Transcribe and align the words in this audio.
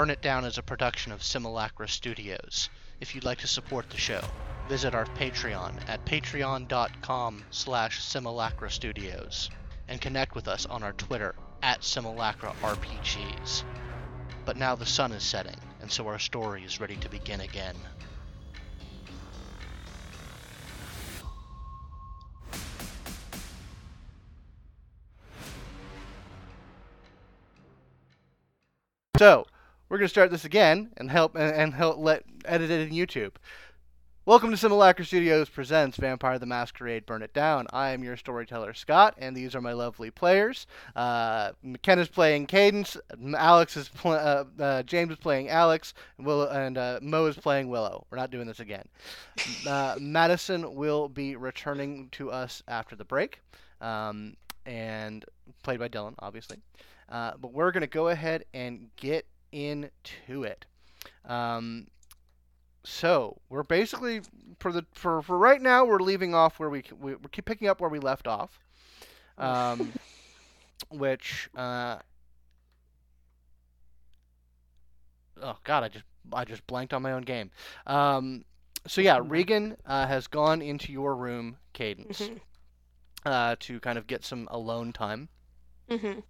Burn 0.00 0.08
It 0.08 0.22
Down 0.22 0.46
is 0.46 0.56
a 0.56 0.62
production 0.62 1.12
of 1.12 1.22
Simulacra 1.22 1.86
Studios. 1.86 2.70
If 3.00 3.14
you'd 3.14 3.26
like 3.26 3.40
to 3.40 3.46
support 3.46 3.90
the 3.90 3.98
show, 3.98 4.22
visit 4.66 4.94
our 4.94 5.04
Patreon 5.04 5.74
at 5.90 6.06
patreon.com 6.06 7.44
slash 7.50 8.02
simulacra 8.02 8.70
studios 8.70 9.50
and 9.88 10.00
connect 10.00 10.34
with 10.34 10.48
us 10.48 10.64
on 10.64 10.82
our 10.82 10.94
Twitter 10.94 11.34
at 11.62 11.84
simulacra 11.84 12.54
RPGs. 12.62 13.62
But 14.46 14.56
now 14.56 14.74
the 14.74 14.86
sun 14.86 15.12
is 15.12 15.22
setting, 15.22 15.60
and 15.82 15.92
so 15.92 16.06
our 16.06 16.18
story 16.18 16.64
is 16.64 16.80
ready 16.80 16.96
to 16.96 17.10
begin 17.10 17.42
again. 17.42 17.76
So, 29.18 29.44
we're 29.90 29.98
going 29.98 30.06
to 30.06 30.08
start 30.08 30.30
this 30.30 30.44
again 30.44 30.88
and 30.96 31.10
help 31.10 31.34
and, 31.34 31.74
help 31.74 31.98
let 31.98 32.22
edit 32.44 32.70
it 32.70 32.88
in 32.88 32.94
YouTube. 32.94 33.32
Welcome 34.24 34.52
to 34.52 34.56
Simulacra 34.56 35.04
Studios 35.04 35.48
presents 35.48 35.96
Vampire 35.96 36.38
the 36.38 36.46
Masquerade 36.46 37.06
Burn 37.06 37.22
It 37.22 37.34
Down. 37.34 37.66
I 37.72 37.90
am 37.90 38.04
your 38.04 38.16
storyteller 38.16 38.72
Scott, 38.72 39.16
and 39.18 39.36
these 39.36 39.56
are 39.56 39.60
my 39.60 39.72
lovely 39.72 40.12
players. 40.12 40.68
Uh, 40.94 41.50
McKenna's 41.64 42.06
playing 42.06 42.46
Cadence, 42.46 42.96
Alex 43.36 43.76
is 43.76 43.88
pl- 43.88 44.12
uh, 44.12 44.44
uh, 44.60 44.82
James 44.84 45.10
is 45.10 45.18
playing 45.18 45.48
Alex, 45.48 45.92
and 46.18 46.26
Willow 46.26 46.48
and 46.48 46.78
uh, 46.78 47.00
Mo 47.02 47.26
is 47.26 47.36
playing 47.36 47.68
Willow. 47.68 48.06
We're 48.10 48.18
not 48.18 48.30
doing 48.30 48.46
this 48.46 48.60
again. 48.60 48.86
Uh, 49.66 49.96
Madison 50.00 50.76
will 50.76 51.08
be 51.08 51.34
returning 51.34 52.10
to 52.12 52.30
us 52.30 52.62
after 52.68 52.94
the 52.94 53.04
break, 53.04 53.40
um, 53.80 54.36
and 54.66 55.24
played 55.64 55.80
by 55.80 55.88
Dylan, 55.88 56.14
obviously. 56.20 56.58
Uh, 57.08 57.32
but 57.40 57.52
we're 57.52 57.72
gonna 57.72 57.88
go 57.88 58.08
ahead 58.08 58.44
and 58.54 58.88
get 58.94 59.26
into 59.52 60.44
it. 60.44 60.64
Um, 61.24 61.86
so 62.84 63.38
we're 63.48 63.62
basically 63.62 64.20
for 64.58 64.72
the 64.72 64.84
for, 64.94 65.22
for 65.22 65.36
right 65.38 65.60
now 65.60 65.84
we're 65.84 66.00
leaving 66.00 66.34
off 66.34 66.58
where 66.58 66.70
we 66.70 66.82
we, 66.98 67.14
we 67.14 67.28
keep 67.30 67.44
picking 67.44 67.68
up 67.68 67.80
where 67.80 67.90
we 67.90 67.98
left 67.98 68.26
off, 68.26 68.58
um, 69.38 69.92
which 70.90 71.48
uh, 71.56 71.98
oh 75.42 75.56
god 75.64 75.84
I 75.84 75.88
just 75.88 76.04
I 76.32 76.44
just 76.44 76.66
blanked 76.66 76.92
on 76.94 77.02
my 77.02 77.12
own 77.12 77.22
game. 77.22 77.50
Um, 77.86 78.44
so 78.86 79.00
yeah, 79.00 79.20
Regan 79.22 79.76
uh, 79.84 80.06
has 80.06 80.26
gone 80.26 80.62
into 80.62 80.92
your 80.92 81.14
room, 81.16 81.56
Cadence, 81.72 82.20
Mhm. 82.20 82.40
uh, 83.26 83.56
to 83.60 83.80
kind 83.80 83.98
of 83.98 84.06
get 84.06 84.24
some 84.24 84.48
alone 84.50 84.92
time. 84.92 85.28
Mhm. 85.88 86.22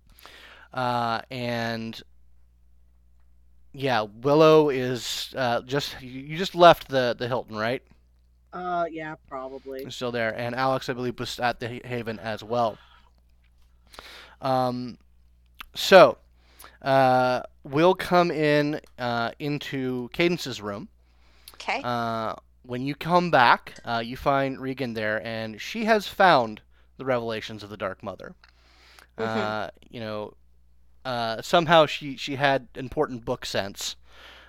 uh, 0.73 1.21
and 1.31 2.03
yeah, 3.73 4.07
Willow 4.23 4.69
is 4.69 5.33
uh, 5.37 5.63
just 5.63 6.01
you, 6.01 6.21
you 6.21 6.37
just 6.37 6.55
left 6.55 6.89
the 6.89 7.15
the 7.19 7.29
Hilton, 7.29 7.57
right? 7.57 7.83
Uh, 8.53 8.87
yeah, 8.91 9.15
probably. 9.29 9.89
Still 9.91 10.11
there, 10.11 10.37
and 10.37 10.55
Alex, 10.55 10.89
I 10.89 10.93
believe, 10.93 11.19
was 11.19 11.39
at 11.39 11.61
the 11.61 11.81
Haven 11.85 12.19
as 12.19 12.43
well. 12.43 12.79
Um, 14.41 14.99
so 15.75 16.19
uh, 16.83 17.43
we'll 17.63 17.95
come 17.95 18.31
in 18.31 18.81
uh, 18.99 19.31
into 19.39 20.09
Cadence's 20.13 20.61
room. 20.61 20.89
Okay. 21.55 21.81
Uh, 21.85 22.35
when 22.63 22.83
you 22.83 22.95
come 22.95 23.31
back, 23.31 23.75
uh, 23.85 24.03
you 24.05 24.17
find 24.17 24.59
Regan 24.61 24.95
there, 24.95 25.25
and 25.25 25.61
she 25.61 25.85
has 25.85 26.07
found 26.07 26.61
the 26.97 27.05
revelations 27.05 27.63
of 27.63 27.71
the 27.71 27.77
Dark 27.77 28.03
Mother. 28.03 28.35
Uh, 29.19 29.69
you 29.91 30.01
know, 30.01 30.33
uh, 31.05 31.41
somehow 31.43 31.87
she 31.87 32.17
she 32.17 32.37
had 32.37 32.69
important 32.75 33.25
book 33.25 33.45
sense, 33.47 33.97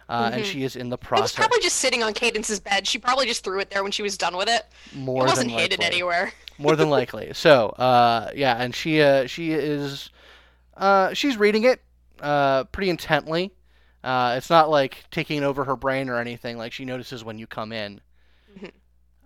uh, 0.09 0.31
and 0.33 0.43
Mhm. 0.43 0.45
she 0.45 0.63
is 0.63 0.75
in 0.75 0.89
the 0.89 0.95
it 0.97 1.01
was 1.01 1.07
process 1.07 1.35
probably 1.35 1.59
just 1.61 1.77
sitting 1.77 2.03
on 2.03 2.13
Cadence's 2.13 2.59
bed. 2.59 2.87
She 2.87 2.97
probably 2.99 3.25
just 3.25 3.43
threw 3.43 3.59
it 3.59 3.69
there 3.69 3.83
when 3.83 3.91
she 3.91 4.01
was 4.03 4.17
done 4.17 4.35
with 4.35 4.49
it. 4.49 4.65
more 4.93 5.25
it 5.25 5.29
wasn't 5.29 5.49
than 5.51 5.57
hidden 5.59 5.79
likely. 5.79 5.85
anywhere. 5.95 6.33
more 6.57 6.75
than 6.75 6.89
likely. 6.99 7.31
So, 7.33 7.69
uh, 7.69 8.31
yeah, 8.35 8.55
and 8.61 8.75
she 8.75 9.01
uh, 9.01 9.27
she 9.27 9.51
is 9.53 10.09
uh, 10.77 11.13
she's 11.13 11.37
reading 11.37 11.63
it 11.63 11.81
uh, 12.19 12.65
pretty 12.65 12.89
intently. 12.89 13.51
Uh, 14.03 14.33
it's 14.37 14.49
not 14.49 14.69
like 14.69 15.03
taking 15.11 15.43
over 15.43 15.63
her 15.63 15.75
brain 15.75 16.09
or 16.09 16.17
anything. 16.19 16.57
Like 16.57 16.73
she 16.73 16.85
notices 16.85 17.23
when 17.23 17.37
you 17.37 17.45
come 17.47 17.71
in, 17.71 18.01
Mhm. 18.59 18.71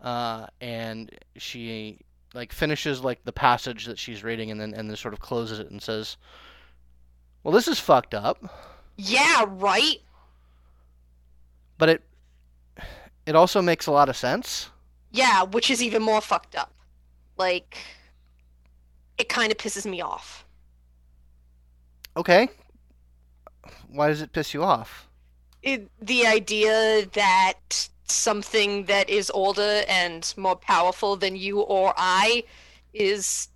uh, 0.03 0.47
and 0.61 1.09
she 1.37 1.99
like 2.33 2.51
finishes 2.51 3.01
like 3.01 3.23
the 3.23 3.31
passage 3.31 3.85
that 3.85 3.97
she's 3.97 4.23
reading, 4.23 4.51
and 4.51 4.59
then 4.59 4.73
and 4.73 4.89
then 4.89 4.97
sort 4.97 5.13
of 5.13 5.19
closes 5.21 5.59
it 5.59 5.71
and 5.71 5.81
says, 5.81 6.17
"Well, 7.45 7.53
this 7.53 7.67
is 7.67 7.79
fucked 7.79 8.15
up, 8.15 8.43
Yeah, 8.97 9.45
right. 9.47 10.01
but 11.77 11.89
it 11.89 12.01
it 13.27 13.35
also 13.35 13.61
makes 13.61 13.85
a 13.85 13.91
lot 13.91 14.09
of 14.09 14.17
sense." 14.17 14.71
Yeah, 15.11 15.43
which 15.43 15.69
is 15.69 15.83
even 15.83 16.01
more 16.01 16.21
fucked 16.21 16.55
up. 16.55 16.73
Like, 17.37 17.77
it 19.19 19.29
kind 19.29 19.51
of 19.51 19.59
pisses 19.59 19.85
me 19.85 20.01
off. 20.01 20.43
Okay, 22.17 22.49
why 23.89 24.07
does 24.07 24.21
it 24.21 24.33
piss 24.33 24.55
you 24.55 24.63
off? 24.63 25.07
It, 25.61 25.91
the 26.01 26.25
idea 26.25 27.05
that 27.13 27.89
something 28.05 28.85
that 28.85 29.07
is 29.07 29.29
older 29.29 29.83
and 29.87 30.33
more 30.35 30.55
powerful 30.55 31.15
than 31.15 31.35
you 31.35 31.59
or 31.61 31.93
I 31.95 32.43
is 32.93 33.49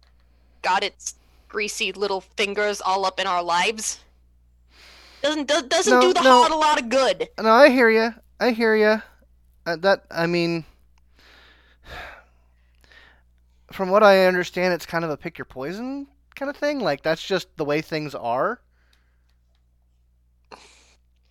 got 0.62 0.84
its 0.84 1.16
greasy 1.50 1.92
little 1.92 2.22
fingers 2.22 2.82
all 2.82 3.06
up 3.06 3.20
in 3.20 3.28
our 3.28 3.44
lives 3.44 4.00
doesn't 5.22 5.48
do, 5.48 5.62
doesn't 5.68 5.92
No, 5.92 6.02
do 6.02 6.14
the 6.14 6.22
no. 6.22 6.42
heart 6.42 6.52
a 6.52 6.56
lot 6.58 6.82
of 6.82 6.90
good. 6.90 7.30
No, 7.40 7.52
I 7.52 7.70
hear 7.70 7.90
you. 7.90 8.14
I 8.40 8.52
hear 8.52 8.76
you. 8.76 9.02
Uh, 9.66 9.76
that 9.78 10.06
I 10.12 10.28
mean, 10.28 10.66
from 13.72 13.90
what 13.90 14.04
I 14.04 14.26
understand, 14.26 14.74
it's 14.74 14.86
kind 14.86 15.04
of 15.04 15.12
a 15.12 15.18
pick 15.18 15.38
your 15.38 15.46
poison 15.46 16.08
kind 16.36 16.50
of 16.50 16.58
thing. 16.58 16.80
Like 16.80 17.04
that's 17.04 17.24
just 17.24 17.56
the 17.58 17.66
way 17.66 17.82
things 17.82 18.16
are. 18.16 18.62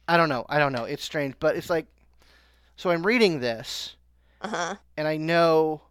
I 0.09 0.17
don't 0.17 0.29
know. 0.29 0.47
I 0.49 0.59
don't 0.59 0.73
know. 0.73 0.85
It's 0.85 1.05
strange, 1.05 1.35
but 1.39 1.57
it's 1.57 1.69
like, 1.71 1.87
so 2.77 2.91
I'm 2.91 3.05
reading 3.07 3.41
this, 3.41 3.97
Uh 4.41 4.49
huh. 4.49 4.75
and 4.97 5.07
I 5.07 5.17
know 5.17 5.83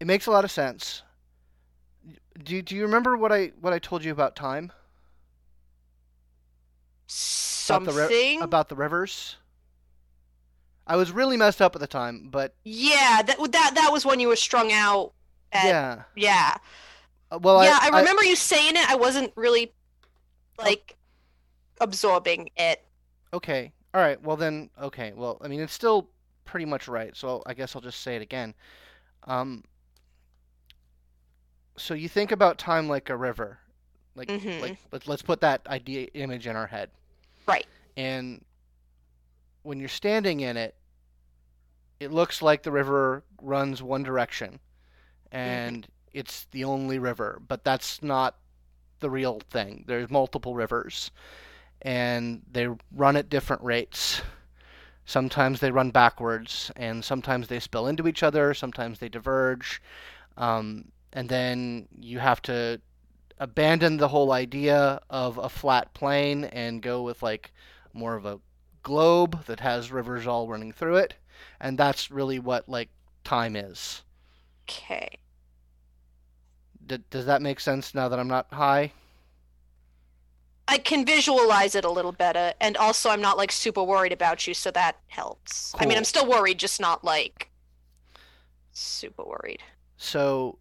it 0.00 0.06
makes 0.06 0.26
a 0.26 0.30
lot 0.30 0.44
of 0.44 0.50
sense. 0.50 1.02
Do 2.40 2.62
Do 2.62 2.74
you 2.74 2.82
remember 2.82 3.16
what 3.16 3.32
I 3.32 3.52
what 3.60 3.72
I 3.72 3.78
told 3.78 4.04
you 4.04 4.12
about 4.12 4.36
time 4.36 4.72
about 7.68 7.84
the 7.84 7.92
Something. 7.92 8.38
ri- 8.38 8.44
about 8.44 8.68
the 8.68 8.76
rivers? 8.76 9.36
I 10.86 10.96
was 10.96 11.12
really 11.12 11.36
messed 11.36 11.62
up 11.62 11.74
at 11.76 11.80
the 11.80 11.86
time, 11.86 12.28
but 12.30 12.54
Yeah, 12.64 13.22
that 13.22 13.38
that 13.52 13.72
that 13.74 13.92
was 13.92 14.04
when 14.04 14.20
you 14.20 14.28
were 14.28 14.36
strung 14.36 14.72
out. 14.72 15.12
At, 15.52 15.66
yeah. 15.66 16.02
Yeah. 16.16 16.56
Uh, 17.30 17.38
Well, 17.40 17.62
yeah, 17.62 17.78
I, 17.80 17.90
I, 17.92 18.00
remember 18.00 18.24
you 18.24 18.36
saying 18.36 18.76
it. 18.76 18.90
I 18.90 18.96
wasn't 18.96 19.32
really 19.36 19.72
like 20.58 20.96
absorbing 21.80 22.50
it. 22.56 22.84
Okay. 23.32 23.72
All 23.94 24.00
right. 24.00 24.20
Well 24.22 24.36
then. 24.36 24.70
Okay. 24.80 25.12
Well, 25.14 25.38
I 25.42 25.48
mean, 25.48 25.60
it's 25.60 25.72
still 25.72 26.08
pretty 26.44 26.66
much 26.66 26.88
right. 26.88 27.16
So 27.16 27.42
I 27.46 27.54
guess 27.54 27.76
I'll 27.76 27.82
just 27.82 28.00
say 28.00 28.16
it 28.16 28.22
again. 28.22 28.54
Um. 29.24 29.64
So 31.82 31.94
you 31.94 32.08
think 32.08 32.30
about 32.30 32.58
time 32.58 32.88
like 32.88 33.10
a 33.10 33.16
river, 33.16 33.58
like 34.14 34.28
Mhm. 34.28 34.60
like 34.60 34.78
let's 34.92 35.08
let's 35.08 35.22
put 35.22 35.40
that 35.40 35.66
idea 35.66 36.06
image 36.14 36.46
in 36.46 36.54
our 36.54 36.68
head. 36.68 36.90
Right. 37.44 37.66
And 37.96 38.44
when 39.64 39.80
you're 39.80 39.88
standing 39.88 40.38
in 40.40 40.56
it, 40.56 40.76
it 41.98 42.12
looks 42.12 42.40
like 42.40 42.62
the 42.62 42.70
river 42.70 43.24
runs 43.40 43.82
one 43.82 44.04
direction, 44.04 44.60
and 45.32 45.88
it's 46.12 46.44
the 46.52 46.62
only 46.62 47.00
river. 47.00 47.42
But 47.48 47.64
that's 47.64 48.00
not 48.00 48.36
the 49.00 49.10
real 49.10 49.40
thing. 49.50 49.82
There's 49.88 50.08
multiple 50.08 50.54
rivers, 50.54 51.10
and 51.80 52.42
they 52.48 52.68
run 52.92 53.16
at 53.16 53.28
different 53.28 53.60
rates. 53.60 54.22
Sometimes 55.04 55.58
they 55.58 55.72
run 55.72 55.90
backwards, 55.90 56.70
and 56.76 57.04
sometimes 57.04 57.48
they 57.48 57.58
spill 57.58 57.88
into 57.88 58.06
each 58.06 58.22
other. 58.22 58.54
Sometimes 58.54 59.00
they 59.00 59.08
diverge, 59.08 59.82
um, 60.36 60.92
and 61.12 61.28
then 61.28 61.88
you 61.98 62.18
have 62.18 62.42
to 62.42 62.80
abandon 63.38 63.96
the 63.96 64.08
whole 64.08 64.32
idea 64.32 65.00
of 65.10 65.38
a 65.38 65.48
flat 65.48 65.92
plane 65.94 66.44
and 66.44 66.82
go 66.82 67.02
with 67.02 67.22
like 67.22 67.52
more 67.92 68.14
of 68.14 68.24
a 68.24 68.38
globe 68.82 69.44
that 69.46 69.60
has 69.60 69.92
rivers 69.92 70.26
all 70.26 70.48
running 70.48 70.72
through 70.72 70.96
it, 70.96 71.14
and 71.60 71.78
that's 71.78 72.10
really 72.10 72.38
what 72.38 72.68
like 72.68 72.88
time 73.24 73.56
is. 73.56 74.02
Okay. 74.68 75.18
D- 76.86 76.98
does 77.10 77.26
that 77.26 77.42
make 77.42 77.60
sense 77.60 77.94
now 77.94 78.08
that 78.08 78.18
I'm 78.18 78.28
not 78.28 78.46
high? 78.52 78.92
I 80.68 80.78
can 80.78 81.04
visualize 81.04 81.74
it 81.74 81.84
a 81.84 81.90
little 81.90 82.12
better, 82.12 82.54
and 82.60 82.76
also 82.76 83.10
I'm 83.10 83.20
not 83.20 83.36
like 83.36 83.52
super 83.52 83.82
worried 83.82 84.12
about 84.12 84.46
you, 84.46 84.54
so 84.54 84.70
that 84.70 84.96
helps. 85.08 85.74
I 85.78 85.86
mean, 85.86 85.98
I'm 85.98 86.04
still 86.04 86.26
worried, 86.26 86.58
just 86.58 86.80
not 86.80 87.04
like 87.04 87.50
super 88.72 89.24
worried. 89.24 89.62
So 89.96 90.58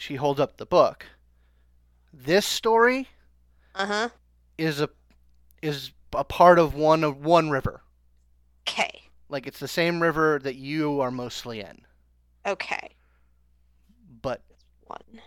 she 0.00 0.16
holds 0.16 0.40
up 0.40 0.56
the 0.56 0.64
book. 0.64 1.04
This 2.10 2.46
story 2.46 3.08
Uh 3.74 3.86
huh. 3.86 4.08
is 4.56 4.80
a 4.80 4.88
is 5.60 5.92
a 6.14 6.24
part 6.24 6.58
of 6.58 6.74
one 6.74 7.04
of 7.04 7.18
one 7.22 7.50
river. 7.50 7.82
Okay. 8.66 9.02
Like 9.28 9.46
it's 9.46 9.60
the 9.60 9.68
same 9.68 10.00
river 10.02 10.40
that 10.42 10.54
you 10.56 11.00
are 11.02 11.10
mostly 11.10 11.60
in. 11.60 11.82
Okay. 12.46 12.88
But 14.22 14.40
One. 14.86 15.20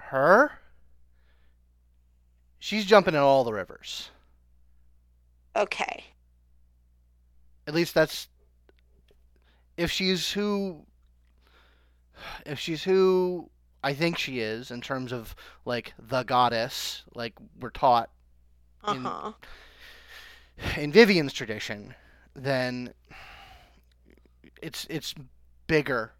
her, 0.00 0.50
she's 2.58 2.84
jumping 2.86 3.14
in 3.14 3.20
all 3.20 3.44
the 3.44 3.52
rivers. 3.52 4.10
Okay. 5.54 6.04
At 7.68 7.74
least 7.74 7.94
that's 7.94 8.26
if 9.76 9.92
she's 9.92 10.32
who 10.32 10.84
if 12.44 12.58
she's 12.58 12.82
who 12.82 13.48
I 13.82 13.94
think 13.94 14.18
she 14.18 14.40
is 14.40 14.70
in 14.70 14.80
terms 14.80 15.12
of 15.12 15.34
like 15.64 15.94
the 15.98 16.22
goddess, 16.24 17.04
like 17.14 17.34
we're 17.60 17.70
taught 17.70 18.10
Uh 18.84 18.94
In- 18.94 20.82
in 20.82 20.92
Vivian's 20.92 21.32
tradition, 21.32 21.94
then 22.34 22.92
it's 24.60 24.86
it's 24.90 25.14
bigger. 25.66 26.12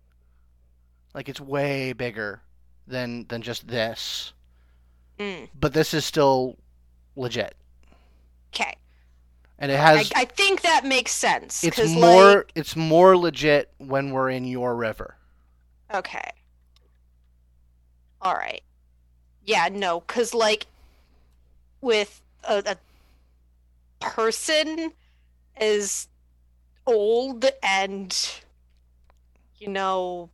Like 1.14 1.28
it's 1.28 1.40
way 1.40 1.92
bigger 1.92 2.42
than 2.86 3.26
than 3.28 3.42
just 3.42 3.66
this. 3.66 4.32
Mm. 5.18 5.48
But 5.58 5.72
this 5.74 5.92
is 5.94 6.04
still 6.04 6.56
legit. 7.16 7.54
Okay. 8.54 8.74
And 9.58 9.72
it 9.72 9.80
I, 9.80 9.96
has 9.96 10.12
I 10.14 10.24
think 10.26 10.62
that 10.62 10.84
makes 10.84 11.10
sense. 11.10 11.64
It's 11.64 11.78
more 11.88 12.36
Like, 12.36 12.52
it's 12.54 12.76
more 12.76 13.16
legit 13.16 13.72
when 13.78 14.12
we're 14.12 14.30
in 14.30 14.44
your 14.44 14.76
river. 14.76 15.16
okay. 15.92 16.30
All 18.22 18.34
right. 18.34 18.62
Yeah. 19.44 19.68
No. 19.72 20.00
Cause 20.00 20.34
like, 20.34 20.66
with 21.80 22.20
a, 22.44 22.62
a 22.66 22.76
person 24.00 24.92
is 25.60 26.08
old 26.86 27.44
and 27.62 28.40
you 29.58 29.68
know 29.68 30.30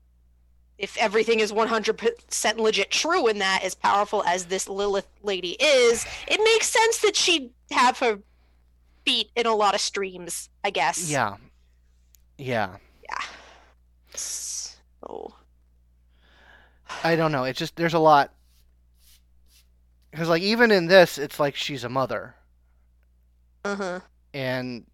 if 0.78 0.96
everything 0.98 1.40
is 1.40 1.52
100% 1.52 2.56
legit 2.58 2.90
true 2.90 3.26
and 3.26 3.40
that 3.40 3.60
as 3.64 3.74
powerful 3.74 4.22
as 4.24 4.46
this 4.46 4.68
lilith 4.68 5.06
lady 5.22 5.56
is 5.60 6.06
it 6.28 6.38
makes 6.44 6.68
sense 6.68 6.98
that 6.98 7.16
she'd 7.16 7.50
have 7.70 7.98
her 7.98 8.18
feet 9.04 9.30
in 9.34 9.46
a 9.46 9.54
lot 9.54 9.74
of 9.74 9.80
streams 9.80 10.48
i 10.62 10.70
guess 10.70 11.10
Yeah. 11.10 11.36
Yeah. 12.38 12.76
Yeah. 13.02 13.24
so 14.14 15.34
I 17.02 17.16
don't 17.16 17.32
know. 17.32 17.44
It's 17.44 17.58
just 17.58 17.76
there's 17.76 17.94
a 17.94 17.98
lot 17.98 18.32
because 20.10 20.28
like 20.28 20.42
even 20.42 20.70
in 20.70 20.86
this, 20.86 21.18
it's 21.18 21.38
like 21.38 21.54
she's 21.54 21.84
a 21.84 21.88
mother, 21.88 22.34
uh-huh 23.64 24.00
and 24.32 24.84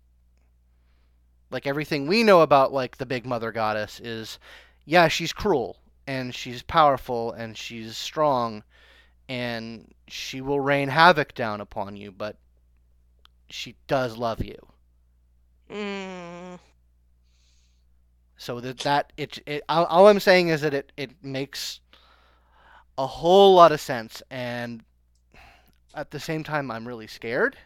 like 1.51 1.67
everything 1.67 2.07
we 2.07 2.23
know 2.23 2.41
about 2.41 2.73
like 2.73 2.97
the 2.97 3.07
big 3.07 3.25
mother 3.27 3.51
goddess 3.53 4.01
is, 4.01 4.39
yeah, 4.85 5.09
she's 5.09 5.33
cruel 5.33 5.77
and 6.07 6.35
she's 6.35 6.63
powerful 6.63 7.33
and 7.33 7.57
she's 7.57 7.97
strong, 7.97 8.63
and 9.29 9.93
she 10.09 10.41
will 10.41 10.61
rain 10.61 10.89
havoc 10.89 11.35
down 11.35 11.61
upon 11.61 11.97
you, 11.97 12.11
but 12.13 12.37
she 13.49 13.77
does 13.87 14.17
love 14.17 14.43
you. 14.45 14.57
mm, 15.71 16.59
So 18.37 18.61
that 18.61 18.79
that 18.81 19.13
it, 19.17 19.39
it 19.47 19.63
all, 19.69 19.85
all 19.87 20.09
I'm 20.09 20.19
saying 20.21 20.49
is 20.49 20.61
that 20.63 20.75
it 20.75 20.93
it 20.97 21.23
makes 21.23 21.81
a 23.01 23.07
whole 23.07 23.55
lot 23.55 23.73
of 23.73 23.81
sense, 23.81 24.23
and 24.31 24.83
at 25.95 26.11
the 26.11 26.21
same 26.21 26.45
time, 26.45 26.71
I'm 26.71 26.87
really 26.87 27.07
scared. 27.07 27.57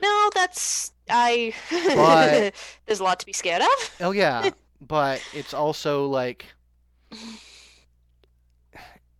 no 0.00 0.30
that's 0.34 0.92
i 1.08 1.54
But- 1.70 2.54
there's 2.86 3.00
a 3.00 3.04
lot 3.04 3.18
to 3.20 3.26
be 3.26 3.32
scared 3.32 3.62
of 3.62 3.96
Oh 4.00 4.10
yeah, 4.12 4.50
but 4.80 5.20
it's 5.32 5.54
also 5.54 6.06
like 6.06 6.46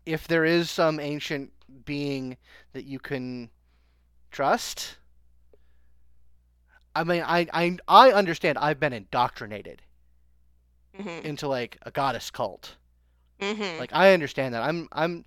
if 0.04 0.26
there 0.28 0.44
is 0.44 0.70
some 0.70 0.98
ancient 1.00 1.52
being 1.84 2.36
that 2.72 2.84
you 2.84 2.98
can 2.98 3.50
trust. 4.30 4.96
I 6.94 7.04
mean, 7.04 7.22
I 7.22 7.46
I 7.52 7.78
I 7.88 8.12
understand. 8.12 8.58
I've 8.58 8.80
been 8.80 8.92
indoctrinated 8.92 9.82
hmm 10.96 11.08
into 11.24 11.48
like 11.48 11.78
a 11.82 11.90
goddess 11.90 12.30
cult. 12.30 12.76
Hmm 13.42 13.78
Like 13.78 13.92
I 13.92 14.12
understand 14.14 14.54
that. 14.54 14.62
I'm 14.62 14.88
I'm 14.92 15.24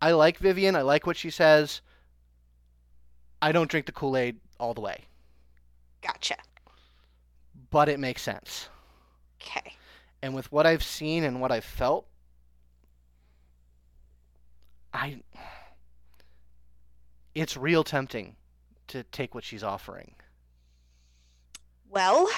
I 0.00 0.12
like 0.12 0.38
Vivian. 0.38 0.76
I 0.76 0.82
like 0.82 1.06
what 1.06 1.16
she 1.16 1.30
says. 1.30 1.80
I 3.42 3.52
don't 3.52 3.70
drink 3.70 3.86
the 3.86 3.92
Kool-Aid 3.92 4.40
all 4.60 4.74
the 4.74 4.80
way, 4.82 5.06
gotcha 6.02 6.36
but 7.70 7.88
it 7.88 7.98
makes 8.00 8.22
sense. 8.22 8.68
okay 9.40 9.76
And 10.22 10.34
with 10.34 10.50
what 10.52 10.66
I've 10.66 10.82
seen 10.82 11.24
and 11.24 11.40
what 11.40 11.50
I've 11.52 11.64
felt, 11.64 12.06
I 14.92 15.22
it's 17.34 17.56
real 17.56 17.84
tempting 17.84 18.36
to 18.88 19.04
take 19.04 19.34
what 19.34 19.44
she's 19.44 19.62
offering. 19.62 20.14
Well, 21.90 22.28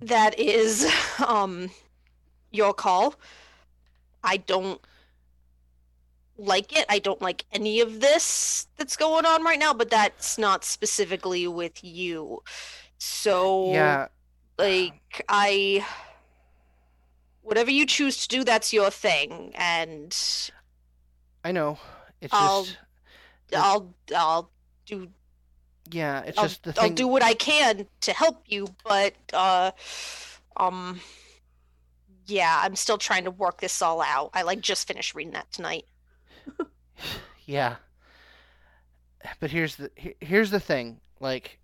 that 0.00 0.38
is 0.38 0.90
um 1.26 1.70
your 2.52 2.72
call. 2.74 3.14
I 4.22 4.36
don't 4.36 4.80
like 6.36 6.76
it. 6.76 6.86
I 6.88 6.98
don't 6.98 7.20
like 7.20 7.44
any 7.52 7.80
of 7.80 8.00
this 8.00 8.66
that's 8.76 8.96
going 8.96 9.26
on 9.26 9.44
right 9.44 9.58
now, 9.58 9.74
but 9.74 9.90
that's 9.90 10.38
not 10.38 10.64
specifically 10.64 11.46
with 11.46 11.82
you. 11.82 12.42
So 12.98 13.72
Yeah, 13.72 14.08
like 14.58 15.24
I 15.28 15.84
whatever 17.42 17.70
you 17.70 17.84
choose 17.86 18.26
to 18.26 18.28
do 18.28 18.44
that's 18.44 18.72
your 18.72 18.90
thing 18.90 19.52
and 19.56 20.16
I 21.44 21.52
know. 21.52 21.78
It's 22.20 22.32
I'll- 22.32 22.64
just 22.64 22.78
I'll 23.54 23.94
I'll 24.14 24.50
do 24.86 25.08
yeah, 25.90 26.22
it's 26.22 26.38
I'll, 26.38 26.44
just 26.44 26.62
the 26.62 26.74
I'll 26.80 26.90
do 26.90 27.06
what 27.06 27.22
I 27.22 27.34
can 27.34 27.86
to 28.02 28.12
help 28.12 28.44
you, 28.46 28.68
but 28.84 29.14
uh, 29.32 29.72
um, 30.56 31.00
yeah, 32.32 32.60
I'm 32.62 32.76
still 32.76 32.98
trying 32.98 33.24
to 33.24 33.30
work 33.30 33.60
this 33.60 33.82
all 33.82 34.00
out. 34.00 34.30
I 34.32 34.42
like 34.42 34.60
just 34.60 34.88
finished 34.88 35.14
reading 35.14 35.34
that 35.34 35.52
tonight. 35.52 35.84
Yeah. 37.44 37.76
But 39.40 39.50
here's 39.50 39.76
the 39.76 39.90
here's 40.20 40.50
the 40.50 40.60
thing, 40.60 41.00
like 41.20 41.58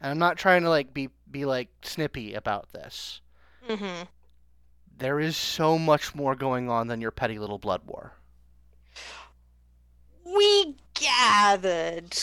and 0.00 0.10
I'm 0.10 0.18
not 0.18 0.36
trying 0.36 0.62
to 0.62 0.68
like 0.68 0.92
be 0.92 1.08
be 1.30 1.44
like 1.44 1.68
snippy 1.82 2.34
about 2.34 2.72
this. 2.72 3.20
Mm-hmm. 3.68 4.02
There 4.98 5.20
is 5.20 5.36
so 5.36 5.78
much 5.78 6.14
more 6.14 6.34
going 6.34 6.68
on 6.68 6.88
than 6.88 7.00
your 7.00 7.10
petty 7.10 7.38
little 7.38 7.58
blood 7.58 7.82
war. 7.86 8.14
We 10.24 10.76
gathered, 10.94 12.16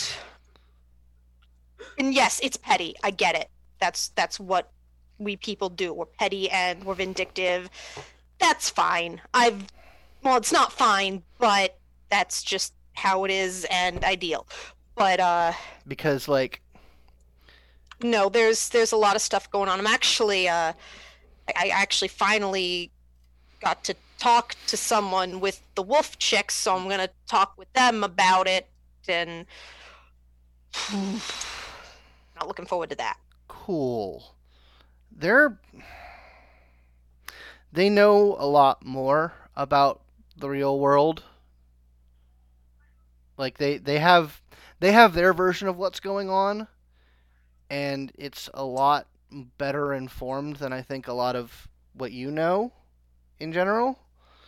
and 1.98 2.14
yes, 2.14 2.40
it's 2.44 2.58
petty. 2.58 2.96
I 3.04 3.12
get 3.12 3.36
it. 3.36 3.50
That's 3.80 4.10
that's 4.10 4.40
what 4.40 4.73
we 5.24 5.36
people 5.36 5.70
do. 5.70 5.94
We're 5.94 6.06
petty 6.06 6.50
and 6.50 6.84
we're 6.84 6.96
vindictive. 6.96 7.70
That's 8.40 8.70
fine. 8.70 9.22
I've 9.34 9.66
well, 10.24 10.38
it's 10.38 10.52
not 10.52 10.72
fine, 10.72 11.24
but 11.38 11.78
that's 12.10 12.44
just 12.44 12.74
how 12.94 13.26
it 13.26 13.32
is 13.32 13.66
and 13.70 14.04
ideal. 14.04 14.48
But 14.96 15.20
uh. 15.20 15.54
Because 15.88 16.28
like 16.28 16.62
no 18.02 18.28
there's 18.28 18.70
there's 18.70 18.92
a 18.92 18.98
lot 18.98 19.16
of 19.16 19.22
stuff 19.22 19.50
going 19.50 19.70
on 19.70 19.80
i'm 19.80 19.88
actually 19.88 20.50
uh 20.50 20.74
i 21.48 21.54
I 21.56 21.68
actually 21.70 22.10
finally 22.10 22.92
got 23.62 23.84
to 23.86 23.96
talk 24.18 24.56
to 24.68 24.76
someone 24.76 25.40
with 25.40 25.62
the 25.76 25.84
wolf 25.84 26.18
chicks 26.20 26.56
so 26.56 26.76
i'm 26.76 26.90
gonna 26.90 27.10
talk 27.28 27.54
with 27.58 27.72
them 27.74 28.04
about 28.04 28.48
it 28.48 28.68
and 29.08 29.46
not 32.36 32.48
looking 32.48 32.66
forward 32.66 32.90
to 32.90 32.96
that 32.98 33.18
cool. 33.66 34.33
They're 35.16 35.58
they 37.72 37.90
know 37.90 38.36
a 38.40 38.46
lot 38.46 38.86
more 38.86 39.34
about 39.56 40.02
the 40.38 40.50
real 40.50 40.80
world. 40.80 41.24
Like 43.38 43.58
they 43.58 43.78
they 43.78 44.00
have 44.00 44.42
they 44.80 44.92
have 44.92 45.14
their 45.14 45.34
version 45.34 45.68
of 45.68 45.78
what's 45.78 46.00
going 46.00 46.30
on 46.30 46.68
and 47.70 48.12
it's 48.18 48.50
a 48.54 48.64
lot 48.66 49.08
better 49.58 49.94
informed 49.94 50.58
than 50.58 50.72
I 50.74 50.82
think 50.82 51.08
a 51.08 51.14
lot 51.14 51.36
of 51.36 51.68
what 51.94 52.12
you 52.12 52.30
know 52.30 52.72
in 53.40 53.52
general. 53.54 53.98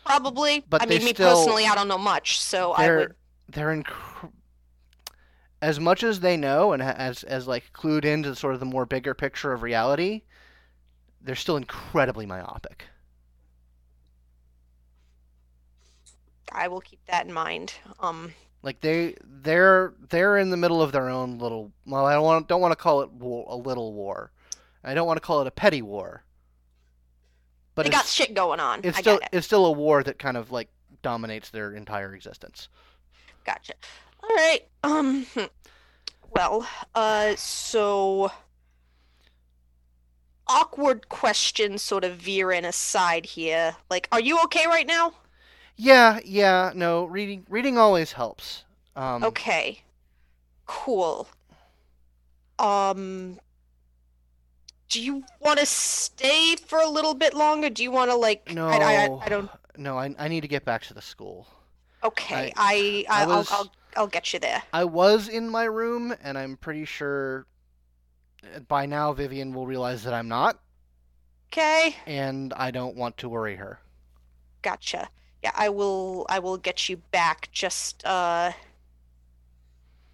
probably 0.06 0.64
But 0.70 0.82
i 0.84 0.86
mean 0.86 1.04
me 1.04 1.14
still- 1.14 1.36
personally 1.36 1.66
i 1.66 1.74
don't 1.74 1.88
know 1.88 1.98
much 1.98 2.40
so 2.40 2.74
i 2.74 2.86
They're 2.86 2.98
would 3.00 3.16
they're 3.50 3.76
inc- 3.76 4.32
as 5.62 5.80
much 5.80 6.04
as 6.04 6.20
they 6.20 6.38
know 6.38 6.74
and 6.74 6.82
as 6.84 7.24
as 7.24 7.48
like 7.48 7.72
clued 7.74 8.06
into 8.06 8.36
sort 8.36 8.54
of 8.54 8.60
the 8.60 8.66
more 8.68 8.86
bigger 8.86 9.14
picture 9.16 9.52
of 9.54 9.64
reality, 9.64 10.22
they're 11.26 11.36
still 11.36 11.58
incredibly 11.58 12.26
myopic. 12.26 12.86
i 16.52 16.68
will 16.68 16.80
keep 16.82 17.00
that 17.08 17.26
in 17.26 17.34
mind 17.34 17.74
um 18.00 18.32
Like 18.62 18.80
they 18.82 19.16
they're 19.24 19.94
they're 20.10 20.38
in 20.38 20.50
the 20.52 20.58
middle 20.58 20.82
of 20.82 20.92
their 20.92 21.10
own 21.10 21.38
little. 21.38 21.72
Well, 21.86 22.06
I 22.06 22.14
don't 22.14 22.24
want 22.24 22.48
don't 22.48 22.62
want 22.62 22.72
to 22.72 22.76
call 22.76 23.02
it 23.02 23.12
war, 23.12 23.46
a 23.50 23.56
little 23.56 23.94
war. 23.94 24.32
I 24.84 24.94
don't 24.94 25.06
want 25.08 25.18
to 25.18 25.22
call 25.22 25.42
it 25.42 25.48
a 25.48 25.52
petty 25.52 25.82
war. 25.84 26.24
But 27.76 27.84
they 27.84 27.92
got 27.92 28.06
shit 28.06 28.34
going 28.34 28.60
on. 28.60 28.82
it's 28.84 28.98
I 28.98 29.02
still 29.02 29.18
it. 29.18 29.30
it's 29.32 29.46
still 29.46 29.66
a 29.66 29.72
war 29.72 30.02
that 30.04 30.18
kind 30.18 30.38
of 30.38 30.52
like 30.52 30.70
dominates 31.04 31.50
their 31.50 31.74
entire 31.74 32.16
existence. 32.16 32.70
Gotcha. 33.46 33.74
All 34.24 34.36
right. 34.36 34.62
Um. 34.84 35.26
Well. 36.32 36.68
Uh. 36.94 37.36
So. 37.38 38.32
Awkward 40.48 41.10
question, 41.10 41.78
sort 41.78 42.04
of 42.04 42.18
veering 42.18 42.66
aside 42.66 43.26
here. 43.26 43.76
Like, 43.90 44.08
are 44.12 44.20
you 44.22 44.40
okay 44.46 44.68
right 44.68 44.86
now? 44.86 45.14
Yeah, 45.76 46.20
yeah, 46.24 46.72
no, 46.76 47.06
reading 47.06 47.46
reading 47.50 47.78
always 47.78 48.14
helps. 48.14 48.64
Um, 48.96 49.24
Okay. 49.24 49.82
Cool. 50.68 51.28
Um. 52.60 53.40
Do 54.88 55.02
you 55.02 55.24
want 55.42 55.60
to 55.60 55.66
stay 55.66 56.56
for 56.56 56.80
a 56.80 56.88
little 56.88 57.14
bit 57.16 57.34
longer? 57.34 57.70
Do 57.70 57.84
you 57.84 57.92
want 57.92 58.12
to 58.12 58.16
like? 58.16 58.54
No, 58.54 58.68
I, 58.68 58.78
I, 58.78 59.20
I 59.26 59.30
don't. 59.30 59.50
No, 59.78 59.98
I, 59.98 60.16
I 60.18 60.28
need 60.28 60.42
to 60.42 60.48
get 60.48 60.64
back 60.64 60.84
to 60.84 60.94
the 60.94 61.02
school. 61.02 61.48
Okay. 62.04 62.54
I. 62.56 63.04
I 63.10 63.24
I, 63.24 63.26
was- 63.26 63.52
I'll, 63.52 63.58
I'll. 63.60 63.72
I'll 63.98 64.08
get 64.08 64.34
you 64.34 64.40
there. 64.40 64.62
I 64.74 64.84
was 64.84 65.28
in 65.28 65.50
my 65.50 65.64
room, 65.64 66.14
and 66.22 66.38
I'm 66.38 66.58
pretty 66.58 66.86
sure 66.86 67.46
by 68.68 68.86
now 68.86 69.14
Vivian 69.14 69.54
will 69.54 69.68
realize 69.68 70.04
that 70.04 70.14
I'm 70.14 70.28
not, 70.28 70.60
Okay. 71.52 71.96
and 72.06 72.54
I 72.54 72.72
don't 72.72 72.96
want 72.96 73.18
to 73.18 73.30
worry 73.30 73.56
her. 73.56 73.80
Gotcha. 74.62 75.10
Yeah, 75.44 75.52
I 75.54 75.70
will 75.70 76.26
I 76.30 76.40
will 76.40 76.58
get 76.58 76.90
you 76.90 76.98
back. 76.98 77.50
Just 77.52 78.06
uh 78.06 78.52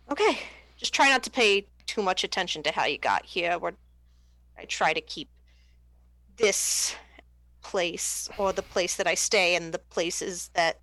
Okay. 0.09 0.39
Just 0.77 0.93
try 0.93 1.09
not 1.09 1.23
to 1.23 1.31
pay 1.31 1.67
too 1.85 2.01
much 2.01 2.23
attention 2.23 2.63
to 2.63 2.71
how 2.71 2.85
you 2.85 2.97
got 2.97 3.25
here. 3.25 3.57
We're 3.57 3.73
I 4.57 4.65
try 4.65 4.93
to 4.93 5.01
keep 5.01 5.29
this 6.37 6.95
place 7.61 8.29
or 8.37 8.51
the 8.51 8.61
place 8.61 8.95
that 8.95 9.07
I 9.07 9.15
stay 9.15 9.55
and 9.55 9.73
the 9.73 9.79
places 9.79 10.49
that 10.53 10.79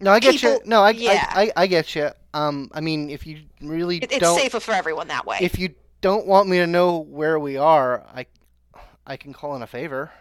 No, 0.00 0.12
I 0.12 0.20
get 0.20 0.42
you. 0.42 0.60
No, 0.64 0.82
I, 0.82 0.90
yeah. 0.90 1.26
I, 1.30 1.42
I, 1.44 1.52
I 1.62 1.66
get 1.66 1.94
you. 1.94 2.10
Um, 2.34 2.70
I 2.72 2.80
mean, 2.80 3.10
if 3.10 3.26
you 3.26 3.40
really 3.60 3.98
it, 3.98 4.12
it's 4.12 4.18
don't, 4.20 4.38
safer 4.38 4.60
for 4.60 4.72
everyone 4.72 5.08
that 5.08 5.26
way. 5.26 5.38
if 5.40 5.58
you 5.58 5.74
don't 6.00 6.26
want 6.26 6.48
me 6.48 6.58
to 6.58 6.66
know 6.66 6.98
where 6.98 7.38
we 7.38 7.56
are, 7.56 8.04
I, 8.14 8.26
I 9.06 9.16
can 9.16 9.32
call 9.32 9.56
in 9.56 9.62
a 9.62 9.66
favor. 9.66 10.12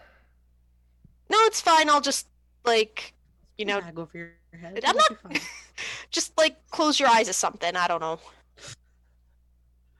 no, 1.29 1.38
it's 1.41 1.62
fine. 1.62 1.89
I'll 1.89 2.01
just 2.01 2.27
like 2.65 3.13
you 3.57 3.65
know, 3.65 3.81
Bag 3.81 3.98
over 3.98 4.17
your 4.17 4.31
head. 4.60 4.79
I'm 4.86 4.96
it'll 4.98 5.15
be 5.15 5.15
fine. 5.15 5.48
just 6.12 6.38
like 6.38 6.55
close 6.69 7.00
your 7.00 7.10
eyes 7.10 7.29
or 7.29 7.34
something. 7.34 7.75
I 7.75 7.88
don't 7.88 8.01
know. 8.01 8.19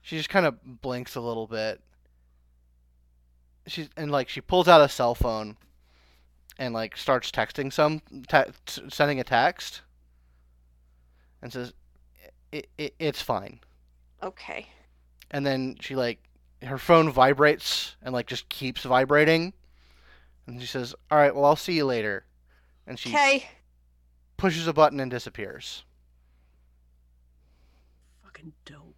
She 0.02 0.18
just 0.18 0.30
kind 0.30 0.46
of 0.46 0.82
blinks 0.82 1.16
a 1.16 1.22
little 1.22 1.48
bit. 1.48 1.82
She's 3.66 3.90
and 3.98 4.12
like 4.12 4.30
she 4.30 4.40
pulls 4.40 4.68
out 4.68 4.82
a 4.82 4.88
cell 4.88 5.16
phone, 5.16 5.58
and 6.60 6.74
like 6.74 6.98
starts 6.98 7.32
texting 7.32 7.72
some, 7.72 8.02
te- 8.28 8.52
t- 8.66 8.84
sending 8.90 9.20
a 9.20 9.24
text, 9.24 9.82
and 11.42 11.52
says, 11.54 11.74
it, 12.52 12.68
it, 12.78 12.96
"It's 13.00 13.22
fine." 13.22 13.60
Okay. 14.24 14.68
And 15.32 15.46
then 15.46 15.76
she 15.80 15.96
like 15.96 16.20
her 16.64 16.78
phone 16.78 17.10
vibrates 17.12 17.96
and 18.02 18.14
like 18.14 18.26
just 18.28 18.50
keeps 18.50 18.84
vibrating, 18.84 19.54
and 20.48 20.60
she 20.62 20.68
says, 20.68 20.96
"All 21.12 21.18
right, 21.18 21.34
well 21.36 21.46
I'll 21.46 21.56
see 21.56 21.74
you 21.74 21.86
later," 21.86 22.26
and 22.88 22.98
she 22.98 23.10
Okay. 23.10 23.48
pushes 24.38 24.68
a 24.68 24.74
button 24.74 25.00
and 25.00 25.12
disappears. 25.12 25.84
Fucking 28.24 28.54
dope. 28.66 28.96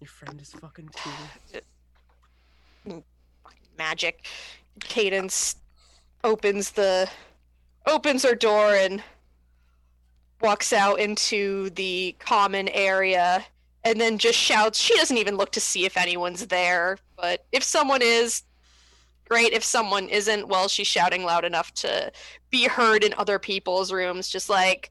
Your 0.00 0.08
friend 0.08 0.40
is 0.40 0.52
fucking 0.52 0.90
cool. 2.84 3.02
magic. 3.78 4.26
Cadence 4.84 5.56
opens 6.22 6.72
the 6.72 7.08
opens 7.86 8.22
her 8.22 8.34
door 8.34 8.74
and 8.74 9.02
walks 10.40 10.72
out 10.72 11.00
into 11.00 11.70
the 11.70 12.14
common 12.18 12.68
area 12.68 13.44
and 13.84 14.00
then 14.00 14.18
just 14.18 14.38
shouts. 14.38 14.78
She 14.78 14.94
doesn't 14.96 15.16
even 15.16 15.36
look 15.36 15.52
to 15.52 15.60
see 15.60 15.84
if 15.84 15.96
anyone's 15.96 16.46
there, 16.46 16.98
but 17.16 17.46
if 17.52 17.62
someone 17.62 18.00
is, 18.02 18.42
great. 19.28 19.52
If 19.52 19.64
someone 19.64 20.08
isn't, 20.08 20.48
well, 20.48 20.68
she's 20.68 20.86
shouting 20.86 21.24
loud 21.24 21.44
enough 21.44 21.72
to 21.74 22.12
be 22.50 22.66
heard 22.66 23.02
in 23.04 23.14
other 23.16 23.38
people's 23.38 23.92
rooms, 23.92 24.28
just 24.28 24.50
like, 24.50 24.90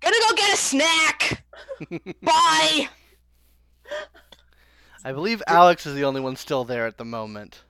gonna 0.00 0.16
go 0.28 0.36
get 0.36 0.52
a 0.52 0.56
snack. 0.56 1.44
Bye. 2.22 2.88
I 5.04 5.12
believe 5.12 5.42
Alex 5.48 5.86
is 5.86 5.94
the 5.94 6.04
only 6.04 6.20
one 6.20 6.36
still 6.36 6.64
there 6.64 6.86
at 6.86 6.98
the 6.98 7.04
moment. 7.04 7.62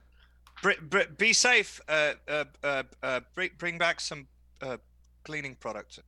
Br- 0.63 0.71
br- 0.81 0.99
be 1.17 1.33
safe. 1.33 1.79
Uh, 1.87 2.13
uh, 2.27 2.45
uh, 2.63 2.83
uh, 3.03 3.19
bring, 3.35 3.51
bring 3.57 3.77
back 3.77 3.99
some 3.99 4.27
uh, 4.61 4.77
cleaning 5.23 5.55
products. 5.55 5.99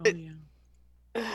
Oh 0.00 0.04
It- 0.04 0.16
yeah. 1.16 1.24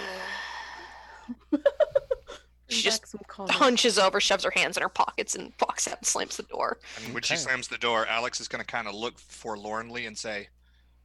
She 2.69 2.81
just 2.81 3.03
back 3.03 3.07
some 3.07 3.21
comics. 3.29 3.55
hunches 3.55 3.97
over, 3.97 4.19
shoves 4.19 4.43
her 4.43 4.51
hands 4.53 4.75
in 4.75 4.83
her 4.83 4.89
pockets, 4.89 5.35
and 5.35 5.53
walks 5.61 5.87
out 5.87 5.99
and 5.99 6.05
slams 6.05 6.35
the 6.35 6.43
door. 6.43 6.77
And 7.03 7.13
when 7.13 7.23
she 7.23 7.37
slams 7.37 7.69
the 7.69 7.77
door, 7.77 8.05
Alex 8.07 8.41
is 8.41 8.49
going 8.49 8.59
to 8.59 8.67
kind 8.69 8.89
of 8.89 8.93
look 8.93 9.17
forlornly 9.19 10.05
and 10.05 10.17
say, 10.17 10.49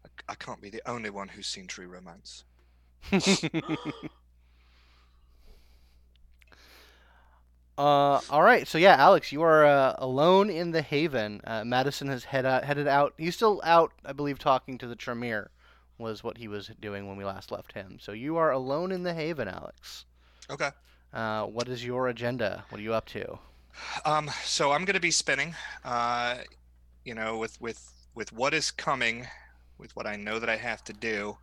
I, 0.04 0.32
I 0.32 0.34
can't 0.34 0.60
be 0.60 0.70
the 0.70 0.82
only 0.90 1.08
one 1.08 1.28
who's 1.28 1.46
seen 1.46 1.68
True 1.68 1.86
Romance. 1.86 2.42
Uh, 7.82 8.20
all 8.30 8.42
right. 8.44 8.68
So 8.68 8.78
yeah, 8.78 8.94
Alex, 8.96 9.32
you 9.32 9.42
are 9.42 9.66
uh, 9.66 9.96
alone 9.98 10.50
in 10.50 10.70
the 10.70 10.82
Haven. 10.82 11.40
Uh, 11.42 11.64
Madison 11.64 12.06
has 12.06 12.22
head 12.22 12.46
out, 12.46 12.62
headed 12.62 12.86
out. 12.86 13.12
He's 13.18 13.34
still 13.34 13.60
out, 13.64 13.90
I 14.04 14.12
believe, 14.12 14.38
talking 14.38 14.78
to 14.78 14.86
the 14.86 14.94
Tremere. 14.94 15.50
Was 15.98 16.22
what 16.22 16.38
he 16.38 16.46
was 16.46 16.70
doing 16.80 17.08
when 17.08 17.16
we 17.16 17.24
last 17.24 17.50
left 17.50 17.72
him. 17.72 17.98
So 18.00 18.12
you 18.12 18.36
are 18.36 18.52
alone 18.52 18.92
in 18.92 19.02
the 19.02 19.12
Haven, 19.12 19.48
Alex. 19.48 20.04
Okay. 20.48 20.70
Uh, 21.12 21.46
what 21.46 21.68
is 21.68 21.84
your 21.84 22.06
agenda? 22.06 22.64
What 22.68 22.80
are 22.80 22.84
you 22.84 22.94
up 22.94 23.06
to? 23.06 23.38
Um, 24.04 24.30
so 24.44 24.70
I'm 24.70 24.84
going 24.84 24.94
to 24.94 25.00
be 25.00 25.10
spinning, 25.10 25.56
uh, 25.84 26.36
you 27.04 27.14
know, 27.16 27.36
with, 27.36 27.60
with, 27.60 27.92
with 28.14 28.32
what 28.32 28.54
is 28.54 28.70
coming, 28.70 29.26
with 29.78 29.94
what 29.96 30.06
I 30.06 30.14
know 30.14 30.38
that 30.38 30.48
I 30.48 30.56
have 30.56 30.84
to 30.84 30.92
do. 30.92 31.36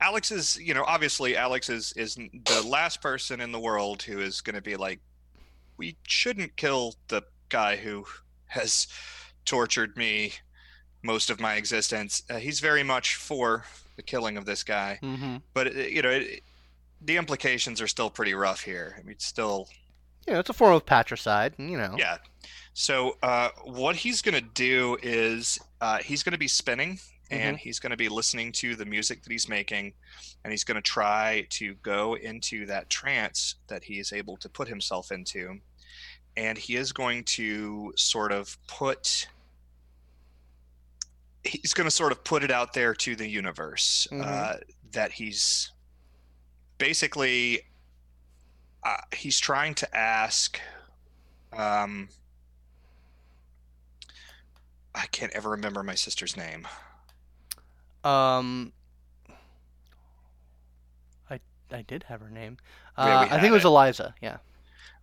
Alex 0.00 0.30
is, 0.30 0.56
you 0.60 0.74
know, 0.74 0.84
obviously 0.86 1.36
Alex 1.36 1.68
is, 1.68 1.92
is 1.92 2.14
the 2.14 2.62
last 2.66 3.00
person 3.02 3.40
in 3.40 3.50
the 3.52 3.58
world 3.60 4.02
who 4.02 4.20
is 4.20 4.40
going 4.40 4.54
to 4.56 4.62
be 4.62 4.76
like, 4.76 5.00
we 5.76 5.96
shouldn't 6.06 6.56
kill 6.56 6.94
the 7.08 7.22
guy 7.48 7.76
who 7.76 8.04
has 8.46 8.86
tortured 9.44 9.96
me 9.96 10.32
most 11.02 11.30
of 11.30 11.40
my 11.40 11.54
existence. 11.54 12.22
Uh, 12.30 12.36
he's 12.36 12.60
very 12.60 12.82
much 12.82 13.16
for 13.16 13.64
the 13.96 14.02
killing 14.02 14.36
of 14.36 14.44
this 14.44 14.62
guy, 14.62 14.98
Mm-hmm. 15.02 15.36
but 15.54 15.66
uh, 15.68 15.70
you 15.80 16.02
know, 16.02 16.10
it, 16.10 16.42
the 17.00 17.16
implications 17.16 17.80
are 17.80 17.86
still 17.88 18.10
pretty 18.10 18.34
rough 18.34 18.60
here. 18.62 18.94
I 18.98 19.02
mean, 19.02 19.12
it's 19.12 19.24
still 19.24 19.68
You 20.26 20.34
know, 20.34 20.40
it's 20.40 20.50
a 20.50 20.52
form 20.52 20.74
of 20.74 20.84
patricide. 20.86 21.54
You 21.58 21.76
know. 21.78 21.94
yeah. 21.98 22.18
So 22.74 23.16
uh, 23.22 23.48
what 23.64 23.96
he's 23.96 24.22
gonna 24.22 24.40
do 24.40 24.98
is 25.02 25.58
uh, 25.80 25.98
he's 25.98 26.22
gonna 26.22 26.38
be 26.38 26.48
spinning 26.48 26.98
and 27.30 27.56
he's 27.58 27.78
gonna 27.78 27.96
be 27.96 28.08
listening 28.08 28.52
to 28.52 28.74
the 28.76 28.84
music 28.86 29.22
that 29.22 29.30
he's 29.32 29.48
making, 29.48 29.92
and 30.44 30.50
he's 30.52 30.64
gonna 30.64 30.80
try 30.82 31.46
to 31.50 31.74
go 31.76 32.14
into 32.14 32.66
that 32.66 32.88
trance 32.90 33.56
that 33.68 33.84
he 33.84 33.98
is 33.98 34.12
able 34.12 34.36
to 34.38 34.48
put 34.48 34.68
himself 34.68 35.10
into, 35.12 35.60
and 36.36 36.56
he 36.58 36.76
is 36.76 36.92
going 36.92 37.24
to 37.24 37.92
sort 37.96 38.32
of 38.32 38.56
put. 38.66 39.26
He's 41.44 41.72
going 41.72 41.86
to 41.86 41.90
sort 41.90 42.12
of 42.12 42.22
put 42.24 42.42
it 42.42 42.50
out 42.50 42.74
there 42.74 42.94
to 42.94 43.16
the 43.16 43.26
universe 43.26 44.06
Mhm. 44.10 44.24
uh, 44.26 44.56
that 44.90 45.12
he's 45.12 45.70
basically 46.78 47.62
uh, 48.82 48.96
he's 49.14 49.38
trying 49.40 49.74
to 49.74 49.96
ask 49.96 50.60
um 51.52 52.08
i 54.94 55.06
can't 55.06 55.32
ever 55.32 55.50
remember 55.50 55.82
my 55.82 55.94
sister's 55.94 56.36
name 56.36 56.66
Um. 58.08 58.72
I 61.30 61.40
I 61.70 61.82
did 61.82 62.04
have 62.04 62.20
her 62.20 62.30
name. 62.30 62.56
Yeah, 62.96 63.20
Uh, 63.20 63.28
I 63.30 63.40
think 63.40 63.50
it 63.50 63.52
was 63.52 63.64
it. 63.64 63.68
Eliza. 63.68 64.14
Yeah. 64.22 64.38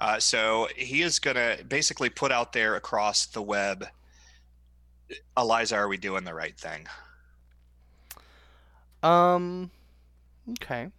uh, 0.01 0.19
so 0.19 0.67
he 0.75 1.01
is 1.01 1.19
going 1.19 1.35
to 1.37 1.63
basically 1.65 2.09
put 2.09 2.31
out 2.31 2.51
there 2.53 2.75
across 2.75 3.25
the 3.27 3.41
web 3.41 3.87
eliza 5.37 5.75
are 5.75 5.87
we 5.87 5.97
doing 5.97 6.23
the 6.25 6.33
right 6.33 6.57
thing 6.57 6.87
Um. 9.03 9.69
Okay. 10.49 10.89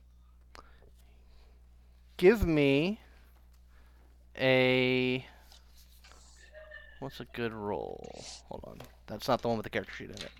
Give 2.16 2.46
me 2.46 3.00
a 4.38 5.26
What's 7.00 7.20
a 7.20 7.26
good 7.26 7.52
roll? 7.52 8.24
Hold 8.48 8.64
on. 8.66 8.78
That's 9.08 9.28
not 9.28 9.42
the 9.42 9.48
one 9.48 9.56
with 9.58 9.64
the 9.64 9.70
character 9.70 9.92
sheet 9.92 10.10
in 10.10 10.16
it. 10.16 10.30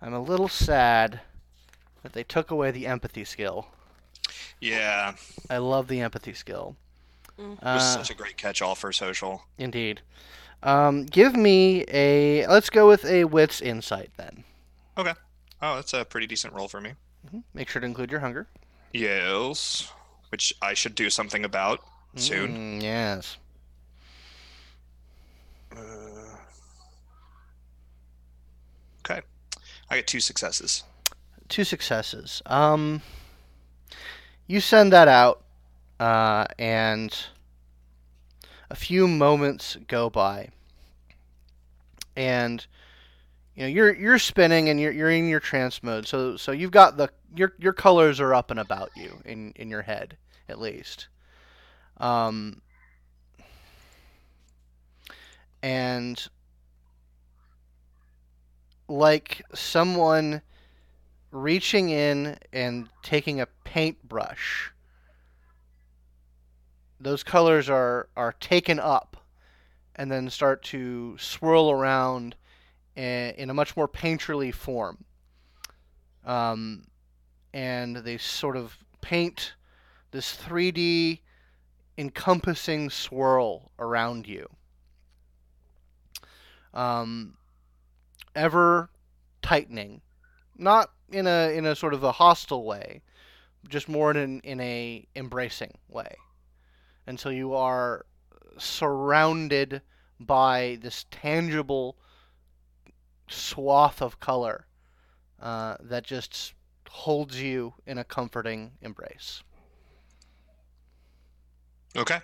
I'm 0.00 0.12
a 0.14 0.20
little 0.22 0.48
sad 0.48 1.20
that 2.02 2.12
they 2.12 2.24
took 2.24 2.50
away 2.50 2.70
the 2.70 2.86
empathy 2.86 3.24
skill. 3.24 3.68
Yeah, 4.60 5.14
I 5.50 5.58
love 5.58 5.88
the 5.88 6.00
empathy 6.00 6.34
skill. 6.34 6.76
Mm. 7.38 7.52
it 7.54 7.72
was 7.72 7.82
Uh, 7.82 7.96
such 7.96 8.10
a 8.10 8.14
great 8.14 8.36
catch-all 8.36 8.74
for 8.74 8.92
social. 8.92 9.44
indeed. 9.58 10.00
Um, 10.62 11.04
give 11.06 11.34
me 11.36 11.84
a. 11.88 12.46
Let's 12.46 12.70
go 12.70 12.88
with 12.88 13.04
a 13.04 13.24
wits 13.24 13.60
insight 13.60 14.10
then. 14.16 14.44
Okay. 14.96 15.14
Oh, 15.60 15.76
that's 15.76 15.92
a 15.94 16.04
pretty 16.04 16.26
decent 16.26 16.54
roll 16.54 16.68
for 16.68 16.80
me. 16.80 16.94
hmm 17.30 17.40
Make 17.54 17.68
sure 17.68 17.80
to 17.80 17.86
include 17.86 18.10
your 18.10 18.20
hunger. 18.20 18.46
Yes, 18.92 19.90
which 20.30 20.52
I 20.62 20.74
should 20.74 20.94
do 20.94 21.10
something 21.10 21.44
about 21.44 21.80
soon. 22.16 22.58
Mm, 22.78 22.82
yes. 22.82 23.36
Uh, 25.74 26.36
okay, 29.04 29.20
I 29.92 29.96
get 29.96 30.06
two 30.06 30.20
successes. 30.20 30.84
two 31.50 31.64
successes. 31.64 32.40
Um, 32.46 33.02
you 34.46 34.58
send 34.58 34.90
that 34.94 35.06
out, 35.06 35.42
uh, 36.00 36.46
and 36.58 37.14
a 38.70 38.74
few 38.74 39.06
moments 39.06 39.76
go 39.88 40.08
by, 40.08 40.48
and 42.16 42.66
you 43.54 43.64
know 43.64 43.68
you're 43.68 43.94
you're 43.94 44.18
spinning 44.18 44.70
and 44.70 44.80
you're 44.80 44.92
you're 44.92 45.10
in 45.10 45.28
your 45.28 45.40
trance 45.40 45.82
mode. 45.82 46.08
So 46.08 46.38
so 46.38 46.52
you've 46.52 46.70
got 46.70 46.96
the 46.96 47.10
your 47.36 47.52
your 47.58 47.74
colors 47.74 48.18
are 48.18 48.32
up 48.32 48.50
and 48.50 48.60
about 48.60 48.88
you 48.96 49.20
in 49.26 49.52
in 49.56 49.68
your 49.68 49.82
head 49.82 50.16
at 50.48 50.58
least. 50.58 51.08
Um, 51.98 52.62
and 55.62 56.26
like 58.92 59.42
someone 59.54 60.42
reaching 61.30 61.88
in 61.88 62.36
and 62.52 62.88
taking 63.02 63.40
a 63.40 63.46
paintbrush. 63.64 64.70
Those 67.00 67.22
colors 67.22 67.70
are 67.70 68.08
are 68.16 68.34
taken 68.34 68.78
up 68.78 69.16
and 69.96 70.10
then 70.10 70.28
start 70.28 70.62
to 70.64 71.16
swirl 71.18 71.70
around 71.70 72.36
in, 72.94 73.48
a 73.48 73.54
much 73.54 73.76
more 73.76 73.88
painterly 73.88 74.52
form. 74.54 75.04
Um, 76.24 76.84
and 77.54 77.96
they 77.96 78.18
sort 78.18 78.56
of 78.56 78.76
paint 79.00 79.54
this 80.10 80.36
3d 80.36 81.20
encompassing 81.96 82.90
swirl 82.90 83.72
around 83.78 84.26
you. 84.28 84.48
Um, 86.74 87.34
ever 88.34 88.90
tightening 89.42 90.02
not 90.56 90.90
in 91.10 91.26
a 91.26 91.56
in 91.56 91.66
a 91.66 91.74
sort 91.74 91.94
of 91.94 92.02
a 92.02 92.12
hostile 92.12 92.64
way, 92.64 93.02
just 93.68 93.88
more 93.88 94.10
in 94.10 94.16
an, 94.16 94.40
in 94.40 94.60
a 94.60 95.06
embracing 95.14 95.76
way, 95.88 96.16
until 97.06 97.32
you 97.32 97.54
are 97.54 98.06
surrounded 98.58 99.82
by 100.20 100.78
this 100.80 101.04
tangible 101.10 101.96
swath 103.28 104.00
of 104.00 104.20
color 104.20 104.66
uh, 105.40 105.76
that 105.80 106.04
just 106.04 106.54
holds 106.88 107.40
you 107.40 107.74
in 107.86 107.98
a 107.98 108.04
comforting 108.04 108.72
embrace. 108.82 109.42
Okay. 111.96 112.20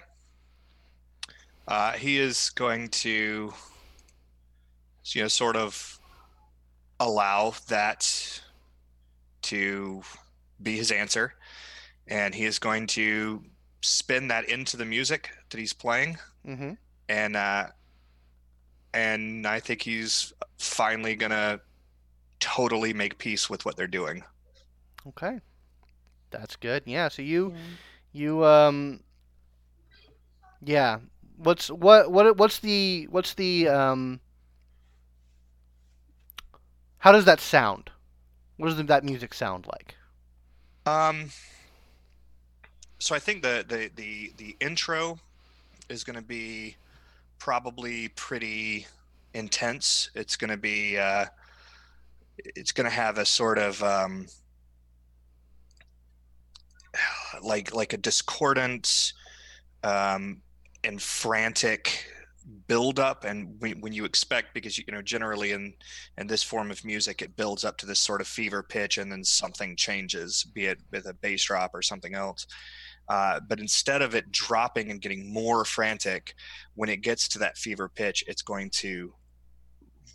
Uh, 1.66 1.92
he 1.92 2.18
is 2.18 2.50
going 2.50 2.88
to, 2.88 3.52
you 5.04 5.22
know, 5.22 5.28
sort 5.28 5.56
of 5.56 5.97
allow 7.00 7.52
that 7.68 8.40
to 9.42 10.02
be 10.61 10.76
his 10.76 10.90
answer, 10.90 11.34
and 12.06 12.34
he 12.34 12.44
is 12.44 12.58
going 12.58 12.87
to 12.88 13.42
spin 13.80 14.28
that 14.28 14.48
into 14.48 14.76
the 14.76 14.84
music 14.84 15.30
that 15.50 15.58
he's 15.58 15.72
playing, 15.72 16.18
Mm-hmm. 16.46 16.72
and 17.08 17.37
uh, 17.37 17.66
and 18.92 19.46
I 19.46 19.61
think 19.61 19.82
he's 19.82 20.32
finally 20.58 21.14
gonna 21.16 21.61
totally 22.40 22.92
make 22.92 23.18
peace 23.18 23.48
with 23.50 23.64
what 23.64 23.76
they're 23.76 23.87
doing. 23.87 24.24
Okay, 25.08 25.40
that's 26.30 26.56
good. 26.56 26.82
Yeah. 26.87 27.08
So 27.08 27.22
you 27.22 27.52
Yeah. 27.52 27.76
you 28.12 28.44
um 28.44 29.00
yeah. 30.62 30.98
What's 31.37 31.70
what 31.70 32.11
what 32.11 32.37
what's 32.37 32.58
the 32.61 33.06
what's 33.11 33.34
the 33.34 33.68
um 33.68 34.20
how 36.98 37.12
does 37.12 37.24
that 37.24 37.40
sound? 37.40 37.90
What 38.56 38.68
does 38.68 38.84
that 38.84 39.04
music 39.04 39.34
sound 39.34 39.66
like? 39.66 39.96
Um. 40.87 41.30
So 42.98 43.14
I 43.14 43.18
think 43.20 43.42
the 43.42 43.64
the 43.66 43.90
the 43.94 44.32
the 44.37 44.56
intro 44.61 45.18
is 45.88 46.04
going 46.04 46.16
to 46.16 46.22
be 46.22 46.76
probably 47.38 48.08
pretty 48.08 48.87
intense. 49.34 50.11
It's 50.14 50.37
going 50.37 50.50
to 50.50 50.56
be 50.56 50.98
uh, 50.98 51.26
it's 52.38 52.72
going 52.72 52.84
to 52.88 52.94
have 52.94 53.18
a 53.18 53.24
sort 53.24 53.58
of 53.58 53.82
um, 53.82 54.26
like 57.42 57.74
like 57.74 57.92
a 57.92 57.96
discordant 57.98 59.12
um, 59.84 60.42
and 60.84 61.00
frantic 61.00 62.06
build 62.66 62.98
up 62.98 63.24
and 63.24 63.54
when, 63.61 63.80
when 63.80 63.92
you 63.92 64.04
expect 64.04 64.54
because 64.54 64.78
you 64.78 64.84
know 64.88 65.02
generally 65.02 65.52
in 65.52 65.72
in 66.16 66.26
this 66.26 66.42
form 66.42 66.70
of 66.70 66.84
music 66.84 67.20
it 67.22 67.37
builds 67.37 67.64
up 67.64 67.76
to 67.76 67.87
this 67.87 68.00
sort 68.00 68.20
of 68.20 68.26
fever 68.26 68.62
pitch 68.62 68.98
and 68.98 69.11
then 69.11 69.22
something 69.24 69.76
changes 69.76 70.44
be 70.54 70.66
it 70.66 70.78
with 70.90 71.06
a 71.06 71.14
bass 71.14 71.44
drop 71.44 71.70
or 71.74 71.82
something 71.82 72.14
else. 72.14 72.46
Uh, 73.08 73.40
but 73.48 73.58
instead 73.58 74.02
of 74.02 74.14
it 74.14 74.30
dropping 74.30 74.90
and 74.90 75.00
getting 75.00 75.32
more 75.32 75.64
frantic 75.64 76.34
when 76.74 76.90
it 76.90 77.00
gets 77.00 77.26
to 77.26 77.38
that 77.38 77.56
fever 77.56 77.88
pitch 77.88 78.22
it's 78.26 78.42
going 78.42 78.70
to 78.70 79.12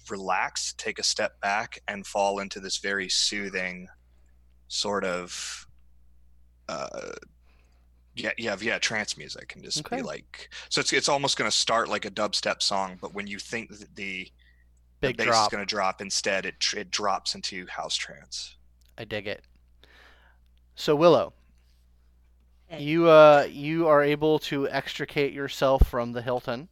relax 0.10 0.74
take 0.78 1.00
a 1.00 1.04
step 1.04 1.39
back 1.41 1.80
and 1.88 2.06
fall 2.06 2.39
into 2.39 2.60
this 2.60 2.78
very 2.78 3.10
soothing 3.10 3.88
sort 4.67 5.04
of 5.04 5.65
uh, 6.69 7.12
yeah, 8.15 8.32
yeah, 8.38 8.56
yeah, 8.62 8.80
trance 8.80 9.17
music 9.17 9.54
and 9.56 9.63
just 9.63 9.88
Okay. 9.88 9.89
be 9.89 10.02
like, 10.02 10.49
so 10.69 10.82
it's 10.82 10.93
it's 10.93 11.10
almost 11.10 11.38
going 11.38 11.49
to 11.49 11.56
start 11.56 11.89
like 11.89 12.06
a 12.06 12.12
dubstep 12.12 12.62
song, 12.62 12.97
but 13.02 13.13
when 13.13 13.28
you 13.28 13.39
think 13.39 13.69
that 13.78 13.95
the 13.95 14.32
Big 15.02 15.17
the 15.17 15.26
bass 15.26 15.41
is 15.41 15.47
going 15.47 15.62
to 15.62 15.67
drop 15.67 16.02
instead, 16.02 16.45
it 16.45 16.56
it 16.76 16.91
drops 16.91 17.36
into 17.36 17.67
house 17.67 17.95
trance. 17.95 18.58
I 18.97 19.06
dig 19.06 19.28
it. 19.28 19.45
So 20.76 20.95
Willow, 20.95 21.34
Hey. 22.67 22.84
you 22.84 23.08
uh 23.10 23.47
you 23.49 23.88
are 23.88 24.04
able 24.04 24.39
to 24.39 24.67
extricate 24.69 25.34
yourself 25.34 25.88
from 25.88 26.12
the 26.13 26.21
Hilton. 26.21 26.69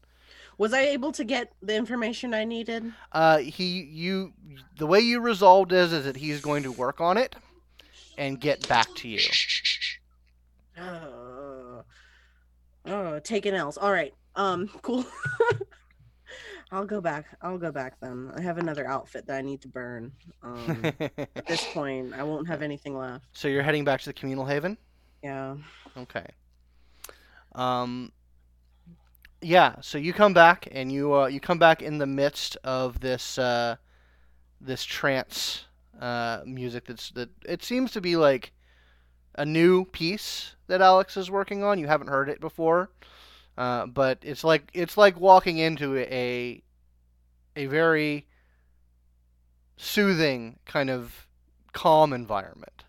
Was 0.58 0.74
I 0.74 0.82
able 0.82 1.12
to 1.14 1.24
get 1.26 1.54
the 1.62 1.76
information 1.76 2.34
I 2.34 2.46
needed? 2.46 2.94
Uh, 3.12 3.38
he, 3.40 3.82
you, 3.84 4.34
the 4.76 4.86
way 4.88 5.00
you 5.00 5.20
resolved 5.20 5.72
is, 5.72 5.94
is 5.94 6.06
that 6.06 6.18
he's 6.18 6.42
going 6.42 6.64
to 6.64 6.72
work 6.72 7.00
on 7.02 7.18
it 7.18 7.36
and 8.18 8.40
get 8.42 8.68
back 8.68 8.94
to 8.96 9.10
you. 9.10 9.38
Oh, 10.78 11.21
oh, 12.86 13.20
taking 13.20 13.54
L's. 13.54 13.78
All 13.78 13.92
right. 13.92 14.14
Um, 14.36 14.68
cool. 14.82 15.06
I'll 16.72 16.86
go 16.86 17.02
back. 17.02 17.26
I'll 17.42 17.58
go 17.58 17.72
back 17.72 18.00
then. 18.00 18.32
I 18.36 18.42
have 18.42 18.58
another 18.58 18.88
outfit 18.88 19.28
that 19.28 19.38
I 19.38 19.42
need 19.42 19.62
to 19.62 19.68
burn. 19.68 20.14
Um, 20.42 20.86
at 21.02 21.46
this 21.46 21.66
point, 21.74 22.14
I 22.14 22.24
won't 22.24 22.48
have 22.48 22.62
anything 22.62 22.98
left. 22.98 23.26
so 23.34 23.50
you're 23.50 23.64
heading 23.64 23.84
back 23.84 24.00
to 24.02 24.06
the 24.08 24.14
communal 24.14 24.46
haven. 24.46 24.78
Yeah. 25.22 25.58
Okay. 25.98 26.26
Um. 27.54 28.14
Yeah. 29.42 29.76
So 29.82 29.98
you 29.98 30.14
come 30.14 30.34
back, 30.34 30.70
and 30.72 30.92
you 30.92 31.14
uh, 31.14 31.28
you 31.28 31.42
come 31.42 31.60
back 31.60 31.82
in 31.82 31.98
the 31.98 32.08
midst 32.08 32.56
of 32.64 33.02
this 33.02 33.38
uh, 33.38 33.76
this 34.62 34.86
trance 34.86 35.66
uh, 36.00 36.42
music. 36.46 36.86
That's 36.86 37.12
that. 37.12 37.30
It 37.44 37.64
seems 37.64 37.92
to 37.92 38.02
be 38.02 38.16
like 38.16 38.54
a 39.36 39.46
new 39.46 39.86
piece 39.86 40.56
that 40.68 40.82
Alex 40.82 41.18
is 41.18 41.30
working 41.32 41.64
on. 41.64 41.80
You 41.80 41.88
haven't 41.88 42.08
heard 42.08 42.30
it 42.30 42.40
before, 42.40 42.90
uh, 43.58 43.86
but 43.86 44.20
it's 44.22 44.44
like 44.44 44.70
it's 44.74 44.98
like 44.98 45.20
walking 45.20 45.58
into 45.58 45.98
a 45.98 46.62
a 47.56 47.66
very 47.66 48.28
soothing 49.78 50.58
kind 50.66 50.90
of 50.90 51.28
calm 51.74 52.14
environment. 52.14 52.84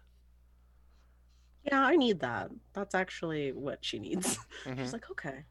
Yeah, 1.65 1.81
I 1.85 1.97
need 1.97 2.21
that. 2.21 2.51
That's 2.73 2.95
actually 2.95 3.53
what 3.53 3.79
she 3.85 3.99
needs. 3.99 4.39
Mhm. 4.65 4.79
She's 4.79 4.93
like, 4.93 5.11
okay. 5.11 5.45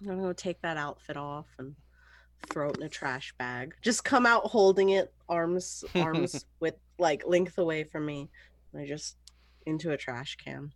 I'm 0.00 0.06
gonna 0.06 0.22
go 0.22 0.32
take 0.32 0.60
that 0.62 0.76
outfit 0.76 1.16
off 1.16 1.46
and 1.58 1.74
throw 2.48 2.70
it 2.70 2.76
in 2.76 2.84
a 2.84 2.88
trash 2.88 3.34
bag. 3.38 3.74
Just 3.82 4.04
come 4.04 4.24
out 4.24 4.44
holding 4.46 4.90
it, 4.90 5.12
arms 5.28 5.84
arms 5.94 6.44
with 6.60 6.74
like 6.98 7.26
length 7.26 7.58
away 7.58 7.84
from 7.84 8.06
me. 8.06 8.30
And 8.72 8.82
I 8.82 8.86
just 8.86 9.16
into 9.66 9.92
a 9.92 9.96
trash 9.96 10.36
can. 10.36 10.72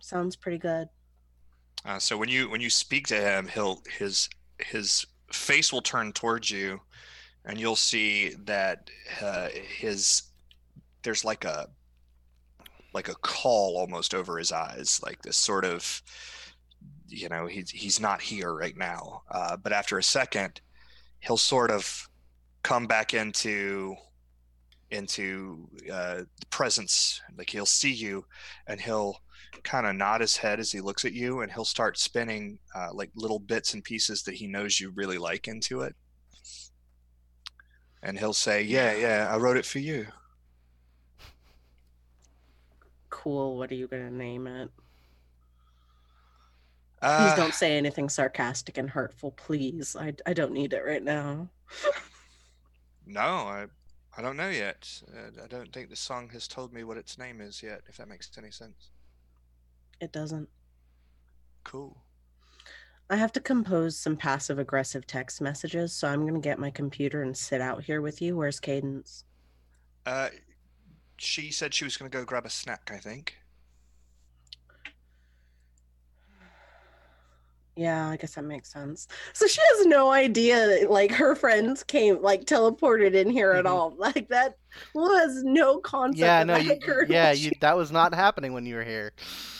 sounds 0.00 0.36
pretty 0.36 0.58
good. 0.58 0.88
Uh, 1.84 1.98
so 1.98 2.16
when 2.16 2.28
you 2.28 2.50
when 2.50 2.60
you 2.60 2.70
speak 2.70 3.06
to 3.06 3.16
him, 3.16 3.48
he'll 3.48 3.82
his 3.98 4.28
his 4.58 5.06
face 5.32 5.72
will 5.72 5.82
turn 5.82 6.12
towards 6.12 6.50
you, 6.50 6.80
and 7.44 7.58
you'll 7.58 7.76
see 7.76 8.34
that 8.44 8.90
uh, 9.22 9.48
his 9.78 10.22
there's 11.02 11.24
like 11.24 11.44
a 11.44 11.68
like 12.92 13.08
a 13.08 13.14
call 13.14 13.78
almost 13.78 14.14
over 14.14 14.38
his 14.38 14.52
eyes, 14.52 15.00
like 15.04 15.22
this 15.22 15.36
sort 15.36 15.64
of 15.64 16.02
you 17.08 17.28
know 17.28 17.46
he's 17.46 17.70
he's 17.70 18.00
not 18.00 18.20
here 18.20 18.52
right 18.52 18.76
now. 18.76 19.22
Uh, 19.30 19.56
but 19.56 19.72
after 19.72 19.98
a 19.98 20.02
second, 20.02 20.60
he'll 21.20 21.36
sort 21.36 21.70
of 21.70 22.08
come 22.62 22.86
back 22.86 23.14
into 23.14 23.96
into 24.90 25.68
uh, 25.92 26.22
the 26.38 26.46
presence. 26.50 27.20
Like 27.36 27.50
he'll 27.50 27.66
see 27.66 27.92
you, 27.92 28.24
and 28.66 28.80
he'll 28.80 29.20
kind 29.62 29.86
of 29.86 29.96
nod 29.96 30.20
his 30.20 30.36
head 30.36 30.60
as 30.60 30.72
he 30.72 30.80
looks 30.80 31.04
at 31.04 31.12
you, 31.12 31.40
and 31.40 31.52
he'll 31.52 31.64
start 31.64 31.98
spinning 31.98 32.58
uh, 32.74 32.92
like 32.92 33.10
little 33.14 33.38
bits 33.40 33.74
and 33.74 33.84
pieces 33.84 34.22
that 34.24 34.34
he 34.36 34.46
knows 34.46 34.80
you 34.80 34.90
really 34.90 35.18
like 35.18 35.48
into 35.48 35.82
it. 35.82 35.94
And 38.02 38.18
he'll 38.18 38.34
say, 38.34 38.62
"Yeah, 38.62 38.92
yeah, 38.92 39.28
I 39.32 39.38
wrote 39.38 39.56
it 39.56 39.64
for 39.66 39.78
you." 39.78 40.08
Cool. 43.10 43.56
What 43.58 43.70
are 43.70 43.74
you 43.74 43.86
gonna 43.88 44.10
name 44.10 44.46
it? 44.46 44.70
Please 47.14 47.32
Uh, 47.32 47.34
don't 47.34 47.54
say 47.54 47.76
anything 47.76 48.08
sarcastic 48.08 48.76
and 48.78 48.90
hurtful, 48.90 49.32
please. 49.32 49.94
I, 49.96 50.14
I 50.26 50.32
don't 50.32 50.52
need 50.52 50.72
it 50.72 50.84
right 50.84 51.02
now. 51.02 51.50
No, 53.06 53.20
I, 53.20 53.66
I 54.16 54.22
don't 54.22 54.36
know 54.36 54.48
yet. 54.48 54.88
Uh, 55.14 55.42
I 55.44 55.46
don't 55.46 55.72
think 55.72 55.88
the 55.88 55.96
song 55.96 56.28
has 56.32 56.48
told 56.48 56.72
me 56.72 56.84
what 56.84 56.96
its 56.96 57.18
name 57.18 57.40
is 57.40 57.62
yet. 57.62 57.82
If 57.88 57.96
that 57.98 58.08
makes 58.08 58.30
any 58.36 58.50
sense. 58.50 58.90
It 60.00 60.12
doesn't. 60.12 60.48
Cool. 61.64 61.96
I 63.08 63.16
have 63.16 63.32
to 63.32 63.40
compose 63.40 63.96
some 63.98 64.16
passive 64.16 64.58
aggressive 64.58 65.06
text 65.06 65.40
messages, 65.40 65.92
so 65.92 66.08
I'm 66.08 66.26
gonna 66.26 66.40
get 66.40 66.58
my 66.58 66.70
computer 66.70 67.22
and 67.22 67.36
sit 67.36 67.60
out 67.60 67.84
here 67.84 68.00
with 68.00 68.22
you. 68.22 68.36
Where's 68.36 68.60
Cadence? 68.60 69.24
Uh, 70.06 70.28
she 71.20 71.50
said 71.50 71.74
she 71.74 71.84
was 71.84 71.96
going 71.96 72.10
to 72.10 72.16
go 72.16 72.24
grab 72.24 72.46
a 72.46 72.50
snack. 72.50 72.90
I 72.92 72.98
think. 72.98 73.36
Yeah, 77.80 78.10
I 78.10 78.18
guess 78.18 78.34
that 78.34 78.44
makes 78.44 78.70
sense. 78.70 79.08
So 79.32 79.46
she 79.46 79.58
has 79.58 79.86
no 79.86 80.10
idea 80.10 80.66
that 80.66 80.90
like 80.90 81.10
her 81.12 81.34
friends 81.34 81.82
came 81.82 82.20
like 82.20 82.44
teleported 82.44 83.14
in 83.14 83.30
here 83.30 83.52
at 83.52 83.64
Mhm. 83.64 83.70
all. 83.70 83.94
Like 83.98 84.28
that 84.28 84.56
was 84.92 85.42
no 85.44 85.78
concept. 85.78 86.18
Yeah, 86.20 86.44
no, 86.44 86.52
that 86.56 86.64
you, 86.66 86.72
occurred 86.82 87.08
yeah, 87.10 87.32
you, 87.32 87.50
that 87.62 87.74
was 87.74 87.90
not 87.90 88.14
happening 88.14 88.52
when 88.52 88.66
you 88.66 88.74
were 88.74 88.84
here. 88.84 89.12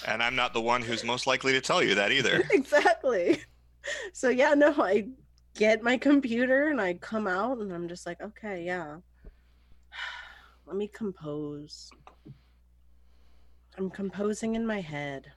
And 0.06 0.22
I'm 0.22 0.37
not 0.37 0.52
the 0.52 0.61
one 0.61 0.83
who's 0.83 1.02
most 1.02 1.26
likely 1.26 1.52
to 1.52 1.62
tell 1.62 1.83
you 1.83 1.94
that 1.94 2.12
either. 2.18 2.42
exactly. 2.50 3.40
So 4.12 4.28
yeah, 4.28 4.52
no, 4.52 4.74
I 4.76 5.09
get 5.54 5.83
my 5.83 5.96
computer 5.96 6.68
and 6.68 6.78
I 6.78 6.94
come 7.00 7.26
out 7.26 7.56
and 7.56 7.72
I'm 7.72 7.88
just 7.88 8.04
like, 8.04 8.20
okay, 8.20 8.62
yeah. 8.66 8.98
Let 10.66 10.76
me 10.76 10.88
compose. 10.88 11.90
I'm 13.78 13.88
composing 13.88 14.56
in 14.56 14.66
my 14.66 14.83
head 14.83 15.33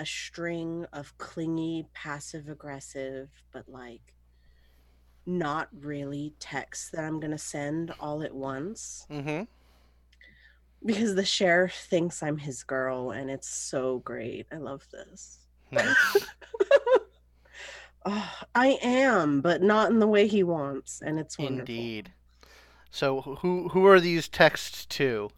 a 0.00 0.06
string 0.06 0.86
of 0.92 1.16
clingy, 1.18 1.86
passive 1.92 2.48
aggressive, 2.48 3.28
but 3.52 3.68
like 3.68 4.14
not 5.26 5.68
really 5.78 6.32
texts 6.40 6.88
that 6.90 7.04
I'm 7.04 7.20
going 7.20 7.30
to 7.32 7.38
send 7.38 7.92
all 8.00 8.22
at 8.22 8.34
once 8.34 9.06
Mm-hmm. 9.10 9.42
because 10.84 11.14
the 11.14 11.24
sheriff 11.24 11.74
thinks 11.74 12.22
I'm 12.22 12.38
his 12.38 12.62
girl 12.64 13.10
and 13.10 13.30
it's 13.30 13.48
so 13.48 13.98
great. 13.98 14.46
I 14.50 14.56
love 14.56 14.86
this. 14.90 15.40
Nice. 15.70 15.94
Oh, 18.06 18.32
I 18.54 18.78
am, 18.82 19.42
but 19.42 19.60
not 19.62 19.90
in 19.90 19.98
the 19.98 20.06
way 20.06 20.26
he 20.26 20.42
wants, 20.42 21.02
and 21.04 21.18
it's 21.18 21.38
wonderful. 21.38 21.60
Indeed. 21.60 22.12
So 22.90 23.20
who 23.20 23.68
who 23.68 23.84
are 23.86 24.00
these 24.00 24.26
texts 24.26 24.86
to? 24.86 25.28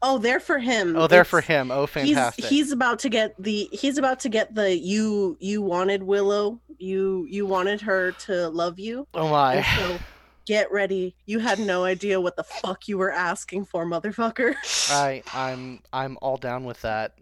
Oh, 0.00 0.18
they're 0.18 0.40
for 0.40 0.58
him. 0.58 0.96
Oh, 0.96 1.06
they're 1.06 1.24
for 1.24 1.40
him. 1.40 1.70
Oh, 1.70 1.86
fantastic. 1.86 2.44
He's 2.44 2.50
he's 2.50 2.72
about 2.72 3.00
to 3.00 3.08
get 3.08 3.34
the 3.38 3.68
he's 3.72 3.98
about 3.98 4.20
to 4.20 4.28
get 4.28 4.54
the 4.54 4.76
you 4.76 5.36
you 5.40 5.60
wanted 5.62 6.02
Willow 6.02 6.60
you 6.78 7.26
you 7.28 7.46
wanted 7.46 7.80
her 7.80 8.12
to 8.12 8.48
love 8.48 8.78
you. 8.78 9.06
oh 9.14 9.28
my. 9.28 9.62
So 9.76 9.98
get 10.46 10.70
ready. 10.72 11.14
You 11.26 11.40
had 11.40 11.58
no 11.58 11.84
idea 11.84 12.20
what 12.20 12.36
the 12.36 12.44
fuck 12.44 12.88
you 12.88 12.96
were 12.98 13.12
asking 13.12 13.66
for, 13.66 13.84
motherfucker. 13.84 14.54
I 14.90 15.22
I'm 15.32 15.80
I'm 15.92 16.18
all 16.22 16.36
down 16.36 16.64
with 16.64 16.80
that. 16.82 17.14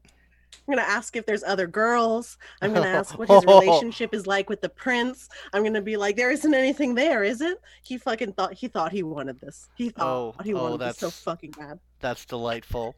I'm 0.68 0.74
gonna 0.74 0.86
ask 0.86 1.14
if 1.16 1.26
there's 1.26 1.44
other 1.44 1.66
girls. 1.66 2.38
I'm 2.60 2.74
gonna 2.74 2.88
ask 2.88 3.16
what 3.18 3.28
his 3.28 3.44
relationship 3.46 4.12
is 4.14 4.26
like 4.26 4.48
with 4.48 4.60
the 4.60 4.68
prince. 4.68 5.28
I'm 5.52 5.62
gonna 5.62 5.80
be 5.80 5.96
like, 5.96 6.16
there 6.16 6.30
isn't 6.30 6.52
anything 6.54 6.94
there, 6.94 7.22
is 7.22 7.40
it? 7.40 7.60
He 7.82 7.98
fucking 7.98 8.32
thought 8.32 8.52
he 8.54 8.68
thought 8.68 8.92
he 8.92 9.02
wanted 9.02 9.40
this. 9.40 9.68
He 9.76 9.90
thought 9.90 10.06
Oh, 10.06 10.34
he 10.42 10.54
oh, 10.54 10.62
wanted 10.62 10.80
this 10.80 10.98
so 10.98 11.10
fucking 11.10 11.52
bad. 11.52 11.78
That's 12.00 12.24
delightful. 12.24 12.94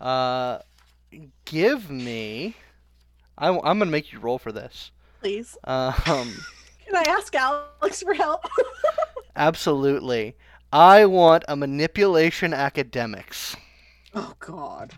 Uh, 0.00 0.58
give 1.44 1.90
me. 1.90 2.54
I, 3.36 3.48
am 3.48 3.60
gonna 3.60 3.86
make 3.86 4.12
you 4.12 4.18
roll 4.18 4.38
for 4.38 4.52
this. 4.52 4.90
Please, 5.20 5.56
Um, 5.64 5.94
can 6.86 6.94
I 6.94 7.04
ask 7.08 7.34
Alex 7.34 8.02
for 8.02 8.14
help? 8.14 8.44
absolutely. 9.36 10.36
I 10.72 11.06
want 11.06 11.44
a 11.48 11.56
manipulation 11.56 12.52
academics. 12.52 13.56
oh 14.14 14.34
God. 14.38 14.92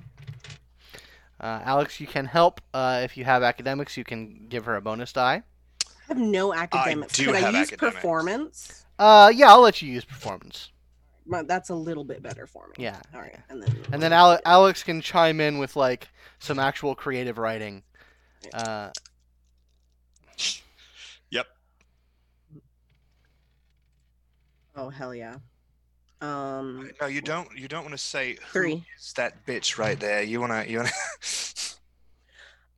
Uh, 1.41 1.61
Alex, 1.65 2.01
you 2.01 2.07
can 2.07 2.27
help. 2.27 2.61
Uh, 2.75 3.01
if 3.03 3.17
you 3.17 3.25
have 3.25 3.43
academics, 3.43 3.97
you 3.97 4.05
can 4.05 4.47
give 4.51 4.65
her 4.67 4.77
a 4.77 4.81
bonus 4.83 5.13
die. 5.13 5.43
I 5.87 5.89
have 6.09 6.19
no 6.19 6.53
academics. 6.53 7.15
do 7.17 7.27
Could 7.27 7.37
I 7.37 7.41
have 7.41 7.55
use 7.55 7.73
academics. 7.73 7.97
performance? 7.97 8.85
Uh, 8.99 9.33
yeah, 9.35 9.49
I'll 9.49 9.63
let 9.63 9.81
you 9.81 9.91
use 9.91 10.05
performance. 10.05 10.71
My- 11.31 11.43
That's 11.45 11.71
a 11.71 11.75
little 11.75 12.03
bit 12.05 12.23
better 12.23 12.47
for 12.47 12.67
me. 12.69 12.75
Yeah. 12.85 13.01
All 13.15 13.21
right, 13.21 13.39
and 13.49 13.63
then 13.63 13.77
And 13.93 14.03
then 14.03 14.13
Ale- 14.13 14.41
Alex 14.45 14.83
can 14.83 15.01
chime 15.01 15.41
in 15.41 15.59
with 15.59 15.77
like 15.77 16.09
some 16.41 16.59
actual 16.59 16.95
creative 16.95 17.39
writing. 17.39 17.83
Uh, 18.53 18.91
Yep. 21.31 21.47
Oh 24.75 24.89
hell 24.91 25.15
yeah. 25.15 25.37
Um, 26.21 26.91
No, 27.01 27.07
you 27.07 27.21
don't. 27.21 27.49
You 27.57 27.69
don't 27.69 27.83
want 27.83 27.93
to 27.93 27.99
say 27.99 28.35
who 28.53 28.61
Three. 28.61 28.85
is 28.99 29.13
that 29.15 29.47
bitch 29.47 29.79
right 29.79 29.99
there. 29.99 30.23
You 30.23 30.41
wanna. 30.41 30.65
You 30.67 30.79
wanna. 30.79 30.91
it's 31.21 31.79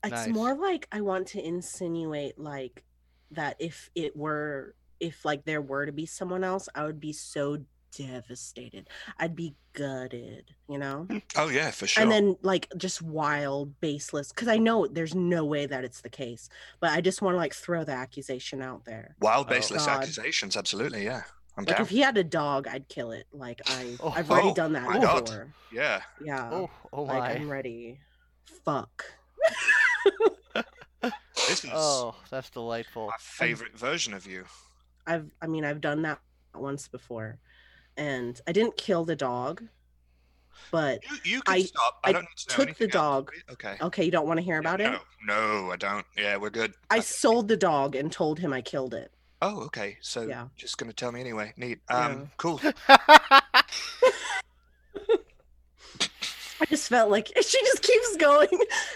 Nice. 0.04 0.28
more 0.28 0.54
like 0.54 0.86
I 0.92 1.00
want 1.00 1.28
to 1.28 1.44
insinuate 1.44 2.38
like 2.38 2.82
that 3.30 3.56
if 3.58 3.88
it 3.94 4.16
were 4.16 4.74
if 5.00 5.24
like 5.24 5.44
there 5.44 5.60
were 5.62 5.86
to 5.86 5.92
be 5.92 6.06
someone 6.06 6.44
else, 6.44 6.68
I 6.74 6.84
would 6.84 7.00
be 7.00 7.12
so 7.12 7.58
devastated. 7.96 8.88
I'd 9.18 9.34
be 9.36 9.54
gutted, 9.72 10.44
you 10.68 10.78
know? 10.78 11.06
Mm, 11.08 11.22
oh 11.36 11.48
yeah, 11.48 11.70
for 11.70 11.86
sure. 11.86 12.02
And 12.02 12.10
then 12.10 12.36
like 12.42 12.68
just 12.76 13.02
wild, 13.02 13.78
baseless 13.80 14.30
because 14.32 14.48
I 14.48 14.58
know 14.58 14.86
there's 14.86 15.14
no 15.14 15.44
way 15.44 15.66
that 15.66 15.84
it's 15.84 16.00
the 16.00 16.08
case, 16.08 16.48
but 16.80 16.90
I 16.90 17.00
just 17.00 17.22
want 17.22 17.34
to 17.34 17.38
like 17.38 17.54
throw 17.54 17.84
the 17.84 17.92
accusation 17.92 18.62
out 18.62 18.84
there. 18.84 19.14
Wild, 19.20 19.46
Oh, 19.46 19.50
baseless 19.50 19.86
God. 19.86 20.00
accusations. 20.02 20.56
Absolutely. 20.56 21.04
Yeah. 21.04 21.22
I'm 21.56 21.64
Like 21.64 21.76
down. 21.76 21.82
if 21.84 21.90
he 21.90 22.00
had 22.00 22.16
a 22.16 22.24
dog, 22.24 22.66
I'd 22.66 22.88
kill 22.88 23.12
it. 23.12 23.26
Like 23.32 23.60
I 23.66 23.96
Oh, 24.00 24.10
I've 24.16 24.30
already 24.30 24.48
oh, 24.48 24.54
done 24.54 24.72
that 24.72 24.84
my 24.88 24.98
God. 24.98 25.24
before. 25.26 25.48
Yeah. 25.72 26.00
Yeah. 26.24 26.50
oh, 26.50 26.70
oh 26.92 27.02
like 27.02 27.18
my. 27.18 27.30
I'm 27.34 27.50
ready. 27.50 28.00
Fuck. 28.64 29.04
This 31.48 31.64
is 31.64 31.70
Oh, 31.74 32.14
that's 32.30 32.50
delightful. 32.50 33.08
my 33.08 33.16
favorite 33.18 33.76
version 33.76 34.14
of 34.14 34.26
you. 34.26 34.44
I've 35.06 35.28
I 35.42 35.48
mean 35.48 35.64
I've 35.64 35.80
done 35.80 36.02
that 36.02 36.20
once 36.54 36.86
before. 36.88 37.38
And 37.96 38.40
I 38.46 38.52
didn't 38.52 38.76
kill 38.76 39.04
the 39.04 39.16
dog, 39.16 39.62
but 40.70 41.00
You, 41.10 41.18
you 41.36 41.42
can 41.42 41.54
I- 41.54 41.62
stop. 41.62 41.98
I, 42.04 42.08
I 42.08 42.12
don't 42.12 42.22
need 42.22 42.28
to 42.36 42.50
know 42.50 42.56
took 42.56 42.76
the 42.78 42.84
anything 42.84 42.84
else. 42.86 42.92
dog. 43.26 43.30
Okay. 43.52 43.76
okay, 43.80 44.04
you 44.04 44.10
don't 44.10 44.26
want 44.26 44.38
to 44.38 44.44
hear 44.44 44.58
about 44.58 44.78
no, 44.78 44.92
it? 44.94 45.00
No, 45.26 45.70
I 45.70 45.76
don't. 45.76 46.06
Yeah, 46.16 46.36
we're 46.38 46.50
good. 46.50 46.72
I 46.90 46.96
Okay. 46.96 47.02
sold 47.04 47.48
the 47.48 47.56
dog 47.56 47.94
and 47.96 48.10
told 48.10 48.38
him 48.38 48.52
I 48.52 48.62
killed 48.62 48.94
it. 48.94 49.12
Oh, 49.42 49.62
okay. 49.64 49.98
So 50.00 50.22
Yeah. 50.22 50.46
just 50.56 50.78
gonna 50.78 50.92
tell 50.92 51.12
me 51.12 51.20
anyway. 51.20 51.52
Neat. 51.56 51.80
Yeah. 51.90 52.06
Um, 52.06 52.30
cool. 52.36 52.60
I 56.60 56.64
just 56.68 56.88
felt 56.88 57.10
like 57.10 57.26
she 57.36 57.60
just 57.60 57.82
keeps 57.82 58.16
going. 58.16 58.48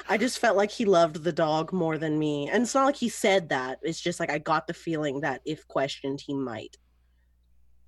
I 0.08 0.16
just 0.16 0.38
felt 0.38 0.56
like 0.56 0.70
he 0.70 0.84
loved 0.84 1.24
the 1.24 1.32
dog 1.32 1.72
more 1.72 1.98
than 1.98 2.18
me. 2.18 2.48
And 2.48 2.62
it's 2.62 2.74
not 2.74 2.84
like 2.84 2.96
he 2.96 3.08
said 3.08 3.48
that. 3.48 3.80
It's 3.82 4.00
just 4.00 4.20
like 4.20 4.30
I 4.30 4.38
got 4.38 4.66
the 4.68 4.74
feeling 4.74 5.20
that 5.22 5.40
if 5.44 5.66
questioned, 5.66 6.20
he 6.20 6.32
might. 6.32 6.76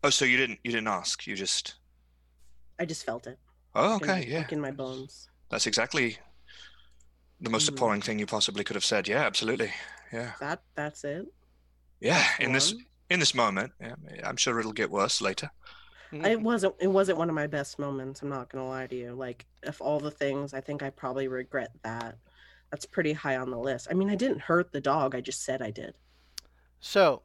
Oh, 0.04 0.10
so 0.10 0.24
you 0.24 0.36
didn't 0.36 0.60
you 0.64 0.70
didn't 0.70 0.88
ask. 0.88 1.26
You 1.26 1.34
just. 1.36 1.74
I 2.78 2.84
just 2.84 3.04
felt 3.04 3.26
it. 3.26 3.38
Oh, 3.74 3.94
like 3.94 4.02
in- 4.02 4.10
okay. 4.10 4.26
Yeah. 4.30 4.38
Like 4.38 4.52
in 4.52 4.60
my 4.60 4.70
bones. 4.70 5.28
That's 5.50 5.66
exactly 5.66 6.18
the 7.40 7.50
most 7.50 7.68
Mhm. 7.68 7.74
appalling 7.74 8.00
thing 8.02 8.18
you 8.18 8.26
possibly 8.26 8.64
could 8.64 8.76
have 8.76 8.84
said. 8.84 9.08
Yeah, 9.08 9.24
absolutely. 9.24 9.72
Yeah. 10.12 10.32
That 10.40 10.62
that's 10.74 11.04
it. 11.04 11.26
Yeah. 12.00 12.18
That's 12.18 12.40
In 12.40 12.52
this 12.52 12.74
in 13.10 13.20
this 13.20 13.34
moment. 13.34 13.72
Yeah. 13.80 13.94
I'm 14.24 14.36
sure 14.36 14.58
it'll 14.60 14.72
get 14.72 14.90
worse 14.90 15.20
later. 15.20 15.50
it 16.12 16.40
wasn't 16.40 16.74
it 16.80 16.86
wasn't 16.88 17.18
one 17.18 17.28
of 17.28 17.34
my 17.34 17.46
best 17.46 17.78
moments 17.78 18.22
i'm 18.22 18.30
not 18.30 18.48
gonna 18.48 18.66
lie 18.66 18.86
to 18.86 18.96
you 18.96 19.12
like 19.12 19.44
of 19.64 19.78
all 19.82 20.00
the 20.00 20.10
things 20.10 20.54
i 20.54 20.60
think 20.60 20.82
i 20.82 20.88
probably 20.88 21.28
regret 21.28 21.70
that 21.82 22.16
that's 22.70 22.86
pretty 22.86 23.12
high 23.12 23.36
on 23.36 23.50
the 23.50 23.58
list 23.58 23.86
i 23.90 23.92
mean 23.92 24.08
i 24.08 24.14
didn't 24.14 24.40
hurt 24.40 24.72
the 24.72 24.80
dog 24.80 25.14
i 25.14 25.20
just 25.20 25.44
said 25.44 25.60
i 25.60 25.70
did 25.70 25.94
So, 26.80 27.20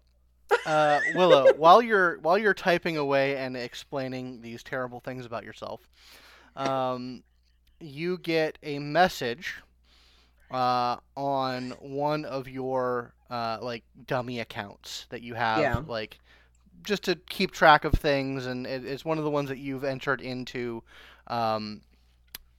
uh, 0.66 1.00
Willow, 1.16 1.52
while 1.58 1.82
you're 1.82 2.18
while 2.20 2.38
you're 2.38 2.54
typing 2.54 2.98
away 2.98 3.38
and 3.38 3.56
explaining 3.58 4.42
these 4.42 4.64
terrible 4.64 5.00
things 5.00 5.26
about 5.26 5.44
yourself, 5.44 5.82
um, 6.56 7.24
you 7.80 8.18
get 8.18 8.58
a 8.64 8.80
message 8.80 9.56
uh, 10.52 10.98
on 11.16 11.72
one 11.80 12.26
of 12.26 12.48
your 12.48 13.14
uh, 13.30 13.58
like 13.62 13.84
dummy 14.08 14.40
accounts 14.40 15.06
that 15.10 15.22
you 15.22 15.34
have, 15.34 15.62
Yeah. 15.62 15.82
like 15.88 16.20
just 16.84 17.04
to 17.04 17.16
keep 17.16 17.52
track 17.52 17.86
of 17.86 17.94
things, 17.94 18.46
and 18.46 18.68
it, 18.68 18.86
it's 18.86 19.06
one 19.06 19.18
of 19.18 19.24
the 19.24 19.30
ones 19.30 19.50
that 19.50 19.58
you've 19.58 19.84
entered 19.84 20.22
into, 20.22 20.84
um, 21.28 21.82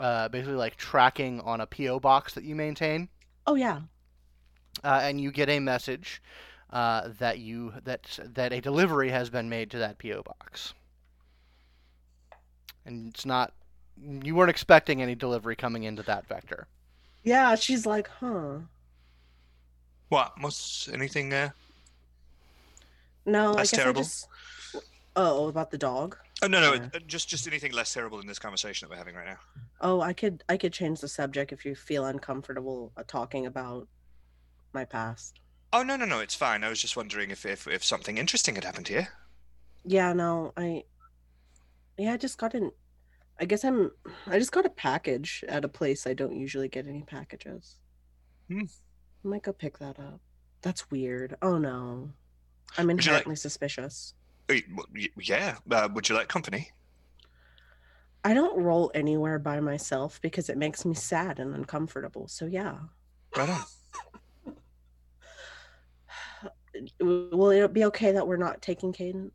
uh, 0.00 0.28
basically 0.28 0.54
like 0.54 0.76
tracking 0.76 1.40
on 1.42 1.60
a 1.60 1.66
PO 1.66 2.00
box 2.00 2.34
that 2.34 2.44
you 2.44 2.54
maintain 2.54 3.08
oh 3.46 3.54
yeah 3.54 3.80
uh, 4.82 5.00
and 5.02 5.20
you 5.20 5.30
get 5.30 5.48
a 5.48 5.60
message 5.60 6.20
uh, 6.74 7.08
that 7.18 7.38
you 7.38 7.72
that 7.84 8.18
that 8.34 8.52
a 8.52 8.60
delivery 8.60 9.08
has 9.08 9.30
been 9.30 9.48
made 9.48 9.70
to 9.70 9.78
that 9.78 9.98
PO 9.98 10.22
box. 10.24 10.74
And 12.84 13.08
it's 13.08 13.24
not 13.24 13.54
you 13.96 14.34
weren't 14.34 14.50
expecting 14.50 15.00
any 15.00 15.14
delivery 15.14 15.56
coming 15.56 15.84
into 15.84 16.02
that 16.02 16.26
vector. 16.26 16.66
yeah 17.22 17.54
she's 17.54 17.86
like 17.86 18.08
huh 18.20 18.58
What? 20.08 20.32
What's 20.40 20.88
anything? 20.92 21.32
Uh... 21.32 21.50
no 23.24 23.54
That's 23.54 23.72
i 23.72 23.76
guess 23.76 23.82
terrible. 23.82 24.00
i 24.00 24.02
just 24.02 24.28
oh 25.16 25.48
about 25.48 25.70
the 25.70 25.78
dog 25.78 26.16
Oh 26.42 26.48
no, 26.48 26.60
no, 26.60 26.74
Yeah. 26.74 26.88
uh, 26.92 26.98
just 27.06 27.28
just 27.28 27.46
anything 27.46 27.72
less 27.72 27.94
terrible 27.94 28.18
than 28.18 28.26
this 28.26 28.40
conversation 28.40 28.86
that 28.86 28.90
we're 28.92 28.98
having 28.98 29.14
right 29.14 29.26
now. 29.26 29.38
oh 29.80 30.00
i 30.00 30.12
could 30.12 30.42
i 30.48 30.56
could 30.56 30.72
change 30.72 31.00
the 31.00 31.08
subject 31.08 31.52
if 31.52 31.64
you 31.64 31.74
feel 31.76 32.04
uncomfortable 32.04 32.92
uh, 32.96 33.04
talking 33.06 33.46
about 33.46 33.86
my 34.74 34.84
past 34.84 35.38
Oh 35.74 35.82
no, 35.82 35.96
no, 35.96 36.04
no, 36.04 36.20
it's 36.20 36.34
fine. 36.36 36.62
I 36.62 36.68
was 36.68 36.80
just 36.80 36.96
wondering 36.96 37.30
if 37.32 37.44
if, 37.44 37.66
if 37.66 37.82
something 37.84 38.16
interesting 38.18 38.54
had 38.54 38.64
happened 38.64 38.88
here. 38.88 39.08
yeah 39.86 40.12
no 40.14 40.52
i 40.56 40.82
yeah 41.98 42.12
i 42.14 42.16
just 42.16 42.38
got 42.42 42.54
an 42.58 42.70
i 43.42 43.44
guess 43.44 43.64
i'm 43.68 43.90
i 44.34 44.38
just 44.42 44.50
got 44.56 44.64
a 44.64 44.70
package 44.70 45.32
at 45.56 45.62
a 45.68 45.68
place 45.78 46.06
i 46.06 46.14
don't 46.20 46.36
usually 46.44 46.68
get 46.76 46.86
any 46.92 47.02
packages 47.02 47.64
Hmm. 48.48 48.64
i 49.24 49.28
might 49.32 49.42
go 49.48 49.52
pick 49.52 49.78
that 49.84 49.98
up 50.08 50.20
that's 50.62 50.90
weird 50.90 51.36
oh 51.42 51.58
no 51.58 52.08
i'm 52.78 52.88
you 52.88 52.96
like- 52.96 53.06
inherently 53.06 53.36
suspicious 53.36 54.14
Yeah. 55.32 55.56
Uh, 55.70 55.88
would 55.92 56.08
you 56.08 56.14
like 56.14 56.28
company? 56.36 56.62
i 58.24 58.32
don't 58.32 58.56
roll 58.68 58.90
anywhere 58.94 59.38
by 59.38 59.60
myself 59.60 60.18
because 60.22 60.48
it 60.48 60.56
makes 60.56 60.86
me 60.88 60.94
sad 60.94 61.38
and 61.38 61.54
uncomfortable 61.54 62.26
so 62.38 62.46
yeah 62.46 62.76
Right 63.36 63.50
on. 63.50 63.64
W- 67.00 67.30
will 67.36 67.50
it 67.50 67.72
be 67.72 67.84
okay 67.86 68.12
that 68.12 68.26
we're 68.26 68.36
not 68.36 68.60
taking 68.62 68.92
cadence 68.92 69.32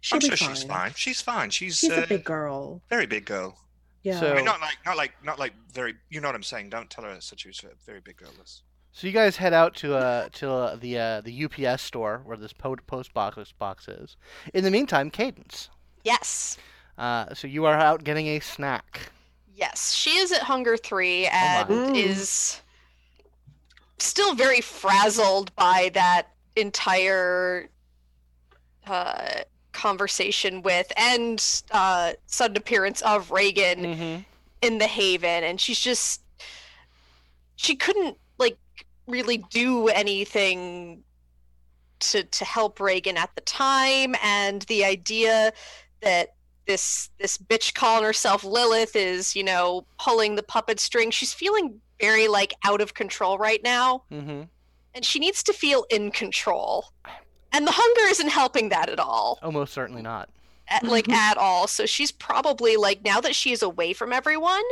she'll 0.00 0.16
I'm 0.16 0.20
be 0.20 0.26
sure 0.28 0.36
fine. 0.36 0.54
she's 0.54 0.64
fine. 0.64 0.92
She's 0.96 1.20
fine. 1.20 1.50
She's, 1.50 1.78
she's 1.78 1.90
uh, 1.90 2.02
a 2.04 2.06
big 2.06 2.24
girl 2.24 2.82
very 2.90 3.06
big 3.06 3.24
girl. 3.24 3.56
yeah 4.02 4.20
So- 4.20 4.32
I 4.32 4.36
mean, 4.36 4.44
not 4.44 4.60
like 4.60 4.76
not 4.84 4.96
like 4.96 5.12
not 5.24 5.38
like 5.38 5.52
very. 5.72 5.94
You 6.10 6.20
know 6.20 6.28
what 6.28 6.34
I'm 6.34 6.42
saying? 6.42 6.70
Don't 6.70 6.88
tell 6.90 7.04
her 7.04 7.16
such 7.20 7.40
she 7.42 7.48
was 7.48 7.62
a 7.64 7.68
very 7.86 8.00
big 8.00 8.16
girl. 8.16 8.30
Liz. 8.38 8.62
So 8.92 9.06
you 9.08 9.12
guys 9.12 9.36
head 9.36 9.52
out 9.52 9.74
to 9.76 9.96
uh 9.96 10.28
to 10.34 10.50
uh, 10.52 10.76
the 10.76 10.98
uh, 10.98 11.20
the 11.22 11.44
UPS 11.46 11.82
store 11.82 12.20
where 12.24 12.36
this 12.36 12.52
po- 12.52 12.76
post 12.86 13.12
box 13.14 13.52
box 13.58 13.88
is. 13.88 14.16
In 14.52 14.62
the 14.62 14.70
meantime, 14.70 15.10
Cadence. 15.10 15.68
Yes. 16.04 16.58
Uh, 16.96 17.34
so 17.34 17.48
you 17.48 17.64
are 17.64 17.74
out 17.74 18.04
getting 18.04 18.28
a 18.28 18.38
snack. 18.40 19.10
Yes, 19.56 19.92
she 19.92 20.10
is 20.18 20.30
at 20.32 20.42
Hunger 20.42 20.76
3 20.76 21.26
and 21.26 21.68
Mm. 21.68 21.96
is 21.96 22.60
still 23.98 24.34
very 24.34 24.60
frazzled 24.60 25.54
by 25.56 25.90
that 25.94 26.28
entire 26.56 27.68
uh, 28.86 29.42
conversation 29.72 30.62
with 30.62 30.92
and 30.96 31.62
uh, 31.70 32.12
sudden 32.26 32.56
appearance 32.56 33.00
of 33.02 33.30
Reagan 33.30 33.78
Mm-hmm. 33.80 34.20
in 34.62 34.78
the 34.78 34.86
Haven. 34.86 35.44
And 35.44 35.60
she's 35.60 35.80
just, 35.80 36.22
she 37.56 37.76
couldn't 37.76 38.16
like 38.38 38.58
really 39.06 39.38
do 39.50 39.88
anything 39.88 41.02
to, 42.00 42.22
to 42.24 42.44
help 42.44 42.80
Reagan 42.80 43.16
at 43.16 43.34
the 43.34 43.40
time. 43.42 44.14
And 44.22 44.62
the 44.62 44.84
idea 44.84 45.52
that 46.02 46.34
this 46.66 47.10
this 47.18 47.36
bitch 47.36 47.74
calling 47.74 48.04
herself 48.04 48.42
Lilith 48.42 48.96
is, 48.96 49.36
you 49.36 49.44
know, 49.44 49.86
pulling 49.98 50.34
the 50.34 50.42
puppet 50.42 50.80
string. 50.80 51.10
She's 51.10 51.34
feeling 51.34 51.80
very 52.00 52.28
like 52.28 52.54
out 52.64 52.80
of 52.80 52.94
control 52.94 53.38
right 53.38 53.62
now, 53.62 54.04
Mm-hmm. 54.12 54.42
and 54.94 55.04
she 55.04 55.18
needs 55.18 55.42
to 55.44 55.52
feel 55.52 55.84
in 55.90 56.10
control. 56.10 56.86
And 57.52 57.66
the 57.66 57.72
hunger 57.72 58.10
isn't 58.10 58.28
helping 58.30 58.70
that 58.70 58.88
at 58.88 58.98
all, 58.98 59.38
Almost 59.42 59.72
certainly 59.72 60.02
not. 60.02 60.28
at, 60.68 60.82
like 60.82 61.08
at 61.28 61.36
all. 61.38 61.66
So 61.68 61.86
she's 61.86 62.10
probably 62.12 62.76
like 62.76 63.04
now 63.04 63.20
that 63.20 63.36
she 63.36 63.52
is 63.52 63.62
away 63.62 63.92
from 63.92 64.12
everyone, 64.12 64.62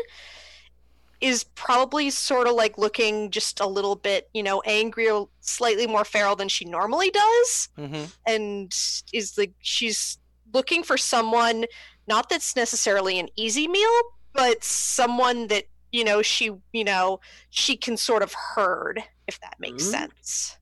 is 1.20 1.44
probably 1.54 2.10
sort 2.10 2.48
of 2.48 2.54
like 2.54 2.76
looking 2.78 3.30
just 3.30 3.60
a 3.60 3.66
little 3.66 3.94
bit, 3.94 4.28
you 4.34 4.42
know, 4.42 4.60
angry 4.66 5.08
or 5.08 5.28
slightly 5.40 5.86
more 5.86 6.04
feral 6.04 6.34
than 6.34 6.48
she 6.48 6.64
normally 6.64 7.10
does 7.10 7.68
Mm-hmm. 7.78 8.04
and 8.26 8.74
is 9.12 9.38
like 9.38 9.52
she's 9.60 10.18
looking 10.52 10.82
for 10.82 10.98
someone 10.98 11.64
not 12.08 12.28
that's 12.28 12.56
necessarily 12.56 13.18
an 13.20 13.28
easy 13.36 13.66
meal 13.68 14.00
but 14.34 14.62
someone 14.64 15.46
that 15.46 15.64
you 15.92 16.04
know 16.04 16.22
she 16.22 16.50
you 16.72 16.84
know 16.84 17.20
she 17.50 17.76
can 17.76 17.96
sort 17.96 18.22
of 18.22 18.32
herd 18.34 19.02
if 19.28 19.38
that 19.40 19.54
makes 19.60 19.84
Mm. 19.84 19.90
sense 19.90 20.56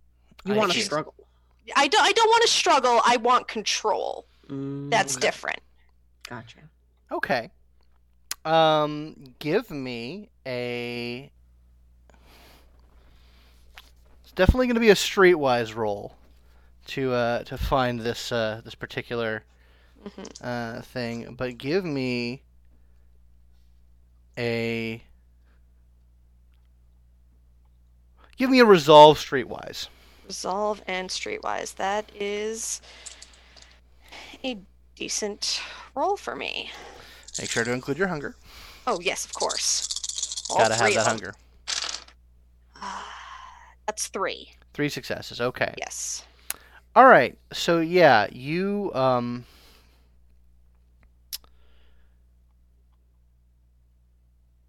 you 0.45 0.55
I 0.55 0.59
want 0.59 0.73
to 0.73 0.81
struggle 0.81 1.15
i 1.77 1.87
don't 1.89 2.03
i 2.05 2.13
don't 2.13 2.29
want 2.29 2.43
to 2.43 2.49
struggle 2.49 3.01
i 3.07 3.17
want 3.17 3.49
control 3.49 4.27
that's 4.91 5.17
Mm, 5.17 5.21
different 5.21 5.61
gotcha 6.29 6.59
Okay. 7.13 7.51
Um, 8.45 9.17
give 9.41 9.71
me 9.71 10.31
a. 10.47 11.31
It's 14.23 14.33
definitely 14.33 14.67
going 14.69 14.77
to 14.77 14.81
be 14.81 14.91
a 14.91 14.95
streetwise 14.95 15.75
roll 15.75 16.17
to 16.87 17.13
uh 17.13 17.43
to 17.45 17.59
find 17.59 18.01
this 18.01 18.33
uh 18.33 18.61
this 18.65 18.75
particular 18.75 19.45
Mhm. 20.05 20.29
uh 20.43 20.83
thing, 20.83 21.35
but 21.37 21.59
give 21.59 21.85
me 21.85 22.43
a. 24.39 25.03
Give 28.41 28.49
me 28.49 28.61
a 28.61 28.65
resolve 28.65 29.19
streetwise. 29.19 29.89
resolve 30.27 30.83
and 30.87 31.11
streetwise 31.11 31.75
that 31.75 32.11
is 32.15 32.81
a 34.43 34.57
decent 34.97 35.61
roll 35.95 36.17
for 36.17 36.35
me 36.35 36.71
Make 37.39 37.51
sure 37.51 37.65
to 37.65 37.71
include 37.71 37.99
your 37.99 38.09
hunger. 38.09 38.37
oh 38.87 38.99
yes 39.03 39.27
of 39.27 39.35
course 39.35 40.43
All 40.49 40.57
Gotta 40.57 40.73
have 40.75 40.85
three 40.87 40.95
that 40.95 41.07
hunger. 41.07 41.35
that's 43.87 44.07
three 44.09 44.53
Three 44.73 44.89
successes. 44.89 45.39
Okay. 45.43 45.75
yes 45.77 46.25
All 46.97 47.05
right. 47.05 47.37
So 47.53 47.81
yeah, 47.81 48.27
you 48.33 48.91
um 48.95 49.45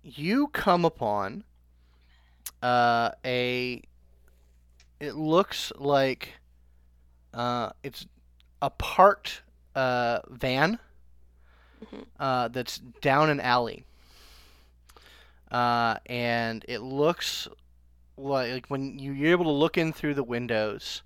you 0.03 0.47
come 0.47 0.83
upon 0.83 1.43
uh 2.61 3.11
a 3.25 3.81
it 4.99 5.15
looks 5.15 5.71
like 5.77 6.33
uh 7.33 7.71
it's 7.83 8.05
a 8.61 8.69
parked 8.69 9.41
uh 9.75 10.19
van 10.29 10.79
Mhm. 11.83 12.05
uh 12.19 12.47
that's 12.49 12.77
down 13.01 13.29
an 13.29 13.39
alley. 13.39 13.85
Uh 15.51 15.95
and 16.05 16.63
it 16.67 16.79
looks 16.79 17.47
like, 18.17 18.51
like 18.51 18.67
when 18.67 18.99
you, 18.99 19.11
you're 19.13 19.31
able 19.31 19.45
to 19.45 19.51
look 19.51 19.77
in 19.77 19.91
through 19.91 20.13
the 20.13 20.23
windows 20.23 21.01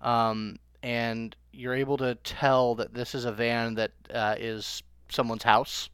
um, 0.00 0.58
and 0.82 1.36
you're 1.52 1.74
able 1.74 1.96
to 1.98 2.14
tell 2.16 2.74
that 2.76 2.94
this 2.94 3.14
is 3.14 3.24
a 3.24 3.32
van 3.32 3.74
that 3.74 3.92
uh, 4.12 4.34
is 4.38 4.82
someone's 5.08 5.42
house. 5.42 5.88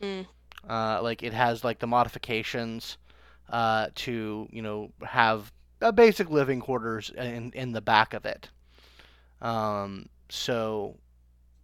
Mm. 0.00 0.26
Uh, 0.68 1.00
like 1.02 1.22
it 1.22 1.32
has 1.32 1.64
like 1.64 1.78
the 1.80 1.86
modifications 1.86 2.96
uh, 3.48 3.88
to 3.96 4.48
you 4.50 4.62
know 4.62 4.92
have 5.02 5.52
a 5.80 5.92
basic 5.92 6.30
living 6.30 6.60
quarters 6.60 7.10
in 7.10 7.52
in 7.52 7.72
the 7.72 7.80
back 7.82 8.14
of 8.14 8.24
it. 8.24 8.50
Um, 9.40 10.08
so, 10.28 10.96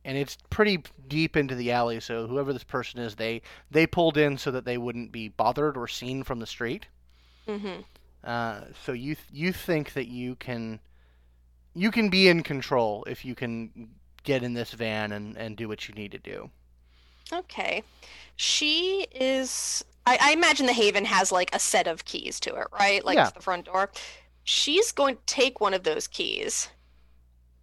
and 0.04 0.16
it's 0.18 0.36
pretty 0.50 0.82
deep 1.08 1.36
into 1.36 1.54
the 1.54 1.72
alley. 1.72 2.00
So 2.00 2.26
whoever 2.26 2.52
this 2.52 2.64
person 2.64 3.00
is, 3.00 3.16
they 3.16 3.42
they 3.70 3.86
pulled 3.86 4.16
in 4.16 4.38
so 4.38 4.50
that 4.52 4.64
they 4.64 4.78
wouldn't 4.78 5.12
be 5.12 5.28
bothered 5.28 5.76
or 5.76 5.88
seen 5.88 6.22
from 6.24 6.40
the 6.40 6.46
street. 6.46 6.86
mm-hmm 7.46 7.80
Uh, 8.24 8.62
so 8.84 8.92
you 8.92 9.16
you 9.30 9.52
think 9.52 9.92
that 9.94 10.08
you 10.08 10.36
can 10.36 10.80
you 11.74 11.90
can 11.90 12.08
be 12.10 12.28
in 12.28 12.42
control 12.42 13.04
if 13.06 13.24
you 13.24 13.34
can 13.34 13.90
get 14.24 14.42
in 14.42 14.54
this 14.54 14.72
van 14.72 15.12
and 15.12 15.36
and 15.36 15.56
do 15.56 15.68
what 15.68 15.88
you 15.88 15.94
need 15.94 16.12
to 16.12 16.18
do. 16.18 16.50
Okay. 17.32 17.82
She 18.36 19.06
is. 19.12 19.84
I, 20.08 20.18
I 20.20 20.32
imagine 20.32 20.66
the 20.66 20.72
Haven 20.72 21.04
has 21.04 21.30
like 21.30 21.54
a 21.54 21.58
set 21.58 21.86
of 21.86 22.04
keys 22.04 22.40
to 22.40 22.54
it, 22.54 22.66
right? 22.72 23.04
Like 23.04 23.16
Yeah. 23.16 23.30
the 23.30 23.40
front 23.42 23.66
door. 23.66 23.90
She's 24.44 24.92
going 24.92 25.16
to 25.16 25.22
take 25.26 25.60
one 25.60 25.74
of 25.74 25.82
those 25.82 26.06
keys. 26.06 26.68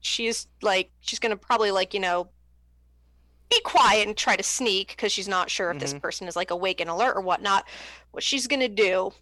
She's 0.02 0.48
like, 0.62 0.92
she's 1.02 1.18
going 1.20 1.32
to 1.32 1.38
probably 1.38 1.72
like, 1.72 1.94
you 1.96 2.00
know, 2.00 2.30
be 3.50 3.60
quiet 3.62 4.08
and 4.08 4.16
try 4.16 4.36
to 4.36 4.44
sneak 4.44 4.90
because 4.90 5.12
she's 5.12 5.28
not 5.28 5.50
sure 5.50 5.72
if 5.72 5.80
this 5.80 5.94
Mhm. 5.96 6.02
person 6.02 6.28
is 6.28 6.36
like 6.36 6.52
awake 6.52 6.80
and 6.82 6.90
alert 6.90 7.16
or 7.16 7.22
whatnot. 7.22 7.66
What 8.12 8.24
she's 8.24 8.46
going 8.48 8.60
to 8.60 8.68
do 8.68 9.14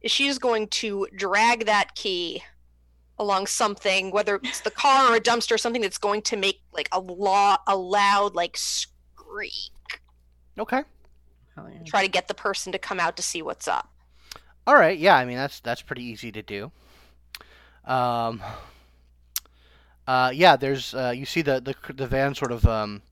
is 0.00 0.10
she's 0.10 0.38
going 0.38 0.68
to 0.68 1.06
drag 1.14 1.66
that 1.66 1.94
key 1.94 2.42
along 3.18 3.46
something, 3.46 4.10
whether 4.10 4.36
it's 4.42 4.60
the 4.60 4.70
car 4.70 5.12
or 5.12 5.16
a 5.16 5.20
dumpster, 5.20 5.52
or 5.52 5.58
something 5.58 5.82
that's 5.82 5.98
going 5.98 6.22
to 6.22 6.36
make 6.36 6.62
like 6.72 6.88
a 6.92 7.00
law, 7.00 7.58
a 7.66 7.76
loud 7.76 8.34
like 8.34 8.56
scream 8.56 9.50
Okay. 10.58 10.82
Hell 11.54 11.68
yeah. 11.70 11.82
try 11.84 12.02
to 12.02 12.10
get 12.10 12.28
the 12.28 12.34
person 12.34 12.72
to 12.72 12.78
come 12.78 12.98
out 13.00 13.16
to 13.16 13.22
see 13.22 13.42
what's 13.42 13.68
up. 13.68 13.90
All 14.66 14.74
right. 14.74 14.98
Yeah. 14.98 15.16
I 15.16 15.24
mean 15.24 15.36
that's 15.36 15.60
that's 15.60 15.82
pretty 15.82 16.04
easy 16.04 16.32
to 16.32 16.42
do. 16.42 16.70
Um. 17.84 18.42
Uh. 20.06 20.30
Yeah. 20.34 20.56
There's. 20.56 20.94
Uh. 20.94 21.12
You 21.14 21.26
see 21.26 21.42
the 21.42 21.60
the 21.60 21.74
the 21.92 22.06
van 22.06 22.34
sort 22.34 22.52
of 22.52 22.66
um. 22.66 23.02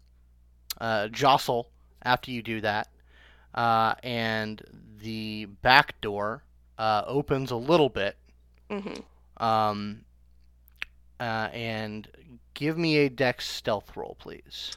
Uh. 0.80 1.08
Jostle 1.08 1.68
after 2.02 2.30
you 2.30 2.42
do 2.42 2.60
that. 2.60 2.88
Uh. 3.54 3.94
And 4.02 4.62
the 5.00 5.46
back 5.46 6.00
door. 6.00 6.44
Uh. 6.78 7.02
Opens 7.06 7.50
a 7.50 7.56
little 7.56 7.88
bit. 7.88 8.16
Mm-hmm. 8.70 9.44
Um. 9.44 10.02
Uh. 11.18 11.48
And 11.52 12.08
give 12.54 12.78
me 12.78 12.98
a 12.98 13.08
dex 13.08 13.46
stealth 13.48 13.96
roll, 13.96 14.16
please. 14.18 14.76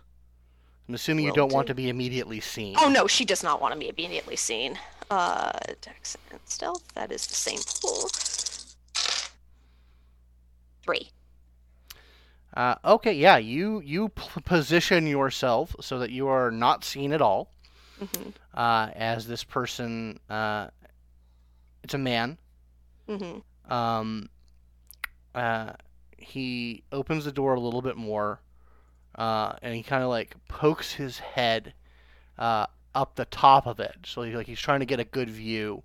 I'm 0.88 0.96
assuming 0.96 1.26
you 1.26 1.32
don't 1.32 1.52
want 1.52 1.68
to 1.68 1.76
be 1.76 1.90
immediately 1.90 2.40
seen. 2.42 2.76
Oh 2.80 2.90
no, 2.90 3.08
she 3.08 3.24
does 3.26 3.44
not 3.44 3.62
want 3.62 3.74
to 3.74 3.80
be 3.80 3.90
immediately 3.90 4.36
seen. 4.36 4.78
Uh, 5.10 5.52
Dex 5.82 6.18
and 6.32 6.40
Stealth. 6.46 6.84
That 6.94 7.12
is 7.12 7.26
the 7.28 7.36
same 7.36 7.60
pool. 7.82 8.10
Three. 10.84 11.10
Uh, 12.56 12.76
okay, 12.86 13.14
yeah, 13.14 13.38
you 13.38 13.82
you 13.84 14.10
p- 14.10 14.42
position 14.46 15.08
yourself 15.08 15.76
so 15.80 16.00
that 16.00 16.12
you 16.12 16.28
are 16.28 16.52
not 16.52 16.84
seen 16.84 17.12
at 17.14 17.22
all. 17.22 17.50
hmm 18.00 18.30
Uh, 18.54 18.90
as 18.96 19.26
this 19.26 19.44
person, 19.44 20.20
uh, 20.30 20.68
it's 21.84 21.94
a 21.94 21.98
man. 21.98 22.38
hmm 23.08 23.40
Um, 23.70 24.30
uh, 25.34 25.74
he 26.18 26.84
opens 26.92 27.26
the 27.26 27.32
door 27.32 27.56
a 27.56 27.60
little 27.60 27.82
bit 27.82 27.98
more, 27.98 28.40
uh, 29.16 29.54
and 29.62 29.76
he 29.76 29.84
kind 29.84 30.04
of 30.04 30.10
like 30.10 30.36
pokes 30.48 30.94
his 30.94 31.20
head 31.20 31.74
uh, 32.38 32.66
up 32.96 33.16
the 33.16 33.26
top 33.26 33.68
of 33.68 33.80
it, 33.80 33.96
so 34.06 34.24
he, 34.24 34.36
like 34.36 34.48
he's 34.48 34.60
trying 34.60 34.80
to 34.80 34.86
get 34.86 35.00
a 35.00 35.04
good 35.06 35.30
view 35.30 35.84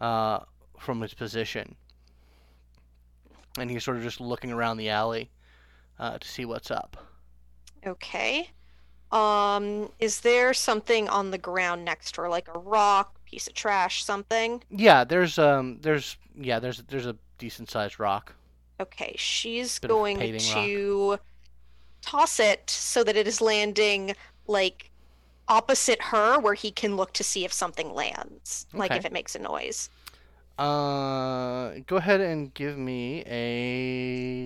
uh, 0.00 0.40
from 0.78 1.00
his 1.00 1.14
position. 1.14 1.74
And 3.58 3.70
he's 3.70 3.84
sort 3.84 3.96
of 3.96 4.02
just 4.02 4.20
looking 4.20 4.52
around 4.52 4.76
the 4.76 4.90
alley 4.90 5.30
uh, 5.98 6.18
to 6.18 6.28
see 6.28 6.44
what's 6.44 6.70
up. 6.70 6.96
Okay. 7.86 8.50
Um, 9.12 9.90
is 9.98 10.20
there 10.20 10.54
something 10.54 11.08
on 11.08 11.30
the 11.30 11.38
ground 11.38 11.84
next 11.84 12.14
to 12.14 12.22
her, 12.22 12.28
like 12.28 12.48
a 12.54 12.58
rock, 12.58 13.16
piece 13.24 13.48
of 13.48 13.54
trash, 13.54 14.04
something? 14.04 14.62
Yeah, 14.70 15.04
there's 15.04 15.38
um, 15.38 15.78
there's 15.82 16.16
yeah, 16.38 16.60
there's 16.60 16.78
there's 16.84 17.06
a 17.06 17.16
decent 17.38 17.70
sized 17.70 17.98
rock. 17.98 18.34
Okay, 18.78 19.14
she's 19.18 19.78
Bit 19.78 19.88
going 19.88 20.38
to 20.38 21.10
rock. 21.10 21.20
To 22.00 22.10
toss 22.10 22.40
it 22.40 22.68
so 22.70 23.04
that 23.04 23.16
it 23.16 23.26
is 23.26 23.40
landing 23.40 24.14
like 24.46 24.90
opposite 25.48 26.00
her 26.00 26.38
where 26.38 26.54
he 26.54 26.70
can 26.70 26.96
look 26.96 27.12
to 27.14 27.24
see 27.24 27.44
if 27.44 27.52
something 27.52 27.92
lands, 27.92 28.66
like 28.72 28.92
if 28.92 29.04
it 29.04 29.12
makes 29.12 29.34
a 29.34 29.38
noise. 29.38 29.90
Uh, 30.58 31.72
go 31.86 31.96
ahead 31.96 32.20
and 32.20 32.52
give 32.54 32.76
me 32.76 33.24
a 33.26 34.44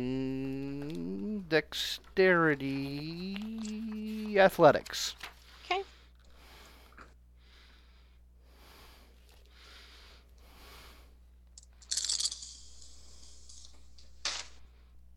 dexterity 1.48 3.36
athletics. 4.38 5.16
Okay. 5.64 5.82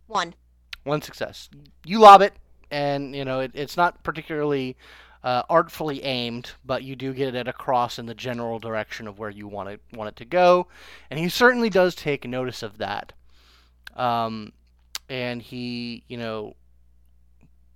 One. 0.08 0.34
One 0.88 1.02
success. 1.02 1.50
You 1.86 2.00
lob 2.00 2.22
it, 2.22 2.34
and 2.72 3.14
you 3.14 3.26
know 3.26 3.42
it, 3.42 3.52
it's 3.54 3.76
not 3.76 4.04
particularly 4.04 4.78
uh, 5.22 5.44
artfully 5.50 6.02
aimed, 6.04 6.52
but 6.64 6.84
you 6.84 6.96
do 6.96 7.14
get 7.14 7.36
it 7.36 7.46
across 7.46 8.00
in 8.00 8.06
the 8.06 8.16
general 8.16 8.58
direction 8.58 9.06
of 9.06 9.20
where 9.20 9.30
you 9.30 9.50
want 9.50 9.68
it 9.68 9.82
want 9.94 10.08
it 10.08 10.16
to 10.16 10.26
go, 10.26 10.68
and 11.12 11.20
he 11.20 11.28
certainly 11.28 11.70
does 11.70 11.94
take 11.94 12.26
notice 12.26 12.64
of 12.64 12.78
that. 12.78 13.12
Um, 13.98 14.54
and 15.10 15.42
he, 15.42 16.04
you 16.08 16.16
know, 16.16 16.56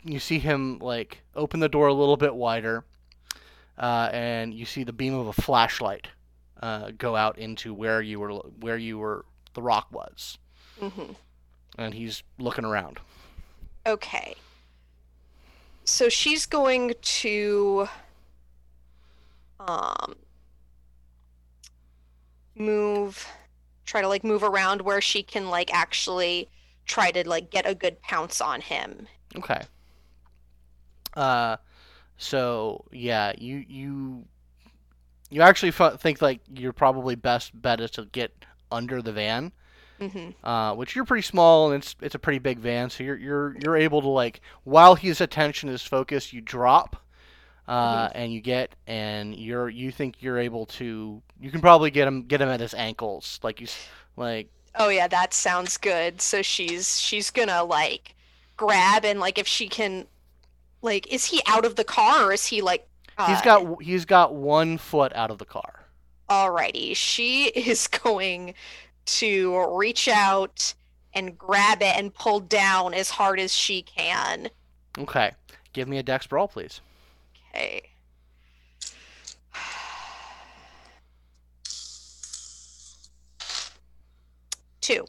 you 0.06 0.19
see 0.19 0.39
him 0.39 0.80
like 0.80 1.21
open 1.36 1.60
the 1.60 1.67
door 1.67 1.88
a 1.88 1.93
little 1.93 2.15
bit 2.15 2.34
wider, 2.34 2.86
uh, 3.78 4.10
and 4.13 4.54
you 4.54 4.65
see 4.65 4.86
the 4.86 4.93
beam 4.93 5.15
of 5.15 5.28
a 5.28 5.34
flashlight 5.34 6.08
uh, 6.62 6.91
go 6.97 7.17
out 7.17 7.38
into 7.38 7.74
where 7.74 8.02
you 8.02 8.21
were 8.21 8.32
where 8.62 8.78
you 8.78 8.97
were 8.97 9.26
the 9.54 9.62
rock 9.62 9.88
was, 9.91 10.38
hmm 10.80 11.12
and 11.77 11.93
he's 11.93 12.23
looking 12.39 12.65
around. 12.65 12.99
Okay. 13.86 14.36
So 15.84 16.10
she's 16.10 16.45
going 16.45 16.93
to 17.01 17.88
um 19.60 20.15
move 22.55 23.27
try 23.86 24.01
to 24.01 24.07
like 24.07 24.23
move 24.23 24.43
around 24.43 24.81
where 24.81 25.01
she 25.01 25.21
can 25.23 25.49
like 25.49 25.73
actually 25.73 26.49
try 26.86 27.12
to 27.12 27.27
like 27.27 27.49
get 27.51 27.67
a 27.67 27.75
good 27.75 28.01
pounce 28.01 28.41
on 28.41 28.62
him. 28.62 29.07
Okay. 29.38 29.62
Uh, 31.15 31.57
so 32.17 32.86
yeah, 32.91 33.34
you 33.38 33.65
you 33.67 34.25
you 35.29 35.41
actually 35.41 35.71
think 35.71 36.21
like 36.21 36.41
your 36.53 36.73
probably 36.73 37.15
best 37.15 37.60
bet 37.62 37.81
is 37.81 37.91
to 37.91 38.05
get 38.05 38.31
under 38.71 39.01
the 39.01 39.12
van, 39.12 39.51
hmm 40.02 40.30
uh, 40.44 40.74
which 40.76 40.96
you're 40.96 41.06
pretty 41.06 41.22
small 41.22 41.72
and 41.72 41.84
it's 41.84 41.96
it's 42.02 42.16
a 42.16 42.20
pretty 42.20 42.40
big 42.40 42.60
van, 42.60 42.90
so 42.90 43.04
you're 43.04 43.18
you're 43.18 43.56
you're 43.62 43.78
able 43.78 44.02
to 44.02 44.08
like 44.10 44.42
while 44.64 44.96
his 44.96 45.22
attention 45.22 45.70
is 45.70 45.82
focused, 45.82 46.34
you 46.34 46.42
drop. 46.42 46.98
Uh, 47.68 48.10
and 48.16 48.34
you 48.34 48.42
get, 48.42 48.76
and 48.86 49.34
you're 49.34 49.70
you 49.70 49.92
think 49.92 50.16
you're 50.20 50.40
able 50.40 50.66
to, 50.66 51.22
you 51.40 51.52
can 51.52 51.62
probably 51.62 51.90
get 51.90 52.06
him 52.06 52.24
get 52.24 52.42
him 52.42 52.50
at 52.50 52.60
his 52.60 52.74
ankles, 52.74 53.40
like 53.44 53.62
you, 53.62 53.68
like 54.18 54.50
Oh 54.76 54.90
yeah, 54.90 55.08
that 55.08 55.34
sounds 55.34 55.78
good. 55.78 56.22
So 56.22 56.42
she's 56.42 57.00
she's 57.00 57.30
gonna 57.30 57.64
like 57.64 58.16
grab 58.58 59.06
and 59.06 59.20
like 59.20 59.38
if 59.38 59.48
she 59.48 59.68
can 59.68 60.06
like 60.82 61.12
is 61.12 61.26
he 61.26 61.42
out 61.48 61.66
of 61.66 61.76
the 61.76 61.84
car 61.84 62.26
or 62.26 62.34
is 62.34 62.46
he 62.48 62.62
like 62.62 62.88
He's 63.28 63.42
got 63.42 63.82
he's 63.82 64.06
got 64.06 64.34
one 64.34 64.78
foot 64.78 65.12
out 65.16 65.30
of 65.30 65.38
the 65.38 65.46
car. 65.46 65.86
Alrighty, 66.30 66.96
she 66.96 67.46
is 67.56 67.88
going 67.88 68.54
to 69.19 69.65
reach 69.78 70.08
out 70.08 70.74
and 71.13 71.38
grab 71.38 71.82
it 71.82 71.95
and 71.97 72.13
pull 72.13 72.39
down 72.39 72.93
as 72.93 73.10
hard 73.10 73.39
as 73.39 73.54
she 73.54 73.82
can. 73.82 74.50
Okay, 74.97 75.32
give 75.74 75.88
me 75.88 75.97
a 75.97 76.04
dex 76.04 76.26
brawl, 76.28 76.47
please. 76.47 76.82
Okay. 77.50 77.82
Two. 84.82 85.06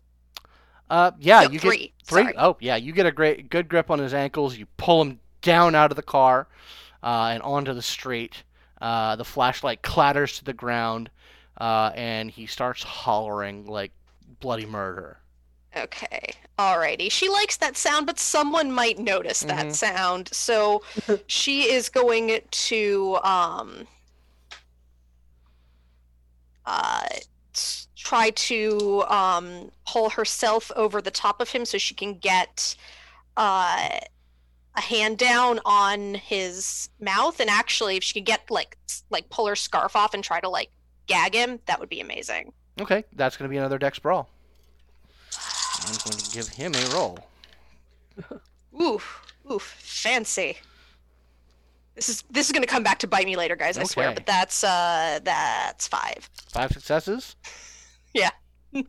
Uh, 0.90 1.12
yeah, 1.18 1.42
No, 1.42 1.50
you 1.50 1.58
three. 1.58 1.76
get 1.78 1.92
three. 2.04 2.22
Sorry. 2.22 2.34
Oh, 2.36 2.56
yeah, 2.60 2.76
you 2.76 2.92
get 2.92 3.06
a 3.06 3.12
great 3.12 3.48
good 3.48 3.68
grip 3.68 3.90
on 3.90 3.98
his 3.98 4.12
ankles. 4.12 4.56
You 4.56 4.66
pull 4.76 5.02
him 5.02 5.20
down 5.40 5.74
out 5.74 5.90
of 5.90 5.96
the 5.96 6.02
car 6.02 6.46
uh, 7.02 7.30
and 7.32 7.42
onto 7.42 7.72
the 7.72 7.82
street. 7.82 8.42
Uh, 8.80 9.16
the 9.16 9.24
flashlight 9.24 9.80
clatters 9.82 10.36
to 10.38 10.44
the 10.44 10.52
ground, 10.52 11.08
uh, 11.58 11.90
and 11.94 12.30
he 12.30 12.46
starts 12.46 12.82
hollering 12.82 13.66
like 13.66 13.92
bloody 14.40 14.66
murder. 14.66 15.18
Okay. 15.76 16.34
Alrighty. 16.58 17.10
She 17.10 17.28
likes 17.28 17.56
that 17.58 17.76
sound, 17.76 18.06
but 18.06 18.18
someone 18.18 18.70
might 18.72 18.98
notice 18.98 19.40
that 19.40 19.66
Mhm. 19.68 19.74
sound. 19.74 20.28
So 20.32 20.82
she 21.26 21.72
is 21.72 21.88
going 21.88 22.40
to 22.50 23.18
um 23.22 23.86
uh 26.66 27.06
try 27.96 28.30
to 28.30 29.02
um 29.08 29.70
pull 29.86 30.10
herself 30.10 30.70
over 30.76 31.00
the 31.00 31.10
top 31.10 31.40
of 31.40 31.50
him 31.50 31.64
so 31.64 31.78
she 31.78 31.94
can 31.94 32.18
get 32.18 32.76
uh 33.36 33.88
a 34.74 34.80
hand 34.80 35.18
down 35.18 35.60
on 35.64 36.14
his 36.14 36.88
mouth 37.00 37.40
and 37.40 37.50
actually 37.50 37.96
if 37.96 38.02
she 38.04 38.14
could 38.14 38.24
get 38.24 38.50
like 38.50 38.76
like 39.10 39.28
pull 39.28 39.46
her 39.46 39.56
scarf 39.56 39.94
off 39.96 40.14
and 40.14 40.24
try 40.24 40.40
to 40.40 40.48
like 40.48 40.70
gag 41.06 41.34
him, 41.34 41.60
that 41.66 41.80
would 41.80 41.88
be 41.88 42.00
amazing. 42.00 42.52
Okay, 42.80 43.04
that's 43.14 43.36
going 43.36 43.48
to 43.48 43.50
be 43.50 43.58
another 43.58 43.78
dex 43.78 43.98
brawl. 43.98 44.28
I'm 45.84 45.94
going 46.04 46.18
to 46.18 46.30
give 46.30 46.48
him 46.48 46.74
a 46.74 46.94
roll. 46.94 47.18
Ooh, 48.80 49.00
Oof, 49.50 49.62
fancy. 49.62 50.58
This 51.94 52.08
is 52.08 52.24
this 52.30 52.46
is 52.46 52.52
gonna 52.52 52.66
come 52.66 52.82
back 52.82 53.00
to 53.00 53.06
bite 53.06 53.26
me 53.26 53.36
later, 53.36 53.54
guys. 53.54 53.76
I 53.76 53.84
swear. 53.84 54.14
But 54.14 54.24
that's 54.24 54.64
uh 54.64 55.20
that's 55.22 55.88
five. 55.88 56.28
Five 56.50 56.72
successes. 56.72 57.36
Yeah. 58.14 58.28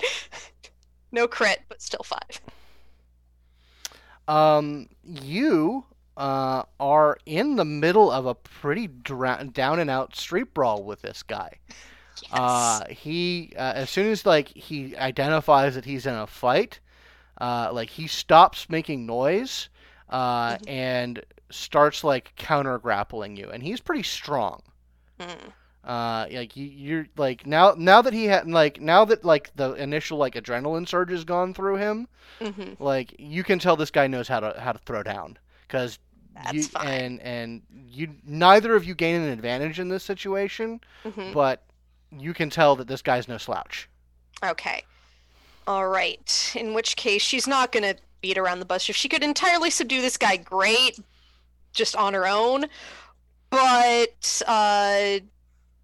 no 1.14 1.30
crit, 1.30 1.61
but 1.70 1.82
still 1.82 2.03
five. 2.03 2.41
Um, 4.28 4.89
you 5.01 5.86
uh, 6.18 6.64
are 6.78 7.18
in 7.26 7.55
the 7.55 7.64
middle 7.64 8.11
of 8.11 8.26
a 8.26 8.36
pretty 8.36 8.88
dra- 8.88 9.47
down 9.49 9.80
and 9.80 9.89
out 9.89 10.14
street 10.14 10.53
brawl 10.53 10.84
with 10.84 11.03
this 11.03 11.24
guy. 11.24 11.59
Yes. 12.22 12.82
Uh, 12.82 12.88
he 12.89 13.53
uh, 13.57 13.74
as 13.76 13.89
soon 13.89 14.07
as 14.11 14.26
like 14.26 14.49
he 14.49 14.95
identifies 14.97 15.76
that 15.76 15.86
he's 15.86 16.05
in 16.05 16.16
a 16.16 16.28
fight, 16.28 16.80
uh, 17.39 17.70
like 17.74 17.89
he 17.91 18.07
stops 18.07 18.70
making 18.70 19.05
noise, 19.05 19.70
uh, 20.09 20.57
Mhm. 20.57 20.68
and 20.68 21.24
starts 21.51 22.03
like 22.03 22.36
counter 22.36 22.78
grappling 22.80 23.38
you, 23.38 23.49
and 23.49 23.64
he's 23.64 23.82
pretty 23.82 24.03
strong. 24.03 24.61
Mm. 25.20 25.53
Uh, 25.84 26.28
like 26.32 26.55
you, 26.55 26.66
you're 26.66 27.07
like 27.18 27.45
now 27.45 27.74
now 27.78 28.01
that 28.01 28.14
he 28.14 28.26
had 28.26 28.47
like 28.49 28.80
now 28.80 29.03
that 29.03 29.26
like 29.26 29.51
the 29.55 29.74
initial 29.74 30.18
like 30.18 30.34
adrenaline 30.36 30.88
surge 30.88 31.11
has 31.11 31.26
gone 31.26 31.53
through 31.53 31.76
him, 31.76 32.07
hmm 32.39 32.74
like 32.80 33.16
you 33.20 33.43
can 33.43 33.59
tell 33.59 33.76
this 33.76 33.91
guy 33.91 34.07
knows 34.07 34.28
how 34.28 34.39
to 34.39 34.59
how 34.59 34.72
to 34.72 34.80
throw 34.80 35.03
down 35.03 35.38
because 35.68 35.99
That's 36.36 36.51
you 36.51 36.70
fine. 36.70 36.86
and 36.86 37.20
and 37.22 37.64
you 37.89 38.16
neither 38.24 38.76
of 38.76 38.86
you 38.86 38.95
gain 38.95 39.22
an 39.22 39.30
advantage 39.32 39.80
in 39.80 39.89
this 39.89 40.03
situation, 40.03 40.82
hmm 41.03 41.34
but 41.34 41.64
you 42.20 42.34
can 42.34 42.49
tell 42.49 42.76
that 42.76 42.88
this 42.88 43.01
guy's 43.01 43.28
no 43.28 43.38
slouch. 43.38 43.89
Okay. 44.43 44.84
All 45.68 45.88
right. 45.88 46.53
In 46.55 46.74
which 46.74 46.95
case, 46.95 47.22
she's 47.22 47.47
not 47.47 47.72
gonna 47.72 47.95
beat 48.22 48.38
around 48.38 48.59
the 48.59 48.66
bush. 48.66 48.89
If 48.89 48.95
she 48.95 49.09
could 49.09 49.24
entirely 49.24 49.70
subdue 49.70 50.01
this 50.01 50.18
guy, 50.18 50.38
great, 50.38 50.99
just 51.74 51.95
on 51.95 52.14
her 52.14 52.28
own. 52.28 52.66
But 53.49 54.41
uh, 54.47 55.20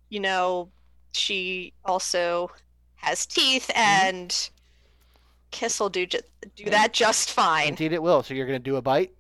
you 0.10 0.20
know, 0.20 0.70
she 1.12 1.74
also 1.86 2.52
has 2.96 3.26
teeth, 3.26 3.70
and 3.76 4.50
Kiss 5.52 5.80
will 5.80 5.90
do 5.90 6.06
ju- 6.06 6.20
do 6.56 6.66
that 6.66 6.94
just 6.94 7.32
fine. 7.32 7.70
Indeed, 7.70 7.94
it 7.94 8.02
will. 8.02 8.24
So 8.24 8.34
you're 8.34 8.46
gonna 8.46 8.60
do 8.60 8.76
a 8.76 8.82
bite. 8.82 9.14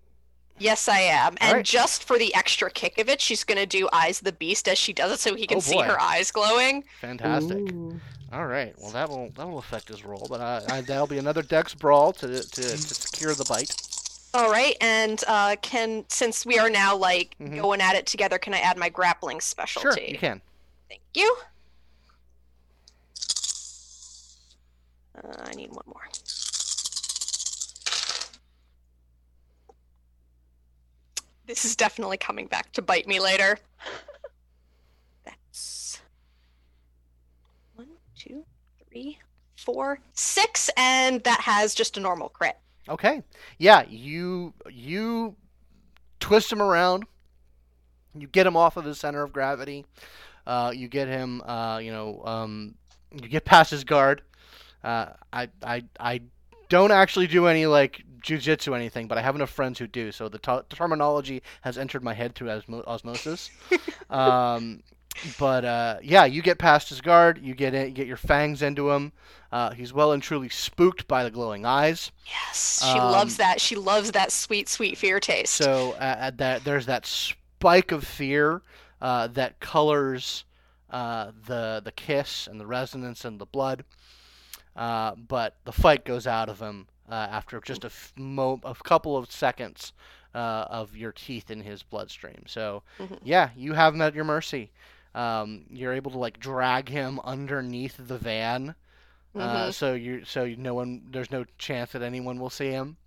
Yes, 0.59 0.87
I 0.87 0.99
am. 0.99 1.35
And 1.39 1.49
Alright. 1.51 1.65
just 1.65 2.03
for 2.03 2.17
the 2.19 2.33
extra 2.35 2.69
kick 2.69 2.97
of 2.99 3.07
it, 3.09 3.21
she's 3.21 3.43
gonna 3.43 3.65
do 3.65 3.87
Eyes 3.93 4.19
of 4.19 4.25
the 4.25 4.31
Beast 4.33 4.67
as 4.67 4.77
she 4.77 4.91
does 4.93 5.11
it, 5.11 5.19
so 5.19 5.35
he 5.35 5.47
can 5.47 5.57
Oh, 5.57 5.61
see 5.61 5.79
her 5.79 5.99
eyes 5.99 6.31
glowing. 6.31 6.83
Fantastic. 7.01 7.57
Ooh. 7.71 7.99
All 8.31 8.45
right. 8.45 8.75
Well, 8.77 8.91
that 8.91 9.09
will 9.09 9.29
that 9.37 9.47
will 9.47 9.57
affect 9.57 9.87
his 9.87 10.03
roll, 10.05 10.27
but 10.29 10.39
uh, 10.41 10.61
I, 10.69 10.81
that'll 10.81 11.07
be 11.07 11.17
another 11.17 11.41
dex 11.41 11.73
brawl 11.73 12.13
to, 12.13 12.27
to 12.27 12.61
to 12.61 12.77
secure 12.77 13.33
the 13.33 13.45
bite. 13.45 13.75
All 14.35 14.51
right, 14.51 14.75
and 14.81 15.23
uh, 15.27 15.55
can 15.63 16.05
since 16.09 16.45
we 16.45 16.59
are 16.59 16.69
now 16.69 16.95
like 16.95 17.35
Mhm. 17.41 17.59
going 17.61 17.81
at 17.81 17.95
it 17.95 18.05
together, 18.05 18.37
can 18.37 18.53
I 18.53 18.59
add 18.59 18.77
my 18.77 18.89
grappling 18.89 19.41
specialty? 19.41 19.99
Sure, 20.01 20.07
you 20.07 20.17
can. 20.19 20.41
Thank 20.89 21.01
you. 21.15 21.35
Uh, 25.17 25.33
I 25.45 25.51
need 25.55 25.71
one 25.71 25.83
more. 25.87 26.07
This 31.49 31.65
is 31.65 31.75
definitely 31.75 32.17
coming 32.17 32.45
back 32.45 32.71
to 32.73 32.81
bite 32.83 33.07
me 33.07 33.19
later. 33.19 33.57
That's 35.25 35.99
one, 37.73 37.87
two, 38.15 38.45
three, 38.87 39.17
four, 39.55 39.99
six, 40.13 40.69
and 40.77 41.23
that 41.23 41.39
has 41.39 41.73
just 41.73 41.97
a 41.97 42.01
normal 42.01 42.29
crit. 42.29 42.55
Okay. 42.87 43.23
Yeah, 43.57 43.83
you 43.89 44.53
you 44.69 45.35
twist 46.19 46.51
him 46.51 46.61
around. 46.61 47.05
You 48.13 48.27
get 48.27 48.45
him 48.45 48.55
off 48.55 48.77
of 48.77 48.85
his 48.85 48.99
center 48.99 49.23
of 49.23 49.33
gravity. 49.33 49.87
Uh, 50.45 50.71
you 50.75 50.87
get 50.87 51.07
him. 51.07 51.41
Uh, 51.41 51.79
you 51.79 51.91
know. 51.91 52.21
Um, 52.25 52.75
you 53.11 53.27
get 53.27 53.43
past 53.43 53.71
his 53.71 53.83
guard. 53.83 54.21
Uh, 54.83 55.07
I 55.33 55.49
I 55.63 55.83
I 55.99 56.21
don't 56.69 56.91
actually 56.91 57.25
do 57.25 57.47
any 57.47 57.65
like 57.65 58.03
jujitsu 58.21 58.75
anything, 58.75 59.07
but 59.07 59.17
I 59.17 59.21
have 59.21 59.35
enough 59.35 59.49
friends 59.49 59.79
who 59.79 59.87
do. 59.87 60.11
So 60.11 60.29
the, 60.29 60.39
t- 60.39 60.59
terminology 60.69 61.41
has 61.61 61.77
entered 61.77 62.03
my 62.03 62.13
head 62.13 62.35
through 62.35 62.49
osmo- 62.49 62.85
osmosis. 62.87 63.49
um, 64.09 64.81
but 65.37 65.65
uh, 65.65 65.97
yeah, 66.01 66.25
you 66.25 66.41
get 66.41 66.59
past 66.59 66.89
his 66.89 67.01
guard. 67.01 67.39
You 67.41 67.53
get 67.53 67.73
in, 67.73 67.87
you 67.87 67.93
get 67.93 68.07
your 68.07 68.17
fangs 68.17 68.61
into 68.61 68.89
him. 68.91 69.11
Uh, 69.51 69.71
he's 69.71 69.91
well 69.91 70.11
and 70.11 70.21
truly 70.21 70.49
spooked 70.49 71.07
by 71.07 71.23
the 71.23 71.31
glowing 71.31 71.65
eyes. 71.65 72.11
Yes, 72.25 72.79
she 72.83 72.99
Um, 72.99 73.11
loves 73.11 73.37
that. 73.37 73.59
She 73.59 73.75
loves 73.75 74.11
that 74.11 74.31
sweet, 74.31 74.69
sweet 74.69 74.97
fear 74.97 75.19
taste. 75.19 75.53
So 75.53 75.91
uh, 75.93 76.31
that 76.35 76.63
there's 76.63 76.85
that 76.85 77.05
spike 77.05 77.91
of 77.91 78.03
fear 78.05 78.61
uh, 79.01 79.27
that 79.27 79.59
colors 79.59 80.45
uh, 80.89 81.31
the 81.45 81.81
the 81.83 81.91
kiss 81.91 82.47
and 82.47 82.59
the 82.59 82.67
resonance 82.67 83.25
and 83.25 83.39
the 83.39 83.45
blood. 83.45 83.83
Uh, 84.75 85.15
but 85.15 85.57
the 85.65 85.71
fight 85.73 86.05
goes 86.05 86.25
out 86.27 86.47
of 86.47 86.59
him 86.59 86.87
uh, 87.09 87.13
after 87.31 87.59
just 87.61 87.83
a, 87.83 87.87
f- 87.87 88.13
mo- 88.17 88.61
a 88.63 88.75
couple 88.75 89.17
of 89.17 89.31
seconds 89.31 89.93
uh, 90.35 90.65
of 90.69 90.95
your 90.95 91.11
teeth 91.11 91.49
in 91.51 91.61
his 91.61 91.81
bloodstream. 91.83 92.43
So 92.47 92.83
Mhm. 92.99 93.19
yeah, 93.23 93.49
you 93.55 93.73
have 93.73 93.93
him 93.95 94.01
at 94.01 94.13
your 94.15 94.25
mercy. 94.25 94.71
Um, 95.15 95.65
you're 95.69 95.93
able 95.93 96.11
to 96.11 96.17
like 96.19 96.39
drag 96.39 96.89
him 96.89 97.19
underneath 97.23 97.95
the 97.97 98.17
van, 98.17 98.75
uh, 99.35 99.67
Mhm. 99.67 99.73
so 99.73 99.93
you 99.93 100.23
so 100.25 100.45
no 100.57 100.73
one 100.75 101.01
there's 101.11 101.31
no 101.31 101.45
chance 101.57 101.91
that 101.93 102.01
anyone 102.03 102.39
will 102.39 102.49
see 102.51 102.69
him. 102.71 102.97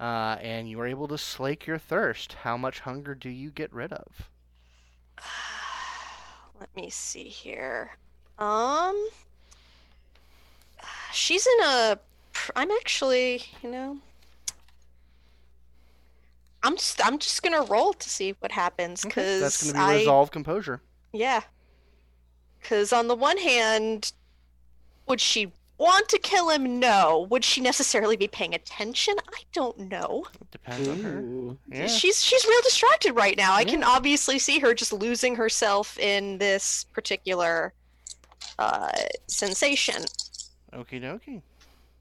Uh, 0.00 0.36
and 0.42 0.68
you 0.68 0.78
are 0.80 0.86
able 0.86 1.08
to 1.08 1.16
slake 1.16 1.66
your 1.66 1.78
thirst. 1.78 2.32
How 2.42 2.56
much 2.56 2.80
hunger 2.80 3.14
do 3.14 3.30
you 3.30 3.50
get 3.50 3.72
rid 3.72 3.92
of? 3.92 4.28
Let 6.60 6.74
me 6.76 6.90
see 6.90 7.28
here. 7.28 7.96
Um, 8.38 9.08
she's 11.12 11.46
in 11.46 11.60
a. 11.64 11.98
pr- 12.46 12.52
I'm 12.56 12.70
actually, 12.70 13.42
you 13.62 13.70
know. 13.70 13.98
I'm 16.62 16.76
just, 16.76 17.04
I'm 17.06 17.18
just 17.18 17.42
gonna 17.42 17.62
roll 17.62 17.92
to 17.92 18.08
see 18.08 18.34
what 18.40 18.50
happens 18.52 19.04
Okay, 19.04 19.10
because 19.10 19.40
That's 19.40 19.62
going 19.62 19.74
to 19.74 19.78
be 19.78 19.84
I, 19.84 19.96
resolve 19.98 20.30
composure. 20.30 20.80
yeah. 21.12 21.42
Because 22.60 22.92
on 22.92 23.06
the 23.06 23.14
one 23.14 23.38
hand, 23.38 24.12
would 25.06 25.20
she 25.20 25.52
want 25.78 26.08
to 26.08 26.18
kill 26.18 26.48
him? 26.50 26.80
No. 26.80 27.28
Would 27.30 27.44
she 27.44 27.60
necessarily 27.60 28.16
be 28.16 28.26
paying 28.26 28.54
attention? 28.54 29.14
I 29.32 29.42
don't 29.52 29.78
know. 29.78 30.24
It 30.40 30.50
Depends 30.50 30.88
on 30.88 31.00
her. 31.02 31.56
Yeah. 31.76 31.86
She's 31.86 32.24
she's 32.24 32.44
real 32.44 32.60
distracted 32.64 33.12
right 33.12 33.36
now. 33.36 33.52
I 33.52 33.60
Yeah. 33.60 33.66
can 33.70 33.84
obviously 33.84 34.40
see 34.40 34.58
her 34.58 34.74
just 34.74 34.92
losing 34.92 35.36
herself 35.36 35.96
in 36.00 36.38
this 36.38 36.86
particular 36.92 37.72
uh, 38.58 38.90
sensation. 39.28 40.02
Okie 40.72 41.00
dokie. 41.00 41.42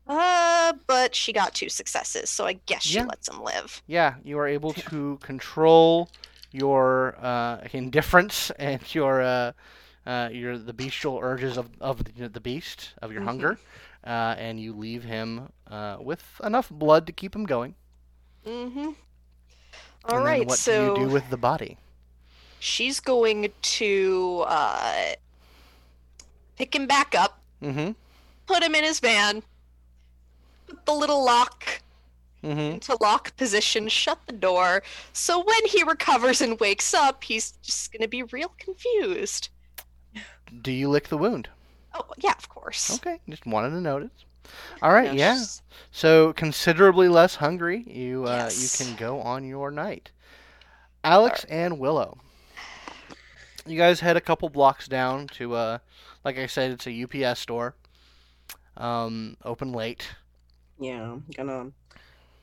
Uh, 0.07 0.73
but 0.87 1.15
she 1.15 1.33
got 1.33 1.53
two 1.53 1.69
successes, 1.69 2.29
so 2.29 2.45
I 2.45 2.53
guess 2.65 2.83
she 2.83 2.99
Yeah. 2.99 3.05
lets 3.05 3.27
him 3.27 3.41
live. 3.41 3.81
Yeah, 3.87 4.15
you 4.23 4.37
are 4.39 4.47
able 4.47 4.73
to 4.73 5.17
control 5.21 6.09
your 6.51 7.15
uh, 7.19 7.67
indifference 7.73 8.51
and 8.59 8.81
your 8.93 9.21
uh, 9.21 9.51
uh, 10.05 10.29
your 10.31 10.57
the 10.57 10.73
bestial 10.73 11.19
urges 11.21 11.57
of, 11.57 11.69
of 11.81 12.03
the, 12.05 12.29
the 12.29 12.39
beast 12.39 12.93
of 13.01 13.11
your 13.11 13.21
Mhm. 13.21 13.25
hunger, 13.25 13.59
uh, 14.05 14.35
and 14.37 14.59
you 14.59 14.73
leave 14.73 15.03
him 15.03 15.49
uh, 15.67 15.97
with 15.99 16.39
enough 16.43 16.69
blood 16.69 17.05
to 17.07 17.13
keep 17.13 17.35
him 17.35 17.45
going. 17.45 17.75
Mm-hmm. 18.45 18.91
All 20.05 20.19
and 20.19 20.23
right, 20.23 20.45
what 20.45 20.59
so 20.59 20.71
do 20.71 20.71
you 20.73 20.89
do 20.91 21.09
with 21.09 21.29
the 21.29 21.37
body? 21.37 21.77
she's 22.59 22.99
going 22.99 23.51
to 23.61 24.43
uh, 24.47 25.13
pick 26.57 26.75
him 26.75 26.87
back 26.87 27.15
up, 27.15 27.39
Mm-hmm. 27.61 27.91
put 28.47 28.63
him 28.63 28.75
in 28.75 28.83
his 28.83 28.99
van, 28.99 29.43
the 30.85 30.93
little 30.93 31.23
lock 31.23 31.81
Mm-hmm. 32.43 32.59
into 32.75 32.95
lock 33.01 33.35
position, 33.37 33.87
shut 33.87 34.19
the 34.27 34.31
door. 34.33 34.83
So 35.13 35.43
when 35.43 35.65
he 35.65 35.81
recovers 35.81 36.41
and 36.41 36.59
wakes 36.59 36.93
up, 36.93 37.23
he's 37.23 37.53
just 37.63 37.91
gonna 37.91 38.07
be 38.07 38.21
real 38.21 38.53
confused. 38.59 39.49
Do 40.61 40.71
you 40.71 40.87
lick 40.89 41.07
the 41.07 41.17
wound? 41.17 41.49
Oh 41.95 42.05
yeah, 42.19 42.33
of 42.37 42.47
course. 42.47 42.93
Okay, 42.97 43.19
just 43.27 43.47
wanted 43.47 43.71
to 43.71 43.81
notice. 43.81 44.11
All 44.83 44.93
right, 44.93 45.11
yeah. 45.15 45.43
So 45.89 46.33
considerably 46.33 47.07
less 47.07 47.33
hungry, 47.33 47.83
you 47.87 48.25
uh, 48.25 48.43
Yes. 48.43 48.79
you 48.79 48.85
can 48.85 48.95
go 48.95 49.21
on 49.21 49.43
your 49.47 49.71
night. 49.71 50.11
Alex 51.03 51.45
and 51.49 51.79
Willow, 51.79 52.19
you 53.65 53.75
guys 53.75 54.01
head 54.01 54.17
a 54.17 54.21
couple 54.21 54.49
blocks 54.49 54.87
down 54.87 55.25
to 55.29 55.55
uh, 55.55 55.77
like 56.23 56.37
I 56.37 56.45
said, 56.45 56.69
it's 56.71 56.85
a 56.85 57.03
UPS 57.25 57.39
store. 57.39 57.73
Um, 58.77 59.35
open 59.43 59.71
late. 59.71 60.09
Yeah, 60.79 61.01
I'm 61.03 61.25
gonna 61.35 61.71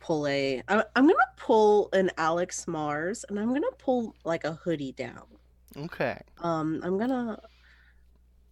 pull 0.00 0.26
a. 0.26 0.62
I- 0.68 0.84
I'm 0.96 1.06
gonna 1.06 1.18
pull 1.36 1.88
an 1.92 2.10
Alex 2.18 2.66
Mars, 2.66 3.24
and 3.28 3.38
I'm 3.38 3.52
gonna 3.52 3.66
pull 3.78 4.14
like 4.24 4.44
a 4.44 4.52
hoodie 4.54 4.92
down. 4.92 5.24
Okay. 5.76 6.18
Um, 6.40 6.80
I'm 6.82 6.98
gonna, 6.98 7.38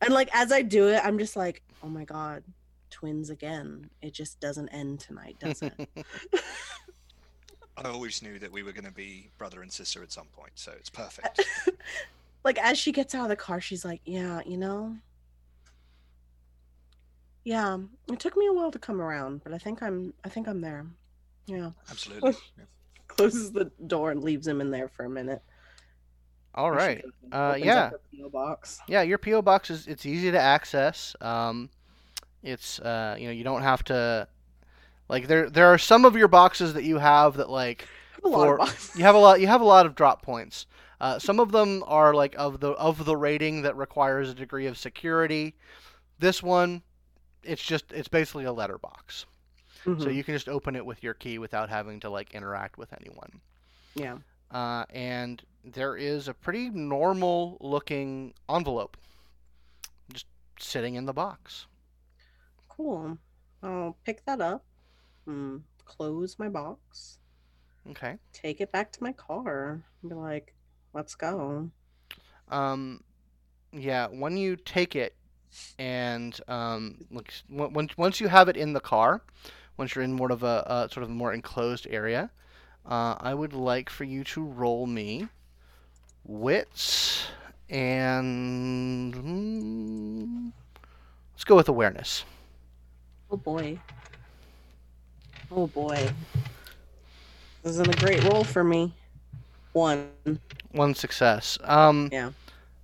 and 0.00 0.14
like 0.14 0.30
as 0.34 0.52
I 0.52 0.62
do 0.62 0.88
it, 0.88 1.00
I'm 1.04 1.18
just 1.18 1.36
like, 1.36 1.62
oh 1.82 1.88
my 1.88 2.04
god, 2.04 2.42
twins 2.90 3.30
again. 3.30 3.88
It 4.02 4.12
just 4.12 4.40
doesn't 4.40 4.68
end 4.70 5.00
tonight, 5.00 5.36
does 5.38 5.62
it? 5.62 5.72
I 7.76 7.88
always 7.88 8.22
knew 8.22 8.38
that 8.38 8.52
we 8.52 8.62
were 8.62 8.72
going 8.72 8.84
to 8.84 8.92
be 8.92 9.30
brother 9.38 9.62
and 9.62 9.72
sister 9.72 10.02
at 10.02 10.12
some 10.12 10.26
point, 10.26 10.52
so 10.54 10.72
it's 10.72 10.90
perfect. 10.90 11.42
like 12.44 12.58
as 12.58 12.78
she 12.78 12.92
gets 12.92 13.14
out 13.14 13.22
of 13.22 13.28
the 13.30 13.36
car, 13.36 13.60
she's 13.60 13.84
like, 13.86 14.02
"Yeah, 14.04 14.40
you 14.44 14.58
know, 14.58 14.96
yeah, 17.50 17.78
it 18.08 18.20
took 18.20 18.36
me 18.36 18.46
a 18.46 18.52
while 18.52 18.70
to 18.70 18.78
come 18.78 19.00
around, 19.00 19.42
but 19.42 19.52
I 19.52 19.58
think 19.58 19.82
I'm, 19.82 20.14
I 20.24 20.28
think 20.28 20.46
I'm 20.46 20.60
there. 20.60 20.86
Yeah." 21.46 21.70
Absolutely. 21.90 22.36
Yeah. 22.56 22.64
Closes 23.08 23.50
the 23.50 23.72
door 23.88 24.12
and 24.12 24.22
leaves 24.22 24.46
him 24.46 24.60
in 24.60 24.70
there 24.70 24.86
for 24.88 25.04
a 25.04 25.10
minute. 25.10 25.42
All 26.54 26.70
right. 26.70 27.04
Uh, 27.32 27.56
yeah. 27.58 27.90
PO 28.16 28.28
box. 28.30 28.78
Yeah, 28.86 29.02
your 29.02 29.18
PO 29.18 29.42
box 29.42 29.68
is 29.68 29.88
it's 29.88 30.06
easy 30.06 30.30
to 30.30 30.38
access. 30.38 31.16
Um, 31.20 31.70
it's 32.44 32.78
uh, 32.78 33.16
you 33.18 33.26
know 33.26 33.32
you 33.32 33.42
don't 33.42 33.62
have 33.62 33.82
to 33.84 34.28
like 35.08 35.26
there 35.26 35.50
there 35.50 35.66
are 35.66 35.78
some 35.78 36.04
of 36.04 36.14
your 36.16 36.28
boxes 36.28 36.74
that 36.74 36.84
you 36.84 36.98
have 36.98 37.36
that 37.36 37.50
like 37.50 37.88
have 38.14 38.24
a 38.24 38.28
lot 38.28 38.68
for- 38.68 38.98
you 38.98 39.04
have 39.04 39.16
a 39.16 39.18
lot 39.18 39.40
you 39.40 39.48
have 39.48 39.60
a 39.60 39.64
lot 39.64 39.86
of 39.86 39.96
drop 39.96 40.22
points. 40.30 40.66
Uh, 41.00 41.18
some 41.18 41.40
of 41.40 41.50
them 41.50 41.82
are 41.86 42.14
like 42.14 42.34
of 42.38 42.60
the 42.60 42.70
of 42.72 43.04
the 43.04 43.16
rating 43.16 43.62
that 43.62 43.76
requires 43.76 44.30
a 44.30 44.34
degree 44.34 44.66
of 44.66 44.78
security. 44.78 45.56
This 46.20 46.42
one, 46.42 46.82
it's 47.42 47.62
just 47.62 47.92
it's 47.92 48.08
basically 48.08 48.44
a 48.44 48.52
letterbox, 48.52 49.26
so 49.84 49.90
Mhm. 49.90 50.14
you 50.14 50.22
can 50.24 50.34
just 50.34 50.48
open 50.48 50.76
it 50.76 50.84
with 50.84 51.02
your 51.02 51.14
key 51.14 51.38
without 51.38 51.68
having 51.68 52.00
to 52.00 52.10
like 52.10 52.34
interact 52.34 52.78
with 52.78 52.92
anyone. 52.92 53.40
yeah. 53.94 54.18
Uh, 54.50 54.84
and 54.90 55.42
there 55.64 55.96
is 55.96 56.26
a 56.26 56.34
pretty 56.34 56.70
normal 56.70 57.56
looking 57.60 58.34
envelope 58.48 58.96
just 60.12 60.26
sitting 60.58 60.96
in 60.96 61.06
the 61.06 61.12
box. 61.12 61.66
Cool. 62.68 63.16
I'll 63.62 63.96
pick 64.04 64.24
that 64.24 64.40
up. 64.40 64.64
Mm, 65.28 65.62
close 65.84 66.36
my 66.38 66.48
box. 66.48 67.18
Okay. 67.90 68.18
Take 68.32 68.60
it 68.60 68.72
back 68.72 68.90
to 68.92 69.02
my 69.02 69.12
car. 69.12 69.80
And 70.02 70.10
be 70.10 70.16
like, 70.16 70.52
let's 70.94 71.14
go. 71.14 71.70
Um, 72.48 73.04
yeah. 73.72 74.08
When 74.08 74.36
you 74.36 74.56
take 74.56 74.96
it, 74.96 75.14
and 75.78 76.38
um, 76.48 76.96
like 77.10 77.32
once 77.48 77.96
once 77.96 78.20
you 78.20 78.28
have 78.28 78.48
it 78.48 78.56
in 78.56 78.72
the 78.72 78.80
car, 78.80 79.22
once 79.76 79.94
you're 79.94 80.04
in 80.04 80.12
more 80.12 80.30
of 80.32 80.42
a, 80.42 80.88
sort 80.90 81.04
of 81.04 81.10
a 81.10 81.14
more 81.14 81.32
enclosed 81.32 81.86
area, 81.90 82.30
uh, 82.86 83.16
I 83.18 83.34
would 83.34 83.52
like 83.52 83.90
for 83.90 84.04
you 84.04 84.24
to 84.24 84.42
roll 84.42 84.86
me 84.86 85.28
wits 86.24 87.26
and 87.68 89.14
mm, 89.14 90.52
let's 91.34 91.44
go 91.44 91.56
with 91.56 91.68
awareness. 91.68 92.24
Oh 93.30 93.36
boy. 93.36 93.78
Oh 95.50 95.66
boy. 95.66 96.10
This 97.62 97.72
isn't 97.72 97.88
a 97.88 97.98
great 97.98 98.22
roll 98.24 98.44
for 98.44 98.64
me. 98.64 98.92
One. 99.72 100.08
One 100.72 100.94
success. 100.94 101.58
Um, 101.62 102.08
Yeah. 102.12 102.30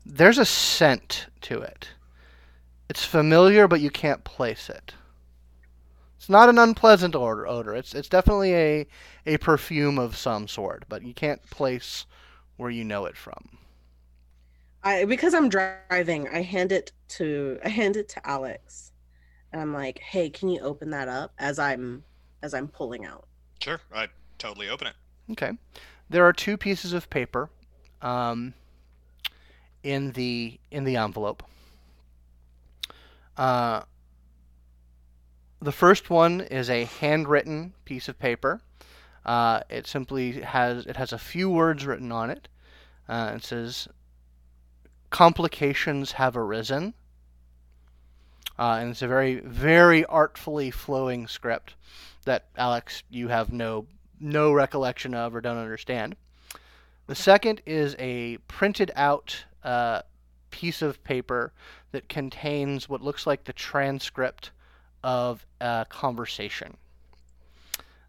There's 0.05 0.39
a 0.39 0.45
scent 0.45 1.27
to 1.43 1.61
it. 1.61 1.89
It's 2.89 3.05
familiar, 3.05 3.69
but 3.69 3.81
you 3.81 3.91
can't 3.91 4.25
place 4.25 4.69
it. 4.69 4.95
It's 6.19 6.29
not 6.29 6.49
an 6.51 6.59
unpleasant 6.59 7.15
odor. 7.15 7.47
odor. 7.47 7.75
It's 7.75 7.95
it's 7.95 8.09
definitely 8.09 8.55
a 8.55 8.87
a 9.25 9.39
perfume 9.39 9.99
of 9.99 10.17
some 10.17 10.49
sort, 10.49 10.85
but 10.89 11.03
you 11.03 11.15
can't 11.15 11.43
place 11.49 12.07
where 12.57 12.71
you 12.71 12.85
know 12.85 13.07
it 13.07 13.17
from. 13.17 13.59
I 14.83 15.05
because 15.05 15.35
I'm 15.35 15.49
driving, 15.49 16.29
I 16.29 16.43
hand 16.43 16.73
it 16.73 16.93
to 17.09 17.59
I 17.65 17.69
hand 17.69 17.97
it 17.97 18.09
to 18.11 18.27
Alex. 18.29 18.93
And 19.53 19.61
I'm 19.61 19.73
like, 19.73 19.99
"Hey, 20.01 20.31
can 20.31 20.49
you 20.49 20.61
open 20.61 20.91
that 20.91 21.09
up 21.09 21.33
as 21.39 21.59
I'm 21.59 22.05
as 22.43 22.55
I'm 22.55 22.69
pulling 22.69 23.05
out?" 23.05 23.27
Sure, 23.61 23.81
I 23.95 24.09
totally 24.39 24.69
open 24.69 24.89
it. 24.89 24.95
Okay. 25.33 25.53
There 26.09 26.25
are 26.25 26.33
two 26.33 26.57
pieces 26.57 26.93
of 26.93 27.11
paper 27.11 27.51
um, 28.03 28.55
in 29.83 30.13
the 30.13 30.61
in 30.71 30.85
the 30.85 30.97
envelope. 30.97 31.43
Uh, 33.37 33.83
the 35.61 35.73
first 35.73 36.11
one 36.11 36.41
is 36.41 36.71
a 36.71 36.85
handwritten 36.85 37.75
piece 37.85 38.09
of 38.09 38.19
paper. 38.19 38.61
Uh, 39.25 39.61
it 39.69 39.87
simply 39.87 40.41
has 40.43 40.87
it 40.87 40.97
has 40.97 41.13
a 41.13 41.19
few 41.19 41.51
words 41.51 41.85
written 41.85 42.13
on 42.13 42.31
it. 42.31 42.49
Uh, 43.09 43.33
it 43.35 43.45
says, 43.45 43.89
"Complications 45.11 46.13
have 46.13 46.37
arisen." 46.37 46.95
Uh, 48.59 48.79
and 48.81 48.91
it's 48.91 49.03
a 49.03 49.09
very 49.09 49.41
very 49.41 50.05
artfully 50.05 50.71
flowing 50.71 51.27
script 51.27 51.75
that 52.25 52.47
Alex 52.57 53.03
you 53.11 53.29
have 53.29 53.53
no 53.53 53.87
no 54.21 54.53
recollection 54.53 55.15
of 55.15 55.35
or 55.35 55.41
don't 55.41 55.59
understand. 55.59 56.17
The 57.07 57.15
second 57.15 57.63
is 57.67 57.95
a 57.99 58.39
printed 58.49 58.91
out 58.97 59.45
uh, 59.63 60.03
piece 60.51 60.83
of 60.83 61.03
paper 61.05 61.53
that 61.93 62.09
contains 62.09 62.89
what 62.89 63.01
looks 63.03 63.27
like 63.27 63.45
the 63.45 63.53
transcript 63.53 64.51
of 65.03 65.45
a 65.61 65.87
conversation. 65.89 66.77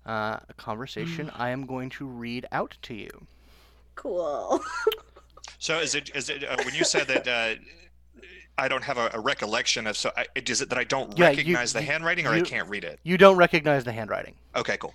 Uh, 0.05 0.37
a 0.47 0.53
conversation 0.55 1.29
I 1.35 1.49
am 1.49 1.65
going 1.65 1.89
to 1.91 2.05
read 2.05 2.45
out 2.51 2.77
to 2.83 2.93
you. 2.93 3.09
Cool. 3.95 4.61
So 5.59 5.79
is 5.79 5.95
it 5.95 6.11
is 6.13 6.29
it 6.29 6.43
uh, 6.43 6.55
when 6.65 6.75
you 6.75 6.83
said 6.83 7.07
that 7.07 7.27
uh, 7.27 7.55
I 8.59 8.67
don't 8.67 8.83
have 8.83 8.97
a, 8.99 9.09
a 9.13 9.19
recollection 9.19 9.87
of 9.87 9.97
so 9.97 10.11
I, 10.15 10.27
is 10.35 10.61
it 10.61 10.69
that 10.69 10.77
I 10.77 10.83
don't 10.83 11.17
Yeah, 11.17 11.31
you- 11.31 11.37
recognize 11.37 11.73
the 11.73 11.79
you- 11.79 11.87
handwriting 11.87 12.27
or 12.27 12.31
I 12.31 12.41
can't 12.41 12.69
read 12.69 12.83
it? 12.83 12.99
You 13.03 13.17
don't 13.17 13.37
recognize 13.37 13.83
the 13.83 13.91
handwriting. 13.91 14.35
Okay, 14.55 14.77
cool. 14.77 14.93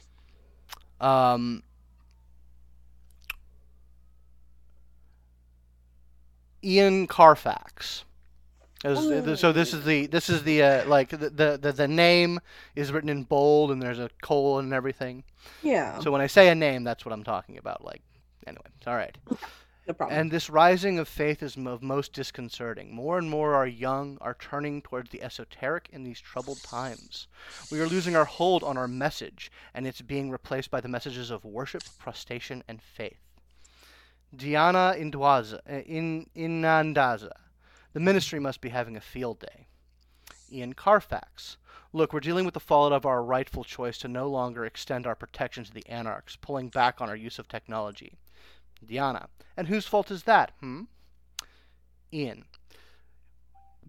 Um, 1.00 1.64
Ian 6.64 7.06
Carfax. 7.06 8.04
Is- 8.84 9.40
so 9.40 9.52
this 9.52 9.72
is 9.72 9.84
the 9.84 10.06
this 10.06 10.28
is 10.28 10.42
the 10.42 10.62
uh, 10.62 10.86
like 10.88 11.10
the, 11.10 11.30
the 11.30 11.58
the 11.60 11.72
the 11.72 11.86
name 11.86 12.40
is 12.74 12.90
written 12.90 13.08
in 13.08 13.22
bold 13.22 13.70
and 13.70 13.80
there's 13.80 14.00
a 14.00 14.10
colon 14.22 14.66
and 14.66 14.74
everything. 14.74 15.22
yeah. 15.62 16.00
So 16.00 16.10
when 16.10 16.20
I 16.20 16.26
say 16.26 16.48
a 16.48 16.54
name, 16.54 16.82
that's 16.82 17.04
what 17.04 17.12
I'm 17.12 17.22
talking 17.22 17.58
about. 17.58 17.84
Like 17.84 18.02
anyway, 18.44 18.64
all 18.86 18.96
right. 18.96 19.16
no 19.86 19.94
problem. 19.94 20.18
And 20.18 20.30
this 20.32 20.50
rising 20.50 20.98
of 20.98 21.06
faith 21.06 21.44
is 21.44 21.56
of 21.56 21.80
most 21.80 22.12
disconcerting. 22.12 22.92
More 22.92 23.18
and 23.18 23.30
more 23.30 23.54
our 23.54 23.68
young 23.68 24.18
are 24.20 24.34
turning 24.34 24.82
towards 24.82 25.10
the 25.10 25.22
esoteric 25.22 25.88
in 25.92 26.02
these 26.02 26.20
troubled 26.20 26.60
times. 26.64 27.28
We 27.70 27.80
are 27.80 27.86
losing 27.86 28.16
our 28.16 28.24
hold 28.24 28.64
on 28.64 28.76
our 28.76 28.88
message, 28.88 29.52
and 29.74 29.86
it's 29.86 30.00
being 30.00 30.28
replaced 30.28 30.72
by 30.72 30.80
the 30.80 30.88
messages 30.88 31.30
of 31.30 31.44
worship, 31.44 31.84
prostration, 32.00 32.64
and 32.66 32.82
faith. 32.82 33.20
Diana 34.34 34.94
Indwaza, 34.96 35.60
uh, 35.70 35.80
in 35.80 36.26
Inandaza. 36.34 37.32
The 37.92 38.00
ministry 38.00 38.40
must 38.40 38.60
be 38.60 38.70
having 38.70 38.96
a 38.96 39.00
field 39.00 39.40
day. 39.40 39.66
Ian 40.50 40.72
Carfax. 40.72 41.58
Look, 41.92 42.12
we're 42.12 42.20
dealing 42.20 42.46
with 42.46 42.54
the 42.54 42.60
fallout 42.60 42.92
of 42.92 43.04
our 43.04 43.22
rightful 43.22 43.64
choice 43.64 43.98
to 43.98 44.08
no 44.08 44.28
longer 44.28 44.64
extend 44.64 45.06
our 45.06 45.14
protection 45.14 45.64
to 45.64 45.72
the 45.72 45.86
anarchs, 45.86 46.36
pulling 46.36 46.70
back 46.70 47.00
on 47.00 47.10
our 47.10 47.16
use 47.16 47.38
of 47.38 47.48
technology. 47.48 48.14
Diana. 48.84 49.28
And 49.56 49.68
whose 49.68 49.86
fault 49.86 50.10
is 50.10 50.22
that, 50.22 50.52
hmm? 50.60 50.84
Ian. 52.12 52.44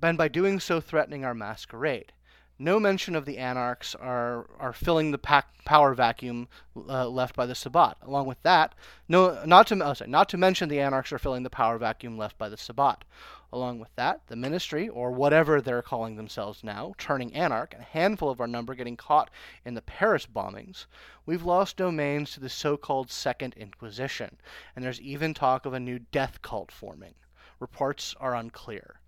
And 0.01 0.17
by 0.17 0.27
doing 0.27 0.59
so, 0.59 0.81
threatening 0.81 1.23
our 1.23 1.33
masquerade. 1.33 2.11
No 2.59 2.79
mention 2.79 3.15
of 3.15 3.25
the 3.25 3.39
anarchs 3.39 3.95
are, 3.95 4.47
are 4.59 4.73
filling 4.73 5.09
the 5.09 5.17
power 5.65 5.93
vacuum 5.95 6.47
uh, 6.75 7.07
left 7.09 7.35
by 7.35 7.47
the 7.47 7.55
Sabbat. 7.55 7.97
Along 8.03 8.27
with 8.27 8.41
that, 8.43 8.75
no, 9.07 9.43
not 9.43 9.67
to 9.67 9.83
oh, 9.83 9.93
sorry, 9.93 10.11
not 10.11 10.29
to 10.29 10.37
mention 10.37 10.69
the 10.69 10.79
anarchs 10.79 11.11
are 11.11 11.17
filling 11.17 11.41
the 11.41 11.49
power 11.49 11.79
vacuum 11.79 12.15
left 12.15 12.37
by 12.37 12.49
the 12.49 12.57
Sabbat. 12.57 13.05
Along 13.51 13.79
with 13.79 13.93
that, 13.95 14.21
the 14.27 14.35
ministry, 14.35 14.87
or 14.87 15.11
whatever 15.11 15.61
they're 15.61 15.81
calling 15.81 16.15
themselves 16.15 16.63
now, 16.63 16.93
turning 16.97 17.35
anarch, 17.35 17.73
a 17.73 17.83
handful 17.83 18.29
of 18.29 18.39
our 18.39 18.47
number 18.47 18.75
getting 18.75 18.97
caught 18.97 19.29
in 19.65 19.73
the 19.73 19.81
Paris 19.81 20.25
bombings, 20.25 20.85
we've 21.25 21.43
lost 21.43 21.77
domains 21.77 22.31
to 22.33 22.39
the 22.39 22.49
so-called 22.49 23.11
Second 23.11 23.55
Inquisition, 23.55 24.37
and 24.75 24.85
there's 24.85 25.01
even 25.01 25.33
talk 25.33 25.65
of 25.65 25.73
a 25.73 25.79
new 25.79 25.99
death 25.99 26.41
cult 26.41 26.71
forming. 26.71 27.15
Reports 27.59 28.15
are 28.19 28.35
unclear. 28.35 28.99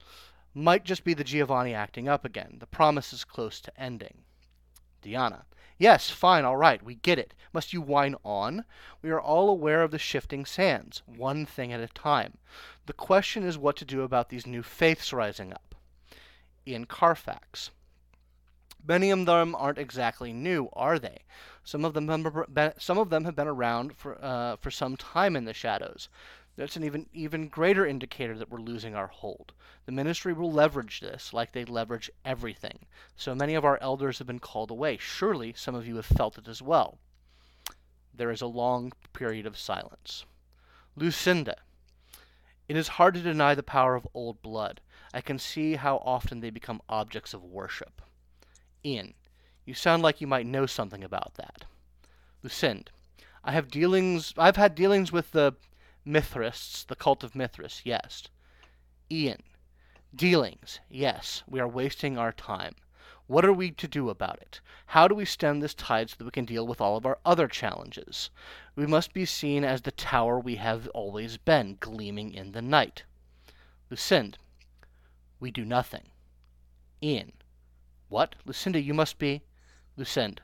Might 0.57 0.85
just 0.85 1.03
be 1.03 1.13
the 1.13 1.25
Giovanni 1.25 1.73
acting 1.73 2.07
up 2.07 2.23
again. 2.23 2.57
The 2.59 2.65
promise 2.65 3.11
is 3.11 3.25
close 3.25 3.59
to 3.59 3.77
ending. 3.77 4.23
Diana. 5.01 5.43
Yes, 5.77 6.09
fine, 6.09 6.45
all 6.45 6.55
right, 6.55 6.81
we 6.81 6.95
get 6.95 7.19
it. 7.19 7.33
Must 7.51 7.73
you 7.73 7.81
whine 7.81 8.15
on? 8.23 8.63
We 9.01 9.09
are 9.11 9.19
all 9.19 9.49
aware 9.49 9.83
of 9.83 9.91
the 9.91 9.99
shifting 9.99 10.45
sands, 10.45 11.03
one 11.05 11.45
thing 11.45 11.73
at 11.73 11.81
a 11.81 11.87
time. 11.87 12.37
The 12.85 12.93
question 12.93 13.43
is 13.43 13.57
what 13.57 13.75
to 13.75 13.85
do 13.85 14.03
about 14.03 14.29
these 14.29 14.47
new 14.47 14.63
faiths 14.63 15.11
rising 15.11 15.51
up. 15.51 15.75
Ian 16.65 16.85
Carfax. 16.85 17.71
Many 18.87 19.11
of 19.11 19.25
them 19.25 19.55
aren't 19.55 19.77
exactly 19.77 20.31
new, 20.31 20.69
are 20.71 20.97
they? 20.97 21.23
Some 21.65 21.83
of 21.83 21.93
them, 21.93 22.07
some 22.77 22.97
of 22.97 23.09
them 23.09 23.25
have 23.25 23.35
been 23.35 23.47
around 23.47 23.97
for, 23.97 24.17
uh, 24.23 24.55
for 24.55 24.71
some 24.71 24.95
time 24.95 25.35
in 25.35 25.43
the 25.43 25.53
shadows. 25.53 26.07
That's 26.57 26.77
an 26.77 26.83
even 26.83 27.07
even 27.11 27.49
greater 27.49 27.85
indicator 27.85 28.37
that 28.37 28.49
we're 28.49 28.61
losing 28.61 28.95
our 28.95 29.07
hold. 29.07 29.51
The 29.85 29.91
ministry 29.91 30.31
will 30.31 30.51
leverage 30.51 31.01
this 31.01 31.33
like 31.33 31.51
they 31.51 31.65
leverage 31.65 32.09
everything. 32.23 32.85
So 33.17 33.35
many 33.35 33.55
of 33.55 33.65
our 33.65 33.77
elders 33.81 34.19
have 34.19 34.27
been 34.27 34.39
called 34.39 34.71
away. 34.71 34.97
Surely 34.97 35.53
some 35.53 35.75
of 35.75 35.85
you 35.85 35.97
have 35.97 36.05
felt 36.05 36.37
it 36.37 36.47
as 36.47 36.61
well. 36.61 36.97
There 38.13 38.31
is 38.31 38.41
a 38.41 38.47
long 38.47 38.93
period 39.11 39.45
of 39.45 39.57
silence. 39.57 40.25
Lucinda. 40.95 41.57
It 42.69 42.77
is 42.77 42.87
hard 42.87 43.13
to 43.15 43.21
deny 43.21 43.53
the 43.53 43.61
power 43.61 43.95
of 43.95 44.07
old 44.13 44.41
blood. 44.41 44.79
I 45.13 45.21
can 45.21 45.37
see 45.37 45.75
how 45.75 45.97
often 45.97 46.39
they 46.39 46.49
become 46.49 46.81
objects 46.87 47.33
of 47.33 47.43
worship. 47.43 48.01
Ian. 48.83 49.13
You 49.65 49.73
sound 49.73 50.03
like 50.03 50.21
you 50.21 50.27
might 50.27 50.45
know 50.45 50.65
something 50.65 51.03
about 51.03 51.33
that. 51.35 51.65
Lucinda. 52.41 52.91
I 53.43 53.51
have 53.51 53.69
dealings 53.69 54.33
I've 54.37 54.55
had 54.55 54.73
dealings 54.73 55.11
with 55.11 55.31
the 55.31 55.53
Mithraists, 56.05 56.83
the 56.85 56.95
cult 56.95 57.23
of 57.23 57.35
Mithras, 57.35 57.81
yes. 57.83 58.27
Ian. 59.11 59.41
Dealings, 60.15 60.79
yes. 60.87 61.43
We 61.47 61.59
are 61.59 61.67
wasting 61.67 62.17
our 62.17 62.31
time. 62.31 62.75
What 63.27 63.43
are 63.43 63.53
we 63.53 63.71
to 63.71 63.87
do 63.87 64.11
about 64.11 64.39
it? 64.39 64.61
How 64.85 65.07
do 65.07 65.15
we 65.15 65.25
stem 65.25 65.59
this 65.59 65.73
tide 65.73 66.11
so 66.11 66.17
that 66.19 66.25
we 66.25 66.31
can 66.31 66.45
deal 66.45 66.67
with 66.67 66.79
all 66.79 66.95
of 66.95 67.07
our 67.07 67.17
other 67.25 67.47
challenges? 67.47 68.29
We 68.75 68.85
must 68.85 69.13
be 69.13 69.25
seen 69.25 69.63
as 69.63 69.81
the 69.81 69.91
tower 69.91 70.39
we 70.39 70.57
have 70.57 70.87
always 70.89 71.37
been, 71.37 71.77
gleaming 71.79 72.33
in 72.33 72.51
the 72.51 72.61
night. 72.61 73.03
Lucinde. 73.89 74.37
We 75.39 75.49
do 75.49 75.65
nothing. 75.65 76.11
Ian. 77.01 77.33
What? 78.09 78.35
Lucinda, 78.45 78.79
you 78.79 78.93
must 78.93 79.17
be. 79.17 79.41
Lucinde. 79.97 80.41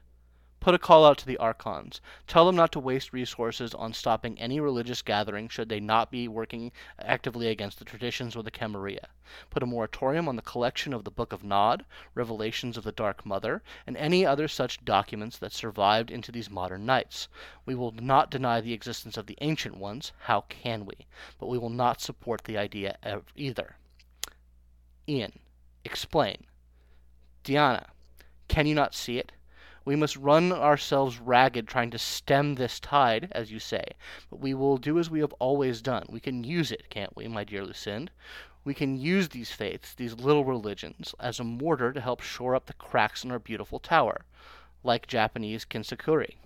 Put 0.62 0.76
a 0.76 0.80
call 0.80 1.07
out 1.07 1.18
to 1.18 1.26
the 1.26 1.39
Archons. 1.39 2.01
Tell 2.28 2.45
them 2.45 2.55
not 2.55 2.72
to 2.74 2.80
waste 2.80 3.14
resources 3.14 3.74
on 3.74 3.93
stopping 3.93 4.39
any 4.39 4.59
religious 4.59 5.01
gathering 5.01 5.47
should 5.47 5.70
they 5.70 5.80
not 5.80 6.12
be 6.12 6.28
working 6.28 6.72
actively 6.99 7.47
against 7.47 7.80
the 7.80 7.84
traditions 7.84 8.36
of 8.36 8.45
the 8.45 8.51
Camarilla. 8.51 9.07
Put 9.49 9.64
a 9.64 9.66
moratorium 9.66 10.28
on 10.28 10.36
the 10.36 10.43
collection 10.43 10.93
of 10.93 11.03
the 11.03 11.09
Book 11.09 11.34
of 11.34 11.43
Nod, 11.43 11.84
Revelations 12.14 12.78
of 12.78 12.84
the 12.84 12.91
Dark 12.91 13.26
Mother, 13.26 13.64
and 13.88 13.97
any 13.97 14.24
other 14.24 14.47
such 14.47 14.86
documents 14.86 15.36
that 15.39 15.51
survived 15.51 16.12
into 16.12 16.32
these 16.32 16.47
modern 16.47 16.86
nights. 16.86 17.28
We 17.66 17.74
will 17.74 17.93
not 17.93 18.30
deny 18.30 18.62
the 18.62 18.74
existence 18.74 19.18
of 19.18 19.26
the 19.26 19.39
ancient 19.41 19.78
ones, 19.78 20.12
how 20.20 20.41
can 20.41 20.86
we? 20.86 21.07
But 21.39 21.47
we 21.47 21.57
will 21.57 21.72
not 21.72 22.01
support 22.01 22.43
the 22.43 22.59
idea 22.59 22.99
of 23.01 23.24
either. 23.36 23.78
Ian, 25.09 25.39
explain. 25.84 26.45
Diana, 27.43 27.88
can 28.47 28.68
you 28.68 28.76
not 28.76 28.93
see 28.93 29.18
it? 29.18 29.32
We 29.91 29.97
must 29.97 30.15
run 30.15 30.53
ourselves 30.53 31.19
ragged 31.19 31.67
trying 31.67 31.91
to 31.91 31.99
stem 31.99 32.55
this 32.55 32.79
tide, 32.79 33.27
as 33.33 33.51
you 33.51 33.59
say, 33.59 33.83
but 34.29 34.39
we 34.39 34.53
will 34.53 34.77
do 34.77 34.97
as 34.97 35.09
we 35.09 35.19
have 35.19 35.33
always 35.33 35.81
done. 35.81 36.05
We 36.07 36.21
can 36.21 36.45
use 36.45 36.71
it, 36.71 36.89
can't 36.89 37.13
we, 37.13 37.27
my 37.27 37.43
dear 37.43 37.65
Lucinde? 37.65 38.09
We 38.63 38.73
can 38.73 38.95
use 38.95 39.27
these 39.27 39.51
faiths, 39.51 39.93
these 39.93 40.13
little 40.13 40.45
religions, 40.45 41.13
as 41.19 41.41
a 41.41 41.43
mortar 41.43 41.91
to 41.91 41.99
help 41.99 42.21
shore 42.21 42.55
up 42.55 42.67
the 42.67 42.73
cracks 42.73 43.25
in 43.25 43.31
our 43.31 43.39
beautiful 43.39 43.79
tower, 43.79 44.23
like 44.81 45.07
Japanese 45.07 45.65
kinsakuri. 45.65 46.37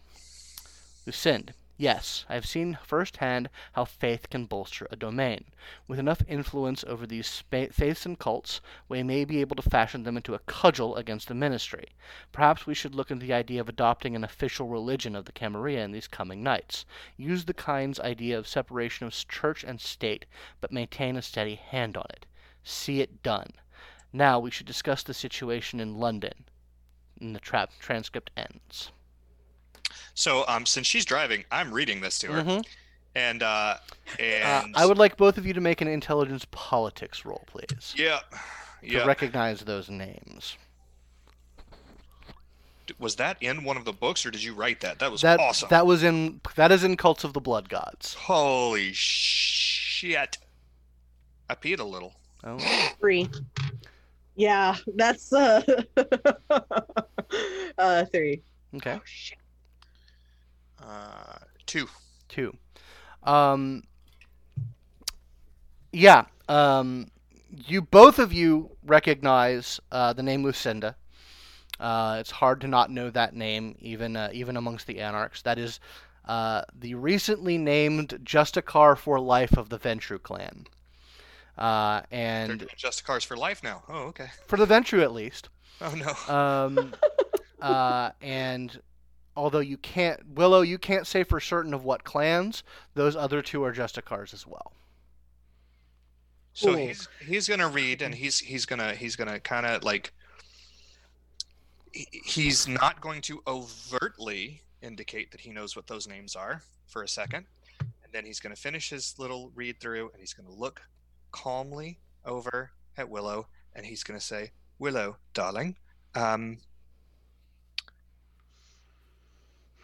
Lucinde, 1.06 1.54
Yes, 1.78 2.24
I 2.30 2.36
have 2.36 2.46
seen 2.46 2.78
firsthand 2.86 3.50
how 3.74 3.84
faith 3.84 4.30
can 4.30 4.46
bolster 4.46 4.88
a 4.92 4.96
domain. 4.96 5.44
With 5.90 6.00
enough 6.00 6.22
influence 6.26 6.86
over 6.86 7.06
these 7.06 7.28
spa- 7.28 7.68
faiths 7.70 8.06
and 8.06 8.18
cults, 8.18 8.62
we 8.88 9.04
may 9.04 9.26
be 9.26 9.42
able 9.42 9.58
to 9.58 9.70
fashion 9.70 10.04
them 10.04 10.16
into 10.16 10.34
a 10.34 10.40
cudgel 10.40 10.96
against 10.96 11.28
the 11.28 11.34
ministry. 11.34 11.90
Perhaps 12.32 12.66
we 12.66 12.76
should 12.76 12.96
look 12.96 13.12
into 13.12 13.26
the 13.26 13.34
idea 13.34 13.60
of 13.60 13.68
adopting 13.68 14.16
an 14.16 14.24
official 14.24 14.70
religion 14.70 15.18
of 15.18 15.26
the 15.26 15.34
Camarilla 15.34 15.82
in 15.82 15.92
these 15.92 16.08
coming 16.08 16.42
nights. 16.42 16.86
Use 17.18 17.44
the 17.44 17.54
kind's 17.54 18.00
idea 18.00 18.38
of 18.38 18.48
separation 18.48 19.06
of 19.06 19.28
church 19.28 19.66
and 19.66 19.82
state, 19.82 20.26
but 20.62 20.72
maintain 20.72 21.18
a 21.18 21.22
steady 21.22 21.56
hand 21.56 21.98
on 21.98 22.06
it. 22.12 22.26
See 22.64 23.02
it 23.02 23.22
done. 23.22 23.52
Now 24.14 24.40
we 24.40 24.50
should 24.50 24.66
discuss 24.66 25.04
the 25.04 25.14
situation 25.14 25.82
in 25.82 26.00
London. 26.00 26.46
And 27.20 27.36
the 27.36 27.42
tra- 27.42 27.68
transcript 27.82 28.32
ends. 28.38 28.94
So, 30.14 30.46
um, 30.48 30.66
since 30.66 30.88
she's 30.88 31.06
driving, 31.06 31.44
I'm 31.52 31.72
reading 31.74 32.02
this 32.02 32.18
to 32.20 32.28
her, 32.32 32.44
Mhm. 32.44 32.66
and 33.16 33.44
uh, 33.44 33.78
Uh, 34.20 34.22
and 34.22 34.76
I 34.76 34.86
would 34.86 34.98
like 34.98 35.18
both 35.18 35.38
of 35.38 35.46
you 35.46 35.54
to 35.54 35.62
make 35.62 35.82
an 35.82 35.88
intelligence 35.88 36.46
politics 36.52 37.26
roll, 37.26 37.44
please, 37.48 37.94
yeah, 37.98 38.20
to 38.32 38.38
yeah. 38.88 39.06
recognize 39.06 39.62
those 39.62 39.90
names. 39.90 40.56
was 43.00 43.16
that 43.16 43.36
in 43.42 43.64
one 43.64 43.78
of 43.78 43.84
the 43.86 43.92
books, 43.92 44.26
or 44.28 44.32
did 44.32 44.44
you 44.44 44.54
write 44.54 44.80
that? 44.82 45.00
That 45.00 45.12
was 45.12 45.22
That 45.22 45.40
awesome. 45.40 45.70
that 45.70 45.88
was 45.88 46.04
in 46.04 46.40
that 46.56 46.72
is 46.72 46.84
in 46.84 46.96
Cults 46.98 47.24
of 47.24 47.34
the 47.34 47.42
Blood 47.42 47.68
Gods. 47.68 48.14
Holy 48.14 48.92
shit! 48.94 50.38
I 51.50 51.56
peed 51.56 51.80
a 51.80 51.84
little. 51.84 52.14
Oh, 52.44 52.60
Three. 53.00 53.28
Yeah, 54.36 54.76
that's 54.96 55.34
uh, 55.34 55.64
uh 57.78 58.06
three. 58.06 58.42
okay, 58.76 58.94
Oh 58.94 59.02
shit. 59.06 59.38
Uh, 60.86 61.38
two. 61.66 61.88
two. 62.30 62.56
Um, 63.24 63.84
yeah. 65.92 66.26
Um, 66.48 67.10
you 67.68 67.82
both 67.82 68.20
of 68.20 68.34
you 68.34 68.72
recognize 68.86 69.80
uh, 69.92 70.14
the 70.14 70.24
name 70.24 70.44
Lucinda. 70.44 70.96
Uh, 71.80 72.18
it's 72.20 72.32
hard 72.32 72.62
to 72.62 72.68
not 72.68 72.90
know 72.90 73.10
that 73.10 73.36
name, 73.36 73.76
even 73.80 74.16
uh, 74.16 74.30
even 74.32 74.58
amongst 74.58 74.88
the 74.88 75.00
Anarchs. 75.00 75.42
That 75.42 75.58
is 75.58 75.80
uh, 76.26 76.64
the 76.74 76.96
recently 76.96 77.58
named 77.58 78.20
Justicar 78.24 78.98
for 78.98 79.20
Life 79.20 79.58
of 79.58 79.70
the 79.70 79.78
Ventrue 79.78 80.22
clan. 80.22 80.68
Uh, 81.58 82.02
They're 82.10 82.20
and 82.20 82.60
doing 82.60 82.70
Justicars 82.78 83.26
for 83.26 83.38
life 83.38 83.64
now. 83.64 83.84
Oh, 83.90 84.04
okay. 84.08 84.28
for 84.48 84.58
the 84.58 84.66
Ventrue 84.66 85.02
at 85.02 85.14
least. 85.14 85.50
Oh 85.82 85.94
no. 85.94 86.34
Um, 86.34 86.94
uh, 87.62 88.12
and 88.22 88.80
although 89.36 89.60
you 89.60 89.78
can't, 89.78 90.26
Willow, 90.36 90.62
you 90.62 90.78
can't 90.78 91.06
say 91.08 91.24
for 91.24 91.40
certain 91.40 91.74
of 91.74 91.84
what 91.84 92.04
clans. 92.04 92.64
Those 92.94 93.16
other 93.16 93.42
two 93.42 93.64
are 93.64 93.74
Justicars 93.74 94.34
as 94.34 94.48
well. 94.48 94.74
So 96.54 96.70
Cool. 96.74 96.88
he's 96.88 97.08
he's 97.26 97.48
gonna 97.50 97.68
read, 97.68 98.02
and 98.02 98.16
he's 98.16 98.40
he's 98.40 98.66
gonna 98.66 98.96
he's 98.96 99.16
gonna 99.16 99.40
kind 99.40 99.66
of 99.66 99.84
like. 99.84 100.14
He's 101.92 102.68
not 102.68 103.00
going 103.00 103.22
to 103.22 103.42
overtly 103.48 104.62
indicate 104.82 105.32
that 105.32 105.40
he 105.42 105.52
knows 105.52 105.76
what 105.76 105.88
those 105.88 106.08
names 106.08 106.36
are 106.36 106.62
for 106.88 107.04
a 107.04 107.08
second, 107.08 107.46
and 107.80 108.12
then 108.14 108.26
he's 108.26 108.40
gonna 108.40 108.56
finish 108.56 108.90
his 108.90 109.16
little 109.18 109.52
read 109.56 109.80
through, 109.80 110.10
and 110.12 110.20
he's 110.20 110.34
gonna 110.34 110.52
look 110.52 110.82
calmly 111.32 112.00
over 112.26 112.72
at 112.98 113.10
Willow, 113.10 113.48
and 113.76 113.86
he's 113.86 114.04
gonna 114.04 114.20
say, 114.20 114.52
"Willow, 114.80 115.18
darling, 115.34 115.76
um, 116.16 116.58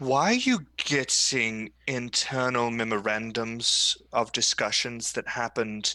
why 0.02 0.30
are 0.30 0.34
you 0.34 0.66
getting 0.76 1.70
internal 1.86 2.70
memorandums 2.70 3.96
of 4.12 4.32
discussions 4.32 5.12
that 5.12 5.28
happened 5.28 5.94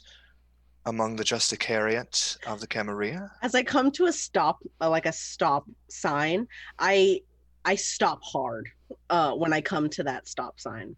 among 0.85 1.17
the 1.17 1.23
Justicariat 1.23 2.37
of 2.47 2.61
the 2.61 2.67
Camarilla? 2.67 3.31
As 3.41 3.53
I 3.53 3.63
come 3.63 3.91
to 3.91 4.05
a 4.05 4.13
stop, 4.13 4.59
uh, 4.79 4.89
like 4.89 5.05
a 5.05 5.11
stop 5.11 5.65
sign, 5.89 6.47
I 6.79 7.21
I 7.65 7.75
stop 7.75 8.19
hard. 8.23 8.69
Uh, 9.09 9.33
when 9.33 9.51
I 9.51 9.59
come 9.59 9.89
to 9.89 10.03
that 10.03 10.27
stop 10.29 10.59
sign, 10.59 10.95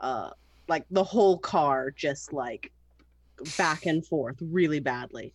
uh, 0.00 0.30
like 0.66 0.86
the 0.90 1.04
whole 1.04 1.36
car 1.38 1.90
just 1.90 2.32
like 2.32 2.72
back 3.58 3.84
and 3.84 4.04
forth 4.06 4.36
really 4.40 4.80
badly. 4.80 5.34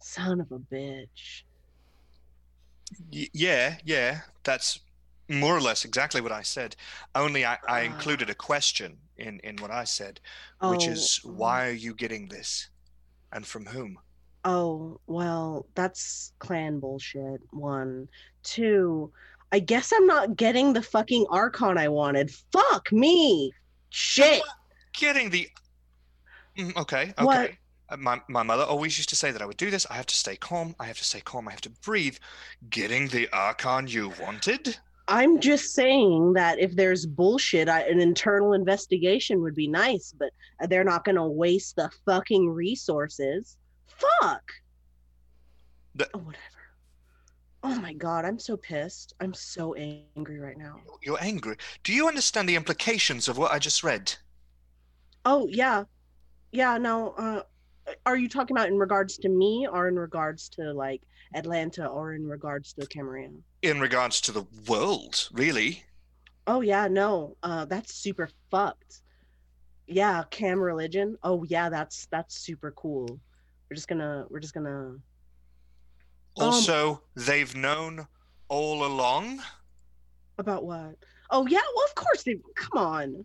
Son 0.00 0.40
of 0.40 0.52
a 0.52 0.58
bitch. 0.58 1.42
Y- 3.10 3.30
yeah, 3.32 3.78
yeah, 3.82 4.20
that's 4.44 4.80
more 5.28 5.56
or 5.56 5.60
less 5.60 5.84
exactly 5.84 6.20
what 6.20 6.32
I 6.32 6.42
said. 6.42 6.76
Only 7.14 7.44
I, 7.44 7.54
I 7.68 7.80
Ah. 7.82 7.84
included 7.84 8.30
a 8.30 8.34
question 8.34 8.98
in, 9.16 9.40
in 9.40 9.56
what 9.56 9.70
I 9.70 9.84
said, 9.84 10.20
which 10.60 10.86
Oh, 10.88 10.92
is 10.92 11.20
why 11.24 11.68
are 11.68 11.72
you 11.72 11.94
getting 11.94 12.28
this? 12.28 12.68
And 13.32 13.46
from 13.46 13.66
whom? 13.66 13.98
Oh, 14.44 15.00
well, 15.06 15.66
that's 15.74 16.32
clan 16.38 16.78
bullshit. 16.78 17.40
One. 17.50 18.08
Two, 18.44 19.12
I 19.50 19.58
guess 19.58 19.92
I'm 19.92 20.06
not 20.06 20.36
getting 20.36 20.72
the 20.72 20.82
fucking 20.82 21.26
Archon 21.30 21.76
I 21.76 21.88
wanted. 21.88 22.30
Fuck 22.52 22.92
me. 22.92 23.52
Shit. 23.90 24.42
Getting 24.92 25.30
the. 25.30 25.48
Mm, 26.56 26.76
okay, 26.76 27.12
okay. 27.18 27.24
What? 27.24 27.50
Uh, 27.88 27.96
My, 27.96 28.20
my 28.28 28.42
mother 28.42 28.62
always 28.64 28.96
used 28.98 29.08
to 29.10 29.16
say 29.16 29.30
that 29.32 29.42
I 29.42 29.46
would 29.46 29.56
do 29.56 29.70
this. 29.70 29.86
I 29.90 29.94
have 29.94 30.06
to 30.06 30.14
stay 30.14 30.36
calm. 30.36 30.74
I 30.80 30.86
have 30.86 30.98
to 30.98 31.04
stay 31.04 31.20
calm. 31.20 31.48
I 31.48 31.50
have 31.50 31.60
to 31.62 31.70
breathe. 31.70 32.16
Getting 32.70 33.08
the 33.08 33.28
Archon 33.32 33.88
you 33.88 34.12
wanted? 34.20 34.76
I'm 35.08 35.40
just 35.40 35.72
saying 35.72 36.32
that 36.32 36.58
if 36.58 36.74
there's 36.74 37.06
bullshit, 37.06 37.68
I, 37.68 37.82
an 37.82 38.00
internal 38.00 38.54
investigation 38.54 39.40
would 39.42 39.54
be 39.54 39.68
nice, 39.68 40.12
but 40.18 40.30
they're 40.68 40.84
not 40.84 41.04
going 41.04 41.14
to 41.16 41.24
waste 41.26 41.76
the 41.76 41.90
fucking 42.04 42.48
resources. 42.50 43.56
Fuck. 43.86 44.52
The- 45.94 46.10
Oh, 46.12 46.18
whatever. 46.18 46.42
Oh 47.62 47.80
my 47.80 47.92
god, 47.94 48.24
I'm 48.24 48.38
so 48.38 48.56
pissed. 48.56 49.14
I'm 49.20 49.34
so 49.34 49.74
angry 49.74 50.38
right 50.38 50.58
now. 50.58 50.80
You're 51.02 51.18
angry. 51.20 51.56
Do 51.82 51.92
you 51.92 52.06
understand 52.06 52.48
the 52.48 52.54
implications 52.54 53.28
of 53.28 53.38
what 53.38 53.50
I 53.50 53.58
just 53.58 53.82
read? 53.82 54.12
Oh 55.24 55.48
yeah, 55.50 55.84
yeah. 56.52 56.78
No, 56.78 57.10
uh, 57.18 57.42
are 58.04 58.16
you 58.16 58.28
talking 58.28 58.56
about 58.56 58.68
in 58.68 58.78
regards 58.78 59.16
to 59.18 59.28
me, 59.28 59.66
or 59.70 59.88
in 59.88 59.96
regards 59.98 60.48
to 60.50 60.72
like 60.72 61.02
Atlanta, 61.34 61.86
or 61.86 62.12
in 62.14 62.26
regards 62.26 62.72
to 62.74 62.86
Cameroon? 62.86 63.42
In 63.62 63.80
regards 63.80 64.20
to 64.22 64.32
the 64.32 64.44
world, 64.68 65.28
really? 65.32 65.82
Oh 66.46 66.60
yeah, 66.60 66.88
no. 66.88 67.36
Uh 67.42 67.64
that's 67.64 67.94
super 67.94 68.28
fucked. 68.50 69.02
Yeah, 69.86 70.24
cam 70.30 70.60
religion. 70.60 71.16
Oh 71.22 71.44
yeah, 71.44 71.68
that's 71.68 72.06
that's 72.10 72.38
super 72.38 72.70
cool. 72.72 73.06
We're 73.68 73.74
just 73.74 73.88
gonna 73.88 74.26
we're 74.30 74.40
just 74.40 74.54
gonna 74.54 74.96
Um, 76.38 76.48
Also, 76.48 77.02
they've 77.14 77.54
known 77.54 78.06
all 78.48 78.84
along. 78.84 79.40
about 80.38 80.64
what? 80.64 80.96
Oh 81.30 81.46
yeah, 81.46 81.62
well 81.74 81.84
of 81.86 81.94
course 81.94 82.22
they 82.22 82.38
come 82.54 82.78
on. 82.82 83.24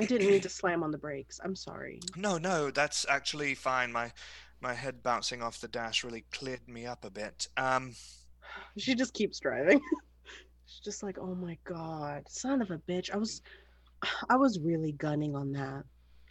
I 0.00 0.04
didn't 0.06 0.28
mean 0.28 0.40
to 0.42 0.48
slam 0.48 0.82
on 0.82 0.90
the 0.90 0.98
brakes. 0.98 1.40
I'm 1.42 1.56
sorry. 1.56 2.00
No, 2.16 2.38
no, 2.38 2.70
that's 2.70 3.04
actually 3.08 3.54
fine. 3.54 3.92
My 3.92 4.12
my 4.60 4.74
head 4.74 5.02
bouncing 5.02 5.42
off 5.42 5.60
the 5.60 5.68
dash 5.68 6.04
really 6.04 6.24
cleared 6.32 6.68
me 6.68 6.86
up 6.86 7.04
a 7.04 7.10
bit. 7.10 7.48
Um, 7.56 7.94
She 8.76 8.94
just 8.94 9.14
keeps 9.14 9.38
driving. 9.40 9.80
She's 10.66 10.80
just 10.80 11.02
like, 11.02 11.18
oh 11.18 11.34
my 11.34 11.58
god, 11.64 12.24
son 12.28 12.62
of 12.62 12.70
a 12.70 12.78
bitch. 12.78 13.10
I 13.12 13.16
was 13.16 13.42
I 14.28 14.36
was 14.36 14.60
really 14.60 14.92
gunning 14.92 15.34
on 15.34 15.52
that. 15.52 15.84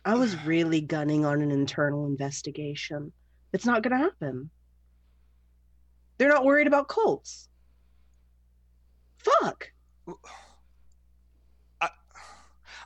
I 0.06 0.16
was 0.16 0.42
really 0.46 0.82
gunning 0.82 1.26
on 1.26 1.42
an 1.42 1.52
internal 1.52 2.06
investigation. 2.06 3.12
It's 3.54 3.66
not 3.66 3.84
gonna 3.84 3.98
happen. 3.98 4.50
They're 6.18 6.30
not 6.30 6.46
worried 6.46 6.68
about 6.68 6.88
cults. 6.88 7.50
Fuck. 9.18 9.72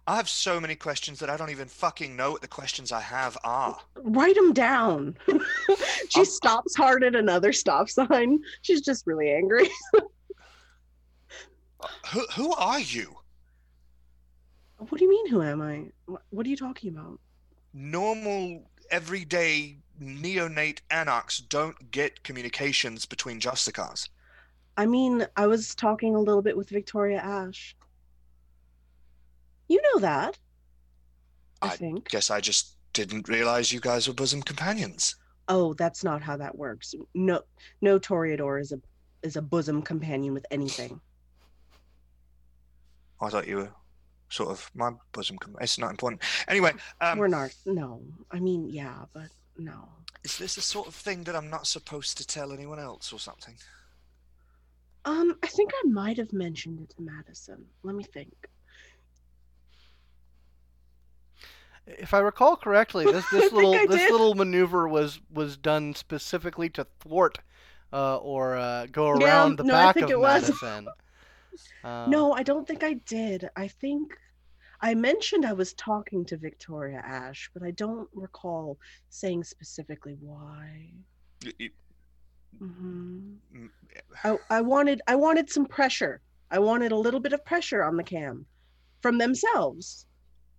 I 0.08 0.16
have 0.16 0.28
so 0.28 0.60
many 0.60 0.76
questions 0.76 1.20
that 1.20 1.30
I 1.30 1.38
don't 1.38 1.52
even 1.52 1.68
fucking 1.68 2.16
know 2.16 2.32
what 2.32 2.42
the 2.42 2.48
questions 2.48 2.92
I 2.92 3.02
have 3.02 3.38
are. 3.44 3.80
Write 3.96 4.36
them 4.36 4.52
down. 4.54 5.16
she 6.10 6.20
Um, 6.22 6.26
stops 6.26 6.76
hard 6.76 7.04
at 7.04 7.16
another 7.16 7.54
stop 7.54 7.90
sign. 7.90 8.40
She's 8.62 8.82
just 8.82 9.06
really 9.08 9.32
angry. 9.32 9.70
Who 12.14 12.26
who 12.36 12.54
are 12.54 12.80
you? 12.80 13.16
What 14.78 14.98
do 14.98 15.04
you 15.06 15.10
mean, 15.10 15.28
who 15.30 15.42
am 15.42 15.62
I? 15.62 15.92
What, 16.06 16.24
what 16.30 16.46
are 16.46 16.50
you 16.50 16.58
talking 16.58 16.90
about? 16.90 17.20
Normal, 17.74 18.70
everyday 18.90 19.78
neonate 20.02 20.80
anarchs 20.90 21.38
don't 21.40 21.92
get 21.92 22.24
communications 22.24 23.06
between 23.06 23.40
Justicars. 23.40 24.10
I 24.78 24.86
mean, 24.86 25.28
I 25.36 25.48
was 25.48 25.76
talking 25.76 26.16
a 26.16 26.20
little 26.20 26.42
bit 26.42 26.58
with 26.58 26.70
Victoria 26.70 27.20
Ash. 27.20 27.76
You 29.72 29.82
know 29.82 30.02
that. 30.02 30.38
I, 31.62 31.68
I 31.68 31.70
think. 31.78 32.10
Guess 32.10 32.30
I 32.30 32.42
just 32.42 32.76
didn't 32.92 33.30
realize 33.30 33.72
you 33.72 33.80
guys 33.80 34.06
were 34.06 34.14
bosom 34.14 34.42
companions. 34.42 35.16
Oh, 35.48 35.74
that's 35.76 36.04
not 36.04 36.22
how 36.22 36.36
that 36.36 36.58
works. 36.58 36.94
No, 37.16 37.40
no 37.80 37.98
Toreador 37.98 38.60
is 38.60 38.74
a 38.74 38.82
is 39.24 39.38
a 39.38 39.42
bosom 39.42 39.82
companion 39.82 40.34
with 40.34 40.46
anything. 40.52 41.00
I 43.22 43.30
thought 43.30 43.48
you 43.48 43.56
were 43.56 43.70
sort 44.28 44.50
of 44.50 44.70
my 44.76 44.92
bosom. 45.14 45.38
Com- 45.38 45.56
it's 45.62 45.80
not 45.80 45.92
important. 45.92 46.22
Anyway, 46.50 46.74
um, 47.00 47.18
We're 47.18 47.30
not. 47.30 47.56
No, 47.66 48.02
I 48.30 48.42
mean, 48.42 48.68
yeah, 48.70 49.06
but 49.14 49.30
no. 49.58 49.88
is 50.26 50.38
this 50.38 50.56
the 50.56 50.62
sort 50.62 50.88
of 50.90 50.96
thing 50.96 51.24
that 51.24 51.36
I'm 51.38 51.50
not 51.50 51.66
supposed 51.66 52.18
to 52.18 52.28
tell 52.28 52.52
anyone 52.52 52.80
else 52.80 53.14
or 53.14 53.20
something? 53.20 53.56
Um, 55.06 55.38
I 55.42 55.48
think 55.48 55.72
I 55.74 55.88
might 55.88 56.18
have 56.18 56.34
mentioned 56.34 56.82
it 56.82 56.90
to 56.98 57.02
Madison. 57.02 57.64
Let 57.84 57.96
me 57.96 58.04
think. 58.04 58.34
If 61.86 62.14
I 62.14 62.20
recall 62.20 62.56
correctly, 62.58 63.06
this 63.08 63.28
this 63.28 63.52
little 63.52 63.82
this 63.82 64.10
did. 64.10 64.10
little 64.10 64.34
maneuver 64.36 64.88
was 64.88 65.20
was 65.30 65.58
done 65.58 65.94
specifically 65.94 66.70
to 66.72 66.86
thwart 67.00 67.40
uh, 67.94 68.18
or 68.18 68.56
uh, 68.58 68.88
go 68.88 69.10
Yeah, 69.14 69.20
around 69.20 69.58
the 69.58 69.64
no, 69.64 69.78
I 69.78 69.88
back 69.88 69.94
think 69.94 70.10
of 70.10 70.10
it 70.10 70.20
was. 70.20 70.52
Madison. 70.52 70.94
Uh, 71.84 72.06
No, 72.06 72.32
I 72.34 72.44
don't 72.44 72.68
think 72.68 72.84
I 72.84 72.94
did. 72.94 73.50
I 73.56 73.68
think 73.68 74.16
I 74.82 74.94
mentioned 74.96 75.46
I 75.46 75.54
was 75.54 75.74
talking 75.74 76.26
to 76.26 76.38
Victoria 76.38 77.00
Ash, 77.00 77.50
but 77.54 77.64
I 77.64 77.72
don't 77.72 78.10
recall 78.14 78.80
saying 79.10 79.46
specifically 79.46 80.16
why. 80.20 80.94
Y- 81.44 81.54
y- 81.60 81.72
hmm 82.60 83.36
mm, 83.54 83.70
I, 84.24 84.38
I 84.50 84.62
wanted 84.62 85.02
I 85.08 85.16
wanted 85.16 85.50
some 85.52 85.66
pressure. 85.68 86.22
I 86.52 86.60
wanted 86.60 86.92
a 86.92 86.98
little 86.98 87.20
bit 87.20 87.34
of 87.34 87.46
pressure 87.46 87.84
on 87.84 87.98
the 87.98 88.04
cam 88.04 88.48
from 89.02 89.18
themselves. 89.20 90.08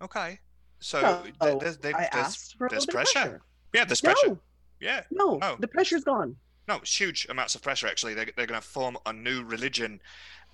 Okay. 0.01 0.39
So 0.83 1.21
th- 1.23 1.59
there's, 1.59 1.77
there's, 1.77 1.95
there's 2.11 2.55
little 2.59 2.67
bit 2.69 2.83
of 2.83 2.89
pressure. 2.89 3.11
pressure. 3.19 3.41
yeah, 3.73 3.85
there's 3.85 4.01
pressure. 4.01 4.27
No, 4.27 4.39
Yeah. 4.81 5.03
no, 5.11 5.39
Oh. 5.41 5.55
the 5.59 5.67
pressure's 5.67 6.03
gone. 6.03 6.35
No, 6.67 6.75
it's 6.77 6.99
huge 6.99 7.25
amounts 7.29 7.55
of 7.55 7.61
pressure. 7.61 7.87
Actually, 7.87 8.13
they're, 8.15 8.27
they're 8.35 8.45
going 8.45 8.59
to 8.61 8.67
form 8.67 8.97
a 9.05 9.13
new 9.13 9.43
religion, 9.43 10.01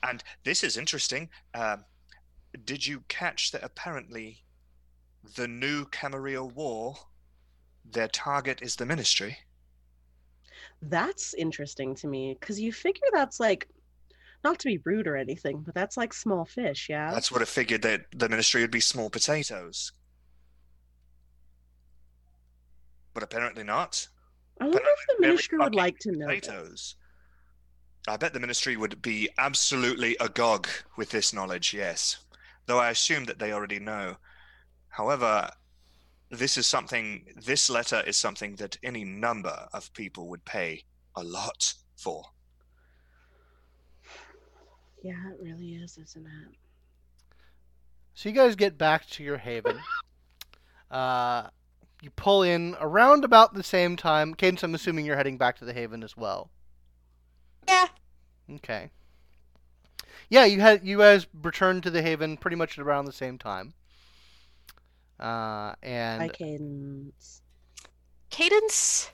and 0.04 0.24
this 0.44 0.64
is 0.64 0.78
interesting. 0.78 1.30
Um, 1.56 1.84
did 2.64 2.86
you 2.86 3.04
catch 3.08 3.52
that? 3.52 3.64
Apparently, 3.64 4.44
the 5.36 5.48
new 5.48 5.86
Camarilla 5.86 6.46
War, 6.46 6.96
their 7.84 8.08
target 8.08 8.62
is 8.62 8.76
the 8.76 8.86
Ministry. 8.86 9.38
That's 10.82 11.34
interesting 11.34 11.96
to 11.96 12.08
me 12.08 12.38
because 12.40 12.60
you 12.60 12.72
figure 12.72 13.08
that's 13.14 13.40
like, 13.40 13.68
not 14.44 14.60
to 14.60 14.68
be 14.68 14.78
rude 14.86 15.08
or 15.08 15.18
anything, 15.18 15.62
but 15.62 15.74
that's 15.76 15.98
like 15.98 16.14
small 16.14 16.46
fish, 16.46 16.88
yeah. 16.90 17.12
That's 17.12 17.32
what 17.32 17.42
I 17.42 17.46
figured 17.46 17.82
that 17.82 18.06
the 18.16 18.30
Ministry 18.30 18.62
would 18.62 18.72
be 18.72 18.80
small 18.80 19.10
potatoes, 19.10 19.92
but 23.14 23.24
apparently 23.24 23.64
not. 23.64 24.08
I 24.62 24.66
wonder 24.66 24.80
if 24.80 25.18
the 25.18 25.22
ministry 25.22 25.58
would 25.58 25.76
like 25.76 26.00
to 26.00 26.12
know. 26.12 26.28
this. 26.28 26.40
Potatoes. 26.42 26.96
I 28.08 28.18
bet 28.18 28.34
the 28.34 28.40
Ministry 28.40 28.76
would 28.76 29.02
be 29.02 29.30
absolutely 29.38 30.16
agog 30.20 30.68
with 30.98 31.10
this 31.10 31.34
knowledge. 31.34 31.74
Yes, 31.74 32.18
though 32.66 32.80
I 32.80 32.90
assume 32.90 33.26
that 33.26 33.40
they 33.40 33.52
already 33.52 33.80
know. 33.80 34.18
However, 34.88 35.50
this 36.32 36.58
is 36.58 36.66
something. 36.66 37.26
This 37.36 37.70
letter 37.70 38.02
is 38.08 38.18
something 38.18 38.56
that 38.56 38.78
any 38.84 39.04
number 39.04 39.68
of 39.74 39.94
people 39.94 40.28
would 40.30 40.44
pay 40.46 40.84
a 41.16 41.24
lot 41.24 41.74
for. 41.98 42.24
Yeah, 45.04 45.30
it 45.32 45.38
really 45.42 45.76
is, 45.76 45.98
isn't 45.98 46.26
it? 46.26 46.56
So 48.16 48.30
you 48.30 48.36
guys 48.36 48.56
get 48.56 48.78
back 48.78 49.06
to 49.12 49.24
your 49.24 49.38
haven. 49.38 49.80
uh, 50.92 51.48
you 52.02 52.10
pull 52.12 52.44
in 52.44 52.76
around 52.80 53.24
about 53.26 53.54
the 53.54 53.64
same 53.64 53.96
time. 53.96 54.34
Cadence, 54.34 54.64
I'm 54.64 54.76
assuming 54.76 55.06
you're 55.06 55.18
heading 55.18 55.38
back 55.38 55.58
to 55.58 55.66
the 55.66 55.74
haven 55.74 56.04
as 56.04 56.16
well. 56.16 56.50
Yeah. 57.68 57.88
Okay. 58.56 58.90
Yeah, 60.30 60.46
you 60.46 60.62
had 60.62 60.86
you 60.86 60.98
guys 61.00 61.28
returned 61.42 61.84
to 61.84 61.90
the 61.90 62.02
haven 62.02 62.38
pretty 62.38 62.56
much 62.56 62.78
at 62.78 62.86
around 62.86 63.06
the 63.06 63.12
same 63.12 63.38
time. 63.38 63.74
Uh, 65.20 65.74
and 65.84 66.24
I 66.24 66.30
can. 66.30 67.12
Cadence 68.30 69.12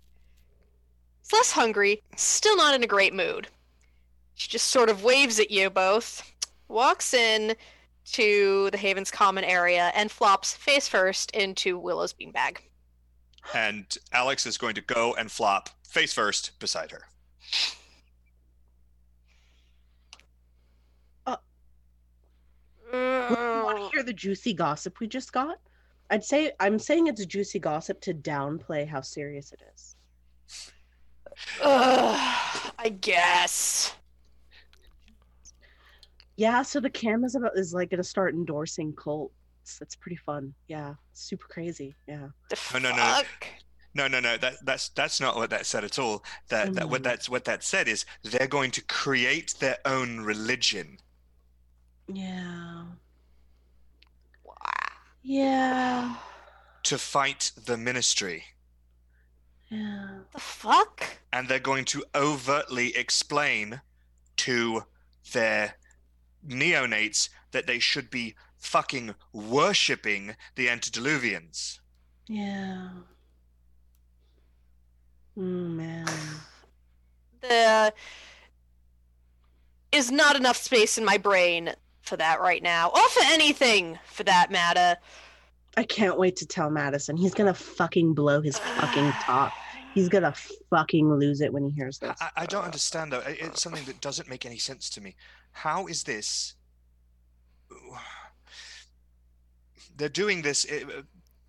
is 1.23 1.33
less 1.33 1.51
hungry, 1.51 2.03
still 2.15 2.55
not 2.57 2.75
in 2.75 2.83
a 2.83 2.87
great 2.87 3.13
mood. 3.13 3.47
She 4.35 4.49
just 4.49 4.67
sort 4.67 4.89
of 4.89 5.03
waves 5.03 5.39
at 5.39 5.49
you 5.49 5.69
both, 5.69 6.21
walks 6.67 7.13
in 7.13 7.55
to 8.11 8.69
the 8.71 8.77
Haven's 8.77 9.09
common 9.09 9.45
area, 9.45 9.91
and 9.95 10.11
flops 10.11 10.53
face 10.53 10.87
first 10.87 11.31
into 11.31 11.79
Willow's 11.79 12.13
beanbag. 12.13 12.57
And 13.53 13.85
Alex 14.11 14.45
is 14.45 14.57
going 14.57 14.75
to 14.75 14.81
go 14.81 15.13
and 15.17 15.31
flop 15.31 15.69
face 15.87 16.13
first 16.13 16.57
beside 16.59 16.91
her. 16.91 17.03
Uh, 21.25 21.37
want 23.63 23.77
to 23.77 23.89
hear 23.95 24.03
the 24.03 24.13
juicy 24.13 24.53
gossip 24.53 24.99
we 24.99 25.07
just 25.07 25.31
got? 25.31 25.57
I'd 26.09 26.23
say 26.23 26.51
I'm 26.59 26.77
saying 26.77 27.07
it's 27.07 27.25
juicy 27.25 27.59
gossip 27.59 27.99
to 28.01 28.13
downplay 28.13 28.87
how 28.87 29.01
serious 29.01 29.51
it 29.51 29.61
is. 29.73 29.95
Ugh, 31.61 32.71
I 32.77 32.89
guess. 33.01 33.93
Yeah, 36.37 36.61
so 36.61 36.79
the 36.79 36.89
cam 36.89 37.23
is 37.23 37.35
about 37.35 37.57
is 37.57 37.73
like 37.73 37.89
gonna 37.89 38.03
start 38.03 38.33
endorsing 38.33 38.93
cults. 39.65 39.79
That's 39.79 39.95
pretty 39.95 40.15
fun. 40.15 40.53
Yeah, 40.67 40.95
super 41.13 41.45
crazy. 41.49 41.95
Yeah. 42.07 42.27
The 42.49 42.57
No, 42.73 42.79
no, 42.79 42.95
no. 42.95 42.95
fuck? 42.97 43.47
No, 43.93 44.07
no, 44.07 44.19
no. 44.19 44.37
That 44.37 44.55
that's 44.63 44.89
that's 44.89 45.19
not 45.21 45.35
what 45.35 45.49
that 45.49 45.65
said 45.65 45.83
at 45.83 45.97
all. 45.99 46.23
That 46.49 46.73
that 46.75 46.89
what 46.89 47.01
Mm. 47.01 47.05
that's 47.05 47.29
what 47.29 47.45
that 47.45 47.63
said 47.63 47.87
is 47.87 48.05
they're 48.23 48.47
going 48.47 48.71
to 48.71 48.81
create 48.81 49.55
their 49.59 49.77
own 49.85 50.21
religion. 50.21 50.97
Yeah. 52.07 52.85
Wow. 54.43 54.55
Yeah. 55.23 56.15
to 56.83 56.99
fight 56.99 57.51
the 57.65 57.77
ministry. 57.77 58.43
Yeah. 59.71 60.19
The 60.33 60.39
fuck? 60.39 61.03
And 61.33 61.47
they're 61.47 61.57
going 61.59 61.85
to 61.85 62.03
overtly 62.13 62.95
explain 62.95 63.81
to 64.37 64.83
their 65.33 65.77
neonates 66.47 67.29
that 67.53 67.65
they 67.65 67.79
should 67.79 68.11
be 68.11 68.35
fucking 68.65 69.15
worshipping 69.31 70.35
the 70.55 70.67
antediluvians. 70.67 71.79
Yeah. 72.27 72.89
Mm, 75.37 75.75
man. 75.75 76.07
The 77.41 77.93
is 79.91 80.11
not 80.11 80.35
enough 80.35 80.57
space 80.57 80.97
in 80.97 81.05
my 81.05 81.17
brain 81.17 81.71
for 82.01 82.17
that 82.17 82.41
right 82.41 82.61
now, 82.61 82.89
or 82.89 83.09
for 83.09 83.23
anything 83.25 83.97
for 84.05 84.23
that 84.23 84.51
matter. 84.51 84.99
I 85.77 85.83
can't 85.83 86.17
wait 86.17 86.35
to 86.37 86.45
tell 86.45 86.69
Madison. 86.69 87.17
He's 87.17 87.33
gonna 87.33 87.53
fucking 87.53 88.13
blow 88.13 88.41
his 88.41 88.57
fucking 88.57 89.11
top. 89.21 89.53
He's 89.93 90.09
gonna 90.09 90.33
fucking 90.69 91.13
lose 91.13 91.41
it 91.41 91.53
when 91.53 91.63
he 91.63 91.71
hears 91.71 91.99
this. 91.99 92.17
I, 92.19 92.29
I 92.35 92.45
don't 92.45 92.65
understand 92.65 93.11
though. 93.11 93.23
It's 93.25 93.61
something 93.61 93.85
that 93.85 94.01
doesn't 94.01 94.29
make 94.29 94.45
any 94.45 94.57
sense 94.57 94.89
to 94.91 95.01
me. 95.01 95.15
How 95.51 95.87
is 95.87 96.03
this? 96.03 96.55
They're 99.95 100.09
doing 100.09 100.41
this 100.41 100.65
uh, 100.69 101.01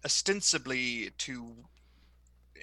ostensibly 0.05 1.11
to 1.19 1.55
uh, 2.57 2.61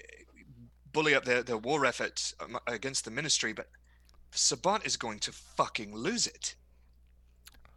bully 0.91 1.15
up 1.15 1.25
their, 1.25 1.43
their 1.43 1.57
war 1.57 1.85
effort 1.85 2.33
against 2.67 3.05
the 3.05 3.11
ministry, 3.11 3.53
but 3.53 3.69
Sabbat 4.31 4.85
is 4.85 4.97
going 4.97 5.19
to 5.19 5.31
fucking 5.31 5.95
lose 5.95 6.27
it. 6.27 6.55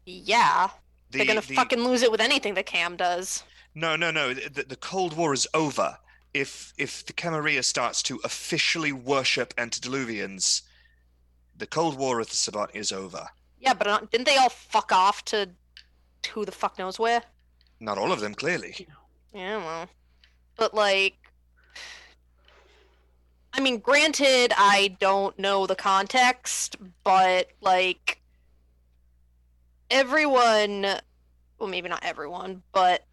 Yeah, 0.04 0.68
The, 1.10 1.18
they're 1.18 1.26
gonna 1.26 1.40
the- 1.40 1.54
fucking 1.54 1.80
lose 1.82 2.02
it 2.02 2.10
with 2.10 2.20
anything 2.20 2.54
that 2.54 2.66
Cam 2.66 2.96
does. 2.96 3.42
No, 3.74 3.96
no, 3.96 4.10
no. 4.10 4.32
The, 4.32 4.62
the 4.62 4.76
Cold 4.76 5.16
War 5.16 5.34
is 5.34 5.46
over. 5.52 5.98
If 6.32 6.72
if 6.78 7.04
the 7.04 7.12
Camarilla 7.12 7.62
starts 7.62 8.02
to 8.04 8.20
officially 8.24 8.92
worship 8.92 9.54
antediluvians, 9.56 10.62
the 11.56 11.66
Cold 11.66 11.96
War 11.98 12.18
with 12.18 12.30
the 12.30 12.36
Sabbat 12.36 12.70
is 12.74 12.92
over. 12.92 13.28
Yeah, 13.58 13.74
but 13.74 13.86
uh, 13.86 14.00
didn't 14.10 14.26
they 14.26 14.36
all 14.36 14.48
fuck 14.50 14.92
off 14.92 15.24
to 15.26 15.50
who 16.32 16.44
the 16.44 16.52
fuck 16.52 16.78
knows 16.78 16.98
where? 16.98 17.22
Not 17.80 17.98
all 17.98 18.12
of 18.12 18.20
them, 18.20 18.34
clearly. 18.34 18.86
Yeah, 19.34 19.58
well, 19.58 19.88
but 20.56 20.72
like, 20.74 21.16
I 23.52 23.60
mean, 23.60 23.78
granted, 23.78 24.52
I 24.56 24.96
don't 24.98 25.38
know 25.38 25.66
the 25.66 25.76
context, 25.76 26.76
but 27.04 27.48
like, 27.60 28.20
everyone, 29.90 30.82
well, 31.58 31.68
maybe 31.68 31.88
not 31.88 32.04
everyone, 32.04 32.62
but 32.72 33.04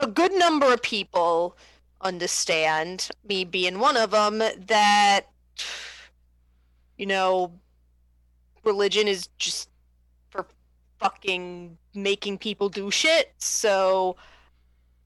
a 0.00 0.06
good 0.06 0.32
number 0.32 0.72
of 0.72 0.82
people 0.82 1.56
understand, 2.00 3.10
me 3.28 3.44
being 3.44 3.78
one 3.78 3.96
of 3.96 4.12
them, 4.12 4.38
that, 4.38 5.22
you 6.96 7.06
know, 7.06 7.52
religion 8.64 9.08
is 9.08 9.28
just 9.38 9.68
for 10.30 10.46
fucking 10.98 11.76
making 11.94 12.38
people 12.38 12.68
do 12.68 12.90
shit. 12.90 13.32
So 13.38 14.16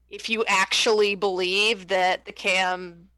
if 0.09 0.29
you 0.29 0.45
actually 0.47 1.15
believe 1.15 1.87
that 1.87 2.25
the 2.25 2.31
cam 2.31 3.09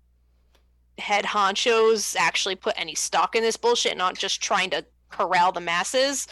head 0.98 1.26
honchos 1.26 2.16
actually 2.18 2.56
put 2.56 2.74
any 2.78 2.96
stock 2.96 3.36
in 3.36 3.44
this 3.44 3.58
bullshit, 3.58 3.98
not 3.98 4.18
just 4.18 4.42
trying 4.42 4.70
to 4.72 4.86
corral 5.10 5.52
the 5.52 5.62
masses, 5.62 6.28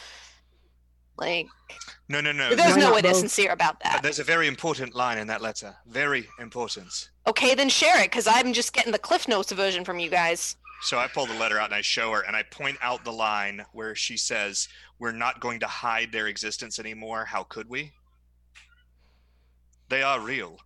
like 1.18 1.48
No, 2.10 2.20
no, 2.20 2.32
no. 2.32 2.56
there's 2.56 2.76
Why 2.76 2.82
no 2.82 2.94
way 2.94 3.02
they're 3.02 3.14
sincere 3.14 3.52
about 3.52 3.80
that. 3.82 4.02
There's 4.04 4.20
a 4.20 4.24
very 4.24 4.48
important 4.48 4.96
line 4.96 5.18
in 5.18 5.28
that 5.28 5.42
letter. 5.42 5.76
Very 5.88 6.28
important. 6.40 7.10
Okay, 7.28 7.56
then 7.56 7.70
share 7.70 8.02
it, 8.02 8.12
because 8.12 8.28
I'm 8.28 8.54
just 8.54 8.74
getting 8.74 8.92
the 8.92 9.00
Cliff 9.00 9.28
Notes 9.28 9.52
version 9.52 9.86
from 9.86 10.00
you 10.00 10.10
guys. 10.10 10.58
So 10.82 11.00
I 11.00 11.08
pull 11.08 11.26
the 11.26 11.34
letter 11.34 11.60
out 11.60 11.66
and 11.66 11.76
I 11.76 11.82
show 11.82 12.12
her 12.12 12.22
and 12.22 12.36
I 12.36 12.44
point 12.44 12.78
out 12.82 13.04
the 13.04 13.12
line 13.12 13.66
where 13.74 13.96
she 13.96 14.18
says, 14.18 14.68
We're 15.00 15.12
not 15.12 15.40
going 15.40 15.60
to 15.62 15.68
hide 15.68 16.12
their 16.12 16.28
existence 16.28 16.80
anymore. 16.80 17.26
How 17.26 17.44
could 17.44 17.70
we? 17.70 17.92
They 19.90 20.04
are 20.04 20.20
real. 20.20 20.58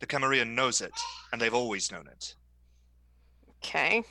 The 0.00 0.06
Camarilla 0.06 0.46
knows 0.46 0.80
it, 0.80 0.92
and 1.32 1.40
they've 1.40 1.54
always 1.54 1.92
known 1.92 2.06
it. 2.06 2.34
Okay. 3.58 4.02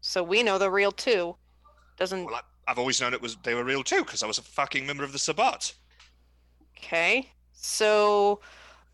So 0.00 0.22
we 0.22 0.42
know 0.42 0.56
they're 0.56 0.70
real 0.70 0.92
too. 0.92 1.36
Doesn't 1.98 2.24
Well, 2.24 2.36
I, 2.36 2.70
I've 2.70 2.78
always 2.78 3.00
known 3.00 3.12
it 3.12 3.20
was 3.20 3.36
they 3.42 3.54
were 3.54 3.64
real 3.64 3.82
too, 3.82 4.04
because 4.04 4.22
I 4.22 4.26
was 4.26 4.38
a 4.38 4.42
fucking 4.42 4.86
member 4.86 5.04
of 5.04 5.12
the 5.12 5.18
Sabbat. 5.18 5.74
Okay. 6.78 7.30
So, 7.52 8.40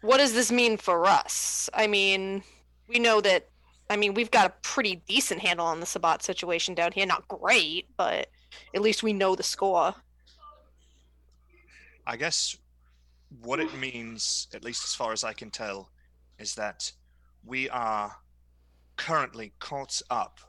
what 0.01 0.19
does 0.19 0.33
this 0.33 0.51
mean 0.51 0.77
for 0.77 1.07
us? 1.07 1.69
I 1.75 1.87
mean, 1.87 2.43
we 2.89 2.99
know 2.99 3.21
that. 3.21 3.49
I 3.93 3.97
mean, 3.97 4.15
we've 4.15 4.31
got 4.31 4.47
a 4.47 4.55
pretty 4.63 5.03
decent 5.07 5.43
handle 5.43 5.67
on 5.67 5.79
the 5.79 5.85
Sabbat 5.85 6.23
situation 6.23 6.75
down 6.75 6.93
here. 6.93 7.05
Not 7.05 7.29
great, 7.29 7.89
but 7.99 8.29
at 8.75 8.81
least 8.81 9.03
we 9.03 9.13
know 9.13 9.37
the 9.37 9.43
score. 9.43 9.95
I 12.07 12.17
guess 12.17 12.57
what 13.43 13.61
it 13.61 13.77
means, 13.77 14.49
at 14.55 14.65
least 14.65 14.85
as 14.85 14.95
far 14.95 15.13
as 15.13 15.25
I 15.25 15.35
can 15.35 15.51
tell, 15.51 15.91
is 16.39 16.55
that 16.55 16.91
we 17.45 17.69
are 17.69 18.17
currently 18.97 19.53
caught 19.59 20.01
up 20.09 20.41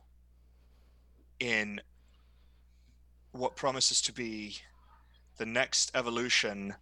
in 1.41 1.81
what 3.33 3.57
promises 3.57 4.01
to 4.03 4.13
be 4.13 4.55
the 5.35 5.45
next 5.45 5.91
evolution 5.95 6.73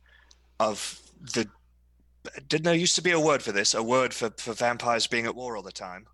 of 0.60 1.02
the. 1.34 1.48
Didn't 2.48 2.66
there 2.66 2.76
used 2.76 2.96
to 2.98 3.02
be 3.02 3.12
a 3.12 3.20
word 3.20 3.42
for 3.42 3.52
this? 3.52 3.74
A 3.74 3.82
word 3.82 4.14
for, 4.14 4.30
for 4.38 4.54
vampires 4.54 5.08
being 5.08 5.26
at 5.26 5.34
war 5.34 5.58
all 5.58 5.64
the 5.64 5.72
time? 5.72 6.06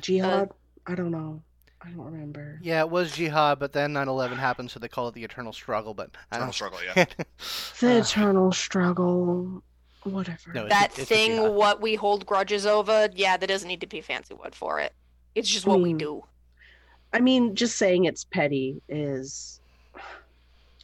Jihad? 0.00 0.50
I 0.86 0.94
don't 0.94 1.10
know. 1.10 1.42
I 1.84 1.90
don't 1.90 2.04
remember. 2.04 2.60
Yeah, 2.62 2.80
it 2.80 2.90
was 2.90 3.12
jihad, 3.12 3.58
but 3.58 3.72
then 3.72 3.92
9/11 3.92 4.36
happened, 4.38 4.70
so 4.70 4.78
they 4.78 4.86
call 4.88 5.08
it 5.08 5.14
the 5.14 5.24
eternal 5.24 5.52
struggle. 5.52 5.94
But 5.94 6.10
I 6.30 6.36
Eternal 6.36 6.46
don't. 6.46 6.52
struggle, 6.54 6.78
yeah. 6.84 7.04
The 7.80 7.96
Uh, 7.96 8.00
eternal 8.00 8.52
struggle. 8.52 9.62
Whatever. 10.04 10.52
No, 10.52 10.68
that 10.68 10.96
a 10.98 11.04
thing, 11.04 11.54
what 11.54 11.80
we 11.80 11.94
hold 11.96 12.24
grudges 12.26 12.66
over, 12.66 13.08
yeah, 13.14 13.36
there 13.36 13.46
doesn't 13.46 13.68
need 13.68 13.80
to 13.80 13.86
be 13.86 13.98
a 13.98 14.02
fancy 14.02 14.34
word 14.34 14.54
for 14.54 14.80
it. 14.80 14.94
It's 15.34 15.48
just 15.48 15.66
what 15.66 15.80
we 15.80 15.92
Hmm. 15.92 15.98
do. 15.98 16.24
I 17.12 17.20
mean, 17.20 17.54
just 17.54 17.76
saying 17.76 18.04
it's 18.04 18.24
petty 18.24 18.80
is. 18.88 19.60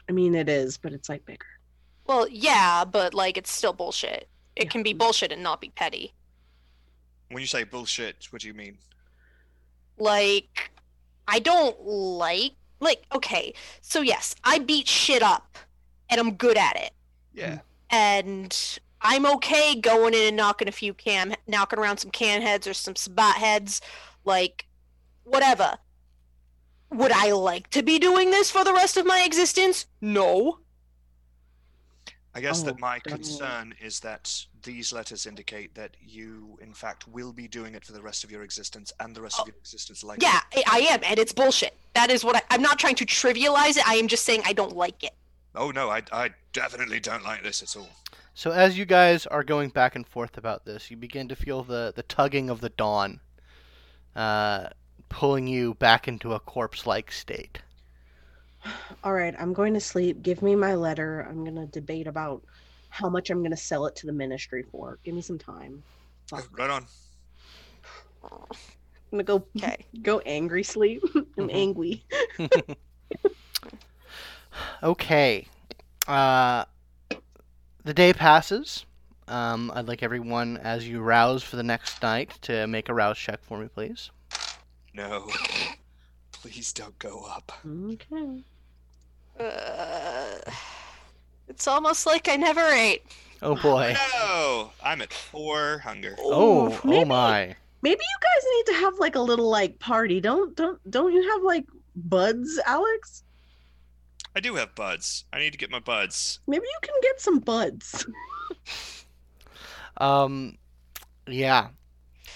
I 0.08 0.12
mean, 0.12 0.34
it 0.34 0.48
is, 0.48 0.78
but 0.78 0.92
it's 0.92 1.08
like 1.08 1.24
bigger. 1.26 1.46
Well, 2.06 2.26
yeah, 2.28 2.84
but 2.84 3.12
like 3.14 3.36
it's 3.36 3.50
still 3.50 3.72
bullshit. 3.72 4.28
It 4.56 4.64
Yeah. 4.64 4.70
can 4.70 4.82
be 4.82 4.92
bullshit 4.94 5.30
and 5.32 5.42
not 5.42 5.60
be 5.60 5.70
petty. 5.70 6.14
When 7.30 7.40
you 7.40 7.46
say 7.46 7.64
bullshit, 7.64 8.26
what 8.30 8.42
do 8.42 8.48
you 8.48 8.54
mean? 8.54 8.78
Like 9.98 10.70
I 11.26 11.38
don't 11.40 11.80
like 11.84 12.52
like 12.80 13.04
okay, 13.14 13.54
so 13.80 14.00
yes, 14.00 14.34
I 14.44 14.58
beat 14.58 14.88
shit 14.88 15.22
up 15.22 15.58
and 16.08 16.20
I'm 16.20 16.34
good 16.34 16.56
at 16.56 16.76
it. 16.76 16.92
Yeah. 17.34 17.60
And 17.90 18.78
I'm 19.00 19.26
okay 19.26 19.74
going 19.76 20.14
in 20.14 20.28
and 20.28 20.36
knocking 20.36 20.68
a 20.68 20.72
few 20.72 20.94
cam 20.94 21.34
knocking 21.46 21.78
around 21.78 21.98
some 21.98 22.10
can 22.10 22.42
heads 22.42 22.66
or 22.66 22.74
some 22.74 22.96
sabbat 22.96 23.36
heads, 23.36 23.80
like 24.24 24.66
whatever. 25.24 25.78
Would 26.90 27.12
I 27.12 27.32
like 27.32 27.70
to 27.70 27.82
be 27.82 27.98
doing 27.98 28.30
this 28.30 28.50
for 28.50 28.64
the 28.64 28.72
rest 28.74 28.96
of 28.98 29.06
my 29.06 29.22
existence? 29.22 29.86
No. 30.00 30.60
I 32.34 32.40
guess 32.40 32.62
Oh, 32.62 32.64
that 32.64 32.78
my 32.78 33.00
definitely. 33.00 33.10
concern 33.10 33.74
is 33.80 34.00
that 34.00 34.46
these 34.62 34.92
letters 34.92 35.26
indicate 35.26 35.74
that 35.74 35.96
you, 36.00 36.58
in 36.60 36.72
fact, 36.72 37.06
will 37.08 37.32
be 37.32 37.48
doing 37.48 37.74
it 37.74 37.84
for 37.84 37.92
the 37.92 38.02
rest 38.02 38.24
of 38.24 38.30
your 38.30 38.42
existence 38.42 38.92
and 39.00 39.14
the 39.14 39.22
rest 39.22 39.40
of 39.40 39.46
your 39.46 39.56
existence 39.56 40.02
like 40.02 40.22
Yeah, 40.22 40.40
I, 40.54 40.62
I 40.70 40.78
am, 40.90 41.00
and 41.04 41.18
it's 41.18 41.32
bullshit. 41.32 41.74
That 41.94 42.10
is 42.10 42.24
what 42.24 42.36
I, 42.36 42.42
I'm 42.50 42.62
not 42.62 42.78
trying 42.78 42.96
to 42.96 43.06
trivialize 43.06 43.76
it. 43.76 43.88
I 43.88 43.94
am 43.94 44.08
just 44.08 44.24
saying 44.24 44.42
I 44.44 44.52
don't 44.52 44.76
like 44.76 45.04
it. 45.04 45.12
Oh 45.54 45.70
no, 45.70 45.90
I, 45.90 46.02
I 46.12 46.30
definitely 46.52 47.00
don't 47.00 47.24
like 47.24 47.42
this 47.42 47.62
at 47.62 47.76
all. 47.76 47.88
So 48.34 48.52
as 48.52 48.78
you 48.78 48.84
guys 48.84 49.26
are 49.26 49.42
going 49.42 49.70
back 49.70 49.96
and 49.96 50.06
forth 50.06 50.38
about 50.38 50.64
this, 50.64 50.90
you 50.90 50.96
begin 50.96 51.26
to 51.28 51.36
feel 51.36 51.64
the, 51.64 51.92
the 51.96 52.04
tugging 52.04 52.50
of 52.50 52.60
the 52.60 52.68
dawn, 52.68 53.18
uh, 54.14 54.68
pulling 55.08 55.48
you 55.48 55.74
back 55.74 56.06
into 56.06 56.34
a 56.34 56.38
corpse-like 56.38 57.10
state. 57.10 57.58
All 59.02 59.12
right, 59.12 59.34
I'm 59.38 59.52
going 59.52 59.74
to 59.74 59.80
sleep. 59.80 60.22
Give 60.22 60.40
me 60.40 60.54
my 60.54 60.76
letter. 60.76 61.26
I'm 61.28 61.42
going 61.42 61.56
to 61.56 61.66
debate 61.66 62.06
about 62.06 62.44
how 62.88 63.08
much 63.08 63.30
I'm 63.30 63.38
going 63.40 63.50
to 63.50 63.56
sell 63.56 63.86
it 63.86 63.96
to 63.96 64.06
the 64.06 64.12
ministry 64.12 64.62
for. 64.70 64.98
Give 65.04 65.14
me 65.14 65.22
some 65.22 65.38
time. 65.38 65.84
Fuck. 66.28 66.48
Right 66.58 66.70
on. 66.70 66.86
I'm 68.22 68.40
going 69.10 69.18
to 69.18 69.24
go 69.24 69.46
Okay. 69.56 69.86
go 70.02 70.20
angry 70.20 70.62
sleep. 70.62 71.02
I'm 71.38 71.48
Mhm. 71.48 71.50
angry. 71.50 72.04
Okay. 74.82 75.46
Uh, 76.06 76.64
the 77.84 77.94
day 77.94 78.12
passes. 78.12 78.84
Um, 79.28 79.70
I'd 79.74 79.86
like 79.88 80.02
everyone, 80.02 80.56
as 80.58 80.88
you 80.88 81.00
rouse 81.00 81.42
for 81.42 81.56
the 81.56 81.62
next 81.62 82.02
night, 82.02 82.38
to 82.42 82.66
make 82.66 82.88
a 82.88 82.94
rouse 82.94 83.18
check 83.18 83.42
for 83.42 83.58
me, 83.58 83.68
please. 83.68 84.10
No. 84.94 85.28
Please 86.32 86.72
don't 86.72 86.98
go 86.98 87.24
up. 87.24 87.52
Okay. 87.66 88.44
Uh, 89.38 90.38
it's 91.48 91.66
almost 91.66 92.06
like 92.06 92.28
I 92.28 92.36
never 92.36 92.66
ate. 92.68 93.02
Oh 93.42 93.54
boy. 93.54 93.94
No! 94.14 94.72
I'm 94.82 95.00
at 95.02 95.12
four 95.12 95.78
hunger. 95.78 96.16
Oh, 96.18 96.72
oh 96.72 96.80
maybe, 96.88 97.04
my. 97.04 97.56
Maybe 97.82 98.00
you 98.00 98.18
guys 98.20 98.44
need 98.56 98.72
to 98.72 98.80
have 98.84 98.98
like 98.98 99.14
a 99.14 99.20
little 99.20 99.48
like 99.48 99.78
party. 99.78 100.20
Don't 100.20 100.56
don't 100.56 100.78
don't 100.90 101.12
you 101.12 101.30
have 101.30 101.42
like 101.42 101.66
buds, 101.94 102.60
Alex? 102.66 103.22
I 104.34 104.40
do 104.40 104.54
have 104.56 104.74
buds. 104.74 105.24
I 105.32 105.38
need 105.38 105.52
to 105.52 105.58
get 105.58 105.70
my 105.70 105.80
buds. 105.80 106.40
Maybe 106.46 106.64
you 106.64 106.78
can 106.82 106.94
get 107.02 107.20
some 107.20 107.38
buds. 107.38 108.06
Um, 109.98 110.56
yeah. 111.26 111.68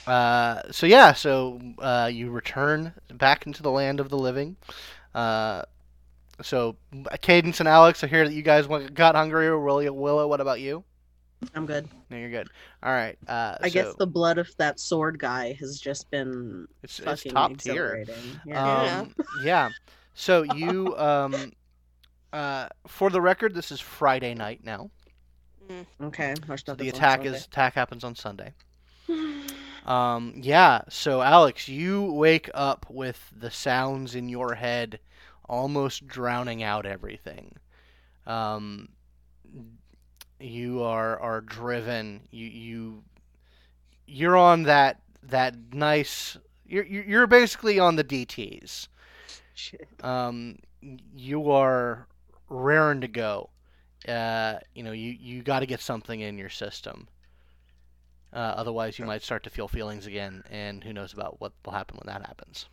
Uh, 0.07 0.63
so 0.71 0.87
yeah, 0.87 1.13
so 1.13 1.61
uh, 1.79 2.11
you 2.13 2.31
return 2.31 2.93
back 3.13 3.47
into 3.47 3.63
the 3.63 3.71
land 3.71 4.01
of 4.01 4.09
the 4.09 4.19
living. 4.19 4.57
Uh, 5.15 5.63
so 6.41 6.77
Cadence 7.21 7.61
and 7.61 7.69
Alex, 7.69 8.03
I 8.03 8.07
hear 8.07 8.27
that 8.27 8.35
you 8.35 8.43
guys 8.43 8.67
went- 8.67 8.95
got 8.95 9.15
hungry. 9.15 9.51
Willow, 9.57 9.93
Willow, 9.93 10.27
what 10.27 10.41
about 10.41 10.61
you? 10.61 10.85
I'm 11.55 11.67
good. 11.67 11.89
No, 12.11 12.17
you're 12.17 12.31
good. 12.31 12.49
All 12.83 12.93
right. 12.93 13.19
Uh, 13.27 13.57
I 13.61 13.69
guess 13.69 13.95
the 13.95 14.07
blood 14.07 14.39
of 14.39 14.49
that 14.59 14.79
sword 14.79 15.19
guy 15.19 15.57
has 15.59 15.81
just 15.81 16.11
been 16.11 16.67
it's, 16.83 16.99
it's 17.01 17.07
fucking 17.07 17.33
top 17.33 17.57
tier. 17.59 17.97
exhilarating. 17.97 18.41
Yeah. 18.47 19.01
Um, 19.01 19.15
yeah. 19.43 19.71
So 20.15 20.43
you, 20.43 20.97
um, 20.97 21.53
uh, 22.33 22.69
for 22.87 23.11
the 23.11 23.21
record, 23.21 23.55
this 23.55 23.73
is 23.73 23.81
Friday 23.81 24.35
night 24.35 24.61
now. 24.63 24.91
okay. 26.01 26.35
watch 26.49 26.65
So 26.65 26.75
the 26.75 26.85
this 26.85 26.95
attack 26.95 27.25
is 27.25 27.45
attack 27.47 27.75
happens 27.75 28.05
on 28.05 28.15
Sunday. 28.15 28.53
Um, 29.85 30.35
yeah. 30.37 30.83
So 30.89 31.23
Alex, 31.23 31.69
you 31.69 32.05
wake 32.13 32.49
up 32.55 32.87
with 32.89 33.33
the 33.37 33.51
sounds 33.51 34.15
in 34.15 34.29
your 34.29 34.55
head 34.55 35.01
almost 35.53 36.07
drowning 36.07 36.63
out 36.63 36.87
everything. 36.87 37.55
Um, 38.27 38.89
you 40.41 40.83
are 40.83 41.21
are 41.21 41.43
driven. 41.43 42.23
You 42.31 42.47
you 42.47 43.05
you're 44.07 44.37
on 44.37 44.65
that 44.65 45.03
that 45.25 45.55
nice. 45.75 46.39
You're 46.67 46.87
you're 46.87 47.05
you're 47.05 47.27
basically 47.27 47.79
on 47.79 47.97
the 47.97 48.05
DTS. 48.05 48.89
Shit. 49.55 49.89
Um, 50.03 50.57
you 51.15 51.51
are 51.51 52.09
raring 52.49 53.03
to 53.03 53.09
go. 53.09 53.51
Uh, 54.09 54.55
you 54.75 54.83
know, 54.83 54.93
you, 54.93 55.17
you 55.21 55.43
got 55.43 55.61
to 55.61 55.67
get 55.67 55.81
something 55.81 56.21
in 56.21 56.39
your 56.39 56.49
system. 56.49 57.07
Uh, 58.33 58.55
otherwise, 58.57 58.99
you 58.99 59.05
might 59.05 59.23
start 59.23 59.45
to 59.45 59.51
feel 59.51 59.69
feelings 59.69 60.07
again, 60.07 60.43
and 60.51 60.83
who 60.83 60.93
knows 60.93 61.13
about 61.13 61.41
what 61.41 61.53
will 61.65 61.75
happen 61.75 61.99
when 62.03 62.13
that 62.13 62.27
happens. 62.27 62.67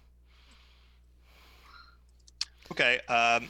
Okay. 2.71 2.99
Um, 3.07 3.49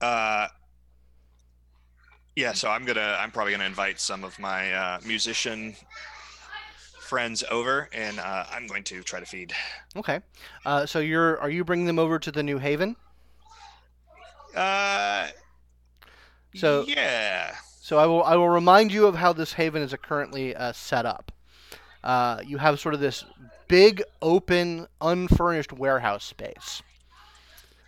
uh, 0.00 0.48
yeah, 2.36 2.52
so 2.52 2.70
I'm 2.70 2.84
gonna, 2.84 3.16
I'm 3.20 3.30
probably 3.30 3.52
gonna 3.52 3.64
invite 3.64 4.00
some 4.00 4.24
of 4.24 4.38
my 4.38 4.72
uh, 4.72 4.98
musician 5.06 5.74
friends 7.00 7.44
over, 7.50 7.88
and 7.92 8.18
uh, 8.18 8.44
I'm 8.50 8.66
going 8.66 8.84
to 8.84 9.02
try 9.02 9.20
to 9.20 9.26
feed. 9.26 9.52
Okay. 9.96 10.20
Uh, 10.64 10.86
so 10.86 10.98
you're 11.00 11.38
are 11.40 11.50
you 11.50 11.64
bringing 11.64 11.86
them 11.86 11.98
over 11.98 12.18
to 12.18 12.32
the 12.32 12.42
New 12.42 12.58
Haven? 12.58 12.96
Uh, 14.56 15.28
So- 16.54 16.84
yeah, 16.86 17.54
So 17.80 17.98
I 17.98 18.06
will 18.06 18.22
I 18.24 18.36
will 18.36 18.48
remind 18.48 18.92
you 18.92 19.06
of 19.06 19.16
how 19.16 19.32
this 19.32 19.52
haven 19.54 19.82
is 19.82 19.94
currently 20.02 20.54
uh, 20.56 20.72
set 20.72 21.04
up. 21.06 21.32
Uh, 22.02 22.40
you 22.44 22.58
have 22.58 22.80
sort 22.80 22.94
of 22.94 23.00
this 23.00 23.24
big, 23.68 24.02
open, 24.20 24.86
unfurnished 25.00 25.72
warehouse 25.72 26.24
space 26.24 26.82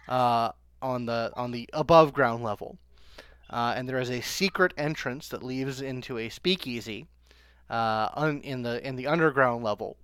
uh, 0.09 0.51
on 0.83 1.07
the 1.07 1.33
on 1.37 1.51
the 1.51 1.69
above 1.73 2.13
ground 2.13 2.43
level, 2.43 2.79
uh, 3.51 3.75
and 3.77 3.89
there 3.89 3.99
is 3.99 4.11
a 4.11 4.21
secret 4.21 4.73
entrance 4.77 5.29
that 5.29 5.43
leads 5.43 5.81
into 5.81 6.19
a 6.19 6.29
speakeasy 6.29 7.07
uh, 7.71 8.09
un, 8.15 8.41
in 8.43 8.63
the 8.63 8.87
in 8.87 8.97
the 8.97 9.07
underground 9.07 9.65
level, 9.65 9.97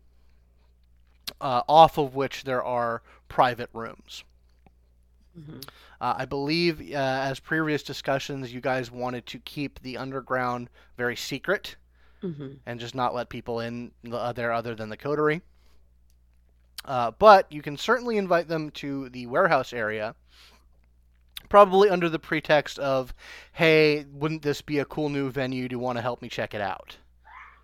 uh, 1.41 1.63
off 1.69 1.99
of 1.99 2.15
which 2.15 2.45
there 2.45 2.63
are 2.65 3.03
private 3.29 3.71
rooms. 3.73 4.25
Mhm. 5.39 5.63
Uh, 6.01 6.15
I 6.19 6.25
believe, 6.25 6.81
uh, 6.81 6.97
as 6.97 7.39
previous 7.39 7.83
discussions, 7.83 8.53
you 8.53 8.61
guys 8.61 8.91
wanted 8.91 9.27
to 9.27 9.39
keep 9.39 9.81
the 9.81 9.97
underground 9.97 10.69
very 10.97 11.15
secret 11.17 11.77
Mhm. 12.23 12.59
and 12.67 12.81
just 12.81 12.95
not 12.95 13.15
let 13.15 13.29
people 13.29 13.61
in 13.61 13.93
there 14.35 14.53
other 14.53 14.75
than 14.75 14.89
the 14.89 14.97
coterie. 14.97 15.43
Uh, 16.85 17.11
but 17.13 17.51
you 17.53 17.63
can 17.63 17.77
certainly 17.77 18.17
invite 18.17 18.49
them 18.49 18.71
to 18.71 19.09
the 19.11 19.27
warehouse 19.27 19.73
area, 19.73 20.15
probably 21.49 21.91
under 21.91 22.09
the 22.09 22.19
pretext 22.19 22.79
of, 22.79 23.13
"Hey, 23.53 24.05
wouldn't 24.13 24.43
this 24.43 24.63
be 24.63 24.79
a 24.79 24.85
cool 24.85 25.09
new 25.11 25.31
venue? 25.31 25.69
Do 25.69 25.75
you 25.75 25.79
want 25.81 25.99
to 25.99 26.03
help 26.03 26.23
me 26.23 26.29
check 26.29 26.55
it 26.55 26.61
out?" 26.61 26.97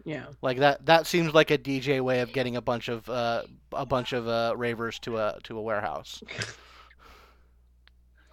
Yeah. 0.05 0.27
Like 0.41 0.59
that. 0.59 0.87
That 0.87 1.07
seems 1.07 1.35
like 1.35 1.51
a 1.51 1.59
DJ 1.59 2.01
way 2.01 2.21
of 2.21 2.33
getting 2.33 2.57
a 2.57 2.63
bunch 2.63 2.89
of 2.89 3.09
uh, 3.09 3.43
a 3.73 3.87
bunch 3.87 4.13
of 4.13 4.29
uh, 4.29 4.55
ravers 4.57 4.99
to 5.01 5.19
a 5.19 5.39
to 5.45 5.59
a 5.59 5.63
warehouse. 5.63 6.23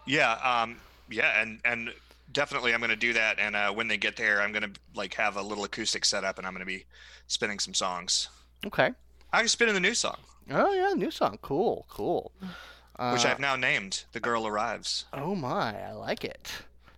yeah, 0.05 0.33
um, 0.33 0.77
yeah, 1.09 1.41
and 1.41 1.59
and 1.65 1.93
definitely 2.33 2.73
I'm 2.73 2.81
gonna 2.81 2.95
do 2.95 3.13
that. 3.13 3.39
And 3.39 3.55
uh, 3.55 3.71
when 3.71 3.87
they 3.87 3.97
get 3.97 4.15
there, 4.17 4.41
I'm 4.41 4.51
gonna 4.51 4.71
like 4.95 5.13
have 5.15 5.37
a 5.37 5.41
little 5.41 5.63
acoustic 5.63 6.03
setup, 6.05 6.37
and 6.37 6.45
I'm 6.45 6.53
gonna 6.53 6.65
be 6.65 6.85
spinning 7.27 7.59
some 7.59 7.73
songs. 7.73 8.29
Okay. 8.65 8.91
I 9.31 9.39
can 9.39 9.47
spin 9.47 9.69
in 9.69 9.73
the 9.73 9.79
new 9.79 9.95
song, 9.95 10.17
Oh 10.51 10.73
yeah, 10.73 10.93
new 10.93 11.09
song. 11.11 11.39
Cool, 11.41 11.85
cool. 11.89 12.31
which 12.41 13.25
Uh, 13.25 13.29
I've 13.29 13.39
now 13.39 13.55
named 13.55 14.03
"The 14.11 14.19
Girl 14.19 14.45
Arrives." 14.45 15.05
Oh 15.13 15.33
my, 15.35 15.81
I 15.81 15.91
like 15.93 16.23
it. 16.23 16.51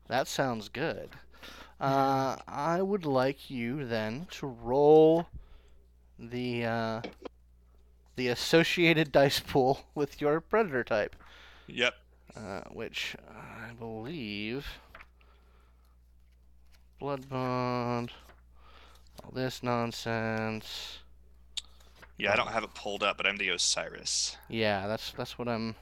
That 0.07 0.27
sounds 0.27 0.67
good. 0.69 1.09
Uh, 1.79 2.38
I 2.47 2.81
would 2.81 3.05
like 3.05 3.49
you 3.49 3.86
then 3.86 4.27
to 4.31 4.47
roll 4.47 5.27
the 6.19 6.65
uh, 6.65 7.01
the 8.15 8.27
associated 8.29 9.11
dice 9.11 9.39
pool 9.39 9.86
with 9.93 10.21
your 10.21 10.39
predator 10.41 10.83
type, 10.83 11.15
Yep. 11.67 11.93
uh, 12.36 12.61
which 12.71 13.15
I 13.29 13.73
believe 13.73 14.67
blood 17.06 17.30
bond, 17.30 18.12
all 19.24 19.30
this 19.32 19.62
nonsense. 19.62 20.97
Yeah, 22.18 22.34
I 22.34 22.36
don't 22.36 22.47
have 22.47 22.64
it 22.64 22.74
pulled 22.74 23.03
up, 23.03 23.16
but 23.18 23.28
I'm 23.28 23.38
the 23.38 23.49
Osiris. 23.49 24.38
Yeah, 24.49 24.88
that's 24.88 25.12
that's 25.12 25.38
what 25.38 25.47
I'm 25.47 25.76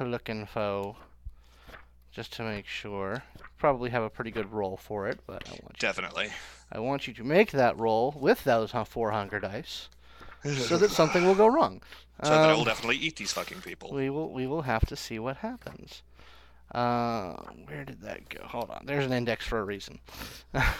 looking 0.00 0.44
for. 0.46 0.96
Just 2.10 2.32
to 2.32 2.42
make 2.42 2.66
sure. 2.66 3.22
Probably 3.58 3.90
have 3.90 4.02
a 4.02 4.10
pretty 4.10 4.32
good 4.32 4.50
roll 4.52 4.76
for 4.76 5.06
it, 5.06 5.20
but 5.24 5.46
I 5.46 5.52
want 5.52 5.74
you, 5.74 5.78
Definitely. 5.78 6.30
I 6.72 6.80
want 6.80 7.06
you 7.06 7.14
to 7.14 7.22
make 7.22 7.52
that 7.52 7.78
roll 7.78 8.12
with 8.18 8.42
those 8.42 8.72
hu- 8.72 8.84
four 8.84 9.12
hunger 9.12 9.38
dice, 9.38 9.88
so 10.42 10.78
that 10.78 10.90
something 10.90 11.26
will 11.26 11.36
go 11.36 11.46
wrong. 11.46 11.80
So 12.24 12.30
that 12.30 12.50
I 12.50 12.54
will 12.54 12.60
Um, 12.62 12.66
definitely 12.66 12.96
eat 12.96 13.14
these 13.14 13.32
fucking 13.32 13.60
people. 13.60 13.92
we 13.92 14.10
will 14.10 14.32
we 14.32 14.48
will 14.48 14.62
have 14.62 14.84
to 14.86 14.96
see 14.96 15.20
what 15.20 15.36
happens. 15.36 16.02
Uh, 16.72 17.32
where 17.66 17.84
did 17.84 18.00
that 18.02 18.28
go? 18.28 18.44
Hold 18.44 18.70
on. 18.70 18.82
There's 18.84 19.06
an 19.06 19.12
index 19.12 19.46
for 19.46 19.58
a 19.58 19.64
reason. 19.64 19.98
I 20.54 20.74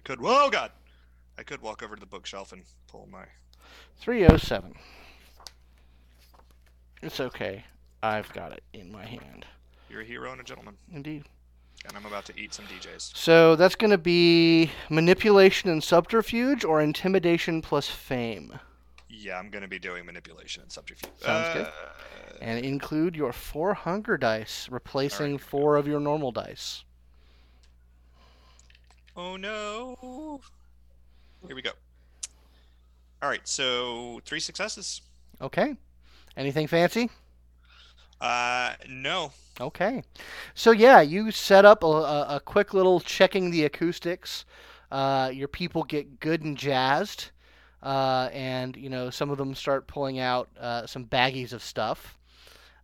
could. 0.00 0.20
Whoa, 0.20 0.50
God! 0.50 0.72
I 1.38 1.42
could 1.42 1.60
walk 1.60 1.82
over 1.82 1.94
to 1.94 2.00
the 2.00 2.06
bookshelf 2.06 2.52
and 2.52 2.62
pull 2.88 3.08
my. 3.10 3.24
307. 3.98 4.74
It's 7.02 7.20
okay. 7.20 7.64
I've 8.02 8.32
got 8.32 8.52
it 8.52 8.62
in 8.72 8.90
my 8.90 9.04
hand. 9.04 9.46
You're 9.88 10.00
a 10.00 10.04
hero 10.04 10.32
and 10.32 10.40
a 10.40 10.44
gentleman, 10.44 10.76
Indeed. 10.92 11.24
and 11.86 11.96
I'm 11.96 12.06
about 12.06 12.24
to 12.26 12.40
eat 12.40 12.54
some 12.54 12.64
DJs. 12.66 13.16
So 13.16 13.56
that's 13.56 13.74
going 13.74 13.90
to 13.90 13.98
be 13.98 14.70
manipulation 14.88 15.70
and 15.70 15.84
subterfuge 15.84 16.64
or 16.64 16.80
intimidation 16.80 17.62
plus 17.62 17.88
fame. 17.88 18.58
Yeah, 19.14 19.38
I'm 19.38 19.50
gonna 19.50 19.68
be 19.68 19.78
doing 19.78 20.06
manipulation 20.06 20.62
and 20.62 20.72
subterfuge. 20.72 21.10
Sounds 21.20 21.54
good. 21.54 21.66
Uh, 21.66 22.38
And 22.40 22.64
include 22.64 23.14
your 23.14 23.32
four 23.32 23.74
hunger 23.74 24.16
dice, 24.16 24.68
replacing 24.70 25.32
we 25.32 25.38
four 25.38 25.76
of 25.76 25.86
your 25.86 26.00
normal 26.00 26.32
dice. 26.32 26.84
Oh 29.14 29.36
no! 29.36 30.40
Here 31.46 31.54
we 31.54 31.60
go. 31.62 31.72
All 33.20 33.28
right, 33.28 33.46
so 33.46 34.20
three 34.24 34.40
successes. 34.40 35.02
Okay. 35.40 35.76
Anything 36.36 36.66
fancy? 36.66 37.10
Uh, 38.20 38.72
no. 38.88 39.32
Okay. 39.60 40.02
So 40.54 40.70
yeah, 40.70 41.02
you 41.02 41.30
set 41.30 41.64
up 41.66 41.84
a, 41.84 41.86
a, 41.86 42.36
a 42.36 42.40
quick 42.40 42.72
little 42.72 43.00
checking 43.00 43.50
the 43.50 43.64
acoustics. 43.64 44.46
Uh, 44.90 45.30
your 45.32 45.48
people 45.48 45.82
get 45.82 46.20
good 46.20 46.42
and 46.42 46.56
jazzed, 46.56 47.30
uh, 47.82 48.28
and 48.32 48.76
you 48.76 48.88
know 48.88 49.10
some 49.10 49.30
of 49.30 49.38
them 49.38 49.54
start 49.54 49.86
pulling 49.86 50.18
out 50.18 50.48
uh, 50.60 50.86
some 50.86 51.04
baggies 51.04 51.52
of 51.52 51.62
stuff, 51.62 52.18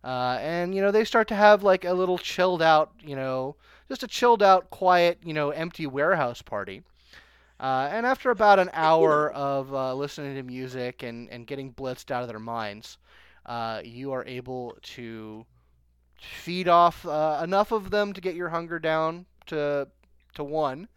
uh, 0.03 0.37
and 0.41 0.75
you 0.75 0.81
know 0.81 0.91
they 0.91 1.05
start 1.05 1.27
to 1.29 1.35
have 1.35 1.63
like 1.63 1.85
a 1.85 1.93
little 1.93 2.17
chilled 2.17 2.61
out, 2.61 2.91
you 3.01 3.15
know, 3.15 3.55
just 3.87 4.03
a 4.03 4.07
chilled 4.07 4.43
out, 4.43 4.69
quiet, 4.69 5.19
you 5.23 5.33
know, 5.33 5.49
empty 5.51 5.87
warehouse 5.87 6.41
party. 6.41 6.83
Uh, 7.59 7.89
and 7.91 8.05
after 8.05 8.29
about 8.31 8.59
an 8.59 8.69
hour 8.73 9.31
of 9.31 9.73
uh, 9.73 9.93
listening 9.93 10.35
to 10.35 10.43
music 10.43 11.03
and, 11.03 11.29
and 11.29 11.45
getting 11.47 11.73
blitzed 11.73 12.11
out 12.11 12.21
of 12.21 12.29
their 12.29 12.39
minds, 12.39 12.97
uh, 13.45 13.81
you 13.83 14.11
are 14.11 14.25
able 14.25 14.77
to 14.81 15.45
feed 16.21 16.67
off 16.67 17.05
uh, 17.05 17.41
enough 17.43 17.71
of 17.71 17.91
them 17.91 18.13
to 18.13 18.21
get 18.21 18.35
your 18.35 18.49
hunger 18.49 18.79
down 18.79 19.25
to 19.47 19.87
to 20.35 20.43
one, 20.43 20.87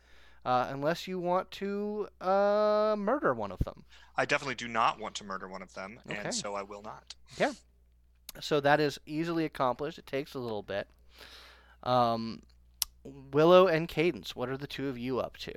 uh, 0.44 0.66
unless 0.70 1.06
you 1.06 1.18
want 1.18 1.50
to 1.52 2.08
uh, 2.20 2.94
murder 2.98 3.32
one 3.34 3.52
of 3.52 3.58
them. 3.60 3.84
I 4.16 4.24
definitely 4.24 4.56
do 4.56 4.68
not 4.68 4.98
want 4.98 5.14
to 5.16 5.24
murder 5.24 5.48
one 5.48 5.62
of 5.62 5.72
them, 5.74 5.98
Okay. 6.10 6.20
and 6.24 6.34
so 6.34 6.54
I 6.54 6.62
will 6.62 6.82
not. 6.82 7.14
Yeah. 7.38 7.52
So 8.40 8.60
that 8.60 8.80
is 8.80 8.98
easily 9.06 9.44
accomplished. 9.44 9.98
It 9.98 10.06
takes 10.06 10.34
a 10.34 10.38
little 10.38 10.62
bit. 10.62 10.88
Um, 11.82 12.42
Willow 13.04 13.66
and 13.66 13.88
Cadence, 13.88 14.34
what 14.36 14.48
are 14.48 14.56
the 14.56 14.66
two 14.66 14.88
of 14.88 14.96
you 14.98 15.18
up 15.18 15.36
to? 15.38 15.52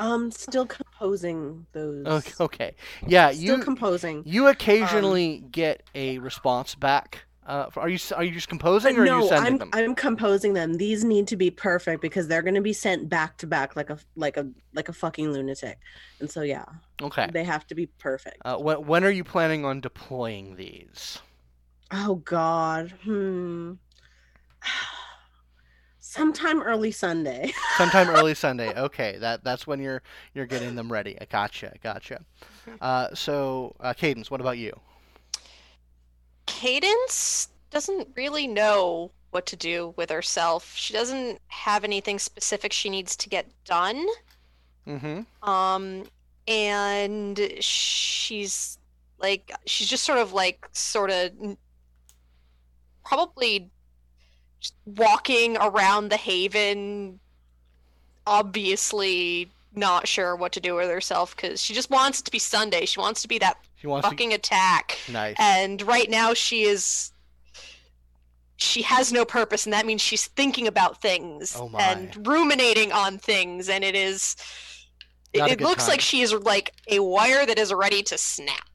Um, 0.00 0.30
still 0.30 0.66
composing 0.66 1.66
those. 1.72 2.06
Okay, 2.06 2.32
okay. 2.40 2.74
yeah, 3.06 3.30
Still 3.32 3.58
you 3.58 3.64
composing. 3.64 4.22
you 4.24 4.46
occasionally 4.46 5.44
get 5.50 5.82
a 5.94 6.18
response 6.18 6.74
back. 6.76 7.24
Uh, 7.48 7.70
are 7.76 7.88
you 7.88 7.98
are 8.14 8.22
you 8.22 8.30
just 8.30 8.50
composing 8.50 8.98
or 8.98 9.02
are 9.02 9.06
no, 9.06 9.22
you 9.22 9.28
sending 9.28 9.54
I'm 9.54 9.58
them? 9.58 9.70
I'm 9.72 9.94
composing 9.94 10.52
them. 10.52 10.74
These 10.74 11.02
need 11.02 11.26
to 11.28 11.36
be 11.36 11.50
perfect 11.50 12.02
because 12.02 12.28
they're 12.28 12.42
going 12.42 12.54
to 12.56 12.60
be 12.60 12.74
sent 12.74 13.08
back 13.08 13.38
to 13.38 13.46
back 13.46 13.74
like 13.74 13.88
a 13.88 13.98
like 14.16 14.36
a 14.36 14.46
like 14.74 14.90
a 14.90 14.92
fucking 14.92 15.32
lunatic. 15.32 15.78
And 16.20 16.30
so 16.30 16.42
yeah, 16.42 16.66
Okay. 17.00 17.26
they 17.32 17.44
have 17.44 17.66
to 17.68 17.74
be 17.74 17.86
perfect. 17.86 18.36
Uh, 18.44 18.58
when 18.58 18.86
when 18.86 19.02
are 19.02 19.10
you 19.10 19.24
planning 19.24 19.64
on 19.64 19.80
deploying 19.80 20.56
these? 20.56 21.20
Oh 21.90 22.16
God. 22.16 22.92
Hmm. 23.02 23.72
Sometime 26.00 26.60
early 26.62 26.90
Sunday. 26.90 27.52
Sometime 27.78 28.10
early 28.10 28.34
Sunday. 28.34 28.74
Okay, 28.74 29.16
that 29.18 29.42
that's 29.42 29.66
when 29.66 29.80
you're 29.80 30.02
you're 30.34 30.46
getting 30.46 30.74
them 30.74 30.92
ready. 30.92 31.18
I 31.18 31.24
gotcha, 31.24 31.72
gotcha. 31.82 32.24
Uh, 32.80 33.08
so, 33.14 33.74
uh, 33.80 33.94
Cadence, 33.94 34.30
what 34.30 34.40
about 34.40 34.58
you? 34.58 34.78
Cadence 36.58 37.50
doesn't 37.70 38.08
really 38.16 38.48
know 38.48 39.12
what 39.30 39.46
to 39.46 39.54
do 39.54 39.94
with 39.96 40.10
herself. 40.10 40.74
She 40.74 40.92
doesn't 40.92 41.38
have 41.46 41.84
anything 41.84 42.18
specific 42.18 42.72
she 42.72 42.90
needs 42.90 43.14
to 43.14 43.28
get 43.28 43.46
done. 43.64 44.04
Mm-hmm. 44.84 45.48
Um, 45.48 46.02
and 46.48 47.40
she's 47.60 48.76
like, 49.20 49.52
she's 49.66 49.86
just 49.86 50.02
sort 50.02 50.18
of 50.18 50.32
like, 50.32 50.68
sort 50.72 51.12
of 51.12 51.30
probably 53.04 53.70
walking 54.84 55.56
around 55.58 56.08
the 56.08 56.16
haven, 56.16 57.20
obviously 58.26 59.48
not 59.74 60.08
sure 60.08 60.34
what 60.34 60.52
to 60.52 60.60
do 60.60 60.74
with 60.74 60.90
herself 60.90 61.36
because 61.36 61.62
she 61.62 61.74
just 61.74 61.90
wants 61.90 62.20
it 62.20 62.24
to 62.24 62.30
be 62.30 62.38
Sunday. 62.38 62.86
She 62.86 63.00
wants 63.00 63.22
to 63.22 63.28
be 63.28 63.38
that 63.38 63.58
She 63.76 63.86
wants 63.86 64.08
fucking 64.08 64.32
attack. 64.32 64.98
Nice. 65.10 65.36
And 65.38 65.80
right 65.82 66.08
now 66.10 66.34
she 66.34 66.62
is 66.62 67.12
she 68.56 68.82
has 68.82 69.12
no 69.12 69.24
purpose 69.24 69.66
and 69.66 69.72
that 69.72 69.86
means 69.86 70.00
she's 70.00 70.26
thinking 70.26 70.66
about 70.66 71.00
things 71.00 71.54
Oh 71.56 71.70
and 71.78 72.26
ruminating 72.26 72.90
on 72.90 73.18
things 73.18 73.68
and 73.68 73.84
it 73.84 73.94
is 73.94 74.34
it, 75.32 75.38
Not 75.38 75.50
it 75.50 75.60
looks 75.60 75.84
time. 75.84 75.92
like 75.92 76.00
she 76.00 76.22
is 76.22 76.32
like 76.32 76.72
a 76.88 76.98
wire 77.00 77.46
that 77.46 77.58
is 77.58 77.72
ready 77.72 78.02
to 78.04 78.18
snap. 78.18 78.66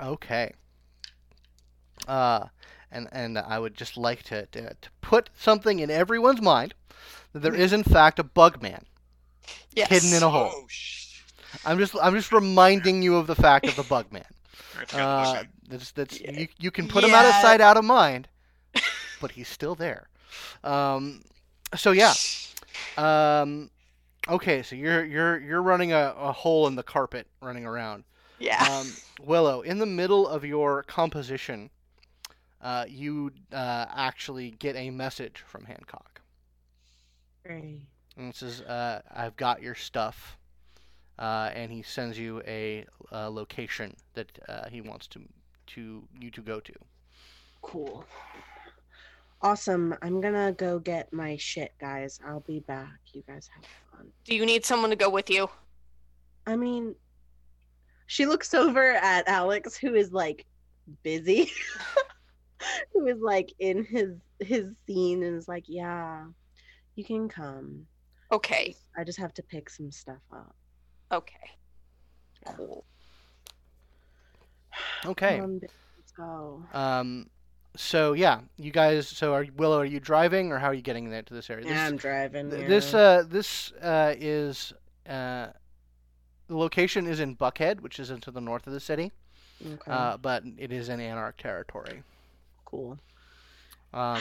Okay. 0.00 0.52
Uh, 2.08 2.46
and 2.90 3.08
and 3.12 3.38
I 3.38 3.58
would 3.58 3.74
just 3.74 3.96
like 3.96 4.22
to, 4.24 4.46
to 4.46 4.74
to 4.74 4.88
put 5.00 5.30
something 5.36 5.78
in 5.78 5.90
everyone's 5.90 6.40
mind 6.40 6.74
that 7.32 7.40
there 7.40 7.54
is 7.54 7.72
in 7.72 7.84
fact 7.84 8.18
a 8.18 8.24
bug 8.24 8.62
man 8.62 8.84
Yes. 9.74 9.88
hidden 9.88 10.12
in 10.14 10.22
a 10.22 10.28
hole. 10.30 10.50
Oh, 10.52 10.66
sh- 10.68 11.20
I'm 11.64 11.78
just 11.78 11.94
I'm 12.02 12.14
just 12.14 12.32
reminding 12.32 13.02
you 13.02 13.16
of 13.16 13.26
the 13.26 13.34
fact 13.34 13.66
of 13.66 13.76
the 13.76 13.82
bug 13.88 14.10
man. 14.12 14.24
I 14.78 14.84
forgot 14.84 14.88
to 14.88 15.02
Uh, 15.40 15.44
that's 15.68 15.92
that's 15.92 16.20
Yeah. 16.20 16.32
you 16.32 16.48
you 16.58 16.70
can 16.70 16.88
put 16.88 17.04
him 17.04 17.14
out 17.14 17.24
of 17.26 17.32
sight, 17.34 17.60
out 17.60 17.76
of 17.76 17.84
mind, 17.84 18.28
but 19.20 19.30
he's 19.32 19.48
still 19.48 19.74
there. 19.74 20.08
Um, 20.64 21.24
so 21.76 21.92
yeah. 21.92 22.14
Um, 22.96 23.70
okay, 24.28 24.62
so 24.62 24.76
you're 24.76 25.04
you're 25.04 25.38
you're 25.40 25.62
running 25.62 25.92
a, 25.92 26.14
a 26.18 26.32
hole 26.32 26.66
in 26.66 26.74
the 26.74 26.82
carpet, 26.82 27.26
running 27.40 27.64
around. 27.64 28.04
Yeah. 28.38 28.62
Um, 28.70 28.92
Willow, 29.24 29.62
in 29.62 29.78
the 29.78 29.86
middle 29.86 30.28
of 30.28 30.44
your 30.44 30.82
composition, 30.82 31.70
uh, 32.60 32.84
you 32.86 33.32
uh, 33.52 33.86
actually 33.94 34.50
get 34.52 34.76
a 34.76 34.90
message 34.90 35.42
from 35.46 35.64
Hancock. 35.64 36.20
Great. 37.46 37.80
And 38.16 38.30
it 38.30 38.36
says, 38.36 38.60
uh, 38.62 39.02
I've 39.14 39.36
got 39.36 39.62
your 39.62 39.74
stuff. 39.74 40.38
Uh, 41.18 41.50
and 41.54 41.72
he 41.72 41.82
sends 41.82 42.18
you 42.18 42.42
a, 42.46 42.84
uh 43.10 43.30
location 43.30 43.94
that 44.14 44.30
uh, 44.48 44.68
he 44.68 44.80
wants 44.82 45.06
to, 45.08 45.20
to 45.66 46.02
you 46.20 46.30
to 46.30 46.42
go 46.42 46.60
to. 46.60 46.72
Cool. 47.62 48.04
Awesome. 49.42 49.94
I'm 50.02 50.20
gonna 50.20 50.52
go 50.52 50.78
get 50.78 51.12
my 51.12 51.36
shit, 51.36 51.72
guys. 51.78 52.20
I'll 52.26 52.40
be 52.40 52.60
back. 52.60 52.98
You 53.12 53.22
guys 53.28 53.48
have 53.54 53.64
fun. 53.92 54.08
Do 54.24 54.34
you 54.34 54.46
need 54.46 54.64
someone 54.64 54.90
to 54.90 54.96
go 54.96 55.10
with 55.10 55.28
you? 55.28 55.48
I 56.46 56.56
mean, 56.56 56.94
she 58.06 58.24
looks 58.24 58.54
over 58.54 58.92
at 58.92 59.28
Alex, 59.28 59.76
who 59.76 59.94
is 59.94 60.12
like 60.12 60.46
busy, 61.02 61.50
who 62.92 63.06
is 63.06 63.18
like 63.20 63.52
in 63.58 63.84
his 63.84 64.14
his 64.40 64.66
scene, 64.86 65.22
and 65.22 65.36
is 65.36 65.48
like, 65.48 65.64
"Yeah, 65.66 66.24
you 66.94 67.04
can 67.04 67.28
come. 67.28 67.86
Okay. 68.32 68.74
I 68.96 69.04
just 69.04 69.18
have 69.18 69.34
to 69.34 69.42
pick 69.42 69.70
some 69.70 69.90
stuff 69.90 70.22
up." 70.32 70.54
Okay. 71.12 71.50
Cool. 72.56 72.84
Okay. 75.04 75.36
Come 75.36 75.44
on, 75.44 75.60
bitch, 75.60 75.70
let's 75.98 76.12
go. 76.12 76.62
Um, 76.72 77.30
so 77.76 78.14
yeah, 78.14 78.40
you 78.56 78.70
guys. 78.70 79.08
So 79.08 79.34
are 79.34 79.46
Willow? 79.56 79.80
Are 79.80 79.84
you 79.84 80.00
driving, 80.00 80.52
or 80.52 80.58
how 80.58 80.68
are 80.68 80.74
you 80.74 80.82
getting 80.82 81.10
there 81.10 81.22
to 81.22 81.34
this 81.34 81.50
area? 81.50 81.66
Yeah, 81.66 81.86
I'm 81.86 81.96
driving. 81.96 82.50
th- 82.50 82.62
yeah. 82.62 82.68
this 82.68 82.94
uh, 82.94 83.24
this 83.28 83.72
uh, 83.82 84.14
is 84.18 84.72
uh, 85.08 85.48
the 86.48 86.56
location 86.56 87.06
is 87.06 87.20
in 87.20 87.36
Buckhead, 87.36 87.80
which 87.80 87.98
is 87.98 88.10
into 88.10 88.30
the 88.30 88.40
north 88.40 88.66
of 88.66 88.72
the 88.72 88.80
city, 88.80 89.12
okay. 89.64 89.90
uh, 89.90 90.16
but 90.16 90.42
it 90.58 90.72
is 90.72 90.88
in 90.88 91.00
Anarch 91.00 91.36
territory. 91.36 92.02
cool. 92.64 92.98
Um, 93.92 94.18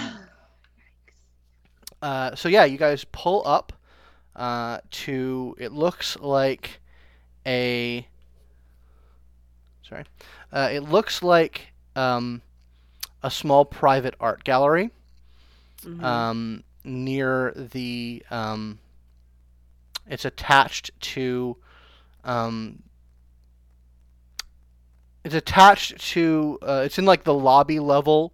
uh, 2.02 2.36
so 2.36 2.50
yeah, 2.50 2.66
you 2.66 2.78
guys 2.78 3.06
pull 3.12 3.42
up 3.46 3.74
uh, 4.36 4.80
to. 4.92 5.56
It 5.60 5.72
looks 5.72 6.18
like 6.20 6.80
a. 7.46 8.08
Sorry, 9.88 10.04
uh, 10.52 10.70
it 10.72 10.82
looks 10.82 11.22
like 11.22 11.68
um, 11.96 12.42
a 13.22 13.30
small 13.30 13.66
private 13.66 14.16
art 14.20 14.44
gallery 14.44 14.90
Mhm. 15.84 16.04
um, 16.04 16.64
near 16.84 17.54
the. 17.56 18.24
Um, 18.32 18.80
it's 20.08 20.26
attached 20.26 20.92
to. 21.02 21.58
Um, 22.24 22.82
it's 25.24 25.36
attached 25.36 25.98
to. 26.14 26.58
Uh, 26.62 26.82
it's 26.86 26.98
in 26.98 27.06
like 27.06 27.24
the 27.24 27.34
lobby 27.34 27.80
level 27.80 28.34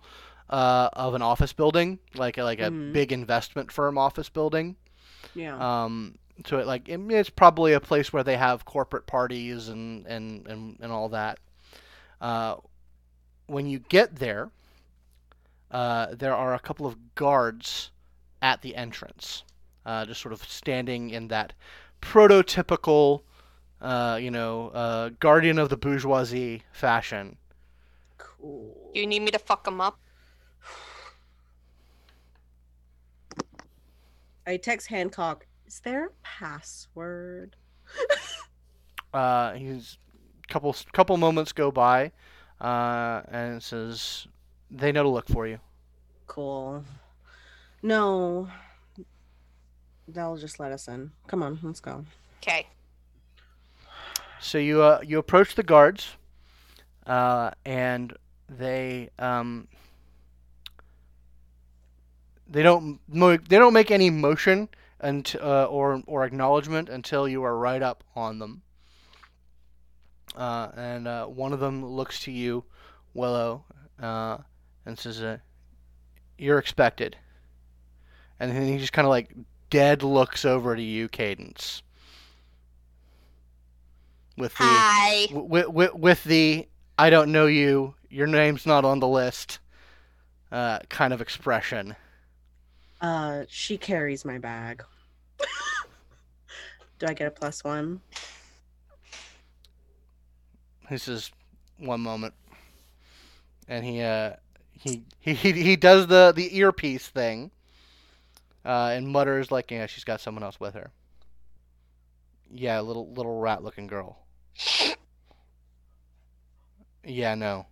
uh, 0.50 0.90
of 0.94 1.14
an 1.14 1.22
office 1.22 1.54
building, 1.54 2.00
like 2.16 2.38
a, 2.38 2.44
like 2.44 2.60
a 2.60 2.72
Mhm. 2.72 2.94
big 2.94 3.12
investment 3.12 3.72
firm 3.72 3.98
office 3.98 4.30
building. 4.30 4.76
Yeah. 5.36 5.84
Um, 5.84 6.16
so 6.46 6.58
it 6.60 6.68
like 6.68 6.90
it- 6.90 7.00
it's 7.12 7.30
probably 7.30 7.74
a 7.74 7.80
place 7.80 8.12
where 8.12 8.24
they 8.24 8.38
have 8.38 8.66
corporate 8.66 9.06
parties 9.08 9.68
and 9.70 10.06
and 10.08 10.48
and, 10.48 10.78
and 10.82 10.92
all 10.92 11.10
that. 11.10 11.40
Uh, 12.20 12.56
when 13.48 13.66
you 13.68 13.80
get 13.80 14.16
there, 14.18 14.50
uh, 15.72 16.08
there 16.14 16.36
are 16.36 16.54
a 16.54 16.60
couple 16.60 16.86
of 16.86 17.16
guards 17.16 17.92
at 18.42 18.62
the 18.62 18.76
entrance, 18.76 19.44
uh, 19.86 20.06
just 20.06 20.22
sort 20.22 20.34
of 20.34 20.44
standing 20.44 21.10
in 21.10 21.28
that 21.30 21.54
prototypical, 22.02 23.22
uh, 23.82 24.18
you 24.22 24.32
know, 24.32 24.70
uh, 24.70 25.10
guardian 25.20 25.60
of 25.60 25.70
the 25.70 25.78
bourgeoisie 25.78 26.64
fashion. 26.72 27.38
cool. 28.18 28.92
You 28.94 29.06
need 29.08 29.22
me 29.22 29.32
to 29.32 29.40
fuck 29.40 29.64
them 29.64 29.80
up? 29.82 30.00
I 34.46 34.58
text 34.58 34.88
Hancock. 34.88 35.46
Is 35.66 35.80
there 35.80 36.06
a 36.08 36.12
password? 36.24 37.56
Uh, 39.14 39.54
he's 39.56 39.98
couple 40.48 40.74
couple 40.94 41.18
moments 41.18 41.52
go 41.52 41.70
by, 41.70 42.12
uh, 42.62 43.22
and 43.28 43.58
it 43.58 43.62
says 43.64 44.26
they 44.70 44.92
know 44.92 45.04
to 45.04 45.10
look 45.10 45.28
for 45.28 45.48
you. 45.48 45.60
Cool. 46.28 46.84
No. 47.84 48.48
They'll 50.08 50.38
just 50.38 50.60
let 50.60 50.72
us 50.72 50.88
in. 50.88 51.12
Come 51.28 51.44
on, 51.44 51.60
let's 51.62 51.80
go. 51.80 52.06
Okay. 52.42 52.68
So 54.40 54.58
you 54.58 54.82
uh, 54.82 55.00
you 55.04 55.20
approach 55.20 55.56
the 55.56 55.64
guards, 55.64 56.16
uh, 57.06 57.52
and 57.66 58.16
they 58.50 59.10
um, 59.20 59.68
they 62.52 62.64
don't 62.64 63.00
mo- 63.08 63.38
they 63.38 63.58
don't 63.58 63.74
make 63.74 63.92
any 63.92 64.10
motion 64.10 64.70
and 65.00 65.36
uh, 65.42 65.66
or 65.66 66.04
or 66.06 66.24
acknowledgement 66.26 66.90
until 66.90 67.28
you 67.28 67.44
are 67.44 67.58
right 67.58 67.82
up 67.82 68.04
on 68.16 68.40
them. 68.40 68.62
Uh, 70.36 70.70
and 70.76 71.08
uh, 71.08 71.26
one 71.26 71.54
of 71.54 71.60
them 71.60 71.86
looks 71.86 72.22
to 72.22 72.32
you, 72.32 72.64
Willow, 73.14 73.66
uh, 74.02 74.38
and 74.86 74.98
says, 74.98 75.22
uh, 75.22 75.38
"You're 76.38 76.60
expected." 76.60 77.18
And 78.40 78.52
then 78.52 78.68
he 78.68 78.78
just 78.78 78.94
kind 78.94 79.06
of 79.06 79.10
like 79.10 79.36
dead 79.70 80.04
looks 80.04 80.46
over 80.46 80.76
to 80.76 80.82
you, 80.82 81.08
Cadence. 81.08 81.84
With 84.38 84.52
the 84.54 84.64
Hi. 84.64 85.28
with, 85.32 85.68
with, 85.68 85.94
with 85.94 86.24
the 86.24 86.68
I 86.98 87.10
don't 87.10 87.32
know 87.32 87.46
you, 87.46 87.96
your 88.10 88.28
name's 88.28 88.66
not 88.66 88.86
on 88.86 89.00
the 89.00 89.08
list 89.08 89.60
uh, 90.52 90.80
kind 90.90 91.14
of 91.14 91.22
expression. 91.22 91.96
Uh, 93.02 93.46
she 93.50 93.78
carries 93.78 94.24
my 94.24 94.38
bag. 94.38 94.84
Do 97.00 97.08
I 97.08 97.14
get 97.14 97.28
a 97.28 97.32
plus 97.32 97.64
one? 97.64 98.00
This 100.90 101.08
is 101.08 101.32
"One 101.78 102.02
moment," 102.02 102.34
and 103.68 103.84
he 103.84 104.02
uh 104.02 104.34
he 104.72 105.04
he 105.20 105.34
he, 105.34 105.52
he 105.54 105.76
does 105.76 106.08
the 106.08 106.32
the 106.36 106.56
earpiece 106.58 107.08
thing, 107.08 107.50
uh, 108.66 108.92
and 108.94 109.08
mutters 109.08 109.52
like, 109.52 109.72
"Yeah, 109.72 109.88
she's 109.88 110.04
got 110.04 110.22
someone 110.22 110.44
else 110.44 110.60
with 110.60 110.76
her." 110.76 110.92
Yeah, 112.54 112.82
little 112.82 113.12
little 113.14 113.40
rat 113.40 113.64
looking 113.64 113.88
girl. 113.88 114.20
Yeah, 117.04 117.34
no. 117.34 117.66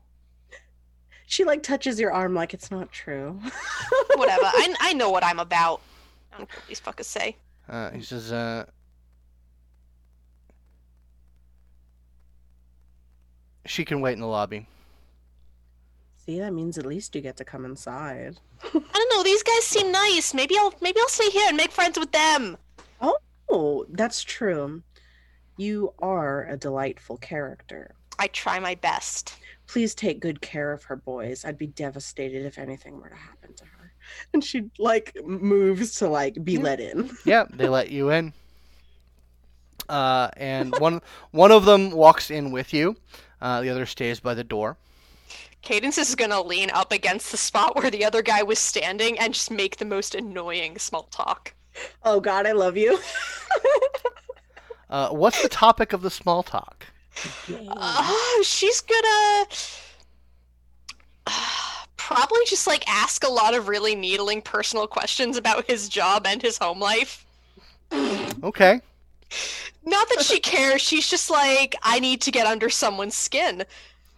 She 1.30 1.44
like 1.44 1.62
touches 1.62 2.00
your 2.00 2.12
arm 2.12 2.34
like 2.34 2.56
it's 2.56 2.72
not 2.72 2.92
true. 2.92 3.40
Whatever. 4.16 4.46
I, 4.46 4.74
I 4.80 4.94
know 4.94 5.12
what 5.12 5.24
I'm 5.24 5.38
about. 5.38 5.80
I 6.34 6.38
don't 6.40 6.50
care 6.50 6.58
what 6.60 6.68
these 6.68 6.82
fuckers 6.82 7.06
say. 7.06 7.36
Uh, 7.70 7.92
he 7.92 8.02
says, 8.02 8.32
uh, 8.32 8.66
she 13.68 13.86
can 13.86 14.02
wait 14.02 14.14
in 14.14 14.22
the 14.22 14.26
lobby. 14.26 14.68
See, 16.26 16.40
that 16.40 16.52
means 16.52 16.80
at 16.80 16.88
least 16.88 17.14
you 17.14 17.22
get 17.22 17.38
to 17.38 17.46
come 17.46 17.64
inside. 17.64 18.40
I 18.64 18.70
don't 18.72 19.14
know. 19.14 19.22
These 19.22 19.44
guys 19.44 19.64
seem 19.68 19.92
nice. 19.92 20.34
Maybe 20.34 20.58
I'll 20.58 20.74
maybe 20.82 21.00
I'll 21.00 21.10
stay 21.10 21.30
here 21.30 21.48
and 21.48 21.56
make 21.56 21.72
friends 21.72 22.00
with 22.00 22.12
them. 22.12 22.58
Oh, 23.52 23.86
that's 23.90 24.24
true. 24.24 24.82
You 25.58 25.94
are 26.00 26.46
a 26.46 26.58
delightful 26.58 27.18
character. 27.18 27.94
I 28.18 28.28
try 28.28 28.58
my 28.60 28.74
best. 28.76 29.36
Please 29.70 29.94
take 29.94 30.20
good 30.20 30.42
care 30.42 30.72
of 30.72 30.84
her, 30.86 30.96
boys. 30.96 31.46
I'd 31.46 31.58
be 31.58 31.68
devastated 31.68 32.44
if 32.44 32.58
anything 32.58 33.00
were 33.00 33.10
to 33.10 33.16
happen 33.16 33.54
to 33.54 33.66
her. 33.66 33.94
And 34.34 34.44
she 34.44 34.72
like 34.80 35.16
moves 35.24 35.94
to 36.00 36.08
like 36.10 36.44
be 36.44 36.58
let 36.58 36.80
in. 36.80 37.12
Yeah, 37.24 37.46
they 37.54 37.70
let 37.70 37.90
you 37.90 38.10
in. 38.10 38.34
Uh, 39.88 40.30
and 40.38 40.78
one 40.78 41.02
one 41.32 41.52
of 41.52 41.66
them 41.66 41.90
walks 41.90 42.30
in 42.30 42.52
with 42.52 42.76
you. 42.76 42.96
Uh, 43.42 43.62
the 43.62 43.70
other 43.70 43.88
stays 43.88 44.20
by 44.20 44.36
the 44.36 44.44
door. 44.44 44.78
Cadence 45.64 45.98
is 45.98 46.14
gonna 46.14 46.40
lean 46.44 46.70
up 46.70 46.92
against 46.92 47.32
the 47.32 47.38
spot 47.38 47.76
where 47.76 47.90
the 47.90 48.06
other 48.06 48.22
guy 48.22 48.44
was 48.44 48.60
standing 48.60 49.18
and 49.18 49.34
just 49.34 49.50
make 49.50 49.78
the 49.78 49.86
most 49.86 50.14
annoying 50.14 50.78
small 50.78 51.04
talk. 51.10 51.56
Oh 52.04 52.20
God, 52.20 52.46
I 52.46 52.52
love 52.52 52.78
you. 52.78 53.00
Uh, 54.90 55.10
what's 55.10 55.42
the 55.44 55.50
topic 55.50 55.94
of 55.94 56.02
the 56.02 56.10
small 56.10 56.42
talk? 56.42 56.88
Uh, 57.70 58.44
she's 58.44 58.82
gonna 58.82 59.48
probably 61.98 62.42
just 62.48 62.66
like 62.66 62.84
ask 62.88 63.24
a 63.24 63.30
lot 63.30 63.54
of 63.54 63.68
really 63.68 63.94
needling 63.94 64.42
personal 64.42 64.88
questions 64.88 65.38
about 65.38 65.70
his 65.70 65.88
job 65.90 66.26
and 66.26 66.42
his 66.42 66.58
home 66.58 66.80
life. 66.80 67.26
Okay. 68.44 68.82
Not 69.86 70.10
that 70.10 70.24
she 70.24 70.40
cares. 70.40 70.82
She's 70.82 71.08
just 71.08 71.30
like, 71.30 71.76
I 71.84 72.00
need 72.00 72.22
to 72.22 72.32
get 72.32 72.48
under 72.48 72.70
someone's 72.70 73.16
skin. 73.16 73.64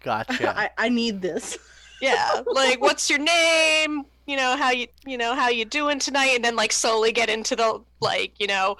Gotcha. 0.03 0.57
I, 0.57 0.69
I 0.77 0.89
need 0.89 1.21
this. 1.21 1.57
Yeah, 2.01 2.41
like 2.47 2.81
what's 2.81 3.09
your 3.09 3.19
name? 3.19 4.05
You 4.25 4.35
know 4.35 4.57
how 4.57 4.71
you 4.71 4.87
you 5.05 5.17
know 5.17 5.35
how 5.35 5.49
you 5.49 5.65
doing 5.65 5.99
tonight, 5.99 6.31
and 6.35 6.43
then 6.43 6.55
like 6.55 6.71
slowly 6.71 7.11
get 7.11 7.29
into 7.29 7.55
the 7.55 7.79
like 7.99 8.33
you 8.39 8.47
know. 8.47 8.77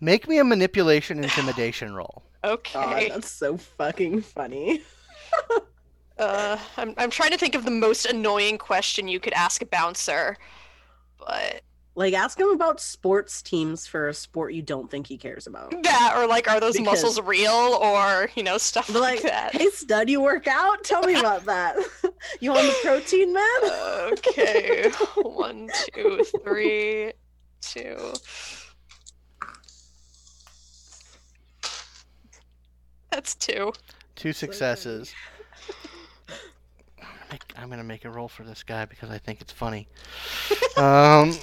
Make 0.00 0.28
me 0.28 0.38
a 0.38 0.44
manipulation 0.44 1.22
intimidation 1.24 1.94
roll. 1.94 2.22
God, 2.42 2.50
Okay. 2.52 3.08
that's 3.08 3.30
so 3.30 3.56
fucking 3.56 4.22
funny. 4.22 4.82
Uh, 6.18 6.58
I'm 6.76 6.94
I'm 6.98 7.10
trying 7.10 7.30
to 7.30 7.38
think 7.38 7.54
of 7.54 7.64
the 7.64 7.70
most 7.70 8.04
annoying 8.04 8.58
question 8.58 9.06
you 9.06 9.20
could 9.20 9.32
ask 9.34 9.62
a 9.62 9.66
bouncer, 9.66 10.36
but 11.16 11.62
Like, 11.94 12.12
ask 12.12 12.40
him 12.40 12.48
about 12.48 12.80
sports 12.80 13.40
teams 13.40 13.86
for 13.86 14.08
a 14.08 14.14
sport 14.14 14.52
you 14.52 14.60
don't 14.62 14.90
think 14.90 15.06
he 15.06 15.16
cares 15.16 15.46
about. 15.46 15.70
that 15.84 16.14
or 16.16 16.26
like 16.26 16.50
are 16.50 16.58
those 16.58 16.76
Because- 16.76 17.04
muscles 17.04 17.20
real 17.20 17.52
or 17.80 18.30
you 18.34 18.42
know 18.42 18.58
stuff 18.58 18.88
like, 18.88 19.00
like, 19.00 19.22
that. 19.22 19.52
hey, 19.54 19.68
stud, 19.70 20.10
you 20.10 20.20
work 20.20 20.48
out? 20.48 20.82
Tell 20.82 21.02
me 21.02 21.14
about 21.14 21.44
that. 21.44 21.76
you 22.40 22.50
on 22.50 22.66
the 22.66 22.74
protein, 22.82 23.32
man? 23.32 24.12
Okay, 24.14 24.90
one, 25.22 25.70
two, 25.94 26.24
three, 26.42 27.12
two. 27.60 28.12
That's 33.10 33.34
two. 33.34 33.72
Two 34.16 34.32
successes. 34.32 35.14
I'm 37.56 37.68
gonna 37.68 37.84
make 37.84 38.04
a 38.04 38.10
roll 38.10 38.28
for 38.28 38.44
this 38.44 38.62
guy 38.62 38.84
because 38.84 39.10
I 39.10 39.18
think 39.18 39.40
it's 39.40 39.52
funny. 39.52 39.88
Um, 40.76 41.36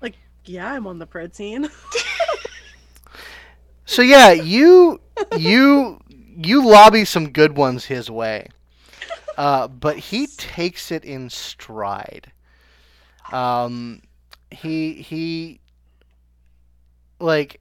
like, 0.00 0.14
Yeah, 0.44 0.72
I'm 0.72 0.86
on 0.86 1.00
the 1.00 1.06
protein. 1.06 1.68
so 3.84 4.02
yeah, 4.02 4.30
you 4.30 5.00
you 5.36 5.98
you 6.08 6.64
lobby 6.64 7.04
some 7.04 7.30
good 7.30 7.56
ones 7.56 7.86
his 7.86 8.08
way, 8.08 8.46
uh, 9.36 9.66
but 9.66 9.98
he 9.98 10.28
takes 10.28 10.92
it 10.92 11.04
in 11.04 11.28
stride. 11.28 12.30
Um, 13.32 14.02
he 14.52 14.92
he 14.92 15.58
like 17.18 17.60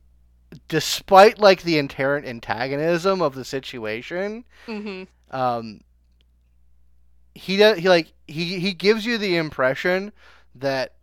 despite 0.68 1.40
like 1.40 1.64
the 1.64 1.78
inherent 1.78 2.26
antagonism 2.26 3.22
of 3.22 3.36
the 3.36 3.46
situation 3.46 4.44
Mm-hmm. 4.68 5.04
um 5.36 5.82
he 7.36 7.58
does 7.58 7.80
he 7.80 7.90
like 7.90 8.14
he 8.28 8.60
he 8.60 8.74
gives 8.74 9.06
you 9.06 9.18
the 9.18 9.36
impression 9.38 10.12
that 10.56 10.94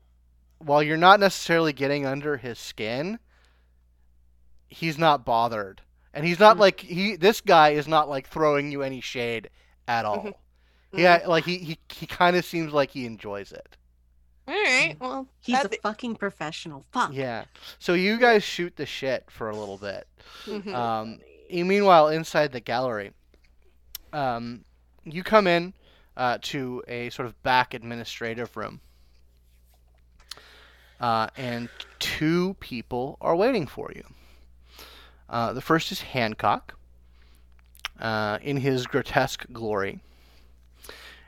while 0.59 0.83
you're 0.83 0.97
not 0.97 1.19
necessarily 1.21 1.73
getting 1.73 2.07
under 2.07 2.37
his 2.37 2.59
skin 2.59 3.19
he's 4.69 4.99
not 4.99 5.25
bothered 5.25 5.83
and 6.15 6.25
he's 6.25 6.39
not 6.39 6.57
Mhm. 6.57 6.61
like 6.61 6.81
he 6.81 7.17
this 7.17 7.41
guy 7.41 7.71
is 7.71 7.89
not 7.89 8.09
like 8.09 8.29
throwing 8.29 8.71
you 8.71 8.83
any 8.83 9.01
shade 9.01 9.51
at 9.89 10.05
all 10.05 10.25
Mhm. 10.25 10.35
yeah 10.99 11.23
like 11.27 11.45
he 11.45 11.59
he, 11.59 11.79
he 11.89 12.07
kind 12.07 12.37
of 12.37 12.45
seems 12.45 12.73
like 12.73 12.91
he 12.93 13.07
enjoys 13.07 13.51
it 13.53 13.77
All 14.51 14.57
right. 14.57 14.97
Well, 15.01 15.29
He's 15.41 15.55
that- 15.63 15.73
a 15.75 15.79
fucking 15.81 16.17
professional. 16.17 16.85
Fuck. 16.93 17.13
yeah 17.15 17.45
so 17.79 17.95
you 17.95 18.19
guys 18.19 18.43
shoot 18.43 18.75
the 18.77 18.85
shit 18.87 19.25
for 19.31 19.49
a 19.49 19.57
little 19.57 19.79
bit 19.79 20.07
Mhm. 20.47 20.75
Um, 20.75 21.19
meanwhile, 21.51 22.09
inside 22.09 22.53
the 22.53 22.61
gallery, 22.61 23.13
um, 24.13 24.65
you 25.05 25.23
come 25.23 25.47
in 25.47 25.73
uh, 26.17 26.39
to 26.43 26.83
a 26.89 27.11
sort 27.11 27.27
of 27.27 27.41
back 27.43 27.73
administrative 27.75 28.57
room, 28.57 28.81
uh, 31.01 31.29
and 31.37 31.69
two 31.99 32.55
people 32.61 33.17
are 33.21 33.35
waiting 33.35 33.67
for 33.67 33.91
you. 33.95 34.05
Uh, 35.29 35.53
the 35.53 35.61
first 35.63 35.91
is 35.93 36.01
Hancock, 36.03 36.75
uh, 37.99 38.39
in 38.43 38.59
his 38.59 38.87
grotesque 38.87 39.47
glory, 39.53 40.01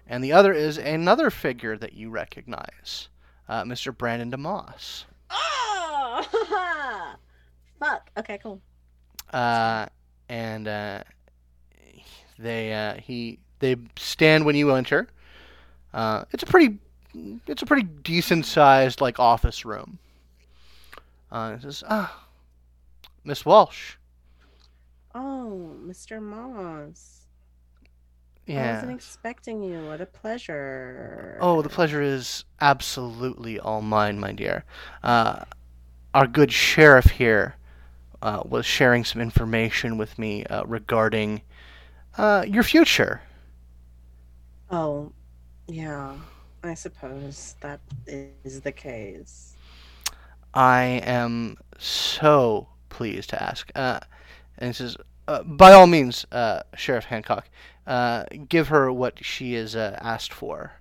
and 0.07 0.23
the 0.23 0.33
other 0.33 0.53
is 0.53 0.77
another 0.79 1.31
figure 1.31 1.77
that 1.79 1.95
you 1.95 2.11
recognize, 2.11 3.09
uh, 3.49 3.65
Mr. 3.65 3.97
Brandon 3.97 4.31
DeMoss. 4.31 5.05
Oh! 5.31 7.17
Fuck. 7.79 8.11
Okay, 8.17 8.39
cool. 8.43 8.61
uh, 9.33 9.87
and 10.29 10.69
uh, 10.69 11.03
they 12.39 12.73
uh, 12.73 12.95
he 12.95 13.39
they 13.59 13.77
stand 13.97 14.45
when 14.45 14.57
you 14.57 14.73
enter. 14.73 15.09
Uh, 15.93 16.25
it's 16.33 16.43
a 16.43 16.47
pretty 16.47 16.79
it's 17.47 17.63
a 17.63 17.67
pretty 17.67 17.83
decent 18.03 18.47
sized 18.47 19.01
like 19.01 19.19
office 19.19 19.65
room. 19.65 19.99
Uh, 21.31 21.55
it 21.57 21.63
says, 21.63 21.83
ah, 21.89 22.27
Miss 23.25 23.45
Walsh. 23.47 23.97
Oh, 25.15 25.73
Mr. 25.87 26.21
Moss. 26.23 27.22
I 28.49 28.73
wasn't 28.75 28.93
expecting 28.93 29.63
you. 29.63 29.87
What 29.87 30.01
a 30.01 30.07
pleasure. 30.07 31.39
Oh, 31.41 31.63
the 31.63 31.69
pleasure 31.69 32.03
is 32.03 32.45
absolutely 32.61 33.59
all 33.59 33.83
mine, 33.83 34.19
my 34.19 34.33
dear. 34.33 34.65
Uh, 35.03 35.45
our 36.13 36.27
good 36.27 36.53
sheriff 36.53 37.07
here 37.07 37.57
uh, 38.21 38.43
was 38.45 38.67
sharing 38.67 39.05
some 39.05 39.23
information 39.23 39.97
with 39.97 40.19
me 40.19 40.45
uh, 40.47 40.65
regarding 40.65 41.43
uh, 42.19 42.45
your 42.47 42.63
future. 42.63 43.23
Oh, 44.71 45.13
yeah. 45.69 46.17
I 46.65 46.75
suppose 46.75 47.57
that 47.61 47.81
is 48.07 48.61
the 48.61 48.73
case. 48.73 49.57
I 50.55 51.01
am 51.05 51.57
so 51.79 52.69
pleased 52.89 53.31
to 53.31 53.43
ask. 53.43 53.71
Uh, 53.75 54.01
and 54.59 54.69
he 54.69 54.75
says, 54.75 54.97
uh, 55.27 55.43
by 55.43 55.73
all 55.73 55.87
means, 55.87 56.27
uh, 56.31 56.63
Sheriff 56.77 57.07
Hancock, 57.07 57.49
uh, 57.87 58.25
give 58.49 58.69
her 58.69 58.93
what 58.93 59.25
she 59.25 59.55
is 59.55 59.77
uh, 59.77 59.99
asked 60.01 60.33
for. 60.33 60.73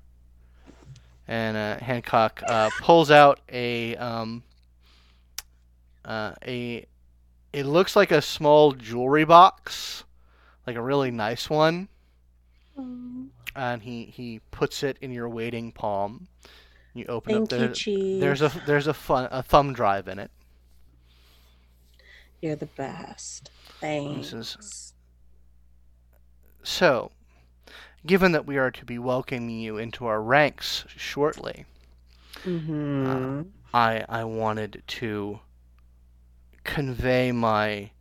And 1.28 1.56
uh, 1.58 1.78
Hancock 1.80 2.42
uh, 2.48 2.70
pulls 2.82 3.10
out 3.12 3.40
a 3.50 3.96
um, 3.98 4.44
uh, 6.04 6.34
a 6.46 6.86
it 7.54 7.66
looks 7.66 7.96
like 7.96 8.12
a 8.12 8.22
small 8.22 8.74
jewelry 8.74 9.26
box 9.26 10.04
like 10.68 10.76
a 10.76 10.82
really 10.82 11.12
nice 11.12 11.50
one, 11.50 11.90
Oh, 12.78 13.30
and 13.56 13.82
he 13.84 14.06
he 14.06 14.42
puts 14.52 14.84
it 14.84 14.98
in 15.02 15.12
your 15.12 15.30
waiting 15.30 15.72
palm. 15.72 16.28
You 16.94 17.06
open 17.08 17.34
Thank 17.34 17.44
up 17.44 17.52
you, 17.52 17.58
there. 17.58 17.76
There's 18.20 18.42
a 18.42 18.52
there's 18.66 18.88
a 18.88 18.94
fun 18.94 19.28
a 19.32 19.44
thumb 19.44 19.74
drive 19.74 20.08
in 20.08 20.20
it. 20.20 20.32
You're 22.42 22.56
the 22.56 22.66
best. 22.68 23.52
Thanks. 23.80 24.91
So, 26.64 27.12
given 28.06 28.32
that 28.34 28.46
we 28.46 28.58
are 28.58 28.72
to 28.72 28.86
be 28.86 29.00
welcoming 29.00 29.50
you 29.60 29.78
into 29.78 30.06
our 30.06 30.22
ranks 30.22 30.86
shortly, 30.96 31.66
Mm-hmm. 32.46 33.42
I 33.74 34.04
I 34.10 34.24
wanted 34.24 34.82
to 34.88 35.40
convey 36.64 37.32
my 37.32 37.92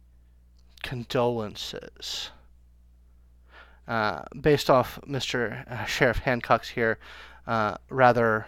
condolences. 0.82 2.30
Uh, 3.86 4.22
based 4.40 4.70
off 4.70 5.00
Mr. 5.06 5.68
uh, 5.70 5.84
Sheriff 5.84 6.18
Hancock's 6.18 6.68
here, 6.70 6.98
uh, 7.46 7.76
rather 7.88 8.46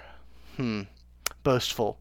hmm, 0.57 0.83
boastful 1.43 1.99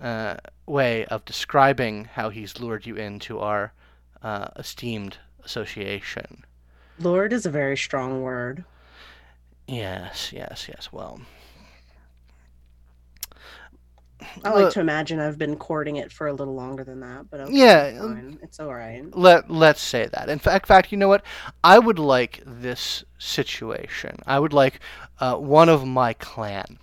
uh, 0.00 0.36
way 0.66 1.04
of 1.06 1.24
describing 1.26 2.06
how 2.06 2.30
he's 2.30 2.58
lured 2.58 2.86
you 2.86 2.96
into 2.96 3.38
our 3.38 3.72
uh, 4.22 4.48
esteemed 4.56 5.18
association. 5.44 6.44
Lord 7.02 7.32
is 7.32 7.46
a 7.46 7.50
very 7.50 7.76
strong 7.76 8.22
word. 8.22 8.64
Yes, 9.66 10.32
yes, 10.32 10.66
yes. 10.68 10.88
Well, 10.92 11.20
I 14.44 14.50
like 14.50 14.54
Look- 14.64 14.74
to 14.74 14.80
imagine 14.80 15.18
I've 15.18 15.38
been 15.38 15.56
courting 15.56 15.96
it 15.96 16.12
for 16.12 16.26
a 16.28 16.32
little 16.32 16.54
longer 16.54 16.84
than 16.84 17.00
that, 17.00 17.28
but 17.30 17.40
okay, 17.40 17.52
Yeah, 17.52 17.98
um, 18.00 18.14
fine. 18.14 18.38
it's 18.42 18.60
all 18.60 18.72
right. 18.72 19.04
let 19.16 19.50
let's 19.50 19.80
say 19.80 20.06
that. 20.12 20.28
In 20.28 20.38
fact, 20.38 20.66
fact, 20.66 20.92
you 20.92 20.98
know 20.98 21.08
what? 21.08 21.24
I 21.64 21.78
would 21.78 21.98
like 21.98 22.40
this 22.46 23.02
situation. 23.18 24.18
I 24.26 24.38
would 24.38 24.52
like 24.52 24.78
uh, 25.18 25.36
one 25.36 25.68
of 25.68 25.84
my 25.86 26.12
clan. 26.14 26.78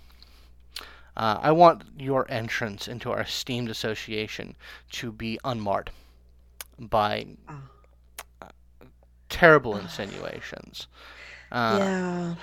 Uh, 1.16 1.38
I 1.40 1.50
want 1.52 1.82
your 1.98 2.26
entrance 2.30 2.86
into 2.88 3.10
our 3.10 3.20
esteemed 3.20 3.68
association 3.70 4.54
to 4.92 5.10
be 5.12 5.38
unmarred 5.44 5.90
by 6.78 7.26
Ah. 7.48 7.62
Terrible 9.30 9.76
insinuations. 9.76 10.86
Uh, 11.50 12.34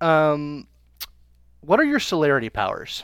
yeah. 0.00 0.30
Um, 0.30 0.66
what 1.60 1.78
are 1.78 1.84
your 1.84 2.00
celerity 2.00 2.48
powers? 2.48 3.02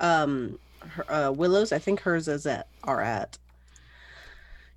Um, 0.00 0.58
her, 0.80 1.12
uh, 1.12 1.30
Willow's. 1.30 1.72
I 1.72 1.78
think 1.78 2.00
hers 2.00 2.28
is 2.28 2.46
at 2.46 2.68
are 2.84 3.00
at. 3.02 3.38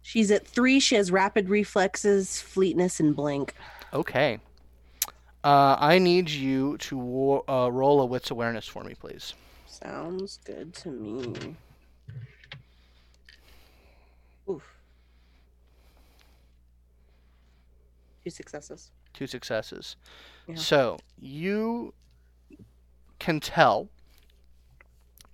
She's 0.02 0.30
at 0.30 0.46
three. 0.46 0.80
She 0.80 0.96
has 0.96 1.12
rapid 1.12 1.50
reflexes, 1.50 2.42
fleetness, 2.42 3.00
and 3.00 3.16
blink. 3.16 3.56
Okay. 3.94 4.40
Uh, 5.44 5.76
I 5.80 6.00
need 6.00 6.30
you 6.30 6.78
to 6.80 6.98
wo- 6.98 7.44
uh, 7.48 7.72
roll 7.72 8.02
a 8.02 8.06
wits 8.06 8.32
awareness 8.32 8.68
for 8.68 8.84
me, 8.84 8.94
please. 8.94 9.34
Sounds 9.68 10.40
good 10.46 10.74
to 10.76 10.90
me. 10.90 11.56
Oof. 14.50 14.64
Two 18.26 18.32
successes. 18.32 18.90
Two 19.14 19.28
successes. 19.28 19.96
Yeah. 20.48 20.56
So 20.56 20.98
you 21.20 21.94
can 23.20 23.40
tell. 23.40 23.90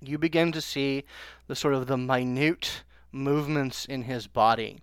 You 0.02 0.18
begin 0.18 0.52
to 0.52 0.60
see 0.60 1.06
the 1.48 1.56
sort 1.56 1.74
of 1.74 1.88
the 1.88 1.96
minute 1.96 2.84
movements 3.14 3.86
in 3.86 4.04
his 4.04 4.28
body 4.28 4.80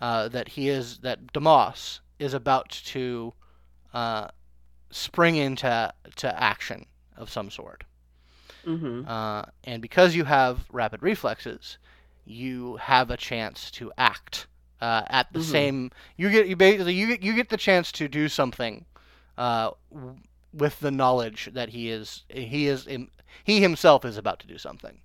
uh, 0.00 0.28
that 0.28 0.50
he 0.50 0.68
is 0.68 0.98
that 0.98 1.32
Demas 1.32 2.00
is 2.20 2.32
about 2.32 2.70
to 2.70 3.34
uh, 3.92 4.28
spring 4.90 5.34
into 5.34 5.92
to 6.14 6.40
action 6.40 6.86
of 7.16 7.28
some 7.28 7.50
sort. 7.50 7.82
Mm-hmm. 8.64 9.08
Uh, 9.08 9.46
and 9.64 9.82
because 9.82 10.14
you 10.14 10.24
have 10.24 10.66
rapid 10.70 11.02
reflexes, 11.02 11.78
you 12.24 12.76
have 12.76 13.10
a 13.10 13.16
chance 13.16 13.68
to 13.72 13.92
act 13.98 14.46
uh, 14.80 15.02
at 15.08 15.32
the 15.32 15.38
Mhm. 15.38 15.42
same. 15.42 15.90
You 16.16 16.30
get 16.30 16.46
you 16.48 16.56
basically 16.56 16.94
you 16.94 17.06
get 17.08 17.22
you 17.22 17.34
get 17.34 17.48
the 17.50 17.56
chance 17.56 17.92
to 17.92 18.08
do 18.08 18.28
something 18.28 18.84
uh, 19.38 19.70
w- 19.92 20.16
with 20.52 20.80
the 20.80 20.90
knowledge 20.90 21.50
that 21.52 21.70
he 21.70 21.90
is 21.90 22.24
he 22.28 22.66
is 22.66 22.86
im- 22.86 23.10
he 23.44 23.60
himself 23.60 24.04
is 24.04 24.16
about 24.16 24.40
to 24.40 24.46
do 24.46 24.58
something. 24.58 25.00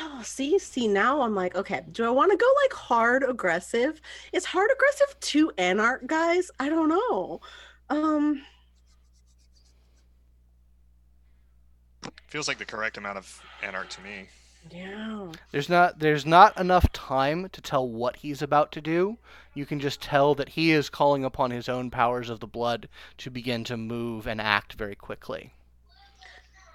Oh, 0.00 0.20
see, 0.22 0.58
see, 0.58 0.86
now 0.86 1.22
I'm 1.22 1.34
like, 1.34 1.54
okay, 1.56 1.82
do 1.90 2.04
I 2.04 2.10
want 2.10 2.30
to 2.30 2.36
go 2.36 2.46
like 2.62 2.72
hard 2.74 3.24
aggressive? 3.26 4.00
Is 4.32 4.44
hard 4.46 4.70
aggressive 4.70 5.18
too 5.20 5.50
anarch, 5.56 6.06
guys? 6.06 6.50
I 6.60 6.68
don't 6.68 6.88
know. 6.90 7.40
Um, 7.90 8.42
Feels 12.28 12.48
like 12.48 12.58
the 12.58 12.64
correct 12.66 12.96
amount 12.96 13.18
of 13.18 13.42
anarch 13.62 13.94
to 13.96 14.00
me. 14.02 14.28
Yeah. 14.70 15.32
There's 15.50 15.68
not 15.68 15.98
there's 15.98 16.26
not 16.26 16.58
enough 16.58 16.90
time 16.92 17.48
to 17.50 17.60
tell 17.60 17.88
what 17.88 18.16
he's 18.16 18.42
about 18.42 18.72
to 18.72 18.80
do. 18.80 19.18
You 19.54 19.64
can 19.66 19.80
just 19.80 20.00
tell 20.00 20.34
that 20.36 20.50
he 20.50 20.70
is 20.72 20.88
calling 20.90 21.24
upon 21.24 21.50
his 21.50 21.68
own 21.68 21.90
powers 21.90 22.28
of 22.30 22.40
the 22.40 22.46
blood 22.46 22.88
to 23.18 23.30
begin 23.30 23.64
to 23.64 23.76
move 23.76 24.26
and 24.26 24.40
act 24.40 24.74
very 24.74 24.94
quickly. 24.94 25.52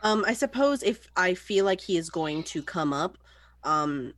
Um, 0.01 0.25
I 0.27 0.33
suppose 0.33 0.83
if 0.83 1.07
I 1.15 1.33
feel 1.33 1.63
like 1.65 1.79
he 1.81 1.97
is 1.97 2.09
going 2.09 2.43
to 2.43 2.61
come 2.61 2.91
up, 2.91 3.17
um, 3.63 4.13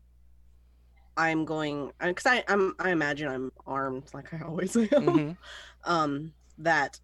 I'm 1.18 1.46
going 1.46 1.92
because 2.02 2.26
I 2.26 2.44
I'm 2.48 2.74
I 2.80 2.90
imagine 2.92 3.28
I'm 3.28 3.52
armed 3.68 4.06
like 4.14 4.34
I 4.34 4.40
always 4.46 4.76
am. 4.76 4.88
Mhm. 4.88 5.38
Um, 5.88 6.34
that 6.58 7.00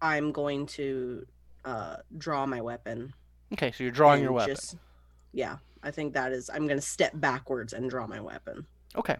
I'm 0.00 0.32
going 0.32 0.64
to 0.66 1.26
uh 1.64 1.96
draw 2.16 2.46
my 2.46 2.60
weapon. 2.62 3.12
Okay, 3.52 3.72
so 3.72 3.82
you're 3.84 3.92
drawing 3.92 4.22
your 4.22 4.32
weapon. 4.32 4.54
just- 4.54 4.76
yeah, 5.32 5.56
I 5.82 5.90
think 5.90 6.14
that 6.14 6.32
is. 6.32 6.50
I'm 6.50 6.66
going 6.66 6.78
to 6.78 6.86
step 6.86 7.12
backwards 7.14 7.72
and 7.72 7.88
draw 7.88 8.06
my 8.06 8.20
weapon. 8.20 8.66
Okay. 8.96 9.16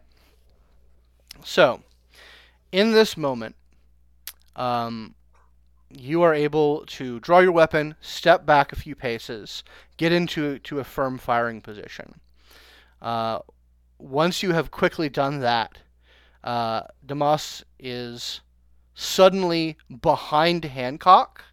So, 1.45 1.83
in 2.73 2.93
this 2.93 3.17
moment, 3.17 3.57
um, 4.57 5.15
you 5.91 6.23
are 6.23 6.35
able 6.35 6.85
to 6.87 7.19
draw 7.21 7.41
your 7.41 7.53
weapon, 7.53 7.95
step 8.01 8.47
back 8.47 8.73
a 8.73 8.77
few 8.77 8.95
paces, 8.95 9.65
get 9.97 10.13
into 10.13 10.59
to 10.61 10.79
a 10.79 10.85
firm 10.85 11.19
firing 11.19 11.61
position. 11.61 12.21
Uh, 13.01 13.41
once 13.99 14.43
you 14.43 14.53
have 14.53 14.71
quickly 14.71 15.09
done 15.09 15.41
that, 15.41 15.79
uh, 16.45 16.83
Damas 17.05 17.65
is 17.79 18.41
suddenly 18.95 19.77
behind 20.03 20.65
Hancock 20.65 21.45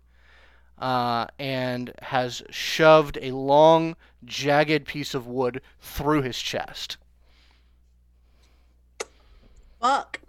uh, 0.78 1.28
and 1.40 1.94
has 2.02 2.44
shoved 2.50 3.18
a 3.22 3.32
long, 3.32 3.96
jagged 4.26 4.85
piece 4.85 5.14
of 5.14 5.27
wood 5.27 5.61
through 5.80 6.22
his 6.22 6.39
chest. 6.39 6.98
Fuck. 9.81 10.22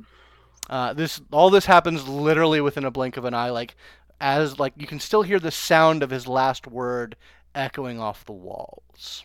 Uh, 0.68 0.92
this 0.92 1.20
all 1.32 1.50
this 1.50 1.66
happens 1.66 2.06
literally 2.06 2.60
within 2.60 2.84
a 2.84 2.90
blink 2.90 3.16
of 3.16 3.24
an 3.24 3.34
eye, 3.34 3.50
like 3.50 3.74
as 4.20 4.58
like 4.58 4.74
you 4.76 4.86
can 4.86 5.00
still 5.00 5.22
hear 5.22 5.38
the 5.38 5.50
sound 5.50 6.02
of 6.02 6.10
his 6.10 6.26
last 6.26 6.66
word 6.66 7.16
echoing 7.54 7.98
off 7.98 8.24
the 8.24 8.32
walls. 8.32 9.24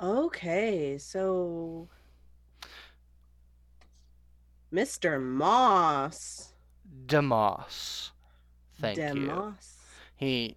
Okay, 0.00 0.98
so 0.98 1.88
Mr. 4.74 5.22
Moss. 5.22 6.52
Demos. 7.06 8.10
Thank 8.80 8.98
you. 8.98 9.04
Demos. 9.04 9.78
He. 10.16 10.56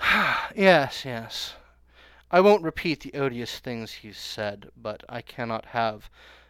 yes, 0.54 1.04
yes. 1.04 1.54
I 2.30 2.40
won't 2.40 2.62
repeat 2.62 3.00
the 3.00 3.14
odious 3.14 3.58
things 3.58 3.92
he's 3.92 4.18
said, 4.18 4.70
but 4.76 5.02
I 5.08 5.20
cannot 5.20 5.66
have 5.66 6.08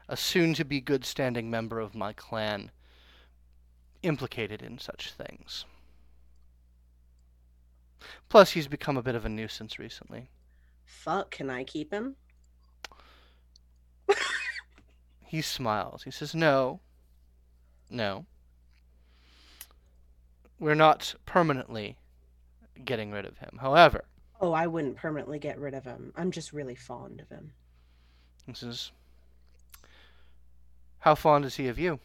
a 0.09 0.17
soon 0.17 0.55
to 0.55 0.65
be 0.65 0.81
good 0.81 1.05
standing 1.05 1.51
member 1.51 1.81
of 1.81 1.95
my 1.95 2.13
clan 2.13 2.71
implicated 4.03 4.63
in 4.63 4.79
such 4.79 5.13
things. 5.13 5.65
Plus, 8.29 8.53
he's 8.53 8.69
become 8.69 8.97
a 8.97 9.03
bit 9.03 9.15
of 9.15 9.25
a 9.25 9.29
nuisance 9.29 9.79
recently. 9.79 10.31
Fuck, 10.85 11.31
can 11.31 11.51
I 11.51 11.65
keep 11.65 11.93
him? 11.93 12.17
He 15.25 15.43
smiles. 15.43 16.03
He 16.03 16.11
says, 16.11 16.35
No. 16.35 16.81
No. 17.89 18.27
We're 20.59 20.75
not 20.75 21.15
permanently 21.25 22.00
getting 22.85 23.11
rid 23.11 23.25
of 23.27 23.39
him. 23.39 23.59
However, 23.61 24.05
Oh, 24.41 24.53
I 24.53 24.67
wouldn't 24.67 24.97
permanently 24.97 25.39
get 25.39 25.59
rid 25.59 25.75
of 25.75 25.85
him. 25.85 26.13
I'm 26.17 26.31
just 26.31 26.53
really 26.55 26.75
fond 26.75 27.21
of 27.21 27.29
him. 27.29 27.53
he 28.47 28.55
says, 28.55 28.91
How 31.01 31.15
fond 31.15 31.45
is 31.45 31.57
he 31.57 31.69
of 31.69 31.79
you? 31.79 32.01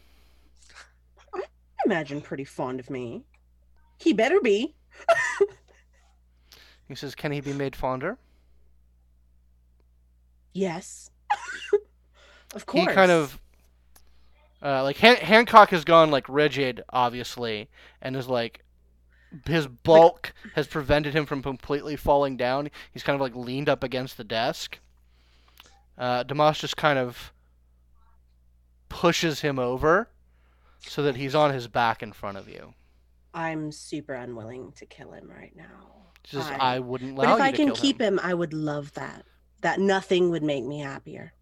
I 1.34 1.42
imagine 1.86 2.20
pretty 2.20 2.44
fond 2.44 2.78
of 2.80 2.90
me. 2.90 3.24
He 3.98 4.12
better 4.12 4.40
be. 4.40 4.74
He 6.88 6.94
says, 6.94 7.16
"Can 7.16 7.32
he 7.32 7.40
be 7.40 7.52
made 7.52 7.74
fonder?" 7.74 8.16
Yes. 10.52 11.10
of 12.54 12.64
course. 12.64 12.88
He 12.88 12.94
kind 12.94 13.10
of 13.10 13.40
uh, 14.62 14.82
like 14.84 14.96
Han- 14.98 15.16
Hancock 15.16 15.70
has 15.70 15.84
gone 15.84 16.10
like 16.10 16.28
rigid, 16.28 16.82
obviously, 16.90 17.68
and 18.00 18.14
is 18.16 18.28
like 18.28 18.62
his 19.46 19.66
bulk 19.66 20.32
has 20.54 20.66
prevented 20.66 21.14
him 21.14 21.26
from 21.26 21.42
completely 21.42 21.96
falling 21.96 22.36
down. 22.36 22.70
He's 22.92 23.02
kind 23.02 23.14
of 23.14 23.20
like 23.20 23.34
leaned 23.34 23.68
up 23.68 23.82
against 23.82 24.16
the 24.16 24.24
desk. 24.24 24.78
Uh, 25.98 26.24
just 26.24 26.76
kind 26.76 26.98
of 26.98 27.32
pushes 28.88 29.40
him 29.40 29.58
over 29.58 30.08
so 30.80 31.02
that 31.02 31.16
he's 31.16 31.34
on 31.34 31.52
his 31.52 31.68
back 31.68 32.02
in 32.02 32.12
front 32.12 32.38
of 32.38 32.48
you. 32.48 32.74
I'm 33.34 33.70
super 33.72 34.14
unwilling 34.14 34.72
to 34.76 34.86
kill 34.86 35.12
him 35.12 35.28
right 35.30 35.54
now. 35.54 35.92
Just 36.22 36.50
I- 36.52 36.76
I 36.76 36.78
wouldn't 36.78 37.16
But 37.16 37.28
if 37.28 37.40
I 37.40 37.52
can 37.52 37.72
keep 37.72 38.00
him. 38.00 38.14
him, 38.18 38.20
I 38.22 38.34
would 38.34 38.52
love 38.52 38.92
that. 38.94 39.24
That 39.60 39.80
nothing 39.80 40.30
would 40.30 40.42
make 40.42 40.64
me 40.64 40.80
happier. 40.80 41.32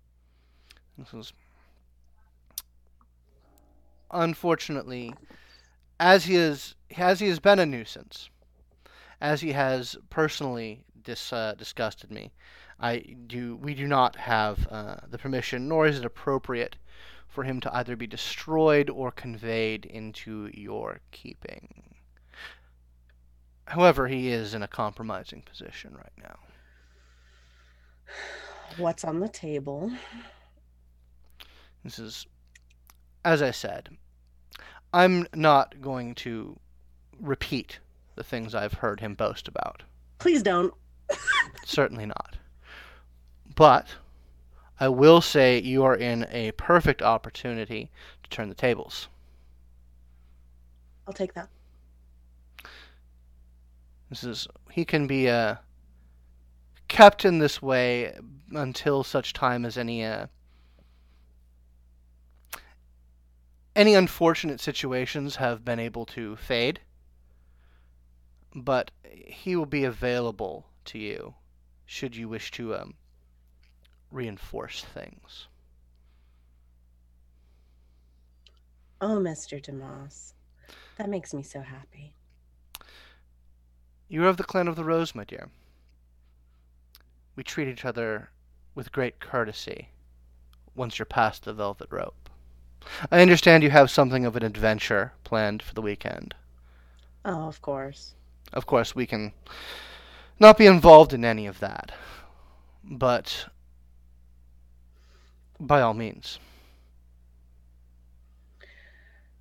This 0.99 1.13
is 1.15 1.33
unfortunately, 4.11 5.15
as 5.99 6.25
he 6.25 6.37
is, 6.37 6.75
as 6.97 7.21
he 7.21 7.29
has 7.29 7.39
been 7.39 7.59
a 7.59 7.67
nuisance, 7.67 8.29
as 9.21 9.41
he 9.41 9.53
has 9.53 9.97
personally 10.11 10.85
dis, 11.03 11.33
uh, 11.33 11.55
disgusted 11.57 12.11
me. 12.11 12.33
I 12.81 12.99
do. 13.27 13.57
We 13.57 13.75
do 13.75 13.87
not 13.87 14.17
have 14.17 14.67
uh, 14.71 14.97
the 15.09 15.19
permission, 15.19 15.69
nor 15.69 15.87
is 15.87 15.99
it 15.99 16.05
appropriate 16.05 16.77
for 17.29 17.45
him 17.45 17.61
to 17.61 17.75
either 17.75 17.97
be 17.97 18.07
destroyed 18.07 18.91
or 18.91 19.11
conveyed 19.11 19.85
into 19.87 20.51
your 20.53 21.01
keeping. 21.11 21.95
However, 23.67 24.09
he 24.09 24.29
is 24.29 24.55
in 24.55 24.63
a 24.63 24.69
compromising 24.69 25.43
position 25.43 25.95
right 25.95 26.13
now. 26.19 26.39
What's 28.77 29.05
on 29.05 29.21
the 29.21 29.29
table? 29.29 29.91
This 31.83 31.99
is, 31.99 32.27
as 33.25 33.41
I 33.41 33.51
said, 33.51 33.97
I'm 34.95 35.27
not 35.35 35.81
going 35.83 36.15
to 36.17 36.57
repeat 37.21 37.81
the 38.15 38.23
things 38.23 38.55
I've 38.55 38.75
heard 38.75 39.01
him 39.01 39.15
boast 39.15 39.49
about. 39.49 39.83
Please 40.21 40.41
don't. 40.41 40.73
Certainly 41.65 42.07
not. 42.07 42.37
But 43.57 43.89
I 44.79 44.87
will 44.87 45.21
say 45.21 45.61
you 45.61 45.83
are 45.83 45.97
in 45.97 46.29
a 46.31 46.53
perfect 46.53 47.03
opportunity 47.03 47.91
to 48.23 48.31
turn 48.31 48.49
the 48.49 48.55
tables. 48.55 49.09
I'll 51.09 51.13
take 51.13 51.35
that. 51.35 51.49
This 54.11 54.23
is 54.23 54.47
he 54.71 54.85
can 54.85 55.09
be 55.09 55.29
uh, 55.29 55.57
kept 56.87 57.25
in 57.25 57.41
this 57.41 57.61
way 57.61 58.17
until 58.53 59.03
such 59.03 59.33
time 59.33 59.65
as 59.65 59.77
any 59.77 60.05
uh, 60.05 60.27
any 63.77 63.95
unfortunate 63.95 64.61
situations 64.61 65.37
have 65.37 65.65
been 65.65 65.79
able 65.79 66.07
to 66.07 66.37
fade. 66.37 66.81
But 68.55 68.91
he 69.05 69.57
will 69.57 69.67
be 69.67 69.85
available 69.85 70.67
to 70.87 70.99
you 70.99 71.35
should 71.87 72.15
you 72.15 72.29
wish 72.29 72.51
to 72.53 72.75
um, 72.77 72.95
reinforce 74.11 74.85
things. 74.85 75.49
Oh, 79.01 79.19
Mr. 79.19 79.63
Demas. 79.63 80.35
That 80.97 81.11
makes 81.11 81.35
me 81.35 81.43
so 81.43 81.61
happy. 81.61 82.15
You 84.09 84.25
are 84.25 84.29
of 84.29 84.37
the 84.37 84.45
clan 84.45 84.69
of 84.69 84.77
the 84.77 84.85
Rose, 84.85 85.15
my 85.15 85.25
dear. 85.25 85.49
We 87.35 87.43
treat 87.43 87.69
each 87.69 87.85
other 87.85 88.31
with 88.75 88.93
great 88.93 89.19
courtesy 89.19 89.89
once 90.77 90.99
you're 90.99 91.07
past 91.07 91.45
the 91.45 91.53
velvet 91.53 91.89
rope. 91.91 92.24
I 93.11 93.21
understand 93.21 93.63
you 93.63 93.71
have 93.71 93.91
something 93.91 94.25
of 94.25 94.37
an 94.37 94.43
adventure 94.43 95.13
planned 95.25 95.63
for 95.63 95.75
the 95.75 95.83
weekend. 95.83 96.35
Oh, 97.25 97.47
of 97.49 97.61
course. 97.63 98.15
Of 98.53 98.67
course, 98.67 98.95
we 98.95 99.07
can 99.07 99.33
not 100.39 100.59
be 100.59 100.67
involved 100.67 101.13
in 101.13 101.25
any 101.25 101.47
of 101.47 101.61
that, 101.61 101.93
but 102.83 103.47
by 105.59 105.81
all 105.81 105.95
means. 105.95 106.39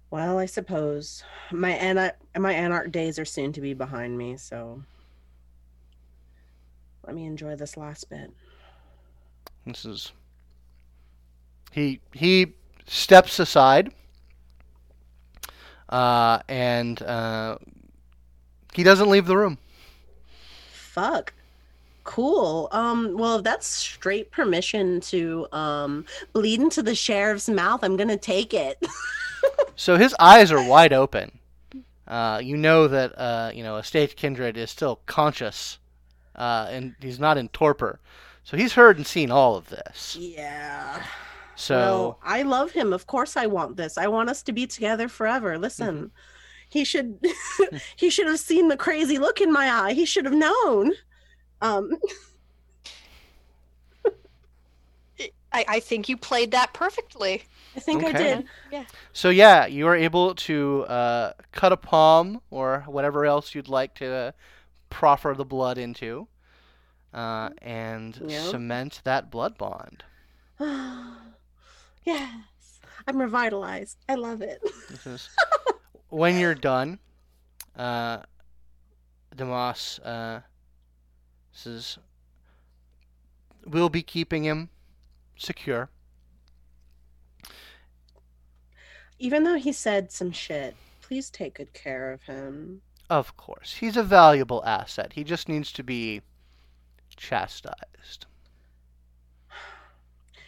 Well, 0.10 0.38
I 0.38 0.46
suppose 0.46 1.24
my 1.52 1.72
ana- 1.72 2.14
my 2.38 2.54
anarch 2.54 2.92
days 2.92 3.18
are 3.18 3.26
soon 3.26 3.52
to 3.54 3.62
be 3.62 3.74
behind 3.74 4.18
me, 4.18 4.38
so 4.38 4.84
let 7.06 7.16
me 7.16 7.26
enjoy 7.26 7.56
this 7.56 7.78
last 7.78 8.10
bit. 8.10 8.32
This 9.66 9.86
is 9.86 10.12
he 11.72 12.00
he 12.14 12.54
steps 12.86 13.40
aside 13.40 13.92
uh, 15.90 16.40
and 16.50 17.02
uh, 17.04 17.58
he 18.74 18.84
doesn't 18.84 19.10
leave 19.10 19.26
the 19.28 19.38
room. 19.38 19.58
Fuck. 20.72 21.34
Cool. 22.04 22.68
Um, 22.72 23.16
well, 23.18 23.42
that's 23.42 23.66
straight 23.66 24.30
permission 24.32 25.00
to 25.02 25.48
um 25.54 26.06
bleed 26.34 26.60
into 26.60 26.84
the 26.84 26.96
sheriff's 26.96 27.48
mouth, 27.48 27.84
I'm 27.84 27.96
gonna 27.96 28.18
take 28.18 28.54
it. 28.54 28.78
So 29.76 29.98
his 29.98 30.16
eyes 30.20 30.52
are 30.52 30.64
wide 30.70 30.94
open. 30.94 31.40
Uh, 32.08 32.40
you 32.42 32.56
know 32.56 32.88
that 32.88 33.18
uh, 33.18 33.52
you 33.54 33.64
know 33.64 33.78
Estate 33.78 34.16
Kindred 34.16 34.56
is 34.56 34.70
still 34.70 35.02
conscious, 35.06 35.80
uh, 36.36 36.68
and 36.70 36.96
he's 37.02 37.20
not 37.20 37.38
in 37.38 37.50
torpor. 37.50 38.00
So 38.44 38.56
he's 38.56 38.74
heard 38.74 38.98
and 38.98 39.06
seen 39.08 39.32
all 39.32 39.56
of 39.56 39.70
this. 39.70 40.16
yeah. 40.16 41.04
So 41.56 42.18
Well, 42.18 42.20
I 42.22 42.44
love 42.44 42.72
him. 42.72 42.94
Of 42.94 43.08
course 43.08 43.36
I 43.38 43.48
want 43.48 43.78
this. 43.78 43.98
I 43.98 44.08
want 44.08 44.30
us 44.30 44.44
to 44.44 44.54
be 44.54 44.68
together 44.68 45.08
forever. 45.08 45.58
Listen. 45.58 46.12
He 46.70 46.84
should 46.86 47.20
he 47.98 48.10
should 48.10 48.28
have 48.28 48.40
seen 48.40 48.68
the 48.70 48.78
crazy 48.78 49.18
look 49.20 49.42
in 49.42 49.52
my 49.54 49.70
eye. 49.72 49.94
He 49.94 50.06
should 50.06 50.26
have 50.26 50.34
known. 50.36 50.94
Um 51.62 51.92
I, 55.52 55.66
I 55.68 55.80
think 55.80 56.10
you 56.10 56.18
played 56.18 56.52
that 56.52 56.74
perfectly. 56.74 57.44
I 57.76 57.80
think 57.80 58.04
I 58.04 58.12
Okay. 58.12 58.14
did. 58.14 58.50
So 59.14 59.30
yeah, 59.30 59.66
you 59.68 59.88
are 59.88 59.96
able 59.96 60.36
to 60.36 60.84
uh, 60.86 61.34
cut 61.52 61.72
a 61.74 61.78
palm 61.78 62.42
or 62.52 62.82
whatever 62.88 63.26
else 63.26 63.56
you'd 63.56 63.70
like 63.70 63.96
to 63.96 64.08
uh, 64.14 64.32
proffer 64.90 65.34
the 65.38 65.46
blood 65.46 65.78
into, 65.78 66.28
uh, 67.14 67.52
and 67.62 68.22
Yeah. 68.22 68.56
cement 68.56 69.02
that 69.06 69.32
blood 69.32 69.58
bond. 69.58 70.04
yes. 72.06 72.80
I'm 73.08 73.20
revitalized. 73.20 73.98
I 74.08 74.16
love 74.16 74.42
it. 74.42 74.62
When 76.10 76.38
you're 76.38 76.54
done. 76.54 77.00
Uh, 77.76 78.20
Damas 79.36 79.98
uh, 80.00 80.42
says, 81.52 81.98
"We'll 83.66 83.90
be 83.90 84.04
keeping 84.04 84.44
him 84.44 84.70
secure." 85.36 85.90
Even 89.18 89.44
though 89.44 89.56
he 89.58 89.72
said 89.72 90.12
some 90.12 90.32
shit, 90.32 90.76
please 91.02 91.32
take 91.32 91.56
good 91.56 91.74
care 91.74 92.12
of 92.12 92.22
him. 92.24 92.82
Of 93.10 93.36
course, 93.36 93.74
he's 93.74 93.98
a 93.98 94.04
valuable 94.04 94.64
asset. 94.66 95.14
He 95.14 95.24
just 95.24 95.50
needs 95.50 95.72
to 95.74 95.84
be 95.84 96.22
chastised. 97.16 98.28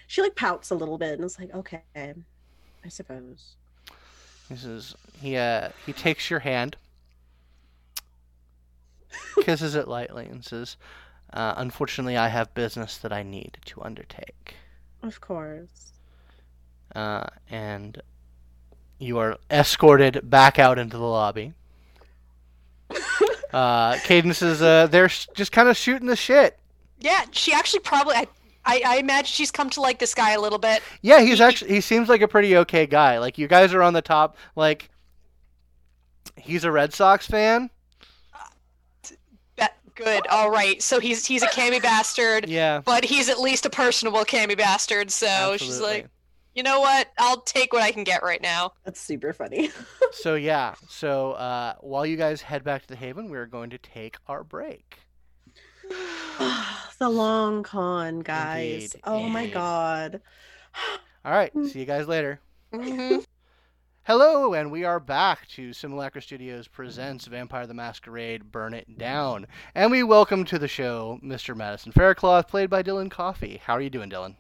She 0.08 0.22
like 0.22 0.36
pouts 0.36 0.70
a 0.70 0.76
little 0.76 0.98
bit 0.98 1.14
and 1.14 1.24
is 1.24 1.40
like, 1.40 1.54
okay, 1.54 1.82
I 1.96 2.90
suppose. 2.90 3.56
He 4.50 4.56
says 4.56 4.96
he 5.22 5.38
uh, 5.38 5.70
he 5.86 5.94
takes 5.94 6.30
your 6.30 6.40
hand, 6.40 6.78
kisses 9.42 9.76
it 9.76 9.88
lightly, 9.88 10.26
and 10.28 10.46
says, 10.46 10.78
uh, 11.34 11.56
"Unfortunately, 11.58 12.16
I 12.16 12.28
have 12.28 12.54
business 12.54 12.98
that 13.00 13.12
I 13.12 13.24
need 13.24 13.58
to 13.66 13.82
undertake." 13.82 14.56
Of 15.02 15.20
course. 15.22 15.94
Uh, 16.96 17.26
and 17.50 18.02
you 19.00 19.18
are 19.18 19.38
escorted 19.50 20.30
back 20.30 20.60
out 20.60 20.78
into 20.80 20.98
the 20.98 21.04
lobby. 21.04 21.54
Uh, 23.54 23.98
Cadence 24.04 24.42
is 24.42 24.62
uh, 24.62 24.86
they're 24.88 25.08
sh- 25.08 25.28
just 25.34 25.54
kind 25.54 25.70
of 25.70 25.78
shooting 25.78 26.08
the 26.08 26.16
shit. 26.18 26.60
Yeah, 27.00 27.24
she 27.32 27.54
actually 27.54 27.80
probably. 27.80 28.16
I, 28.16 28.28
I, 28.66 28.82
I 28.86 28.98
imagine 28.98 29.28
she's 29.28 29.52
come 29.52 29.70
to 29.72 29.82
like 29.82 30.00
this 30.00 30.14
guy 30.16 30.32
a 30.32 30.42
little 30.42 30.60
bit. 30.60 30.82
Yeah, 31.02 31.22
he's 31.22 31.40
actually 31.40 31.72
he 31.72 31.82
seems 31.82 32.10
like 32.10 32.22
a 32.22 32.28
pretty 32.28 32.58
okay 32.58 32.86
guy. 32.86 33.20
Like 33.20 33.38
you 33.38 33.48
guys 33.48 33.74
are 33.74 33.84
on 33.84 33.94
the 33.94 34.02
top. 34.02 34.38
Like 34.56 34.90
he's 36.36 36.64
a 36.64 36.72
Red 36.72 36.94
Sox 36.94 37.28
fan. 37.28 37.70
That 39.58 39.78
good. 39.96 40.26
All 40.28 40.50
right. 40.50 40.82
So 40.82 41.00
he's 41.00 41.26
he's 41.26 41.44
a 41.44 41.48
cammy 41.48 41.82
bastard, 41.82 42.50
Yeah. 42.50 42.82
but 42.84 43.06
he's 43.06 43.30
at 43.30 43.40
least 43.40 43.66
a 43.66 43.70
personable 43.70 44.26
cammy 44.26 44.58
bastard. 44.58 45.12
So 45.12 45.56
she's 45.58 45.80
like, 45.80 46.08
you 46.54 46.64
know 46.64 46.80
what? 46.80 47.12
I'll 47.18 47.42
take 47.42 47.72
what 47.74 47.82
I 47.84 47.92
can 47.92 48.04
get 48.04 48.24
right 48.24 48.42
now. 48.42 48.74
That's 48.84 49.00
super 49.00 49.34
funny. 49.34 49.72
So 50.12 50.36
yeah, 50.36 50.76
so 50.88 51.34
uh, 51.34 51.74
while 51.82 52.06
you 52.06 52.16
guys 52.16 52.42
head 52.42 52.64
back 52.64 52.84
to 52.84 52.88
the 52.88 52.96
Haven, 52.96 53.30
we're 53.30 53.48
going 53.48 53.70
to 53.72 53.78
take 53.78 54.16
our 54.28 54.44
break. 54.46 55.00
The 57.00 57.10
long 57.10 57.64
con, 57.64 58.20
guys. 58.22 58.94
Indeed, 58.94 59.02
oh 59.04 59.28
my 59.30 59.48
god. 59.48 60.22
All 61.24 61.32
right, 61.32 61.52
see 61.68 61.80
you 61.80 61.86
guys 61.86 62.08
later. 62.08 62.40
Mhm. 62.74 63.26
Hello, 64.04 64.54
and 64.54 64.72
we 64.72 64.84
are 64.84 65.00
back 65.00 65.48
to 65.50 65.74
Simulacra 65.74 66.22
Studios 66.22 66.68
presents 66.68 67.26
Vampire 67.26 67.66
the 67.66 67.74
Masquerade 67.74 68.52
Burn 68.52 68.76
It 68.76 68.98
Down. 69.00 69.48
And 69.74 69.90
we 69.92 70.04
welcome 70.04 70.46
to 70.46 70.60
the 70.60 70.68
show 70.68 71.20
Mr. 71.24 71.56
Madison 71.56 71.92
Faircloth, 71.92 72.48
played 72.48 72.70
by 72.70 72.84
Dylan 72.84 73.10
Coffey. 73.10 73.62
How 73.66 73.74
are 73.74 73.82
you 73.82 73.90
doing, 73.90 74.12
Dylan? 74.12 74.36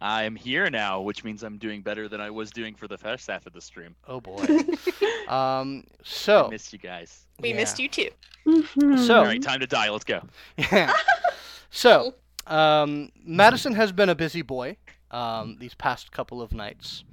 I'm 0.00 0.36
here 0.36 0.68
now, 0.68 1.00
which 1.00 1.24
means 1.24 1.42
I'm 1.42 1.56
doing 1.58 1.80
better 1.80 2.08
than 2.08 2.20
I 2.20 2.30
was 2.30 2.50
doing 2.50 2.74
for 2.74 2.86
the 2.86 2.98
first 2.98 3.26
half 3.28 3.46
of 3.46 3.52
the 3.52 3.60
stream. 3.60 3.94
Oh 4.06 4.20
boy. 4.20 4.44
um 5.28 5.84
I 5.86 6.02
so 6.04 6.48
missed 6.50 6.72
you 6.72 6.78
guys. 6.78 7.26
We 7.40 7.50
yeah. 7.50 7.56
missed 7.56 7.78
you 7.78 7.88
too. 7.88 8.10
So- 9.06 9.18
All 9.18 9.24
right, 9.24 9.42
time 9.42 9.60
to 9.60 9.66
die. 9.66 9.90
Let's 9.90 10.04
go. 10.04 10.20
Yeah. 10.56 10.92
so, 11.70 12.14
um, 12.46 13.10
Madison 13.24 13.74
has 13.74 13.90
been 13.90 14.08
a 14.08 14.14
busy 14.14 14.42
boy 14.42 14.76
um, 15.10 15.56
these 15.58 15.74
past 15.74 16.12
couple 16.12 16.40
of 16.40 16.52
nights. 16.52 17.04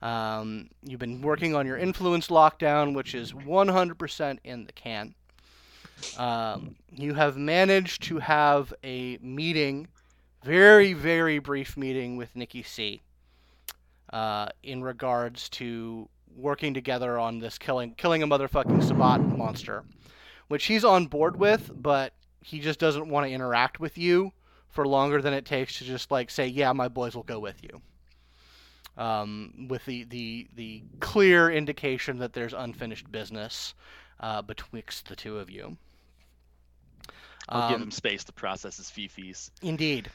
Um, 0.00 0.70
you've 0.84 1.00
been 1.00 1.22
working 1.22 1.54
on 1.56 1.66
your 1.66 1.76
influence 1.76 2.28
lockdown, 2.28 2.94
which 2.94 3.14
is 3.14 3.32
100% 3.32 4.38
in 4.44 4.64
the 4.66 4.72
can. 4.72 5.14
Um, 6.16 6.76
you 6.92 7.14
have 7.14 7.36
managed 7.36 8.04
to 8.04 8.18
have 8.18 8.72
a 8.84 9.18
meeting, 9.18 9.88
very, 10.48 10.94
very 10.94 11.38
brief 11.38 11.76
meeting 11.76 12.16
with 12.16 12.34
Nikki 12.34 12.62
C. 12.62 13.02
Uh, 14.10 14.48
in 14.62 14.82
regards 14.82 15.50
to 15.50 16.08
working 16.34 16.72
together 16.72 17.18
on 17.18 17.38
this 17.38 17.58
killing, 17.58 17.92
killing 17.96 18.22
a 18.22 18.26
motherfucking 18.26 18.82
Sabbat 18.82 19.20
monster, 19.20 19.84
which 20.46 20.64
he's 20.64 20.86
on 20.86 21.06
board 21.06 21.36
with, 21.36 21.70
but 21.74 22.14
he 22.40 22.60
just 22.60 22.78
doesn't 22.78 23.10
want 23.10 23.26
to 23.26 23.30
interact 23.30 23.78
with 23.78 23.98
you 23.98 24.32
for 24.70 24.88
longer 24.88 25.20
than 25.20 25.34
it 25.34 25.44
takes 25.44 25.76
to 25.78 25.84
just 25.84 26.10
like 26.10 26.30
say, 26.30 26.46
yeah, 26.46 26.72
my 26.72 26.88
boys 26.88 27.14
will 27.14 27.24
go 27.24 27.38
with 27.38 27.62
you. 27.62 27.82
Um, 28.96 29.66
with 29.68 29.84
the, 29.84 30.04
the 30.04 30.48
the 30.56 30.82
clear 30.98 31.50
indication 31.50 32.18
that 32.18 32.32
there's 32.32 32.54
unfinished 32.54 33.12
business 33.12 33.74
uh, 34.20 34.40
betwixt 34.40 35.08
the 35.08 35.14
two 35.14 35.38
of 35.38 35.50
you. 35.50 35.76
I'll 37.48 37.68
give 37.70 37.76
Um, 37.76 37.82
him 37.84 37.90
space 37.90 38.24
to 38.24 38.32
process 38.32 38.76
his 38.76 38.90
fifis. 38.90 39.50
Indeed. 39.62 40.10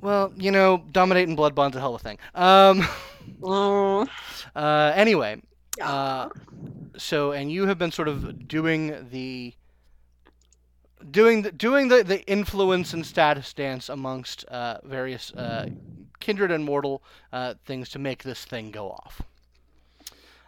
Well, 0.00 0.32
you 0.36 0.50
know, 0.50 0.84
dominating 0.92 1.36
blood 1.36 1.54
bond's 1.54 1.76
a 1.76 1.80
hell 1.80 1.94
of 1.94 2.00
a 2.00 2.04
thing. 2.04 2.18
Um, 2.34 2.86
Oh, 3.42 4.06
uh, 4.56 4.92
anyway, 4.94 5.42
yeah. 5.76 5.90
uh, 5.92 6.28
so 6.96 7.32
and 7.32 7.52
you 7.52 7.66
have 7.66 7.78
been 7.78 7.92
sort 7.92 8.08
of 8.08 8.48
doing 8.48 9.08
the 9.10 9.52
doing 11.10 11.42
the 11.42 11.52
doing 11.52 11.88
the, 11.88 12.02
the 12.02 12.24
influence 12.26 12.92
and 12.94 13.04
status 13.04 13.52
dance 13.52 13.88
amongst 13.88 14.44
uh, 14.46 14.78
various 14.84 15.32
uh, 15.34 15.68
kindred 16.20 16.50
and 16.50 16.64
mortal 16.64 17.02
uh, 17.32 17.54
things 17.66 17.88
to 17.90 17.98
make 17.98 18.22
this 18.22 18.44
thing 18.44 18.70
go 18.70 18.90
off. 18.90 19.20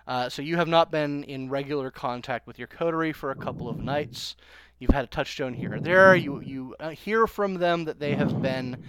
Uh, 0.06 0.28
so 0.28 0.42
you 0.42 0.56
have 0.56 0.68
not 0.68 0.90
been 0.90 1.22
in 1.24 1.48
regular 1.50 1.90
contact 1.90 2.46
with 2.46 2.58
your 2.58 2.66
coterie 2.66 3.12
for 3.12 3.30
a 3.30 3.36
couple 3.36 3.68
of 3.68 3.78
nights. 3.78 4.34
You've 4.80 4.90
had 4.90 5.04
a 5.04 5.08
touchstone 5.08 5.52
here 5.52 5.74
or 5.74 5.80
there. 5.80 6.16
You 6.16 6.40
you 6.40 6.74
uh, 6.80 6.88
hear 6.90 7.26
from 7.26 7.54
them 7.54 7.84
that 7.84 8.00
they 8.00 8.14
have 8.14 8.40
been 8.40 8.82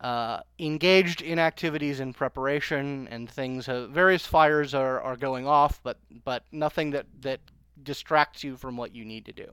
uh, 0.00 0.40
engaged 0.58 1.22
in 1.22 1.38
activities 1.38 2.00
in 2.00 2.12
preparation 2.12 3.06
and 3.12 3.30
things. 3.30 3.68
Uh, 3.68 3.86
various 3.86 4.26
fires 4.26 4.74
are, 4.74 5.00
are 5.00 5.16
going 5.16 5.46
off, 5.46 5.80
but 5.84 5.98
but 6.24 6.42
nothing 6.50 6.90
that 6.90 7.06
that 7.20 7.40
distracts 7.82 8.42
you 8.42 8.56
from 8.56 8.76
what 8.76 8.92
you 8.92 9.04
need 9.04 9.24
to 9.24 9.32
do. 9.32 9.46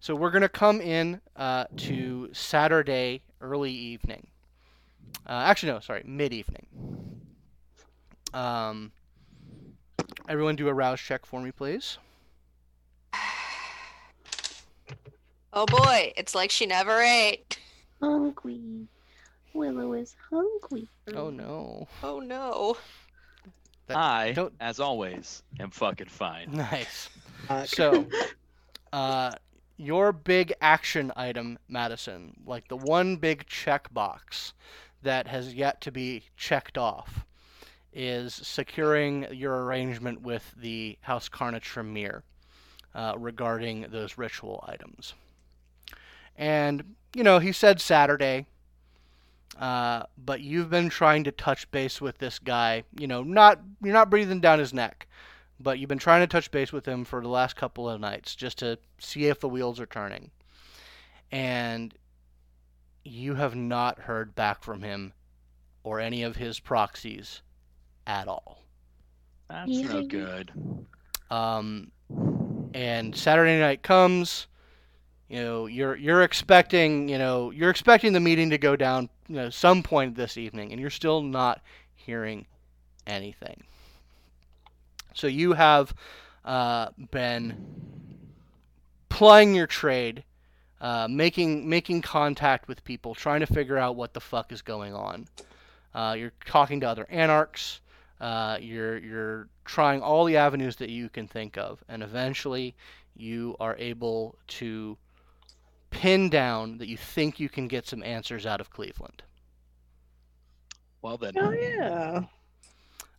So 0.00 0.14
we're 0.14 0.30
gonna 0.30 0.48
come 0.48 0.80
in 0.80 1.20
uh, 1.36 1.66
to 1.76 2.30
Saturday 2.32 3.20
early 3.42 3.72
evening. 3.72 4.26
Uh, 5.26 5.42
actually, 5.44 5.72
no, 5.72 5.80
sorry, 5.80 6.02
mid 6.06 6.32
evening. 6.32 6.66
Um, 8.32 8.92
everyone, 10.30 10.56
do 10.56 10.68
a 10.68 10.74
rouse 10.74 11.00
check 11.00 11.26
for 11.26 11.42
me, 11.42 11.52
please. 11.52 11.98
Oh 15.58 15.64
boy, 15.64 16.12
it's 16.18 16.34
like 16.34 16.50
she 16.50 16.66
never 16.66 17.00
ate. 17.00 17.58
hungry. 17.98 18.86
Willow 19.54 19.94
is 19.94 20.14
hungry. 20.28 20.86
Oh 21.14 21.30
no, 21.30 21.88
Oh 22.02 22.20
no. 22.20 22.76
That- 23.86 23.96
I, 23.96 24.32
don't- 24.32 24.52
as 24.60 24.80
always, 24.80 25.42
am 25.58 25.70
fucking 25.70 26.08
fine. 26.08 26.50
nice. 26.52 27.08
Fuck. 27.48 27.68
So, 27.74 28.04
uh, 28.92 29.32
your 29.78 30.12
big 30.12 30.52
action 30.60 31.10
item, 31.16 31.58
Madison, 31.68 32.36
like 32.44 32.68
the 32.68 32.76
one 32.76 33.16
big 33.16 33.46
checkbox 33.46 34.52
that 35.02 35.26
has 35.26 35.54
yet 35.54 35.80
to 35.82 35.90
be 35.90 36.24
checked 36.36 36.76
off, 36.76 37.24
is 37.94 38.34
securing 38.34 39.26
your 39.32 39.64
arrangement 39.64 40.20
with 40.20 40.52
the 40.54 40.98
House 41.00 41.30
Carna 41.30 41.60
Tremere 41.60 42.24
uh, 42.94 43.14
regarding 43.16 43.86
those 43.90 44.18
ritual 44.18 44.62
items. 44.68 45.14
And, 46.36 46.94
you 47.14 47.22
know, 47.22 47.38
he 47.38 47.52
said 47.52 47.80
Saturday, 47.80 48.46
uh, 49.58 50.04
but 50.18 50.40
you've 50.40 50.70
been 50.70 50.88
trying 50.88 51.24
to 51.24 51.32
touch 51.32 51.70
base 51.70 52.00
with 52.00 52.18
this 52.18 52.38
guy. 52.38 52.84
You 52.98 53.06
know, 53.06 53.22
not 53.22 53.60
you're 53.82 53.94
not 53.94 54.10
breathing 54.10 54.40
down 54.40 54.58
his 54.58 54.74
neck 54.74 55.06
but 55.58 55.78
you've 55.78 55.88
been 55.88 55.98
trying 55.98 56.20
to 56.20 56.26
touch 56.26 56.50
base 56.50 56.72
with 56.72 56.86
him 56.86 57.04
for 57.04 57.20
the 57.20 57.28
last 57.28 57.56
couple 57.56 57.88
of 57.88 58.00
nights 58.00 58.34
just 58.34 58.58
to 58.58 58.78
see 58.98 59.26
if 59.26 59.40
the 59.40 59.48
wheels 59.48 59.80
are 59.80 59.86
turning. 59.86 60.30
And 61.32 61.94
you 63.04 63.34
have 63.34 63.54
not 63.54 64.00
heard 64.00 64.34
back 64.34 64.62
from 64.62 64.82
him 64.82 65.12
or 65.82 66.00
any 66.00 66.22
of 66.22 66.36
his 66.36 66.60
proxies 66.60 67.42
at 68.06 68.28
all. 68.28 68.62
That's 69.48 69.70
no 69.70 70.02
good. 70.02 70.52
Um, 71.30 71.90
and 72.74 73.14
Saturday 73.14 73.58
night 73.58 73.82
comes, 73.82 74.48
you 75.28 75.42
know, 75.42 75.66
you're 75.66 75.96
you're 75.96 76.22
expecting, 76.22 77.08
you 77.08 77.18
know, 77.18 77.50
you're 77.50 77.70
expecting 77.70 78.12
the 78.12 78.20
meeting 78.20 78.50
to 78.50 78.58
go 78.58 78.76
down, 78.76 79.08
you 79.28 79.36
know, 79.36 79.50
some 79.50 79.82
point 79.82 80.14
this 80.14 80.36
evening, 80.36 80.72
and 80.72 80.80
you're 80.80 80.90
still 80.90 81.22
not 81.22 81.60
hearing 81.94 82.46
anything. 83.06 83.64
So 85.14 85.26
you 85.26 85.54
have 85.54 85.94
uh, 86.44 86.90
been 87.10 87.56
plying 89.08 89.54
your 89.54 89.66
trade, 89.66 90.22
uh, 90.80 91.08
making 91.10 91.68
making 91.68 92.02
contact 92.02 92.68
with 92.68 92.84
people, 92.84 93.14
trying 93.14 93.40
to 93.40 93.46
figure 93.46 93.78
out 93.78 93.96
what 93.96 94.14
the 94.14 94.20
fuck 94.20 94.52
is 94.52 94.62
going 94.62 94.94
on. 94.94 95.26
Uh, 95.92 96.14
you're 96.16 96.32
talking 96.44 96.80
to 96.80 96.88
other 96.88 97.06
anarchs. 97.10 97.80
Uh, 98.20 98.58
you're 98.60 98.98
you're 98.98 99.48
trying 99.64 100.02
all 100.02 100.24
the 100.24 100.36
avenues 100.36 100.76
that 100.76 100.90
you 100.90 101.08
can 101.08 101.26
think 101.26 101.58
of, 101.58 101.82
and 101.88 102.02
eventually 102.02 102.76
you 103.16 103.56
are 103.58 103.74
able 103.78 104.36
to 104.46 104.96
pin 105.90 106.28
down 106.28 106.78
that 106.78 106.88
you 106.88 106.96
think 106.96 107.40
you 107.40 107.48
can 107.48 107.68
get 107.68 107.86
some 107.86 108.02
answers 108.02 108.46
out 108.46 108.60
of 108.60 108.70
Cleveland. 108.70 109.22
Well 111.02 111.16
then, 111.18 111.34
Oh 111.36 111.50
yeah. 111.52 112.24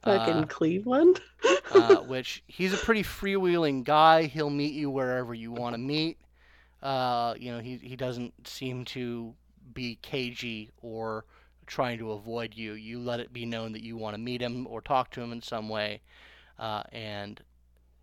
Fucking 0.03 0.43
Uh, 0.43 0.45
Cleveland. 0.47 1.21
uh, 1.71 1.95
which 2.07 2.43
he's 2.47 2.73
a 2.73 2.77
pretty 2.77 3.03
freewheeling 3.03 3.83
guy. 3.83 4.23
He'll 4.23 4.49
meet 4.49 4.73
you 4.73 4.89
wherever 4.89 5.33
you 5.33 5.51
want 5.51 5.73
to 5.73 5.77
meet. 5.79 6.17
Uh, 6.81 7.33
you 7.37 7.51
know, 7.51 7.59
he 7.59 7.77
he 7.77 7.95
doesn't 7.95 8.47
seem 8.47 8.85
to 8.85 9.33
be 9.73 9.97
cagey 10.01 10.71
or 10.81 11.25
trying 11.65 11.97
to 11.99 12.11
avoid 12.11 12.53
you. 12.55 12.73
You 12.73 12.99
let 12.99 13.19
it 13.19 13.33
be 13.33 13.45
known 13.45 13.73
that 13.73 13.83
you 13.83 13.97
want 13.97 14.13
to 14.15 14.21
meet 14.21 14.41
him 14.41 14.67
or 14.67 14.81
talk 14.81 15.11
to 15.11 15.21
him 15.21 15.31
in 15.31 15.41
some 15.41 15.67
way, 15.69 16.01
uh, 16.59 16.83
and 16.91 17.41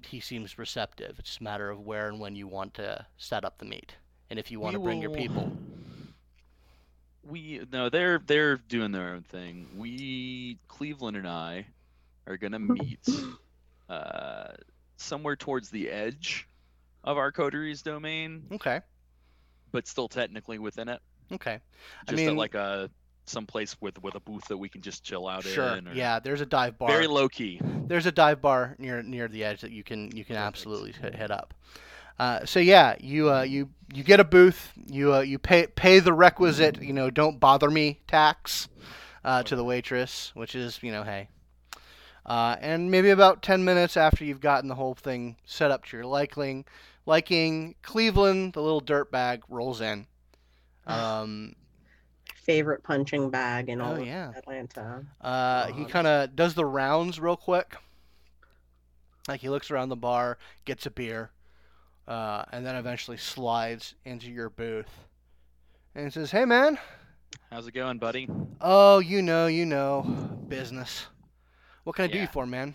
he 0.01 0.21
seems 0.21 0.59
receptive. 0.59 1.19
It's 1.19 1.31
just 1.31 1.41
a 1.41 1.45
matter 1.45 1.71
of 1.71 1.81
where 1.81 2.09
and 2.09 2.21
when 2.21 2.35
you 2.37 2.47
want 2.49 2.75
to 2.75 3.07
set 3.17 3.45
up 3.45 3.59
the 3.59 3.65
meet, 3.65 3.95
and 4.31 4.39
if 4.39 4.51
you 4.51 4.61
want 4.61 4.75
to 4.75 4.81
We 4.81 4.85
bring 4.87 5.01
your 5.03 5.11
people. 5.11 5.53
we 7.27 7.61
no, 7.73 7.89
they're 7.89 8.19
they're 8.27 8.57
doing 8.57 8.93
their 8.93 9.11
own 9.15 9.23
thing. 9.23 9.67
We 9.77 10.59
Cleveland 10.69 11.17
and 11.17 11.27
I 11.29 11.67
are 12.27 12.37
gonna 12.37 12.59
meet 12.59 13.01
uh, 13.89 14.49
somewhere 14.97 15.37
towards 15.37 15.71
the 15.71 15.91
edge 15.91 16.49
of 17.03 17.17
our 17.19 17.33
coteries 17.33 17.83
domain, 17.83 18.45
Okay, 18.53 18.81
but 19.73 19.87
still 19.87 20.09
technically 20.09 20.59
within 20.59 20.89
it. 20.89 21.01
okay, 21.33 21.55
I 22.07 22.11
Just 22.11 22.17
mean- 22.17 22.31
at 22.31 22.37
like 22.37 22.55
a 22.55 22.91
some 23.27 23.47
place 23.47 23.75
with 23.81 24.03
with 24.03 24.15
a 24.17 24.21
booth 24.21 24.45
that 24.49 24.59
we 24.59 24.69
can 24.69 24.83
just 24.83 25.03
chill 25.03 25.27
out 25.27 25.45
sure. 25.45 25.77
in. 25.77 25.89
Or 25.89 25.95
Yeah, 25.95 26.19
there's 26.21 26.43
a 26.43 26.47
dive 26.47 26.77
bar. 26.77 26.89
Very 26.91 27.07
low 27.07 27.27
key. 27.29 27.59
there's 27.63 28.05
a 28.05 28.13
dive 28.13 28.43
bar 28.43 28.77
near 28.79 29.03
near 29.03 29.29
the 29.29 29.45
edge 29.45 29.63
that 29.63 29.71
you 29.71 29.83
can 29.83 30.15
you 30.15 30.27
can 30.27 30.37
Perfect. 30.37 30.47
absolutely 30.47 30.93
hit, 30.93 31.15
hit 31.15 31.31
up. 31.31 31.55
Uh, 32.19 32.45
so 32.47 32.61
yeah, 32.61 32.95
you 33.01 33.31
uh, 33.31 33.43
you 33.43 33.71
you 33.93 34.03
get 34.05 34.21
a 34.21 34.25
booth. 34.25 34.73
You 34.87 35.15
uh, 35.15 35.21
you 35.21 35.39
pay 35.39 35.67
pay 35.67 35.99
the 35.99 36.13
requisite 36.13 36.81
you 36.81 36.93
know 36.93 37.11
don't 37.11 37.41
bother 37.41 37.71
me 37.71 38.01
tax 38.07 38.69
uh, 39.25 39.43
to 39.45 39.57
the 39.57 39.65
waitress, 39.65 40.31
which 40.35 40.55
is 40.55 40.79
you 40.83 40.93
know 40.93 41.03
hey. 41.03 41.29
Uh, 42.27 42.57
and 42.61 42.91
maybe 42.91 43.11
about 43.11 43.43
ten 43.43 43.65
minutes 43.65 43.97
after 43.97 44.25
you've 44.25 44.41
gotten 44.41 44.69
the 44.69 44.75
whole 44.77 44.95
thing 44.95 45.37
set 45.45 45.71
up 45.71 45.85
to 45.85 45.97
your 45.97 46.07
liking, 46.07 46.65
liking 47.05 47.75
Cleveland, 47.83 48.55
the 48.55 48.63
little 48.63 48.81
dirt 48.81 49.11
bag 49.11 49.43
rolls 49.49 49.81
in, 49.83 50.07
Um, 50.87 51.55
Favorite 52.35 52.83
punching 52.83 53.29
bag 53.31 53.69
in 53.69 53.81
all 53.81 53.93
Oh, 53.93 54.01
of 54.01 54.07
yeah. 54.07 54.33
Atlanta. 54.37 55.05
uh, 55.21 55.67
he 55.73 55.85
kind 55.85 56.07
of 56.07 56.35
does 56.37 56.55
the 56.55 56.65
rounds 56.65 57.19
real 57.21 57.37
quick. 57.37 57.77
Like 59.29 59.41
he 59.41 59.49
looks 59.51 59.71
around 59.71 59.89
the 59.91 59.97
bar, 59.97 60.39
gets 60.65 60.85
a 60.87 60.91
beer, 60.91 61.31
uh, 62.07 62.45
and 62.53 62.65
then 62.65 62.77
eventually 62.77 63.17
slides 63.17 63.95
into 64.05 64.31
your 64.31 64.51
booth. 64.51 64.91
And 65.95 66.13
says, 66.13 66.31
"Hey, 66.31 66.45
man. 66.45 66.79
How's 67.51 67.67
it 67.67 67.73
going, 67.73 67.99
buddy? 67.99 68.29
Oh, 68.61 68.99
you 68.99 69.23
know, 69.23 69.47
you 69.47 69.65
know, 69.67 70.03
business. 70.49 71.07
What 71.85 71.97
can 71.97 72.07
I 72.07 72.09
do 72.09 72.19
you 72.19 72.27
for, 72.27 72.47
man? 72.47 72.75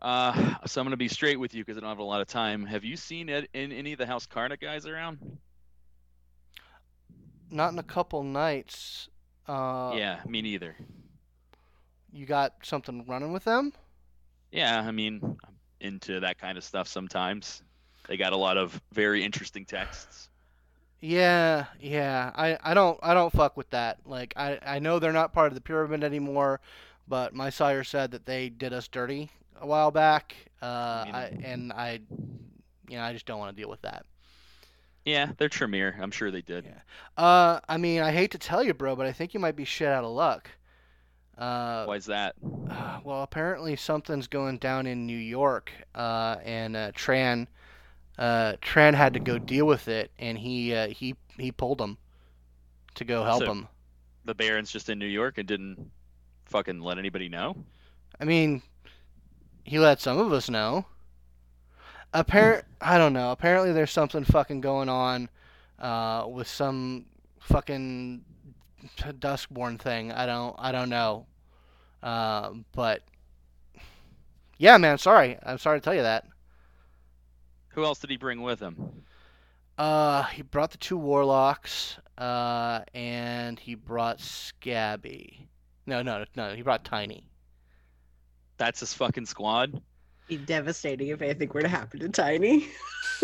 Uh, 0.00 0.54
so 0.66 0.80
I'm 0.80 0.86
gonna 0.86 0.96
be 0.96 1.08
straight 1.08 1.40
with 1.40 1.54
you 1.54 1.64
because 1.64 1.76
I 1.76 1.80
don't 1.80 1.88
have 1.88 1.98
a 1.98 2.04
lot 2.04 2.20
of 2.20 2.28
time. 2.28 2.64
Have 2.66 2.84
you 2.84 2.96
seen 2.96 3.28
it 3.28 3.48
in 3.54 3.72
any 3.72 3.92
of 3.92 3.98
the 3.98 4.06
House 4.06 4.26
Carna 4.26 4.56
guys 4.56 4.86
around? 4.86 5.38
Not 7.50 7.72
in 7.72 7.78
a 7.78 7.82
couple 7.82 8.22
nights. 8.22 9.08
Uh, 9.48 9.94
yeah, 9.96 10.20
me 10.26 10.42
neither. 10.42 10.76
You 12.12 12.26
got 12.26 12.54
something 12.62 13.04
running 13.06 13.32
with 13.32 13.44
them? 13.44 13.72
Yeah, 14.52 14.80
I 14.80 14.92
mean, 14.92 15.20
I'm 15.22 15.54
into 15.80 16.20
that 16.20 16.38
kind 16.38 16.56
of 16.56 16.64
stuff 16.64 16.86
sometimes. 16.86 17.62
They 18.08 18.16
got 18.16 18.32
a 18.32 18.36
lot 18.36 18.56
of 18.56 18.80
very 18.92 19.22
interesting 19.22 19.64
texts. 19.64 20.28
Yeah, 21.00 21.66
yeah. 21.78 22.32
I, 22.34 22.58
I 22.64 22.74
don't 22.74 22.98
I 23.02 23.14
don't 23.14 23.32
fuck 23.32 23.56
with 23.56 23.70
that. 23.70 23.98
Like 24.04 24.32
I, 24.36 24.58
I 24.66 24.78
know 24.80 24.98
they're 24.98 25.12
not 25.12 25.32
part 25.32 25.48
of 25.48 25.54
the 25.54 25.60
pyramid 25.60 26.02
anymore, 26.02 26.60
but 27.06 27.34
my 27.34 27.50
sire 27.50 27.84
said 27.84 28.10
that 28.10 28.26
they 28.26 28.48
did 28.48 28.72
us 28.72 28.88
dirty 28.88 29.30
a 29.60 29.66
while 29.66 29.90
back. 29.92 30.34
Uh, 30.60 31.02
mean- 31.06 31.14
I, 31.14 31.24
and 31.44 31.72
I, 31.72 32.00
you 32.88 32.96
know, 32.96 33.02
I 33.02 33.12
just 33.12 33.26
don't 33.26 33.38
want 33.38 33.54
to 33.54 33.60
deal 33.62 33.70
with 33.70 33.82
that. 33.82 34.04
Yeah, 35.04 35.30
they're 35.38 35.48
Tremere. 35.48 35.96
I'm 36.02 36.10
sure 36.10 36.30
they 36.30 36.42
did. 36.42 36.64
Yeah. 36.66 37.22
Uh, 37.22 37.60
I 37.66 37.78
mean, 37.78 38.02
I 38.02 38.10
hate 38.10 38.32
to 38.32 38.38
tell 38.38 38.62
you, 38.62 38.74
bro, 38.74 38.94
but 38.94 39.06
I 39.06 39.12
think 39.12 39.32
you 39.32 39.40
might 39.40 39.56
be 39.56 39.64
shit 39.64 39.88
out 39.88 40.04
of 40.04 40.10
luck. 40.10 40.50
Uh, 41.38 41.84
Why's 41.86 42.06
that? 42.06 42.34
Uh, 42.68 42.98
well, 43.04 43.22
apparently 43.22 43.76
something's 43.76 44.26
going 44.26 44.58
down 44.58 44.86
in 44.86 45.06
New 45.06 45.16
York, 45.16 45.70
uh, 45.94 46.36
and 46.44 46.76
uh, 46.76 46.92
Tran, 46.92 47.46
uh, 48.18 48.54
Tran 48.60 48.94
had 48.94 49.14
to 49.14 49.20
go 49.20 49.38
deal 49.38 49.66
with 49.66 49.88
it, 49.88 50.10
and 50.18 50.36
he 50.38 50.74
uh, 50.74 50.88
he 50.88 51.14
he 51.38 51.52
pulled 51.52 51.80
him 51.80 51.96
to 52.96 53.04
go 53.04 53.24
help 53.24 53.44
So- 53.44 53.52
him. 53.52 53.68
The 54.24 54.34
Baron's 54.34 54.70
just 54.70 54.90
in 54.90 54.98
New 54.98 55.06
York 55.06 55.38
and 55.38 55.48
didn't 55.48 55.90
fucking 56.44 56.80
let 56.80 56.98
anybody 56.98 57.30
know. 57.30 57.56
I 58.20 58.24
mean, 58.24 58.60
he 59.64 59.78
let 59.78 60.00
some 60.02 60.18
of 60.18 60.32
us 60.34 60.50
know. 60.50 60.84
Appar- 62.12 62.64
I 62.80 62.98
don't 62.98 63.14
know. 63.14 63.32
Apparently, 63.32 63.72
there's 63.72 63.90
something 63.90 64.24
fucking 64.24 64.60
going 64.60 64.90
on 64.90 65.30
uh, 65.78 66.26
with 66.28 66.46
some 66.48 67.06
fucking 67.40 68.22
Duskborn 68.98 69.78
thing. 69.78 70.12
I 70.12 70.26
don't. 70.26 70.54
I 70.58 70.72
don't 70.72 70.90
know. 70.90 71.26
Uh, 72.02 72.50
but 72.72 73.02
yeah, 74.58 74.76
man. 74.76 74.98
Sorry. 74.98 75.38
I'm 75.42 75.58
sorry 75.58 75.80
to 75.80 75.84
tell 75.84 75.94
you 75.94 76.02
that. 76.02 76.26
Who 77.70 77.84
else 77.84 77.98
did 77.98 78.10
he 78.10 78.16
bring 78.16 78.42
with 78.42 78.60
him? 78.60 79.04
Uh, 79.76 80.24
he 80.24 80.42
brought 80.42 80.72
the 80.72 80.78
two 80.78 80.96
warlocks. 80.98 81.96
Uh, 82.18 82.80
and 82.94 83.58
he 83.60 83.76
brought 83.76 84.20
Scabby. 84.20 85.48
No, 85.86 86.02
no, 86.02 86.24
no. 86.34 86.54
He 86.54 86.62
brought 86.62 86.84
Tiny. 86.84 87.24
That's 88.56 88.80
his 88.80 88.92
fucking 88.92 89.26
squad. 89.26 89.80
Be 90.26 90.36
devastating 90.36 91.08
if 91.08 91.22
anything 91.22 91.48
were 91.48 91.62
to 91.62 91.68
happen 91.68 92.00
to 92.00 92.08
Tiny. 92.08 92.68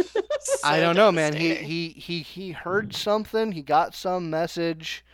I 0.64 0.80
don't 0.80 0.96
know, 0.96 1.10
man. 1.10 1.34
He, 1.34 1.54
he 1.56 1.88
he 1.88 2.22
he 2.22 2.52
heard 2.52 2.94
something. 2.94 3.52
He 3.52 3.62
got 3.62 3.94
some 3.94 4.30
message 4.30 5.04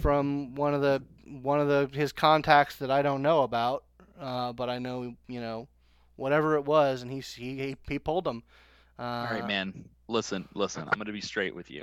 from 0.00 0.54
one 0.54 0.74
of 0.74 0.80
the 0.80 1.02
one 1.40 1.60
of 1.60 1.68
the 1.68 1.90
his 1.92 2.12
contacts 2.12 2.76
that 2.76 2.90
I 2.90 3.02
don't 3.02 3.22
know 3.22 3.42
about. 3.42 3.84
Uh, 4.18 4.52
but 4.52 4.68
I 4.68 4.78
know 4.78 5.14
you 5.28 5.40
know 5.40 5.68
whatever 6.16 6.56
it 6.56 6.64
was, 6.64 7.02
and 7.02 7.12
he 7.12 7.20
he 7.20 7.56
he, 7.56 7.76
he 7.88 7.98
pulled 7.98 8.26
him. 8.26 8.42
Uh, 8.98 9.02
All 9.02 9.24
right, 9.30 9.46
man. 9.46 9.84
Listen, 10.08 10.48
listen. 10.54 10.82
I'm 10.90 10.98
gonna 10.98 11.12
be 11.12 11.20
straight 11.20 11.54
with 11.54 11.70
you. 11.70 11.82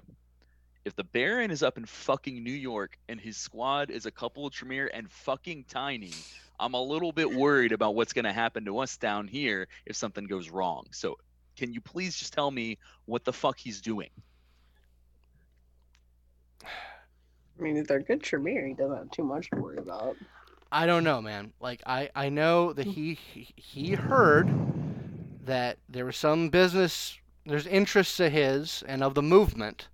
If 0.83 0.95
the 0.95 1.03
Baron 1.03 1.49
is 1.49 1.63
up 1.63 1.77
in 1.77 1.85
fucking 1.85 2.43
New 2.43 2.53
York 2.53 2.97
and 3.07 3.19
his 3.19 3.37
squad 3.37 3.89
is 3.89 4.05
a 4.05 4.11
couple 4.11 4.45
of 4.45 4.53
Tremere 4.53 4.89
and 4.93 5.09
fucking 5.11 5.65
Tiny, 5.69 6.13
I'm 6.59 6.73
a 6.73 6.81
little 6.81 7.11
bit 7.11 7.31
worried 7.33 7.71
about 7.71 7.95
what's 7.95 8.13
gonna 8.13 8.33
happen 8.33 8.65
to 8.65 8.79
us 8.79 8.97
down 8.97 9.27
here 9.27 9.67
if 9.85 9.95
something 9.95 10.25
goes 10.25 10.49
wrong. 10.49 10.85
So, 10.91 11.17
can 11.55 11.71
you 11.71 11.81
please 11.81 12.17
just 12.17 12.33
tell 12.33 12.51
me 12.51 12.77
what 13.05 13.23
the 13.23 13.33
fuck 13.33 13.57
he's 13.57 13.81
doing? 13.81 14.09
I 16.63 17.61
mean, 17.61 17.77
if 17.77 17.87
they're 17.87 18.01
good 18.01 18.21
Tremere, 18.21 18.67
he 18.67 18.73
doesn't 18.73 18.97
have 18.97 19.11
too 19.11 19.23
much 19.23 19.49
to 19.51 19.55
worry 19.57 19.77
about. 19.77 20.17
I 20.71 20.85
don't 20.85 21.05
know, 21.05 21.21
man. 21.21 21.53
Like 21.61 21.81
I 21.85 22.09
I 22.13 22.29
know 22.29 22.73
that 22.73 22.85
he 22.85 23.13
he, 23.13 23.47
he 23.55 23.93
heard 23.93 24.49
that 25.45 25.77
there 25.87 26.05
was 26.05 26.17
some 26.17 26.49
business. 26.49 27.17
There's 27.45 27.67
interests 27.67 28.19
of 28.19 28.31
his 28.31 28.83
and 28.87 29.03
of 29.03 29.13
the 29.13 29.21
movement 29.21 29.87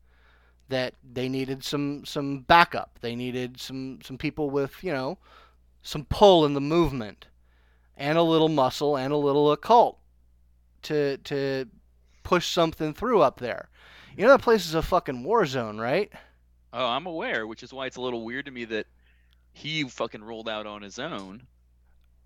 that 0.69 0.95
they 1.03 1.27
needed 1.29 1.63
some 1.63 2.05
some 2.05 2.39
backup. 2.39 2.99
They 3.01 3.15
needed 3.15 3.59
some 3.59 3.99
some 4.03 4.17
people 4.17 4.49
with 4.49 4.83
you 4.83 4.91
know 4.91 5.17
some 5.81 6.05
pull 6.05 6.45
in 6.45 6.53
the 6.53 6.61
movement 6.61 7.27
and 7.97 8.17
a 8.17 8.23
little 8.23 8.49
muscle 8.49 8.95
and 8.95 9.13
a 9.13 9.17
little 9.17 9.51
occult 9.51 9.99
to 10.83 11.17
to 11.17 11.67
push 12.23 12.47
something 12.47 12.93
through 12.93 13.21
up 13.21 13.39
there. 13.39 13.69
You 14.15 14.23
know 14.23 14.31
that 14.31 14.41
place 14.41 14.65
is 14.65 14.75
a 14.75 14.81
fucking 14.81 15.23
war 15.23 15.45
zone, 15.45 15.77
right? 15.77 16.11
Oh, 16.73 16.85
I'm 16.85 17.05
aware, 17.05 17.45
which 17.45 17.63
is 17.63 17.73
why 17.73 17.85
it's 17.85 17.97
a 17.97 18.01
little 18.01 18.23
weird 18.23 18.45
to 18.45 18.51
me 18.51 18.65
that 18.65 18.87
he 19.51 19.83
fucking 19.83 20.23
rolled 20.23 20.47
out 20.47 20.65
on 20.65 20.81
his 20.81 20.99
own. 20.99 21.43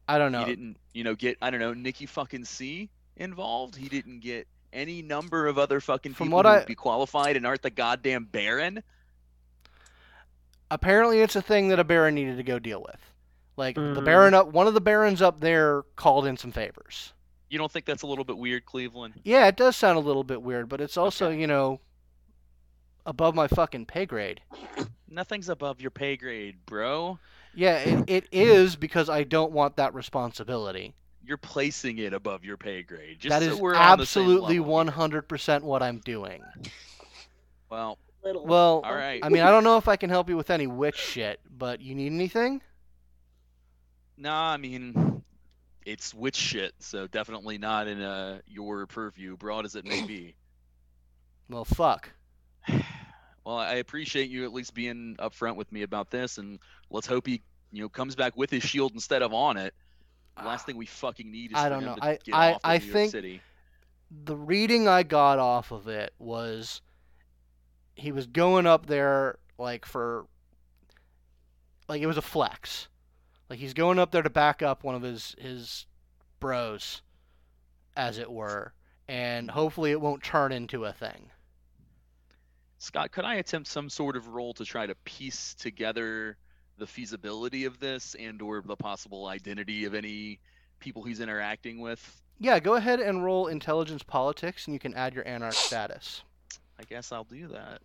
I 0.08 0.20
don't 0.20 0.32
know. 0.32 0.42
He 0.42 0.46
didn't, 0.46 0.78
you 0.94 1.04
know, 1.04 1.16
get 1.16 1.38
I 1.42 1.50
don't 1.50 1.60
know 1.60 1.74
Nikki 1.74 2.06
fucking 2.06 2.46
C 2.46 2.92
involved. 3.18 3.76
He 3.76 3.88
didn't 3.90 4.20
get 4.20 4.48
any 4.74 5.02
number 5.02 5.48
of 5.48 5.58
other 5.58 5.80
fucking 5.80 6.14
From 6.14 6.28
people 6.28 6.38
what 6.38 6.46
who 6.46 6.52
I- 6.52 6.58
would 6.60 6.68
be 6.68 6.76
qualified 6.76 7.36
and 7.38 7.46
aren't 7.46 7.62
the 7.62 7.70
goddamn 7.70 8.26
Baron. 8.26 8.84
apparently 10.72 11.22
it's 11.22 11.36
a 11.36 11.42
thing 11.42 11.70
that 11.70 11.80
a 11.80 11.84
baron 11.84 12.16
needed 12.16 12.38
to 12.38 12.44
go 12.44 12.60
deal 12.60 12.82
with. 12.82 13.00
Like 13.58 13.76
the 13.76 13.82
Mm. 14.02 14.06
baron 14.06 14.34
up, 14.34 14.48
one 14.48 14.68
of 14.68 14.74
the 14.74 14.82
barons 14.82 15.22
up 15.22 15.40
there 15.40 15.84
called 15.96 16.26
in 16.26 16.36
some 16.38 16.52
favors. 16.52 17.14
You 17.50 17.58
don't 17.58 17.72
think 17.72 17.86
that's 17.86 18.02
a 18.02 18.08
little 18.08 18.26
bit 18.26 18.38
weird, 18.38 18.66
Cleveland? 18.66 19.22
Yeah, 19.24 19.48
it 19.48 19.56
does 19.56 19.76
sound 19.78 19.98
a 19.98 20.02
little 20.02 20.24
bit 20.24 20.42
weird, 20.42 20.68
but 20.68 20.82
it's 20.82 20.98
also 20.98 21.28
Okay. 21.28 21.40
you 21.40 21.48
know 21.48 21.80
above 23.06 23.36
my 23.36 23.48
fucking 23.48 23.86
pay 23.86 24.06
grade. 24.06 24.42
Nothing's 25.08 25.48
above 25.48 25.80
your 25.80 25.92
pay 25.92 26.18
grade, 26.18 26.66
bro. 26.66 27.20
Yeah, 27.54 27.78
it, 27.78 28.10
it 28.10 28.28
is 28.32 28.76
because 28.76 29.08
I 29.10 29.24
don't 29.24 29.52
want 29.54 29.78
that 29.78 29.94
responsibility. 29.94 30.94
You're 31.26 31.38
placing 31.38 31.98
it 31.98 32.14
above 32.14 32.46
your 32.46 32.58
pay 32.58 32.84
grade. 32.84 33.20
Just 33.20 33.32
that 33.32 33.46
so 33.46 33.54
is 33.56 33.60
we're 33.60 33.76
on 33.76 33.98
the 33.98 34.06
same 34.06 34.24
absolutely 34.24 34.60
level 34.60 34.74
one 34.74 34.88
here. 34.88 34.94
hundred 34.94 35.24
percent 35.24 35.64
what 35.64 35.82
I'm 35.82 36.00
doing. 36.00 36.44
Well, 37.70 37.98
Little. 38.26 38.44
Well, 38.44 38.82
all 38.84 38.96
right. 38.96 39.20
I 39.24 39.30
mean, 39.30 39.44
I 39.44 39.52
don't 39.52 39.64
know 39.64 39.78
if 39.78 39.88
I 39.88 39.98
can 39.98 40.10
help 40.10 40.30
you 40.30 40.36
with 40.36 40.50
any 40.50 40.66
witch 40.66 40.98
shit, 40.98 41.40
but 41.56 41.80
you 41.80 41.94
need 41.94 42.12
anything? 42.12 42.60
Nah, 44.18 44.54
I 44.54 44.58
mean, 44.58 45.24
it's 45.86 46.12
witch 46.12 46.36
shit, 46.36 46.74
so 46.80 47.06
definitely 47.06 47.60
not 47.60 47.88
in 47.88 48.02
uh, 48.02 48.40
your 48.48 48.88
purview, 48.88 49.38
broad 49.38 49.66
as 49.66 49.76
it 49.76 49.86
may 49.86 50.02
be. 50.02 50.36
Well, 51.50 51.66
fuck. 51.66 52.10
Well, 53.46 53.58
I 53.58 53.76
appreciate 53.76 54.32
you 54.32 54.44
at 54.46 54.54
least 54.54 54.74
being 54.74 55.18
upfront 55.20 55.56
with 55.56 55.72
me 55.72 55.84
about 55.84 56.10
this, 56.10 56.40
and 56.40 56.58
let's 56.90 57.06
hope 57.06 57.28
he, 57.28 57.44
you 57.72 57.84
know, 57.84 57.90
comes 57.90 58.16
back 58.16 58.36
with 58.36 58.50
his 58.50 58.64
shield 58.64 58.94
instead 58.96 59.22
of 59.22 59.36
on 59.36 59.58
it. 59.58 59.76
Last 60.44 60.66
thing 60.66 60.76
we 60.78 60.86
fucking 60.86 61.32
need 61.32 61.52
is 61.52 61.58
I 61.58 61.70
don't 61.70 61.86
know. 61.86 61.96
to 61.96 62.04
I- 62.04 62.20
get 62.24 62.36
I- 62.36 62.60
I 62.64 62.80
think- 62.80 63.12
City. 63.12 63.42
the 64.12 64.36
reading 64.36 64.88
I 64.88 65.04
got 65.04 65.40
off 65.40 65.72
of 65.72 65.88
it 65.88 66.14
was 66.20 66.82
he 67.96 68.12
was 68.12 68.28
going 68.28 68.66
up 68.68 68.86
there 68.88 69.38
like 69.58 69.86
for 69.86 70.26
like 71.88 72.02
it 72.02 72.08
was 72.08 72.18
a 72.18 72.22
flex. 72.22 72.88
Like 73.50 73.60
he's 73.60 73.74
going 73.74 74.00
up 74.00 74.12
there 74.12 74.22
to 74.24 74.30
back 74.30 74.62
up 74.62 74.84
one 74.84 74.96
of 74.96 75.02
his 75.02 75.36
his 75.40 75.86
bros 76.40 77.02
as 77.96 78.18
it 78.18 78.30
were 78.30 78.74
and 79.08 79.50
hopefully 79.52 79.92
it 79.92 80.02
won't 80.02 80.24
turn 80.24 80.52
into 80.52 80.84
a 80.86 80.92
thing. 80.92 81.30
Scott, 82.78 83.12
could 83.12 83.24
I 83.24 83.36
attempt 83.36 83.68
some 83.70 83.90
sort 83.90 84.16
of 84.18 84.28
roll 84.30 84.54
to 84.56 84.66
try 84.66 84.86
to 84.86 84.96
piece 85.06 85.54
together 85.56 86.38
the 86.78 86.88
feasibility 86.88 87.66
of 87.66 87.80
this 87.80 88.16
and/or 88.16 88.62
the 88.62 88.76
possible 88.76 89.28
identity 89.28 89.86
of 89.86 89.94
any 89.94 90.40
people 90.80 91.04
he's 91.04 91.20
interacting 91.20 91.80
with? 91.80 92.22
Yeah, 92.40 92.60
go 92.60 92.76
ahead 92.76 93.00
and 93.00 93.24
roll 93.24 93.48
intelligence 93.48 94.04
politics 94.04 94.68
and 94.68 94.74
you 94.74 94.80
can 94.80 94.94
add 94.94 95.14
your 95.14 95.28
anarch 95.28 95.64
status. 95.64 96.22
I 96.80 96.84
guess 96.84 97.12
I'll 97.12 97.24
do 97.24 97.48
that. 97.50 97.82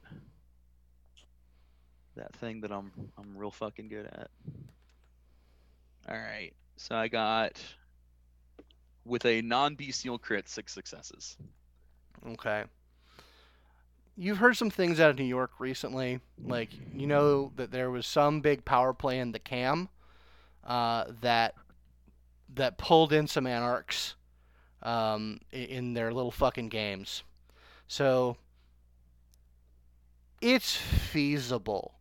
That 2.17 2.35
thing 2.35 2.61
that 2.63 2.73
I'm 2.73 2.91
I'm 3.17 3.37
real 3.37 3.53
fucking 3.53 3.89
good 3.89 4.07
at. 4.07 4.31
All 6.09 6.19
right. 6.19 6.53
So 6.77 6.97
I 6.97 7.09
got 7.09 7.63
with 9.05 9.25
a 9.27 9.43
non-bestial 9.43 10.19
crit 10.19 10.49
six 10.49 10.73
successes. 10.73 11.37
Okay. 12.27 12.65
You've 14.21 14.39
heard 14.39 14.55
some 14.55 14.71
things 14.71 15.01
out 15.01 15.11
of 15.11 15.19
New 15.19 15.25
York 15.25 15.53
recently. 15.59 16.21
Like 16.45 16.69
you 16.95 17.07
know 17.07 17.53
that 17.57 17.73
there 17.73 17.91
was 17.91 18.07
some 18.07 18.41
big 18.41 18.65
power 18.65 18.93
play 18.93 19.19
in 19.19 19.33
the 19.33 19.39
cam 19.39 19.89
uh, 20.65 21.05
that 21.23 21.55
that 22.55 22.79
pulled 22.79 23.13
in 23.13 23.27
some 23.27 23.47
anarchs 23.47 24.15
um, 24.83 25.41
in 25.53 25.95
their 25.95 26.13
little 26.13 26.31
fucking 26.31 26.69
games. 26.69 27.23
So 27.89 28.37
it's 30.41 30.77
feasible 30.77 31.95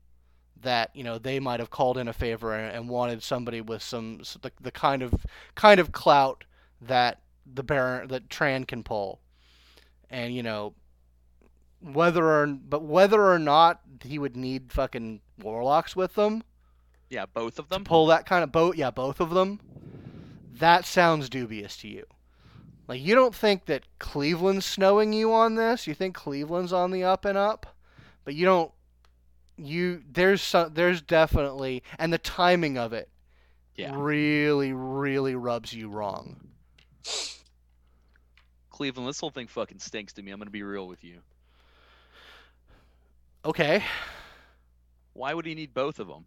that 0.62 0.94
you 0.94 1.06
know 1.06 1.18
they 1.18 1.40
might 1.40 1.62
have 1.62 1.70
called 1.70 1.98
in 1.98 2.10
a 2.10 2.14
favor 2.14 2.54
and, 2.54 2.90
wanted 2.90 3.24
somebody 3.24 3.62
with 3.62 3.82
some 3.82 4.18
the, 4.42 4.52
the 4.60 4.72
kind 4.72 5.02
of 5.02 5.26
kind 5.56 5.80
of 5.80 5.94
clout 5.94 6.44
that 6.82 7.22
the 7.46 7.64
Baron 7.64 8.10
that 8.10 8.28
Tran 8.28 8.68
can 8.68 8.84
pull, 8.84 9.22
and 10.10 10.36
you 10.36 10.44
know 10.44 10.74
whether 11.82 12.26
or 12.26 12.48
but 12.48 12.84
whether 12.84 13.24
or 13.32 13.40
not 13.40 13.82
he 14.04 14.20
would 14.20 14.36
need 14.36 14.72
fucking 14.72 15.22
warlocks 15.42 15.96
with 15.96 16.16
them 16.16 16.44
Yeah, 17.10 17.26
both 17.34 17.58
of 17.60 17.70
to 17.70 17.76
them. 17.76 17.84
pull 17.84 18.08
that 18.08 18.26
kind 18.26 18.44
of 18.44 18.52
boat. 18.52 18.76
Yeah, 18.78 18.92
both 18.92 19.20
of 19.20 19.30
them. 19.32 19.60
That 20.54 20.86
sounds 20.86 21.30
dubious 21.30 21.78
to 21.78 21.88
you. 21.88 22.06
Like 22.88 23.02
you 23.02 23.16
don't 23.16 23.36
think 23.36 23.66
that 23.66 23.84
Cleveland's 24.00 24.66
snowing 24.66 25.14
you 25.14 25.32
on 25.34 25.56
this. 25.56 25.88
You 25.88 25.94
think 25.94 26.16
Cleveland's 26.16 26.74
on 26.74 26.92
the 26.92 27.04
up 27.04 27.24
and 27.26 27.38
up, 27.38 27.76
but 28.26 28.36
you 28.36 28.46
don't. 28.46 28.72
You 29.58 30.02
there's 30.12 30.42
some, 30.42 30.74
there's 30.74 31.02
definitely 31.02 31.84
and 31.98 32.12
the 32.14 32.18
timing 32.18 32.78
of 32.78 32.94
it 32.94 33.10
Yeah, 33.76 33.94
really 33.96 34.72
really 34.74 35.36
rubs 35.36 35.74
you 35.74 35.90
wrong. 35.90 36.38
Cleveland. 38.70 39.08
This 39.08 39.20
whole 39.20 39.30
thing 39.32 39.48
fucking 39.48 39.80
stinks 39.80 40.14
to 40.14 40.22
me. 40.22 40.32
I'm 40.32 40.40
gonna 40.40 40.50
be 40.50 40.64
real 40.64 40.88
with 40.88 41.04
you. 41.04 41.20
Okay, 43.46 43.84
Why 45.14 45.36
would 45.36 45.46
he 45.46 45.54
need 45.54 45.76
both 45.76 46.00
of 46.00 46.08
them? 46.08 46.26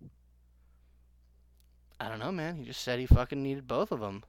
I 1.99 2.09
don't 2.11 2.19
know, 2.19 2.31
man. 2.33 2.57
He 2.57 2.65
just 2.67 2.83
said 2.83 2.99
he 2.99 3.07
fucking 3.07 3.43
needed 3.43 3.67
both 3.67 3.93
of 3.93 4.01
them. 4.01 4.25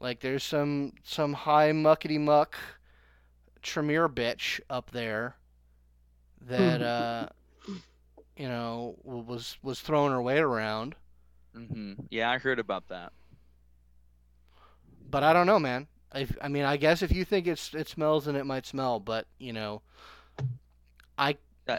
Like 0.00 0.20
there's 0.20 0.42
some 0.44 0.92
some 1.04 1.32
high 1.34 1.70
muckety 1.72 2.18
muck 2.18 2.56
Tremere 3.62 4.08
bitch 4.08 4.60
up 4.68 4.90
there 4.90 5.36
that 6.40 6.82
uh 6.82 7.28
you 8.36 8.48
know 8.48 8.96
was 9.04 9.58
was 9.62 9.80
throwing 9.80 10.12
her 10.12 10.22
weight 10.22 10.40
around. 10.40 10.94
Mm-hmm. 11.56 11.94
Yeah, 12.10 12.30
I 12.30 12.38
heard 12.38 12.58
about 12.58 12.88
that. 12.88 13.12
But 15.00 15.24
I 15.24 15.32
don't 15.32 15.46
know, 15.46 15.58
man. 15.58 15.88
I, 16.12 16.26
I 16.40 16.48
mean, 16.48 16.64
I 16.64 16.76
guess 16.76 17.02
if 17.02 17.12
you 17.12 17.24
think 17.24 17.46
it's 17.46 17.74
it 17.74 17.88
smells, 17.88 18.24
then 18.26 18.36
it 18.36 18.46
might 18.46 18.66
smell. 18.66 19.00
But 19.00 19.26
you 19.38 19.52
know, 19.52 19.82
I, 21.18 21.36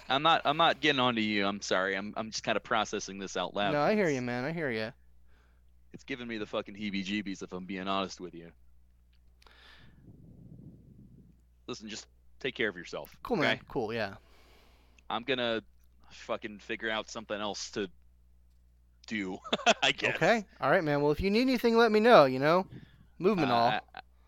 I'm 0.08 0.22
not. 0.22 0.42
I'm 0.46 0.58
not 0.58 0.82
getting 0.82 1.00
onto 1.00 1.22
you. 1.22 1.46
I'm 1.46 1.62
sorry. 1.62 1.96
I'm. 1.96 2.14
I'm 2.18 2.32
just 2.32 2.44
kind 2.44 2.56
of 2.56 2.64
processing 2.64 3.18
this 3.20 3.38
out 3.38 3.56
loud. 3.56 3.74
no, 3.74 3.82
I 3.82 3.96
hear 3.96 4.10
you, 4.10 4.22
man. 4.22 4.46
I 4.46 4.52
hear 4.52 4.70
you. 4.70 4.92
It's 5.94 6.04
giving 6.04 6.28
me 6.28 6.38
the 6.38 6.46
fucking 6.46 6.76
heebie-jeebies 6.76 7.42
if 7.42 7.52
I'm 7.52 7.66
being 7.66 7.88
honest 7.88 8.22
with 8.22 8.36
you. 8.36 8.52
Listen, 11.68 11.90
just 11.90 12.06
take 12.40 12.54
care 12.56 12.70
of 12.70 12.78
yourself. 12.78 13.16
Cool, 13.24 13.38
okay? 13.40 13.48
man. 13.48 13.60
Cool, 13.68 13.94
yeah. 13.94 14.16
I'm 15.10 15.24
gonna 15.24 15.64
fucking 16.12 16.60
figure 16.60 16.90
out 16.90 17.10
something 17.10 17.40
else 17.40 17.72
to 17.72 17.90
do. 19.08 19.40
I 19.84 19.92
guess. 19.92 20.16
Okay, 20.16 20.46
all 20.62 20.70
right, 20.70 20.84
man. 20.84 21.02
Well, 21.02 21.12
if 21.12 21.20
you 21.22 21.32
need 21.32 21.42
anything, 21.42 21.76
let 21.76 21.92
me 21.92 22.00
know. 22.00 22.26
You 22.26 22.40
know, 22.40 22.68
movement 23.18 23.52
Uh, 23.52 23.56
all. 23.56 23.68
I, 23.70 23.80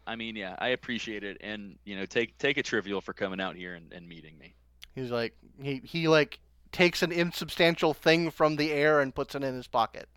I 0.08 0.16
mean, 0.16 0.36
yeah, 0.36 0.56
I 0.58 0.70
appreciate 0.70 1.24
it, 1.24 1.38
and 1.42 1.78
you 1.86 1.96
know, 1.96 2.06
take 2.06 2.38
take 2.40 2.58
a 2.58 2.64
trivial 2.64 3.02
for 3.02 3.14
coming 3.14 3.40
out 3.40 3.56
here 3.56 3.76
and, 3.76 3.94
and 3.94 4.08
meeting 4.08 4.38
me. 4.40 4.56
He's 4.96 5.12
like 5.12 5.34
he 5.62 5.82
he 5.84 6.08
like 6.08 6.40
takes 6.72 7.02
an 7.04 7.12
insubstantial 7.12 7.94
thing 7.94 8.32
from 8.32 8.56
the 8.56 8.72
air 8.72 9.02
and 9.02 9.14
puts 9.14 9.36
it 9.36 9.44
in 9.44 9.54
his 9.56 9.68
pocket. 9.68 10.08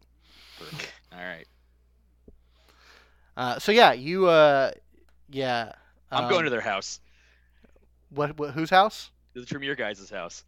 All 1.12 1.18
right, 1.24 1.46
Uh, 3.36 3.58
so 3.58 3.72
yeah, 3.72 3.92
you 3.92 4.26
uh, 4.26 4.70
yeah. 5.30 5.72
I'm 6.10 6.28
going 6.28 6.42
to 6.42 6.46
um, 6.48 6.52
their 6.52 6.60
house, 6.60 7.00
what, 8.10 8.38
what 8.38 8.50
whose 8.52 8.70
house? 8.70 9.10
the 9.32 9.44
Tremere 9.44 9.74
guys' 9.74 10.08
house, 10.10 10.44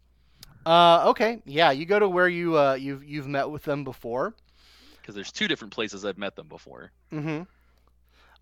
Uh, 0.65 1.03
okay, 1.09 1.41
yeah, 1.45 1.71
you 1.71 1.85
go 1.85 1.99
to 1.99 2.07
where 2.07 2.29
you 2.29 2.57
uh 2.57 2.73
you've 2.75 3.03
you've 3.03 3.27
met 3.27 3.49
with 3.49 3.63
them 3.63 3.83
before. 3.83 4.33
because 5.01 5.13
there's 5.15 5.31
two 5.31 5.47
different 5.47 5.73
places 5.73 6.05
I've 6.05 6.17
met 6.17 6.35
them 6.37 6.47
before. 6.47 6.91
Mm-hmm. 7.11 7.43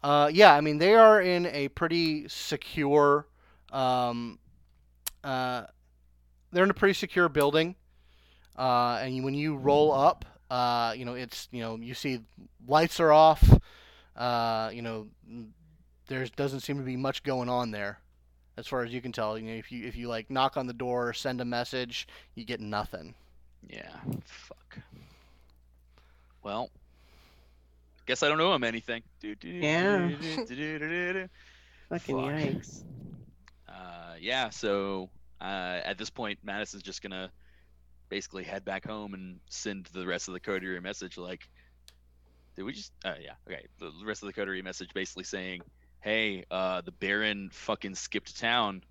Uh, 0.04 0.28
yeah, 0.32 0.54
I 0.54 0.62
mean 0.62 0.78
they 0.78 0.94
are 0.94 1.20
in 1.22 1.48
a 1.48 1.68
pretty 1.70 2.28
secure. 2.28 3.26
Um, 3.72 4.38
uh, 5.24 5.66
they're 6.56 6.64
in 6.64 6.70
a 6.70 6.74
pretty 6.76 6.94
secure 6.94 7.28
building. 7.30 7.76
Uh, 8.58 9.00
and 9.02 9.24
when 9.26 9.34
you 9.34 9.58
roll 9.58 9.92
up, 9.92 10.24
uh, 10.50 10.94
you 10.96 11.04
know 11.06 11.14
it's 11.16 11.48
you 11.52 11.62
know 11.62 11.76
you 11.76 11.94
see 11.94 12.22
lights 12.68 13.00
are 13.00 13.12
off. 13.12 13.44
Uh, 14.16 14.70
you 14.74 14.82
know 14.82 15.08
there 16.08 16.26
doesn't 16.36 16.62
seem 16.62 16.78
to 16.78 16.84
be 16.84 16.96
much 16.96 17.24
going 17.24 17.50
on 17.50 17.72
there, 17.72 18.00
as 18.58 18.66
far 18.68 18.84
as 18.84 18.94
you 18.94 19.02
can 19.02 19.12
tell. 19.12 19.38
You 19.38 19.48
know 19.48 19.54
if 19.58 19.72
you 19.72 19.86
if 19.86 19.96
you 19.98 20.08
like 20.08 20.30
knock 20.30 20.56
on 20.56 20.68
the 20.68 20.74
door 20.74 21.10
or 21.10 21.14
send 21.14 21.42
a 21.42 21.46
message, 21.46 22.08
you 22.36 22.46
get 22.46 22.62
nothing. 22.62 23.14
Yeah, 23.68 23.90
fuck. 24.24 24.78
Well, 26.44 26.70
guess 28.06 28.24
I 28.24 28.30
don't 28.30 28.40
owe 28.40 28.54
him 28.54 28.64
anything. 28.64 29.02
Yeah. 29.22 29.36
Yeah. 29.42 31.26
Fucking 31.90 32.16
Fuck. 32.16 32.32
yikes. 32.34 32.84
uh, 33.68 34.14
yeah, 34.20 34.50
so 34.50 35.10
uh, 35.42 35.82
at 35.84 35.98
this 35.98 36.10
point, 36.10 36.40
Madison's 36.44 36.84
just 36.84 37.02
gonna 37.02 37.32
basically 38.10 38.44
head 38.44 38.64
back 38.64 38.86
home 38.86 39.14
and 39.14 39.40
send 39.50 39.88
the 39.94 40.06
rest 40.06 40.28
of 40.28 40.34
the 40.34 40.40
coterie 40.40 40.80
message 40.80 41.18
like, 41.18 41.50
did 42.56 42.64
we 42.64 42.74
just? 42.74 42.92
Uh, 43.04 43.16
yeah, 43.22 43.34
okay. 43.48 43.66
The 43.80 43.92
rest 44.06 44.24
of 44.24 44.28
the 44.28 44.34
coterie 44.34 44.62
message 44.62 44.94
basically 44.94 45.26
saying, 45.26 45.62
hey, 46.00 46.46
uh, 46.50 46.82
the 46.82 46.92
Baron 46.92 47.50
fucking 47.52 47.96
skipped 47.96 48.40
town 48.40 48.84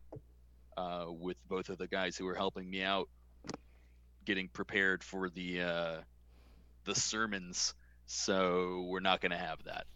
uh, 0.76 1.06
with 1.08 1.36
both 1.48 1.68
of 1.68 1.78
the 1.78 1.86
guys 1.86 2.16
who 2.16 2.24
were 2.26 2.34
helping 2.34 2.68
me 2.68 2.82
out, 2.82 3.08
getting 4.24 4.48
prepared 4.48 5.02
for 5.02 5.30
the 5.30 5.62
uh, 5.62 5.96
the 6.84 6.94
sermons. 6.94 7.74
So 8.06 8.86
we're 8.90 9.00
not 9.00 9.20
gonna 9.20 9.38
have 9.38 9.64
that. 9.64 9.86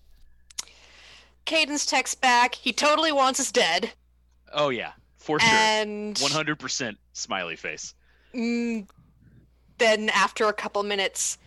Cadence 1.45 1.85
texts 1.85 2.15
back. 2.15 2.55
He 2.55 2.73
totally 2.73 3.12
wants 3.12 3.41
us 3.41 3.53
dead. 3.53 3.93
Oh 4.53 4.70
yeah, 4.70 4.93
for 5.19 5.39
sure. 5.40 5.51
And 5.51 6.16
100% 6.16 6.97
smiley 7.12 7.57
face. 7.57 7.95
mm, 8.35 8.89
then 9.78 10.09
after 10.11 10.47
a 10.49 10.53
couple 10.53 10.82
minutes, 10.82 11.39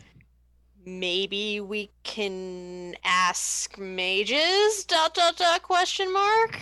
maybe 0.85 1.59
we 1.61 1.91
can 2.03 2.95
ask 3.03 3.77
mages? 3.77 4.85
Dot 4.85 5.13
dot 5.13 5.37
dot 5.37 5.63
question 5.63 6.11
mark. 6.13 6.59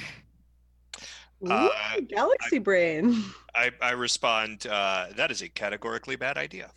Uh, 1.50 1.70
Ooh, 1.98 2.02
galaxy 2.08 2.60
brain. 2.60 3.24
I, 3.56 3.72
I 3.82 3.92
respond, 3.92 4.68
uh, 4.68 5.08
that 5.16 5.32
is 5.32 5.42
a 5.42 5.50
categorically 5.50 6.16
bad 6.16 6.38
idea. 6.38 6.72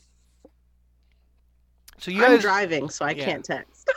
So 1.99 2.11
you 2.11 2.25
I'm 2.25 2.33
guys, 2.33 2.43
driving, 2.43 2.89
so 2.91 3.05
I 3.05 3.13
yeah. 3.13 3.25
can't 3.25 3.45
text. 3.45 3.91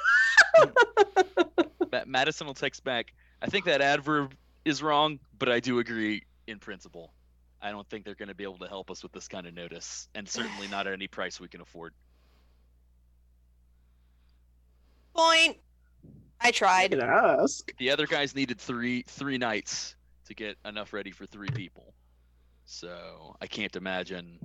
Ma- 1.91 2.03
Madison 2.05 2.47
will 2.47 2.53
text 2.53 2.83
back. 2.83 3.13
I 3.41 3.47
think 3.47 3.65
that 3.65 3.81
adverb 3.81 4.35
is 4.65 4.81
wrong, 4.83 5.19
but 5.37 5.49
I 5.49 5.59
do 5.59 5.79
agree 5.79 6.23
in 6.47 6.59
principle. 6.59 7.13
I 7.61 7.71
don't 7.71 7.87
think 7.89 8.03
they're 8.05 8.15
going 8.15 8.29
to 8.29 8.35
be 8.35 8.43
able 8.43 8.57
to 8.59 8.67
help 8.67 8.91
us 8.91 9.01
with 9.01 9.11
this 9.11 9.27
kind 9.27 9.47
of 9.47 9.53
notice, 9.53 10.09
and 10.13 10.27
certainly 10.27 10.67
not 10.67 10.87
at 10.87 10.93
any 10.93 11.07
price 11.07 11.39
we 11.39 11.47
can 11.47 11.61
afford. 11.61 11.93
Point. 15.15 15.57
I 16.41 16.49
I 16.49 16.51
tried. 16.51 16.91
can 16.91 17.01
ask. 17.01 17.71
The 17.77 17.91
other 17.91 18.05
guys 18.05 18.35
needed 18.35 18.59
three 18.59 19.03
three 19.07 19.37
nights 19.37 19.95
to 20.25 20.33
get 20.33 20.57
enough 20.65 20.91
ready 20.93 21.11
for 21.11 21.25
three 21.25 21.49
people, 21.49 21.93
so 22.65 23.35
I 23.41 23.47
can't 23.47 23.75
imagine. 23.75 24.39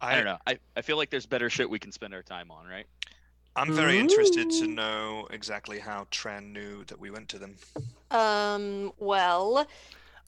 I, 0.00 0.14
don't 0.14 0.24
know. 0.24 0.38
I, 0.46 0.58
I 0.76 0.82
feel 0.82 0.96
like 0.96 1.10
there's 1.10 1.26
better 1.26 1.50
shit 1.50 1.68
we 1.68 1.80
can 1.80 1.90
spend 1.90 2.14
our 2.14 2.22
time 2.22 2.52
on, 2.52 2.66
right? 2.66 2.86
I'm 3.58 3.72
very 3.74 3.98
interested 3.98 4.50
to 4.50 4.66
know 4.66 5.26
exactly 5.30 5.78
how 5.78 6.06
Tran 6.10 6.52
knew 6.52 6.84
that 6.84 6.98
we 6.98 7.10
went 7.10 7.28
to 7.30 7.38
them. 7.38 7.56
Um. 8.10 8.92
Well. 8.98 9.66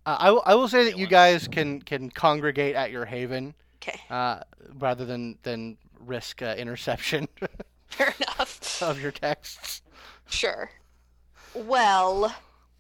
Uh, 0.07 0.17
I, 0.19 0.31
will- 0.31 0.43
I 0.47 0.55
will 0.55 0.69
say 0.69 0.85
that 0.85 0.97
you 0.99 1.07
guys 1.07 1.47
can 1.47 1.81
can 1.83 2.11
congregate 2.11 2.75
at 2.75 2.91
your 2.91 3.05
haven 3.05 3.55
Okay. 3.83 4.01
uh, 4.11 4.41
rather 4.79 5.05
than 5.05 5.39
than 5.43 5.77
risk 6.07 6.41
uh, 6.43 6.55
interception 6.59 7.29
Fair 7.89 8.15
enough. 8.19 8.83
of 8.83 9.01
your 9.01 9.11
texts. 9.13 9.83
Sure. 10.29 10.71
Well, 11.55 12.35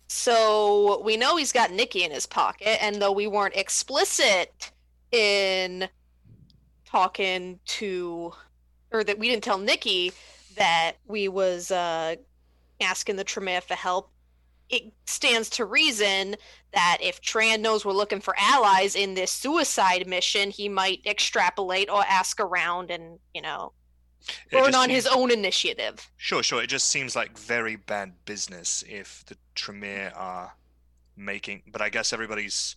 so 0.09 1.03
we 1.05 1.17
know 1.17 1.37
he's 1.37 1.53
got 1.53 1.71
Nikki 1.73 2.05
in 2.05 2.11
his 2.11 2.27
pocket, 2.27 2.83
and 2.83 2.97
though 3.03 3.13
we 3.13 3.27
weren't 3.27 3.55
explicit 3.57 4.71
in 5.13 5.89
talking 6.87 7.59
to, 7.67 8.33
or 8.93 9.05
that 9.05 9.19
we 9.19 9.29
didn't 9.29 9.45
tell 9.45 9.59
Nikki 9.59 10.13
that 10.57 10.93
we 11.07 11.29
was 11.29 11.71
uh, 11.71 12.17
asking 12.81 13.17
the 13.17 13.25
Tremere 13.25 13.61
for 13.61 13.75
help, 13.75 14.11
it 14.69 14.93
stands 15.07 15.51
to 15.51 15.65
reason 15.65 16.37
that 16.73 16.99
if 17.01 17.21
Tran 17.21 17.61
knows 17.61 17.85
we're 17.85 17.93
looking 17.93 18.21
for 18.21 18.35
allies 18.39 18.95
in 18.95 19.15
this 19.15 19.31
suicide 19.33 20.07
mission, 20.07 20.51
he 20.51 20.69
might 20.69 21.05
extrapolate 21.05 21.91
or 21.91 22.05
ask 22.09 22.39
around 22.39 22.91
and, 22.91 23.19
you 23.35 23.43
know, 23.43 23.73
It 24.51 24.53
burn 24.53 24.75
on 24.77 24.89
his 24.91 25.07
own 25.09 25.33
initiative. 25.33 26.09
Sure, 26.17 26.43
sure. 26.43 26.63
It 26.63 26.69
just 26.69 26.89
seems 26.89 27.17
like 27.17 27.37
very 27.37 27.75
bad 27.77 28.13
business 28.25 28.85
if 28.89 29.25
the 29.27 29.37
Tremere 29.57 30.13
are 30.15 30.53
making. 31.17 31.63
But 31.73 31.83
I 31.83 31.89
guess 31.89 32.13
everybody's 32.13 32.77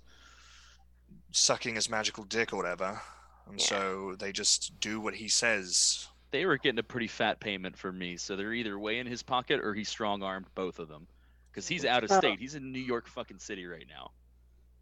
sucking 1.31 1.75
his 1.75 1.89
magical 1.89 2.23
dick 2.23 2.53
or 2.53 2.57
whatever, 2.57 3.01
and 3.47 3.59
Yeah. 3.59 3.65
so 3.67 4.15
they 4.17 4.31
just 4.31 4.79
do 4.79 4.99
what 4.99 5.15
he 5.15 5.27
says. 5.27 6.07
They 6.33 6.47
were 6.47 6.57
getting 6.57 6.79
a 6.79 6.83
pretty 6.83 7.05
fat 7.05 7.39
payment 7.39 7.77
from 7.77 7.95
me, 7.99 8.17
so 8.17 8.35
they're 8.35 8.53
either 8.53 8.79
way 8.79 8.97
in 8.97 9.05
his 9.05 9.21
pocket 9.21 9.59
or 9.63 9.75
he 9.75 9.83
strong 9.83 10.23
armed 10.23 10.47
both 10.55 10.79
of 10.79 10.87
them. 10.87 11.05
Because 11.51 11.67
he's 11.67 11.85
out 11.85 12.03
of 12.03 12.11
Oh. 12.11 12.17
state. 12.17 12.39
He's 12.39 12.55
in 12.55 12.71
New 12.71 12.79
York 12.79 13.07
fucking 13.07 13.37
city 13.37 13.67
right 13.67 13.85
now. 13.87 14.09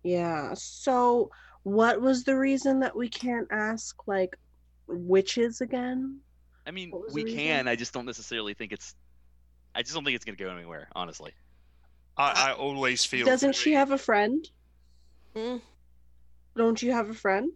Yeah. 0.02 0.54
So, 0.54 1.30
what 1.64 2.00
was 2.00 2.24
the 2.24 2.38
reason 2.38 2.80
that 2.80 2.96
we 2.96 3.10
can't 3.10 3.50
ask 3.52 4.08
like 4.08 4.38
witches 4.88 5.60
again? 5.60 6.22
I 6.66 6.72
mean, 6.72 6.94
we 7.12 7.26
can. 7.26 7.68
I 7.68 7.76
just 7.76 7.94
don't 7.94 8.06
necessarily 8.06 8.54
think 8.54 8.72
it's. 8.72 8.96
I 9.76 9.82
just 9.82 9.94
don't 9.94 10.06
think 10.06 10.16
it's 10.16 10.24
gonna 10.24 10.38
go 10.38 10.52
anywhere, 10.52 10.88
honestly. 10.96 11.34
I, 12.16 12.52
I 12.52 12.54
always 12.54 13.04
feel. 13.04 13.26
Doesn't 13.26 13.56
she 13.56 13.74
have 13.74 13.92
a 13.92 13.98
friend? 13.98 14.50
Hmm. 15.36 15.58
Don't 16.56 16.82
you 16.82 16.94
have 16.94 17.10
a 17.10 17.14
friend? 17.14 17.52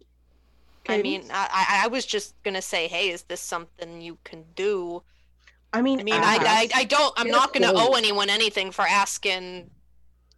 I 0.88 1.02
mean, 1.02 1.24
I, 1.32 1.48
I 1.52 1.84
I 1.84 1.88
was 1.88 2.06
just 2.06 2.34
gonna 2.42 2.62
say, 2.62 2.88
hey, 2.88 3.10
is 3.10 3.22
this 3.22 3.40
something 3.40 4.00
you 4.00 4.18
can 4.24 4.44
do? 4.54 5.02
I 5.72 5.82
mean, 5.82 6.00
I 6.00 6.04
mean, 6.04 6.14
I, 6.14 6.38
I, 6.40 6.68
I 6.74 6.84
don't, 6.84 7.12
I'm 7.16 7.28
not 7.28 7.52
gonna 7.52 7.72
owe 7.74 7.92
anyone 7.94 8.30
anything 8.30 8.70
for 8.70 8.82
asking. 8.82 9.70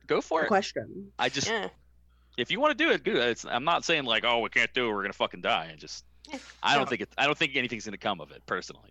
Go 0.06 0.20
for 0.20 0.40
a 0.40 0.44
it. 0.44 0.48
question. 0.48 1.12
I 1.18 1.28
just, 1.28 1.48
Yeah. 1.48 1.68
if 2.38 2.50
you 2.50 2.58
want 2.60 2.76
to 2.76 2.84
do 2.84 2.90
it, 2.90 3.04
good. 3.04 3.16
It's, 3.16 3.44
I'm 3.44 3.64
not 3.64 3.84
saying 3.84 4.04
like, 4.04 4.24
oh, 4.24 4.40
we 4.40 4.48
can't 4.48 4.72
do 4.74 4.88
it. 4.88 4.92
We're 4.92 5.02
gonna 5.02 5.12
fucking 5.12 5.42
die. 5.42 5.66
And 5.70 5.78
just, 5.78 6.04
Yeah. 6.28 6.38
I 6.62 6.74
don't 6.74 6.84
No. 6.84 6.88
think 6.90 7.02
it. 7.02 7.10
I 7.18 7.26
don't 7.26 7.36
think 7.38 7.54
anything's 7.56 7.84
gonna 7.84 7.98
come 7.98 8.20
of 8.20 8.30
it, 8.32 8.42
personally. 8.46 8.90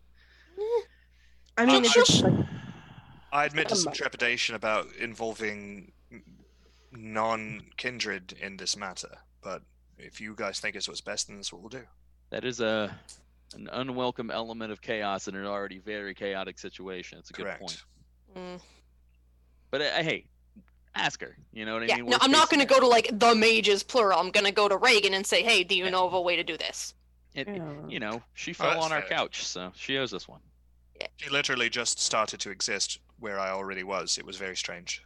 I 1.57 1.65
mean, 1.65 1.75
I'm 1.77 1.83
it's 1.83 1.91
sure 1.91 2.03
just 2.05 2.23
like 2.23 2.45
I 3.31 3.45
admit 3.45 3.67
to 3.69 3.75
some 3.75 3.89
Um, 3.89 3.93
trepidation 3.95 4.55
about 4.55 4.87
involving 4.99 5.91
non-kindred 6.91 8.33
in 8.33 8.57
this 8.57 8.77
matter, 8.77 9.17
but 9.41 9.61
if 9.97 10.19
you 10.21 10.33
guys 10.35 10.59
think 10.59 10.75
it's 10.75 10.87
what's 10.87 11.01
best, 11.01 11.27
then 11.27 11.37
that's 11.37 11.51
what 11.51 11.61
we'll 11.61 11.69
do. 11.69 11.83
That 12.29 12.43
is 12.45 12.59
a, 12.59 12.95
an 13.55 13.69
unwelcome 13.71 14.31
element 14.31 14.71
of 14.71 14.81
chaos 14.81 15.27
in 15.27 15.35
an 15.35 15.45
already 15.45 15.79
very 15.79 16.13
chaotic 16.13 16.59
situation. 16.59 17.19
It's 17.19 17.29
a 17.29 17.33
good 17.33 17.47
point. 17.59 17.83
Mm. 18.35 18.61
But 19.71 19.81
uh, 19.81 19.91
hey, 20.03 20.25
ask 20.95 21.21
her. 21.21 21.37
You 21.53 21.65
know 21.65 21.73
what 21.73 21.83
I 21.83 21.85
Yeah, 21.87 21.95
mean? 21.97 22.05
no, 22.05 22.11
Worst 22.11 22.23
I'm 22.23 22.31
not 22.31 22.49
gonna 22.49 22.65
go 22.65 22.79
to 22.79 22.87
like 22.87 23.09
the 23.19 23.33
mages 23.35 23.83
plural. 23.83 24.19
I'm 24.19 24.31
gonna 24.31 24.51
go 24.51 24.67
to 24.67 24.77
Reagan 24.77 25.13
and 25.13 25.25
say, 25.25 25.43
hey, 25.43 25.63
do 25.63 25.75
you 25.75 25.85
Yeah. 25.85 25.91
know 25.91 26.05
of 26.05 26.13
a 26.13 26.21
way 26.21 26.35
to 26.35 26.43
do 26.43 26.57
this? 26.57 26.93
It- 27.33 27.47
Yeah. 27.47 27.87
you 27.87 27.99
know, 27.99 28.21
she 28.33 28.51
Oh, 28.51 28.53
fell 28.55 28.69
that's 28.71 28.85
on 28.85 28.91
our 28.91 29.01
fair. 29.01 29.09
couch, 29.17 29.45
so 29.45 29.71
she 29.75 29.97
owes 29.97 30.13
us 30.13 30.27
one. 30.27 30.41
Yeah. 30.99 31.07
She 31.17 31.29
literally 31.29 31.69
just 31.69 31.99
started 31.99 32.39
to 32.41 32.49
exist 32.49 32.99
where 33.19 33.39
I 33.39 33.49
already 33.51 33.83
was. 33.83 34.17
It 34.17 34.25
was 34.25 34.37
very 34.37 34.55
strange. 34.57 35.03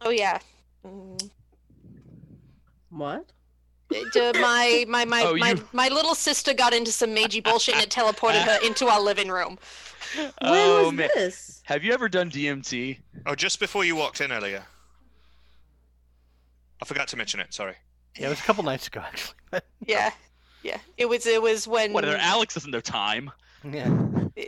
Oh 0.00 0.10
yeah. 0.10 0.38
Mm. 0.86 1.30
what? 2.90 3.26
It, 3.94 4.16
uh, 4.36 4.38
my 4.40 4.84
my 4.88 5.04
my 5.04 5.22
Oh, 5.24 5.36
my, 5.36 5.54
my 5.72 5.88
little 5.88 6.14
sister 6.14 6.54
got 6.54 6.72
into 6.74 6.90
some 6.92 7.10
magey 7.14 7.42
bullshit 7.42 7.74
and 7.74 7.84
it 7.84 7.90
teleported 7.90 8.42
her 8.42 8.58
into 8.64 8.86
our 8.86 9.00
living 9.00 9.28
room. 9.28 9.58
When 10.16 10.30
oh 10.42 10.84
was 10.84 10.92
man, 10.92 11.08
this? 11.14 11.62
have 11.64 11.82
you 11.84 11.92
ever 11.92 12.08
done 12.08 12.30
DMT? 12.30 12.98
Oh, 13.26 13.34
just 13.34 13.58
before 13.60 13.84
you 13.84 13.96
walked 13.96 14.20
in 14.20 14.30
earlier. 14.32 14.64
I 16.80 16.84
forgot 16.84 17.08
to 17.08 17.16
mention 17.16 17.40
it. 17.40 17.54
Sorry. 17.54 17.74
Yeah, 18.18 18.26
it 18.26 18.30
was 18.30 18.40
a 18.40 18.42
couple 18.42 18.62
nights 18.64 18.86
ago 18.88 19.00
actually. 19.00 19.36
Yeah, 19.86 20.10
yeah. 20.62 20.78
It 20.96 21.08
was 21.08 21.26
it 21.26 21.40
was 21.42 21.66
when 21.68 21.92
What? 21.92 22.04
Alex 22.04 22.56
isn't 22.56 22.70
there 22.72 22.80
time? 22.80 23.30
yeah. 23.64 23.88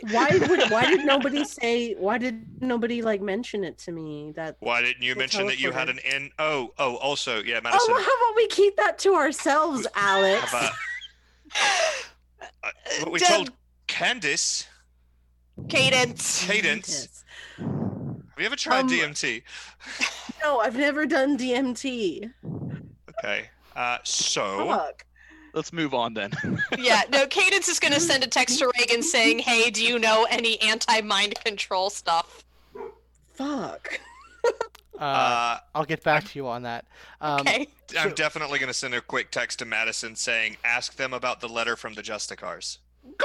Why 0.09 0.29
would 0.31 0.69
why 0.71 0.89
did 0.89 1.05
nobody 1.13 1.43
say 1.43 1.93
why 1.93 2.17
did 2.17 2.61
nobody 2.61 3.01
like 3.01 3.21
mention 3.21 3.63
it 3.63 3.77
to 3.79 3.91
me 3.91 4.33
that 4.35 4.55
Why 4.59 4.81
didn't 4.81 5.03
you 5.03 5.15
mention 5.15 5.45
that 5.47 5.59
you 5.59 5.71
had 5.71 5.89
an 5.89 5.99
in? 5.99 6.31
Oh, 6.39 6.73
oh, 6.79 6.95
also, 6.97 7.43
yeah, 7.43 7.57
Oh, 7.57 7.61
Madison. 7.63 7.93
well, 7.93 8.03
how 8.03 8.15
about 8.29 8.35
we 8.35 8.47
keep 8.47 8.75
that 8.77 8.97
to 8.99 9.13
ourselves, 9.13 9.85
Alex? 9.95 10.49
About, 10.49 10.71
uh, 12.63 12.69
what 13.01 13.11
we 13.11 13.19
told 13.19 13.51
candace 13.87 14.67
Cadence. 15.69 16.45
Cadence. 16.45 17.23
Have 17.57 17.67
you 18.39 18.45
ever 18.45 18.55
tried 18.57 18.81
Um, 18.81 18.89
DMT? 18.89 19.43
No, 20.43 20.59
I've 20.59 20.75
never 20.75 21.05
done 21.07 21.37
DMT. 21.39 22.31
Okay. 23.09 23.49
Uh, 23.75 23.97
so 24.03 24.67
Fuck. 24.67 25.04
Let's 25.55 25.71
move 25.73 25.93
on 25.95 26.13
then. 26.13 26.31
Yeah, 26.77 27.03
no, 27.09 27.25
Cadence 27.27 27.67
is 27.69 27.79
gonna 27.79 27.99
send 27.99 28.23
a 28.23 28.27
text 28.27 28.59
to 28.59 28.71
Reagan 28.77 29.01
saying, 29.01 29.39
"Hey, 29.39 29.71
do 29.71 29.83
you 29.83 29.97
know 29.97 30.27
any 30.29 30.61
anti-mind 30.61 31.35
control 31.43 31.89
stuff?" 31.89 32.43
Fuck. 33.33 33.99
Uh, 34.97 35.03
uh, 35.03 35.57
I'll 35.73 35.83
get 35.83 36.01
back 36.05 36.23
to 36.23 36.39
you 36.39 36.47
on 36.47 36.63
that. 36.63 36.85
Um, 37.19 37.41
Okay. 37.41 37.67
I'm 37.99 38.09
so- 38.11 38.15
definitely 38.15 38.59
going 38.59 38.67
to 38.69 38.73
send 38.73 38.93
a 38.93 39.01
quick 39.01 39.29
text 39.29 39.59
to 39.59 39.65
Madison 39.65 40.15
saying, 40.15 40.55
"Ask 40.63 40.95
them 40.95 41.13
about 41.13 41.41
the 41.41 41.49
letter 41.49 41.75
from 41.75 41.95
the 41.95 42.01
Justicars." 42.01 42.77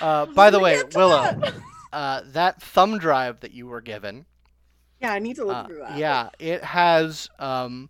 uh, 0.00 0.26
by 0.26 0.50
the 0.50 0.58
way, 0.58 0.82
Willow, 0.94 1.22
that. 1.22 1.54
uh, 1.92 2.22
that 2.26 2.60
thumb 2.60 2.98
drive 2.98 3.38
that 3.40 3.52
you 3.52 3.66
were 3.68 3.80
given, 3.80 4.26
Yeah, 5.00 5.12
I 5.12 5.20
need 5.20 5.36
to 5.36 5.44
look 5.44 5.56
uh, 5.56 5.66
through 5.66 5.78
that. 5.78 5.96
yeah, 5.98 6.30
it 6.40 6.64
has 6.64 7.28
um, 7.38 7.88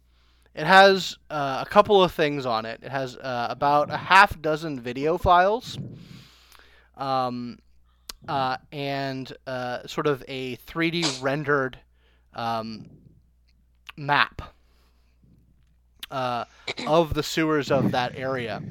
it 0.55 0.67
has 0.67 1.19
uh, 1.31 1.65
a 1.67 1.69
couple 1.69 2.03
of 2.03 2.13
things 2.13 2.47
on 2.47 2.65
it. 2.65 2.81
It 2.83 2.91
has 2.91 3.17
uh, 3.17 3.49
about 3.51 3.91
a 3.91 3.97
half 3.97 4.41
dozen 4.41 4.79
video 4.81 5.19
files, 5.19 5.79
um, 6.97 7.59
uh, 8.29 8.59
and 8.71 9.33
uh, 9.47 9.87
sort 9.87 10.07
of 10.07 10.23
a 10.29 10.57
3D 10.57 11.23
rendered 11.23 11.79
um, 12.35 12.89
map 13.97 14.55
uh, 16.11 16.45
of 16.87 17.15
the 17.15 17.23
sewers 17.23 17.71
of 17.71 17.91
that 17.93 18.17
area. 18.17 18.63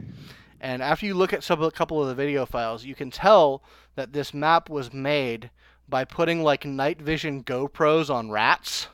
And 0.61 0.81
after 0.81 1.05
you 1.05 1.13
look 1.13 1.33
at 1.33 1.43
some 1.43 1.61
a 1.61 1.71
couple 1.71 2.01
of 2.01 2.07
the 2.07 2.15
video 2.15 2.45
files, 2.45 2.85
you 2.85 2.95
can 2.95 3.11
tell 3.11 3.61
that 3.95 4.13
this 4.13 4.33
map 4.33 4.69
was 4.69 4.93
made 4.93 5.51
by 5.89 6.05
putting 6.05 6.41
like 6.41 6.65
night 6.65 7.01
vision 7.01 7.43
GoPros 7.43 8.09
on 8.09 8.31
rats, 8.31 8.87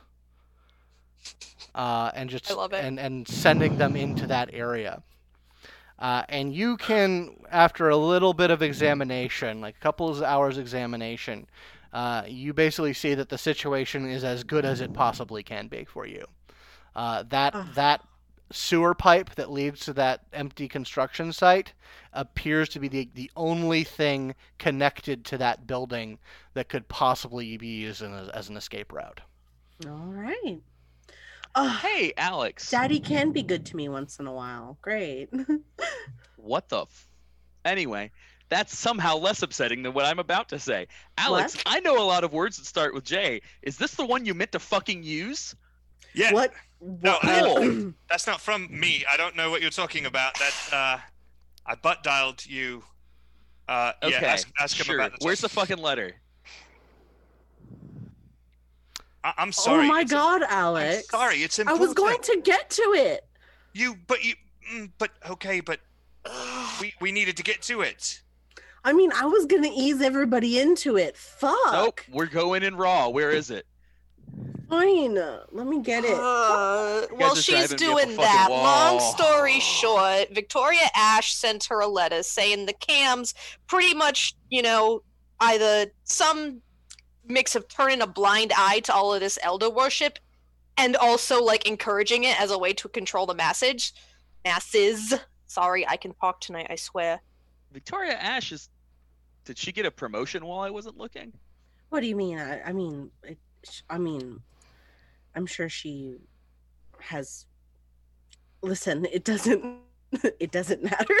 uh, 1.74 2.10
and 2.14 2.30
just 2.30 2.50
I 2.50 2.54
love 2.54 2.72
it. 2.72 2.84
and 2.84 2.98
and 2.98 3.26
sending 3.26 3.78
them 3.78 3.96
into 3.96 4.26
that 4.26 4.50
area. 4.52 5.02
Uh, 5.98 6.24
and 6.30 6.54
you 6.54 6.78
can, 6.78 7.36
after 7.50 7.90
a 7.90 7.96
little 7.96 8.32
bit 8.32 8.50
of 8.50 8.62
examination, 8.62 9.60
like 9.60 9.76
a 9.76 9.80
couple 9.80 10.08
of 10.08 10.22
hours 10.22 10.56
examination, 10.56 11.46
uh, 11.92 12.22
you 12.26 12.54
basically 12.54 12.94
see 12.94 13.14
that 13.14 13.28
the 13.28 13.36
situation 13.36 14.08
is 14.08 14.24
as 14.24 14.42
good 14.42 14.64
as 14.64 14.80
it 14.80 14.94
possibly 14.94 15.42
can 15.42 15.68
be 15.68 15.84
for 15.84 16.06
you. 16.06 16.24
Uh, 16.96 17.22
that 17.28 17.54
that 17.74 18.02
sewer 18.52 18.94
pipe 18.94 19.34
that 19.36 19.50
leads 19.50 19.80
to 19.80 19.92
that 19.92 20.22
empty 20.32 20.66
construction 20.66 21.32
site 21.32 21.72
appears 22.12 22.68
to 22.68 22.80
be 22.80 22.88
the, 22.88 23.08
the 23.14 23.30
only 23.36 23.84
thing 23.84 24.34
connected 24.58 25.24
to 25.24 25.38
that 25.38 25.66
building 25.66 26.18
that 26.54 26.68
could 26.68 26.88
possibly 26.88 27.56
be 27.56 27.68
used 27.68 28.02
as, 28.02 28.28
as 28.30 28.48
an 28.48 28.56
escape 28.56 28.92
route. 28.92 29.20
All 29.86 30.06
right. 30.08 30.60
Oh, 31.54 31.68
hey, 31.82 32.12
Alex. 32.16 32.70
Daddy 32.70 33.00
can 33.00 33.32
be 33.32 33.42
good 33.42 33.66
to 33.66 33.76
me 33.76 33.88
once 33.88 34.18
in 34.18 34.26
a 34.26 34.32
while. 34.32 34.78
Great. 34.82 35.28
What 36.36 36.70
the? 36.70 36.80
F- 36.82 37.06
anyway, 37.66 38.10
that's 38.48 38.76
somehow 38.76 39.16
less 39.16 39.42
upsetting 39.42 39.82
than 39.82 39.92
what 39.92 40.06
I'm 40.06 40.18
about 40.18 40.48
to 40.48 40.58
say. 40.58 40.86
Alex, 41.18 41.54
What? 41.56 41.62
I 41.66 41.80
know 41.80 42.02
a 42.02 42.06
lot 42.06 42.24
of 42.24 42.32
words 42.32 42.56
that 42.56 42.64
start 42.64 42.94
with 42.94 43.04
J. 43.04 43.42
Is 43.62 43.76
this 43.76 43.94
the 43.94 44.06
one 44.06 44.24
you 44.24 44.32
meant 44.32 44.52
to 44.52 44.58
fucking 44.58 45.02
use? 45.02 45.54
Yeah, 46.14 46.32
What? 46.32 46.52
No, 46.80 47.18
what- 47.22 47.94
that's 48.08 48.26
not 48.26 48.40
from 48.40 48.68
me. 48.70 49.04
I 49.12 49.18
don't 49.18 49.36
know 49.36 49.50
what 49.50 49.60
you're 49.60 49.70
talking 49.70 50.06
about. 50.06 50.32
That 50.38 50.54
uh, 50.72 50.98
I 51.66 51.74
butt 51.74 52.02
dialed 52.02 52.46
you. 52.46 52.82
Uh, 53.68 53.92
Okay, 54.02 54.12
yeah, 54.18 54.26
ask, 54.26 54.50
ask 54.58 54.80
him 54.80 54.86
sure. 54.86 54.96
about 54.98 55.12
the. 55.12 55.18
Where's 55.24 55.42
the 55.42 55.48
fucking 55.50 55.76
letter? 55.78 56.14
I- 59.24 59.34
I'm 59.38 59.52
sorry. 59.52 59.84
oh 59.84 59.88
my 59.88 60.00
it's 60.02 60.12
a- 60.12 60.14
God, 60.14 60.42
I'm 60.42 60.50
Alex. 60.50 61.08
sorry, 61.08 61.36
it's 61.36 61.58
important. 61.58 61.82
I 61.82 61.86
was 61.86 61.94
going 61.94 62.20
to 62.22 62.40
get 62.42 62.70
to 62.70 62.82
it. 62.96 63.26
You, 63.72 63.96
but 64.06 64.24
you, 64.24 64.34
mm, 64.72 64.90
but 64.98 65.10
okay, 65.28 65.60
but 65.60 65.80
we 66.80 66.92
we 67.00 67.12
needed 67.12 67.36
to 67.36 67.42
get 67.42 67.62
to 67.62 67.82
it. 67.82 68.20
I 68.84 68.92
mean, 68.92 69.12
I 69.12 69.26
was 69.26 69.46
gonna 69.46 69.70
ease 69.72 70.00
everybody 70.00 70.58
into 70.58 70.96
it. 70.96 71.16
Fuck. 71.16 71.56
Nope, 71.72 72.00
we're 72.10 72.26
going 72.26 72.62
in 72.62 72.76
raw. 72.76 73.08
Where 73.08 73.30
is 73.30 73.50
it? 73.50 73.66
Fine. 74.70 75.14
Let 75.52 75.66
me 75.66 75.80
get 75.82 76.04
it. 76.04 76.14
Uh, 76.14 77.06
well, 77.12 77.34
she's 77.34 77.46
driving 77.46 77.60
me 77.60 77.64
up 77.64 77.70
a 77.72 77.76
doing 77.76 78.16
fucking 78.16 78.16
that. 78.18 78.46
Long 78.50 79.00
story 79.00 79.58
short, 79.60 80.28
Victoria 80.32 80.88
Ash 80.94 81.34
sent 81.34 81.64
her 81.64 81.80
a 81.80 81.88
letter 81.88 82.22
saying 82.22 82.66
the 82.66 82.72
cams 82.72 83.34
pretty 83.66 83.94
much, 83.94 84.34
you 84.48 84.62
know, 84.62 85.02
either 85.40 85.86
some 86.04 86.62
mix 87.30 87.54
of 87.54 87.68
turning 87.68 88.02
a 88.02 88.06
blind 88.06 88.52
eye 88.56 88.80
to 88.80 88.94
all 88.94 89.14
of 89.14 89.20
this 89.20 89.38
elder 89.42 89.70
worship 89.70 90.18
and 90.76 90.96
also 90.96 91.42
like 91.42 91.66
encouraging 91.68 92.24
it 92.24 92.40
as 92.40 92.50
a 92.50 92.58
way 92.58 92.72
to 92.72 92.88
control 92.88 93.26
the 93.26 93.34
message 93.34 93.92
masses 94.44 95.14
sorry 95.46 95.86
i 95.88 95.96
can 95.96 96.12
talk 96.14 96.40
tonight 96.40 96.66
i 96.70 96.76
swear 96.76 97.20
Victoria 97.72 98.14
Ash 98.14 98.52
is. 98.52 98.68
Did 99.44 99.58
she 99.58 99.72
get 99.72 99.86
a 99.86 99.90
promotion 99.90 100.44
while 100.44 100.60
I 100.60 100.70
wasn't 100.70 100.96
looking? 100.96 101.32
What 101.88 102.00
do 102.00 102.06
you 102.06 102.16
mean? 102.16 102.38
I, 102.38 102.60
I 102.62 102.72
mean, 102.72 103.10
it, 103.22 103.38
I 103.88 103.98
mean, 103.98 104.40
I'm 105.34 105.46
sure 105.46 105.68
she 105.68 106.16
has. 107.00 107.46
Listen, 108.62 109.06
it 109.12 109.24
doesn't. 109.24 109.64
It 110.40 110.50
doesn't 110.50 110.82
matter. 110.82 111.14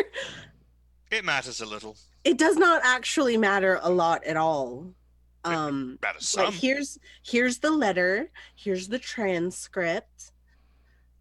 It 1.12 1.24
matters 1.24 1.60
a 1.60 1.66
little. 1.66 1.96
It 2.24 2.38
does 2.38 2.56
not 2.56 2.82
actually 2.84 3.36
matter 3.36 3.78
a 3.82 3.88
lot 3.88 4.24
at 4.24 4.36
all. 4.36 4.92
Um, 5.44 5.98
Matters 6.02 6.34
but 6.36 6.52
here's 6.54 6.98
here's 7.22 7.58
the 7.58 7.70
letter. 7.70 8.30
Here's 8.56 8.88
the 8.88 8.98
transcript. 8.98 10.32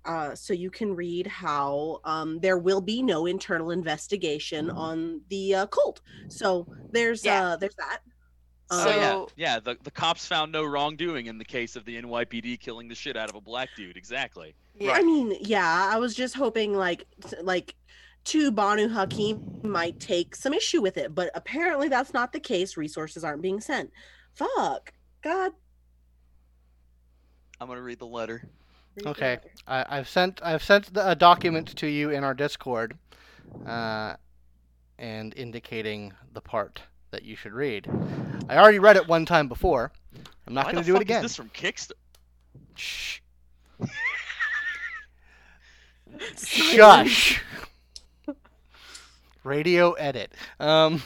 Uh, 0.06 0.34
so 0.34 0.54
you 0.54 0.72
can 0.72 0.96
read 0.96 1.28
how 1.28 2.00
um, 2.06 2.40
there 2.40 2.58
will 2.58 2.82
be 2.82 3.04
no 3.04 3.26
internal 3.26 3.70
investigation 3.72 4.70
on 4.70 5.22
the 5.30 5.54
uh, 5.56 5.66
cult. 5.68 6.02
So 6.30 6.66
there's 6.92 7.24
Yeah. 7.24 7.50
uh, 7.50 7.56
there's 7.58 7.76
that. 7.76 8.00
Oh 8.72 8.84
So- 8.84 8.90
yeah, 9.36 9.54
yeah. 9.56 9.60
The 9.60 9.78
the 9.84 9.92
cops 9.92 10.26
found 10.26 10.52
no 10.52 10.64
wrongdoing 10.64 11.28
in 11.28 11.38
the 11.38 11.46
case 11.46 11.76
of 11.76 11.86
the 11.86 11.96
NYPD 12.02 12.60
killing 12.60 12.88
the 12.88 12.96
shit 12.96 13.18
out 13.18 13.30
of 13.30 13.36
a 13.36 13.42
black 13.42 13.70
dude. 13.76 13.98
Exactly. 13.98 14.56
yeah 14.80 14.92
I 14.94 15.02
mean, 15.04 15.36
yeah, 15.42 15.90
I 15.92 15.98
was 15.98 16.16
just 16.16 16.36
hoping 16.36 16.74
like 16.74 17.06
like 17.42 17.76
two 18.24 18.52
Banu 18.52 18.88
Hakim 18.90 19.60
might 19.64 20.00
take 20.00 20.36
some 20.36 20.54
issue 20.54 20.82
with 20.82 20.98
it, 20.98 21.14
but 21.16 21.32
apparently 21.36 21.88
that's 21.90 22.14
not 22.14 22.32
the 22.32 22.40
case. 22.40 22.78
Resources 22.78 23.24
aren't 23.24 23.42
being 23.42 23.60
sent. 23.62 23.92
Fuck. 24.34 24.94
God. 25.22 25.52
I'm 27.60 27.68
gonna 27.68 27.82
read 27.82 28.00
the 28.00 28.08
letter. 28.08 28.48
read 28.96 29.06
the 29.06 29.10
Okay. 29.10 29.30
letter. 29.32 29.50
I, 29.68 29.86
I've 29.98 30.08
sent 30.10 30.40
I've 30.44 30.64
sent 30.64 30.94
the, 30.94 31.10
a 31.10 31.16
document 31.16 31.76
to 31.78 31.88
you 31.88 32.10
in 32.12 32.24
our 32.24 32.34
Discord, 32.34 32.98
uh, 33.66 34.16
and 34.98 35.34
indicating 35.36 36.14
the 36.34 36.42
part 36.42 36.82
that 37.12 37.24
you 37.24 37.36
should 37.36 37.54
read. 37.54 37.88
I 38.48 38.58
already 38.58 38.80
read 38.80 38.96
it 38.96 39.08
one 39.08 39.26
time 39.26 39.48
before. 39.48 39.92
I'm 40.48 40.54
not 40.54 40.66
Why 40.66 40.72
going 40.74 40.84
the 40.84 40.88
to 40.88 40.92
do 40.92 40.96
it 40.98 41.02
again. 41.02 41.18
Is 41.26 41.32
this 41.32 41.36
from 41.36 41.50
Kickstarter? 41.50 41.94
Shh. 42.76 43.20
Silence. 46.36 47.10
Shush. 47.10 47.42
Radio 49.44 49.94
edit. 49.94 50.34
Um. 50.60 51.02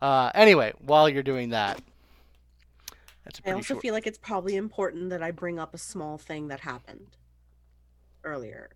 Uh. 0.00 0.30
Anyway, 0.34 0.72
while 0.80 1.08
you're 1.08 1.22
doing 1.22 1.50
that, 1.50 1.80
that's 3.24 3.38
a 3.38 3.42
I 3.42 3.44
pretty 3.44 3.56
also 3.56 3.74
short. 3.74 3.82
feel 3.82 3.94
like 3.94 4.06
it's 4.06 4.18
probably 4.18 4.56
important 4.56 5.10
that 5.10 5.22
I 5.22 5.30
bring 5.30 5.58
up 5.58 5.74
a 5.74 5.78
small 5.78 6.18
thing 6.18 6.48
that 6.48 6.60
happened 6.60 7.16
earlier. 8.24 8.70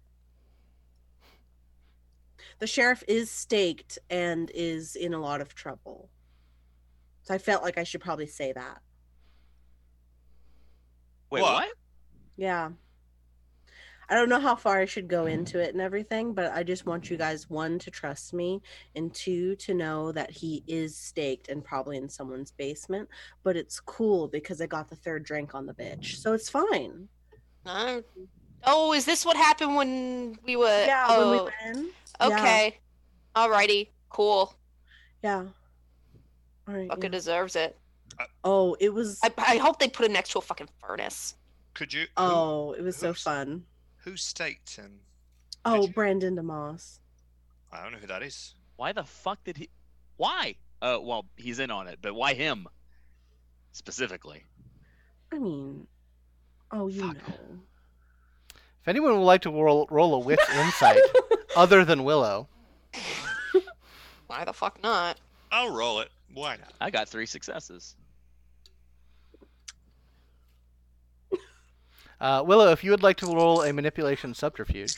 The 2.58 2.66
sheriff 2.66 3.02
is 3.06 3.30
staked 3.30 3.98
and 4.08 4.50
is 4.54 4.96
in 4.96 5.12
a 5.12 5.18
lot 5.20 5.40
of 5.40 5.54
trouble. 5.54 6.08
So 7.22 7.34
I 7.34 7.38
felt 7.38 7.62
like 7.62 7.76
I 7.76 7.82
should 7.84 8.00
probably 8.00 8.26
say 8.28 8.52
that. 8.52 8.80
Wait, 11.30 11.42
What? 11.42 11.52
what? 11.54 11.68
Yeah. 12.36 12.70
I 14.08 14.14
don't 14.14 14.28
know 14.28 14.40
how 14.40 14.54
far 14.54 14.78
I 14.78 14.84
should 14.84 15.08
go 15.08 15.26
into 15.26 15.58
it 15.58 15.72
and 15.72 15.80
everything, 15.80 16.32
but 16.32 16.52
I 16.52 16.62
just 16.62 16.86
want 16.86 17.10
you 17.10 17.16
guys 17.16 17.50
one 17.50 17.78
to 17.80 17.90
trust 17.90 18.32
me 18.32 18.62
and 18.94 19.12
two 19.12 19.56
to 19.56 19.74
know 19.74 20.12
that 20.12 20.30
he 20.30 20.62
is 20.66 20.96
staked 20.96 21.48
and 21.48 21.64
probably 21.64 21.96
in 21.96 22.08
someone's 22.08 22.52
basement. 22.52 23.08
But 23.42 23.56
it's 23.56 23.80
cool 23.80 24.28
because 24.28 24.60
I 24.60 24.66
got 24.66 24.88
the 24.88 24.96
third 24.96 25.24
drink 25.24 25.54
on 25.54 25.66
the 25.66 25.74
bitch. 25.74 26.16
So 26.16 26.32
it's 26.34 26.48
fine. 26.48 27.08
Uh, 27.64 28.00
oh 28.64 28.92
is 28.92 29.04
this 29.04 29.24
what 29.24 29.36
happened 29.36 29.74
when 29.74 30.38
we 30.44 30.56
were 30.56 30.84
yeah, 30.86 31.06
oh, 31.08 31.30
when 31.30 31.30
we 31.30 31.44
went 31.44 31.78
in. 31.78 31.90
Yeah, 32.20 32.38
okay 32.38 32.78
alrighty 33.34 33.88
cool 34.08 34.54
Yeah. 35.22 35.44
All 36.68 36.74
right. 36.74 36.88
fucking 36.88 37.04
yeah. 37.04 37.08
deserves 37.10 37.56
it 37.56 37.76
Oh, 38.44 38.76
it 38.80 38.94
was 38.94 39.20
I, 39.22 39.32
I 39.36 39.56
hope 39.58 39.78
they 39.78 39.88
put 39.88 40.06
him 40.06 40.12
next 40.12 40.30
to 40.30 40.38
a 40.38 40.42
fucking 40.42 40.68
furnace 40.80 41.34
Could 41.74 41.92
you? 41.92 42.02
who- 42.02 42.06
Oh, 42.16 42.72
it 42.72 42.82
was 42.82 42.96
so 42.96 43.12
fun. 43.12 43.64
Who 44.06 44.16
staked 44.16 44.76
him? 44.76 45.00
Oh, 45.64 45.82
you- 45.86 45.92
Brandon 45.92 46.36
DeMoss. 46.36 47.00
I 47.72 47.82
don't 47.82 47.92
know 47.92 47.98
who 47.98 48.06
that 48.06 48.22
is. 48.22 48.54
Why 48.76 48.92
the 48.92 49.02
fuck 49.04 49.42
did 49.42 49.56
he? 49.56 49.68
Why? 50.16 50.54
Uh, 50.80 50.98
well, 51.02 51.26
he's 51.36 51.58
in 51.58 51.70
on 51.72 51.88
it, 51.88 51.98
but 52.00 52.14
why 52.14 52.34
him? 52.34 52.68
Specifically. 53.72 54.44
I 55.32 55.38
mean, 55.40 55.88
oh, 56.70 56.86
you 56.86 57.08
Fuck. 57.08 57.16
know. 57.16 57.34
If 58.82 58.88
anyone 58.88 59.18
would 59.18 59.24
like 59.24 59.42
to 59.42 59.50
roll, 59.50 59.88
roll 59.90 60.14
a 60.14 60.18
wits 60.20 60.48
insight 60.54 61.00
other 61.56 61.84
than 61.84 62.04
Willow, 62.04 62.48
why 64.28 64.44
the 64.44 64.52
fuck 64.52 64.80
not 64.82 65.18
I'll 65.50 65.74
roll 65.74 65.98
it. 66.00 66.10
Why 66.32 66.56
not? 66.56 66.72
I 66.80 66.90
got 66.90 67.08
three 67.08 67.26
successes. 67.26 67.96
Uh, 72.20 72.42
Willow, 72.46 72.72
if 72.72 72.82
you 72.84 72.90
would 72.90 73.02
like 73.02 73.16
to 73.18 73.26
roll 73.26 73.62
a 73.62 73.72
manipulation 73.72 74.34
subterfuge, 74.34 74.94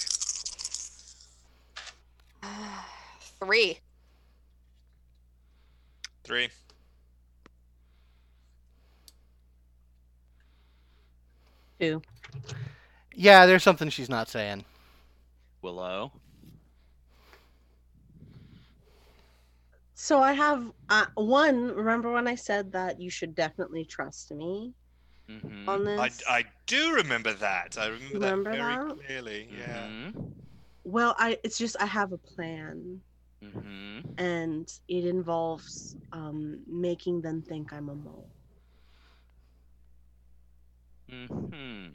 three 3.41 3.79
Three. 6.29 6.51
Two. 11.81 12.03
yeah, 13.15 13.47
there's 13.47 13.63
something 13.63 13.89
she's 13.89 14.11
not 14.11 14.29
saying. 14.29 14.67
Willow. 15.63 16.13
So 19.95 20.21
I 20.21 20.35
have 20.35 20.71
uh, 20.91 21.07
one. 21.15 21.69
Remember 21.75 22.13
when 22.13 22.29
I 22.29 22.35
said 22.35 22.73
that 22.73 23.01
you 23.01 23.09
should 23.09 23.35
definitely 23.35 23.87
trust 23.87 24.31
me 24.33 24.75
Mm-hmm. 25.29 25.77
on 25.77 25.85
this? 25.85 26.23
I, 26.29 26.39
I 26.41 26.45
do 26.67 26.95
remember 26.95 27.33
that. 27.35 27.77
I 27.79 27.87
remember, 27.89 28.19
Remember 28.19 28.55
that 28.55 28.57
very 28.57 28.79
that? 28.79 28.97
clearly. 28.97 29.49
Yeah. 29.57 29.91
Mm-hmm. 29.93 30.31
Well, 30.85 31.15
I 31.19 31.39
it's 31.45 31.59
just 31.59 31.77
I 31.81 31.87
have 31.87 32.13
a 32.13 32.19
plan, 32.19 33.03
Mm-hmm. 33.43 34.15
and 34.19 34.69
it 34.89 35.05
involves 35.05 35.97
um, 36.13 36.63
making 36.67 37.23
them 37.23 37.43
think 37.43 37.73
I'm 37.73 37.89
a 37.89 37.95
mole. 37.95 38.31
Mm-hmm. 41.11 41.89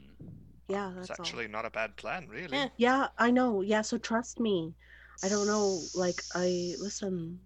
Yeah, 0.68 0.92
that's 0.94 1.10
It's 1.10 1.20
all. 1.20 1.34
actually 1.34 1.48
not 1.48 1.64
a 1.64 1.70
bad 1.70 1.96
plan, 1.96 2.28
really. 2.28 2.48
Yeah. 2.50 2.68
Yeah, 2.76 3.08
I 3.18 3.30
know. 3.30 3.60
Yeah, 3.62 3.82
so 3.82 3.98
trust 3.98 4.40
me. 4.40 4.74
I 5.22 5.28
don't 5.28 5.46
know. 5.46 5.88
Like 5.94 6.24
I 6.34 6.74
listen. 6.78 7.40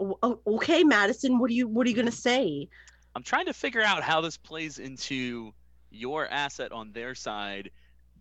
Okay, 0.00 0.84
Madison. 0.84 1.38
What 1.38 1.50
are 1.50 1.54
you 1.54 1.68
What 1.68 1.86
are 1.86 1.90
you 1.90 1.96
gonna 1.96 2.10
say? 2.10 2.68
I'm 3.14 3.22
trying 3.22 3.46
to 3.46 3.52
figure 3.52 3.82
out 3.82 4.02
how 4.02 4.20
this 4.20 4.36
plays 4.36 4.78
into 4.78 5.52
your 5.90 6.28
asset 6.28 6.72
on 6.72 6.92
their 6.92 7.14
side 7.14 7.70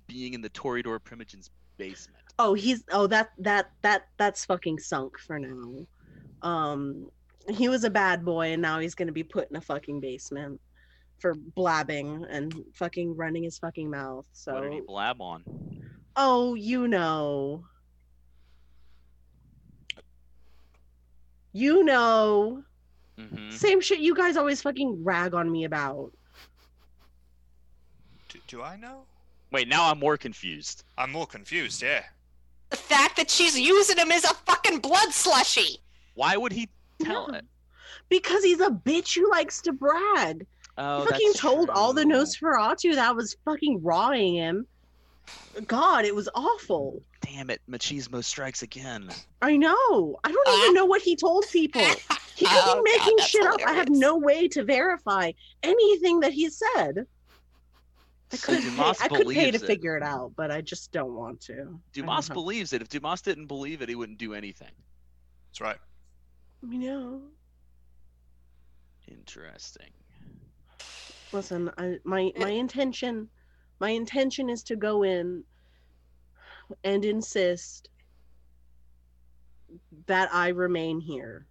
being 0.07 0.33
in 0.33 0.41
the 0.41 0.49
Toreador 0.49 0.99
Primogen's 1.03 1.51
basement. 1.77 2.23
Oh, 2.39 2.53
he's 2.53 2.83
oh 2.91 3.07
that 3.07 3.29
that 3.39 3.71
that 3.81 4.07
that's 4.17 4.45
fucking 4.45 4.79
sunk 4.79 5.19
for 5.19 5.39
now. 5.39 5.85
Um, 6.41 7.09
he 7.49 7.69
was 7.69 7.83
a 7.83 7.89
bad 7.89 8.23
boy, 8.23 8.53
and 8.53 8.61
now 8.61 8.79
he's 8.79 8.95
gonna 8.95 9.11
be 9.11 9.23
put 9.23 9.49
in 9.49 9.57
a 9.57 9.61
fucking 9.61 9.99
basement 9.99 10.59
for 11.19 11.33
blabbing 11.55 12.25
and 12.29 12.53
fucking 12.75 13.15
running 13.15 13.43
his 13.43 13.57
fucking 13.57 13.89
mouth. 13.89 14.27
So 14.33 14.53
What 14.53 14.63
did 14.63 14.73
he 14.73 14.81
blab 14.81 15.21
on? 15.21 15.43
oh, 16.15 16.55
you 16.55 16.87
know, 16.87 17.63
you 21.57 21.83
know, 21.83 22.63
Mm-hmm. 23.19 23.49
same 23.49 23.81
shit 23.81 23.97
you 23.97 24.13
guys 24.13 24.37
always 24.37 24.61
fucking 24.61 25.03
rag 25.03 25.33
on 25.33 25.51
me 25.51 25.63
about. 25.63 26.11
Do, 28.29 28.39
do 28.47 28.61
I 28.61 28.75
know? 28.77 29.05
Wait, 29.51 29.67
now 29.67 29.89
I'm 29.89 29.97
more 29.97 30.17
confused. 30.17 30.83
I'm 30.99 31.11
more 31.11 31.25
confused. 31.25 31.81
Yeah. 31.81 32.03
the 32.69 32.77
fact 32.77 33.15
that 33.17 33.31
she's 33.31 33.57
using 33.59 33.97
him 33.97 34.11
is 34.11 34.23
a 34.23 34.33
fucking 34.45 34.79
blood 34.79 35.11
slushy 35.11 35.79
Why 36.13 36.37
would 36.37 36.51
he 36.51 36.69
tell 37.03 37.27
No. 37.31 37.37
it? 37.39 37.45
Because 38.09 38.43
he's 38.43 38.61
a 38.61 38.69
bitch 38.69 39.15
who 39.17 39.27
likes 39.31 39.61
to 39.63 39.73
brag. 39.73 40.45
Oh, 40.77 41.01
he 41.01 41.07
fucking 41.09 41.27
that's 41.29 41.39
told 41.39 41.69
all 41.71 41.93
the 41.93 42.03
true. 42.03 42.13
Nosferatu 42.13 42.93
that 42.93 43.15
was 43.15 43.35
fucking 43.45 43.81
rawing 43.81 44.35
him. 44.35 44.67
God, 45.65 46.05
it 46.05 46.13
was 46.13 46.29
awful. 46.35 47.01
Damn 47.29 47.49
it, 47.49 47.61
machismo 47.69 48.23
strikes 48.23 48.61
again. 48.61 49.09
I 49.41 49.57
know. 49.57 50.17
I 50.23 50.31
don't 50.31 50.47
even 50.59 50.69
ah. 50.69 50.71
know 50.73 50.85
what 50.85 51.01
he 51.01 51.15
told 51.15 51.45
people. 51.51 51.81
He 52.37 52.45
could 52.45 52.53
Oh, 52.55 52.83
be 52.83 52.91
making 52.91 53.15
that's 53.17 53.29
shit 53.29 53.47
up. 53.47 53.59
I 53.65 53.73
have 53.73 53.89
no 53.89 54.15
way 54.15 54.47
to 54.49 54.63
verify 54.63 55.31
anything 55.63 56.19
that 56.19 56.33
he 56.33 56.51
said. 56.51 57.07
I 58.31 58.35
So 58.35 58.53
could 58.53 58.61
pay, 58.61 58.93
I 59.01 59.07
could 59.07 59.27
pay 59.29 59.49
to 59.49 59.57
it. 59.57 59.65
figure 59.65 59.97
it 59.97 60.03
out, 60.03 60.33
but 60.35 60.51
I 60.51 60.61
just 60.61 60.91
don't 60.91 61.15
want 61.15 61.41
to. 61.41 61.79
Dumas 61.93 62.27
have- 62.27 62.35
believes 62.35 62.73
it. 62.73 62.83
If 62.83 62.89
Dumas 62.89 63.21
didn't 63.21 63.47
believe 63.47 63.81
it, 63.81 63.89
he 63.89 63.95
wouldn't 63.95 64.19
do 64.19 64.35
anything. 64.35 64.69
That's 65.49 65.61
right. 65.61 65.77
You 66.61 66.77
know. 66.77 67.21
Interesting. 69.07 69.89
Listen, 71.31 71.71
I, 71.79 71.97
my 72.03 72.31
my 72.35 72.51
eh. 72.51 72.55
intention, 72.55 73.29
my 73.79 73.89
intention 73.89 74.47
is 74.47 74.61
to 74.63 74.75
go 74.75 75.01
in 75.03 75.43
and 76.83 77.05
insist 77.05 77.89
that 80.05 80.33
I 80.33 80.49
remain 80.49 80.99
here 80.99 81.45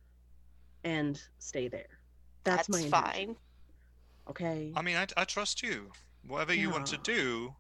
and 0.85 1.21
stay 1.39 1.69
there. 1.69 1.99
That's, 2.45 2.67
That's, 2.67 2.69
my 2.69 2.79
intention. 2.81 3.27
fine. 3.27 3.37
Okay. 4.29 4.73
I 4.75 4.83
mean, 4.83 4.97
I, 4.97 5.07
I 5.17 5.25
trust 5.25 5.63
you. 5.63 5.91
Whatever 6.27 6.55
you 6.55 6.71
want 6.71 6.87
to 6.87 6.99
do, 6.99 7.55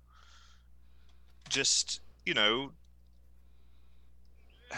just 1.48 2.00
you 2.24 2.34
know, 2.34 2.72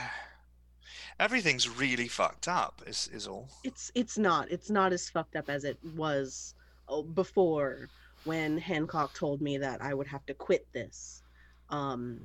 everything's 1.21 1.69
really 1.69 2.09
fucked 2.09 2.49
up. 2.49 2.83
Is 2.87 3.09
is 3.13 3.27
all. 3.27 3.49
it's 3.65 3.91
it's 3.95 4.19
not 4.19 4.51
it's 4.51 4.71
not 4.71 4.93
as 4.93 5.09
fucked 5.09 5.37
up 5.37 5.49
as 5.49 5.65
it 5.65 5.79
was 5.97 6.55
uh, 6.89 7.03
before 7.03 7.89
when 8.25 8.59
Hancock 8.59 9.15
told 9.15 9.41
me 9.41 9.57
that 9.59 9.81
I 9.83 9.95
would 9.95 10.07
have 10.07 10.27
to 10.27 10.35
quit 10.35 10.67
this. 10.73 11.23
Um, 11.71 12.21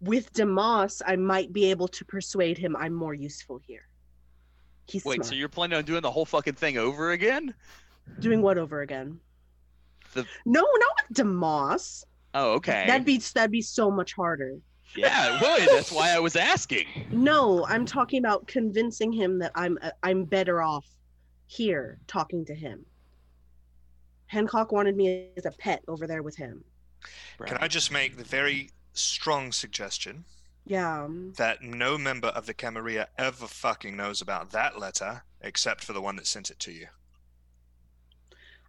with 0.00 0.32
Demas, 0.32 1.02
I 1.06 1.16
might 1.16 1.52
be 1.52 1.70
able 1.70 1.88
to 1.88 2.04
persuade 2.04 2.58
him 2.58 2.76
I'm 2.76 2.92
more 2.94 3.14
useful 3.14 3.58
here. 3.66 3.88
He's 4.86 5.04
Wait, 5.04 5.16
smart. 5.16 5.26
so 5.26 5.34
you're 5.34 5.48
planning 5.48 5.76
on 5.78 5.84
doing 5.84 6.02
the 6.02 6.10
whole 6.10 6.24
fucking 6.24 6.54
thing 6.54 6.78
over 6.78 7.10
again? 7.12 7.54
doing 8.20 8.40
what 8.40 8.56
over 8.56 8.80
again? 8.80 9.20
The- 10.14 10.24
No, 10.46 10.60
not 10.60 10.92
with 11.08 11.16
Demas. 11.18 12.04
Oh, 12.32 12.52
okay. 12.52 12.84
That'd 12.86 13.04
be 13.04 13.18
that'd 13.18 13.50
be 13.50 13.60
so 13.62 13.90
much 13.90 14.14
harder. 14.14 14.56
Yeah, 14.96 15.36
it 15.36 15.42
would. 15.42 15.68
That's 15.76 15.92
why 15.92 16.12
I 16.14 16.18
was 16.18 16.34
asking. 16.36 16.86
No, 17.10 17.66
I'm 17.66 17.84
talking 17.84 18.18
about 18.24 18.46
convincing 18.46 19.12
him 19.12 19.38
that 19.40 19.52
I'm 19.54 19.78
uh, 19.82 19.90
I'm 20.02 20.24
better 20.24 20.62
off 20.62 20.86
here 21.46 21.98
talking 22.06 22.44
to 22.46 22.54
him. 22.54 22.86
Hancock 24.26 24.72
wanted 24.72 24.96
me 24.96 25.28
as 25.36 25.44
a 25.46 25.50
pet 25.52 25.82
over 25.88 26.06
there 26.06 26.22
with 26.22 26.36
him. 26.36 26.64
Can 27.44 27.56
I 27.58 27.68
just 27.68 27.90
make 27.92 28.16
the 28.16 28.24
very 28.24 28.70
strong 28.98 29.52
suggestion 29.52 30.24
Yeah. 30.66 31.08
that 31.36 31.62
no 31.62 31.96
member 31.98 32.28
of 32.28 32.46
the 32.46 32.54
Camarilla 32.54 33.08
ever 33.16 33.46
fucking 33.46 33.96
knows 33.96 34.20
about 34.20 34.50
that 34.52 34.78
letter 34.78 35.22
except 35.40 35.84
for 35.84 35.92
the 35.92 36.00
one 36.02 36.16
that 36.16 36.26
sent 36.26 36.50
it 36.50 36.58
to 36.60 36.72
you? 36.72 36.88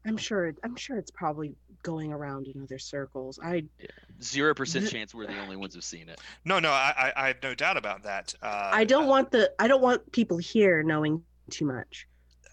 I'm 0.06 0.18
sure 0.18 0.54
I'm 0.64 0.76
sure 0.76 0.98
it's 0.98 1.12
probably 1.12 1.56
going 1.84 2.14
around 2.14 2.48
in 2.48 2.62
other 2.64 2.80
circles. 2.80 3.40
I 3.44 3.66
Zero 4.22 4.54
percent 4.54 4.90
chance 4.90 5.14
we're 5.14 5.28
the 5.28 5.40
only 5.40 5.56
ones 5.56 5.76
who've 5.76 5.84
seen 5.84 6.10
it. 6.10 6.20
No, 6.46 6.60
no, 6.60 6.72
I, 6.72 6.94
I, 7.16 7.24
I 7.24 7.28
have 7.28 7.44
no 7.44 7.54
doubt 7.54 7.78
about 7.78 8.04
that. 8.04 8.34
Uh, 8.42 8.70
I 8.74 8.86
don't 8.86 9.06
uh, 9.06 9.08
want 9.08 9.32
the 9.32 9.52
I 9.60 9.68
don't 9.68 9.82
want 9.82 10.12
people 10.12 10.38
here 10.38 10.84
knowing 10.84 11.24
too 11.50 11.66
much. 11.66 12.08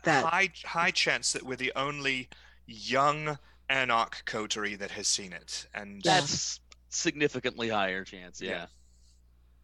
That 0.05 0.25
high 0.25 0.51
high 0.65 0.91
chance 0.91 1.33
that 1.33 1.45
we're 1.45 1.57
the 1.57 1.73
only 1.77 2.29
young 2.67 3.39
anarch 3.69 4.25
coterie 4.25 4.77
that 4.77 4.91
has 4.93 5.09
seen 5.09 5.33
it, 5.33 5.67
and 5.75 6.03
Yeah. 6.05 6.21
That's 6.21 6.61
significantly 6.97 7.69
higher 7.69 8.05
chance. 8.05 8.41
Yeah. 8.41 8.51
Yeah. 8.51 8.67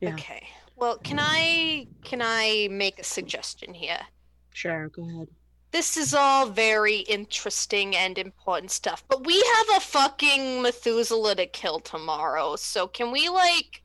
Yeah. 0.09 0.15
Okay. 0.15 0.47
Well, 0.77 0.99
can 0.99 1.19
I 1.21 1.87
can 2.03 2.21
I 2.23 2.69
make 2.71 2.99
a 2.99 3.05
suggestion 3.05 3.75
here? 3.75 4.01
sure, 4.55 4.89
go 4.89 5.09
ahead. 5.09 5.29
This 5.71 5.97
is 5.97 6.13
all 6.13 6.47
very 6.47 6.99
interesting 6.99 7.97
and 7.97 8.19
important 8.19 8.71
stuff, 8.71 9.03
but 9.09 9.25
we 9.25 9.37
have 9.41 9.77
a 9.77 9.81
fucking 9.81 10.61
Methuselah 10.61 11.37
to 11.37 11.47
kill 11.47 11.81
tomorrow. 11.81 12.57
So 12.57 12.87
can 12.87 13.11
we 13.11 13.31
like 13.31 13.83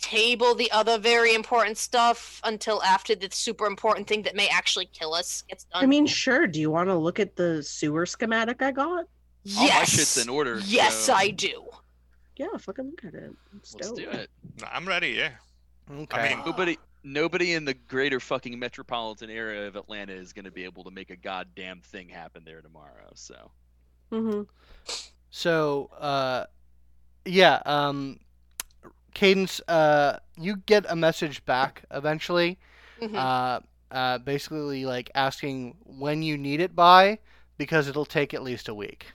table 0.00 0.56
the 0.56 0.70
other 0.72 0.98
very 0.98 1.34
important 1.34 1.78
stuff 1.78 2.40
until 2.42 2.82
after 2.82 3.14
the 3.14 3.28
super 3.30 3.66
important 3.66 4.08
thing 4.08 4.22
that 4.22 4.34
may 4.34 4.48
actually 4.48 4.86
kill 4.86 5.14
us 5.14 5.42
gets 5.42 5.64
done? 5.64 5.84
I 5.84 5.86
mean, 5.86 6.06
sure. 6.06 6.48
Do 6.48 6.58
you 6.58 6.70
want 6.72 6.88
to 6.88 6.96
look 6.96 7.20
at 7.20 7.36
the 7.36 7.62
sewer 7.62 8.04
schematic 8.04 8.60
I 8.60 8.72
got? 8.72 8.86
All 8.86 9.06
yes. 9.44 9.74
Oh, 9.76 9.78
my 9.78 9.84
shit's 9.84 10.16
in 10.18 10.28
order. 10.28 10.60
Yes, 10.64 10.96
so 10.96 11.14
I 11.14 11.30
do. 11.30 11.62
Yeah, 12.36 12.46
fucking 12.58 12.86
look 12.86 13.04
at 13.04 13.14
it. 13.14 13.32
It's 13.56 13.74
Let's 13.74 13.92
do 13.92 14.06
dope. 14.06 14.14
it. 14.14 14.30
I'm 14.72 14.86
ready. 14.86 15.10
Yeah. 15.10 15.30
Okay. 15.90 16.20
I 16.32 16.34
mean- 16.36 16.44
Nobody, 16.46 16.78
nobody 17.04 17.52
in 17.54 17.64
the 17.64 17.74
greater 17.74 18.20
fucking 18.20 18.58
metropolitan 18.58 19.28
area 19.30 19.66
of 19.68 19.76
Atlanta 19.76 20.12
is 20.12 20.32
going 20.32 20.44
to 20.46 20.50
be 20.50 20.64
able 20.64 20.84
to 20.84 20.90
make 20.90 21.10
a 21.10 21.16
goddamn 21.16 21.80
thing 21.80 22.08
happen 22.08 22.42
there 22.44 22.60
tomorrow. 22.62 23.10
So 23.14 23.50
Mm-hmm. 24.10 24.42
So, 25.30 25.88
uh, 25.98 26.44
yeah, 27.24 27.62
um, 27.64 28.20
Cadence, 29.14 29.60
uh, 29.68 30.18
you 30.36 30.56
get 30.66 30.84
a 30.88 30.94
message 30.96 31.42
back 31.46 31.84
eventually, 31.90 32.58
Mhm. 33.00 33.14
uh, 33.14 33.60
uh, 33.94 34.18
basically 34.18 34.84
like 34.84 35.10
asking 35.14 35.76
when 35.84 36.22
you 36.22 36.36
need 36.36 36.60
it 36.60 36.74
by, 36.76 37.18
because 37.56 37.88
it'll 37.88 38.04
take 38.04 38.34
at 38.34 38.42
least 38.42 38.68
a 38.68 38.74
week. 38.74 39.06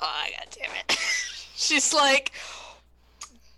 Oh, 0.00 0.24
god 0.36 0.56
damn 0.58 0.74
it. 0.88 0.98
She's 1.60 1.92
like, 1.92 2.32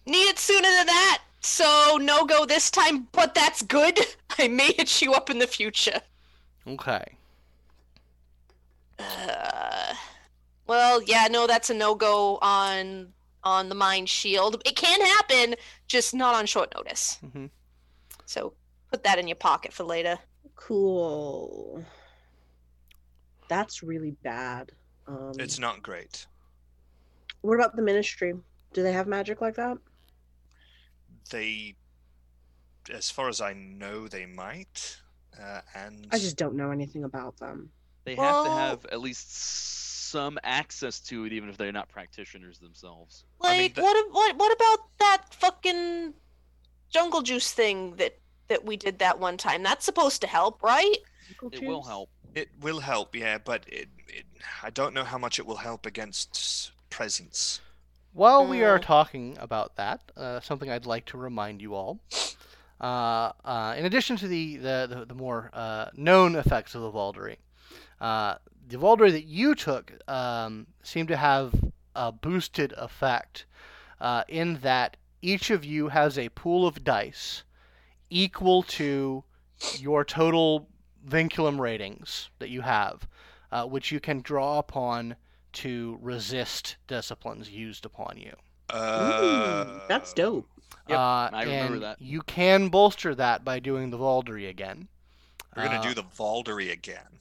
need 0.06 0.28
it 0.28 0.38
sooner 0.38 0.68
than 0.68 0.86
that. 0.86 1.22
So 1.40 1.98
no 2.00 2.24
go 2.24 2.44
this 2.44 2.70
time, 2.70 3.06
but 3.12 3.34
that's 3.34 3.62
good. 3.62 3.98
I 4.38 4.48
may 4.48 4.72
hit 4.72 5.00
you 5.00 5.12
up 5.14 5.30
in 5.30 5.38
the 5.38 5.46
future. 5.46 6.00
Okay. 6.66 7.04
Uh, 8.98 9.94
well, 10.66 11.02
yeah, 11.02 11.28
no, 11.30 11.46
that's 11.46 11.70
a 11.70 11.74
no 11.74 11.94
go 11.94 12.38
on 12.42 13.12
on 13.44 13.68
the 13.68 13.74
mind 13.74 14.08
shield. 14.08 14.62
It 14.64 14.76
can 14.76 15.00
happen, 15.00 15.56
just 15.88 16.14
not 16.14 16.34
on 16.34 16.46
short 16.46 16.72
notice. 16.76 17.18
hmm 17.32 17.46
So 18.26 18.52
put 18.90 19.02
that 19.04 19.18
in 19.18 19.26
your 19.26 19.36
pocket 19.36 19.72
for 19.72 19.82
later. 19.84 20.18
Cool. 20.54 21.84
That's 23.48 23.82
really 23.82 24.12
bad. 24.22 24.70
Um, 25.08 25.32
It's 25.38 25.58
not 25.58 25.82
great. 25.82 26.26
What 27.42 27.54
about 27.54 27.76
the 27.76 27.82
ministry? 27.82 28.34
Do 28.72 28.82
they 28.82 28.92
have 28.92 29.06
magic 29.06 29.40
like 29.40 29.56
that? 29.56 29.76
They, 31.30 31.74
as 32.92 33.10
far 33.10 33.28
as 33.28 33.40
I 33.40 33.52
know, 33.52 34.08
they 34.08 34.26
might. 34.26 34.98
Uh, 35.40 35.60
and 35.74 36.06
I 36.10 36.18
just 36.18 36.36
don't 36.36 36.54
know 36.54 36.70
anything 36.70 37.04
about 37.04 37.36
them. 37.38 37.70
they 38.04 38.14
have 38.16 38.44
to 38.44 38.50
have 38.50 38.84
at 38.86 39.00
least 39.00 40.10
some 40.10 40.38
access 40.44 41.00
to 41.00 41.24
it, 41.24 41.32
even 41.32 41.48
if 41.48 41.56
they're 41.56 41.72
not 41.72 41.88
practitioners 41.88 42.58
themselves. 42.58 43.24
Like, 43.40 43.52
I 43.54 43.58
mean, 43.58 43.72
the- 43.74 43.82
what, 43.82 44.06
what, 44.12 44.36
what 44.36 44.52
about 44.52 44.78
that 44.98 45.34
fucking 45.34 46.14
jungle 46.90 47.22
juice 47.22 47.50
thing 47.52 47.96
that 47.96 48.18
that 48.48 48.64
we 48.66 48.76
did 48.76 48.98
that 48.98 49.18
one 49.18 49.38
time? 49.38 49.62
That's 49.62 49.84
supposed 49.84 50.20
to 50.20 50.26
help, 50.26 50.62
right? 50.62 50.96
It 51.50 51.62
will 51.66 51.82
help. 51.82 52.10
it 52.34 52.50
will 52.60 52.80
help. 52.80 53.16
Yeah, 53.16 53.38
but 53.38 53.64
it, 53.68 53.88
it, 54.08 54.26
I 54.62 54.68
don't 54.68 54.92
know 54.92 55.04
how 55.04 55.16
much 55.16 55.38
it 55.38 55.46
will 55.46 55.56
help 55.56 55.86
against 55.86 56.72
presence. 56.92 57.60
While 58.12 58.46
we 58.46 58.62
are 58.62 58.78
Mm. 58.78 58.82
talking 58.82 59.36
about 59.40 59.76
that, 59.76 60.00
uh, 60.16 60.40
something 60.40 60.70
I'd 60.70 60.86
like 60.86 61.06
to 61.06 61.16
remind 61.18 61.62
you 61.62 61.74
all. 61.74 61.98
Uh, 62.80 63.32
uh, 63.44 63.74
in 63.78 63.84
addition 63.86 64.16
to 64.18 64.28
the, 64.28 64.56
the, 64.56 64.86
the, 64.90 65.04
the 65.06 65.14
more 65.14 65.50
uh, 65.54 65.86
known 65.94 66.36
effects 66.36 66.74
of 66.74 66.82
the 66.82 66.90
Vaulderie, 66.90 67.38
uh, 68.00 68.34
the 68.68 68.76
Vaulderie 68.76 69.12
that 69.12 69.24
you 69.24 69.54
took 69.54 69.92
um, 70.08 70.66
seemed 70.82 71.08
to 71.08 71.16
have 71.16 71.54
a 71.94 72.12
boosted 72.12 72.72
effect 72.76 73.46
uh, 74.00 74.24
in 74.28 74.58
that 74.62 74.96
each 75.22 75.50
of 75.50 75.64
you 75.64 75.88
has 75.88 76.18
a 76.18 76.28
pool 76.30 76.66
of 76.66 76.82
dice 76.84 77.44
equal 78.10 78.62
to 78.64 79.22
your 79.78 80.04
total 80.04 80.68
vinculum 81.08 81.58
ratings 81.58 82.28
that 82.40 82.50
you 82.50 82.60
have, 82.62 83.08
uh, 83.52 83.64
which 83.64 83.92
you 83.92 84.00
can 84.00 84.20
draw 84.20 84.58
upon 84.58 85.16
to 85.54 85.98
resist 86.00 86.76
disciplines 86.86 87.50
used 87.50 87.84
upon 87.86 88.16
you. 88.18 88.34
Uh, 88.70 89.64
Ooh, 89.74 89.80
that's 89.86 90.12
dope. 90.12 90.48
Yep, 90.86 90.98
uh, 90.98 91.30
I 91.32 91.42
remember 91.44 91.78
and 91.78 91.80
that. 91.80 91.98
You 92.00 92.22
can 92.22 92.68
bolster 92.68 93.14
that 93.14 93.44
by 93.44 93.58
doing 93.60 93.90
the 93.90 93.98
Vaulderie 93.98 94.48
again. 94.48 94.88
We're 95.54 95.62
gonna 95.62 95.78
Uh, 95.78 95.88
do 95.88 95.94
the 95.94 96.02
Vaulderie 96.04 96.70
again. 96.72 97.20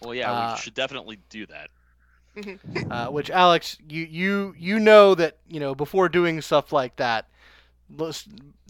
Well, 0.00 0.14
yeah, 0.14 0.32
Uh, 0.32 0.54
we 0.54 0.56
should 0.56 0.74
definitely 0.74 1.18
do 1.28 1.46
that. 1.46 1.70
uh, 2.90 3.08
which 3.08 3.30
Alex, 3.30 3.76
you 3.88 4.04
you 4.04 4.54
you 4.58 4.78
know 4.80 5.14
that 5.14 5.38
you 5.48 5.60
know 5.60 5.74
before 5.74 6.08
doing 6.08 6.40
stuff 6.40 6.72
like 6.72 6.96
that, 6.96 7.28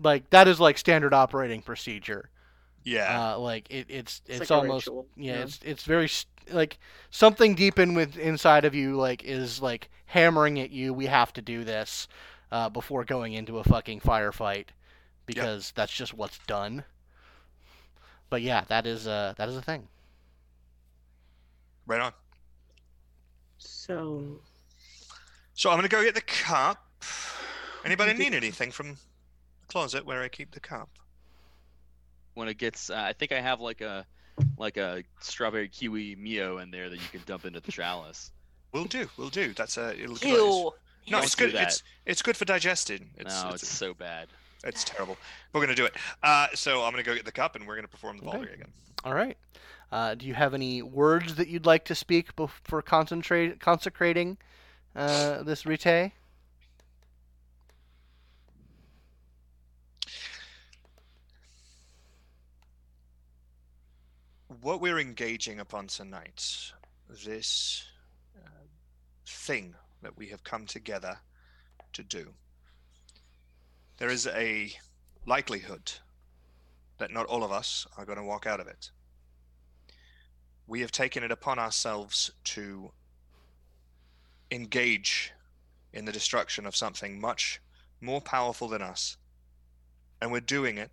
like 0.02 0.30
that 0.30 0.48
is 0.48 0.60
like 0.60 0.78
standard 0.78 1.14
operating 1.14 1.62
procedure. 1.62 2.30
Yeah. 2.84 3.34
Uh, 3.34 3.38
like 3.38 3.70
it, 3.70 3.86
it's 3.88 4.22
it's, 4.26 4.40
like 4.40 4.50
almost 4.50 4.86
ritual, 4.86 5.06
yeah, 5.16 5.34
yeah. 5.34 5.42
it's 5.42 5.60
it's 5.64 5.84
very 5.84 6.09
like 6.50 6.78
something 7.10 7.54
deep 7.54 7.78
in 7.78 7.94
with 7.94 8.16
inside 8.16 8.64
of 8.64 8.74
you 8.74 8.96
like 8.96 9.22
is 9.24 9.62
like 9.62 9.88
hammering 10.06 10.59
at 10.60 10.70
you. 10.70 10.92
We 10.92 11.06
have 11.06 11.32
to 11.34 11.42
do 11.42 11.64
this 11.64 12.09
uh, 12.50 12.68
before 12.68 13.04
going 13.04 13.32
into 13.34 13.59
a 13.59 13.64
fucking 13.64 14.00
firefight 14.00 14.66
because 15.26 15.72
that's 15.74 15.92
just 15.92 16.14
what's 16.14 16.38
done. 16.46 16.84
But 18.30 18.42
yeah, 18.42 18.64
that 18.68 18.86
is 18.86 19.06
uh 19.06 19.34
that 19.36 19.48
is 19.48 19.56
a 19.56 19.62
thing. 19.62 19.88
right 21.86 22.00
on. 22.00 22.12
So 23.59 24.40
So 25.54 25.70
I'm 25.70 25.76
gonna 25.76 25.88
go 25.88 26.02
get 26.02 26.14
the 26.14 26.20
cup. 26.20 26.84
Anybody 27.84 28.14
need 28.14 28.34
anything 28.34 28.70
from 28.70 28.92
the 28.94 29.66
closet 29.68 30.06
where 30.06 30.22
I 30.22 30.28
keep 30.28 30.52
the 30.52 30.60
cup? 30.60 30.88
When 32.34 32.48
it 32.48 32.59
gets. 32.59 32.90
Uh, 32.90 32.96
I 32.96 33.12
think 33.12 33.32
I 33.32 33.40
have 33.40 33.60
like 33.60 33.80
a 33.80 34.06
like 34.56 34.76
a 34.76 35.02
strawberry 35.20 35.68
kiwi 35.68 36.16
mio 36.16 36.59
in 36.59 36.70
there 36.70 36.88
that 36.88 36.96
you 36.96 37.09
can 37.10 37.20
dump 37.26 37.44
into 37.44 37.60
the 37.60 37.72
chalice. 37.72 38.30
We'll 38.72 38.84
do. 38.84 39.09
We'll 39.16 39.28
do. 39.28 39.52
That's 39.52 39.76
a. 39.76 40.00
It'll 40.00 40.16
Ew. 40.18 40.72
No, 41.09 41.16
Don't 41.16 41.24
it's 41.24 41.34
good. 41.34 41.54
It's 41.54 41.82
it's 42.06 42.22
good 42.22 42.36
for 42.36 42.44
digesting. 42.44 43.10
It's 43.16 43.42
no, 43.42 43.50
it's, 43.50 43.62
it's 43.64 43.72
so 43.72 43.92
bad. 43.92 44.28
it's 44.64 44.84
terrible. 44.84 45.16
We're 45.52 45.60
gonna 45.60 45.74
do 45.74 45.84
it. 45.84 45.94
Uh, 46.22 46.46
so 46.54 46.82
I'm 46.82 46.92
gonna 46.92 47.02
go 47.02 47.14
get 47.14 47.24
the 47.24 47.32
cup 47.32 47.56
and 47.56 47.66
we're 47.66 47.74
gonna 47.74 47.88
perform 47.88 48.18
the 48.18 48.26
Okay. 48.28 48.38
Vaulderie 48.38 48.54
again. 48.54 48.72
All 49.04 49.14
right. 49.14 49.36
Uh, 49.90 50.14
do 50.14 50.26
you 50.26 50.34
have 50.34 50.54
any 50.54 50.80
words 50.80 51.34
that 51.34 51.48
you'd 51.48 51.66
like 51.66 51.84
to 51.86 51.94
speak 51.94 52.34
before 52.36 52.56
for 52.64 52.80
concentrate 52.82 53.60
consecrating 53.60 54.38
uh, 54.96 55.42
this 55.42 55.66
rite? 55.66 56.12
What 64.62 64.80
we're 64.80 65.01
engaging 65.01 65.59
upon 65.59 65.89
tonight, 65.89 66.70
this 67.09 67.84
uh, 68.39 68.48
thing 69.26 69.74
that 70.02 70.16
we 70.16 70.28
have 70.28 70.44
come 70.44 70.66
together 70.66 71.18
to 71.94 72.05
do, 72.05 72.28
there 73.98 74.09
is 74.09 74.28
a 74.28 74.72
likelihood 75.26 75.90
that 76.98 77.10
not 77.10 77.26
all 77.26 77.43
of 77.43 77.51
us 77.51 77.89
are 77.98 78.05
going 78.05 78.18
to 78.18 78.24
walk 78.24 78.47
out 78.47 78.60
of 78.60 78.68
it. 78.68 78.93
We 80.68 80.80
have 80.82 80.93
taken 80.93 81.24
it 81.24 81.32
upon 81.32 81.59
ourselves 81.59 82.30
to 82.44 82.93
engage 84.52 85.32
in 85.93 86.05
the 86.05 86.12
destruction 86.12 86.66
of 86.66 86.76
something 86.76 87.20
much 87.20 87.60
more 88.01 88.20
powerful 88.20 88.68
than 88.68 88.80
us. 88.80 89.16
And 90.20 90.30
we're 90.30 90.39
doing 90.39 90.78
it 90.78 90.93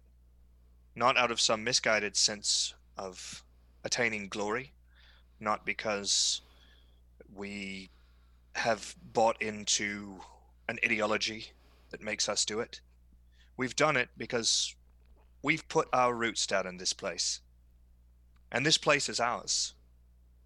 not 0.95 1.17
out 1.17 1.29
of 1.29 1.39
some 1.39 1.63
misguided 1.63 2.17
sense 2.17 2.73
of 2.97 3.43
attaining 3.83 4.27
glory, 4.27 4.73
not 5.39 5.65
because 5.65 6.41
we 7.33 7.89
have 8.55 8.95
bought 9.13 9.41
into 9.41 10.19
an 10.67 10.79
ideology 10.83 11.51
that 11.91 12.01
makes 12.01 12.27
us 12.27 12.45
do 12.45 12.59
it. 12.59 12.81
We've 13.57 13.75
done 13.75 13.97
it 13.97 14.09
because 14.17 14.75
we've 15.41 15.67
put 15.67 15.87
our 15.93 16.13
roots 16.13 16.45
down 16.45 16.67
in 16.67 16.77
this 16.77 16.93
place. 16.93 17.41
And 18.51 18.65
this 18.65 18.77
place 18.77 19.09
is 19.09 19.19
ours. 19.19 19.73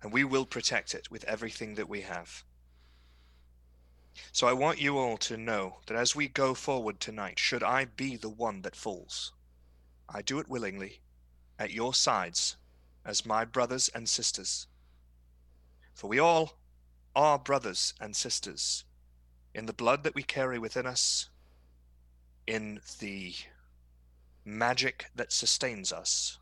And 0.01 0.11
we 0.11 0.23
will 0.23 0.45
protect 0.45 0.93
it 0.93 1.09
with 1.09 1.23
everything 1.23 1.75
that 1.75 1.87
we 1.87 2.01
have. 2.01 2.43
So 4.31 4.47
I 4.47 4.53
want 4.53 4.81
you 4.81 4.97
all 4.97 5.17
to 5.17 5.37
know 5.37 5.77
that 5.87 5.97
as 5.97 6.15
we 6.15 6.27
go 6.27 6.53
forward 6.53 6.99
tonight, 6.99 7.39
should 7.39 7.63
I 7.63 7.85
be 7.85 8.15
the 8.15 8.29
one 8.29 8.61
that 8.61 8.75
falls, 8.75 9.31
I 10.07 10.21
do 10.21 10.39
it 10.39 10.49
willingly, 10.49 10.99
at 11.57 11.71
your 11.71 11.93
sides, 11.93 12.57
as 13.05 13.25
my 13.25 13.45
brothers 13.45 13.89
and 13.93 14.07
sisters. 14.07 14.67
For 15.93 16.07
we 16.07 16.19
all 16.19 16.53
are 17.15 17.37
brothers 17.37 17.93
and 17.99 18.15
sisters 18.15 18.85
in 19.53 19.65
the 19.65 19.73
blood 19.73 20.03
that 20.03 20.15
we 20.15 20.23
carry 20.23 20.57
within 20.57 20.85
us, 20.85 21.29
in 22.47 22.79
the 22.99 23.33
magic 24.45 25.05
that 25.15 25.31
sustains 25.31 25.91
us, 25.93 26.39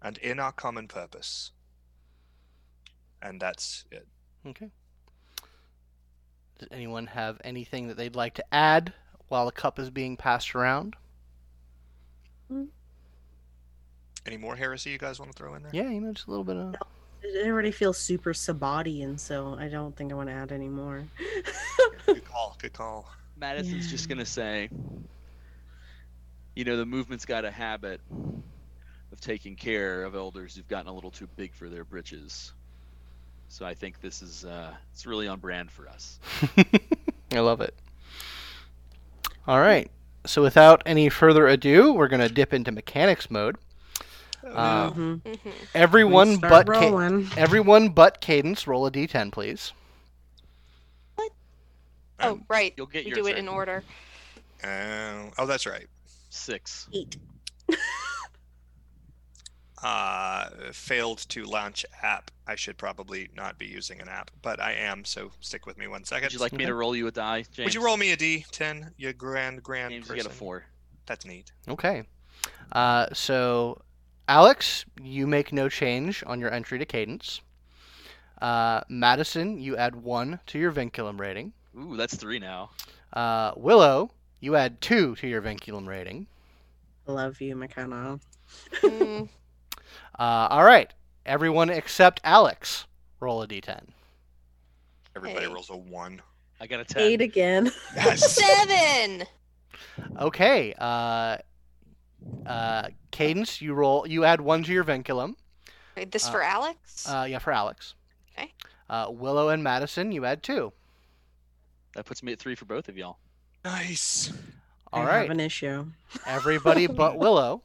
and 0.00 0.18
in 0.18 0.38
our 0.38 0.52
common 0.52 0.86
purpose. 0.86 1.50
And 3.20 3.40
that's 3.40 3.84
it. 3.90 4.06
Okay. 4.46 4.70
Does 6.58 6.68
anyone 6.70 7.08
have 7.08 7.40
anything 7.44 7.88
that 7.88 7.96
they'd 7.96 8.16
like 8.16 8.34
to 8.34 8.54
add 8.54 8.92
while 9.28 9.46
the 9.46 9.52
cup 9.52 9.78
is 9.78 9.90
being 9.90 10.16
passed 10.16 10.54
around? 10.54 10.94
Mm. 12.50 12.68
Any 14.26 14.36
more 14.36 14.56
heresy 14.56 14.90
you 14.90 14.98
guys 14.98 15.20
want 15.20 15.30
to 15.30 15.36
throw 15.38 15.54
in 15.54 15.62
there? 15.62 15.70
Yeah, 15.72 15.88
you 15.88 16.00
know, 16.00 16.12
just 16.12 16.26
a 16.26 16.30
little 16.30 16.44
bit 16.44 16.56
of. 16.56 16.74
It 17.22 17.46
already 17.46 17.70
feels 17.70 17.98
super 17.98 18.32
sabati, 18.32 19.04
and 19.04 19.20
so 19.20 19.56
I 19.58 19.68
don't 19.68 19.94
think 19.96 20.12
I 20.12 20.16
want 20.16 20.28
to 20.28 20.34
add 20.34 20.52
any 20.52 20.68
more. 20.68 21.04
Good 22.06 22.24
call. 22.24 22.56
Good 22.60 22.72
call. 22.72 23.08
Madison's 23.38 23.90
just 23.90 24.08
gonna 24.08 24.26
say, 24.26 24.68
you 26.54 26.64
know, 26.64 26.76
the 26.76 26.86
movement's 26.86 27.24
got 27.24 27.44
a 27.44 27.50
habit 27.50 28.00
of 29.12 29.20
taking 29.20 29.54
care 29.54 30.04
of 30.04 30.14
elders 30.14 30.56
who've 30.56 30.68
gotten 30.68 30.88
a 30.88 30.92
little 30.92 31.10
too 31.10 31.28
big 31.36 31.54
for 31.54 31.68
their 31.68 31.84
britches. 31.84 32.52
So 33.48 33.64
I 33.64 33.74
think 33.74 34.00
this 34.00 34.22
is 34.22 34.44
uh, 34.44 34.74
it's 34.92 35.06
really 35.06 35.28
on 35.28 35.38
brand 35.38 35.70
for 35.70 35.88
us. 35.88 36.18
I 37.32 37.40
love 37.40 37.60
it. 37.60 37.74
All 39.46 39.60
right. 39.60 39.90
So 40.24 40.42
without 40.42 40.82
any 40.86 41.08
further 41.08 41.46
ado, 41.46 41.92
we're 41.92 42.08
gonna 42.08 42.28
dip 42.28 42.52
into 42.52 42.72
mechanics 42.72 43.30
mode. 43.30 43.56
Uh, 44.54 44.90
Mhm. 44.90 45.20
Mhm. 45.22 45.52
Everyone 45.74 46.36
Start 46.36 46.66
but 46.66 46.74
Ca- 46.74 47.30
everyone 47.36 47.88
but 47.90 48.20
Cadence, 48.20 48.66
roll 48.66 48.86
a 48.86 48.90
d10, 48.90 49.30
please. 49.32 49.72
Oh, 51.18 51.30
Um, 52.32 52.44
right. 52.48 52.72
You'll 52.76 52.86
get 52.86 53.04
we 53.04 53.10
your 53.10 53.16
do 53.16 53.26
it 53.26 53.36
in 53.36 53.46
order. 53.48 53.84
uh, 54.64 55.30
oh, 55.38 55.44
that's 55.46 55.66
right. 55.66 55.86
Six. 56.30 56.88
Eight. 56.92 57.16
Uh, 59.82 60.48
failed 60.72 61.18
to 61.28 61.44
launch 61.44 61.84
app. 62.02 62.30
I 62.46 62.54
should 62.56 62.78
probably 62.78 63.28
not 63.36 63.58
be 63.58 63.66
using 63.66 64.00
an 64.00 64.08
app, 64.08 64.30
but 64.40 64.58
I 64.58 64.72
am. 64.72 65.04
So 65.04 65.30
stick 65.40 65.66
with 65.66 65.76
me 65.76 65.86
one 65.86 66.02
second. 66.02 66.24
Would 66.26 66.32
you 66.32 66.38
like 66.38 66.52
me 66.54 66.64
to 66.64 66.72
roll 66.74 66.96
you 66.96 67.06
a 67.08 67.12
die, 67.12 67.42
James? 67.52 67.66
Would 67.66 67.74
you 67.74 67.84
roll 67.84 67.98
me 67.98 68.10
a 68.12 68.16
D10? 68.16 68.92
You 68.96 69.12
grand, 69.12 69.62
grand 69.62 69.92
James, 69.92 70.08
you 70.08 70.14
get 70.16 70.24
a 70.24 70.30
four. 70.30 70.64
That's 71.04 71.26
neat. 71.26 71.52
Okay. 71.68 72.04
Uh, 72.72 73.08
so, 73.12 73.82
Alex, 74.28 74.84
you 75.00 75.26
make 75.26 75.52
no 75.52 75.68
change 75.68 76.22
on 76.26 76.40
your 76.40 76.52
entry 76.52 76.78
to 76.78 76.84
Cadence. 76.84 77.40
Uh, 78.42 78.80
Madison, 78.88 79.58
you 79.58 79.76
add 79.76 79.96
one 79.96 80.40
to 80.46 80.58
your 80.58 80.72
vinculum 80.72 81.18
rating. 81.18 81.52
Ooh, 81.78 81.96
that's 81.96 82.16
three 82.16 82.38
now. 82.38 82.70
Uh, 83.12 83.52
Willow, 83.56 84.10
you 84.40 84.56
add 84.56 84.80
two 84.80 85.14
to 85.16 85.28
your 85.28 85.40
vinculum 85.42 85.86
rating. 85.86 86.26
Love 87.06 87.40
you, 87.40 87.54
McKenna. 87.56 88.18
Mm, 88.82 89.28
Uh, 90.18 90.48
all 90.50 90.64
right. 90.64 90.92
Everyone 91.26 91.68
except 91.70 92.20
Alex, 92.24 92.86
roll 93.20 93.42
a 93.42 93.46
d10. 93.48 93.80
Everybody 95.14 95.46
Hey. 95.46 95.52
rolls 95.52 95.68
a 95.70 95.76
one. 95.76 96.22
I 96.60 96.66
got 96.66 96.80
a 96.80 96.84
ten. 96.84 97.02
Eight 97.02 97.20
again. 97.20 97.70
Yes. 97.94 98.34
Seven. 98.66 99.24
Okay. 100.18 100.72
Uh, 100.78 101.36
uh, 102.46 102.88
Cadence, 103.10 103.60
you 103.60 103.74
roll. 103.74 104.06
You 104.06 104.24
add 104.24 104.40
one 104.40 104.62
to 104.64 104.72
your 104.72 104.84
vinculum. 104.84 105.34
Wait, 105.96 106.10
this 106.12 106.26
Uh, 106.28 106.32
for 106.32 106.42
Alex? 106.42 107.08
Uh, 107.08 107.26
yeah, 107.28 107.38
for 107.38 107.52
Alex. 107.52 107.94
Okay. 108.36 108.52
Uh, 108.90 109.06
Willow 109.10 109.48
and 109.48 109.62
Madison, 109.64 110.12
you 110.12 110.24
add 110.24 110.42
two. 110.42 110.72
That 111.94 112.04
puts 112.04 112.22
me 112.22 112.32
at 112.32 112.38
three 112.38 112.54
for 112.54 112.66
both 112.66 112.88
of 112.88 112.96
y'all. 112.98 113.18
nice. 113.64 114.32
All 114.92 115.02
I 115.02 115.06
right. 115.06 115.20
have 115.22 115.30
an 115.30 115.40
issue. 115.40 115.86
Everybody 116.26 116.86
but 116.86 117.18
Willow, 117.18 117.62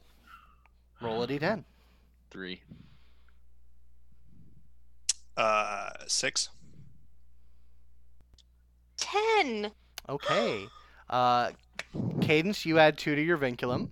roll 1.00 1.22
a 1.22 1.28
d10. 1.28 1.64
Three. 2.30 2.62
Uh, 5.36 5.90
six. 6.06 6.48
Ten. 8.96 9.70
Okay. 10.08 10.66
Uh, 11.08 11.50
Cadence, 12.20 12.64
you 12.66 12.78
add 12.78 12.98
two 12.98 13.14
to 13.14 13.22
your 13.22 13.38
vinculum. 13.38 13.90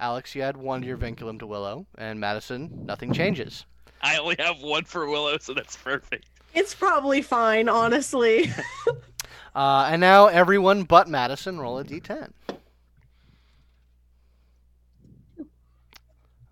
Alex, 0.00 0.34
you 0.34 0.42
add 0.42 0.56
one 0.56 0.80
to 0.80 0.86
your 0.86 0.96
vinculum 0.96 1.38
to 1.38 1.46
Willow. 1.46 1.86
And 1.98 2.18
Madison, 2.18 2.86
nothing 2.86 3.12
changes. 3.12 3.66
I 4.02 4.16
only 4.16 4.36
have 4.38 4.60
one 4.62 4.84
for 4.84 5.08
Willow, 5.08 5.38
so 5.38 5.52
that's 5.54 5.76
perfect. 5.76 6.26
It's 6.54 6.74
probably 6.74 7.22
fine, 7.22 7.68
honestly. 7.68 8.50
Uh, 9.54 9.88
and 9.90 10.00
now 10.00 10.26
everyone 10.26 10.84
but 10.84 11.08
Madison, 11.08 11.58
roll 11.58 11.78
a 11.78 11.84
d10. 11.84 12.30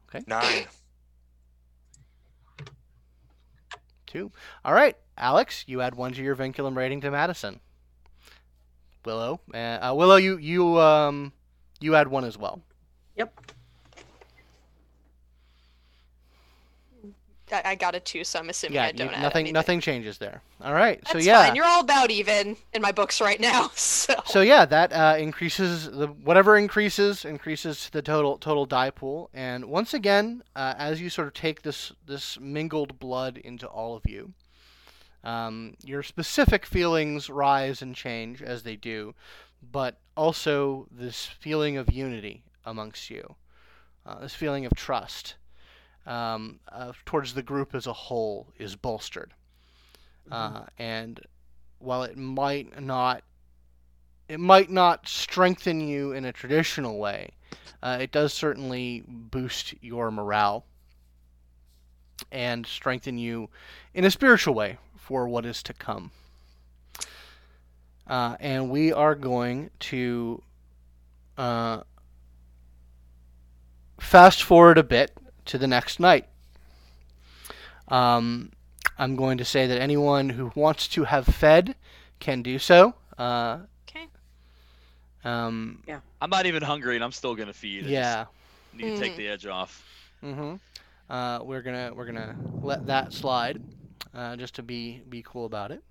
Okay. 0.09 0.25
Nine. 0.27 0.67
Two. 4.07 4.33
All 4.65 4.73
right. 4.73 4.97
Alex, 5.17 5.65
you 5.69 5.81
add 5.81 5.95
one 5.95 6.13
to 6.13 6.23
your 6.23 6.35
vinculum 6.35 6.77
rating 6.77 7.01
to 7.03 7.11
Madison. 7.11 7.61
Willow, 9.05 9.41
uh, 9.55 9.57
uh, 9.57 9.95
Willow, 9.95 10.17
you 10.17 10.37
you 10.39 10.81
um 10.81 11.33
you 11.81 11.95
add 11.95 12.09
one 12.09 12.25
as 12.25 12.37
well. 12.37 12.63
Yep. 13.19 13.33
I, 17.53 17.63
I 17.65 17.75
got 17.75 17.95
a 17.95 18.01
two, 18.01 18.25
so 18.25 18.39
I'm 18.39 18.49
assuming 18.51 18.75
Yeah, 18.75 18.85
I 18.85 18.93
don't 18.93 19.09
add 19.09 19.23
nothing 19.23 19.41
anything. 19.41 19.53
nothing 19.55 19.81
changes 19.81 20.19
there. 20.19 20.43
All 20.63 20.75
right. 20.75 21.01
That's 21.01 21.13
so 21.13 21.19
yeah. 21.19 21.47
fine. 21.47 21.57
You're 21.57 21.65
all 21.65 21.81
about 21.81 22.11
even 22.11 22.57
in 22.73 22.83
my 22.83 22.93
books 22.93 23.21
right 23.21 23.41
now. 23.41 23.71
So, 23.79 24.15
So 24.27 24.41
yeah, 24.43 24.65
that 24.67 24.93
uh, 24.93 25.17
increases 25.19 25.91
the 25.91 26.09
whatever 26.09 26.57
increases 26.57 27.25
increases 27.25 27.89
the 27.91 28.03
total 28.03 28.39
total 28.39 28.67
die 28.67 28.91
pool. 28.91 29.31
And 29.33 29.67
once 29.67 29.95
again, 29.95 30.43
uh, 30.55 30.75
as 30.77 31.01
you 31.01 31.11
sort 31.11 31.29
of 31.29 31.35
take 31.35 31.63
this 31.63 31.93
this 32.07 32.39
mingled 32.39 32.99
blood 32.99 33.39
into 33.39 33.67
all 33.67 33.97
of 33.97 34.03
you, 34.07 34.33
um, 35.25 35.75
your 35.83 36.03
specific 36.03 36.67
feelings 36.67 37.31
rise 37.31 37.83
and 37.83 37.95
change 37.95 38.43
as 38.43 38.63
they 38.63 38.77
do, 38.77 39.15
but 39.73 39.99
also 40.17 40.87
this 40.91 41.27
feeling 41.27 41.77
of 41.77 41.93
unity 41.93 42.43
amongst 42.65 43.11
you. 43.11 43.37
uh, 44.09 44.19
this 44.21 44.35
feeling 44.35 44.65
of 44.65 44.73
trust 44.75 45.35
um, 46.07 46.59
uh, 46.73 46.93
towards 47.05 47.35
the 47.35 47.43
group 47.43 47.75
as 47.75 47.87
a 47.87 47.93
whole 47.93 48.49
is 48.59 48.75
bolstered. 48.75 49.35
Uh, 50.31 50.63
and 50.79 51.21
while 51.79 52.03
it 52.03 52.17
might 52.17 52.81
not, 52.81 53.23
it 54.29 54.41
might 54.41 54.71
not 54.71 55.09
strengthen 55.09 55.81
you 55.81 56.13
in 56.13 56.25
a 56.25 56.33
traditional 56.33 56.99
way, 56.99 57.31
uh, 57.83 57.99
it 58.01 58.13
does 58.13 58.33
certainly 58.33 59.05
boost 59.07 59.75
your 59.81 60.11
morale 60.11 60.65
and 62.33 62.67
strengthen 62.67 63.17
you 63.17 63.49
in 63.95 64.05
a 64.05 64.11
spiritual 64.11 64.55
way 64.55 64.77
for 64.97 65.29
what 65.29 65.47
is 65.47 65.63
to 65.63 65.73
come. 65.73 66.11
Uh, 68.07 68.37
and 68.41 68.71
we 68.71 68.93
are 68.93 69.15
going 69.15 69.71
to 69.79 70.43
uh, 71.39 71.81
fast 73.99 74.43
forward 74.43 74.79
a 74.79 74.83
bit 74.83 75.13
to 75.47 75.59
the 75.59 75.67
next 75.67 76.01
night. 76.01 76.27
Um, 77.89 78.53
I'm 78.99 79.17
going 79.17 79.39
to 79.39 79.45
say 79.45 79.67
that 79.67 79.81
anyone 79.81 80.31
who 80.31 80.53
wants 80.55 80.89
to 80.89 81.05
have 81.05 81.27
fed 81.27 81.75
can 82.21 82.43
do 82.43 82.59
so. 82.59 82.95
Uh, 83.17 83.61
Okay. 83.89 84.07
um, 85.25 85.83
I'm 86.21 86.31
not 86.31 86.47
even 86.47 86.63
hungry, 86.63 86.97
and 86.97 87.05
I'm 87.05 87.13
still 87.13 87.35
gonna 87.35 87.53
feed. 87.53 87.79
I 87.79 87.83
just 87.83 87.91
yeah. 87.91 88.25
need 88.75 88.97
to 88.97 89.01
take 89.01 89.17
the 89.17 89.29
edge 89.29 89.47
off. 89.47 89.85
Mm-hmm. 90.23 90.57
Uh, 91.11 91.41
we're 91.43 91.63
gonna 91.63 91.93
we're 91.95 92.05
gonna 92.07 92.37
let 92.61 92.87
that 92.87 93.13
slide, 93.13 93.63
uh, 94.15 94.37
just 94.37 94.55
to 94.57 94.63
be 94.63 95.03
be 95.09 95.23
cool 95.27 95.47
about 95.47 95.71
it. 95.71 95.83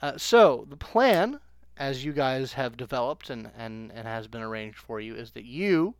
Uh, 0.00 0.16
so 0.16 0.66
the 0.70 0.76
plan, 0.76 1.40
as 1.76 2.04
you 2.04 2.12
guys 2.12 2.52
have 2.52 2.76
developed 2.76 3.30
and, 3.30 3.50
and 3.58 3.90
and 3.92 4.06
has 4.06 4.28
been 4.28 4.42
arranged 4.42 4.78
for 4.78 5.00
you, 5.00 5.14
is 5.16 5.32
that 5.32 5.44
you, 5.44 5.94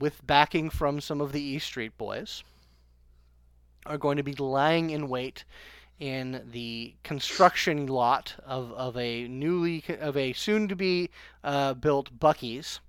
with 0.00 0.26
backing 0.26 0.70
from 0.70 1.00
some 1.00 1.20
of 1.20 1.32
the 1.32 1.42
E 1.42 1.58
Street 1.58 1.96
boys, 1.98 2.42
are 3.86 3.98
going 3.98 4.16
to 4.16 4.22
be 4.22 4.34
lying 4.34 4.90
in 4.90 5.08
wait 5.08 5.44
in 5.98 6.48
the 6.50 6.94
construction 7.02 7.86
lot 7.86 8.34
of, 8.44 8.72
of 8.72 8.96
a 8.96 9.28
newly 9.28 9.84
of 10.00 10.16
a 10.16 10.32
soon 10.32 10.66
to 10.66 10.74
be 10.74 11.10
uh, 11.44 11.74
built 11.74 12.18
Buc-ee's 12.18 12.80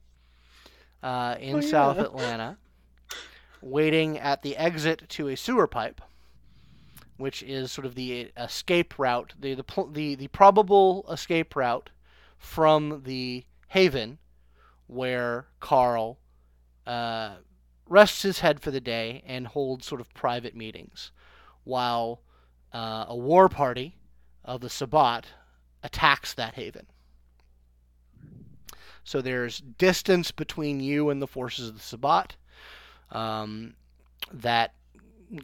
uh, 1.04 1.36
in 1.40 1.58
Oh, 1.58 1.60
yeah. 1.60 1.70
South 1.70 1.98
Atlanta 1.98 2.58
waiting 3.62 4.18
at 4.18 4.42
the 4.42 4.56
exit 4.58 5.08
to 5.10 5.28
a 5.28 5.36
sewer 5.36 5.68
pipe, 5.68 6.02
which 7.18 7.44
is 7.44 7.72
sort 7.72 7.86
of 7.86 7.96
the 7.96 8.32
escape 8.38 8.98
route, 8.98 9.34
the 9.40 9.54
the 9.56 9.66
the, 9.92 10.16
the 10.16 10.28
probable 10.30 11.06
escape 11.12 11.56
route 11.56 11.90
from 12.38 13.04
the 13.06 13.44
haven 13.68 14.18
where 14.88 15.48
Carl 15.60 16.18
uh, 16.86 17.36
rests 17.88 18.22
his 18.22 18.40
head 18.40 18.60
for 18.62 18.72
the 18.72 18.82
day 18.82 19.24
and 19.26 19.48
holds 19.48 19.86
sort 19.86 20.02
of 20.02 20.14
private 20.14 20.56
meetings, 20.56 21.12
while 21.64 22.22
uh, 22.74 23.06
a 23.08 23.16
war 23.16 23.50
party 23.50 23.98
of 24.44 24.62
the 24.62 24.70
Sabbat 24.70 25.28
attacks 25.84 26.34
that 26.34 26.56
haven. 26.56 26.88
So 29.04 29.22
there's 29.22 29.60
distance 29.60 30.32
between 30.32 30.80
you 30.80 31.10
and 31.10 31.22
the 31.22 31.28
forces 31.28 31.70
of 31.70 31.76
the 31.76 31.82
Sabbat 31.82 32.36
um, 33.12 33.76
that 34.32 34.74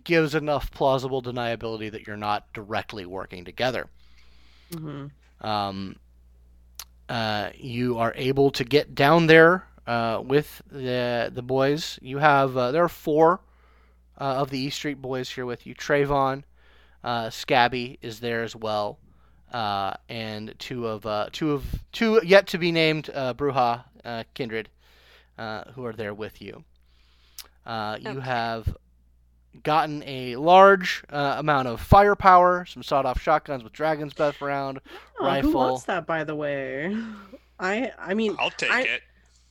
gives 0.04 0.36
enough 0.36 0.72
plausible 0.72 1.22
deniability 1.22 1.92
that 1.92 2.06
you're 2.06 2.18
not 2.18 2.52
directly 2.54 3.06
working 3.06 3.46
together. 3.46 3.88
hmm 4.72 5.08
Um, 5.42 5.96
uh, 7.10 7.52
you 7.56 7.98
are 7.98 8.14
able 8.16 8.52
to 8.52 8.64
get 8.64 8.96
down 8.96 9.28
there 9.28 9.68
uh, 9.88 10.22
with 10.24 10.62
the 10.72 11.32
the 11.34 11.42
boys. 11.42 11.98
You 12.02 12.18
have 12.20 12.56
uh, 12.58 12.72
there 12.72 12.84
are 12.84 12.90
four 12.90 13.40
uh, 14.20 14.24
of 14.42 14.50
the 14.50 14.60
E 14.60 14.70
Street 14.70 15.02
boys 15.02 15.30
here 15.30 15.46
with 15.46 15.66
you. 15.66 15.74
Trayvon, 15.76 16.44
uh, 17.04 17.30
Scabby 17.30 17.98
is 18.02 18.20
there 18.20 18.44
as 18.44 18.56
well, 18.56 19.00
uh, 19.54 19.94
and 20.10 20.54
two 20.60 20.86
of 20.88 21.06
uh, 21.06 21.30
two 21.32 21.52
of 21.54 21.64
two 21.92 22.22
yet 22.24 22.48
to 22.48 22.58
be 22.58 22.72
named 22.72 23.10
uh, 23.14 23.34
Brujah 23.34 23.84
uh, 24.06 24.24
kindred 24.34 24.70
uh, 25.38 25.64
who 25.76 25.86
are 25.86 25.94
there 25.94 26.14
with 26.14 26.42
you. 26.42 26.64
Uh, 27.66 27.98
you 28.00 28.10
Okay. 28.12 28.22
have 28.22 28.76
gotten 29.64 30.04
a 30.06 30.36
large 30.36 31.04
uh, 31.10 31.36
amount 31.40 31.68
of 31.68 31.82
firepower, 31.82 32.64
some 32.66 32.84
sawed-off 32.84 33.20
shotguns 33.20 33.64
with 33.64 33.74
dragon's 33.74 34.14
breath 34.14 34.42
around. 34.42 34.80
Oh, 35.20 35.26
Rifle. 35.26 35.52
Who 35.52 35.58
wants 35.58 35.84
that, 35.86 36.06
by 36.06 36.24
the 36.24 36.36
way? 36.36 36.96
I 37.60 37.92
I 38.00 38.14
mean, 38.14 38.36
I'll 38.40 38.52
take 38.52 38.72
I- 38.72 38.82
it. 38.84 39.02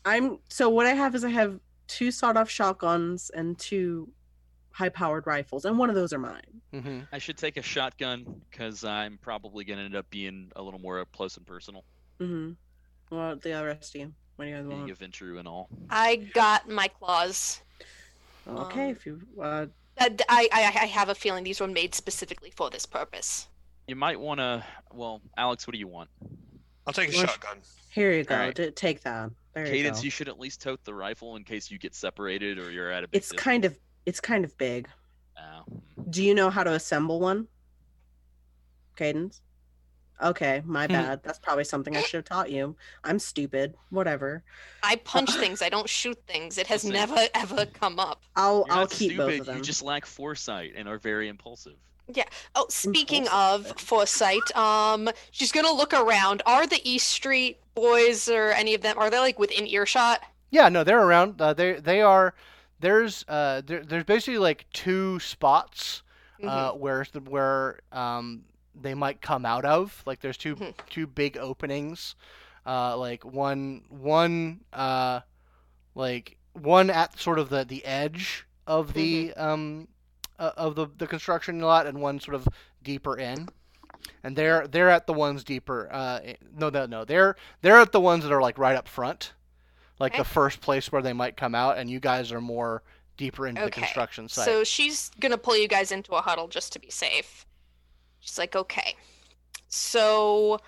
I'm 0.07 0.39
so 0.49 0.69
what 0.71 0.87
I 0.87 0.95
have 0.95 1.15
is 1.15 1.25
I 1.25 1.31
have 1.31 1.59
two 1.89 2.11
sawed-off 2.11 2.49
shotguns 2.49 3.31
and 3.35 3.59
two 3.59 4.09
high-powered 4.71 5.27
rifles, 5.27 5.65
and 5.65 5.79
one 5.79 5.89
of 5.91 5.97
those 5.97 6.13
are 6.13 6.19
mine. 6.19 6.61
hmm 6.73 7.01
I 7.13 7.19
should 7.19 7.37
take 7.37 7.57
a 7.57 7.63
shotgun 7.63 8.25
because 8.51 8.85
I'm 8.85 9.19
probably 9.19 9.65
gonna 9.65 9.83
end 9.83 9.97
up 9.97 10.09
being 10.11 10.51
a 10.57 10.63
little 10.63 10.81
more 10.81 11.01
up 11.01 11.11
close 11.13 11.37
and 11.37 11.47
personal, 11.47 11.85
Mm-hmm. 12.21 12.53
Well, 13.15 13.37
the 13.37 13.51
rest 13.65 13.95
of 13.95 14.01
you, 14.01 14.13
what 14.37 14.45
do 14.47 14.51
you 14.51 14.57
guys 14.57 14.67
being 14.67 14.81
want? 14.81 14.91
a 14.93 14.95
Ventrue 14.97 15.39
and 15.39 15.47
all. 15.49 15.69
I 15.91 16.17
got 16.17 16.69
my 16.69 16.89
claws. 16.89 17.61
Okay, 18.49 18.85
um, 18.87 18.91
if 18.91 19.07
you 19.07 19.21
uh, 19.43 19.67
d- 19.99 20.25
I, 20.29 20.49
I, 20.53 20.63
I 20.83 20.87
have 20.87 21.09
a 21.09 21.15
feeling 21.15 21.43
these 21.45 21.61
were 21.61 21.67
made 21.67 21.95
specifically 21.95 22.51
for 22.55 22.71
this 22.71 22.87
purpose. 22.87 23.49
You 23.89 23.97
might 23.97 24.19
want 24.21 24.41
to. 24.41 24.65
Well, 24.93 25.21
Alex, 25.37 25.67
what 25.67 25.73
do 25.73 25.79
you 25.79 25.89
want? 25.89 26.11
I'll 26.87 26.93
take 26.93 27.11
a 27.13 27.17
Well, 27.17 27.27
shotgun. 27.27 27.59
here 27.91 28.13
you 28.13 28.25
go. 28.25 28.35
Alright. 28.35 28.55
t- 28.57 28.71
take 28.73 29.03
that. 29.03 29.31
There 29.57 29.65
Cadence, 29.65 30.03
you 30.03 30.09
you 30.09 30.11
should 30.11 30.29
at 30.29 30.39
least 30.39 30.61
tote 30.61 30.85
the 30.85 30.93
rifle 30.93 31.37
in 31.37 31.43
case 31.43 31.71
you 31.71 31.79
get 31.79 31.95
separated 31.95 32.59
or 32.59 32.71
you're 32.71 32.91
at 32.91 33.05
a. 33.05 33.09
Big 33.09 33.17
It's 33.17 33.33
kind 33.33 33.65
of 33.65 33.79
it's 34.05 34.21
kind 34.21 34.45
of 34.45 34.57
big. 34.59 34.87
of. 35.39 35.65
Do 36.11 36.23
you 36.23 36.35
know 36.35 36.51
how 36.51 36.63
to 36.63 36.73
assemble 36.75 37.21
one? 37.21 37.49
Cadence? 38.97 39.41
Okay, 40.23 40.63
my 40.67 40.87
Hmm. 40.87 40.93
bad. 40.93 41.23
That's 41.23 41.39
probably 41.39 41.65
something 41.65 41.97
I 41.97 42.03
should 42.03 42.19
have 42.19 42.25
taught 42.27 42.51
you. 42.51 42.77
I'm 43.03 43.19
stupid. 43.19 43.75
Whatever. 43.89 44.45
I 44.83 44.97
punch 44.97 45.33
things. 45.33 45.63
I 45.63 45.71
don't 45.71 45.89
shoot 45.89 46.19
things. 46.27 46.59
It 46.59 46.67
has 46.67 46.85
Listen. 46.85 46.93
never 46.93 47.27
ever 47.35 47.65
come 47.65 47.99
up. 47.99 48.23
I'll 48.37 48.65
You're 48.67 48.75
I'll 48.75 48.81
not 48.83 48.91
keep 48.91 49.13
stupid. 49.13 49.27
both 49.27 49.41
of 49.41 49.47
them. 49.47 49.57
You 49.57 49.63
just 49.63 49.83
lack 49.83 50.05
foresight 50.05 50.75
and 50.77 50.87
are 50.87 50.99
very 50.99 51.29
impulsive. 51.29 51.77
Oh, 52.55 52.67
speaking 52.69 53.27
of 53.29 53.67
foresight, 53.79 54.55
um, 54.57 55.09
she's 55.31 55.53
gonna 55.53 55.73
look 55.73 55.93
around. 55.93 56.43
Are 56.47 56.67
the 56.67 56.81
East 56.89 57.09
Street 57.09 57.59
boys 57.75 58.29
or 58.29 58.51
any 58.51 58.75
of 58.75 58.83
them? 58.83 58.99
Are 58.99 59.11
they 59.11 59.19
like 59.19 59.39
within 59.39 59.67
earshot? 59.67 60.21
Yeah, 60.51 60.69
no, 60.69 60.85
they're 60.85 61.03
around. 61.03 61.41
Uh, 61.41 61.53
they 61.53 61.75
they 61.75 62.01
are. 62.03 62.35
There's 62.81 63.25
uh 63.29 63.63
there, 63.65 63.83
there's 63.85 64.05
basically 64.05 64.39
like 64.39 64.67
two 64.73 65.19
spots 65.21 66.03
uh, 66.43 66.73
Mhm. 66.73 66.79
where 66.79 67.05
where 67.29 67.81
um 67.93 68.45
they 68.75 68.95
might 68.95 69.21
come 69.21 69.45
out 69.45 69.65
of. 69.65 70.03
Like 70.07 70.21
there's 70.21 70.37
2 70.37 70.57
Mhm. 70.57 70.75
two 70.89 71.07
big 71.07 71.37
openings. 71.37 72.15
Uh, 72.65 72.97
like 72.97 73.25
one 73.25 73.85
one 73.89 74.61
uh 74.73 75.21
like 75.95 76.37
one 76.53 76.91
at 76.91 77.19
sort 77.19 77.39
of 77.39 77.49
the 77.49 77.65
the 77.65 77.85
edge 77.85 78.47
of 78.67 78.93
the 78.95 79.33
um 79.35 79.89
uh, 80.39 80.53
of 80.57 80.75
the 80.75 80.87
the 80.99 81.07
construction 81.07 81.61
lot, 81.61 81.87
and 81.87 82.01
one 82.01 82.21
sort 82.21 82.35
of 82.35 82.49
deeper 82.83 83.17
in. 83.17 83.49
And 84.23 84.37
they're 84.37 84.67
they're 84.67 84.91
at 84.91 85.07
the 85.07 85.13
ones 85.13 85.43
deeper. 85.43 85.89
Uh, 85.91 86.21
no, 86.57 86.69
no, 86.71 86.87
no. 86.87 87.05
They're 87.05 87.37
they're 87.63 87.79
at 87.79 87.93
the 87.93 88.01
ones 88.01 88.25
that 88.25 88.33
are 88.33 88.43
like 88.43 88.59
right 88.59 88.77
up 88.77 88.89
front, 88.89 89.33
like 89.99 90.17
the 90.17 90.25
first 90.25 90.61
place 90.61 90.93
where 90.93 91.03
they 91.03 91.13
might 91.13 91.37
come 91.37 91.55
out. 91.55 91.79
And 91.79 91.91
you 91.91 92.01
guys 92.01 92.31
are 92.31 92.41
more 92.41 92.83
deeper 93.17 93.47
into 93.47 93.65
the 93.65 93.71
construction 93.71 94.29
site. 94.29 94.45
So 94.45 94.65
she's 94.65 95.11
gonna 95.21 95.39
pull 95.39 95.57
you 95.57 95.69
guys 95.69 95.91
into 95.91 96.13
a 96.13 96.21
huddle 96.21 96.49
just 96.49 96.73
to 96.75 96.79
be 96.79 96.91
safe. 96.91 97.47
She's 98.21 98.39
like, 98.39 98.55
okay. 98.55 98.95
So 99.69 100.61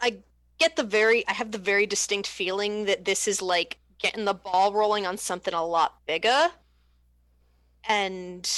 I 0.00 0.18
get 0.58 0.76
the 0.76 0.82
very 0.82 1.26
I 1.28 1.32
have 1.32 1.52
the 1.52 1.58
very 1.58 1.86
distinct 1.86 2.28
feeling 2.28 2.86
that 2.86 3.04
this 3.04 3.28
is 3.28 3.42
like 3.42 3.78
getting 3.98 4.24
the 4.24 4.34
ball 4.34 4.72
rolling 4.72 5.06
on 5.06 5.16
something 5.16 5.54
a 5.54 5.64
lot 5.64 6.06
bigger. 6.06 6.50
And 7.88 8.50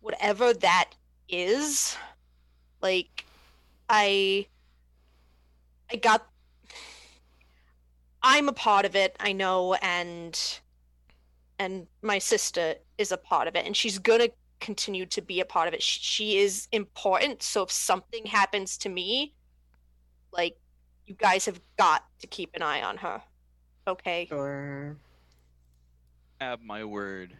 whatever 0.00 0.54
that 0.54 0.90
is, 1.28 1.96
like 2.80 3.24
I 3.88 4.46
I 5.90 5.96
got 5.96 6.26
I'm 8.22 8.48
a 8.48 8.52
part 8.52 8.84
of 8.84 8.94
it, 8.94 9.16
I 9.20 9.32
know, 9.32 9.74
and 9.74 10.38
and 11.58 11.86
my 12.02 12.18
sister 12.18 12.74
is 12.98 13.12
a 13.12 13.16
part 13.16 13.46
of 13.46 13.54
it 13.54 13.64
and 13.66 13.76
she's 13.76 13.98
gonna 13.98 14.28
continue 14.60 15.06
to 15.06 15.20
be 15.20 15.40
a 15.40 15.44
part 15.44 15.68
of 15.68 15.74
it 15.74 15.82
Sh- 15.82 16.00
she 16.00 16.38
is 16.38 16.68
important 16.72 17.42
so 17.42 17.62
if 17.62 17.70
something 17.70 18.26
happens 18.26 18.76
to 18.78 18.88
me 18.88 19.34
like 20.32 20.56
you 21.06 21.14
guys 21.14 21.46
have 21.46 21.60
got 21.76 22.04
to 22.20 22.26
keep 22.26 22.50
an 22.54 22.62
eye 22.62 22.82
on 22.82 22.96
her 22.96 23.22
okay 23.86 24.26
Sure. 24.28 24.96
Have 26.40 26.60
my 26.62 26.84
word. 26.84 27.36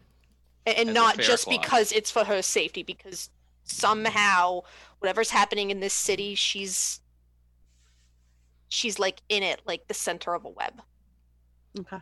A- 0.66 0.78
and 0.78 0.94
not 0.94 1.18
just 1.18 1.44
clause. 1.44 1.58
because 1.58 1.92
it's 1.92 2.10
for 2.10 2.24
her 2.24 2.42
safety 2.42 2.82
because 2.82 3.30
somehow 3.64 4.60
whatever's 4.98 5.30
happening 5.30 5.70
in 5.70 5.80
this 5.80 5.94
city 5.94 6.34
she's 6.34 7.00
she's 8.68 8.98
like 8.98 9.20
in 9.28 9.42
it 9.42 9.60
like 9.66 9.86
the 9.88 9.94
center 9.94 10.34
of 10.34 10.44
a 10.44 10.48
web 10.48 10.80
Okay. 11.78 11.98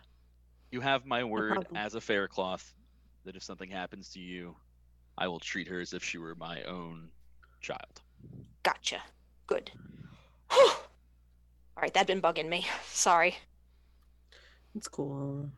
You 0.73 0.81
have 0.81 1.07
my 1.07 1.23
word 1.23 1.53
problem. 1.53 1.77
as 1.77 1.95
a 1.95 2.01
fair 2.01 2.27
cloth 2.29 2.75
that 3.25 3.37
if 3.37 3.43
something 3.43 3.71
happens 3.71 4.09
to 4.11 4.19
you, 4.19 4.57
I 5.17 5.29
will 5.29 5.39
treat 5.39 5.69
her 5.69 5.81
as 5.81 5.93
if 5.93 6.03
she 6.03 6.19
were 6.19 6.35
my 6.35 6.63
own 6.65 7.09
child. 7.61 8.01
Gotcha. 8.65 9.01
Good. 9.47 9.71
Whew. 10.53 10.71
All 10.71 11.83
right, 11.83 11.95
that 11.95 12.07
been 12.09 12.21
bugging 12.21 12.49
me. 12.49 12.67
Sorry. 12.89 13.37
It's 14.75 14.89
cool. 14.89 15.49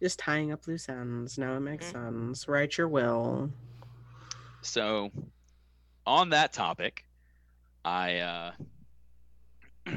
Just 0.00 0.18
tying 0.18 0.50
up 0.50 0.66
loose 0.66 0.88
ends. 0.88 1.36
Now 1.36 1.56
it 1.56 1.60
makes 1.60 1.86
Mhm. 1.92 1.92
sense. 1.92 2.48
Write 2.48 2.78
your 2.78 2.88
will. 2.88 3.52
So, 4.62 5.10
on 6.06 6.30
that 6.30 6.52
topic, 6.52 7.04
I 7.84 8.18
uh, 8.18 8.52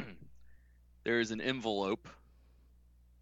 there 1.03 1.19
is 1.19 1.31
an 1.31 1.41
envelope 1.41 2.07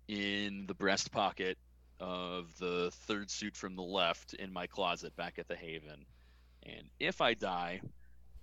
in 0.08 0.66
the 0.68 0.74
breast 0.74 1.12
pocket 1.12 1.58
of 2.00 2.58
the 2.58 2.92
third 2.92 3.30
suit 3.30 3.56
from 3.56 3.76
the 3.76 3.84
left 3.84 4.34
in 4.34 4.52
my 4.52 4.66
closet 4.68 5.16
back 5.16 5.38
at 5.40 5.48
the 5.48 5.56
Haven, 5.56 6.06
and 6.64 6.90
if 7.00 7.22
I 7.22 7.34
die, 7.36 7.82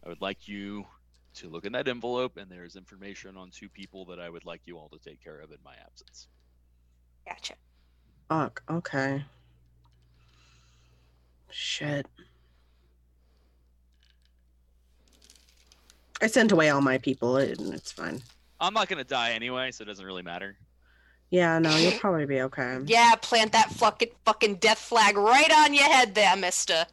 I 0.04 0.08
would 0.08 0.20
like 0.20 0.46
you 0.48 0.86
to 1.34 1.48
look 1.48 1.64
in 1.66 1.72
that 1.72 1.88
envelope, 1.88 2.36
and 2.36 2.50
there 2.50 2.64
is 2.64 2.76
information 2.76 3.36
on 3.36 3.50
two 3.50 3.68
people 3.68 4.04
that 4.06 4.20
I 4.20 4.30
would 4.30 4.44
like 4.44 4.62
you 4.66 4.78
all 4.78 4.88
to 4.90 4.98
take 4.98 5.22
care 5.22 5.40
of 5.40 5.50
in 5.50 5.58
my 5.64 5.74
absence. 5.84 6.28
Gotcha. 7.26 7.54
Fuck. 8.28 8.62
Okay. 8.70 9.24
Shit. 11.50 12.06
I 16.20 16.26
sent 16.26 16.52
away 16.52 16.68
all 16.70 16.80
my 16.80 16.98
people. 16.98 17.36
It, 17.36 17.58
it's 17.60 17.92
fine. 17.92 18.22
I'm 18.60 18.74
not 18.74 18.88
gonna 18.88 19.04
die 19.04 19.30
anyway, 19.32 19.70
so 19.70 19.82
it 19.82 19.86
doesn't 19.86 20.04
really 20.04 20.22
matter. 20.22 20.56
Yeah, 21.30 21.58
no, 21.58 21.76
you'll 21.76 21.98
probably 21.98 22.26
be 22.26 22.40
okay. 22.42 22.78
Yeah, 22.86 23.14
plant 23.20 23.52
that 23.52 23.70
fucking 23.72 24.08
fucking 24.24 24.56
death 24.56 24.78
flag 24.78 25.16
right 25.16 25.50
on 25.58 25.74
your 25.74 25.84
head 25.84 26.14
there, 26.14 26.34
mister. 26.36 26.86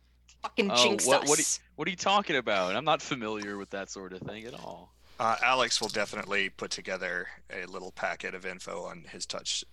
Fucking 0.43 0.69
Oh, 0.71 0.75
jinx 0.83 1.05
what- 1.07 1.23
us. 1.23 1.29
what 1.29 1.39
do 1.39 1.43
What 1.75 1.87
are 1.87 1.91
you 1.91 1.97
talking 1.97 2.35
about? 2.35 2.75
I'm 2.75 2.85
not 2.85 3.01
familiar 3.01 3.57
with 3.57 3.69
that 3.71 3.89
sort 3.89 4.13
of 4.13 4.21
thing 4.21 4.45
at 4.45 4.53
all. 4.53 4.93
Uh, 5.19 5.37
Alex 5.43 5.81
will 5.81 5.87
definitely 5.89 6.49
put 6.49 6.69
together 6.71 7.27
a 7.49 7.65
little 7.65 7.91
packet 7.91 8.35
of 8.35 8.45
info 8.45 8.83
on 8.85 9.05
his 9.09 9.25
touch. 9.25 9.63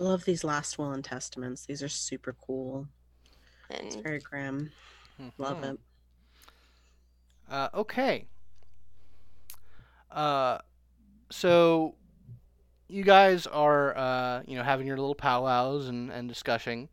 I 0.00 0.04
love 0.04 0.24
these 0.24 0.44
last 0.44 0.78
will 0.78 0.92
and 0.92 1.04
testaments. 1.04 1.66
These 1.66 1.82
are 1.82 1.88
super 1.88 2.34
cool. 2.46 2.86
It's 3.70 3.96
very 3.96 4.20
grim. 4.20 4.70
Love 5.38 5.58
Mhm. 5.58 5.74
it. 5.74 5.80
Uh, 7.50 7.68
okay. 7.74 8.26
Uh, 10.10 10.58
so 11.30 11.94
you 12.88 13.02
guys 13.02 13.46
are, 13.46 13.96
uh, 13.96 14.42
you 14.46 14.56
know, 14.56 14.62
having 14.62 14.86
your 14.86 14.96
little 14.96 15.14
powwows 15.14 15.88
and, 15.88 16.10
and 16.10 16.28
discussing, 16.28 16.88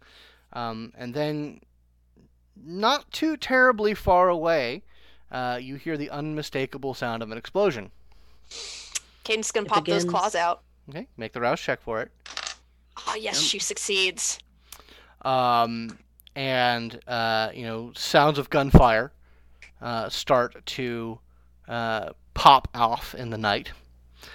um, 0.53 0.91
and 0.97 1.13
then 1.13 1.61
not 2.55 3.09
too 3.11 3.37
terribly 3.37 3.93
far 3.93 4.29
away, 4.29 4.83
uh, 5.31 5.57
you 5.61 5.75
hear 5.75 5.95
the 5.97 6.09
unmistakable 6.09 6.93
sound 6.93 7.21
of 7.23 7.31
an 7.31 7.37
explosion. 7.37 7.91
Caden's 9.23 9.51
gonna 9.51 9.65
It 9.65 9.69
pop 9.69 9.85
those 9.85 10.05
claws 10.05 10.35
out. 10.35 10.63
Okay, 10.89 11.07
make 11.17 11.33
the 11.33 11.41
rouse 11.41 11.59
check 11.61 11.81
for 11.81 12.01
it. 12.01 12.11
Oh 13.07 13.15
yes, 13.15 13.35
Yep. 13.41 13.49
she 13.49 13.59
succeeds. 13.59 14.39
um, 15.23 15.97
and 16.35 16.99
uh, 17.07 17.49
you 17.53 17.63
know 17.63 17.91
sounds 17.95 18.37
of 18.37 18.49
gunfire 18.49 19.11
uh, 19.81 20.09
start 20.09 20.65
to 20.65 21.19
uh, 21.67 22.09
pop 22.33 22.67
off 22.73 23.15
in 23.15 23.29
the 23.29 23.37
night. 23.37 23.71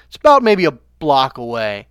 It's 0.08 0.16
about 0.16 0.42
maybe 0.42 0.64
a 0.64 0.72
block 0.98 1.38
away. 1.38 1.88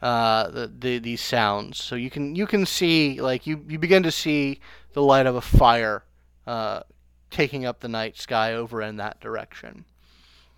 Uh, 0.00 0.50
the, 0.50 0.72
the 0.78 0.98
these 0.98 1.20
sounds, 1.20 1.78
so 1.82 1.94
you 1.94 2.10
can 2.10 2.34
you 2.34 2.46
can 2.46 2.66
see 2.66 3.20
like 3.20 3.46
you, 3.46 3.64
you 3.68 3.78
begin 3.78 4.02
to 4.02 4.10
see 4.10 4.58
the 4.94 5.02
light 5.02 5.26
of 5.26 5.36
a 5.36 5.40
fire 5.40 6.02
uh, 6.46 6.80
taking 7.30 7.64
up 7.64 7.78
the 7.80 7.88
night 7.88 8.16
sky 8.18 8.52
over 8.54 8.82
in 8.82 8.96
that 8.96 9.20
direction. 9.20 9.84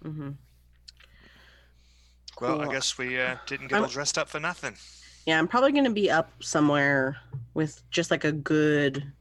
hmm 0.02 0.31
Well, 2.40 2.62
I 2.62 2.73
guess 2.73 2.97
we 2.98 3.20
uh, 3.20 3.36
didn't 3.47 3.69
get 3.69 3.74
I'm- 3.77 3.85
all 3.85 3.90
dressed 3.90 4.16
up 4.19 4.28
for 4.28 4.40
nothing. 4.40 4.77
Yeah, 5.26 5.38
I'm 5.38 5.48
probably 5.48 5.72
gonna 5.72 5.90
be 5.90 6.10
up 6.10 6.30
somewhere 6.42 7.16
with 7.55 7.82
just 7.90 8.10
like 8.10 8.24
a 8.24 8.32
good 8.32 9.12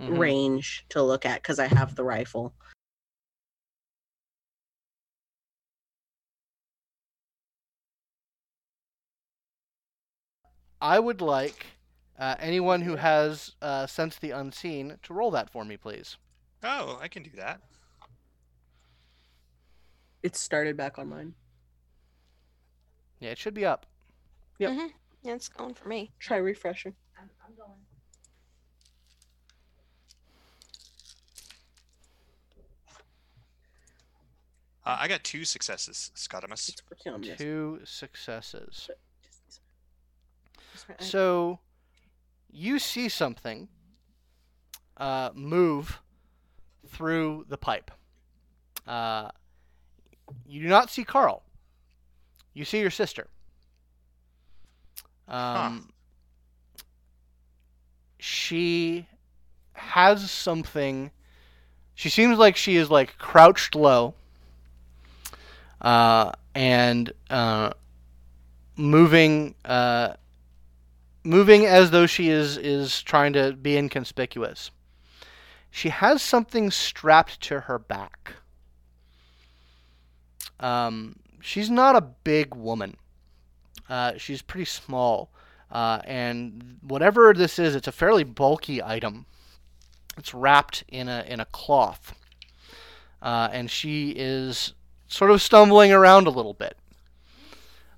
Mhm. 0.00 0.18
range 0.18 0.84
to 0.90 1.02
look 1.02 1.24
at 1.24 1.42
because 1.42 1.58
I 1.58 1.66
have 1.66 1.94
the 1.94 2.04
rifle. 2.04 2.54
I 10.80 10.98
would 10.98 11.20
like 11.20 11.66
uh, 12.18 12.36
anyone 12.38 12.82
who 12.82 12.96
has 12.96 13.54
uh, 13.62 13.86
sensed 13.86 14.20
the 14.20 14.30
unseen 14.32 14.98
to 15.02 15.14
roll 15.14 15.30
that 15.30 15.48
for 15.50 15.64
me, 15.64 15.76
please. 15.76 16.16
Oh, 16.62 16.98
I 17.00 17.08
can 17.08 17.22
do 17.22 17.30
that. 17.36 17.60
It 20.22 20.36
started 20.36 20.76
back 20.76 20.98
on 20.98 21.08
mine. 21.08 21.34
Yeah, 23.20 23.30
it 23.30 23.38
should 23.38 23.54
be 23.54 23.64
up. 23.64 23.86
Yep. 24.58 24.72
Mhm. 24.72 24.92
Yeah, 25.22 25.34
it's 25.34 25.48
going 25.48 25.74
for 25.74 25.88
me. 25.88 26.12
Try 26.18 26.38
refreshing. 26.38 26.94
I'm 27.18 27.28
Uh, 34.84 34.96
I 34.98 35.08
got 35.08 35.22
two 35.22 35.44
successes, 35.44 36.10
Scotimus. 36.14 36.70
It's 36.70 36.82
working 36.90 37.12
on 37.12 37.20
this. 37.20 37.38
Two 37.38 37.80
successes. 37.84 38.88
So 40.98 41.60
you 42.50 42.78
see 42.78 43.08
something 43.08 43.68
uh, 44.96 45.30
move 45.34 46.00
through 46.88 47.44
the 47.48 47.58
pipe. 47.58 47.90
Uh, 48.86 49.28
you 50.46 50.62
do 50.62 50.68
not 50.68 50.90
see 50.90 51.04
Carl. 51.04 51.44
You 52.54 52.64
see 52.64 52.80
your 52.80 52.90
sister. 52.90 53.28
Um, 55.30 55.88
She 58.18 59.06
has 59.72 60.30
something. 60.30 61.10
She 61.94 62.08
seems 62.08 62.38
like 62.38 62.56
she 62.56 62.76
is 62.76 62.90
like 62.90 63.16
crouched 63.18 63.74
low. 63.74 64.14
Uh, 65.80 66.32
and 66.54 67.12
uh, 67.30 67.70
moving 68.76 69.54
uh, 69.64 70.14
moving 71.24 71.64
as 71.64 71.90
though 71.90 72.06
she 72.06 72.28
is 72.28 72.58
is 72.58 73.00
trying 73.02 73.32
to 73.34 73.52
be 73.52 73.76
inconspicuous. 73.76 74.70
She 75.70 75.88
has 75.90 76.20
something 76.20 76.70
strapped 76.70 77.40
to 77.42 77.60
her 77.60 77.78
back. 77.78 78.32
Um, 80.58 81.16
she's 81.40 81.70
not 81.70 81.96
a 81.96 82.00
big 82.00 82.54
woman. 82.54 82.96
Uh, 83.90 84.16
she's 84.16 84.40
pretty 84.40 84.64
small, 84.64 85.30
uh, 85.72 86.00
and 86.04 86.78
whatever 86.80 87.34
this 87.34 87.58
is, 87.58 87.74
it's 87.74 87.88
a 87.88 87.92
fairly 87.92 88.22
bulky 88.22 88.80
item. 88.80 89.26
It's 90.16 90.32
wrapped 90.32 90.84
in 90.86 91.08
a 91.08 91.24
in 91.26 91.40
a 91.40 91.44
cloth, 91.46 92.14
uh, 93.20 93.48
and 93.52 93.68
she 93.68 94.10
is 94.10 94.74
sort 95.08 95.32
of 95.32 95.42
stumbling 95.42 95.90
around 95.92 96.28
a 96.28 96.30
little 96.30 96.54
bit. 96.54 96.76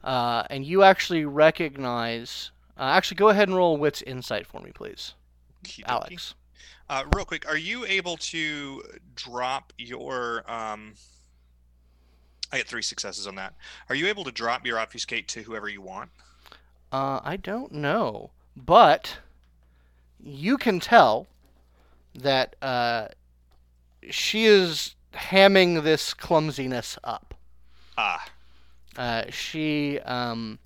Uh, 0.03 0.45
and 0.49 0.65
you 0.65 0.83
actually 0.83 1.27
recognize. 1.27 2.51
Uh, 2.79 2.85
actually, 2.85 3.17
go 3.17 3.29
ahead 3.29 3.49
and 3.49 3.57
roll 3.57 3.77
Wits 3.77 4.01
Insight 4.01 4.47
for 4.47 4.61
me, 4.63 4.71
please, 4.73 5.15
Okey-dokey. 5.67 5.89
Alex. 5.89 6.35
Uh, 6.89 7.05
real 7.15 7.27
quick, 7.27 7.47
are 7.47 7.57
you 7.57 7.85
able 7.85 8.17
to 8.17 8.83
drop 9.15 9.75
your? 9.77 10.51
Um, 10.51 10.95
I 12.53 12.59
get 12.59 12.69
three 12.69 12.83
successes 12.83 13.27
on 13.27 13.35
that. 13.37 13.55
Are 13.89 13.95
you 13.95 14.07
able 14.09 14.25
to 14.25 14.33
drop 14.33 14.67
your 14.67 14.79
obfuscate 14.79 15.27
to 15.29 15.43
whoever 15.43 15.69
you 15.69 15.81
want? 15.81 16.11
Uh, 16.93 17.21
I 17.25 17.37
don't 17.39 17.73
know, 17.73 18.31
but 18.55 19.19
you 20.23 20.59
can 20.59 20.79
tell 20.79 21.27
that 22.15 22.55
uh, 22.61 23.09
she 24.11 24.45
is 24.45 24.95
hamming 25.15 25.83
this 25.83 26.13
clumsiness 26.13 26.99
up. 27.03 27.35
Ah, 27.97 28.25
Uh, 28.97 29.25
she 29.31 29.99
um, 30.01 30.59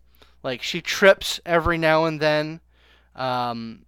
like 0.43 0.63
she 0.63 0.81
trips 0.81 1.41
every 1.47 1.79
now 1.79 2.05
and 2.05 2.19
then, 2.21 2.61
um, 3.15 3.85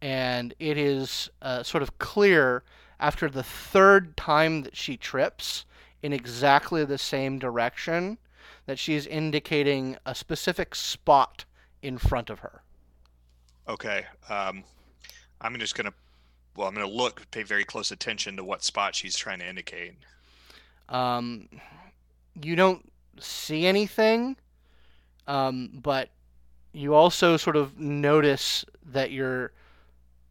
and 0.00 0.54
it 0.60 0.78
is 0.78 1.28
uh, 1.42 1.64
sort 1.64 1.82
of 1.82 1.98
clear 1.98 2.62
after 3.00 3.28
the 3.28 3.42
third 3.42 4.16
time 4.16 4.62
that 4.62 4.76
she 4.76 4.96
trips 4.96 5.64
in 6.04 6.12
exactly 6.14 6.84
the 6.86 6.98
same 6.98 7.40
direction 7.40 8.18
that 8.66 8.78
she's 8.78 9.06
indicating 9.08 9.98
a 10.06 10.14
specific 10.14 10.76
spot 10.76 11.46
in 11.82 11.98
front 11.98 12.30
of 12.30 12.40
her. 12.40 12.62
okay. 13.68 14.06
Um, 14.28 14.64
I'm 15.40 15.58
just 15.58 15.74
gonna. 15.76 15.94
Well, 16.56 16.68
I'm 16.68 16.74
gonna 16.74 16.88
look, 16.88 17.30
pay 17.32 17.44
very 17.44 17.64
close 17.64 17.92
attention 17.92 18.36
to 18.38 18.44
what 18.44 18.64
spot 18.64 18.96
she's 18.96 19.16
trying 19.16 19.40
to 19.40 19.48
indicate. 19.48 19.94
Um, 20.88 21.48
you 22.42 22.56
don't 22.56 22.92
see 23.20 23.66
anything, 23.66 24.36
Um, 25.26 25.70
but 25.82 26.10
you 26.72 26.94
also 26.94 27.36
sort 27.38 27.56
of 27.56 27.78
notice 27.80 28.64
that 28.84 29.10
you're 29.12 29.52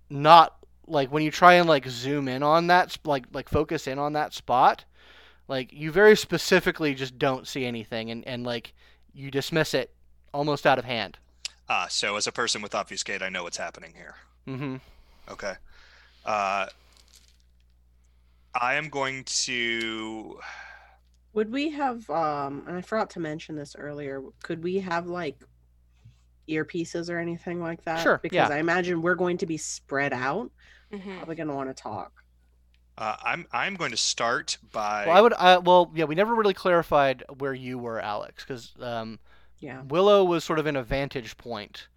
not 0.10 0.58
like 0.88 1.12
when 1.12 1.24
you 1.24 1.32
try 1.32 1.56
and 1.56 1.70
like 1.70 1.88
zoom 1.88 2.28
in 2.28 2.44
on 2.44 2.68
that 2.68 2.98
like 3.06 3.26
like 3.34 3.50
focus 3.50 3.88
in 3.88 4.00
on 4.00 4.14
that 4.14 4.34
spot 4.34 4.86
like 5.48 5.72
you 5.74 5.92
very 5.92 6.16
specifically 6.16 6.94
just 6.94 7.18
don't 7.20 7.48
see 7.48 7.66
anything 7.66 8.10
and 8.12 8.26
and 8.28 8.46
like 8.46 8.74
you 9.14 9.30
dismiss 9.32 9.74
it 9.74 9.94
almost 10.34 10.66
out 10.66 10.80
of 10.80 10.86
hand 10.86 11.18
Ah, 11.70 11.88
so 11.90 12.18
as 12.18 12.28
a 12.28 12.32
person 12.32 12.62
with 12.62 12.76
obfuscate, 12.76 13.22
I 13.22 13.30
know 13.30 13.44
what's 13.44 13.58
happening 13.58 13.94
here. 13.96 14.16
mm-hmm 14.48 14.76
Okay. 15.32 15.54
Uh, 16.26 16.68
I 18.54 18.76
am 18.76 18.90
going 18.90 19.24
to. 19.24 20.40
Would 21.34 21.52
we 21.52 21.70
have 21.72 22.08
um 22.10 22.64
and 22.68 22.78
I 22.78 22.82
forgot 22.82 23.10
to 23.12 23.20
mention 23.20 23.56
this 23.56 23.76
earlier, 23.78 24.22
could 24.44 24.64
we 24.64 24.80
have 24.80 25.08
like 25.08 25.38
earpieces 26.50 27.10
or 27.10 27.18
anything 27.18 27.62
like 27.62 27.84
that? 27.86 28.02
Sure, 28.04 28.20
Because 28.22 28.36
yeah. 28.36 28.50
I 28.50 28.58
imagine 28.60 29.02
we're 29.02 29.16
going 29.16 29.38
to 29.38 29.46
be 29.46 29.58
spread 29.58 30.14
out. 30.14 30.52
Mhm. 30.92 31.18
Probably 31.18 31.36
gonna 31.36 31.56
want 31.56 31.70
to 31.76 31.82
talk. 31.82 32.23
Uh, 32.98 33.16
I'm 33.24 33.48
I'm 33.52 33.76
going 33.76 33.92
to 33.92 33.98
start 33.98 34.58
by. 34.72 35.06
well 35.08 35.18
i 35.18 35.22
would 35.22 35.34
I, 35.34 35.58
well 35.58 35.92
yeah 35.96 36.06
we 36.06 36.14
never 36.16 36.36
really 36.36 36.54
clarified 36.54 37.24
where 37.40 37.54
you 37.54 37.80
were 37.80 38.00
alex 38.00 38.44
because 38.44 38.72
um, 38.82 39.20
Yeah. 39.60 39.82
willow 39.82 40.24
was 40.24 40.44
sort 40.44 40.60
of 40.60 40.68
in 40.68 40.76
a 40.76 40.84
vantage 40.84 41.36
point 41.38 41.88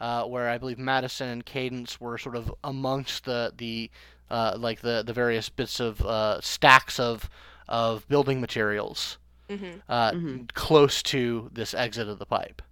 uh, 0.00 0.24
where 0.24 0.50
i 0.50 0.58
believe 0.58 0.78
madison 0.78 1.28
and 1.28 1.46
cadence 1.46 2.00
were 2.00 2.18
sort 2.18 2.36
of 2.36 2.52
amongst 2.62 3.24
the 3.24 3.52
the 3.56 3.90
uh, 4.30 4.54
like 4.58 4.80
the 4.82 5.02
the 5.06 5.12
various 5.14 5.48
bits 5.48 5.80
of 5.80 6.00
uh, 6.02 6.40
stacks 6.42 7.00
of 7.00 7.30
of 7.68 8.06
building 8.08 8.40
materials 8.40 9.18
Mhm. 9.48 9.80
uh, 9.88 10.12
Mhm. 10.12 10.52
close 10.54 11.02
to 11.04 11.48
this 11.52 11.74
exit 11.74 12.08
of 12.08 12.18
the 12.18 12.24
pipe. 12.26 12.62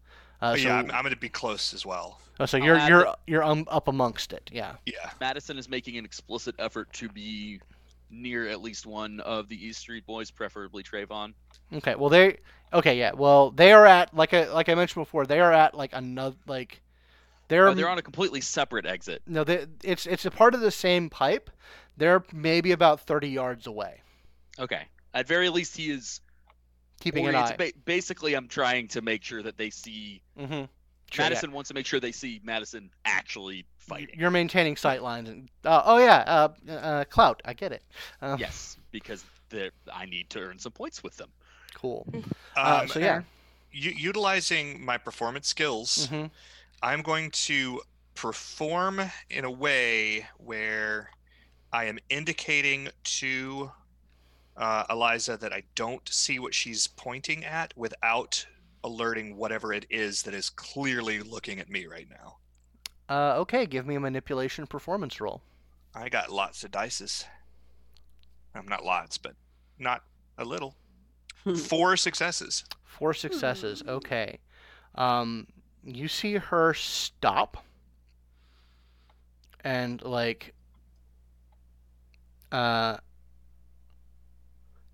Uh, 0.43 0.57
so, 0.57 0.63
yeah, 0.63 0.77
I'm, 0.77 0.91
I'm 0.91 1.03
going 1.03 1.15
to 1.15 1.21
be 1.21 1.29
close 1.29 1.75
as 1.75 1.85
well. 1.85 2.19
oh, 2.39 2.47
so 2.47 2.59
I'll 2.59 2.65
you're 2.65 2.77
add 2.77 2.89
you're 2.89 3.03
the- 3.05 3.19
you're 3.27 3.45
um, 3.45 3.65
up 3.69 3.89
amongst 3.89 4.33
it. 4.33 4.49
Yeah. 4.53 4.77
Yeah. 4.87 5.11
Madison 5.21 5.59
is 5.59 5.69
making 5.69 5.97
an 5.99 6.05
explicit 6.05 6.55
effort 6.59 6.93
to 6.95 7.09
be 7.09 7.61
near 8.11 8.49
at 8.49 8.61
least 8.63 8.87
one 8.87 9.21
of 9.21 9.49
the 9.49 9.67
East 9.67 9.81
Street 9.81 10.05
boys, 10.07 10.31
preferably 10.31 10.83
Trayvon. 10.83 11.35
Okay. 11.73 11.95
Well, 11.95 12.09
they. 12.11 12.39
Okay. 12.73 12.99
Yeah. 12.99 13.13
Well, 13.13 13.51
they 13.51 13.73
are 13.73 13.85
at 13.87 14.15
like 14.15 14.33
I 14.35 14.49
like 14.53 14.69
I 14.69 14.75
mentioned 14.75 15.03
before. 15.05 15.27
They 15.27 15.41
are 15.41 15.53
at 15.53 15.75
like 15.75 15.91
another 15.93 16.37
like. 16.47 16.81
They're 17.49 17.69
Oh, 17.69 17.75
they're 17.75 17.89
on 17.89 17.99
a 17.99 18.03
completely 18.03 18.41
separate 18.41 18.87
exit. 18.87 19.23
no. 19.27 19.43
They, 19.45 19.67
it's 19.83 20.07
it's 20.07 20.25
a 20.25 20.31
part 20.31 20.55
of 20.55 20.61
the 20.61 20.71
same 20.71 21.11
pipe. 21.11 21.51
They're 21.97 22.25
maybe 22.33 22.73
about 22.73 23.01
thirty 23.01 23.29
yards 23.29 23.67
away. 23.67 24.01
Okay. 24.59 24.83
At 25.13 25.27
very 25.27 25.49
least, 25.49 25.77
he 25.77 25.91
is. 25.91 26.21
Keeping 27.01 27.27
an 27.27 27.35
eye. 27.35 27.57
ba- 27.57 27.73
basically, 27.85 28.35
I'm 28.35 28.47
trying 28.49 28.87
to 28.89 29.03
make 29.03 29.23
sure 29.25 29.43
that 29.43 29.57
they 29.59 29.71
see. 29.71 30.23
Mm-hmm. 30.39 30.65
Madison 31.19 31.51
wants 31.51 31.67
to 31.69 31.75
make 31.75 31.87
sure 31.87 31.99
they 31.99 32.13
see 32.13 32.41
Madison 32.45 32.89
actually 33.05 33.65
fighting. 33.79 34.15
You're 34.19 34.31
maintaining 34.31 34.77
sight 34.77 35.03
lines 35.03 35.29
and. 35.29 35.49
Uh, 35.65 35.83
oh 35.85 35.99
yeah. 35.99 36.23
Uh, 36.69 36.71
uh, 36.73 37.05
clout. 37.05 37.43
I 37.45 37.53
get 37.55 37.73
it. 37.73 37.83
Um, 38.23 38.39
Yes, 38.39 38.77
because 38.93 39.25
I 39.93 40.07
need 40.07 40.31
to 40.31 40.39
earn 40.39 40.59
some 40.61 40.71
points 40.73 41.03
with 41.03 41.17
them. 41.17 41.31
Cool. 41.75 42.07
Um, 42.15 42.23
Uh, 42.57 42.87
so 42.87 42.99
yeah. 43.01 43.23
u- 43.73 43.95
utilizing 43.97 44.85
my 44.85 44.99
performance 44.99 45.49
skills, 45.49 46.07
hmm 46.07 46.27
I'm 46.83 47.03
going 47.03 47.31
to 47.33 47.81
perform 48.15 49.01
in 49.31 49.45
a 49.45 49.51
way 49.51 50.27
where 50.39 51.11
I 51.73 51.85
am 51.85 51.99
indicating 52.09 52.89
to 53.21 53.71
uh, 54.61 54.85
Eliza 54.91 55.39
that 55.39 55.53
I 55.53 55.63
don't 55.75 56.07
see 56.09 56.39
what 56.39 56.55
she's 56.55 56.87
pointing 56.87 57.45
at 57.45 57.73
without 57.77 58.47
alerting 58.85 59.37
whatever 59.37 59.73
it 59.73 59.87
is 59.91 60.23
that 60.23 60.35
is 60.35 60.51
clearly 60.51 61.21
looking 61.21 61.59
at 61.59 61.71
me 61.71 61.87
right 61.87 62.07
now. 62.09 62.37
Uh, 63.09 63.41
okay. 63.41 63.67
Give 63.67 63.87
me 63.87 63.95
a 63.97 64.01
manipulation 64.01 64.67
performance 64.67 65.21
roll. 65.21 65.43
I 65.95 66.09
got 66.09 66.31
lots 66.31 66.63
of 66.63 66.71
dices. 66.71 67.25
Um, 68.55 68.69
not 68.69 68.85
lots, 68.85 69.19
but 69.19 69.35
not 69.79 70.05
a 70.39 70.45
little. 70.45 70.77
Four 71.57 71.97
successes. 71.97 72.65
Four 72.85 73.15
successes. 73.15 73.83
Okay. 73.89 74.39
Um, 74.95 75.47
you 75.83 76.07
see 76.07 76.35
her 76.35 76.75
stop, 76.75 77.65
and 79.65 80.03
like, 80.03 80.53
uh, 82.53 82.99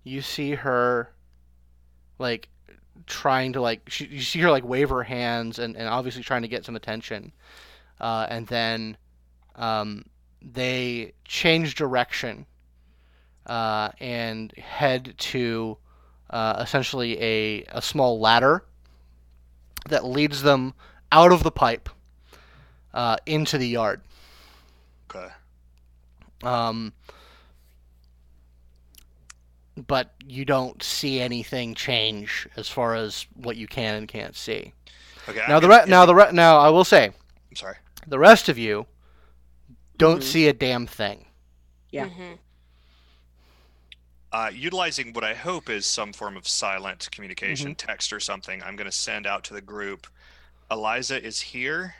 you 0.07 0.21
see 0.21 0.55
her, 0.55 1.11
like, 2.19 2.49
trying 3.05 3.53
to 3.53 3.61
like, 3.61 3.89
she, 3.89 4.05
you 4.07 4.21
see 4.21 4.39
her 4.39 4.49
like 4.49 4.65
wave 4.65 4.89
her 4.89 5.03
hands 5.03 5.59
and, 5.59 5.77
and 5.77 5.87
obviously 5.87 6.23
trying 6.23 6.41
to 6.41 6.47
get 6.47 6.65
some 6.65 6.75
attention, 6.75 7.31
uh, 8.01 8.25
and 8.29 8.47
then, 8.47 8.97
um, 9.55 10.05
they 10.41 11.13
change 11.25 11.75
direction, 11.75 12.45
uh, 13.45 13.89
and 13.99 14.51
head 14.53 15.13
to 15.17 15.77
uh, 16.29 16.57
essentially 16.59 17.21
a, 17.21 17.63
a 17.69 17.81
small 17.81 18.19
ladder 18.19 18.63
that 19.89 20.03
leads 20.03 20.41
them 20.41 20.73
out 21.11 21.31
of 21.31 21.43
the 21.43 21.51
pipe 21.51 21.89
uh, 22.93 23.15
into 23.25 23.57
the 23.57 23.67
yard. 23.67 24.01
Okay. 25.09 25.27
Um, 26.43 26.93
but 29.85 30.13
you 30.25 30.43
don't 30.45 30.81
see 30.81 31.19
anything 31.19 31.75
change 31.75 32.47
as 32.57 32.67
far 32.67 32.95
as 32.95 33.27
what 33.35 33.57
you 33.57 33.67
can 33.67 33.95
and 33.95 34.07
can't 34.07 34.35
see. 34.35 34.73
Okay. 35.29 35.39
Now 35.47 35.57
I'm 35.57 35.61
the 35.61 35.67
gonna- 35.67 35.83
re- 35.83 35.89
now 35.89 36.05
the 36.05 36.15
re- 36.15 36.31
now 36.31 36.57
I 36.57 36.69
will 36.69 36.83
say 36.85 37.05
I'm 37.49 37.55
sorry. 37.55 37.75
the 38.07 38.17
rest 38.19 38.49
of 38.49 38.57
you 38.57 38.87
don't 39.97 40.21
Mhm. 40.21 40.23
see 40.31 40.47
a 40.47 40.53
damn 40.53 40.87
thing. 40.87 41.27
Yeah. 41.91 42.07
Mhm. 42.09 42.39
Uh, 44.31 44.51
utilizing 44.53 45.13
what 45.13 45.23
I 45.23 45.33
hope 45.33 45.69
is 45.69 45.85
some 45.85 46.11
form 46.13 46.35
of 46.35 46.47
silent 46.47 47.09
communication, 47.11 47.69
Mm-hmm. 47.71 47.87
text 47.87 48.11
or 48.11 48.19
something, 48.19 48.61
I'm 48.61 48.75
going 48.75 48.89
to 48.89 48.95
send 48.95 49.25
out 49.25 49.43
to 49.45 49.53
the 49.53 49.61
group. 49.61 50.05
Eliza 50.69 51.23
is 51.23 51.39
here. 51.41 51.95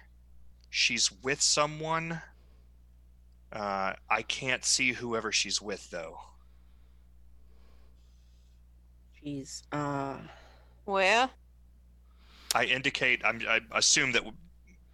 She's 0.70 1.10
with 1.12 1.42
someone. 1.42 2.22
Uh, 3.52 3.94
I 4.10 4.22
can't 4.24 4.66
see 4.66 4.92
whoever 4.94 5.32
she's 5.32 5.62
with 5.62 5.90
though. 5.90 6.20
Jeez. 9.24 9.64
Uh 9.72 10.20
Where? 10.86 11.32
I 12.54 12.66
indicate. 12.66 13.22
I'm, 13.24 13.42
I 13.48 13.62
assume 13.72 14.12
that 14.14 14.24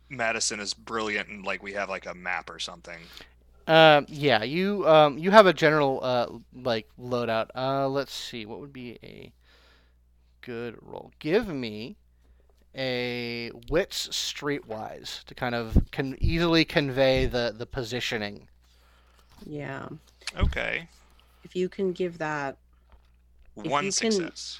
Madison 0.09 0.59
is 0.59 0.73
brilliant 0.73 1.29
and 1.29 1.45
like 1.45 1.63
we 1.63 1.73
have 1.73 1.89
like 1.89 2.05
a 2.05 2.13
map 2.13 2.49
or 2.49 2.59
something. 2.59 3.11
Um, 3.67 4.05
yeah, 4.09 4.43
you 4.43 4.87
um, 4.87 5.17
you 5.17 5.31
have 5.31 5.45
a 5.45 5.53
general 5.53 5.99
uh, 6.03 6.27
like 6.53 6.89
loadout. 6.99 7.49
Uh, 7.55 7.87
let's 7.87 8.13
see, 8.13 8.45
what 8.45 8.59
would 8.59 8.73
be 8.73 8.99
a 9.03 9.33
good 10.41 10.77
roll? 10.81 11.11
Give 11.19 11.47
me 11.47 11.97
a 12.75 13.51
wits 13.69 14.07
streetwise 14.09 15.23
to 15.25 15.35
kind 15.35 15.55
of 15.55 15.89
can 15.91 16.15
easily 16.21 16.65
convey 16.65 17.25
the 17.25 17.53
the 17.55 17.65
positioning. 17.65 18.47
yeah. 19.45 19.89
Okay. 20.37 20.87
If 21.43 21.55
you 21.55 21.69
can 21.69 21.93
give 21.93 22.17
that 22.19 22.57
If 22.57 22.62
One 23.55 23.85
you 23.85 23.91
can- 23.91 24.11
success. 24.11 24.59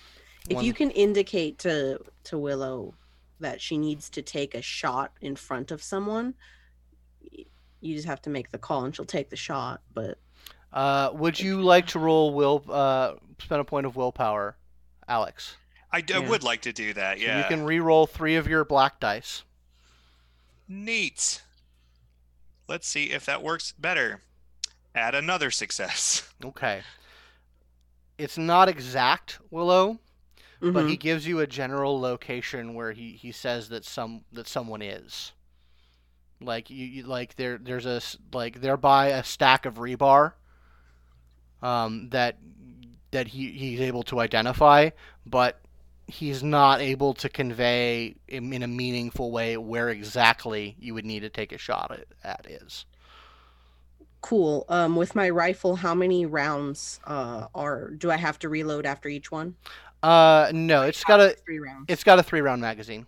if 0.49 0.61
you 0.64 0.74
can 0.74 0.91
indicate 0.91 1.60
to 1.60 1.99
to 2.26 2.38
Willow 2.38 2.94
that 3.40 3.60
she 3.61 3.78
needs 3.78 4.10
to 4.11 4.22
take 4.22 4.56
a 4.56 4.61
shot 4.61 5.11
in 5.22 5.36
front 5.36 5.72
of 5.72 5.82
someone, 5.84 6.34
you 7.82 7.95
just 7.95 8.07
have 8.07 8.22
to 8.22 8.30
make 8.30 8.52
the 8.52 8.57
call 8.57 8.86
and 8.86 8.95
she'll 8.95 9.06
take 9.06 9.30
the 9.30 9.36
shot. 9.36 9.82
But 9.94 10.18
Uh, 10.72 11.11
would 11.14 11.40
you 11.40 11.61
like 11.61 11.88
to 11.88 11.99
roll 11.99 12.34
will 12.34 12.64
uh, 12.70 13.15
spend 13.40 13.61
a 13.61 13.65
point 13.65 13.86
of 13.86 13.95
willpower, 13.95 14.57
Alex? 15.07 15.57
I, 15.91 16.02
d- 16.02 16.14
I 16.15 16.20
Yeah. 16.20 16.30
would 16.30 16.41
like 16.44 16.61
to 16.64 16.74
do 16.74 16.94
that. 16.94 17.18
So 17.20 17.24
Yeah. 17.24 17.38
you 17.40 17.44
can 17.45 17.64
re-roll 17.64 18.07
three 18.07 18.36
of 18.36 18.48
your 18.48 18.64
black 18.65 18.99
dice. 18.99 19.44
Neat. 20.68 21.44
Let's 22.68 22.88
see 22.88 23.11
if 23.11 23.26
that 23.26 23.44
works 23.44 23.74
better. 23.78 24.22
Add 24.95 25.14
another 25.15 25.52
success. 25.52 26.28
Okay. 26.44 26.82
It's 28.18 28.38
not 28.38 28.69
exact, 28.69 29.40
Willow, 29.49 29.99
but 30.60 30.85
Mhm. 30.85 30.90
he 30.90 30.98
gives 30.98 31.27
you 31.27 31.40
a 31.40 31.48
general 31.48 31.99
location 31.99 32.73
where 32.73 32.91
he, 32.94 33.14
he 33.14 33.31
says 33.31 33.69
that 33.69 33.85
some 33.85 34.23
that 34.31 34.48
someone 34.48 34.81
is. 34.81 35.31
Like 36.41 36.69
you, 36.69 36.85
you 36.85 37.03
like 37.03 37.35
there 37.35 37.57
there's 37.57 37.85
a 37.85 38.02
like 38.34 38.61
they're 38.61 38.77
by 38.77 39.07
a 39.07 39.23
stack 39.23 39.65
of 39.65 39.76
rebar. 39.76 40.34
Um, 41.61 42.10
that 42.10 42.38
that 43.11 43.27
he 43.30 43.52
he's 43.52 43.80
able 43.80 44.03
to 44.03 44.19
identify, 44.19 44.90
but 45.26 45.61
he's 46.07 46.44
not 46.44 46.81
able 46.81 47.14
to 47.14 47.30
convey 47.30 48.15
in, 48.27 48.52
in 48.52 48.64
a 48.64 48.68
meaningful 48.68 49.31
way 49.31 49.56
where 49.57 49.90
exactly 49.90 50.76
you 50.80 50.94
would 50.94 51.06
need 51.06 51.22
to 51.22 51.30
take 51.30 51.53
a 51.53 51.57
shot 51.57 51.91
at, 51.91 52.06
at 52.23 52.45
is. 52.52 52.85
Cool. 54.23 54.65
Um, 54.69 54.95
with 54.95 55.13
my 55.15 55.29
rifle, 55.29 55.75
how 55.75 55.93
many 55.93 56.25
rounds 56.25 56.99
uh 57.05 57.47
are 57.53 57.91
do 57.91 58.09
I 58.09 58.17
have 58.17 58.39
to 58.39 58.49
reload 58.49 58.85
after 58.87 59.07
each 59.09 59.31
one? 59.31 59.55
Uh, 60.01 60.51
no, 60.53 60.81
it's 60.81 61.03
got 61.03 61.19
a 61.21 61.35
three 61.45 61.59
rounds. 61.59 61.85
it's 61.87 62.03
got 62.03 62.17
a 62.19 62.23
three 62.23 62.41
round 62.41 62.61
magazine. 62.61 63.05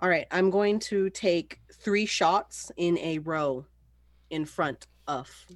All 0.00 0.08
right, 0.08 0.26
I'm 0.30 0.50
going 0.50 0.80
to 0.80 1.08
take 1.10 1.60
three 1.72 2.06
shots 2.06 2.72
in 2.76 2.98
a 2.98 3.18
row 3.20 3.66
in 4.30 4.44
front 4.44 4.86
of 5.06 5.46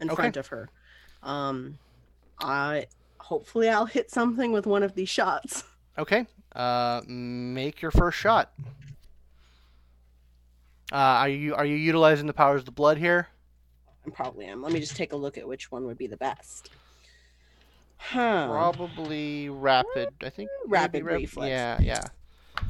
in 0.00 0.10
Okay. 0.10 0.14
front 0.16 0.36
of 0.36 0.48
her. 0.48 0.68
Um 1.22 1.78
I 2.40 2.86
hopefully 3.18 3.68
I'll 3.68 3.86
hit 3.86 4.10
something 4.10 4.52
with 4.52 4.66
one 4.66 4.82
of 4.82 4.94
these 4.94 5.08
shots. 5.08 5.64
Okay. 5.98 6.26
Uh, 6.54 7.00
make 7.06 7.80
your 7.80 7.90
first 7.90 8.18
shot. 8.18 8.52
Uh, 10.92 10.96
are 10.96 11.28
you 11.28 11.54
are 11.54 11.64
you 11.64 11.74
utilizing 11.76 12.26
the 12.26 12.32
powers 12.32 12.60
of 12.60 12.64
the 12.66 12.72
blood 12.72 12.96
here? 12.98 13.28
I 14.06 14.10
probably 14.10 14.46
am. 14.46 14.62
Let 14.62 14.72
me 14.72 14.78
just 14.80 14.96
take 14.96 15.12
a 15.12 15.16
look 15.16 15.36
at 15.36 15.46
which 15.48 15.70
one 15.72 15.84
would 15.86 15.98
be 15.98 16.06
the 16.06 16.16
best. 16.16 16.70
Huh. 17.98 18.46
Probably 18.48 19.48
rapid. 19.48 20.10
I 20.22 20.30
think 20.30 20.48
Rapid 20.68 21.04
rap- 21.04 21.16
reflex. 21.18 21.48
Yeah, 21.48 21.78
yeah, 21.80 22.04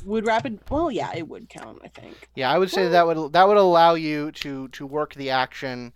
Would 0.04 0.24
rapid 0.24 0.60
well 0.70 0.90
yeah, 0.90 1.12
it 1.14 1.28
would 1.28 1.48
count, 1.50 1.80
I 1.84 1.88
think. 1.88 2.28
yeah. 2.34 2.50
I 2.50 2.58
would 2.58 2.70
say 2.70 2.88
that 2.88 3.06
would 3.06 3.32
that 3.32 3.46
would 3.46 3.56
allow 3.58 3.94
you 3.94 4.32
to 4.32 4.68
to 4.68 4.86
work 4.86 5.14
the 5.14 5.30
action. 5.30 5.92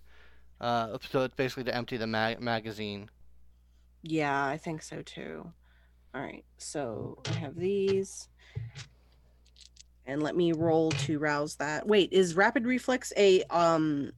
Uh, 0.59 0.97
so 1.09 1.23
it's 1.23 1.33
basically 1.33 1.63
to 1.63 1.75
empty 1.75 1.97
the 1.97 2.05
ma- 2.05 2.35
magazine. 2.39 3.09
Yeah, 4.03 4.45
I 4.45 4.57
think 4.57 4.83
so 4.83 5.01
too. 5.01 5.51
All 6.13 6.21
right, 6.21 6.43
so 6.57 7.19
I 7.29 7.31
have 7.39 7.55
these. 7.55 8.27
And 10.05 10.23
let 10.23 10.35
me 10.35 10.51
roll 10.51 10.91
to 10.91 11.19
rouse 11.19 11.55
that. 11.57 11.87
Wait, 11.87 12.11
is 12.11 12.35
rapid 12.35 12.65
reflex 12.65 13.13
a 13.17 13.43
um 13.49 14.11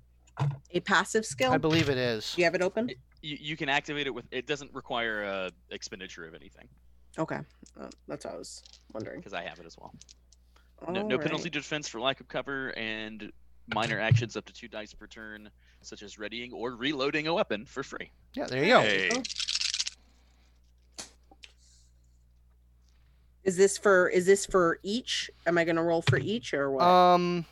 a 0.71 0.79
passive 0.79 1.25
skill? 1.25 1.51
I 1.51 1.57
believe 1.57 1.89
it 1.89 1.97
is. 1.97 2.33
Do 2.33 2.41
you 2.41 2.45
have 2.45 2.55
it 2.55 2.61
open? 2.61 2.89
You, 3.21 3.37
you 3.39 3.57
can 3.57 3.69
activate 3.69 4.07
it 4.07 4.13
with. 4.13 4.25
It 4.31 4.47
doesn't 4.47 4.73
require 4.73 5.23
a 5.23 5.51
expenditure 5.71 6.25
of 6.25 6.33
anything 6.33 6.67
Okay, 7.17 7.39
uh, 7.79 7.87
that's 8.07 8.25
what 8.25 8.33
I 8.33 8.37
was 8.37 8.63
wondering. 8.93 9.19
because 9.19 9.33
I 9.33 9.43
have 9.43 9.59
it 9.59 9.65
as 9.67 9.77
well. 9.77 9.93
No, 10.87 11.01
no 11.01 11.17
penalty 11.17 11.33
Alright. 11.33 11.43
to 11.43 11.49
defense 11.51 11.87
for 11.87 12.01
lack 12.01 12.19
of 12.19 12.27
cover, 12.27 12.69
and 12.77 13.31
minor 13.73 13.99
actions 13.99 14.35
up 14.35 14.45
to 14.45 14.53
two 14.53 14.67
dice 14.67 14.93
per 14.93 15.05
turn, 15.07 15.49
such 15.81 16.01
as 16.01 16.17
readying 16.17 16.51
or 16.51 16.75
reloading 16.75 17.27
a 17.27 17.33
weapon 17.33 17.65
for 17.65 17.83
free. 17.83 18.09
Yeah, 18.33 18.47
there 18.47 18.63
you 18.63 18.69
go. 18.73 18.81
Hey. 18.81 19.11
Is 23.43 23.57
this 23.57 23.77
for 23.77 24.07
is 24.07 24.25
this 24.25 24.45
for 24.45 24.79
each? 24.83 25.29
Am 25.45 25.57
I 25.57 25.65
gonna 25.65 25.83
roll 25.83 26.01
for 26.01 26.17
each 26.17 26.53
or 26.53 26.71
what? 26.71 26.83
Um. 26.83 27.45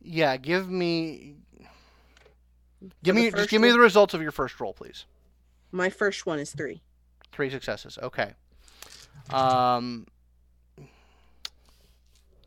Yeah, 0.00 0.36
give 0.36 0.68
me. 0.68 1.36
Give 3.02 3.14
For 3.14 3.20
me 3.20 3.30
just 3.30 3.50
give 3.50 3.60
me 3.60 3.70
the 3.70 3.78
results 3.78 4.14
of 4.14 4.22
your 4.22 4.32
first 4.32 4.58
roll, 4.60 4.72
please. 4.72 5.04
My 5.70 5.90
first 5.90 6.26
one 6.26 6.38
is 6.38 6.52
three. 6.52 6.80
Three 7.32 7.50
successes. 7.50 7.98
Okay. 8.02 8.32
Um. 9.30 10.06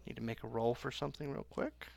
Need 0.06 0.16
to 0.16 0.22
make 0.22 0.44
a 0.44 0.48
roll 0.48 0.74
for 0.74 0.92
something 0.92 1.30
real 1.30 1.46
quick. 1.50 1.88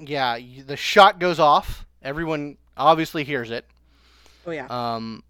Yeah, 0.00 0.36
you, 0.36 0.62
the 0.62 0.76
shot 0.76 1.18
goes 1.18 1.38
off. 1.38 1.84
Everyone 2.02 2.56
obviously 2.76 3.24
hears 3.24 3.50
it. 3.50 3.66
Oh 4.46 4.50
yeah. 4.50 4.66
Um, 4.70 5.22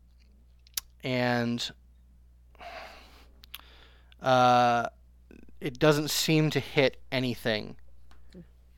and 1.03 1.71
uh, 4.23 4.87
it 5.61 5.79
doesn't 5.79 6.11
seem 6.11 6.51
to 6.51 6.61
hit 6.61 6.99
anything. 7.11 7.77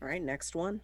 All 0.00 0.08
right, 0.08 0.22
next 0.22 0.54
one. 0.54 0.80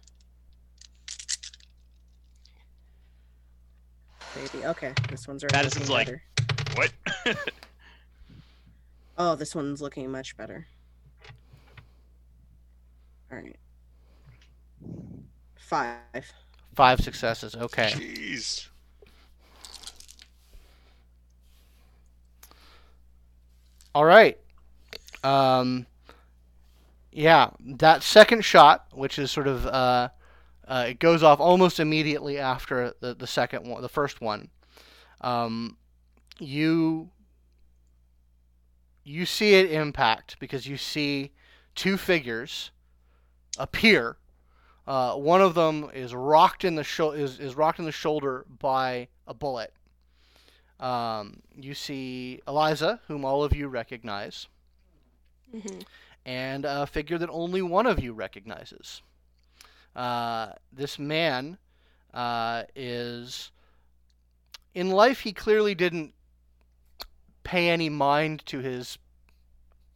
Baby. 4.35 4.65
Okay, 4.65 4.93
this 5.09 5.27
one's 5.27 5.43
already 5.43 5.55
Madison's 5.57 5.89
looking 5.89 6.13
like- 6.13 6.21
better. 6.75 6.91
What? 7.25 7.35
Oh, 9.21 9.35
this 9.35 9.53
one's 9.53 9.81
looking 9.81 10.09
much 10.09 10.37
better. 10.37 10.65
All 13.29 13.37
right. 13.37 13.57
Five. 15.55 16.33
Five 16.73 17.01
successes. 17.01 17.55
Okay. 17.55 17.89
Jeez. 17.91 18.67
All 23.93 24.05
right. 24.05 24.37
Um, 25.23 25.85
yeah, 27.11 27.49
that 27.59 28.03
second 28.03 28.45
shot, 28.45 28.85
which 28.93 29.19
is 29.19 29.31
sort 29.31 29.47
of 29.47 29.65
uh, 29.65 30.09
uh, 30.67 30.85
it 30.89 30.99
goes 30.99 31.23
off 31.23 31.39
almost 31.39 31.79
immediately 31.79 32.37
after 32.37 32.93
the, 32.99 33.15
the 33.15 33.27
second 33.27 33.67
one, 33.67 33.81
the 33.81 33.89
first 33.89 34.21
one. 34.21 34.49
Um, 35.21 35.77
you 36.39 37.09
you 39.03 39.25
see 39.25 39.55
it 39.55 39.71
impact 39.71 40.37
because 40.39 40.67
you 40.67 40.77
see 40.77 41.31
two 41.75 41.97
figures 41.97 42.71
appear. 43.57 44.17
Uh, 44.89 45.13
one 45.13 45.39
of 45.39 45.53
them 45.53 45.87
is 45.93 46.15
rocked 46.15 46.63
in 46.65 46.73
the 46.73 46.83
sho- 46.83 47.11
is, 47.11 47.39
is 47.39 47.53
rocked 47.55 47.77
in 47.77 47.85
the 47.85 47.91
shoulder 47.91 48.43
by 48.57 49.07
a 49.27 49.35
bullet. 49.35 49.71
Um, 50.79 51.41
you 51.55 51.75
see 51.75 52.41
Eliza, 52.47 52.99
whom 53.07 53.23
all 53.23 53.43
of 53.43 53.55
you 53.55 53.67
recognize, 53.67 54.47
Mhm. 55.53 55.83
and 56.25 56.65
a 56.65 56.87
figure 56.87 57.19
that 57.19 57.29
only 57.29 57.61
one 57.61 57.85
of 57.85 57.99
you 58.01 58.13
recognizes. 58.13 59.03
Uh, 59.95 60.53
this 60.73 60.97
man 60.97 61.59
uh, 62.11 62.63
is. 62.75 63.51
In 64.73 64.89
life, 64.89 65.19
he 65.19 65.33
clearly 65.33 65.75
didn't 65.75 66.15
pay 67.43 67.69
any 67.69 67.89
mind 67.89 68.43
to 68.47 68.57
his 68.59 68.97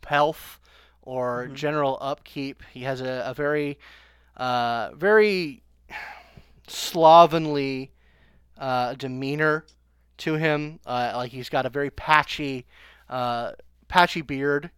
health 0.05 0.59
or 1.01 1.47
Mhm. 1.47 1.55
general 1.55 1.97
upkeep. 2.01 2.61
He 2.71 2.81
has 2.83 3.01
a, 3.01 3.23
a 3.25 3.33
very, 3.33 3.79
uh, 4.37 4.91
very 4.95 5.61
slovenly 6.67 7.91
uh, 8.57 8.93
demeanor 8.95 9.65
to 10.17 10.35
him. 10.35 10.79
Uh, 10.85 11.13
like 11.15 11.31
he's 11.31 11.49
got 11.49 11.65
a 11.65 11.69
very 11.69 11.89
patchy, 11.89 12.65
uh, 13.09 13.51
patchy 13.87 14.21
beard. 14.21 14.69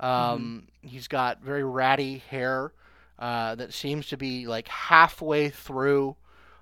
Um, 0.00 0.66
He's 0.82 1.08
got 1.08 1.42
very 1.42 1.62
ratty 1.64 2.18
hair 2.30 2.72
uh, 3.18 3.54
that 3.56 3.74
seems 3.74 4.08
to 4.08 4.16
be 4.16 4.46
like 4.46 4.68
halfway 4.68 5.50
through 5.50 6.16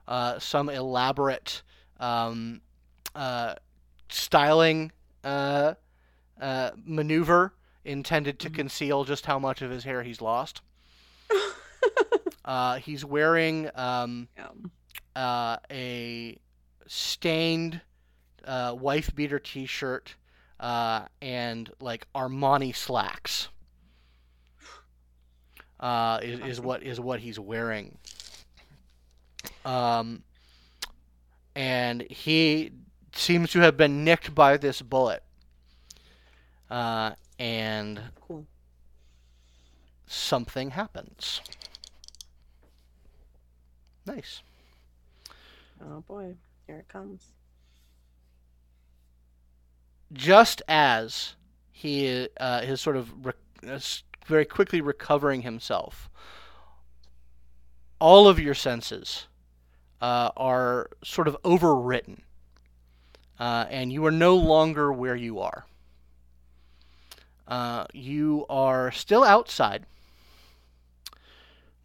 uh, 0.08 0.38
some 0.38 0.68
elaborate 0.68 1.62
um, 2.00 2.60
uh, 3.14 3.54
styling 4.08 4.92
uh, 5.24 5.74
uh, 6.40 6.70
maneuver 6.84 7.54
intended 7.84 8.38
to 8.40 8.50
Mhm. 8.50 8.54
conceal 8.54 9.04
just 9.04 9.26
how 9.26 9.38
much 9.38 9.62
of 9.62 9.70
his 9.70 9.84
hair 9.84 10.02
he's 10.02 10.20
lost. 10.20 10.62
Uh, 12.48 12.76
he's 12.76 13.04
wearing 13.04 13.68
um, 13.74 14.26
uh, 15.14 15.58
a 15.70 16.38
stained 16.86 17.82
uh, 18.46 18.74
wife 18.78 19.14
beater 19.14 19.38
T-shirt 19.38 20.14
uh, 20.58 21.04
and 21.20 21.70
like 21.78 22.06
Armani 22.14 22.74
slacks. 22.74 23.48
Uh, 25.78 26.18
is, 26.22 26.40
is 26.40 26.60
what 26.60 26.82
is 26.82 26.98
what 26.98 27.20
he's 27.20 27.38
wearing. 27.38 27.98
Um, 29.66 30.22
and 31.54 32.02
he 32.10 32.72
seems 33.14 33.50
to 33.50 33.60
have 33.60 33.76
been 33.76 34.04
nicked 34.04 34.34
by 34.34 34.56
this 34.56 34.80
bullet. 34.80 35.22
Uh, 36.70 37.12
and 37.38 38.00
Cool. 38.26 38.46
something 40.06 40.70
happens. 40.70 41.42
Nice. 44.08 44.42
Oh 45.80 46.00
boy, 46.00 46.34
here 46.66 46.78
it 46.78 46.88
comes. 46.88 47.28
just 50.12 50.62
as 50.68 51.34
he 51.70 52.28
uh, 52.40 52.62
is 52.64 52.80
sort 52.80 52.96
of 52.96 53.26
re- 53.26 53.32
uh, 53.66 53.78
very 54.26 54.44
quickly 54.44 54.80
recovering 54.80 55.42
himself, 55.42 56.08
all 58.00 58.28
of 58.28 58.38
your 58.38 58.54
senses 58.54 59.26
uh, 60.00 60.30
are 60.36 60.88
sort 61.04 61.28
of 61.28 61.36
overwritten, 61.42 62.20
uh, 63.38 63.66
and 63.70 63.92
you 63.92 64.04
are 64.06 64.10
no 64.12 64.36
longer 64.36 64.92
where 64.92 65.16
you 65.16 65.40
are. 65.40 65.66
Uh, 67.46 67.86
you 67.92 68.44
are 68.48 68.92
still 68.92 69.24
outside, 69.24 69.86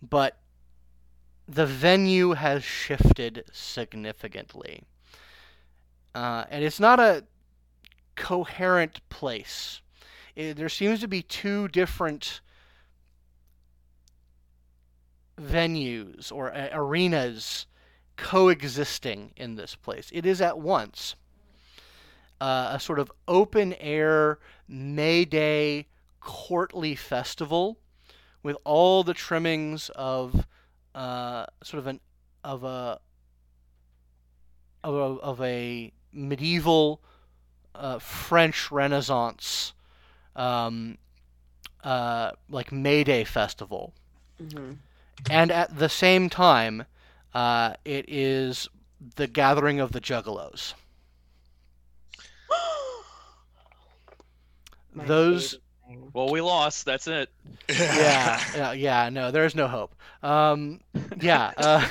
but 0.02 0.38
the 1.48 1.66
venue 1.66 2.34
has 2.34 2.64
shifted 2.64 3.44
significantly. 3.52 4.84
Uh, 6.16 6.46
and 6.50 6.64
it's 6.64 6.80
not 6.80 7.00
a 7.00 7.24
coherent 8.16 9.02
place. 9.10 9.82
Eh, 10.38 10.54
there 10.54 10.70
seems 10.70 11.00
to 11.02 11.08
be 11.08 11.22
two 11.22 11.68
different 11.68 12.42
venues 15.42 16.32
or 16.32 16.54
uh, 16.54 16.70
arenas 16.72 17.66
coexisting 18.16 19.32
in 19.36 19.56
this 19.56 19.76
place. 19.76 20.10
It 20.14 20.26
is 20.26 20.42
at 20.42 20.60
once 20.60 21.16
uh, 22.40 22.72
a 22.74 22.80
sort 22.80 23.00
of 23.00 23.12
open 23.28 23.74
air 23.74 24.40
May 24.68 25.26
Day 25.26 25.88
courtly 26.20 26.96
festival 26.96 27.80
with 28.44 28.58
all 28.64 29.04
the 29.04 29.14
trimmings 29.14 29.90
of 29.96 30.46
uh, 30.96 31.46
sort 31.64 31.80
of 31.80 31.88
an 31.88 32.00
of 32.44 32.64
a 32.64 33.00
of 34.84 34.94
a, 34.94 34.98
of 35.22 35.42
a 35.42 35.92
medieval 36.12 37.02
uh, 37.76 38.00
French 38.00 38.72
Renaissance 38.72 39.74
um, 40.36 40.98
uh, 41.84 42.32
like 42.50 42.72
May 42.72 43.04
Day 43.04 43.24
festival, 43.24 43.94
Mhm. 44.42 44.78
and 45.30 45.52
at 45.52 45.78
the 45.78 45.90
same 45.90 46.30
time, 46.30 46.86
uh, 47.34 47.76
it 47.86 48.06
is 48.08 48.68
the 49.16 49.28
gathering 49.28 49.80
of 49.80 49.92
the 49.92 50.02
Juggalos. 50.02 50.74
Those 54.96 55.52
favorite. 55.54 55.64
Well, 56.14 56.30
we 56.30 56.42
lost. 56.42 56.86
That's 56.86 57.08
it. 57.08 57.30
yeah, 57.70 58.42
yeah, 58.56 58.72
yeah, 58.74 59.10
no, 59.10 59.32
there's 59.32 59.56
no 59.56 59.68
hope. 59.68 59.96
Um, 60.22 60.82
yeah, 61.20 61.52
uh, 61.58 61.88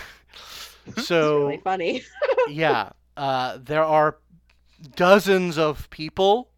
so 0.97 1.47
really 1.47 1.59
funny. 1.59 2.03
yeah, 2.49 2.91
uh, 3.17 3.59
there 3.63 3.85
are 3.85 4.17
dozens 4.97 5.59
of 5.59 5.89
people 5.91 6.49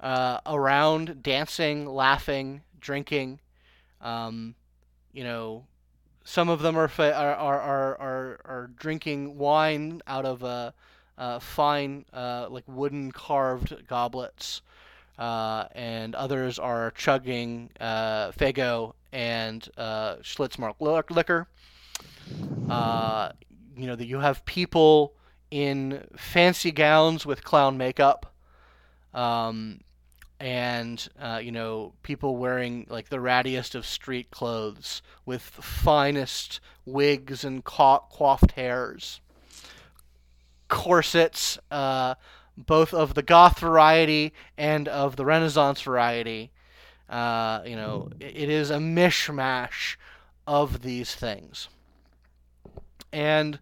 uh, 0.00 0.40
around 0.46 1.22
dancing, 1.22 1.86
laughing, 1.86 2.62
drinking. 2.80 3.40
Um, 4.00 4.54
you 5.12 5.24
know, 5.24 5.66
some 6.24 6.48
of 6.48 6.60
them 6.60 6.76
are, 6.76 6.88
fa- 6.88 7.14
are, 7.14 7.34
are, 7.34 7.60
are, 7.60 8.00
are, 8.00 8.40
are 8.44 8.70
drinking 8.76 9.36
wine 9.38 10.00
out 10.06 10.24
of 10.24 10.44
uh, 10.44 10.72
uh, 11.18 11.38
fine, 11.38 12.04
uh, 12.12 12.46
like 12.50 12.64
wooden 12.66 13.12
carved 13.12 13.86
goblets. 13.86 14.62
Uh, 15.20 15.68
and 15.72 16.14
others 16.14 16.58
are 16.58 16.92
chugging 16.92 17.68
uh, 17.78 18.32
and 19.12 19.68
uh, 19.76 20.16
Schlitz 20.22 20.58
malt 20.58 20.76
liquor. 20.80 21.46
Uh, 22.70 23.30
you 23.76 23.86
know, 23.86 23.96
that 23.96 24.06
you 24.06 24.20
have 24.20 24.42
people 24.46 25.12
in 25.50 26.06
fancy 26.16 26.72
gowns 26.72 27.26
with 27.26 27.44
clown 27.44 27.76
makeup, 27.76 28.32
um, 29.12 29.80
and 30.38 31.06
uh, 31.20 31.38
you 31.42 31.52
know, 31.52 31.92
people 32.02 32.38
wearing 32.38 32.86
like 32.88 33.10
the 33.10 33.18
rattiest 33.18 33.74
of 33.74 33.84
street 33.84 34.30
clothes 34.30 35.02
with 35.26 35.42
finest 35.42 36.60
wigs 36.86 37.44
and 37.44 37.62
co- 37.62 38.04
coiffed 38.10 38.52
hairs, 38.52 39.20
corsets, 40.68 41.58
uh, 41.70 42.14
both 42.56 42.92
of 42.92 43.14
the 43.14 43.22
goth 43.22 43.58
variety 43.58 44.32
and 44.56 44.88
of 44.88 45.16
the 45.16 45.24
Renaissance 45.24 45.80
variety. 45.82 46.50
Uh, 47.08 47.62
you 47.64 47.76
know, 47.76 48.10
it, 48.20 48.36
it 48.36 48.48
is 48.48 48.70
a 48.70 48.76
mishmash 48.76 49.96
of 50.46 50.82
these 50.82 51.14
things. 51.14 51.68
And 53.12 53.58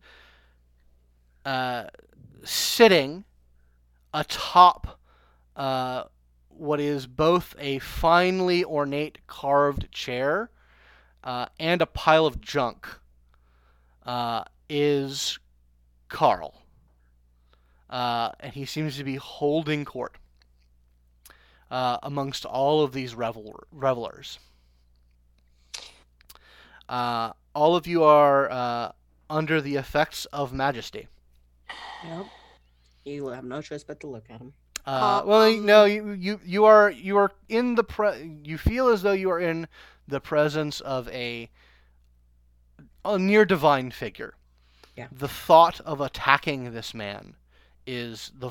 uh, 1.44 1.84
sitting 2.44 3.24
atop 4.12 4.98
uh, 5.56 6.04
what 6.48 6.80
is 6.80 7.06
both 7.06 7.54
a 7.58 7.78
finely 7.78 8.64
ornate 8.64 9.18
carved 9.26 9.90
chair 9.92 10.50
uh, 11.24 11.46
and 11.58 11.80
a 11.80 11.86
pile 11.86 12.26
of 12.26 12.40
junk 12.40 12.86
uh, 14.04 14.44
is 14.68 15.38
Carl. 16.08 16.54
Uh, 17.88 18.32
and 18.40 18.52
he 18.52 18.64
seems 18.64 18.96
to 18.96 19.04
be 19.04 19.16
holding 19.16 19.84
court 19.84 20.16
uh, 21.70 21.98
amongst 22.02 22.44
all 22.44 22.82
of 22.82 22.92
these 22.92 23.14
revel- 23.14 23.64
revelers. 23.72 24.38
Uh, 26.88 27.32
all 27.54 27.76
of 27.76 27.86
you 27.86 28.02
are 28.02 28.50
uh, 28.50 28.92
under 29.28 29.60
the 29.60 29.76
effects 29.76 30.24
of 30.26 30.52
majesty. 30.52 31.08
Yep. 32.04 32.26
You 33.04 33.28
have 33.28 33.44
no 33.44 33.60
choice 33.62 33.84
but 33.84 34.00
to 34.00 34.06
look 34.06 34.24
at 34.30 34.40
him. 34.40 34.52
Uh, 34.86 35.22
well, 35.24 35.52
no, 35.58 35.84
you, 35.84 36.12
you 36.12 36.40
you 36.44 36.64
are 36.64 36.90
you 36.90 37.18
are 37.18 37.32
in 37.48 37.74
the 37.74 37.84
pre- 37.84 38.40
you 38.42 38.56
feel 38.56 38.88
as 38.88 39.02
though 39.02 39.12
you 39.12 39.30
are 39.30 39.40
in 39.40 39.68
the 40.06 40.20
presence 40.20 40.80
of 40.80 41.08
a 41.08 41.50
a 43.04 43.18
near 43.18 43.44
divine 43.44 43.90
figure. 43.90 44.34
Yeah. 44.96 45.08
The 45.12 45.28
thought 45.28 45.80
of 45.80 46.00
attacking 46.00 46.72
this 46.72 46.94
man 46.94 47.34
is 47.88 48.30
the 48.38 48.50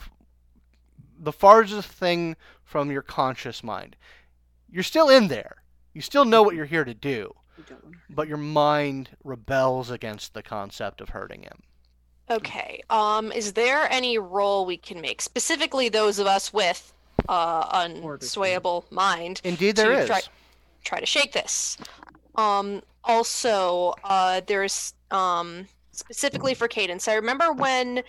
the 1.19 1.31
farthest 1.31 1.87
thing 1.89 2.35
from 2.63 2.91
your 2.91 3.01
conscious 3.01 3.63
mind. 3.63 3.95
You're 4.69 4.83
still 4.83 5.09
in 5.09 5.27
there. 5.29 5.57
You 5.93 6.01
still 6.01 6.25
know 6.25 6.43
what 6.43 6.55
you're 6.55 6.65
here 6.65 6.83
to 6.85 6.93
do, 6.93 7.33
You 7.57 7.63
don't 7.67 7.83
want 7.83 7.95
to 7.95 7.99
but 8.09 8.27
your 8.27 8.37
mind 8.37 9.09
rebels 9.23 9.89
against 9.89 10.33
the 10.33 10.43
concept 10.43 11.01
of 11.01 11.09
hurting 11.09 11.41
him. 11.43 11.63
Okay. 12.29 12.81
Um, 12.89 13.31
is 13.31 13.53
there 13.53 13.91
any 13.91 14.17
role 14.19 14.65
we 14.65 14.77
can 14.77 15.01
make, 15.01 15.21
specifically 15.21 15.89
those 15.89 16.19
of 16.19 16.27
us 16.27 16.51
with 16.53 16.91
uh, 17.29 17.83
unswayable 17.87 18.91
mind, 18.91 19.41
Indeed, 19.43 19.75
there 19.75 19.91
To 19.91 19.99
is. 20.01 20.07
try- 20.07 20.21
try 20.83 20.99
to 20.99 21.05
shake 21.05 21.31
this? 21.33 21.77
Um, 22.35 22.81
also, 23.03 23.95
uh, 24.03 24.41
there's 24.45 24.93
um, 25.09 25.67
specifically 25.93 26.53
for 26.53 26.67
Cadence. 26.67 27.07
I 27.07 27.15
remember 27.15 27.51
when 27.53 28.03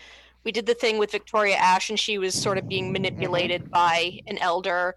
we 0.44 0.52
did 0.52 0.66
the 0.66 0.74
thing 0.74 0.98
with 0.98 1.10
Victoria 1.12 1.56
Ash, 1.56 1.90
and 1.90 1.98
she 1.98 2.18
was 2.18 2.34
sort 2.34 2.58
of 2.58 2.68
being 2.68 2.92
manipulated 2.92 3.70
by 3.70 4.20
an 4.26 4.38
elder. 4.38 4.94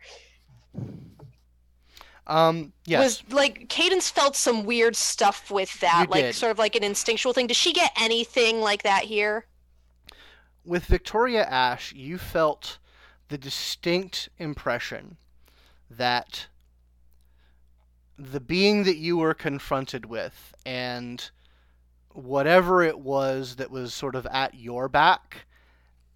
Um, 2.27 2.71
yes. 2.85 3.23
Was 3.23 3.33
like 3.33 3.67
Cadence 3.67 4.09
felt 4.09 4.35
some 4.35 4.63
weird 4.63 4.95
stuff 4.95 5.51
with 5.51 5.79
that, 5.81 6.05
You 6.07 6.11
like 6.11 6.23
did. 6.23 6.35
sort 6.35 6.51
of 6.51 6.59
like 6.59 6.75
an 6.75 6.83
instinctual 6.83 7.33
thing. 7.33 7.47
Does 7.47 7.57
she 7.57 7.73
get 7.73 7.91
anything 7.99 8.61
like 8.61 8.83
that 8.83 9.03
here? 9.03 9.45
with 10.63 10.85
Victoria 10.85 11.43
Ash, 11.43 11.91
you 11.93 12.19
felt 12.19 12.77
the 13.29 13.37
distinct 13.37 14.29
impression 14.37 15.17
that 15.89 16.47
the 18.17 18.39
being 18.39 18.83
that 18.83 18.97
you 18.97 19.17
were 19.17 19.33
confronted 19.33 20.05
with 20.05 20.53
and 20.65 21.31
whatever 22.15 22.81
it 22.81 22.99
was 22.99 23.55
that 23.57 23.71
was 23.71 23.93
sort 23.93 24.15
of 24.15 24.25
at 24.27 24.55
your 24.55 24.87
back, 24.89 25.45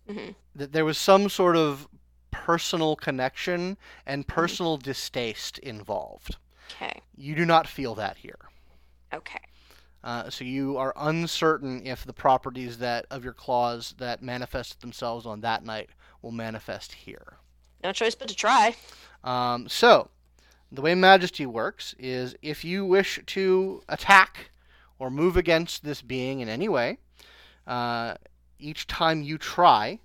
Mhm. 0.08 0.36
that 0.56 0.72
there 0.72 0.86
was 0.86 0.98
some 0.98 1.30
sort 1.30 1.56
of 1.56 1.88
personal 2.32 2.96
connection 2.96 3.78
and 4.06 4.28
personal 4.28 4.78
distaste 4.78 5.58
involved. 5.60 6.38
Okay. 6.72 7.02
You 7.16 7.36
do 7.36 7.46
not 7.46 7.68
feel 7.68 7.96
that 7.96 8.18
here. 8.18 8.50
Okay. 9.14 9.40
Uh, 10.04 10.30
so 10.30 10.44
you 10.44 10.78
are 10.78 10.94
uncertain 10.98 11.86
if 11.88 12.04
the 12.06 12.14
properties 12.14 12.78
that 12.78 13.06
of 13.10 13.24
your 13.24 13.34
claws 13.34 13.96
that 13.98 14.22
manifested 14.22 14.80
themselves 14.82 15.26
on 15.26 15.42
that 15.42 15.64
night 15.64 15.90
will 16.22 16.32
manifest 16.32 16.94
here. 16.94 17.38
No 17.84 17.92
choice 17.92 18.14
but 18.16 18.28
to 18.28 18.36
try. 18.36 18.76
Um, 19.24 19.68
so 19.68 20.10
the 20.72 20.82
way 20.82 20.94
Majesty 20.94 21.46
works 21.46 21.96
is 21.98 22.36
if 22.42 22.64
you 22.64 22.86
wish 22.86 23.20
to 23.26 23.82
attack 23.90 24.52
or 25.00 25.10
move 25.10 25.38
against 25.38 25.84
this 25.84 26.02
being 26.02 26.40
in 26.40 26.50
any 26.50 26.70
way, 26.70 26.98
uh, 27.68 28.16
each 28.60 28.88
time 28.88 29.22
you 29.22 29.38
try, 29.38 30.00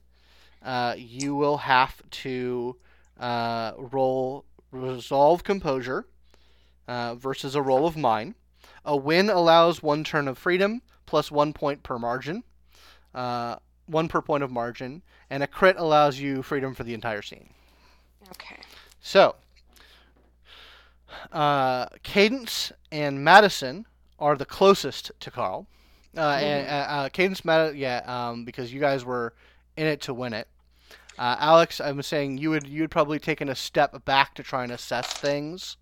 uh, 0.62 0.94
you 0.96 1.34
will 1.34 1.58
have 1.58 2.02
to 2.10 2.76
uh, 3.18 3.72
roll 3.76 4.44
Resolve 4.72 5.44
Composure 5.44 6.06
uh, 6.88 7.14
versus 7.14 7.54
a 7.54 7.62
roll 7.62 7.86
of 7.86 7.96
Mine. 7.96 8.34
A 8.84 8.96
win 8.96 9.28
allows 9.30 9.82
one 9.82 10.04
turn 10.04 10.26
of 10.28 10.38
freedom 10.38 10.82
plus 11.06 11.30
one 11.30 11.52
point 11.52 11.82
per 11.82 11.98
margin, 11.98 12.42
uh, 13.14 13.56
one 13.86 14.08
per 14.08 14.22
point 14.22 14.42
of 14.42 14.50
margin, 14.50 15.02
and 15.28 15.42
a 15.42 15.46
crit 15.46 15.76
allows 15.76 16.18
you 16.18 16.42
freedom 16.42 16.74
for 16.74 16.84
the 16.84 16.94
entire 16.94 17.22
scene. 17.22 17.50
Okay. 18.30 18.60
So, 19.00 19.34
uh, 21.32 21.86
Cadence 22.02 22.72
and 22.92 23.24
Madison 23.24 23.86
are 24.20 24.36
the 24.36 24.44
closest 24.46 25.10
to 25.20 25.30
Carl. 25.30 25.66
Uh, 26.16 26.20
and, 26.20 26.68
uh, 26.68 26.70
uh, 26.70 27.08
Cadence, 27.08 27.44
Mad- 27.44 27.76
yeah, 27.76 28.02
um, 28.06 28.44
because 28.44 28.72
you 28.72 28.80
guys 28.80 29.04
were 29.04 29.32
in 29.76 29.86
it 29.86 30.00
to 30.02 30.14
win 30.14 30.32
it. 30.32 30.48
Uh, 31.18 31.36
Alex, 31.38 31.80
I'm 31.80 32.02
saying 32.02 32.38
you 32.38 32.50
would 32.50 32.66
you 32.66 32.82
would 32.82 32.90
probably 32.90 33.18
taken 33.18 33.48
a 33.48 33.54
step 33.54 34.04
back 34.04 34.34
to 34.34 34.42
try 34.42 34.62
and 34.64 34.72
assess 34.72 35.12
things. 35.12 35.76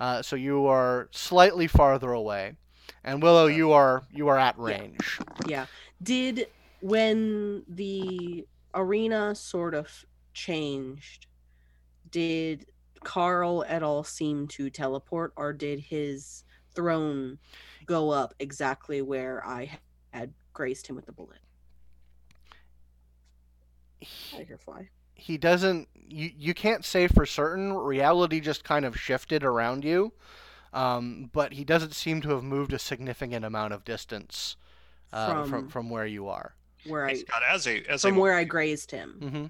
Uh, 0.00 0.22
so 0.22 0.36
you 0.36 0.66
are 0.66 1.08
slightly 1.12 1.66
farther 1.66 2.12
away, 2.12 2.56
and 3.02 3.22
Willow, 3.22 3.46
you 3.46 3.72
are 3.72 4.04
you 4.10 4.28
are 4.28 4.38
at 4.38 4.56
Yeah. 4.58 4.64
range. 4.64 5.18
Yeah. 5.46 5.66
Did 6.02 6.46
when 6.80 7.64
the 7.68 8.46
arena 8.74 9.34
sort 9.34 9.74
of 9.74 10.04
changed, 10.32 11.26
did 12.10 12.66
Carl 13.02 13.64
at 13.68 13.82
all 13.82 14.04
seem 14.04 14.48
to 14.48 14.70
teleport 14.70 15.32
or 15.36 15.52
did 15.52 15.80
his 15.80 16.44
throne 16.74 17.38
go 17.86 18.10
up 18.10 18.34
exactly 18.38 19.02
where 19.02 19.44
I 19.46 19.78
had 20.12 20.32
grazed 20.52 20.86
him 20.86 20.96
with 20.96 21.06
the 21.06 21.12
bullet. 21.12 21.38
He, 24.00 24.38
I 24.38 24.44
hear 24.44 24.58
fly. 24.58 24.88
he 25.14 25.38
doesn't. 25.38 25.88
You 25.94 26.30
you 26.36 26.54
can't 26.54 26.84
say 26.84 27.08
for 27.08 27.24
certain. 27.24 27.72
Reality 27.72 28.40
just 28.40 28.64
kind 28.64 28.84
of 28.84 28.98
shifted 28.98 29.42
around 29.44 29.84
you, 29.84 30.12
um, 30.72 31.30
but 31.32 31.52
he 31.54 31.64
doesn't 31.64 31.94
seem 31.94 32.20
to 32.22 32.30
have 32.30 32.42
moved 32.42 32.72
a 32.72 32.78
significant 32.78 33.44
amount 33.44 33.72
of 33.72 33.84
distance 33.84 34.56
uh, 35.12 35.30
from 35.32 35.48
From- 35.48 35.68
from 35.68 35.90
where 35.90 36.06
you 36.06 36.28
are. 36.28 36.54
Where 36.86 37.06
I 37.06 37.14
God, 37.14 37.42
as 37.48 37.66
a 37.66 37.82
as 37.88 38.02
from 38.02 38.18
a 38.18 38.20
where 38.20 38.34
I 38.34 38.44
grazed 38.44 38.90
him. 38.90 39.10
hmm 39.20 39.46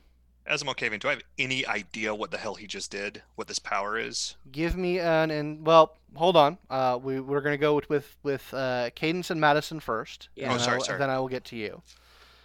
as 0.47 0.63
a 0.63 0.65
Malkavian, 0.65 1.01
do 1.01 1.09
I 1.09 1.13
have 1.13 1.23
any 1.39 1.67
idea 1.67 2.15
what 2.15 2.31
the 2.31 2.39
hell 2.39 2.55
he 2.55 2.67
just 2.67 2.91
did? 2.91 3.23
What 3.37 3.49
this 3.49 3.59
power 3.59 3.99
is? 3.99 4.37
Give 4.53 4.77
me 4.77 4.99
an 5.01 5.31
and 5.31 5.67
well, 5.67 5.97
hold 6.15 6.37
on. 6.37 6.59
Uh, 6.71 6.99
we 7.03 7.21
we're 7.21 7.41
gonna 7.41 7.57
go 7.57 7.75
with 7.75 7.89
with 7.89 8.17
with 8.23 8.53
uh, 8.55 8.91
Cadence 8.95 9.31
and 9.31 9.41
Madison 9.41 9.81
first. 9.81 10.29
Yeah. 10.37 10.45
and 10.45 10.53
Oh, 10.53 10.57
then 10.57 10.65
sorry, 10.65 10.75
I 10.75 10.79
will- 10.79 10.85
sorry. 10.85 10.99
Then 10.99 11.11
I 11.11 11.19
will 11.19 11.29
get 11.29 11.45
to 11.47 11.57
you. 11.57 11.83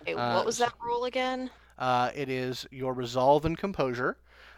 Wait, 0.06 0.14
Uh, 0.16 0.34
what 0.34 0.45
was 0.45 0.58
that 0.60 0.74
rule 0.82 1.06
again? 1.06 1.50
Uh, 1.78 2.11
it 2.16 2.30
is 2.30 2.66
your 2.72 2.94
resolve 2.94 3.45
and 3.45 3.58
composure. 3.58 4.18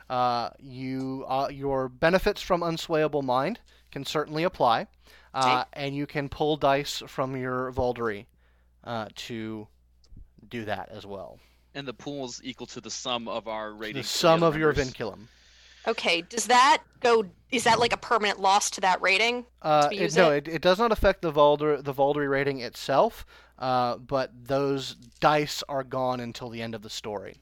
Uh, 0.09 0.49
you 0.59 1.25
uh, 1.27 1.47
your 1.51 1.87
benefits 1.89 2.41
from 2.41 2.61
unswayable 2.61 3.23
mind 3.23 3.59
can 3.91 4.05
certainly 4.05 4.43
apply, 4.43 4.87
uh, 5.33 5.63
and 5.73 5.95
you 5.95 6.05
can 6.05 6.29
pull 6.29 6.57
dice 6.57 7.01
from 7.07 7.35
your 7.35 7.71
Vaulderie 7.71 8.25
uh, 8.83 9.07
to 9.15 9.67
do 10.49 10.65
that 10.65 10.89
as 10.89 11.05
well. 11.05 11.39
And 11.73 11.87
the 11.87 11.93
pool 11.93 12.25
is 12.25 12.41
equal 12.43 12.67
to 12.67 12.81
the 12.81 12.89
sum 12.91 13.27
of 13.27 13.47
our 13.47 13.71
rating. 13.73 14.01
the 14.01 14.07
sum 14.07 14.43
other 14.43 14.47
of 14.55 14.59
your 14.59 14.73
members. 14.73 14.93
vinculum. 14.93 15.27
Okay, 15.87 16.21
does 16.21 16.45
that 16.47 16.83
go? 16.99 17.25
Is 17.51 17.63
that 17.63 17.79
like 17.79 17.91
a 17.93 17.97
permanent 17.97 18.39
loss 18.39 18.69
to 18.71 18.81
that 18.81 19.01
rating? 19.01 19.45
Uh, 19.61 19.87
we 19.89 19.97
it, 19.99 20.15
no, 20.15 20.31
it? 20.31 20.47
it, 20.47 20.55
it 20.55 20.61
does 20.61 20.77
not 20.77 20.91
affect 20.91 21.21
the 21.21 21.31
Volder 21.31 21.81
the 21.83 21.93
Vaulderie 21.93 22.29
rating 22.29 22.59
itself, 22.59 23.25
uh, 23.57 23.97
but 23.97 24.31
those 24.47 24.95
dice 25.19 25.63
are 25.67 25.83
gone 25.83 26.19
until 26.19 26.49
the 26.49 26.61
end 26.61 26.75
of 26.75 26.81
the 26.83 26.89
story. 26.89 27.37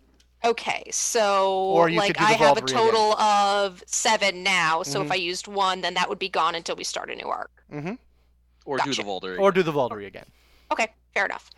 Okay, 0.45 0.83
so 0.89 1.51
Or 1.71 1.89
you 1.89 1.97
like 1.97 2.17
do 2.17 2.23
I 2.23 2.31
have 2.33 2.55
a 2.57 2.61
Vaulderie 2.61 2.69
again. 2.69 2.77
total 2.77 3.13
of 3.19 3.83
seven 3.87 4.41
now. 4.41 4.83
So 4.83 5.01
Mhm. 5.01 5.05
if 5.05 5.11
I 5.11 5.15
used 5.15 5.47
one, 5.49 5.81
then 5.81 5.95
that 5.95 6.07
would 6.07 6.19
be 6.19 6.29
gone 6.29 6.55
until 6.55 6.77
we 6.77 6.85
start 6.85 7.11
a 7.11 7.15
new 7.15 7.27
arc. 7.27 7.51
Mm 7.69 7.81
hmm 7.81 7.93
Or 8.65 8.77
do 8.77 8.93
the 8.93 9.03
Volder. 9.03 9.37
Or 9.37 9.51
do 9.51 9.63
the 9.63 9.73
Vaulderie 9.73 10.05
again. 10.07 10.27
Okay, 10.71 10.93
fair 11.13 11.25
enough. 11.25 11.49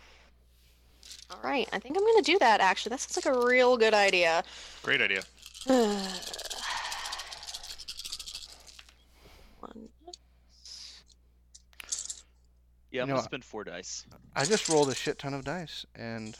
All 1.32 1.40
right, 1.42 1.68
I 1.72 1.78
think 1.78 1.96
I'm 1.96 2.04
gonna 2.04 2.22
do 2.22 2.38
that. 2.40 2.60
Actually, 2.60 2.90
that 2.90 3.00
sounds 3.00 3.24
like 3.24 3.34
a 3.34 3.46
real 3.46 3.76
good 3.78 3.94
idea. 3.94 4.42
Great 4.82 5.00
idea. 5.00 5.22
One. 5.66 6.02
Yeah, 12.90 13.02
I'm 13.02 13.08
You 13.08 13.14
know 13.14 13.14
gonna 13.14 13.22
spend 13.22 13.44
four 13.44 13.64
dice. 13.64 14.04
I 14.36 14.44
just 14.44 14.68
rolled 14.68 14.90
a 14.90 14.94
shit 14.94 15.18
ton 15.18 15.32
of 15.34 15.44
dice, 15.44 15.86
and 15.94 16.36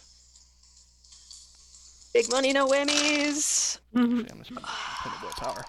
Big 2.12 2.30
money, 2.30 2.52
no 2.52 2.68
whammies. 2.68 3.78
actually, 3.96 4.02
I'm 4.04 4.26
gonna 4.26 4.44
spend 4.44 4.58
a 4.58 5.04
bit 5.04 5.12
of 5.14 5.22
willpower. 5.22 5.64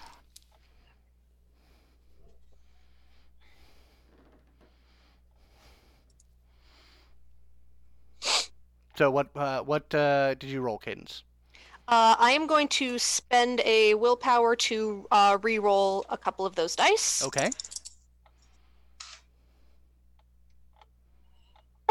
So 8.96 9.10
what 9.10 9.28
uh, 9.34 9.62
what 9.62 9.92
uh, 9.94 10.34
did 10.34 10.50
you 10.50 10.60
roll, 10.60 10.78
Cadence? 10.78 11.24
Uh, 11.86 12.16
I 12.18 12.30
am 12.30 12.46
going 12.46 12.68
to 12.68 12.98
spend 12.98 13.60
a 13.60 13.94
willpower 13.94 14.56
to 14.56 15.06
uh, 15.10 15.38
re-roll 15.42 16.06
a 16.08 16.16
couple 16.16 16.46
of 16.46 16.54
those 16.54 16.74
dice. 16.74 17.22
Okay. 17.26 17.50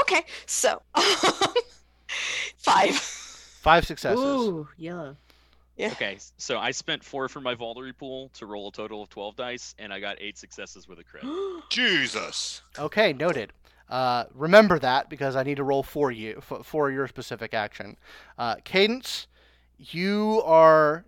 Okay, 0.01 0.25
so 0.47 0.81
five. 2.57 2.95
Five 2.95 3.85
successes. 3.85 4.19
Ooh, 4.19 4.67
yellow. 4.77 5.15
Yeah. 5.77 5.91
Okay, 5.91 6.17
so 6.37 6.57
I 6.59 6.71
spent 6.71 7.03
four 7.03 7.29
from 7.29 7.43
my 7.43 7.55
Vaulderie 7.55 7.97
pool 7.97 8.29
to 8.35 8.45
roll 8.45 8.69
a 8.69 8.71
total 8.71 9.01
of 9.03 9.09
12 9.09 9.35
dice, 9.35 9.75
and 9.79 9.93
I 9.93 9.99
got 9.99 10.17
eight 10.19 10.37
successes 10.37 10.87
with 10.87 10.99
a 10.99 11.03
crit. 11.03 11.23
Jesus. 11.69 12.61
Okay, 12.77 13.13
noted. 13.13 13.53
Uh, 13.93 14.25
remember 14.33 14.79
that 14.79 15.07
because 15.07 15.35
I 15.35 15.43
need 15.43 15.57
to 15.57 15.63
roll 15.63 15.83
for 15.83 16.09
you 16.09 16.41
for, 16.41 16.63
for 16.63 16.89
your 16.89 17.07
specific 17.07 17.53
action. 17.53 17.95
Uh, 18.39 18.55
Cadence, 18.63 19.27
you 19.77 20.41
are 20.45 21.05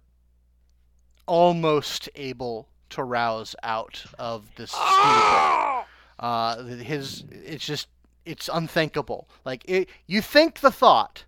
almost 1.25 2.09
able 2.13 2.67
to 2.91 3.03
rouse 3.03 3.55
out 3.63 4.05
of 4.19 4.45
this 4.55 4.69
stupor. 4.69 5.83
Uh, 6.19 6.63
his 6.63 7.23
it's 7.31 7.65
just 7.65 7.87
it's 8.23 8.51
unthinkable. 8.53 9.29
Like 9.45 9.63
it, 9.67 9.89
you 10.05 10.21
think 10.21 10.59
the 10.59 10.69
thought, 10.69 11.25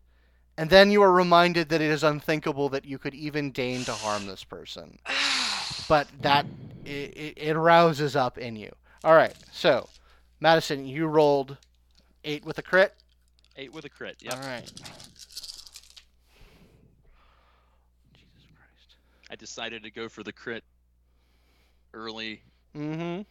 and 0.59 0.69
then 0.69 0.91
you 0.91 1.01
are 1.01 1.11
reminded 1.11 1.69
that 1.69 1.81
it 1.81 1.89
is 1.89 2.03
unthinkable 2.03 2.69
that 2.69 2.85
you 2.85 2.99
could 2.99 3.15
even 3.15 3.49
deign 3.49 3.83
to 3.85 3.93
harm 3.93 4.27
this 4.27 4.43
person. 4.43 4.99
But 5.89 6.07
that 6.21 6.45
it, 6.85 7.17
it, 7.17 7.33
it 7.37 7.57
rouses 7.57 8.15
up 8.15 8.37
in 8.37 8.57
you. 8.57 8.71
All 9.05 9.15
right, 9.15 9.33
so 9.51 9.87
Madison, 10.39 10.85
you 10.85 11.07
rolled 11.07 11.57
eight 12.23 12.45
with 12.45 12.57
a 12.57 12.61
crit. 12.61 12.93
Eight 13.55 13.73
with 13.73 13.85
a 13.85 13.89
crit. 13.89 14.17
Yep. 14.21 14.33
All 14.33 14.39
right. 14.41 14.65
Jesus 18.13 18.45
Christ. 18.55 18.95
I 19.31 19.35
decided 19.35 19.83
to 19.83 19.91
go 19.91 20.07
for 20.09 20.23
the 20.23 20.33
crit 20.33 20.63
early 21.93 22.41
Mm-hmm. 22.75 23.21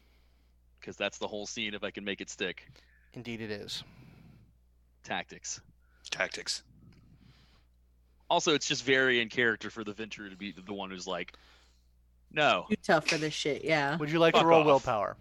because 0.81 0.97
that's 0.97 1.19
the 1.19 1.29
whole 1.29 1.47
scene 1.47 1.75
if 1.75 1.85
I 1.85 1.93
can 1.93 2.03
make 2.05 2.21
it 2.21 2.29
stick. 2.29 2.67
Indeed, 3.15 3.41
it 3.41 3.51
is. 3.53 3.85
Tactics. 5.05 5.61
Tactics. 6.11 6.65
Also, 8.29 8.55
it's 8.55 8.67
just 8.67 8.83
very 8.83 9.21
in 9.21 9.29
character 9.29 9.71
for 9.71 9.85
the 9.85 9.93
Ventrue 9.93 10.31
to 10.31 10.37
be 10.37 10.53
the 10.53 10.73
one 10.73 10.91
who's 10.91 11.07
like, 11.07 11.35
no. 12.33 12.65
Too 12.69 12.77
tough 12.83 13.07
for 13.07 13.19
this 13.19 13.33
shit. 13.33 13.63
Yeah. 13.63 13.97
Would 13.99 14.11
you 14.11 14.19
like 14.19 14.35
to 14.35 14.45
roll 14.45 14.61
off. 14.63 14.67
willpower? 14.67 15.17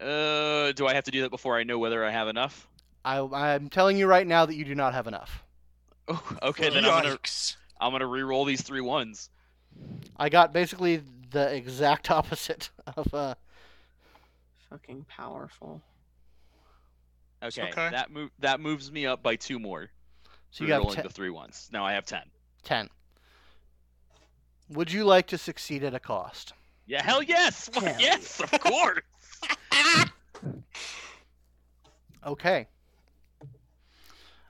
Uh, 0.00 0.72
do 0.72 0.86
I 0.86 0.94
have 0.94 1.04
to 1.04 1.10
do 1.10 1.22
that 1.22 1.30
before 1.30 1.56
I 1.56 1.64
know 1.64 1.78
whether 1.78 2.04
I 2.04 2.10
have 2.10 2.28
enough? 2.28 2.68
I, 3.04 3.20
I'm 3.20 3.68
telling 3.68 3.96
you 3.96 4.06
right 4.06 4.26
now 4.26 4.46
that 4.46 4.54
you 4.56 4.64
do 4.64 4.74
not 4.74 4.94
have 4.94 5.06
enough. 5.06 5.44
Oh, 6.08 6.22
okay, 6.42 6.70
then 6.70 6.84
I'm 6.84 7.02
gonna 7.02 7.18
I'm 7.80 7.92
gonna 7.92 8.06
re-roll 8.06 8.44
these 8.44 8.62
three 8.62 8.80
ones. 8.80 9.30
I 10.16 10.28
got 10.28 10.52
basically 10.52 11.02
the 11.30 11.54
exact 11.54 12.10
opposite 12.10 12.70
of 12.96 13.12
uh. 13.14 13.34
Fucking 14.70 15.06
powerful. 15.08 15.80
Okay, 17.42 17.68
okay. 17.68 17.90
that 17.90 18.10
move 18.10 18.30
that 18.40 18.60
moves 18.60 18.90
me 18.90 19.06
up 19.06 19.22
by 19.22 19.36
two 19.36 19.58
more. 19.58 19.90
So 20.50 20.58
for 20.58 20.64
you 20.64 20.68
got 20.68 20.78
rolling 20.78 20.96
ten, 20.96 21.04
the 21.04 21.10
three 21.10 21.30
ones. 21.30 21.68
Now 21.72 21.84
I 21.84 21.92
have 21.92 22.04
ten. 22.04 22.22
10. 22.64 22.88
Would 24.70 24.90
you 24.90 25.04
like 25.04 25.28
to 25.28 25.38
succeed 25.38 25.84
at 25.84 25.94
a 25.94 26.00
cost? 26.00 26.52
Yeah, 26.86 27.02
hell 27.02 27.22
yes, 27.22 27.68
Fuck 27.68 27.84
Hell 27.84 28.00
yes, 28.00 28.40
of 28.40 28.50
course. 28.60 29.02
Okay. 32.26 32.66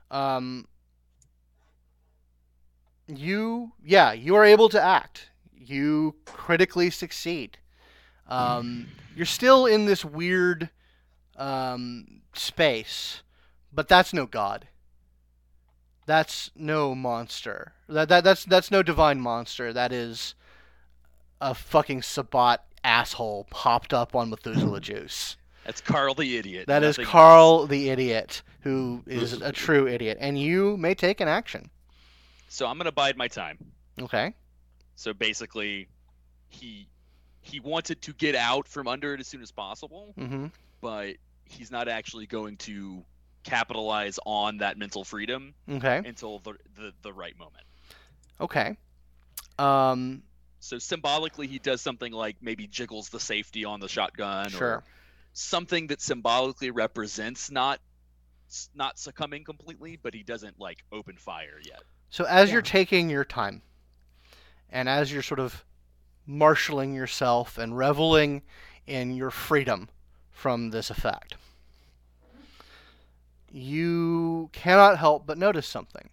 Um. 0.09 0.67
You, 3.07 3.71
yeah, 3.81 4.11
you 4.11 4.35
are 4.35 4.43
able 4.43 4.67
to 4.69 4.81
act. 4.81 5.29
You 5.55 6.15
critically 6.25 6.89
succeed. 6.89 7.57
Um, 8.27 8.87
you're 9.15 9.25
still 9.25 9.65
in 9.65 9.85
this 9.85 10.03
weird 10.03 10.69
um, 11.37 12.21
space, 12.33 13.21
but 13.71 13.87
that's 13.87 14.11
no 14.13 14.25
god. 14.25 14.67
That's 16.05 16.51
no 16.53 16.93
monster. 16.93 17.71
That, 17.87 18.09
that 18.09 18.25
that's 18.25 18.43
that's 18.43 18.71
no 18.71 18.83
divine 18.83 19.21
monster. 19.21 19.71
That 19.71 19.93
is 19.93 20.35
a 21.39 21.53
fucking 21.53 22.01
Sabbat 22.01 22.65
asshole 22.87 23.45
popped 23.51 23.93
up 23.93 24.15
on 24.15 24.29
Methuselah 24.29 24.79
juice. 24.91 25.37
That's 25.65 25.81
Carl 25.81 26.13
the 26.15 26.37
idiot. 26.37 26.67
That 26.67 26.81
is 26.83 26.97
nothing 26.97 27.05
else. 27.05 27.11
Carl 27.11 27.67
the 27.67 27.89
idiot, 27.89 28.41
who 28.61 29.03
is 29.05 29.33
a 29.33 29.51
true 29.51 29.87
idiot, 29.87 30.17
and 30.21 30.39
you 30.39 30.77
may 30.77 30.95
take 30.95 31.19
an 31.19 31.27
action. 31.27 31.69
So 32.47 32.65
I'm 32.65 32.77
gonna 32.77 32.91
bide 32.91 33.17
my 33.17 33.27
time. 33.27 33.57
Okay. 34.01 34.33
So 34.95 35.13
basically, 35.13 35.87
he 36.47 36.87
he 37.41 37.59
wanted 37.59 38.01
to 38.03 38.13
get 38.13 38.35
out 38.35 38.67
from 38.67 38.87
under 38.87 39.13
it 39.13 39.19
as 39.19 39.27
soon 39.27 39.41
as 39.41 39.51
possible, 39.51 40.13
Mm-hmm. 40.17 40.47
but 40.81 41.15
he's 41.45 41.69
not 41.71 41.87
actually 41.89 42.25
going 42.27 42.57
to 42.57 43.03
capitalize 43.43 44.19
on 44.25 44.57
that 44.57 44.77
mental 44.77 45.03
freedom 45.03 45.53
Okay. 45.69 46.01
until 46.05 46.39
the 46.39 46.53
the, 46.75 46.93
the 47.01 47.11
right 47.13 47.37
moment. 47.37 47.63
Okay. 48.39 48.77
Um. 49.59 50.23
So 50.59 50.79
symbolically, 50.79 51.47
he 51.47 51.59
does 51.59 51.81
something 51.81 52.11
like 52.11 52.37
maybe 52.41 52.67
jiggles 52.67 53.09
the 53.09 53.19
safety 53.19 53.63
on 53.65 53.79
the 53.79 53.87
shotgun, 53.87 54.49
Sure. 54.49 54.77
or 54.77 54.83
something 55.33 55.87
that 55.87 56.01
symbolically 56.01 56.71
represents 56.71 57.51
not 57.51 57.79
not 58.73 58.97
succumbing 58.97 59.43
completely, 59.43 59.97
but 59.97 60.13
he 60.13 60.23
doesn't 60.23 60.59
like 60.59 60.83
open 60.91 61.17
fire 61.17 61.59
yet. 61.63 61.83
So 62.09 62.23
as 62.25 62.49
Yeah. 62.49 62.53
you're 62.53 62.61
taking 62.61 63.09
your 63.09 63.25
time, 63.25 63.61
and 64.69 64.87
as 64.89 65.11
you're 65.11 65.21
sort 65.21 65.39
of 65.39 65.65
marshaling 66.25 66.93
yourself 66.93 67.57
and 67.57 67.77
reveling 67.77 68.41
in 68.85 69.15
your 69.15 69.31
freedom 69.31 69.89
from 70.31 70.69
this 70.71 70.89
effect, 70.89 71.35
you 73.51 74.49
cannot 74.53 74.97
help 74.97 75.25
but 75.25 75.37
notice 75.37 75.67
something. 75.67 76.09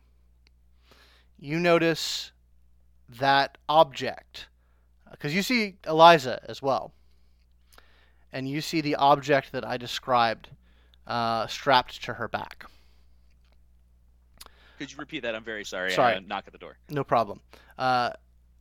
You 1.38 1.58
notice 1.60 2.32
that 3.18 3.58
object, 3.68 4.48
because 5.10 5.34
you 5.34 5.42
see 5.42 5.76
Eliza 5.86 6.40
as 6.48 6.60
well, 6.62 6.92
and 8.32 8.48
you 8.48 8.60
see 8.60 8.80
the 8.80 8.96
object 8.96 9.52
that 9.52 9.64
I 9.64 9.76
described 9.76 10.48
uh, 11.06 11.46
strapped 11.46 12.02
to 12.04 12.14
her 12.14 12.28
back. 12.28 12.66
Could 14.78 14.90
you 14.90 14.98
repeat 14.98 15.22
that? 15.22 15.34
I'm 15.34 15.44
very 15.44 15.64
sorry. 15.64 15.92
Sorry. 15.92 16.14
I 16.14 16.18
knock 16.18 16.44
at 16.46 16.52
the 16.52 16.58
door. 16.58 16.76
No 16.90 17.04
problem. 17.04 17.40
Uh, 17.78 18.10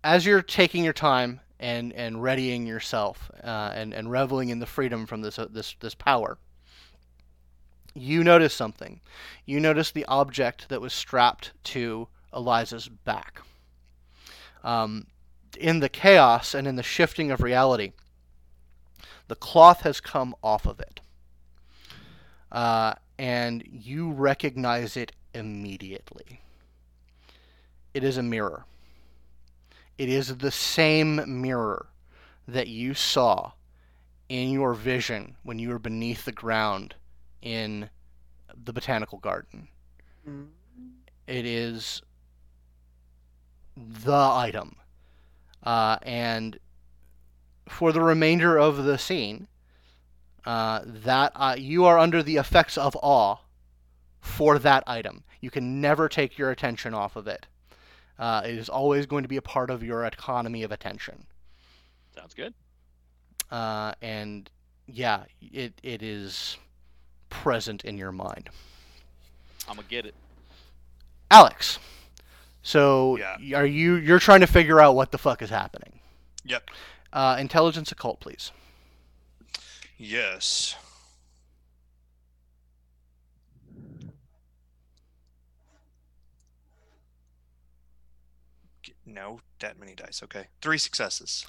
as 0.03 0.25
you're 0.25 0.41
taking 0.41 0.83
your 0.83 0.93
time 0.93 1.40
and, 1.59 1.91
and 1.93 2.22
readying 2.22 2.67
yourself 2.67 3.32
uh, 3.43 3.72
and, 3.73 3.93
and 3.93 4.11
reveling 4.11 4.49
in 4.49 4.59
the 4.59 4.65
freedom 4.65 5.06
from 5.06 5.22
this, 5.22 5.40
uh, 5.40 5.48
this, 5.49 5.75
this 5.80 5.95
power, 5.95 6.38
you 7.95 8.23
notice 8.23 8.53
something. 8.53 9.01
You 9.45 9.59
notice 9.59 9.91
the 9.91 10.06
object 10.06 10.69
that 10.69 10.82
was 10.82 10.93
strapped 10.93 11.51
to 11.65 12.07
Eliza's 12.32 12.90
back. 12.90 13.41
Um, 14.64 15.08
in 15.59 15.80
the 15.80 15.90
chaos 15.90 16.53
and 16.53 16.67
in 16.67 16.75
the 16.75 16.83
shifting 16.83 17.32
of 17.32 17.42
reality, 17.42 17.93
the 19.27 19.35
cloth 19.35 19.82
has 19.82 20.00
come 20.00 20.35
off 20.43 20.66
of 20.66 20.80
it. 20.80 21.00
Uh, 22.51 22.93
and 23.17 23.64
you 23.72 24.11
recognize 24.11 24.95
it 24.98 25.11
immediately. 25.33 26.42
It 27.93 28.03
is 28.03 28.17
a 28.17 28.24
mirror. 28.24 28.66
It 29.98 30.09
is 30.09 30.38
the 30.38 30.51
same 30.51 31.42
mirror 31.42 31.88
that 32.48 32.67
you 32.67 32.93
saw 32.93 33.51
in 34.30 34.50
your 34.50 34.74
vision 34.74 35.35
when 35.43 35.59
you 35.59 35.69
were 35.69 35.80
beneath 35.80 36.25
the 36.25 36.32
ground 36.32 36.95
in 37.42 37.90
the 38.64 38.74
botanical 38.74 39.19
garden. 39.19 39.67
Mm. 40.27 40.48
It 41.27 41.45
is 41.45 42.01
the 43.76 44.14
item. 44.14 44.76
Uh, 45.64 45.98
and 46.03 46.60
for 47.68 47.92
the 47.92 48.02
remainder 48.02 48.58
of 48.58 48.84
the 48.84 48.98
scene, 48.98 49.48
uh, 50.45 50.82
that 50.84 51.32
uh, 51.35 51.56
you 51.58 51.85
are 51.85 51.98
under 51.98 52.22
the 52.22 52.35
effects 52.35 52.77
of 52.77 52.98
awe 53.02 53.38
for 54.19 54.60
that 54.60 54.84
item. 54.88 55.24
You 55.42 55.50
can 55.50 55.82
never 55.82 56.10
take 56.10 56.38
your 56.38 56.52
attention 56.52 56.93
off 56.93 57.16
of 57.16 57.27
it. 57.27 57.45
Uh, 58.19 58.42
it 58.45 58.56
is 58.56 58.69
always 58.69 59.06
going 59.06 59.24
to 59.24 59.30
be 59.30 59.38
a 59.38 59.42
part 59.42 59.69
of 59.69 59.84
your 59.84 60.06
economy 60.06 60.64
of 60.64 60.72
attention. 60.72 61.26
Sounds 62.16 62.34
good. 62.34 62.53
Uh, 63.50 63.93
and 64.02 64.50
yeah, 64.88 65.24
it 65.42 65.74
it 65.84 66.02
is 66.02 66.58
present 67.30 67.84
in 67.85 67.98
your 67.98 68.11
mind. 68.11 68.50
I'm 69.68 69.76
gonna 69.76 69.88
get 69.88 70.06
it. 70.06 70.14
Alex, 71.32 71.80
so 72.64 73.17
Yeah. 73.17 73.59
are 73.59 73.66
you 73.66 73.95
you're 73.95 74.19
trying 74.19 74.40
to 74.42 74.48
figure 74.48 74.80
out 74.82 74.95
what 74.95 75.11
the 75.11 75.17
fuck 75.19 75.42
is 75.43 75.50
happening? 75.51 76.00
Yep. 76.45 76.69
Uh, 77.11 77.38
intelligence 77.40 77.92
occult, 77.92 78.19
please. 78.19 78.51
Yes. 79.98 80.75
No, 89.06 89.42
that 89.59 89.80
many 89.80 89.95
dice. 89.95 90.22
Okay. 90.24 90.48
Three 90.61 90.77
successes. 90.77 91.45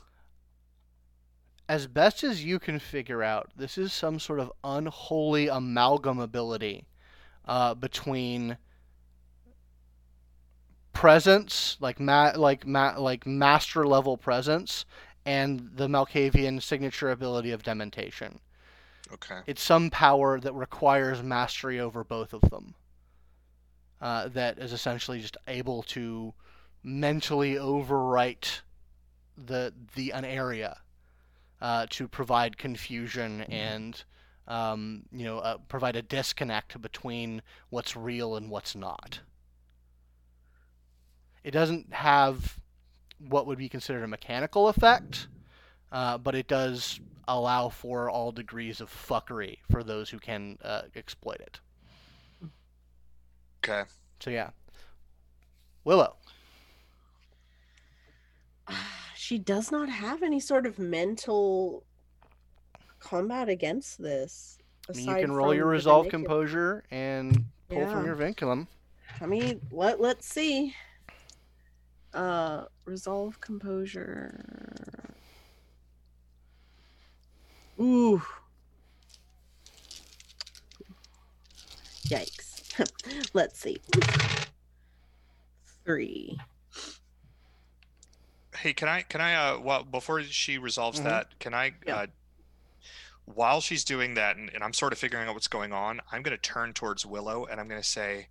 As 1.69 1.87
best 1.87 2.23
as 2.23 2.45
you 2.45 2.59
can 2.59 2.79
figure 2.79 3.23
out, 3.23 3.51
this 3.57 3.79
is 3.79 3.93
some 3.93 4.19
sort 4.19 4.39
of 4.41 4.53
unholy 4.63 5.49
amalgam 5.49 6.19
ability 6.19 6.87
uh, 7.47 7.75
between 7.75 8.59
presence, 10.95 11.77
like 11.81 12.01
ma- 12.01 12.33
like 12.37 12.67
ma- 12.67 12.99
like 12.99 13.27
master 13.27 13.87
level 13.87 14.17
presence, 14.17 14.87
and 15.27 15.71
the 15.75 15.89
Malkavian 15.89 16.63
signature 16.63 17.11
ability 17.11 17.51
of 17.51 17.63
dementation. 17.63 18.41
Okay. 19.13 19.41
It's 19.47 19.63
some 19.63 19.91
power 19.91 20.41
that 20.41 20.55
requires 20.55 21.23
mastery 21.23 21.79
over 21.79 22.03
both 22.03 22.33
of 22.33 22.41
them. 22.51 22.75
Uh, 24.01 24.29
that 24.29 24.59
is 24.59 24.73
essentially 24.73 25.21
just 25.21 25.37
able 25.47 25.83
to 25.83 26.33
mentally 26.83 27.55
overwrite 27.55 28.61
the 29.37 29.73
the 29.95 30.13
an 30.13 30.25
area 30.25 30.79
uh, 31.61 31.87
to 31.91 32.07
provide 32.07 32.59
confusion 32.59 33.43
and 33.43 34.05
um, 34.47 35.05
you 35.11 35.25
know 35.25 35.39
uh, 35.39 35.57
provide 35.69 35.97
a 35.97 36.03
disconnect 36.03 36.81
between 36.81 37.43
what's 37.71 37.97
real 37.97 38.37
and 38.37 38.51
what's 38.51 38.75
not. 38.75 39.21
It 41.45 41.51
doesn't 41.51 41.93
have 41.93 42.59
what 43.19 43.47
would 43.47 43.59
be 43.59 43.69
considered 43.69 44.03
a 44.03 44.09
mechanical 44.09 44.69
effect, 44.69 45.29
uh, 45.93 46.19
but 46.19 46.35
it 46.35 46.49
does 46.49 47.01
allow 47.29 47.69
for 47.69 48.11
all 48.11 48.33
degrees 48.33 48.81
of 48.81 48.91
fuckery 48.91 49.59
for 49.71 49.85
those 49.85 50.11
who 50.11 50.19
can 50.19 50.59
uh, 50.63 50.83
exploit 50.97 51.41
it. 51.41 51.61
Okay. 53.63 53.89
So 54.21 54.31
yeah, 54.31 54.51
Willow. 55.85 56.17
She 59.17 59.39
does 59.39 59.73
not 59.73 59.89
have 59.89 60.23
any 60.23 60.39
sort 60.39 60.67
of 60.67 60.79
mental 60.79 61.83
combat 63.01 63.49
against 63.49 64.03
this. 64.03 64.59
I 64.87 64.93
mean, 64.93 65.09
you 65.09 65.15
can 65.15 65.33
roll 65.33 65.55
your 65.55 65.65
resolve 65.65 66.07
manipul- 66.07 66.11
composure 66.11 66.85
and 66.91 67.47
pull 67.71 67.87
from 67.87 68.05
your 68.05 68.17
vinculum. 68.17 68.67
I 69.23 69.27
mean, 69.27 69.63
let 69.71 69.99
let's 69.99 70.27
see. 70.27 70.75
Uh, 72.15 72.65
resolve 72.85 73.41
composure. 73.41 75.15
Ooh. 77.81 78.23
Yikes. 82.07 83.31
let's 83.35 83.59
see. 83.59 83.79
Three. 85.85 86.39
Hey, 88.57 88.73
can 88.73 88.89
I 88.89 89.03
can 89.03 89.21
I 89.21 89.35
uh 89.35 89.59
well 89.59 89.83
before 89.83 90.23
she 90.23 90.57
resolves 90.59 91.01
Mhm. 91.01 91.05
that, 91.05 91.39
can 91.41 91.53
I 91.53 91.73
Yeah. 91.85 91.97
uh 91.97 92.07
while 93.27 93.61
she's 93.61 93.85
doing 93.85 94.15
that 94.15 94.37
and, 94.37 94.51
and 94.55 94.63
I'm 94.63 94.73
sort 94.75 94.93
of 94.93 94.99
figuring 94.99 95.27
out 95.29 95.35
what's 95.35 95.49
going 95.49 95.73
on, 95.73 96.01
I'm 96.13 96.23
gonna 96.23 96.37
turn 96.39 96.73
towards 96.75 97.05
Willow 97.05 97.47
and 97.47 97.61
I'm 97.61 97.67
gonna 97.69 97.83
say, 97.83 98.29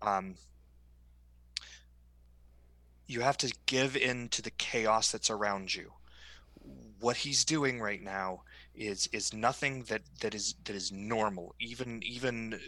um 0.00 0.36
you 3.06 3.20
have 3.20 3.36
to 3.38 3.54
give 3.66 3.96
in 3.96 4.28
to 4.30 4.42
the 4.42 4.50
chaos 4.50 5.12
that's 5.12 5.30
around 5.30 5.74
you. 5.74 5.92
What 7.00 7.16
he's 7.16 7.44
doing 7.44 7.80
right 7.80 8.02
now 8.02 8.42
is 8.74 9.08
is 9.12 9.32
nothing 9.32 9.84
that 9.84 10.02
that 10.20 10.34
is 10.34 10.54
that 10.64 10.74
is 10.74 10.90
normal. 10.92 11.54
Even 11.60 12.02
even 12.02 12.58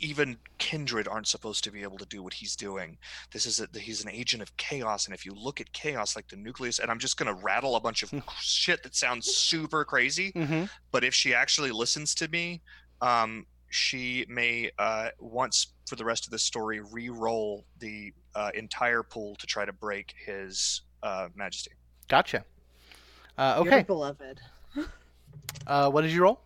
even 0.00 0.36
kindred 0.58 1.06
aren't 1.06 1.28
supposed 1.28 1.62
to 1.62 1.70
be 1.70 1.82
able 1.82 1.96
to 1.96 2.06
do 2.06 2.24
what 2.24 2.34
he's 2.34 2.56
doing 2.56 2.98
this 3.32 3.46
is 3.46 3.60
a, 3.60 3.68
he's 3.78 4.02
an 4.02 4.10
agent 4.10 4.42
of 4.42 4.56
chaos 4.56 5.06
and 5.06 5.14
if 5.14 5.24
you 5.24 5.32
look 5.32 5.60
at 5.60 5.72
chaos 5.72 6.16
like 6.16 6.26
the 6.26 6.34
nucleus 6.34 6.80
and 6.80 6.90
i'm 6.90 6.98
just 6.98 7.16
going 7.16 7.32
to 7.32 7.40
rattle 7.44 7.76
a 7.76 7.80
bunch 7.80 8.02
of 8.02 8.10
Hmm. 8.10 8.18
shit 8.40 8.82
that 8.82 8.96
sounds 8.96 9.26
super 9.28 9.84
crazy 9.84 10.32
Mm-hmm. 10.32 10.64
but 10.90 11.04
if 11.04 11.14
she 11.14 11.32
actually 11.34 11.70
listens 11.70 12.16
to 12.16 12.26
me 12.28 12.62
um, 13.00 13.46
she 13.68 14.26
may 14.28 14.70
uh, 14.78 15.10
once 15.20 15.71
for 15.86 15.96
the 15.96 16.04
rest 16.04 16.26
of 16.26 16.30
the 16.30 16.38
story 16.38 16.80
re-roll 16.80 17.64
the 17.78 18.12
uh, 18.34 18.50
entire 18.54 19.02
pool 19.02 19.34
to 19.36 19.46
try 19.46 19.64
to 19.64 19.72
break 19.72 20.14
his 20.24 20.82
uh, 21.02 21.28
majesty 21.34 21.72
Gotcha. 22.08 22.44
Uh, 23.38 23.60
You're 23.64 23.74
okay. 23.74 23.82
beloved. 23.84 24.40
Uh, 25.66 25.90
what 25.90 26.02
did 26.02 26.12
you 26.12 26.22
roll? 26.22 26.40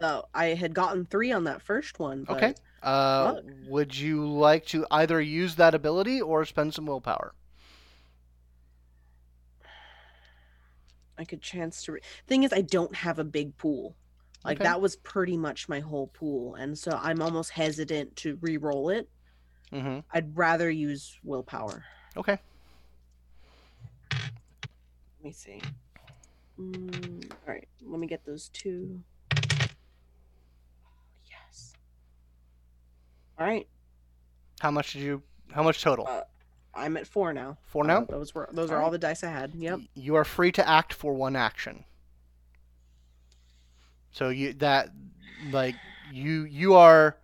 Oh, 0.00 0.24
I 0.34 0.46
had 0.46 0.74
gotten 0.74 1.04
three 1.06 1.30
on 1.30 1.44
that 1.44 1.62
first 1.62 1.98
one. 2.00 2.24
But 2.24 2.36
Okay. 2.38 2.54
Uh, 2.82 3.34
Fuck. 3.34 3.44
would 3.68 3.96
you 3.96 4.26
like 4.28 4.66
to 4.66 4.86
either 4.90 5.20
use 5.20 5.54
that 5.56 5.74
ability 5.74 6.20
or 6.20 6.44
spend 6.44 6.74
some 6.74 6.86
willpower? 6.86 7.32
I 11.18 11.24
could 11.24 11.40
chance 11.42 11.82
to. 11.84 11.92
Re- 11.92 12.00
Thing 12.26 12.42
is, 12.42 12.52
I 12.52 12.60
don't 12.60 12.94
have 12.96 13.18
a 13.18 13.24
big 13.24 13.56
pool. 13.56 13.94
Like 14.46 14.58
Okay. 14.58 14.64
that 14.64 14.80
was 14.80 14.94
pretty 14.96 15.36
much 15.36 15.68
my 15.68 15.80
whole 15.80 16.06
pool, 16.06 16.54
and 16.54 16.78
so 16.78 16.98
I'm 17.02 17.20
almost 17.20 17.50
hesitant 17.50 18.14
to 18.16 18.38
re-roll 18.40 18.90
it. 18.90 19.08
Mm-hmm. 19.72 19.98
I'd 20.12 20.36
rather 20.38 20.70
use 20.70 21.18
willpower. 21.24 21.84
Okay. 22.16 22.38
Let 24.12 25.24
me 25.24 25.32
see. 25.32 25.60
Mm, 26.60 27.24
all 27.32 27.38
right, 27.54 27.66
let 27.84 27.98
me 27.98 28.06
get 28.06 28.24
those 28.24 28.48
two. 28.50 29.00
Yes. 31.28 31.72
All 33.38 33.46
right, 33.46 33.66
How 34.60 34.70
much 34.70 34.92
did 34.92 35.02
you? 35.02 35.22
How 35.52 35.62
much 35.64 35.82
total? 35.82 36.06
Uh, 36.08 36.22
I'm 36.72 36.96
at 36.96 37.06
four 37.08 37.32
now. 37.32 37.58
Four 37.66 37.82
Uh, 37.84 37.86
now. 37.88 38.00
those 38.04 38.32
were 38.34 38.48
those 38.52 38.70
All 38.70 38.76
are 38.76 38.78
all 38.80 38.84
right. 38.84 38.92
the 38.92 38.98
dice 38.98 39.24
I 39.24 39.30
had. 39.30 39.54
Yep. 39.56 39.80
You 39.94 40.14
are 40.14 40.24
free 40.24 40.52
to 40.52 40.66
act 40.68 40.92
for 40.92 41.12
one 41.14 41.34
action. 41.34 41.84
So 44.16 44.30
you 44.30 44.54
that 44.54 44.88
like 45.50 45.74
you 46.10 46.44
you 46.44 46.72
are 46.72 47.18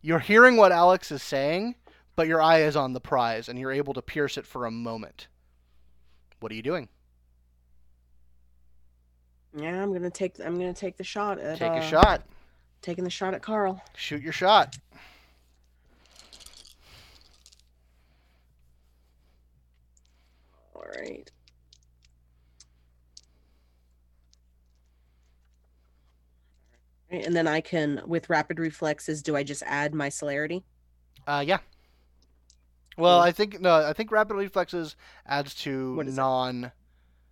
you're 0.00 0.20
hearing 0.20 0.56
what 0.56 0.70
Alex 0.70 1.10
is 1.10 1.20
saying, 1.20 1.74
but 2.14 2.28
your 2.28 2.40
eye 2.40 2.60
is 2.60 2.76
on 2.76 2.92
the 2.92 3.00
prize, 3.00 3.48
and 3.48 3.58
you're 3.58 3.72
able 3.72 3.92
to 3.94 4.00
pierce 4.00 4.38
it 4.38 4.46
for 4.46 4.64
a 4.64 4.70
moment. 4.70 5.26
What 6.38 6.52
are 6.52 6.54
you 6.54 6.62
doing? 6.62 6.88
Yeah, 9.56 9.82
I'm 9.82 9.92
gonna 9.92 10.08
take. 10.08 10.38
I'm 10.38 10.54
gonna 10.54 10.72
take 10.72 10.96
the 10.96 11.02
shot 11.02 11.40
at. 11.40 11.58
Take 11.58 11.72
uh, 11.72 11.78
a 11.78 11.82
shot. 11.82 12.22
Taking 12.80 13.02
the 13.02 13.10
shot 13.10 13.34
at 13.34 13.42
Carl. 13.42 13.82
Shoot 13.96 14.22
your 14.22 14.32
shot. 14.32 14.78
All 20.76 20.84
right. 20.96 21.28
And 27.10 27.36
then 27.36 27.46
I 27.46 27.60
can, 27.60 28.02
with 28.06 28.28
rapid 28.28 28.58
reflexes, 28.58 29.22
do 29.22 29.36
I 29.36 29.42
just 29.44 29.62
add 29.66 29.94
my 29.94 30.08
celerity? 30.08 30.64
Uh, 31.26 31.44
yeah. 31.46 31.58
Well. 32.96 33.20
I 33.20 33.30
think 33.30 33.60
no. 33.60 33.74
I 33.86 33.92
think 33.92 34.10
rapid 34.10 34.34
reflexes 34.34 34.96
adds 35.26 35.54
to 35.56 35.94
What 35.96 36.06
is 36.06 36.14
it? 36.14 36.16
non 36.16 36.72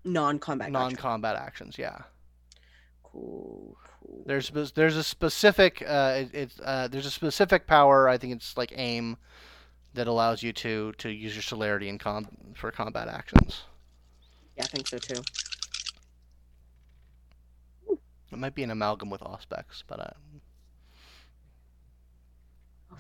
non 0.05 0.37
gotcha. 0.39 0.97
combat 0.97 1.37
actions. 1.37 1.79
Yeah. 1.79 1.99
Cool. 3.03 3.77
cool. 4.01 4.23
There's 4.27 4.47
spe- 4.47 4.75
there's 4.75 4.97
a 4.97 5.03
specific 5.03 5.83
uh 5.87 6.15
it, 6.19 6.31
it's 6.35 6.61
uh 6.61 6.89
there's 6.89 7.07
a 7.07 7.11
specific 7.11 7.67
power. 7.67 8.09
I 8.09 8.19
think 8.19 8.35
it's 8.35 8.57
like 8.57 8.73
aim 8.77 9.17
that 9.95 10.07
allows 10.07 10.43
you 10.43 10.53
to 10.53 10.93
to 10.99 11.09
use 11.09 11.35
your 11.35 11.43
celerity 11.43 11.89
in 11.89 11.99
com 11.99 12.29
for 12.55 12.71
combat 12.71 13.09
actions. 13.09 13.63
Yeah, 14.57 14.65
I 14.65 14.67
think 14.67 14.87
so 14.87 14.99
too. 14.99 15.23
It 18.35 18.39
might 18.39 18.55
be 18.55 18.65
an 18.65 18.71
amalgam 18.71 19.11
with 19.11 19.21
Auspex, 19.21 19.85
but 19.87 20.01
uh, 20.01 20.11
Oh. 22.93 22.97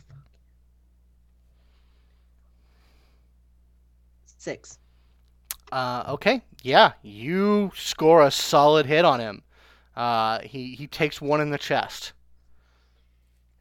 Six. 4.39 4.79
uh 5.73 6.05
okay, 6.09 6.43
yeah, 6.63 6.93
you 7.03 7.73
score 7.75 8.23
a 8.23 8.31
solid 8.31 8.87
hit 8.87 9.05
on 9.05 9.19
him. 9.21 9.43
Uh, 9.97 10.41
he 10.41 10.75
he 10.75 10.87
takes 10.87 11.21
one 11.21 11.41
in 11.41 11.51
the 11.51 11.59
chest. 11.59 12.13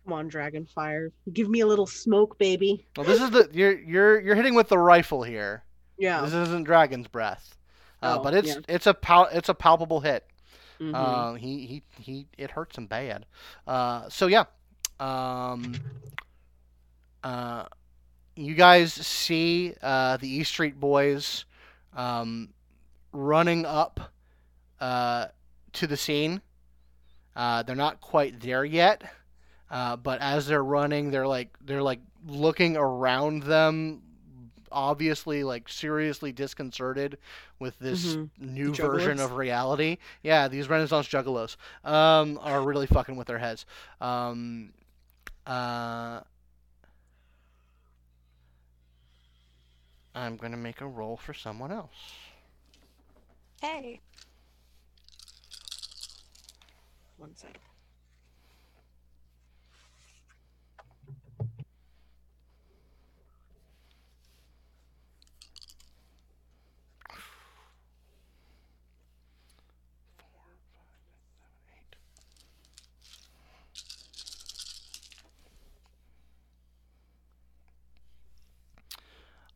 Come 0.03 0.13
on, 0.13 0.27
dragon 0.27 0.65
fire. 0.65 1.11
Give 1.31 1.49
me 1.49 1.61
a 1.61 1.65
little 1.67 1.85
smoke, 1.87 2.37
baby. 2.37 2.85
Well, 2.97 3.05
this 3.05 3.21
is 3.21 3.31
the 3.31 3.49
you're 3.53 3.79
you're 3.79 4.19
you're 4.19 4.35
hitting 4.35 4.55
with 4.55 4.67
the 4.67 4.77
rifle 4.77 5.23
here. 5.23 5.63
Yeah. 5.97 6.21
This 6.21 6.33
isn't 6.33 6.65
dragon's 6.65 7.07
breath, 7.07 7.55
uh, 8.01 8.17
Oh, 8.19 8.23
but 8.23 8.33
it's 8.33 8.47
yeah. 8.49 8.55
it's 8.67 8.87
a 8.87 8.93
pal- 8.93 9.29
it's 9.31 9.47
a 9.49 9.53
palpable 9.53 10.01
hit. 10.01 10.25
Mhm. 10.79 10.93
Uh, 10.95 11.33
he, 11.35 11.65
he 11.65 11.83
he 11.99 12.27
it 12.37 12.51
hurts 12.51 12.77
him 12.77 12.87
bad. 12.87 13.25
Uh, 13.67 14.09
so 14.09 14.27
yeah, 14.27 14.45
um, 14.99 15.75
uh, 17.23 17.65
you 18.35 18.55
guys 18.55 18.93
see 18.93 19.73
uh, 19.81 20.17
the 20.17 20.27
East 20.27 20.51
Street 20.51 20.79
Boys 20.79 21.45
um, 21.95 22.49
running 23.11 23.65
up 23.65 24.13
uh, 24.79 25.27
to 25.73 25.87
the 25.87 25.97
scene. 25.97 26.41
Uh, 27.35 27.63
they're 27.63 27.75
not 27.75 28.01
quite 28.01 28.39
there 28.41 28.65
yet, 28.65 29.03
but 29.69 30.19
as 30.21 30.47
they're 30.47 30.63
running, 30.63 31.11
they're 31.11 31.27
like 31.27 31.55
they're 31.65 31.81
like 31.83 31.99
looking 32.27 32.77
around 32.77 33.43
them, 33.43 34.01
obviously 34.73 35.43
like 35.43 35.69
seriously 35.69 36.33
disconcerted 36.33 37.17
with 37.59 37.79
this 37.79 38.17
Mhm. 38.17 38.29
new 38.39 38.75
The 38.75 38.77
version 38.77 39.19
of 39.19 39.33
reality. 39.33 39.97
Yeah, 40.23 40.47
these 40.49 40.69
Renaissance 40.69 41.07
juggalos 41.07 41.57
um, 41.85 42.39
are 42.41 42.61
really 42.63 42.87
fucking 42.87 43.15
with 43.15 43.27
their 43.27 43.39
heads. 43.39 43.65
Um, 44.01 44.73
uh, 45.47 46.21
I'm 50.15 50.37
gonna 50.37 50.57
make 50.57 50.81
a 50.81 50.87
roll 50.87 51.17
for 51.17 51.33
someone 51.33 51.71
else. 51.71 52.13
Hey. 53.61 54.01
One 57.17 57.35
sec. 57.35 57.59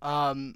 Um, 0.07 0.55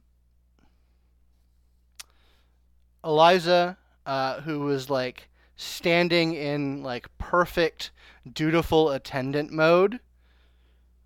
Eliza, 3.03 3.77
uh, 4.05 4.39
who 4.39 4.61
was 4.61 4.89
like 4.89 5.27
standing 5.57 6.33
in 6.33 6.83
like 6.83 7.05
perfect 7.17 7.91
dutiful 8.31 8.91
attendant 8.91 9.51
mode, 9.51 9.99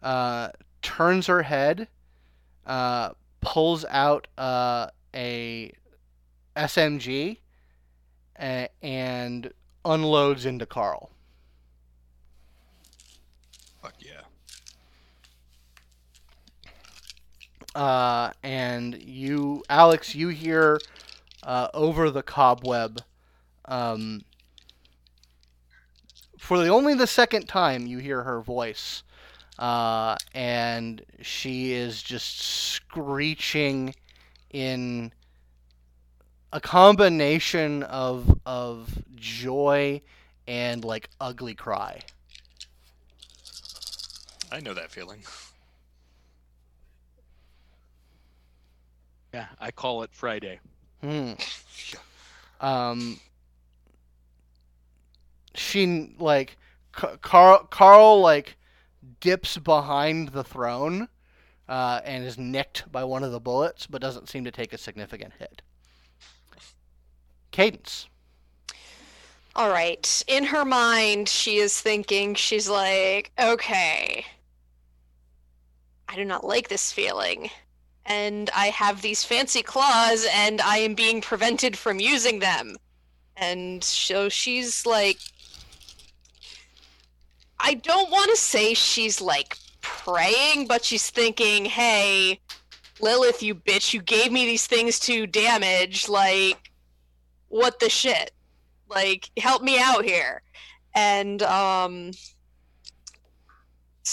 uh, 0.04 0.50
turns 0.84 1.26
her 1.26 1.42
head, 1.42 1.88
uh, 2.68 3.14
pulls 3.42 3.84
out 3.90 4.28
uh, 4.38 4.90
a 5.16 5.72
SMG, 6.56 7.40
and 8.36 9.52
unloads 9.84 10.46
into 10.46 10.68
Carl. 10.68 11.10
Fuck 13.82 13.96
yeah. 13.98 14.22
Uh, 17.76 18.32
and 18.42 19.00
you, 19.04 19.64
Alex, 19.70 20.16
you 20.16 20.30
hear 20.30 20.80
uh, 21.44 21.68
over 21.74 22.10
the 22.10 22.24
cobweb. 22.24 23.02
Um, 23.66 24.24
for 26.38 26.58
the 26.58 26.70
only 26.70 26.94
the 26.94 27.08
second 27.08 27.48
time, 27.48 27.86
you 27.86 27.98
hear 27.98 28.24
her 28.24 28.40
voice, 28.42 29.04
uh, 29.60 30.16
and 30.34 31.04
she 31.22 31.74
is 31.74 32.02
just 32.02 32.40
screeching 32.40 33.94
in 34.52 35.12
a 36.54 36.62
combination 36.62 37.84
of 37.84 38.40
of 38.46 39.04
joy 39.16 40.02
and 40.48 40.86
like 40.86 41.10
ugly 41.20 41.56
cry. 41.56 42.00
I 44.52 44.62
know 44.62 44.74
that 44.74 44.92
feeling. 44.92 45.24
Yeah, 49.36 49.48
I 49.60 49.70
call 49.70 50.04
it 50.04 50.12
Friday. 50.14 50.62
Hmm. 51.02 51.34
Um. 52.62 53.20
She 55.54 56.16
like 56.18 56.56
Carl. 56.94 57.68
Carl 57.70 58.22
like 58.22 58.56
dips 59.20 59.58
behind 59.58 60.30
the 60.30 60.46
throne, 60.46 61.10
uh, 61.68 62.00
and 62.06 62.24
is 62.24 62.38
nicked 62.38 62.90
by 62.90 63.04
one 63.04 63.26
of 63.26 63.34
the 63.34 63.42
bullets, 63.42 63.88
but 63.88 64.02
doesn't 64.02 64.30
seem 64.30 64.46
to 64.46 64.52
take 64.52 64.72
a 64.72 64.78
significant 64.78 65.34
hit. 65.38 65.62
Cadence. 67.52 68.08
All 69.54 69.70
right. 69.70 70.24
In 70.28 70.46
her 70.46 70.64
mind, 70.64 71.28
she 71.28 71.58
is 71.58 71.82
thinking, 71.82 72.36
she's 72.36 72.70
like, 72.70 73.34
okay, 73.38 74.26
I 76.08 76.16
do 76.16 76.24
not 76.24 76.46
like 76.46 76.70
this 76.70 76.94
feeling. 76.94 77.50
And 78.06 78.50
I 78.56 78.68
have 78.68 79.02
these 79.02 79.24
fancy 79.24 79.64
claws, 79.64 80.28
and 80.32 80.62
I 80.62 80.78
am 80.78 80.94
being 80.94 81.22
prevented 81.22 81.78
from 81.78 82.00
using 82.00 82.40
them. 82.40 82.76
And 83.36 83.84
so 83.84 84.30
she's 84.30 84.86
like, 84.86 85.18
I 87.60 87.74
don't 87.74 88.12
want 88.12 88.30
to 88.30 88.38
say 88.38 88.74
she's 88.74 89.22
like 89.22 89.58
praying, 89.82 90.68
but 90.68 90.86
she's 90.86 91.10
thinking, 91.10 91.66
hey, 91.66 92.40
Lilith, 93.02 93.42
you 93.42 93.56
bitch, 93.56 93.94
you 93.94 94.02
gave 94.02 94.32
me 94.32 94.46
these 94.46 94.68
things 94.68 95.00
to 95.00 95.26
damage. 95.26 96.08
Like, 96.08 96.72
what 97.48 97.80
the 97.80 97.90
shit? 97.90 98.32
like 98.90 99.30
help 99.38 99.62
me 99.62 99.80
out 99.80 100.06
here 100.06 100.42
and 100.94 101.42
um 101.44 102.12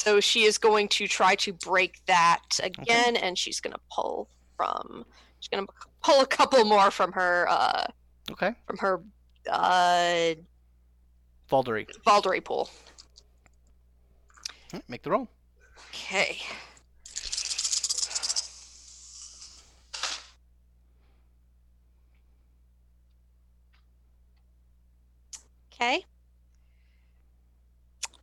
so 0.03 0.19
she 0.19 0.43
is 0.43 0.59
going 0.59 0.89
to 0.89 1.07
try 1.07 1.37
to 1.37 1.53
break 1.53 2.01
that 2.07 2.41
again 2.61 3.15
and 3.17 3.39
she's 3.39 3.61
going 3.61 3.73
to 3.73 3.81
pull 3.95 4.29
from 4.57 5.05
she's 5.39 5.49
going 5.49 5.65
to 5.65 5.73
pull 6.03 6.21
a 6.21 6.27
couple 6.27 6.65
more 6.65 6.91
from 6.91 7.13
her 7.13 7.47
uh 7.49 7.85
Okay. 8.31 8.53
from 8.67 8.79
her 8.79 9.01
uh 9.51 10.35
Vaulderie. 11.51 11.87
Vaulderie 12.07 12.43
pool 12.45 12.69
Make 14.89 15.03
the 15.03 15.11
roll. 15.11 15.29
okay 15.91 16.39
okay 25.73 26.05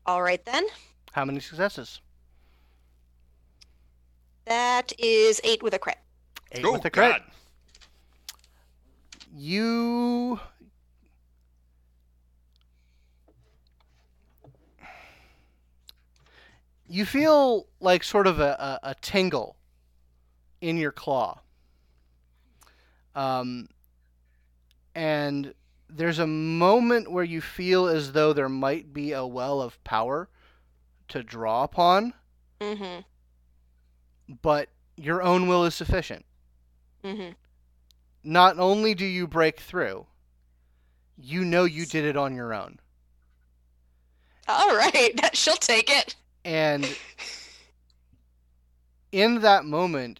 all 0.05 0.21
right 0.21 0.43
then 0.45 0.65
How 1.11 1.25
many 1.25 1.39
successes? 1.39 2.01
That 4.45 4.93
is 4.97 5.41
eight 5.43 5.61
with 5.61 5.73
a 5.73 5.79
crit. 5.79 5.97
Eight 6.51 6.65
Oh, 6.65 6.73
with 6.73 6.85
a 6.85 6.89
crit. 6.89 7.11
God. 7.11 7.23
You. 9.35 10.39
You 16.87 17.05
feel 17.05 17.67
like 17.79 18.03
sort 18.03 18.25
of 18.25 18.39
a, 18.39 18.79
a, 18.83 18.89
a 18.89 18.95
tingle 18.95 19.55
in 20.61 20.77
your 20.77 20.91
claw. 20.91 21.39
Um, 23.13 23.67
and 24.95 25.53
there's 25.87 26.17
a 26.17 26.25
moment 26.25 27.11
where 27.11 27.23
you 27.23 27.41
feel 27.41 27.87
as 27.87 28.13
though 28.13 28.33
there 28.33 28.49
might 28.49 28.91
be 28.91 29.11
a 29.11 29.25
well 29.25 29.61
of 29.61 29.83
power 29.83 30.29
to 31.09 31.23
draw 31.23 31.63
upon, 31.63 32.13
Mm-hmm. 32.61 33.01
but 34.41 34.69
your 34.97 35.21
own 35.21 35.47
will 35.47 35.63
is 35.65 35.75
sufficient. 35.75 36.25
Mm-hmm. 37.03 37.31
not 38.23 38.59
only 38.59 38.93
do 38.93 39.05
you 39.05 39.27
break 39.27 39.59
through, 39.61 40.05
you 41.17 41.45
know 41.45 41.63
you 41.63 41.85
did 41.85 42.03
it 42.03 42.17
on 42.17 42.35
your 42.35 42.53
own. 42.53 42.79
All 44.47 44.75
right, 44.75 45.11
she'll 45.33 45.55
take 45.55 45.89
it. 45.89 46.15
And 46.43 46.85
in 49.11 49.41
that 49.41 49.65
moment, 49.65 50.19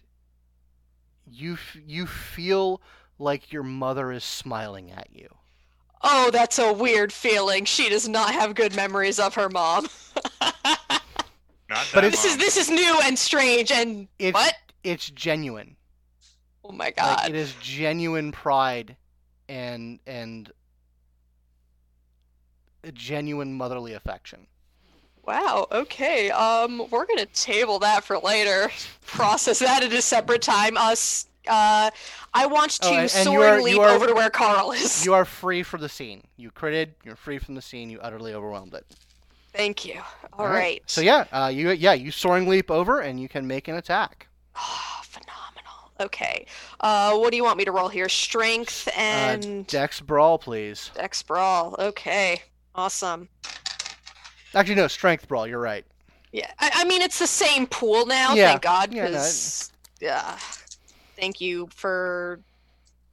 you 1.26 1.54
f- 1.54 1.76
you 1.86 2.06
feel 2.06 2.80
like 3.18 3.52
your 3.52 3.62
mother 3.62 4.10
is 4.12 4.24
smiling 4.24 4.90
at 4.90 5.08
you. 5.12 5.28
Oh, 6.02 6.30
that's 6.32 6.58
a 6.58 6.72
weird 6.72 7.12
feeling. 7.12 7.66
She 7.66 7.90
does 7.90 8.08
not 8.08 8.32
have 8.32 8.54
good 8.54 8.74
memories 8.74 9.18
of 9.18 9.34
her 9.34 9.50
mom. 9.50 9.86
Not 11.70 11.88
But 11.94 12.00
that 12.00 12.04
it's- 12.08 12.22
this 12.24 12.32
is 12.32 12.36
this 12.36 12.56
is 12.56 12.68
new 12.68 13.00
and 13.04 13.16
strange 13.18 13.70
and 13.70 14.08
It's 14.18 14.34
what? 14.34 14.54
it's 14.84 15.08
genuine. 15.08 15.76
Oh 16.64 16.72
my 16.72 16.86
Like 16.86 16.96
god. 16.96 17.28
it 17.30 17.36
is 17.36 17.54
genuine 17.62 18.32
pride 18.32 18.96
and 19.48 20.00
and 20.06 20.52
a 22.82 22.90
genuine 22.92 23.54
motherly 23.54 23.92
affection. 23.94 24.46
Wow. 25.24 25.68
Okay. 25.70 26.30
Um, 26.30 26.88
we're 26.90 27.06
gonna 27.06 27.26
table 27.26 27.78
that 27.80 28.02
for 28.04 28.18
later. 28.18 28.70
Process 29.06 29.60
that 29.60 29.84
at 29.84 29.92
a 29.92 30.02
separate 30.02 30.42
time. 30.42 30.76
Us. 30.76 31.26
Uh, 31.46 31.90
I 32.34 32.46
want 32.46 32.72
to 32.72 32.86
Oh, 32.88 32.90
and- 32.90 32.98
and 33.00 33.08
you 33.08 33.08
soaring 33.40 33.60
are- 33.60 33.62
leap 33.62 33.78
are- 33.78 33.88
over 33.90 34.06
to 34.08 34.14
where 34.14 34.30
Carl 34.30 34.72
is. 34.72 35.04
You 35.04 35.14
are 35.14 35.24
free 35.24 35.62
from 35.62 35.80
the 35.82 35.88
scene. 35.88 36.24
You 36.36 36.50
critted. 36.50 36.94
You're 37.04 37.16
free 37.16 37.38
from 37.38 37.54
the 37.54 37.62
scene. 37.62 37.90
You 37.90 38.00
utterly 38.00 38.34
overwhelmed 38.34 38.74
it. 38.74 38.84
Thank 39.52 39.84
you. 39.84 40.00
All 40.32 40.46
All 40.46 40.52
right. 40.52 40.82
So 40.86 41.00
yeah, 41.00 41.26
uh, 41.32 41.50
you 41.52 41.70
yeah 41.70 41.92
you 41.92 42.10
soaring 42.10 42.48
leap 42.48 42.70
over 42.70 43.00
and 43.00 43.20
you 43.20 43.28
can 43.28 43.46
make 43.46 43.68
an 43.68 43.76
attack. 43.76 44.28
Oh, 44.56 45.00
phenomenal. 45.02 45.92
Okay. 46.00 46.46
Uh, 46.80 47.16
what 47.16 47.30
do 47.30 47.36
you 47.36 47.44
want 47.44 47.58
me 47.58 47.64
to 47.64 47.72
roll 47.72 47.88
here? 47.88 48.08
Strength 48.08 48.88
Uh, 48.88 48.92
and 48.96 49.66
Dex 49.66 50.00
brawl, 50.00 50.38
please. 50.38 50.90
Dex 50.94 51.22
brawl. 51.22 51.76
Okay. 51.78 52.42
Awesome. 52.74 53.28
Actually, 54.54 54.76
no, 54.76 54.88
strength 54.88 55.28
brawl. 55.28 55.46
You're 55.46 55.60
right. 55.60 55.84
Yeah. 56.32 56.50
I, 56.58 56.70
I 56.74 56.84
mean, 56.84 57.02
it's 57.02 57.18
the 57.18 57.26
same 57.26 57.66
pool 57.66 58.06
now. 58.06 58.34
Yeah. 58.34 58.50
Thank 58.50 58.62
God. 58.62 58.94
Yeah, 58.94 59.08
no, 59.08 59.30
Yeah. 60.00 60.38
Thank 61.16 61.40
you 61.40 61.68
for 61.74 62.40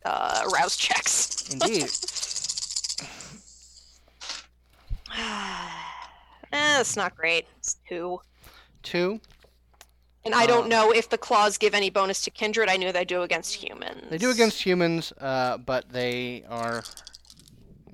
uh, 0.05 0.43
rouse 0.53 0.77
checks. 0.77 1.49
Indeed. 1.51 1.89
eh, 6.51 6.77
that's 6.77 6.95
not 6.95 7.15
great. 7.15 7.45
It's 7.57 7.77
two. 7.87 8.19
Two. 8.83 9.19
And 10.25 10.35
I 10.35 10.45
don't 10.45 10.65
Uh, 10.65 10.67
know 10.67 10.91
if 10.91 11.07
the 11.09 11.17
claws 11.17 11.57
give 11.57 11.73
any 11.73 11.89
bonus 11.89 12.21
to 12.23 12.31
kindred. 12.31 12.69
I 12.69 12.75
know 12.77 12.91
they 12.91 13.05
do 13.05 13.21
against 13.21 13.53
humans. 13.55 14.07
They 14.09 14.17
do 14.17 14.29
against 14.29 14.61
humans, 14.61 15.13
uh, 15.19 15.57
but 15.57 15.89
they 15.89 16.43
are. 16.49 16.83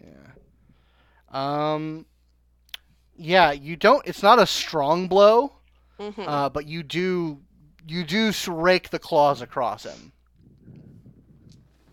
Yeah. 0.02 1.74
Um. 1.74 2.06
Yeah, 3.16 3.52
you 3.52 3.76
don't. 3.76 4.06
It's 4.08 4.24
not 4.24 4.40
a 4.40 4.48
strong 4.48 5.08
blow, 5.08 5.54
Mhm. 6.00 6.28
uh, 6.28 6.50
but 6.50 6.66
you 6.66 6.82
do. 6.82 7.40
You 7.88 8.04
do 8.04 8.32
rake 8.48 8.90
the 8.90 9.00
claws 9.00 9.42
across 9.42 9.84
him. 9.84 10.12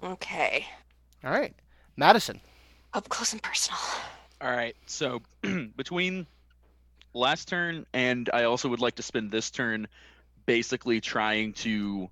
okay. 0.03 0.67
All 1.25 1.31
right, 1.31 1.55
Madison. 1.97 2.41
Up 2.95 3.09
close 3.09 3.33
and 3.33 3.43
personal. 3.43 3.79
All 4.41 4.51
right. 4.51 4.75
So 4.87 5.21
between 5.77 6.27
last 7.13 7.49
turn 7.49 7.87
and 7.93 8.31
I 8.33 8.45
also 8.45 8.69
would 8.69 8.81
like 8.81 8.97
to 8.97 9.03
spend 9.03 9.31
this 9.31 9.51
turn 9.51 9.89
basically 10.47 11.01
trying 11.01 11.53
to 11.55 12.09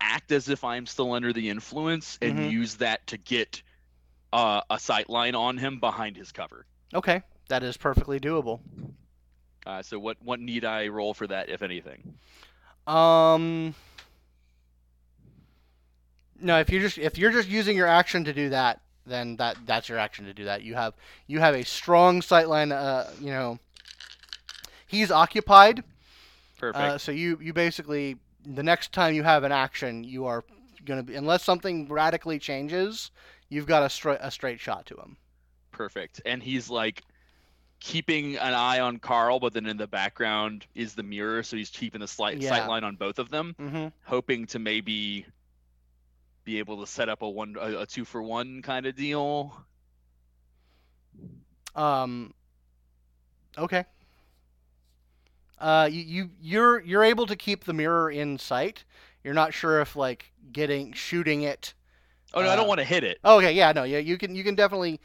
act 0.00 0.32
as 0.32 0.48
if 0.48 0.64
I'm 0.64 0.86
still 0.86 1.12
under 1.12 1.32
the 1.32 1.50
influence 1.50 2.18
and 2.20 2.38
Mhm. 2.38 2.50
use 2.50 2.76
that 2.76 3.06
to 3.08 3.16
get 3.18 3.62
uh, 4.32 4.62
a 4.68 4.78
sight 4.78 5.08
line 5.08 5.34
on 5.34 5.56
him 5.58 5.78
behind 5.80 6.16
his 6.16 6.32
cover. 6.32 6.66
Okay, 6.92 7.22
that 7.48 7.62
is 7.62 7.76
perfectly 7.76 8.18
doable. 8.18 8.60
Uh, 9.66 9.82
so 9.82 9.98
what 9.98 10.16
what 10.22 10.40
need 10.40 10.64
I 10.64 10.88
roll 10.88 11.14
for 11.14 11.26
that, 11.26 11.48
if 11.48 11.62
anything? 11.62 12.18
Um. 12.86 13.74
No, 16.40 16.58
if 16.58 16.68
you're 16.68 16.82
just 16.82 16.98
if 16.98 17.16
you're 17.16 17.30
just 17.30 17.48
using 17.48 17.76
your 17.76 17.86
action 17.86 18.24
to 18.24 18.32
do 18.32 18.50
that, 18.50 18.80
then 19.06 19.36
that 19.36 19.56
that's 19.66 19.88
your 19.88 19.98
action 19.98 20.24
to 20.26 20.34
do 20.34 20.44
that. 20.44 20.62
You 20.62 20.74
have 20.74 20.94
you 21.26 21.38
have 21.40 21.54
a 21.54 21.64
strong 21.64 22.20
sightline. 22.20 22.72
Uh, 22.72 23.10
you 23.20 23.30
know, 23.30 23.58
he's 24.94 25.10
occupied. 25.10 25.82
Perfect. 26.58 26.82
Uh, 26.84 26.98
so 26.98 27.12
you 27.12 27.38
you 27.42 27.52
basically 27.52 28.16
the 28.46 28.62
next 28.62 28.92
time 28.92 29.14
you 29.14 29.22
have 29.22 29.44
an 29.44 29.52
action, 29.52 30.04
you 30.04 30.24
are 30.26 30.44
going 30.84 30.98
to 30.98 31.02
be 31.02 31.14
unless 31.14 31.42
something 31.42 31.88
radically 31.88 32.38
changes, 32.38 33.10
you've 33.48 33.66
got 33.66 33.82
a 33.82 33.88
straight 33.90 34.18
a 34.20 34.30
straight 34.30 34.60
shot 34.60 34.86
to 34.86 34.94
him. 34.96 35.16
Perfect. 35.72 36.20
And 36.24 36.42
he's 36.42 36.70
like 36.70 37.02
keeping 37.80 38.36
an 38.36 38.54
eye 38.54 38.80
on 38.80 38.98
Carl, 38.98 39.40
but 39.40 39.52
then 39.52 39.66
in 39.66 39.76
the 39.76 39.86
background 39.86 40.66
is 40.74 40.94
the 40.94 41.02
mirror, 41.02 41.42
so 41.42 41.56
he's 41.56 41.70
keeping 41.70 42.00
the 42.00 42.08
slight 42.08 42.40
Yeah. 42.40 42.50
sight 42.50 42.68
line 42.68 42.84
on 42.84 42.96
both 42.96 43.18
of 43.18 43.28
them, 43.30 43.54
Mm-hmm. 43.60 43.88
hoping 44.04 44.46
to 44.46 44.58
maybe 44.58 45.26
be 46.44 46.58
able 46.58 46.80
to 46.80 46.86
set 46.86 47.08
up 47.08 47.22
a 47.22 47.28
one 47.28 47.56
a, 47.60 47.80
a 47.80 47.86
two 47.86 48.04
for 48.04 48.22
one 48.22 48.62
kind 48.62 48.86
of 48.86 48.94
deal. 48.94 49.52
Um. 51.74 52.32
Okay. 53.58 53.84
Uh, 55.64 55.88
you, 55.90 56.02
you 56.02 56.30
you're 56.40 56.80
you're 56.82 57.04
able 57.04 57.26
to 57.26 57.36
keep 57.36 57.64
the 57.64 57.72
mirror 57.72 58.10
in 58.10 58.38
sight. 58.38 58.84
You're 59.24 59.34
not 59.34 59.54
sure 59.54 59.80
if 59.80 59.96
like 59.96 60.32
getting 60.52 60.92
shooting 60.92 61.42
it. 61.42 61.74
Oh 62.34 62.42
no, 62.42 62.50
I 62.50 62.56
don't 62.56 62.66
Uh, 62.66 62.68
want 62.68 62.80
to 62.80 62.84
hit 62.84 63.04
it. 63.04 63.18
Oh, 63.24 63.38
okay, 63.38 63.52
yeah, 63.52 63.72
no, 63.72 63.84
yeah, 63.84 63.98
you 63.98 64.18
can 64.18 64.34
you 64.34 64.44
can 64.44 64.54
definitely 64.54 65.00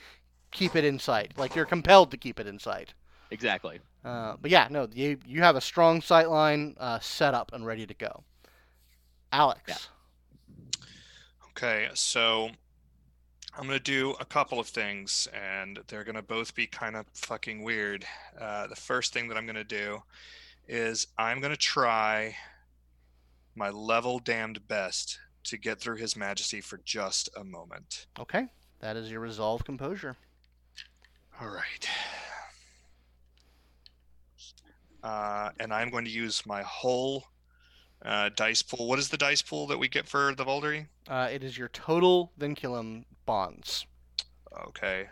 keep 0.52 0.76
it 0.76 0.86
in 0.86 1.00
sight. 1.00 1.34
Like 1.38 1.56
you're 1.56 1.66
compelled 1.66 2.12
to 2.12 2.18
keep 2.18 2.40
it 2.40 2.48
in 2.48 2.60
sight. 2.60 2.94
Exactly. 3.32 3.80
Uh, 4.04 4.36
but 4.42 4.52
yeah, 4.52 4.68
no, 4.72 4.88
you 4.94 5.20
you 5.26 5.42
have 5.42 5.56
a 5.56 5.62
strong 5.62 6.02
sight 6.02 6.30
line 6.30 6.76
uh, 6.80 7.00
set 7.00 7.34
up 7.34 7.52
and 7.54 7.66
ready 7.66 7.86
to 7.88 7.94
go. 7.94 8.24
Alex. 9.32 9.62
Yeah. 9.68 9.78
Okay, 11.52 11.90
so 11.94 12.50
I'm 13.58 13.66
gonna 13.68 13.80
do 13.80 14.16
a 14.20 14.26
couple 14.26 14.60
of 14.60 14.68
things, 14.68 15.28
and 15.34 15.80
they're 15.88 16.04
gonna 16.04 16.22
both 16.22 16.56
be 16.56 16.68
kind 16.68 16.96
of 16.96 17.06
fucking 17.14 17.64
weird. 17.64 18.06
Uh, 18.40 18.68
the 18.68 18.76
first 18.76 19.14
thing 19.14 19.28
that 19.28 19.38
I'm 19.38 19.46
gonna 19.46 19.64
do 19.64 20.04
is 20.70 21.08
I'm 21.18 21.42
gonna 21.42 21.58
try 21.58 22.36
my 23.56 23.70
level 23.72 24.20
damned 24.20 24.68
best 24.68 25.20
to 25.46 25.58
get 25.58 25.80
through 25.80 25.98
His 25.98 26.16
Majesty 26.16 26.62
for 26.62 26.80
just 26.86 27.30
a 27.36 27.44
moment. 27.44 28.06
Okay, 28.20 28.46
that 28.80 28.96
is 28.96 29.12
your 29.12 29.20
resolve 29.20 29.66
composure. 29.66 30.16
All 31.42 31.50
right. 31.50 31.90
Uh, 35.02 35.50
and 35.60 35.74
I'm 35.74 35.90
going 35.90 36.04
to 36.06 36.12
use 36.12 36.46
my 36.46 36.62
whole 36.64 37.24
uh, 38.04 38.30
dice 38.36 38.62
pool. 38.62 38.88
What 38.88 39.00
is 39.00 39.08
the 39.08 39.18
dice 39.18 39.42
pool 39.42 39.66
that 39.68 39.78
we 39.78 39.88
get 39.88 40.08
for 40.08 40.36
the 40.36 40.44
Vaulderie? 40.44 40.88
Uh, 41.08 41.30
it 41.32 41.44
is 41.44 41.58
your 41.58 41.70
total 41.70 42.34
vinculum 42.38 43.06
bonds. 43.26 43.86
Okay. 44.68 45.08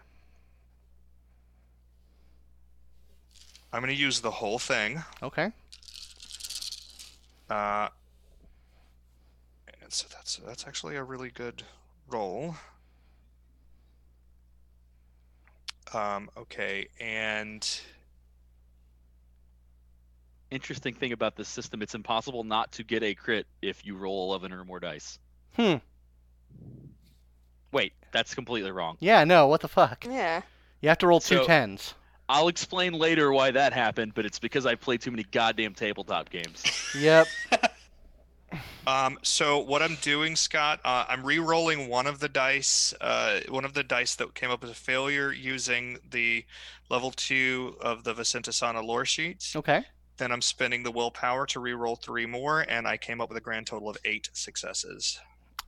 I'm 3.77 3.83
going 3.83 3.95
to 3.95 4.01
use 4.01 4.21
the 4.21 4.31
whole 4.31 4.57
thing. 4.57 5.03
Okay. 5.21 5.51
Uh, 7.47 7.89
and 9.83 9.93
so 9.93 10.07
that's 10.11 10.37
that's 10.37 10.65
actually 10.65 10.95
a 10.95 11.03
really 11.03 11.29
good 11.29 11.61
roll. 12.09 12.55
Um, 15.93 16.31
okay, 16.35 16.87
and 16.99 17.69
Interesting 20.49 20.95
thing 20.95 21.11
about 21.11 21.35
this 21.35 21.47
system, 21.47 21.83
it's 21.83 21.93
impossible 21.93 22.43
not 22.43 22.71
to 22.71 22.83
get 22.83 23.03
a 23.03 23.13
crit 23.13 23.45
if 23.61 23.85
you 23.85 23.95
roll 23.95 24.29
11 24.29 24.53
or 24.53 24.63
more 24.63 24.79
dice. 24.79 25.19
Hmm. 25.55 25.75
Wait, 27.71 27.93
that's 28.11 28.33
completely 28.33 28.71
wrong. 28.71 28.97
Yeah. 29.01 29.23
No. 29.25 29.47
What 29.47 29.61
the 29.61 29.67
fuck? 29.67 30.05
Yeah. 30.09 30.41
You 30.81 30.89
have 30.89 30.97
to 30.99 31.07
roll 31.07 31.19
two 31.19 31.35
So- 31.37 31.45
tens. 31.45 31.93
I'll 32.29 32.47
explain 32.49 32.93
later 32.93 33.31
why 33.31 33.51
that 33.51 33.73
happened, 33.73 34.13
but 34.13 34.25
it's 34.25 34.39
because 34.39 34.65
I 34.65 34.75
played 34.75 35.01
too 35.01 35.11
many 35.11 35.23
goddamn 35.31 35.73
tabletop 35.73 36.29
games. 36.29 36.63
Yep. 36.97 37.27
Um, 38.87 39.19
so 39.21 39.59
what 39.59 39.81
I'm 39.81 39.97
doing, 40.01 40.37
Scott, 40.37 40.79
uh, 40.85 41.03
I'm 41.09 41.25
re-rolling 41.25 41.89
one 41.89 42.07
of 42.07 42.19
the 42.19 42.29
dice, 42.29 42.93
uh, 43.01 43.41
one 43.49 43.65
of 43.65 43.73
the 43.73 43.83
dice 43.83 44.15
that 44.15 44.33
came 44.33 44.49
up 44.49 44.63
as 44.63 44.69
a 44.69 44.73
failure 44.73 45.33
using 45.33 45.97
the 46.09 46.45
level 46.89 47.11
two 47.11 47.75
of 47.81 48.05
the 48.05 48.13
Vasantasena 48.13 48.81
lore 48.81 49.03
sheet. 49.03 49.51
Okay. 49.53 49.83
Then 50.15 50.31
I'm 50.31 50.41
spending 50.41 50.83
the 50.83 50.91
willpower 50.91 51.45
to 51.47 51.59
re-roll 51.59 51.97
three 51.97 52.25
more, 52.25 52.61
and 52.61 52.87
I 52.87 52.95
came 52.95 53.19
up 53.19 53.27
with 53.27 53.37
a 53.37 53.41
grand 53.41 53.67
total 53.67 53.89
of 53.89 53.97
eight 54.05 54.29
successes. 54.31 55.19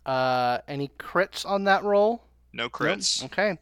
Uh, 0.05 0.59
any 0.69 0.87
crits 0.97 1.45
on 1.45 1.65
that 1.65 1.83
roll? 1.83 2.23
No 2.53 2.63
Nope. 2.63 2.71
crits. 2.71 3.25
Okay. 3.25 3.57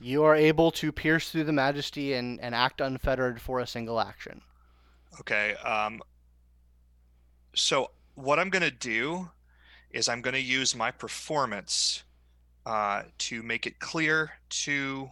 You 0.00 0.24
are 0.24 0.34
able 0.34 0.70
to 0.72 0.90
pierce 0.90 1.30
through 1.30 1.44
the 1.44 1.52
majesty 1.52 2.14
and, 2.14 2.40
and 2.40 2.54
act 2.54 2.80
unfettered 2.80 3.40
for 3.40 3.60
a 3.60 3.66
single 3.66 4.00
action. 4.00 4.40
Okay. 5.20 5.54
Um, 5.56 6.00
so 7.54 7.90
what 8.14 8.38
I'm 8.38 8.48
gonna 8.48 8.70
do 8.70 9.28
is 9.90 10.08
I'm 10.08 10.22
gonna 10.22 10.38
use 10.38 10.74
my 10.74 10.90
performance 10.90 12.04
uh, 12.64 13.02
to 13.18 13.42
make 13.42 13.66
it 13.66 13.78
clear 13.78 14.30
to 14.48 15.10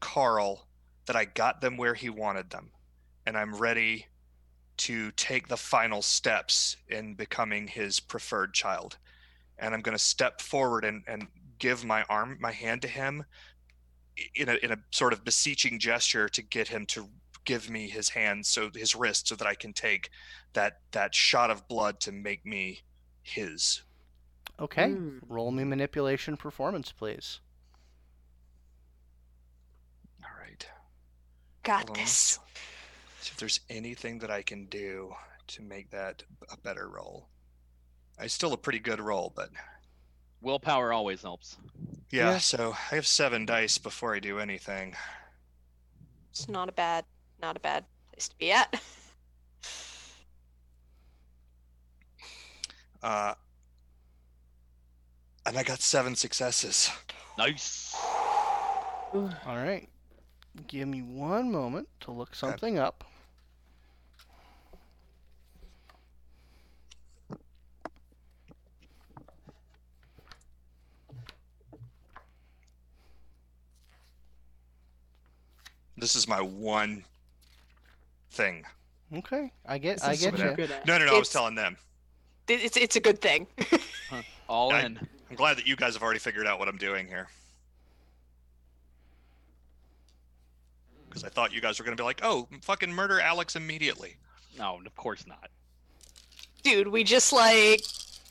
Carl 0.00 0.66
that 1.06 1.16
I 1.16 1.24
got 1.24 1.60
them 1.62 1.76
where 1.76 1.94
he 1.94 2.10
wanted 2.10 2.50
them, 2.50 2.70
and 3.24 3.36
I'm 3.36 3.54
ready 3.54 4.06
to 4.78 5.10
take 5.12 5.48
the 5.48 5.56
final 5.56 6.02
steps 6.02 6.76
in 6.88 7.14
becoming 7.14 7.66
his 7.66 7.98
preferred 7.98 8.52
child. 8.52 8.98
And 9.58 9.74
I'm 9.74 9.80
gonna 9.80 9.98
step 9.98 10.42
forward 10.42 10.84
and, 10.84 11.02
and 11.06 11.28
give 11.58 11.84
my 11.84 12.04
arm, 12.10 12.36
my 12.40 12.52
hand 12.52 12.82
to 12.82 12.88
him 12.88 13.24
in 14.34 14.48
a 14.48 14.54
in 14.62 14.72
a 14.72 14.78
sort 14.90 15.12
of 15.12 15.24
beseeching 15.24 15.78
gesture 15.78 16.28
to 16.28 16.42
get 16.42 16.68
him 16.68 16.86
to 16.86 17.08
give 17.44 17.70
me 17.70 17.88
his 17.88 18.10
hand 18.10 18.44
so 18.44 18.70
his 18.74 18.94
wrist 18.94 19.28
so 19.28 19.34
that 19.34 19.46
I 19.46 19.54
can 19.54 19.72
take 19.72 20.10
that 20.52 20.80
that 20.92 21.14
shot 21.14 21.50
of 21.50 21.66
blood 21.68 22.00
to 22.00 22.12
make 22.12 22.44
me 22.44 22.82
his. 23.22 23.82
Okay. 24.60 24.90
Hmm. 24.90 25.18
Roll 25.28 25.50
me 25.50 25.64
manipulation 25.64 26.36
performance, 26.36 26.92
please. 26.92 27.40
All 30.24 30.30
right. 30.40 30.66
Got 31.62 31.88
Hold 31.88 31.96
this. 31.96 32.38
See 33.20 33.30
if 33.32 33.36
there's 33.36 33.60
anything 33.70 34.18
that 34.18 34.30
I 34.30 34.42
can 34.42 34.66
do 34.66 35.14
to 35.48 35.62
make 35.62 35.90
that 35.90 36.22
a 36.50 36.56
better 36.56 36.88
roll. 36.88 37.28
It's 38.20 38.34
still 38.34 38.52
a 38.52 38.58
pretty 38.58 38.80
good 38.80 39.00
roll, 39.00 39.32
but 39.34 39.50
Willpower 40.40 40.92
always 40.92 41.22
helps. 41.22 41.56
yeah, 42.10 42.32
Yeah. 42.32 42.38
so 42.38 42.74
I 42.90 42.94
have 42.94 43.06
seven 43.06 43.44
dice 43.46 43.78
before 43.78 44.14
I 44.14 44.20
do 44.20 44.38
anything. 44.38 44.94
It's 46.30 46.48
not 46.48 46.68
a 46.68 46.72
bad, 46.72 47.04
not 47.42 47.56
a 47.56 47.60
bad 47.60 47.84
place 48.12 48.28
to 48.28 48.36
be 48.38 48.52
at. 48.52 48.80
Uh 53.00 53.32
and 55.46 55.56
I 55.56 55.62
got 55.62 55.80
seven 55.80 56.16
successes. 56.16 56.90
Nice. 57.38 57.94
All 59.14 59.30
right. 59.46 59.88
Give 60.66 60.88
me 60.88 61.02
one 61.02 61.50
moment 61.52 61.88
to 62.00 62.10
look 62.10 62.34
something 62.34 62.76
up. 62.78 63.04
This 75.98 76.14
is 76.14 76.28
my 76.28 76.40
one 76.40 77.04
thing. 78.30 78.64
Okay. 79.16 79.50
I 79.66 79.78
get 79.78 80.02
I 80.04 80.12
is 80.12 80.20
get 80.20 80.38
you. 80.38 80.44
I'm 80.50 80.54
good 80.54 80.70
at. 80.70 80.86
No, 80.86 80.98
no, 80.98 81.06
no, 81.06 81.10
I 81.14 81.18
was 81.18 81.28
It's- 81.28 81.32
telling 81.32 81.54
them. 81.54 81.76
It's 82.46 82.76
it's 82.76 82.96
a 82.96 83.00
good 83.00 83.20
thing. 83.20 83.46
All 84.48 84.72
I- 84.72 84.82
in. 84.82 84.98
I'm 85.30 85.36
glad 85.36 85.58
that 85.58 85.66
you 85.66 85.76
guys 85.76 85.92
have 85.94 86.02
already 86.02 86.18
figured 86.20 86.46
out 86.46 86.58
what 86.58 86.68
I'm 86.68 86.78
doing 86.78 87.06
here. 87.06 87.28
Because 91.08 91.24
I 91.24 91.28
thought 91.28 91.52
you 91.52 91.60
guys 91.60 91.78
were 91.78 91.84
going 91.84 91.96
to 91.96 92.00
be 92.00 92.04
like, 92.04 92.20
oh, 92.22 92.48
fucking 92.62 92.90
murder 92.92 93.20
Alex 93.20 93.56
immediately. 93.56 94.16
No, 94.58 94.80
of 94.84 94.96
course 94.96 95.26
not. 95.26 95.50
Dude, 96.62 96.88
we 96.88 97.04
just 97.04 97.32
like 97.32 97.82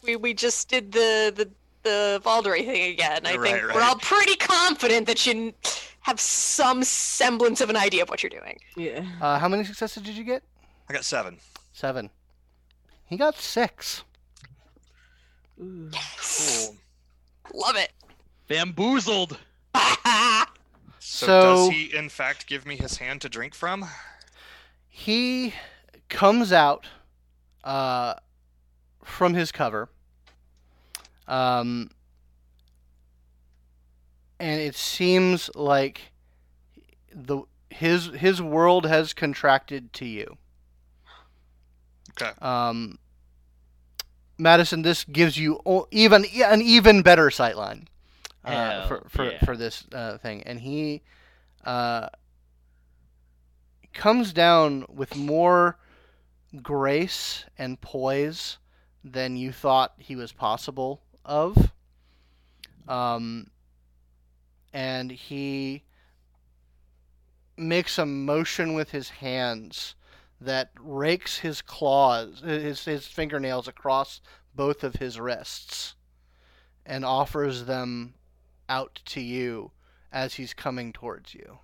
we 0.03 0.15
we 0.15 0.33
just 0.33 0.69
did 0.69 0.91
the 0.91 1.31
the 1.35 1.49
the 1.83 2.21
Vaulderie 2.23 2.65
thing 2.65 2.91
again. 2.93 3.25
I 3.25 3.35
Right, 3.35 3.61
think 3.61 3.73
we're 3.73 3.81
all 3.81 3.95
pretty 3.95 4.35
confident 4.35 5.05
that 5.07 5.25
you 5.25 5.33
n- 5.33 5.53
have 6.07 6.19
some 6.21 6.83
semblance 6.85 7.59
of 7.59 7.69
an 7.69 7.75
idea 7.75 8.01
of 8.01 8.09
what 8.09 8.23
you're 8.23 8.29
doing. 8.29 8.57
Yeah. 8.77 9.05
Uh, 9.21 9.37
how 9.37 9.49
many 9.49 9.65
successes 9.65 10.01
did 10.03 10.15
you 10.15 10.23
get? 10.23 10.41
I 10.89 10.93
got 10.93 11.03
seven. 11.03 11.37
Seven. 11.73 12.09
He 13.05 13.17
got 13.17 13.35
six. 13.35 14.03
Ooh. 15.61 15.89
Yes. 15.91 16.71
Cool. 17.43 17.59
Love 17.61 17.75
it. 17.75 17.91
Bamboozled. 18.47 19.37
So, 20.99 21.25
So- 21.25 21.41
does 21.41 21.69
he, 21.69 21.95
in 21.95 22.09
fact, 22.09 22.47
give 22.47 22.65
me 22.65 22.75
his 22.75 22.97
hand 22.97 23.21
to 23.21 23.29
drink 23.29 23.55
from? 23.55 23.85
He 24.89 25.53
comes 26.09 26.51
out 26.51 26.85
uh, 27.63 28.15
from 29.05 29.33
his 29.33 29.51
cover. 29.53 29.89
Um, 31.27 31.91
and 34.39 34.61
it 34.61 34.75
seems 34.75 35.49
like 35.55 36.11
the 37.13 37.43
his 37.69 38.07
his 38.07 38.41
world 38.41 38.85
has 38.85 39.13
contracted 39.13 39.93
to 39.93 40.05
you. 40.05 40.37
Okay. 42.19 42.31
Um, 42.41 42.97
Madison, 44.37 44.81
this 44.81 45.03
gives 45.03 45.37
you 45.37 45.59
even 45.91 46.25
an 46.43 46.61
even 46.61 47.01
better 47.01 47.29
sightline 47.29 47.87
uh, 48.47 48.71
Hell 48.71 48.87
for 48.87 49.03
for, 49.09 49.31
yeah. 49.31 49.45
for 49.45 49.57
this 49.57 49.83
uh, 49.91 50.17
thing, 50.17 50.43
and 50.43 50.59
he 50.59 51.01
uh, 51.65 52.09
comes 53.93 54.33
down 54.33 54.85
with 54.89 55.15
more 55.15 55.77
grace 56.61 57.45
and 57.57 57.79
poise 57.81 58.57
than 59.03 59.35
you 59.35 59.51
thought 59.51 59.93
he 59.97 60.15
was 60.15 60.31
possible 60.31 61.01
of. 61.25 61.71
Um, 62.87 63.47
and 64.77 65.09
he 65.09 65.81
makes 67.57 67.97
a 67.97 68.05
motion 68.05 68.75
with 68.75 68.91
his 68.91 69.09
hands 69.09 69.95
that 70.39 70.69
rakes 70.79 71.39
his 71.39 71.63
claws, 71.63 72.43
uh, 72.43 72.47
his, 72.47 72.85
his 72.85 73.07
fingernails 73.07 73.67
across 73.67 74.21
both 74.53 74.83
of 74.83 74.97
his 74.97 75.19
wrists, 75.19 75.95
and 76.85 77.03
offers 77.03 77.65
them 77.65 78.13
out 78.69 79.01
to 79.03 79.19
you 79.19 79.71
as 80.11 80.35
he's 80.35 80.53
coming 80.53 80.93
towards 80.93 81.33
you. 81.33 81.57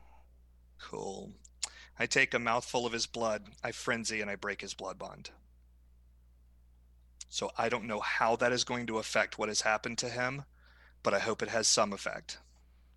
Cool. 0.82 1.33
I 2.00 2.08
take 2.08 2.33
a 2.33 2.40
mouthful 2.40 2.83
of 2.83 2.93
his 2.93 3.06
blood, 3.06 3.43
I 3.64 3.74
frenzy, 3.74 4.22
and 4.22 4.32
I 4.32 4.35
break 4.35 4.61
his 4.61 4.74
blood 4.74 4.98
bond. 4.98 5.30
So 7.30 7.51
I 7.59 7.69
don't 7.69 7.85
know 7.85 8.00
how 8.00 8.35
that 8.38 8.51
is 8.51 8.64
going 8.64 8.88
to 8.88 8.98
affect 8.98 9.38
what 9.38 9.50
has 9.50 9.61
happened 9.61 10.00
to 10.00 10.09
him, 10.09 10.45
but 11.03 11.14
I 11.14 11.19
hope 11.19 11.43
it 11.43 11.50
has 11.50 11.67
some 11.67 11.93
effect. 11.93 12.40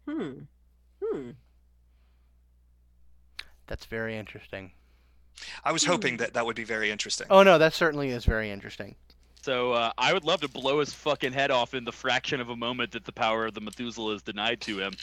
Hmm. 0.09 0.33
Hmm. 1.02 1.31
That's 3.67 3.86
very 3.86 4.17
interesting. 4.17 4.73
I 5.65 5.73
was 5.73 5.85
hoping 5.85 6.15
Hmm. 6.15 6.18
that 6.18 6.35
that 6.35 6.47
would 6.47 6.57
be 6.57 6.65
very 6.65 6.91
interesting. 6.91 7.26
Oh 7.31 7.43
no, 7.43 7.59
that 7.59 7.75
certainly 7.75 8.10
is 8.10 8.25
very 8.25 8.51
interesting. 8.51 8.94
So 9.43 9.73
uh, 9.73 9.93
I 9.99 10.12
would 10.12 10.25
love 10.25 10.41
to 10.41 10.49
blow 10.49 10.81
his 10.81 10.93
fucking 10.93 11.33
head 11.33 11.51
off 11.51 11.75
in 11.75 11.85
the 11.85 11.93
fraction 11.93 12.41
of 12.41 12.49
a 12.51 12.57
moment 12.57 12.93
that 12.93 13.05
the 13.05 13.12
power 13.12 13.47
of 13.47 13.55
the 13.55 13.60
Methuselah 13.60 14.15
is 14.17 14.23
denied 14.23 14.60
to 14.62 14.81
him. 14.81 14.94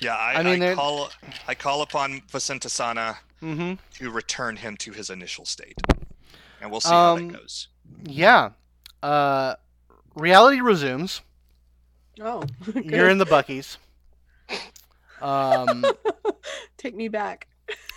Yeah, 0.00 0.16
I, 0.16 0.34
I 0.40 0.42
mean, 0.42 0.54
I 0.54 0.58
there- 0.66 0.74
call 0.74 1.10
I 1.46 1.54
call 1.54 1.82
upon 1.82 2.20
Vasantasena 2.32 3.16
Mm-hmm. 3.42 3.74
to 3.94 4.10
return 4.10 4.56
him 4.56 4.76
to 4.78 4.92
his 4.92 5.08
initial 5.08 5.46
state, 5.46 5.78
and 6.60 6.70
we'll 6.70 6.82
see 6.82 6.90
how 6.90 7.14
Um, 7.16 7.28
that 7.28 7.38
goes. 7.38 7.68
Yeah. 8.04 8.50
Uh, 9.02 9.54
reality 10.14 10.60
resumes. 10.60 11.22
Oh. 12.20 12.44
You're 12.74 13.08
in 13.08 13.16
the 13.16 13.24
Buc-ee's. 13.24 13.78
Um, 15.22 15.84
Take 16.78 16.94
me 16.94 17.08
back. 17.08 17.46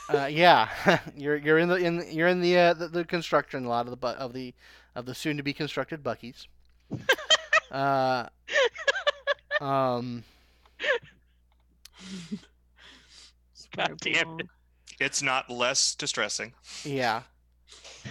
uh, 0.09 0.25
yeah, 0.25 0.99
you're 1.15 1.37
you're 1.37 1.57
in 1.59 1.69
the 1.69 1.75
in 1.75 2.05
you're 2.11 2.27
in 2.27 2.41
the 2.41 2.57
uh, 2.57 2.73
the, 2.73 2.87
the 2.87 3.05
construction 3.05 3.65
lot 3.65 3.85
of 3.85 3.91
the 3.91 3.97
bu- 3.97 4.07
of 4.07 4.33
the 4.33 4.53
of 4.95 5.05
the 5.05 5.15
soon 5.15 5.37
to 5.37 5.43
be 5.43 5.53
constructed 5.53 6.03
Buc-ee's. 6.03 6.47
Uh, 7.71 8.27
um, 9.61 10.23
God 13.75 13.97
damn 13.99 14.39
it. 14.41 14.47
It's 14.99 15.23
not 15.23 15.49
less 15.49 15.95
distressing. 15.95 16.53
yeah. 16.83 17.23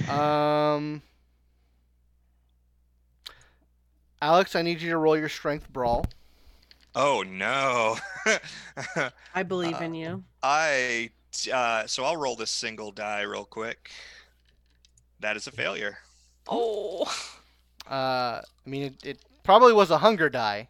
Um, 0.08 1.00
Alex, 4.20 4.57
I 4.57 4.62
need 4.62 4.81
you 4.81 4.91
to 4.91 4.97
roll 4.99 5.16
your 5.16 5.28
strength 5.28 5.68
brawl. 5.73 6.07
Oh 6.94 7.22
no. 7.22 7.96
I 9.34 9.42
believe 9.42 9.76
Uh, 9.80 9.84
in 9.84 9.94
you. 9.94 10.24
I 10.42 11.10
uh, 11.52 11.86
so 11.86 12.04
I'll 12.04 12.16
roll 12.16 12.36
this 12.36 12.50
single 12.50 12.92
die 12.92 13.22
real 13.22 13.44
quick. 13.44 13.90
That 15.20 15.36
is 15.36 15.46
a 15.46 15.52
failure. 15.52 15.98
Oh, 16.48 17.04
Uh, 17.88 18.40
I 18.42 18.68
mean, 18.68 18.82
it, 18.82 19.04
it 19.04 19.18
probably 19.44 19.72
was 19.72 19.90
a 19.90 19.98
hunger 19.98 20.28
die, 20.28 20.68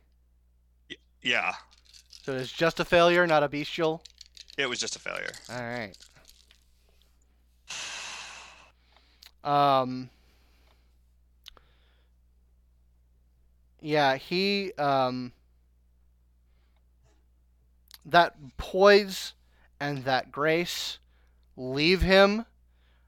Yeah, 1.22 1.54
so 2.22 2.34
it's 2.36 2.52
just 2.52 2.78
a 2.80 2.84
failure, 2.84 3.26
not 3.26 3.42
a 3.42 3.48
bestial. 3.48 4.02
it 4.58 4.66
was 4.68 4.78
just 4.78 4.96
a 4.96 4.98
failure. 4.98 5.32
All 5.50 5.60
right. 5.62 5.94
Um. 9.44 10.10
Yeah, 13.80 14.16
he 14.16 14.72
um. 14.78 15.32
That 18.04 18.34
poise 18.56 19.34
and 19.80 20.04
that 20.04 20.32
grace 20.32 20.98
leave 21.56 22.02
him 22.02 22.46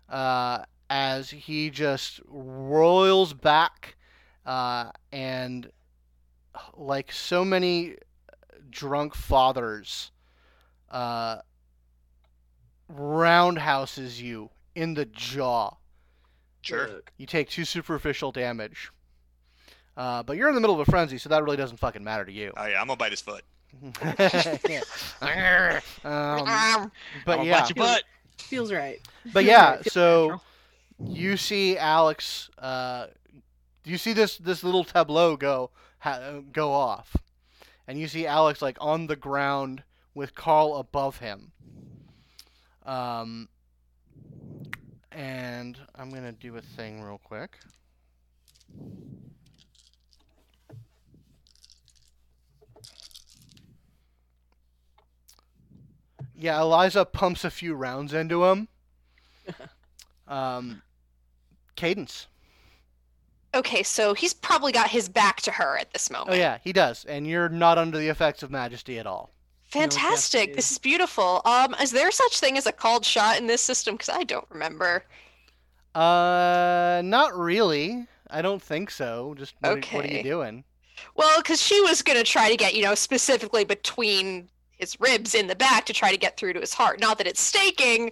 uh, 0.08 0.64
as 0.88 1.30
he 1.30 1.70
just 1.70 2.20
roils 2.26 3.32
back 3.32 3.96
uh, 4.46 4.90
and 5.12 5.70
like 6.76 7.10
so 7.10 7.44
many 7.44 7.96
drunk 8.70 9.14
fathers 9.14 10.10
uh, 10.90 11.38
roundhouses 12.88 14.20
you 14.20 14.50
in 14.74 14.94
the 14.94 15.06
jaw. 15.06 15.76
Sure. 16.62 16.88
Look. 16.88 17.12
You 17.16 17.26
take 17.26 17.50
two 17.50 17.64
superficial 17.64 18.32
damage. 18.32 18.90
Uh, 19.96 20.22
but 20.22 20.36
you're 20.36 20.48
in 20.48 20.54
the 20.54 20.60
middle 20.60 20.80
of 20.80 20.86
a 20.86 20.90
frenzy, 20.90 21.18
so 21.18 21.28
that 21.28 21.44
really 21.44 21.56
doesn't 21.56 21.76
fucking 21.76 22.02
matter 22.02 22.24
to 22.24 22.32
you. 22.32 22.52
Oh 22.56 22.66
yeah, 22.66 22.80
I'm 22.80 22.88
gonna 22.88 22.96
bite 22.96 23.12
his 23.12 23.20
foot. 23.20 23.44
Yeah. 25.22 25.80
um, 26.04 26.90
but 27.26 27.38
I'ma 27.38 27.42
yeah, 27.42 27.60
bite 27.60 27.76
your 27.76 27.84
butt. 27.84 28.02
Feels 28.38 28.72
right. 28.72 29.00
but 29.32 29.44
yeah. 29.44 29.76
right. 29.76 29.90
So 29.90 30.40
natural. 30.98 31.14
you 31.16 31.36
see 31.36 31.78
Alex. 31.78 32.50
Uh, 32.58 33.06
you 33.84 33.98
see 33.98 34.12
this 34.12 34.38
this 34.38 34.64
little 34.64 34.84
tableau 34.84 35.36
go 35.36 35.70
ha- 35.98 36.40
go 36.52 36.72
off, 36.72 37.16
and 37.86 37.98
you 37.98 38.08
see 38.08 38.26
Alex 38.26 38.62
like 38.62 38.78
on 38.80 39.06
the 39.06 39.16
ground 39.16 39.82
with 40.14 40.34
Carl 40.34 40.76
above 40.76 41.18
him. 41.18 41.52
Um, 42.84 43.48
and 45.10 45.78
I'm 45.94 46.10
gonna 46.10 46.32
do 46.32 46.56
a 46.56 46.60
thing 46.60 47.02
real 47.02 47.20
quick. 47.22 47.58
Yeah, 56.38 56.60
Eliza 56.60 57.04
pumps 57.04 57.44
a 57.44 57.50
few 57.50 57.74
rounds 57.74 58.12
into 58.12 58.44
him. 58.44 58.68
Um, 60.26 60.80
Cadence. 61.76 62.28
okay, 63.54 63.82
so 63.82 64.14
he's 64.14 64.32
probably 64.32 64.72
got 64.72 64.88
his 64.88 65.06
back 65.06 65.42
to 65.42 65.50
her 65.50 65.76
at 65.76 65.92
this 65.92 66.10
moment. 66.10 66.30
Oh 66.30 66.34
yeah, 66.34 66.56
he 66.64 66.72
does, 66.72 67.04
and 67.04 67.26
you're 67.26 67.50
not 67.50 67.76
under 67.76 67.98
the 67.98 68.08
effects 68.08 68.42
of 68.42 68.50
majesty 68.50 68.98
at 68.98 69.06
all. 69.06 69.34
know 69.74 69.80
what 69.80 69.80
you 69.80 69.80
have 69.82 69.90
to 69.90 69.96
Fantastic. 69.98 70.48
do. 70.50 70.54
This 70.56 70.70
is 70.70 70.78
beautiful. 70.78 71.42
Um, 71.44 71.74
is 71.78 71.90
there 71.90 72.10
such 72.10 72.40
thing 72.40 72.56
as 72.56 72.64
a 72.66 72.72
called 72.72 73.04
shot 73.04 73.38
in 73.38 73.46
this 73.46 73.60
system? 73.60 73.96
Because 73.96 74.08
I 74.08 74.24
don't 74.24 74.46
remember. 74.48 75.04
Uh, 75.94 77.02
not 77.04 77.36
really. 77.38 78.06
I 78.30 78.40
don't 78.40 78.62
think 78.62 78.90
so. 78.90 79.34
Just 79.36 79.54
what, 79.60 79.72
are- 79.72 79.96
what 79.96 80.06
are 80.06 80.08
you 80.08 80.22
doing? 80.22 80.64
Well, 81.16 81.36
because 81.42 81.60
she 81.60 81.80
was 81.82 82.00
gonna 82.00 82.24
try 82.24 82.50
to 82.50 82.56
get, 82.56 82.74
you 82.74 82.82
know, 82.82 82.94
specifically 82.94 83.64
between 83.64 84.48
his 84.78 84.98
ribs 85.00 85.34
in 85.34 85.46
the 85.46 85.56
back 85.56 85.86
to 85.86 85.92
try 85.92 86.10
to 86.10 86.16
get 86.18 86.36
through 86.36 86.52
to 86.54 86.60
his 86.60 86.74
heart. 86.74 87.00
Not 87.00 87.18
that 87.18 87.26
it's 87.26 87.40
staking, 87.40 88.10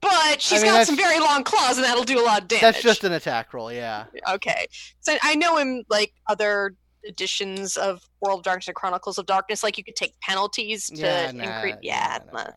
but 0.00 0.40
she's 0.40 0.62
mean, 0.62 0.72
got 0.72 0.86
some 0.86 0.96
very 0.96 1.18
long 1.20 1.44
claws, 1.44 1.76
and 1.76 1.84
that'll 1.84 2.04
do 2.04 2.20
a 2.20 2.24
lot 2.24 2.42
of 2.42 2.48
damage. 2.48 2.62
That's 2.62 2.82
just 2.82 3.04
an 3.04 3.12
attack 3.12 3.52
roll, 3.52 3.72
yeah. 3.72 4.04
okay. 4.30 4.66
So 5.00 5.16
I 5.22 5.34
know 5.34 5.58
in 5.58 5.84
like 5.88 6.12
other 6.28 6.74
editions 7.04 7.76
of 7.76 8.02
World 8.20 8.40
of 8.40 8.44
Darkness 8.44 8.68
and 8.68 8.74
Chronicles 8.74 9.18
of 9.18 9.26
Darkness, 9.26 9.62
like 9.62 9.78
you 9.78 9.84
could 9.84 9.96
take 9.96 10.18
penalties 10.20 10.86
to 10.88 10.96
Yeah, 10.96 11.30
nah, 11.32 11.44
increase. 11.44 11.76
Yeah. 11.82 12.18
nah, 12.32 12.44
nah. 12.44 12.50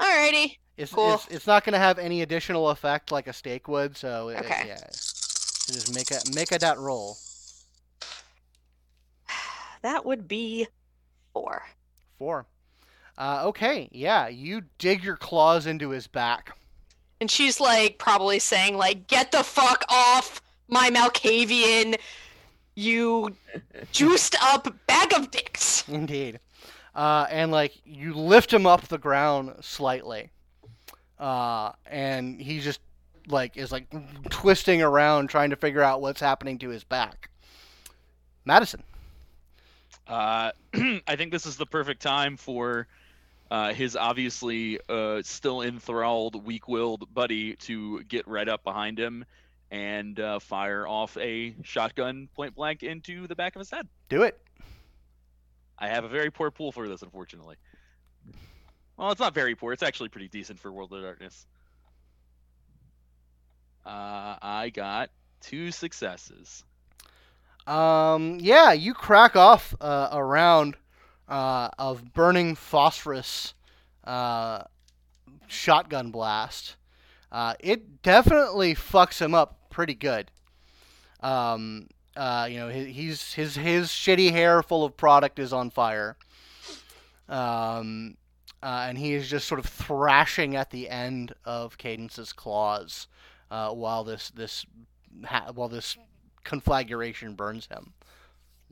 Alrighty. 0.00 0.56
It's, 0.76 0.92
Cool. 0.92 1.14
it's 1.14 1.28
it's 1.28 1.46
not 1.46 1.64
going 1.64 1.74
to 1.74 1.78
have 1.78 1.98
any 1.98 2.22
additional 2.22 2.70
effect 2.70 3.12
like 3.12 3.26
a 3.26 3.32
stake 3.32 3.68
would, 3.68 3.96
so 3.96 4.28
it, 4.30 4.38
Okay. 4.40 4.64
yeah. 4.66 4.78
So 4.92 5.72
just 5.74 5.94
make 5.94 6.10
a 6.10 6.18
make 6.34 6.50
a 6.52 6.58
dot 6.58 6.78
roll. 6.78 7.16
That 9.82 10.04
would 10.06 10.28
be 10.28 10.66
four. 11.32 11.62
Four. 12.18 12.46
Uh, 13.18 13.42
okay, 13.44 13.88
yeah, 13.92 14.28
you 14.28 14.62
dig 14.78 15.04
your 15.04 15.16
claws 15.16 15.66
into 15.66 15.90
his 15.90 16.06
back. 16.06 16.56
And 17.20 17.30
she's 17.30 17.60
like 17.60 17.98
probably 17.98 18.38
saying 18.38 18.76
like, 18.76 19.06
"Get 19.06 19.32
the 19.32 19.44
fuck 19.44 19.84
off 19.88 20.40
my 20.68 20.90
Malkavian, 20.90 21.98
you 22.74 23.36
juiced 23.92 24.36
up 24.42 24.74
bag 24.86 25.12
of 25.14 25.30
dicks." 25.30 25.88
Indeed. 25.88 26.40
Uh, 26.94 27.26
and 27.30 27.52
like 27.52 27.80
you 27.84 28.14
lift 28.14 28.52
him 28.52 28.66
up 28.66 28.88
the 28.88 28.98
ground 28.98 29.54
slightly, 29.60 30.30
uh, 31.18 31.72
and 31.86 32.40
he 32.40 32.60
just 32.60 32.80
like 33.28 33.56
is 33.56 33.70
like 33.72 33.86
twisting 34.30 34.82
around 34.82 35.28
trying 35.28 35.50
to 35.50 35.56
figure 35.56 35.82
out 35.82 36.00
what's 36.00 36.20
happening 36.20 36.58
to 36.58 36.68
his 36.70 36.84
back. 36.84 37.30
Madison. 38.44 38.82
Uh, 40.08 40.50
I 40.74 41.16
think 41.16 41.30
this 41.30 41.46
is 41.46 41.56
the 41.56 41.66
perfect 41.66 42.02
time 42.02 42.36
for 42.36 42.88
uh, 43.52 43.74
his 43.74 43.96
obviously 43.96 44.78
uh, 44.88 45.20
still 45.22 45.60
enthralled, 45.60 46.42
weak-willed 46.42 47.12
buddy 47.12 47.54
to 47.56 48.02
get 48.04 48.26
right 48.26 48.48
up 48.48 48.64
behind 48.64 48.98
him 48.98 49.26
and 49.70 50.18
uh, 50.18 50.38
fire 50.38 50.88
off 50.88 51.18
a 51.18 51.54
shotgun 51.62 52.30
point 52.34 52.54
blank 52.54 52.82
into 52.82 53.26
the 53.26 53.36
back 53.36 53.54
of 53.54 53.60
his 53.60 53.68
head. 53.70 53.86
Do 54.08 54.22
it. 54.22 54.40
I 55.78 55.88
have 55.88 56.04
a 56.04 56.08
very 56.08 56.30
poor 56.30 56.50
pool 56.50 56.72
for 56.72 56.88
this, 56.88 57.02
unfortunately. 57.02 57.56
Well, 58.96 59.10
it's 59.10 59.20
not 59.20 59.34
very 59.34 59.54
poor. 59.54 59.74
It's 59.74 59.82
actually 59.82 60.08
pretty 60.08 60.28
decent 60.28 60.58
for 60.58 60.72
World 60.72 60.90
of 60.94 61.02
Darkness. 61.02 61.46
Uh, 63.84 64.36
I 64.40 64.70
got 64.72 65.10
two 65.42 65.72
successes. 65.72 66.64
Um, 67.66 68.38
yeah, 68.40 68.72
you 68.72 68.94
crack 68.94 69.36
off 69.36 69.74
uh, 69.78 70.08
a 70.10 70.24
round 70.24 70.74
uh, 71.32 71.70
of 71.78 72.12
burning 72.12 72.54
phosphorus 72.54 73.54
uh, 74.04 74.64
shotgun 75.46 76.10
blast. 76.10 76.76
Uh, 77.30 77.54
it 77.60 78.02
definitely 78.02 78.74
fucks 78.74 79.18
him 79.20 79.34
up 79.34 79.58
pretty 79.70 79.94
good. 79.94 80.30
Um, 81.20 81.88
uh, 82.16 82.46
you 82.50 82.58
know, 82.58 82.68
he- 82.68 82.92
he's 82.92 83.32
his 83.32 83.54
his 83.56 83.88
shitty 83.88 84.30
hair 84.32 84.62
full 84.62 84.84
of 84.84 84.96
product 84.96 85.38
is 85.38 85.52
on 85.52 85.70
fire. 85.70 86.16
Um, 87.28 88.16
uh, 88.62 88.84
and 88.88 88.98
he 88.98 89.14
is 89.14 89.28
just 89.30 89.48
sort 89.48 89.58
of 89.58 89.66
thrashing 89.66 90.54
at 90.56 90.70
the 90.70 90.88
end 90.90 91.32
of 91.44 91.78
Cadence's 91.78 92.32
claws 92.32 93.06
uh, 93.50 93.70
while 93.70 94.04
this 94.04 94.30
this 94.30 94.66
ha- 95.24 95.50
while 95.54 95.68
this 95.68 95.96
conflagration 96.44 97.34
burns 97.34 97.66
him. 97.66 97.94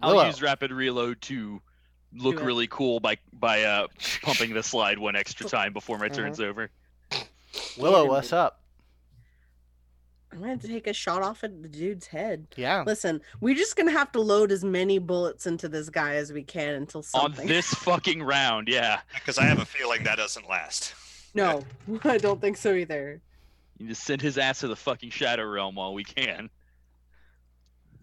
I'll 0.03 0.17
use 0.27 0.43
rapid 0.43 0.73
reload 0.73 1.21
to 1.23 1.63
look 2.15 2.39
Do 2.39 2.45
really 2.45 2.67
cool 2.69 3.01
by 3.01 3.19
by 3.33 3.63
uh, 3.63 3.89
pumping 4.23 4.55
the 4.55 4.63
slide 4.63 4.99
one 4.99 5.17
extra 5.17 5.47
time 5.49 5.73
before 5.73 5.99
my 5.99 6.09
turn's 6.09 6.41
over. 6.41 6.71
Willow, 7.79 8.05
Damn 8.05 8.13
what's 8.13 8.33
up? 8.33 8.61
I'm 10.33 10.41
gonna 10.41 10.57
take 10.59 10.87
a 10.87 10.93
shot 10.93 11.23
off 11.23 11.43
at 11.43 11.61
the 11.63 11.69
dude's 11.69 12.07
head. 12.07 12.47
Yeah. 12.57 12.85
Listen, 12.87 13.21
we're 13.41 13.57
just 13.57 13.77
gonna 13.77 13.91
have 13.91 14.13
to 14.13 14.21
load 14.21 14.53
as 14.53 14.65
many 14.65 14.99
bullets 14.99 15.47
into 15.47 15.69
this 15.69 15.89
guy 15.89 16.15
as 16.15 16.33
we 16.33 16.45
can 16.45 16.75
until 16.75 17.03
something. 17.03 17.31
On 17.31 17.35
something. 17.37 17.49
this 17.49 17.67
fucking 17.75 18.23
round, 18.23 18.69
yeah. 18.69 19.01
Because 19.15 19.39
I 19.39 19.45
have 19.45 19.59
a 19.59 19.65
feeling 19.65 20.05
that 20.05 20.17
doesn't 20.17 20.49
last. 20.49 20.95
No, 21.35 21.65
I 22.05 22.19
don't 22.19 22.41
think 22.41 22.57
so 22.57 22.75
either. 22.75 23.21
You 23.79 23.89
just 23.89 24.05
send 24.05 24.21
his 24.21 24.39
ass 24.39 24.61
to 24.61 24.69
the 24.69 24.77
fucking 24.77 25.11
Shadow 25.11 25.45
Realm 25.47 25.75
while 25.75 25.95
we 25.95 26.05
can. 26.05 26.51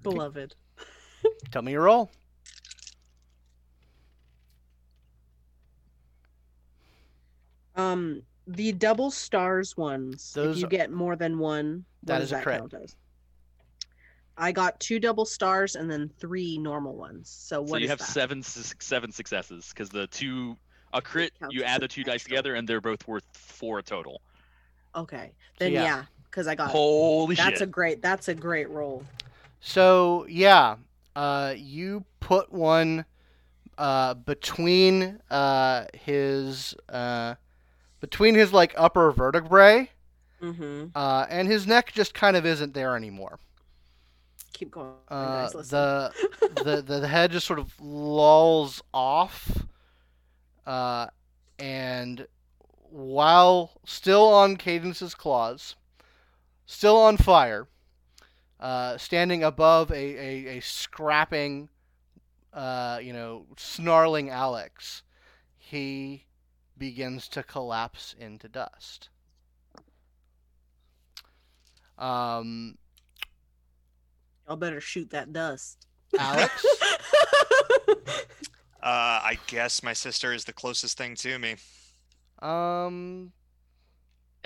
Beloved. 0.03 0.55
Tell 1.51 1.61
me 1.61 1.73
your 1.73 1.83
roll. 1.83 2.09
Um, 7.77 8.22
the 8.47 8.72
double 8.73 9.11
stars 9.11 9.77
ones. 9.77 10.33
Those 10.33 10.56
if 10.57 10.61
you 10.61 10.67
are- 10.67 10.69
get 10.69 10.91
more 10.91 11.15
than 11.15 11.38
one, 11.38 11.85
That 12.03 12.15
what 12.15 12.22
is 12.23 12.31
a 12.31 12.35
that 12.35 12.43
crit. 12.43 12.73
as? 12.83 12.95
I 14.39 14.51
got 14.51 14.80
two 14.80 14.99
double 14.99 15.25
stars 15.25 15.75
and 15.75 15.89
then 15.89 16.09
three 16.19 16.57
normal 16.57 16.95
ones. 16.95 17.30
So 17.30 17.61
what 17.61 17.69
so 17.69 17.77
you 17.77 17.83
is 17.85 17.89
have 17.89 17.99
that? 17.99 18.06
seven 18.06 18.43
seven 18.43 19.11
successes 19.11 19.69
because 19.69 19.89
the 19.89 20.07
two 20.07 20.56
a 20.93 21.01
crit 21.01 21.33
you 21.49 21.64
add 21.64 21.81
the 21.81 21.88
two 21.88 22.03
dice 22.03 22.15
extra. 22.15 22.30
together 22.30 22.56
and 22.56 22.67
they're 22.69 22.81
both 22.81 23.07
worth 23.07 23.25
four 23.33 23.81
total. 23.81 24.22
Okay, 24.95 25.31
then 25.57 25.72
yeah. 25.73 25.83
yeah, 25.83 26.03
because 26.25 26.47
I 26.47 26.53
got 26.56 26.69
Holy 26.69 27.35
that's 27.35 27.59
shit! 27.59 27.61
a 27.61 27.65
great 27.65 28.01
that's 28.01 28.27
a 28.27 28.35
great 28.35 28.69
roll. 28.69 29.03
So 29.59 30.25
yeah, 30.30 30.75
uh, 31.15 31.56
you 31.57 32.06
put 32.19 32.51
one 32.53 33.06
uh, 33.80 34.14
between 34.14 35.19
uh, 35.31 35.85
his 35.93 36.75
uh, 36.89 37.35
between 38.00 38.35
his 38.35 38.53
like 38.53 38.74
upper 38.77 39.11
vertebrae, 39.11 39.92
Mm-hmm. 40.42 40.88
uh, 40.95 41.26
and 41.30 41.48
his 41.48 41.67
neck 41.67 41.92
just 41.93 42.14
kind 42.14 42.38
of 42.38 42.45
isn't 42.45 42.74
there 42.74 42.95
anymore. 42.95 43.40
keep 44.53 44.72
going, 44.72 44.93
Uh, 45.09 45.50
the, 45.69 46.14
the 46.43 46.82
the 46.82 47.00
the 47.00 47.08
head 47.08 47.32
just 47.32 47.48
sort 47.48 47.59
of 47.59 47.80
lolls 47.80 48.82
off, 48.93 49.67
uh, 50.66 51.08
and 51.59 52.27
while 52.90 53.82
still 53.85 54.27
on 54.27 54.58
Cadence's 54.58 55.16
claws, 55.16 55.76
still 56.66 56.98
on 56.98 57.17
fire, 57.17 57.67
uh, 58.59 58.98
standing 58.98 59.43
above 59.43 59.92
a, 59.92 59.95
a, 59.95 60.58
a 60.58 60.61
scrapping, 60.61 61.69
uh, 62.53 63.00
you 63.03 63.14
know, 63.14 63.48
snarling 63.58 64.30
Alex, 64.30 65.03
he 65.58 66.26
begins 66.77 67.27
to 67.30 67.43
collapse 67.43 68.15
into 68.19 68.47
dust. 68.47 69.09
Um, 71.97 72.77
Y'all 74.47 74.56
better 74.57 74.80
shoot 74.80 75.09
that 75.11 75.33
dust. 75.33 75.85
Alex. 76.17 76.65
Uh, 78.81 79.19
I 79.22 79.39
guess 79.47 79.83
my 79.83 79.91
sister 79.91 80.31
is 80.31 80.45
the 80.45 80.53
closest 80.53 80.97
thing 80.97 81.15
to 81.15 81.38
me. 81.39 81.56
Um, 82.39 83.33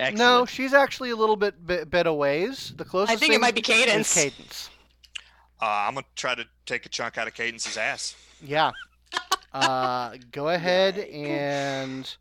Excellent. 0.00 0.18
no, 0.18 0.46
she's 0.46 0.72
actually 0.72 1.10
a 1.10 1.16
little 1.16 1.36
bit 1.36 1.64
bit, 1.64 1.90
bit 1.90 2.06
a 2.08 2.12
ways. 2.12 2.72
The 2.76 2.84
closest 2.84 3.16
I 3.16 3.20
think 3.20 3.34
it 3.34 3.40
might 3.40 3.54
be 3.54 3.60
is 3.60 3.66
Cadence. 3.66 4.14
Cadence. 4.14 4.70
Uh, 5.60 5.66
I'm 5.86 5.94
gonna 5.94 6.06
try 6.16 6.34
to 6.34 6.44
take 6.66 6.86
a 6.86 6.88
chunk 6.88 7.18
out 7.18 7.28
of 7.28 7.34
Cadence's 7.34 7.76
ass. 7.76 8.16
Yeah. 8.42 8.72
Uh, 9.52 10.16
go 10.32 10.48
ahead 10.48 10.98
and 10.98 12.16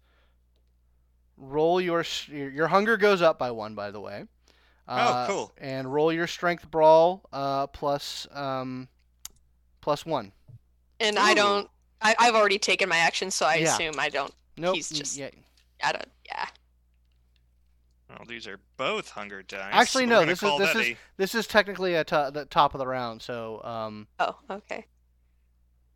roll 1.41 1.81
your 1.81 2.05
your 2.27 2.49
your 2.49 2.67
hunger 2.67 2.95
goes 2.95 3.21
up 3.21 3.37
by 3.39 3.51
one, 3.51 3.75
by 3.75 3.91
the 3.91 3.99
way. 3.99 4.25
Uh, 4.87 5.25
Oh, 5.27 5.31
cool. 5.33 5.51
And 5.57 5.91
roll 5.91 6.11
your 6.13 6.27
strength 6.27 6.69
brawl 6.69 7.21
uh, 7.33 7.67
plus 7.67 8.27
um, 8.33 8.87
plus 9.81 10.05
one. 10.05 10.31
And 10.99 11.17
I 11.17 11.33
don't. 11.33 11.69
I, 12.01 12.15
I've 12.19 12.35
already 12.35 12.57
taken 12.59 12.87
my 12.89 12.97
action, 12.97 13.29
so 13.31 13.45
I 13.45 13.55
Yeah. 13.55 13.73
assume 13.73 13.95
I 13.99 14.09
don't. 14.09 14.33
Nope. 14.57 14.75
He's 14.75 14.89
just- 14.89 15.17
yeah. 15.17 15.29
I 15.83 15.91
don't. 15.93 16.05
Yeah. 16.25 16.45
Well, 18.09 18.25
these 18.27 18.45
are 18.47 18.59
both 18.77 19.09
hunger 19.09 19.41
dice. 19.43 19.69
Actually, 19.71 20.05
We're 20.05 20.09
no, 20.09 20.25
this 20.25 20.43
is- 20.43 20.57
this 20.59 20.73
that 20.73 20.81
is- 20.81 20.87
a- 20.89 20.97
This 21.17 21.35
is 21.35 21.47
technically 21.47 21.95
at 21.95 22.07
to- 22.07 22.29
the 22.33 22.45
top 22.45 22.73
of 22.75 22.79
the 22.79 22.87
round, 22.87 23.21
so 23.21 23.63
um. 23.63 24.07
Oh, 24.19 24.35
okay. 24.49 24.85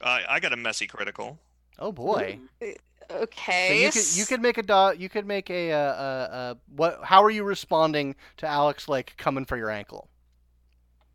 uh, 0.02 0.20
I 0.30 0.40
got 0.40 0.54
a 0.54 0.58
messy 0.58 0.88
critical. 0.88 1.40
Oh 1.78 1.92
boy. 1.92 2.40
So 2.62 2.74
Okay. 3.12 3.84
you 3.86 3.92
could 3.92 4.16
you 4.18 4.26
could 4.26 4.42
make 4.42 4.58
a 4.58 4.64
dot. 4.64 5.00
You 5.00 5.10
could 5.10 5.26
make 5.26 5.50
a, 5.50 5.72
uh 5.72 5.78
uh 5.78 6.28
uh 6.32 6.54
what? 6.76 7.00
How 7.04 7.24
are 7.24 7.30
you 7.30 7.44
responding 7.44 8.16
to 8.38 8.48
Alex 8.48 8.88
like 8.88 9.16
coming 9.18 9.46
for 9.46 9.58
your 9.58 9.70
ankle? 9.70 10.10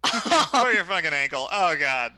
Oh, 0.52 0.70
your 0.74 0.84
fucking 0.84 1.12
ankle. 1.12 1.46
Oh 1.52 1.76
god, 1.78 2.12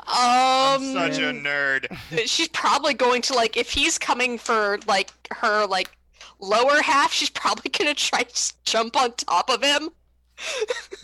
I'm 0.00 0.82
um, 0.82 0.92
such 0.92 1.18
a 1.18 1.32
nerd. 1.32 1.86
she's 2.26 2.48
probably 2.48 2.92
going 2.94 3.22
to 3.22 3.34
like 3.34 3.56
if 3.56 3.70
he's 3.70 3.98
coming 3.98 4.36
for 4.36 4.78
like 4.88 5.10
her 5.32 5.64
like 5.66 5.96
lower 6.40 6.82
half, 6.82 7.12
she's 7.12 7.30
probably 7.30 7.70
gonna 7.70 7.94
try 7.94 8.24
to 8.24 8.52
jump 8.64 8.96
on 8.96 9.12
top 9.12 9.48
of 9.48 9.62
him. 9.62 9.90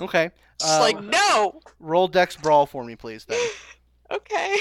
Okay. 0.00 0.30
She's 0.60 0.68
Uh, 0.70 0.80
like, 0.80 1.02
no. 1.02 1.60
roll 1.78 2.08
Dex 2.08 2.36
brawl 2.36 2.66
for 2.66 2.84
me, 2.84 2.96
please. 2.96 3.24
Then. 3.24 3.38
Okay. 4.12 4.56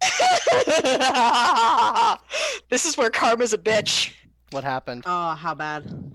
this 2.70 2.86
is 2.86 2.96
where 2.96 3.10
karma's 3.10 3.52
a 3.52 3.58
bitch. 3.58 4.12
What 4.50 4.64
happened? 4.64 5.04
Oh, 5.06 5.34
how 5.34 5.54
bad. 5.54 6.12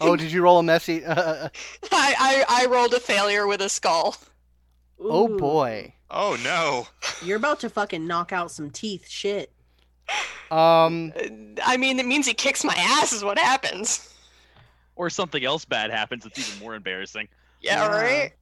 Oh, 0.00 0.16
did 0.16 0.30
you 0.30 0.42
roll 0.42 0.58
a 0.58 0.62
messy? 0.62 1.04
Uh, 1.04 1.48
I, 1.92 2.44
I 2.48 2.62
I 2.62 2.66
rolled 2.66 2.94
a 2.94 3.00
failure 3.00 3.46
with 3.46 3.60
a 3.60 3.68
skull. 3.68 4.16
oh 5.00 5.36
boy. 5.36 5.92
Oh 6.10 6.38
no. 6.42 6.86
You're 7.22 7.36
about 7.36 7.60
to 7.60 7.70
fucking 7.70 8.06
knock 8.06 8.32
out 8.32 8.50
some 8.50 8.70
teeth. 8.70 9.08
Shit. 9.08 9.52
Um. 10.50 11.12
Uh, 11.16 11.28
I 11.64 11.76
mean, 11.76 11.98
it 11.98 12.06
means 12.06 12.26
he 12.26 12.34
kicks 12.34 12.64
my 12.64 12.74
ass. 12.76 13.12
Is 13.12 13.24
what 13.24 13.38
happens. 13.38 14.14
Or 14.96 15.10
something 15.10 15.44
else 15.44 15.64
bad 15.64 15.92
happens 15.92 16.26
It's 16.26 16.38
even 16.38 16.58
more 16.64 16.74
embarrassing. 16.74 17.28
Yeah, 17.60 17.84
Yeah. 17.84 17.96
right. 17.96 18.32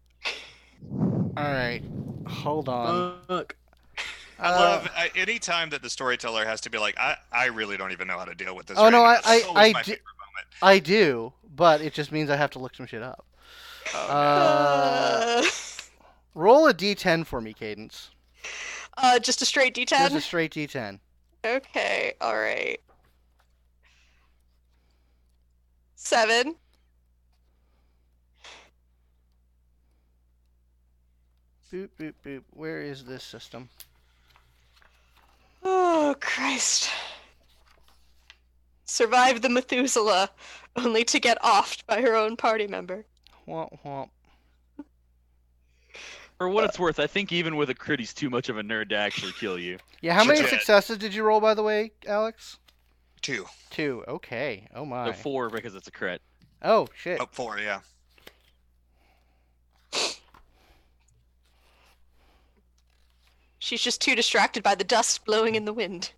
All 1.37 1.53
right. 1.53 1.83
Hold 2.27 2.69
on. 2.69 3.15
Fuck. 3.29 3.57
I 4.39 4.49
Uh, 4.51 4.59
love 4.61 4.91
I, 4.95 5.11
any 5.15 5.39
time 5.39 5.71
that 5.71 5.83
the 5.83 5.89
storyteller 5.89 6.45
has 6.45 6.61
to 6.63 6.71
be 6.71 6.77
like, 6.79 6.99
I, 6.99 7.17
I 7.33 7.47
really 7.47 7.77
don't 7.79 7.93
even 7.93 8.07
know 8.07 8.19
how 8.19 8.27
to 8.27 8.35
deal 8.35 8.55
with 8.55 8.67
this. 8.67 8.77
Oh, 8.79 8.85
right 8.85 8.93
no, 8.93 8.99
now." 8.99 9.05
I- 9.05 9.21
I- 9.25 9.43
I 9.69 9.73
my 9.73 9.83
di- 9.83 9.93
favorite 9.93 10.03
moment. 10.05 10.47
I 10.63 10.79
do, 10.79 11.33
but 11.55 11.81
it 11.81 11.95
just 11.95 12.13
means 12.13 12.29
I 12.29 12.37
have 12.37 12.51
to 12.51 12.59
look 12.59 12.75
some 12.75 12.87
shit 12.87 13.03
up. 13.03 13.25
Oh, 13.95 14.09
Uh, 14.11 15.43
Uh, 15.43 15.43
roll 16.35 16.67
a 16.67 16.75
d10 16.75 17.25
for 17.27 17.41
me, 17.41 17.55
Cadence. 17.55 18.11
uh, 18.99 19.19
just 19.19 19.41
a 19.41 19.47
straight 19.47 19.75
D10. 19.75 19.89
Just 19.89 20.15
a 20.17 20.21
straight 20.21 20.53
d10. 20.53 20.99
Okay, 21.45 22.13
all 22.21 22.37
right. 22.37 22.79
Seven. 25.95 26.57
Boop 31.73 31.89
boop 31.99 32.15
boop. 32.25 32.43
Where 32.53 32.81
is 32.81 33.05
this 33.05 33.25
system? 33.25 33.69
Oh 35.63 36.15
Christ! 36.21 36.91
Survived 38.85 39.43
the 39.43 39.49
Methuselah, 39.49 40.31
only 40.77 41.05
to 41.05 41.19
get 41.19 41.43
offed 41.43 41.85
by 41.87 42.01
her 42.01 42.15
own 42.15 42.37
party 42.37 42.67
member. 42.67 43.05
Womp 43.49 43.79
womp. 43.85 44.11
For 46.39 46.49
what 46.49 46.65
it's 46.65 46.79
worth, 46.79 47.01
I 47.01 47.07
think 47.07 47.33
even 47.33 47.57
with 47.57 47.71
a 47.71 47.75
crit, 47.75 47.99
he's 47.99 48.13
too 48.13 48.29
much 48.29 48.49
of 48.49 48.59
a 48.59 48.63
nerd 48.63 48.91
to 48.91 48.97
actually 48.97 49.33
kill 49.33 49.59
you. 49.59 49.79
Yeah, 50.03 50.13
how 50.13 50.23
many 50.23 50.41
Legit. 50.41 50.51
successes 50.51 50.99
did 50.99 51.15
you 51.15 51.25
roll, 51.25 51.41
by 51.41 51.55
the 51.55 51.63
way, 51.63 51.93
Alex? 52.07 52.59
Two. 53.23 53.47
Two. 53.71 54.05
Okay. 54.07 54.69
Oh 54.75 54.85
my. 54.85 55.07
So 55.07 55.13
four 55.15 55.51
because 55.51 55.75
it's 55.75 55.89
a 55.89 55.91
crit. 55.91 56.21
Oh 56.63 56.87
shit. 56.95 57.19
Oh, 57.21 57.27
four, 57.33 57.59
yeah. 57.59 57.81
She's 63.67 63.83
just 63.83 64.01
too 64.01 64.15
distracted 64.15 64.63
by 64.63 64.77
the 64.77 64.85
dust 64.85 65.25
blowing 65.25 65.57
in 65.57 65.65
the 65.65 65.73
wind. 65.73 66.13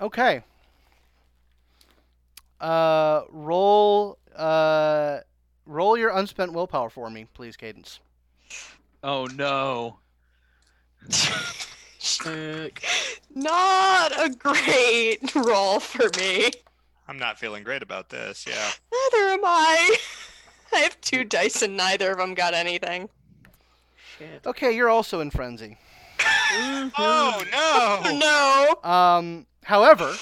Okay. 0.00 0.42
Uh, 2.60 3.22
roll. 3.30 4.18
Uh, 4.34 5.20
roll 5.64 5.96
your 5.96 6.10
unspent 6.10 6.52
willpower 6.52 6.90
for 6.90 7.08
me, 7.08 7.28
please, 7.34 7.56
Cadence. 7.56 8.00
Oh 9.04 9.26
no. 9.26 10.00
Fuck. 12.14 12.82
Not 13.34 14.12
a 14.12 14.30
great 14.30 15.18
roll 15.34 15.80
for 15.80 16.08
me. 16.18 16.50
I'm 17.08 17.18
not 17.18 17.38
feeling 17.38 17.62
great 17.62 17.82
about 17.82 18.08
this. 18.10 18.46
Yeah. 18.48 18.70
Neither 18.92 19.24
am 19.30 19.44
I. 19.44 19.96
I 20.74 20.78
have 20.80 21.00
two 21.00 21.24
dice 21.24 21.62
and 21.62 21.76
neither 21.76 22.10
of 22.12 22.18
them 22.18 22.34
got 22.34 22.54
anything. 22.54 23.08
Shit. 24.18 24.42
Okay, 24.46 24.74
you're 24.74 24.88
also 24.88 25.20
in 25.20 25.30
frenzy. 25.30 25.78
Mhm. 26.18 26.92
Oh 26.98 27.42
no. 27.52 28.10
Oh 28.10 28.78
no! 28.84 28.90
Um, 28.90 29.46
however, 29.64 30.14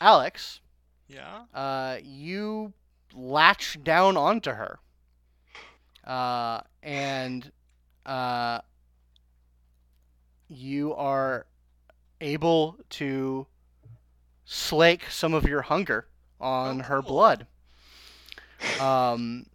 Alex, 0.00 0.60
Yeah. 1.08 1.42
uh, 1.54 1.98
you 2.02 2.72
latch 3.14 3.82
down 3.82 4.16
onto 4.16 4.50
her, 4.50 4.78
uh, 6.06 6.60
and 6.82 7.50
uh, 8.04 8.60
you 10.52 10.94
are 10.94 11.46
able 12.20 12.76
to 12.90 13.46
slake 14.44 15.10
some 15.10 15.34
of 15.34 15.44
your 15.44 15.62
hunger 15.62 16.06
on 16.40 16.80
Oh, 16.80 16.84
her 16.84 17.02
blood. 17.02 17.46
Um, 18.80 19.46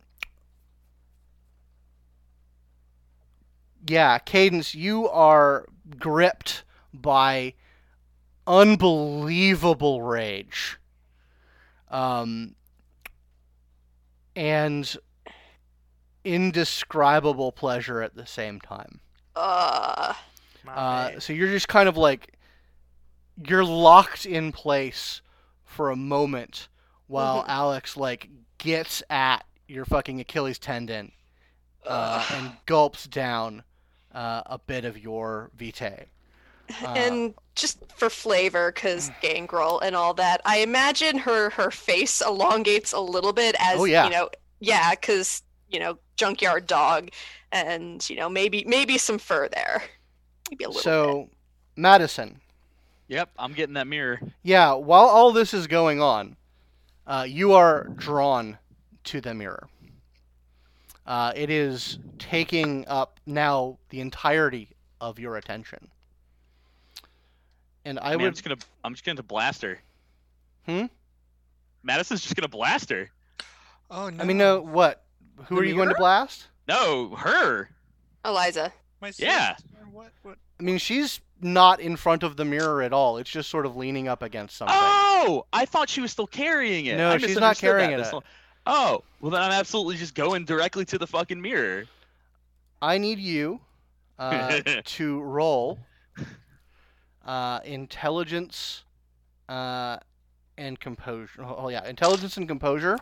yeah, 3.87 4.17
Cadence, 4.19 4.75
you 4.75 5.07
are 5.09 5.67
gripped 5.97 6.63
by 6.93 7.53
unbelievable 8.45 10.01
rage. 10.01 10.77
Um, 11.89 12.55
and 14.35 14.97
indescribable 16.23 17.51
pleasure 17.51 18.01
at 18.01 18.15
the 18.15 18.25
same 18.25 18.59
time. 18.59 18.99
Uh, 19.35 20.13
Uh, 20.69 21.19
so 21.19 21.33
you're 21.33 21.49
just 21.51 21.67
kind 21.67 21.87
of 21.89 21.97
like 21.97 22.33
you're 23.47 23.63
locked 23.65 24.25
in 24.25 24.51
place 24.51 25.21
for 25.65 25.89
a 25.91 25.95
moment 25.95 26.67
while 27.07 27.43
Mhm. 27.43 27.49
Alex 27.49 27.95
like 27.97 28.29
gets 28.57 29.03
at 29.09 29.45
your 29.67 29.85
fucking 29.85 30.19
Achilles 30.19 30.57
tendon 30.59 31.11
uh, 31.85 32.25
and 32.33 32.51
gulps 32.65 33.05
down 33.07 33.63
uh, 34.13 34.41
a 34.47 34.57
bit 34.57 34.85
of 34.85 34.97
your 34.97 35.51
vitae. 35.55 36.05
Uh, 36.83 36.87
and 36.97 37.33
just 37.55 37.79
for 37.95 38.09
flavor, 38.09 38.73
because 38.73 39.09
gangrel 39.21 39.79
and 39.79 39.95
all 39.95 40.13
that, 40.15 40.41
I 40.43 40.57
imagine 40.57 41.17
her 41.19 41.49
her 41.51 41.71
face 41.71 42.19
elongates 42.19 42.91
a 42.91 42.99
little 42.99 43.31
bit 43.31 43.55
as 43.57 43.79
Oh, 43.79 43.85
yeah. 43.85 44.03
you 44.03 44.09
know, 44.09 44.29
yeah, 44.59 44.91
because 44.91 45.43
you 45.69 45.79
know, 45.79 45.97
junkyard 46.17 46.67
dog, 46.67 47.09
and 47.53 48.07
you 48.09 48.17
know, 48.17 48.27
maybe 48.27 48.65
maybe 48.67 48.97
some 48.97 49.17
fur 49.17 49.47
there, 49.47 49.81
maybe 50.49 50.63
a 50.63 50.67
little 50.69 50.79
bit. 50.79 50.83
so, 50.83 51.29
Madison, 51.75 52.39
Yep, 53.09 53.29
I'm 53.39 53.53
getting 53.53 53.75
that 53.75 53.87
mirror. 53.87 54.19
yeah, 54.43 54.73
while 54.73 55.05
all 55.05 55.31
this 55.31 55.53
is 55.53 55.67
going 55.67 56.01
on, 56.01 56.35
uh, 57.05 57.25
you 57.27 57.53
are 57.53 57.85
drawn 57.95 58.57
to 59.05 59.21
the 59.21 59.33
mirror. 59.33 59.67
Uh, 61.05 61.31
it 61.35 61.49
is 61.49 61.99
taking 62.19 62.85
up 62.87 63.19
now 63.25 63.77
the 63.89 64.01
entirety 64.01 64.69
of 64.99 65.19
your 65.19 65.37
attention. 65.37 65.87
And 67.85 67.97
I 67.99 68.11
I 68.13 68.17
mean, 68.17 68.27
I'm 68.27 68.33
just 68.33 68.43
gonna 68.43 68.57
I'm 68.83 68.93
just 68.93 69.05
gonna 69.05 69.23
blast 69.23 69.61
her. 69.61 69.79
Hmm? 70.65 70.87
Madison's 71.83 72.21
just 72.21 72.35
gonna 72.35 72.49
blast 72.49 72.89
her. 72.89 73.09
Oh 73.89 74.09
no! 74.09 74.21
I 74.21 74.25
mean, 74.27 74.37
no, 74.37 74.59
what? 74.59 75.03
Who 75.45 75.55
The 75.55 75.61
are 75.61 75.63
you 75.63 75.75
going 75.75 75.87
to 75.89 75.95
blast? 75.95 76.47
No, 76.67 77.15
her. 77.15 77.69
Eliza. 78.25 78.73
My 78.99 79.13
Yeah. 79.17 79.55
Sister, 79.87 79.97
What? 79.97 80.11
What? 80.23 80.37
I 80.59 80.63
mean, 80.63 80.77
she's 80.77 81.19
not 81.41 81.79
in 81.79 81.95
front 81.95 82.23
of 82.23 82.35
the 82.35 82.45
mirror 82.45 82.81
at 82.81 82.93
all. 82.93 83.17
It's 83.17 83.29
just 83.29 83.49
sort 83.49 83.65
of 83.65 83.75
leaning 83.75 84.07
up 84.07 84.21
against 84.21 84.57
something. 84.57 84.75
Oh, 84.77 85.45
I 85.53 85.65
thought 85.65 85.89
she 85.89 86.01
was 86.01 86.11
still 86.11 86.27
carrying 86.27 86.87
it. 86.87 86.97
No, 86.97 87.11
I 87.11 87.17
she's 87.17 87.37
not 87.37 87.57
carrying 87.57 87.91
that 87.91 87.99
it. 87.99 88.11
this 88.11 88.21
Oh, 88.65 89.03
well 89.21 89.31
then 89.31 89.41
I'm 89.41 89.51
absolutely 89.51 89.95
just 89.95 90.13
going 90.13 90.45
directly 90.45 90.83
to 90.85 90.97
the 90.97 91.07
fucking 91.07 91.41
mirror. 91.41 91.85
I 92.81 92.97
need 92.97 93.19
you 93.19 93.61
uh, 94.19 94.59
to 94.83 95.21
roll 95.21 95.79
uh, 97.25 97.59
intelligence 97.63 98.83
uh, 99.47 99.97
and 100.57 100.79
composure. 100.79 101.43
Oh 101.43 101.69
yeah, 101.69 101.87
intelligence 101.87 102.37
and 102.37 102.47
composure. 102.47 102.97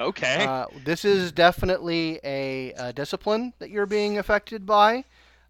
Okay. 0.00 0.44
Uh, 0.44 0.66
this 0.84 1.04
is 1.04 1.30
definitely 1.30 2.18
a, 2.24 2.72
a 2.72 2.92
discipline 2.92 3.52
that 3.60 3.70
you're 3.70 3.86
being 3.86 4.18
affected 4.18 4.66
by. 4.66 5.04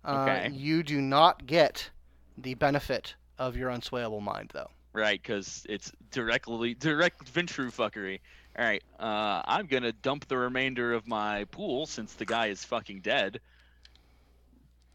Uh, 0.05 0.26
Okay. 0.28 0.50
You 0.55 0.83
do 0.83 1.00
not 1.00 1.47
get 1.47 1.91
the 2.36 2.55
benefit 2.55 3.15
of 3.39 3.57
your 3.57 3.70
unswayable 3.70 4.23
mind, 4.23 4.50
though. 4.52 4.70
Right, 4.92 5.20
because 5.20 5.66
it's 5.68 5.91
directly 6.10 6.74
direct 6.74 7.24
Ventrue 7.33 7.73
fuckery. 7.73 8.20
All 8.57 8.65
right, 8.65 8.83
uh, 9.00 9.42
I'm 9.44 9.66
gonna 9.66 9.92
dump 9.92 10.28
the 10.28 10.36
remainder 10.39 10.92
of 10.92 11.08
my 11.08 11.44
pool 11.47 11.86
since 11.86 12.12
the 12.15 12.24
guy 12.24 12.47
is 12.47 12.65
fucking 12.65 13.00
dead. 13.00 13.41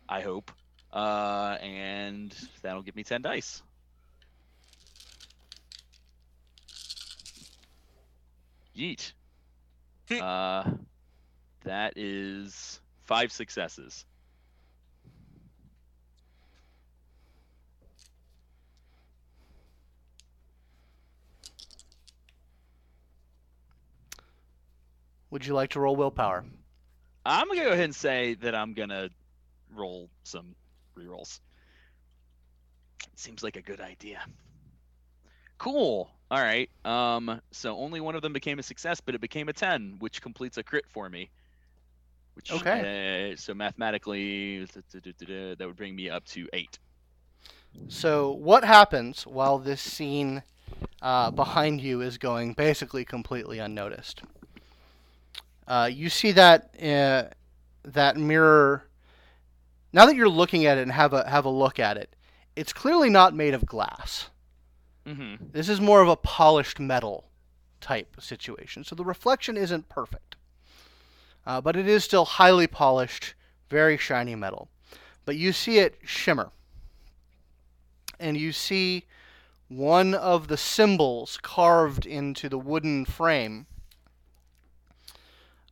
I 0.08 0.22
hope, 0.22 0.52
uh, 0.94 1.58
and 1.62 2.34
that'll 2.62 2.82
give 2.84 2.96
me 2.96 3.04
ten 3.04 3.22
dice. 3.22 3.62
Yeet. 8.76 9.12
uh, 10.22 10.64
that 11.66 11.94
is 11.98 12.80
five 13.06 13.32
successes. 13.32 14.06
Would 25.32 25.46
you 25.46 25.54
like 25.54 25.72
to 25.72 25.80
roll 25.80 25.96
willpower? 25.96 26.46
I'm 27.26 27.48
gonna 27.48 27.62
go 27.62 27.72
ahead 27.72 27.86
and 27.86 27.96
say 27.96 28.36
that 28.36 28.56
I'm 28.56 28.74
gonna 28.74 29.10
roll 29.74 30.10
some 30.24 30.56
rerolls. 30.98 31.40
Seems 33.16 33.44
like 33.44 33.56
a 33.56 33.62
good 33.62 33.82
idea. 33.82 34.22
Cool. 35.58 36.10
All 36.32 36.42
right. 36.42 36.70
Um. 36.86 37.42
So 37.52 37.78
only 37.78 38.02
one 38.02 38.16
of 38.16 38.22
them 38.22 38.34
became 38.34 38.60
a 38.60 38.64
success, 38.64 39.02
but 39.02 39.14
it 39.16 39.22
became 39.22 39.50
a 39.50 39.54
ten, 39.54 39.98
which 40.00 40.22
completes 40.22 40.58
a 40.58 40.64
crit 40.64 40.86
for 40.88 41.10
me. 41.10 41.30
Which 42.34 42.52
Okay. 42.52 43.32
Uh, 43.34 43.36
so 43.36 43.54
mathematically, 43.54 44.64
that 44.66 45.58
would 45.60 45.76
bring 45.76 45.96
me 45.96 46.10
up 46.10 46.24
to 46.26 46.48
eight. 46.54 46.80
So, 47.88 48.32
what 48.32 48.64
happens 48.64 49.28
while 49.28 49.60
this 49.60 49.82
scene 49.82 50.44
uh, 51.02 51.32
behind 51.32 51.82
you 51.82 52.02
is 52.02 52.18
going 52.18 52.54
basically 52.54 53.06
completely 53.06 53.60
unnoticed? 53.60 54.24
Uh, 55.70 55.88
you 55.94 56.10
see 56.10 56.32
that 56.32 56.74
uh, 56.82 57.26
that 57.84 58.18
mirror. 58.18 58.84
Now 59.94 60.08
that 60.08 60.16
you're 60.16 60.28
looking 60.28 60.66
at 60.66 60.80
it 60.80 60.82
and 60.82 60.92
have 60.92 61.14
a 61.14 61.30
have 61.30 61.46
a 61.46 61.50
look 61.50 61.80
at 61.80 61.96
it, 61.96 62.16
it's 62.56 62.74
clearly 62.74 63.10
not 63.10 63.36
made 63.36 63.54
of 63.54 63.68
glass. 63.68 64.32
Mm-hmm. 65.06 65.46
This 65.52 65.70
is 65.70 65.80
more 65.80 66.02
of 66.02 66.10
a 66.10 66.16
polished 66.16 66.80
metal 66.80 67.30
type 67.82 68.20
situation. 68.20 68.84
So 68.84 68.96
the 68.96 69.06
reflection 69.06 69.58
isn't 69.58 69.90
perfect, 69.90 70.36
uh, 71.46 71.62
but 71.62 71.76
it 71.76 71.88
is 71.88 72.04
still 72.04 72.26
highly 72.26 72.66
polished, 72.66 73.36
very 73.70 73.96
shiny 73.96 74.36
metal. 74.36 74.70
But 75.24 75.36
you 75.36 75.54
see 75.54 75.78
it 75.78 76.00
shimmer, 76.04 76.50
and 78.20 78.38
you 78.38 78.52
see 78.52 79.06
one 79.68 80.16
of 80.16 80.48
the 80.48 80.58
symbols 80.58 81.38
carved 81.44 82.08
into 82.08 82.50
the 82.50 82.58
wooden 82.58 83.06
frame 83.06 83.68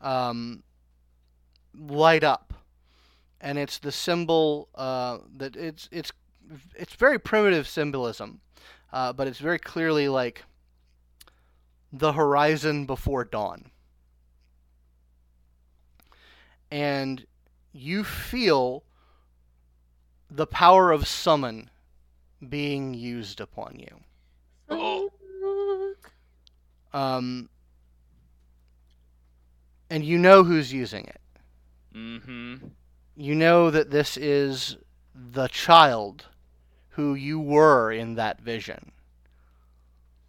um, 0.01 0.63
light 1.77 2.23
up, 2.23 2.53
and 3.41 3.57
it's 3.57 3.79
the 3.79 3.91
symbol 3.91 4.69
uh, 4.75 5.19
that 5.37 5.55
it's 5.55 5.89
it's 5.91 6.11
it's 6.75 6.93
very 6.93 7.19
primitive 7.19 7.67
symbolism 7.67 8.41
uh, 8.91 9.13
but 9.13 9.27
it's 9.27 9.39
very 9.39 9.59
clearly 9.59 10.07
like 10.07 10.43
the 11.91 12.13
horizon 12.13 12.85
before 12.85 13.23
dawn. 13.23 13.71
And 16.69 17.25
you 17.71 18.03
feel 18.03 18.83
the 20.29 20.47
power 20.47 20.91
of 20.91 21.07
summon 21.07 21.69
being 22.47 22.93
used 22.93 23.39
upon 23.39 23.79
you. 23.79 24.01
Um, 26.93 27.49
and 29.89 30.03
you 30.03 30.17
know 30.17 30.43
who's 30.43 30.73
using 30.73 31.05
it. 31.05 31.21
Mm-hmm. 31.95 32.55
You 33.15 33.35
know 33.35 33.71
that 33.71 33.89
this 33.89 34.17
is 34.17 34.77
the 35.13 35.47
child 35.47 36.25
who 36.89 37.13
you 37.15 37.39
were 37.39 37.91
in 37.91 38.15
that 38.15 38.41
vision. 38.41 38.91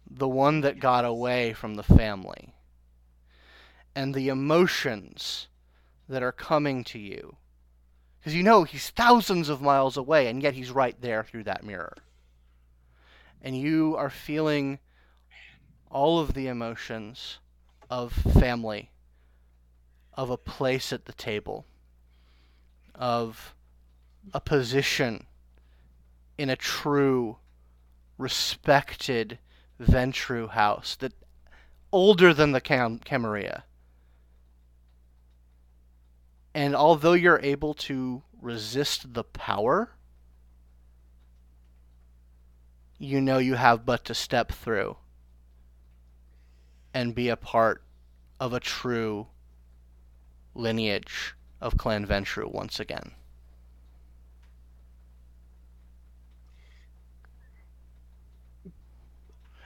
The 0.09 0.27
one 0.27 0.61
that 0.61 0.79
got 0.79 1.05
away 1.05 1.53
from 1.53 1.75
the 1.75 1.83
family. 1.83 2.53
And 3.95 4.13
the 4.13 4.29
emotions 4.29 5.47
that 6.07 6.23
are 6.23 6.31
coming 6.31 6.83
to 6.85 6.99
you. 6.99 7.35
Because 8.19 8.35
you 8.35 8.43
know 8.43 8.63
he's 8.63 8.89
thousands 8.89 9.49
of 9.49 9.61
miles 9.61 9.95
away, 9.95 10.27
and 10.27 10.41
yet 10.41 10.53
he's 10.53 10.71
right 10.71 10.99
there 10.99 11.23
through 11.23 11.43
that 11.45 11.63
mirror. 11.63 11.95
And 13.41 13.57
you 13.57 13.95
are 13.97 14.09
feeling 14.09 14.79
all 15.89 16.19
of 16.19 16.33
the 16.33 16.47
emotions 16.47 17.39
of 17.89 18.11
family, 18.11 18.91
of 20.19 20.29
a 20.29 20.35
place 20.35 20.91
at 20.91 21.05
the 21.05 21.13
table, 21.13 21.65
of 22.93 23.55
a 24.33 24.41
position 24.41 25.25
in 26.37 26.49
a 26.49 26.57
true, 26.57 27.37
respected 28.17 29.39
Ventrue 29.79 30.49
house 30.49 30.97
that 30.97 31.13
older 31.93 32.33
than 32.33 32.51
the 32.51 32.59
Cam- 32.59 32.99
Camarilla. 32.99 33.63
And 36.53 36.75
although 36.75 37.13
you're 37.13 37.39
able 37.41 37.73
to 37.75 38.21
resist 38.41 39.13
the 39.13 39.23
power, 39.23 39.91
you 42.97 43.21
know 43.21 43.37
you 43.37 43.55
have 43.55 43.85
but 43.85 44.03
to 44.03 44.13
step 44.13 44.51
through 44.51 44.97
and 46.93 47.15
be 47.15 47.29
a 47.29 47.37
part 47.37 47.81
of 48.37 48.51
a 48.51 48.59
true 48.59 49.27
lineage 50.59 51.35
of 51.61 51.77
Clan 51.77 52.05
Ventrue 52.05 52.51
once 52.51 52.79
again. 52.79 53.11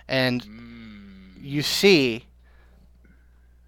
And 0.07 0.43
Mm. 0.43 1.43
you 1.43 1.61
see 1.61 2.27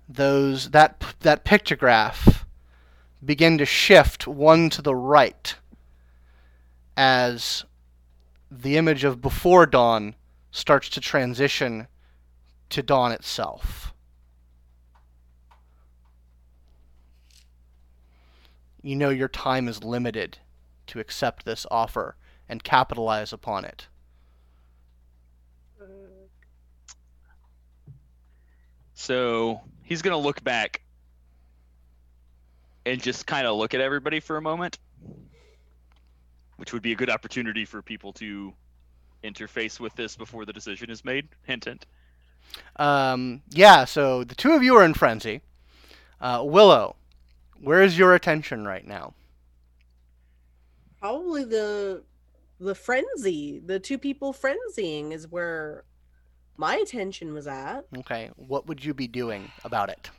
those 0.08 0.70
that 0.72 1.04
that 1.22 1.44
pictograph 1.46 2.46
begin 3.24 3.58
to 3.58 3.66
shift 3.66 4.28
one 4.28 4.70
to 4.70 4.82
the 4.82 4.96
right 4.96 5.56
as 6.96 7.66
the 8.52 8.78
image 8.78 9.04
of 9.04 9.22
before 9.22 9.66
dawn 9.66 10.16
starts 10.52 10.90
to 10.90 11.02
transition 11.02 11.88
to 12.70 12.84
dawn 12.84 13.12
itself. 13.12 13.95
You 18.86 18.96
know 18.96 19.10
your 19.10 19.28
time 19.28 19.68
is 19.68 19.84
limited 19.84 20.38
to 20.88 21.00
accept 21.00 21.44
this 21.44 21.66
offer 21.72 22.16
and 22.48 22.64
capitalize 22.64 23.34
upon 23.34 23.66
it. 23.66 23.88
So 28.94 29.62
he's 29.84 30.02
gonna 30.02 30.18
look 30.18 30.44
back 30.44 30.82
and 32.86 33.02
just 33.02 33.26
kind 33.26 33.48
of 33.48 33.58
look 33.58 33.74
at 33.74 33.82
everybody 33.82 34.20
for 34.20 34.38
a 34.38 34.42
moment, 34.42 34.78
which 36.58 36.72
would 36.72 36.84
be 36.84 36.92
a 36.92 36.96
good 36.96 37.10
opportunity 37.10 37.66
for 37.66 37.82
people 37.82 38.14
to 38.14 38.54
interface 39.24 39.80
with 39.80 39.96
this 39.96 40.16
before 40.16 40.46
the 40.46 40.54
decision 40.54 40.92
is 40.92 41.04
made. 41.04 41.28
Hint, 41.44 41.66
hint. 41.66 41.86
Um, 42.76 43.42
yeah, 43.50 43.86
so 43.86 44.24
the 44.24 44.36
two 44.36 44.52
of 44.54 44.62
you 44.62 44.76
are 44.76 44.86
in 44.86 44.94
frenzy. 44.94 45.42
Uh, 46.22 46.44
Willow, 46.46 46.96
where 47.60 47.82
is 47.82 47.98
your 47.98 48.14
attention 48.14 48.66
right 48.66 48.86
now? 48.86 49.14
Probably 51.00 51.44
the 51.44 52.04
the 52.60 52.76
frenzy, 52.76 53.60
the 53.60 53.80
two 53.80 53.98
people 53.98 54.34
frenzying 54.34 55.12
is 55.12 55.28
where 55.28 55.84
my 56.58 56.76
attention 56.78 57.34
was 57.34 57.48
at. 57.48 57.86
Okay, 57.98 58.32
what 58.36 58.68
would 58.68 58.84
you 58.84 58.94
be 58.94 59.08
doing 59.08 59.52
about 59.64 59.90
it? 59.90 60.10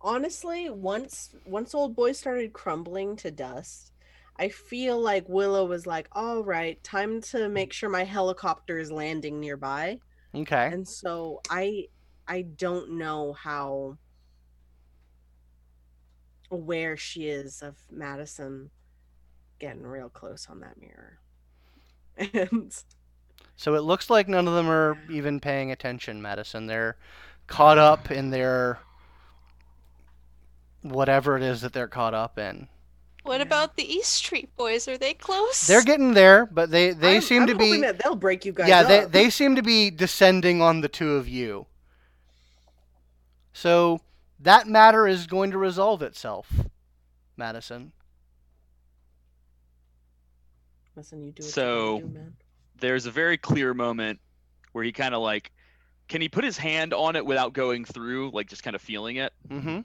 Honestly, 0.00 0.68
once 0.70 1.34
once 1.44 1.74
old 1.74 1.94
boy 1.94 2.12
started 2.12 2.52
crumbling 2.52 3.16
to 3.16 3.30
dust, 3.30 3.92
I 4.36 4.48
feel 4.48 5.00
like 5.00 5.28
Willow 5.28 5.64
was 5.64 5.86
like, 5.86 6.08
"All 6.12 6.42
right, 6.42 6.82
time 6.82 7.20
to 7.22 7.48
make 7.48 7.72
sure 7.72 7.88
my 7.88 8.04
helicopter 8.04 8.78
is 8.78 8.90
landing 8.90 9.40
nearby." 9.40 10.00
Okay. 10.34 10.66
And 10.72 10.88
so 10.88 11.40
I 11.50 11.88
I 12.26 12.42
don't 12.42 12.98
know 12.98 13.32
how 13.32 13.98
aware 16.52 16.96
she 16.96 17.28
is 17.28 17.62
of 17.62 17.76
Madison 17.90 18.70
getting 19.58 19.82
real 19.82 20.08
close 20.08 20.46
on 20.50 20.60
that 20.60 20.76
mirror. 20.80 21.18
And 22.34 22.74
So 23.56 23.74
it 23.74 23.80
looks 23.82 24.10
like 24.10 24.28
none 24.28 24.46
of 24.46 24.54
them 24.54 24.68
are 24.68 24.98
even 25.10 25.40
paying 25.40 25.70
attention, 25.72 26.20
Madison. 26.20 26.66
They're 26.66 26.96
caught 27.46 27.78
up 27.78 28.10
in 28.10 28.30
their 28.30 28.78
whatever 30.82 31.36
it 31.36 31.42
is 31.42 31.60
that 31.62 31.72
they're 31.72 31.88
caught 31.88 32.14
up 32.14 32.38
in. 32.38 32.68
What 33.22 33.36
Yeah. 33.38 33.42
about 33.46 33.76
the 33.76 33.90
East 33.90 34.12
Street 34.12 34.54
Boys? 34.56 34.88
Are 34.88 34.98
they 34.98 35.14
close? 35.14 35.66
They're 35.66 35.84
getting 35.84 36.12
there, 36.14 36.44
but 36.46 36.70
they 36.70 36.90
they 36.92 37.14
I'm- 37.14 37.22
seem 37.22 37.42
I'm 37.42 37.48
to 37.48 37.54
be 37.54 37.66
hoping 37.68 37.80
that 37.82 37.98
they'll 38.02 38.16
break 38.16 38.44
you 38.44 38.52
guys 38.52 38.68
yeah 38.68 38.82
they 38.82 39.04
they 39.04 39.30
seem 39.30 39.54
to 39.56 39.62
be 39.62 39.90
descending 39.90 40.60
on 40.60 40.80
the 40.80 40.88
two 40.88 41.12
of 41.14 41.28
you. 41.28 41.66
So 43.52 44.00
that 44.42 44.68
matter 44.68 45.06
is 45.06 45.26
going 45.26 45.50
to 45.52 45.58
resolve 45.58 46.02
itself, 46.02 46.50
Madison. 47.36 47.92
Listen, 50.96 51.22
you 51.22 51.32
do 51.32 51.40
what 51.42 51.46
you 51.46 51.52
So- 51.52 51.94
gotta 52.00 52.06
do, 52.06 52.14
man. 52.18 52.36
There's 52.80 53.06
a 53.06 53.10
very 53.12 53.38
clear 53.38 53.74
moment 53.74 54.20
where 54.72 54.82
he 54.84 54.90
kind 54.92 55.14
of 55.14 55.22
like, 55.22 55.52
can 56.08 56.20
he 56.20 56.28
put 56.28 56.42
his 56.44 56.58
hand 56.58 56.92
on 56.92 57.14
it 57.16 57.24
without 57.24 57.52
going 57.52 57.84
through, 57.84 58.30
like 58.32 58.48
just 58.48 58.62
kind 58.64 58.74
of 58.74 58.82
feeling 58.82 59.16
it? 59.16 59.32
Mm-hmm. 59.48 59.80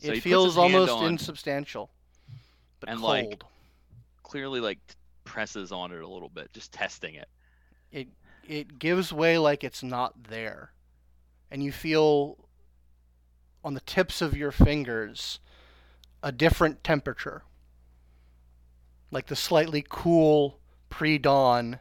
So 0.00 0.12
it 0.12 0.22
feels 0.22 0.56
almost 0.56 0.90
on- 0.90 1.04
insubstantial, 1.12 1.90
but 2.80 2.88
And, 2.88 2.98
cold. 3.00 3.10
like, 3.10 3.42
Clearly, 4.22 4.60
like 4.60 4.78
presses 5.24 5.72
on 5.72 5.90
it 5.92 6.00
a 6.00 6.06
little 6.08 6.28
bit, 6.28 6.52
just 6.52 6.72
testing 6.72 7.14
it. 7.16 7.28
it 7.92 8.08
it 8.48 8.78
gives 8.78 9.12
way 9.12 9.38
like 9.38 9.62
it's 9.64 9.82
not 9.82 10.22
there, 10.24 10.72
and 11.50 11.62
you 11.64 11.70
feel 11.72 12.38
on 13.64 13.74
the 13.74 13.80
tips 13.80 14.22
of 14.22 14.36
your 14.36 14.52
fingers 14.52 15.38
a 16.22 16.32
different 16.32 16.84
temperature, 16.84 17.42
like 19.10 19.26
the 19.26 19.36
slightly 19.36 19.84
cool 19.88 20.58
pre-dawn 20.88 21.80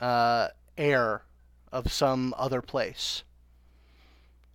uh, 0.00 0.48
air 0.76 1.22
of 1.72 1.92
some 1.92 2.34
other 2.36 2.62
place, 2.62 3.24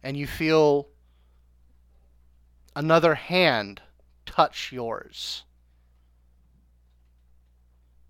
and 0.02 0.18
you 0.18 0.28
feel 0.28 0.88
another 2.76 3.16
hand 3.16 3.82
touch 4.26 4.72
yours. 4.72 5.44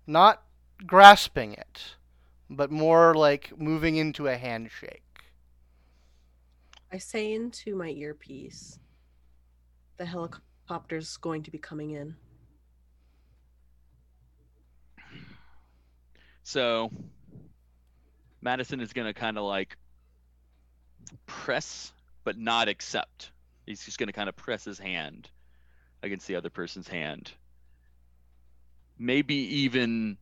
Not 0.06 0.42
grasping 0.86 1.54
it, 1.54 1.96
but 2.50 2.70
more 2.70 3.14
like 3.14 3.58
moving 3.58 3.96
into 3.96 4.26
a 4.26 4.36
handshake. 4.36 5.03
I 6.94 6.98
say 6.98 7.32
into 7.32 7.74
my 7.74 7.88
earpiece, 7.88 8.78
the 9.96 10.06
helicopter's 10.06 11.16
going 11.16 11.42
to 11.42 11.50
be 11.50 11.58
coming 11.58 11.90
in. 11.90 12.14
So 16.44 16.92
Madison 18.40 18.80
is 18.80 18.92
gonna 18.92 19.12
kind 19.12 19.38
of 19.38 19.42
like 19.42 19.76
press, 21.26 21.92
but 22.22 22.38
not 22.38 22.68
accept. 22.68 23.32
He's 23.66 23.84
just 23.84 23.98
gonna 23.98 24.12
kind 24.12 24.28
of 24.28 24.36
press 24.36 24.64
his 24.64 24.78
hand 24.78 25.28
against 26.04 26.28
the 26.28 26.36
other 26.36 26.50
person's 26.50 26.86
hand. 26.86 27.32
Maybe 29.00 29.34
even 29.34 30.16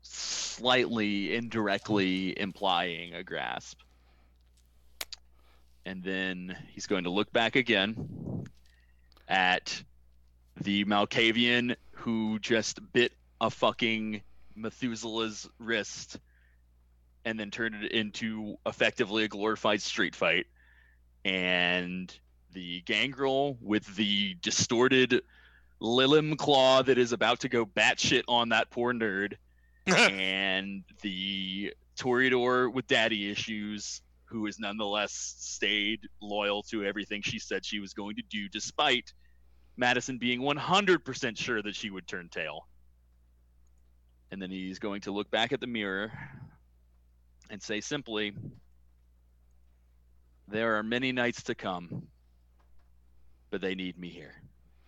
slightly 0.00 1.34
indirectly 1.34 2.40
implying 2.40 3.12
a 3.12 3.22
grasp. 3.22 3.80
And 5.86 6.02
then 6.02 6.56
he's 6.72 6.86
going 6.86 7.04
to 7.04 7.10
look 7.10 7.32
back 7.32 7.56
again 7.56 8.46
at 9.28 9.82
the 10.60 10.84
Malkavian 10.84 11.76
who 11.92 12.38
just 12.38 12.80
bit 12.92 13.12
a 13.40 13.50
fucking 13.50 14.22
Methuselah's 14.54 15.48
wrist 15.58 16.18
and 17.24 17.38
then 17.38 17.50
turned 17.50 17.74
it 17.82 17.92
into 17.92 18.56
effectively 18.66 19.24
a 19.24 19.28
glorified 19.28 19.82
street 19.82 20.14
fight. 20.14 20.46
And 21.24 22.14
the 22.52 22.82
gangrel 22.82 23.56
with 23.60 23.96
the 23.96 24.34
distorted 24.40 25.22
Lilim 25.80 26.36
claw 26.36 26.82
that 26.82 26.98
is 26.98 27.12
about 27.12 27.40
to 27.40 27.48
go 27.48 27.66
batshit 27.66 28.22
on 28.28 28.50
that 28.50 28.70
poor 28.70 28.92
nerd. 28.92 29.34
and 29.86 30.82
the 31.02 31.74
Toreador 31.96 32.72
with 32.72 32.86
daddy 32.86 33.30
issues, 33.30 34.00
who 34.34 34.46
has 34.46 34.58
nonetheless 34.58 35.12
stayed 35.38 36.08
loyal 36.20 36.60
to 36.64 36.84
everything 36.84 37.22
she 37.22 37.38
said 37.38 37.64
she 37.64 37.78
was 37.78 37.94
going 37.94 38.16
to 38.16 38.22
do, 38.28 38.48
despite 38.48 39.12
Madison 39.76 40.18
being 40.18 40.40
100% 40.40 41.38
sure 41.38 41.62
that 41.62 41.76
she 41.76 41.88
would 41.88 42.08
turn 42.08 42.28
tail. 42.28 42.66
And 44.32 44.42
then 44.42 44.50
he's 44.50 44.80
going 44.80 45.02
to 45.02 45.12
look 45.12 45.30
back 45.30 45.52
at 45.52 45.60
the 45.60 45.68
mirror 45.68 46.10
and 47.48 47.62
say 47.62 47.80
simply, 47.80 48.32
There 50.48 50.76
are 50.78 50.82
many 50.82 51.12
nights 51.12 51.44
to 51.44 51.54
come, 51.54 52.08
but 53.50 53.60
they 53.60 53.76
need 53.76 53.96
me 53.96 54.08
here. 54.08 54.34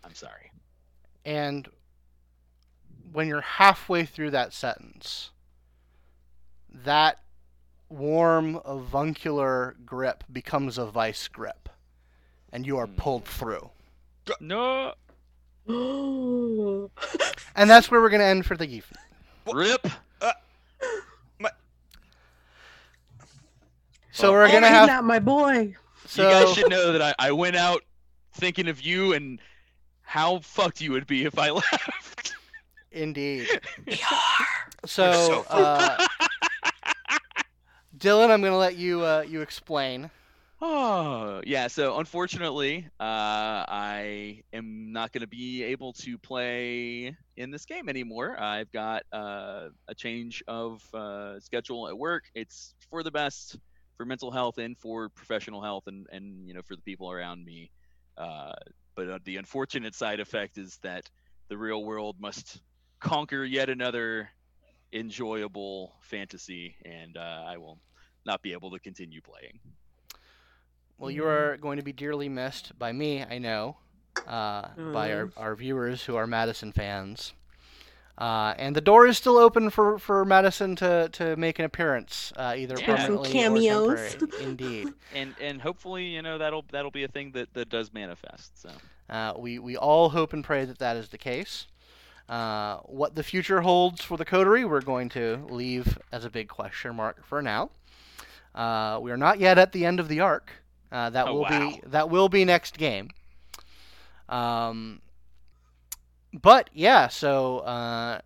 I'm 0.03 0.15
sorry. 0.15 0.51
And 1.25 1.69
when 3.13 3.29
you're 3.29 3.43
halfway 3.43 4.07
through 4.07 4.33
that 4.33 4.53
sentence, 4.53 5.31
that 6.85 7.21
warm 7.89 8.61
avuncular 8.65 9.77
grip 9.85 10.25
becomes 10.33 10.79
a 10.79 10.87
vice 10.87 11.29
grip, 11.29 11.69
and 12.53 12.67
you 12.67 12.77
are 12.79 12.87
Hmm. 12.87 12.97
pulled 12.97 13.25
through. 13.25 13.71
No! 14.41 14.95
Oh, 15.69 16.91
And 17.57 17.69
that's 17.71 17.91
where 17.91 18.01
we're 18.01 18.11
going 18.11 18.21
to 18.21 18.27
end 18.27 18.45
for 18.47 18.57
the 18.57 18.65
evening. 18.67 19.03
Rip! 19.53 19.87
So 24.13 24.33
we're 24.33 24.49
going 24.49 24.63
to 24.63 24.69
have. 24.69 24.87
not 24.89 25.05
my 25.05 25.19
boy. 25.19 25.75
So, 26.07 26.23
you 26.23 26.29
guys 26.31 26.55
should 26.55 26.71
know 26.71 26.93
that 26.93 27.03
I, 27.03 27.15
I 27.29 27.33
went 27.33 27.55
out 27.57 27.83
thinking 28.33 28.67
of 28.69 28.81
you 28.81 29.13
and 29.13 29.41
how 30.03 30.39
fucked 30.39 30.81
you 30.81 30.93
would 30.93 31.07
be 31.07 31.25
if 31.27 31.39
I 31.39 31.51
left. 31.53 32.35
indeed. 32.93 33.47
We 33.87 33.93
are. 33.93 34.47
So, 34.87 35.13
so 35.13 35.45
uh, 35.51 36.07
Dylan, 37.99 38.31
I'm 38.31 38.43
to 38.43 38.57
let 38.57 38.77
you 38.77 39.03
uh, 39.03 39.25
you 39.27 39.41
explain. 39.41 40.11
Oh, 40.61 41.43
yeah. 41.45 41.67
So 41.67 41.99
unfortunately, 41.99 42.87
uh, 42.99 43.65
I 43.69 44.43
am 44.53 44.93
not 44.93 45.13
going 45.13 45.21
to 45.21 45.27
be 45.27 45.63
able 45.65 45.93
to 45.95 46.17
play 46.17 47.15
in 47.37 47.51
this 47.51 47.67
game 47.67 47.89
anymore. 47.89 48.41
I've 48.41 48.73
got 48.73 49.03
uh, 49.13 49.69
a 49.87 49.95
change 49.95 50.43
of 50.49 50.83
uh, 50.95 51.41
schedule 51.41 51.89
at 51.89 51.97
work. 51.97 52.25
It's 52.35 52.75
for 52.91 53.03
the 53.03 53.11
best 53.11 53.59
for 53.97 54.07
mental 54.07 54.31
health 54.31 54.59
and 54.59 54.77
for 54.79 55.09
professional 55.11 55.63
health, 55.63 55.85
and 55.87 56.07
and 56.11 56.47
you 56.47 56.55
know 56.55 56.63
for 56.63 56.77
the 56.77 56.83
people 56.83 57.11
around 57.11 57.45
me. 57.45 57.71
Uh, 58.17 58.53
but 58.95 59.09
uh, 59.11 59.19
the 59.25 59.37
unfortunate 59.37 59.95
side 59.95 60.21
effect 60.21 60.57
is 60.57 60.79
that 60.83 61.09
the 61.49 61.57
real 61.57 61.85
world 61.85 62.17
must 62.19 62.61
conquer 62.99 63.45
yet 63.45 63.69
another 63.69 64.31
enjoyable 64.93 65.95
fantasy, 66.01 66.77
and 66.85 67.17
uh, 67.17 67.45
I 67.47 67.57
will 67.59 67.79
not 68.25 68.43
be 68.43 68.53
able 68.53 68.71
to 68.73 68.79
continue 68.79 69.21
playing. 69.21 69.59
well, 70.99 71.11
you 71.11 71.25
are 71.27 71.57
going 71.59 71.77
to 71.79 71.85
be 71.85 71.93
dearly 71.93 72.29
missed 72.29 72.79
by 72.79 72.93
me, 72.93 73.23
I 73.23 73.39
know, 73.39 73.77
uh, 74.27 74.69
by 74.93 75.13
our, 75.13 75.31
our 75.37 75.55
viewers 75.55 76.05
who 76.05 76.17
are 76.17 76.27
Madison 76.27 76.73
fans. 76.73 77.33
Uh, 78.19 78.55
and 78.57 78.75
the 78.75 78.81
door 78.81 79.07
is 79.07 79.19
still 79.19 79.37
open 79.37 79.69
for, 79.69 79.99
for 79.99 80.25
Madison 80.25 80.75
to, 80.75 81.07
to 81.13 81.37
make 81.37 81.59
an 81.59 81.67
appearance, 81.67 82.33
uh, 82.37 82.55
either 82.57 82.75
Yeah. 82.81 82.87
For 82.87 82.97
some 82.97 83.07
permanently 83.19 83.33
cameos. 83.33 83.89
or 83.89 83.97
temporary. 84.19 84.45
Indeed. 84.51 84.89
and 85.15 85.35
and 85.39 85.61
hopefully 85.61 86.07
you 86.07 86.23
know 86.23 86.39
that'll 86.39 86.65
that'll 86.73 86.91
be 86.91 87.05
a 87.05 87.09
thing 87.09 87.33
that 87.33 87.53
that 87.53 87.69
does 87.69 87.93
manifest. 87.93 88.59
So 88.63 88.71
Uh, 89.11 89.35
we, 89.37 89.59
we 89.59 89.77
all 89.77 90.09
hope 90.09 90.33
and 90.33 90.43
pray 90.43 90.65
that 90.65 90.79
that 90.79 90.97
is 90.97 91.11
the 91.11 91.19
case. 91.19 91.67
Uh, 92.29 92.79
what 92.87 93.15
the 93.15 93.23
future 93.23 93.61
holds 93.61 94.03
for 94.03 94.17
the 94.17 94.25
coterie, 94.25 94.65
we're 94.65 94.81
going 94.81 95.09
to 95.11 95.47
leave 95.49 95.97
as 96.11 96.25
a 96.25 96.31
big 96.31 96.49
question 96.49 96.97
mark 96.97 97.25
for 97.25 97.41
now. 97.41 97.71
Uh, 98.55 98.99
we 99.01 99.11
are 99.13 99.17
not 99.17 99.39
yet 99.39 99.59
at 99.59 99.73
the 99.73 99.85
end 99.85 100.01
of 100.01 100.09
the 100.09 100.21
arc. 100.21 100.51
Uh, 100.91 101.11
that 101.11 101.29
Oh, 101.29 101.35
will 101.35 101.43
wow. 101.43 101.71
be 101.71 101.81
that 101.87 102.09
will 102.11 102.29
be 102.29 102.45
next 102.45 102.79
game. 102.79 103.11
Um, 104.29 105.01
but 106.33 106.71
yeah, 106.73 107.09
so 107.09 107.59
uh, 107.61 108.21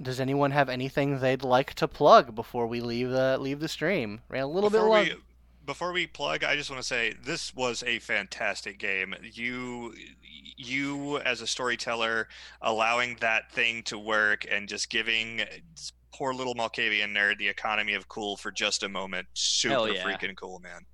does 0.00 0.20
anyone 0.20 0.50
have 0.52 0.68
anything 0.68 1.18
they'd 1.18 1.42
like 1.42 1.74
to 1.74 1.88
plug 1.88 2.34
before 2.34 2.66
we 2.66 2.80
leave 2.80 3.10
the 3.10 3.36
leave 3.38 3.60
the 3.60 3.68
stream? 3.68 4.20
Ran 4.28 4.42
a 4.44 4.46
little 4.46 4.70
before 4.70 4.86
bit 4.86 4.90
long. 4.90 5.04
we, 5.04 5.14
before 5.70 5.92
we 5.92 6.04
plug, 6.04 6.42
I 6.42 6.56
just 6.56 6.68
want 6.68 6.82
to 6.82 6.86
say 6.86 7.14
this 7.22 7.54
was 7.54 7.84
a 7.86 8.00
fantastic 8.00 8.80
game. 8.80 9.14
You 9.22 9.94
you 10.56 11.18
as 11.18 11.40
a 11.42 11.46
storyteller 11.46 12.26
allowing 12.60 13.16
that 13.20 13.52
thing 13.52 13.84
to 13.84 13.96
work 13.96 14.44
and 14.50 14.68
just 14.68 14.90
giving 14.90 15.42
poor 16.12 16.34
little 16.34 16.56
Malkavian 16.56 17.14
nerd 17.14 17.38
the 17.38 17.48
economy 17.48 17.94
of 17.94 18.08
cool 18.08 18.36
for 18.36 18.50
just 18.50 18.82
a 18.82 18.88
moment. 18.88 19.28
Super 19.34 19.90
yeah. 19.90 20.02
freaking 20.02 20.34
cool, 20.34 20.58
man. 20.58 20.86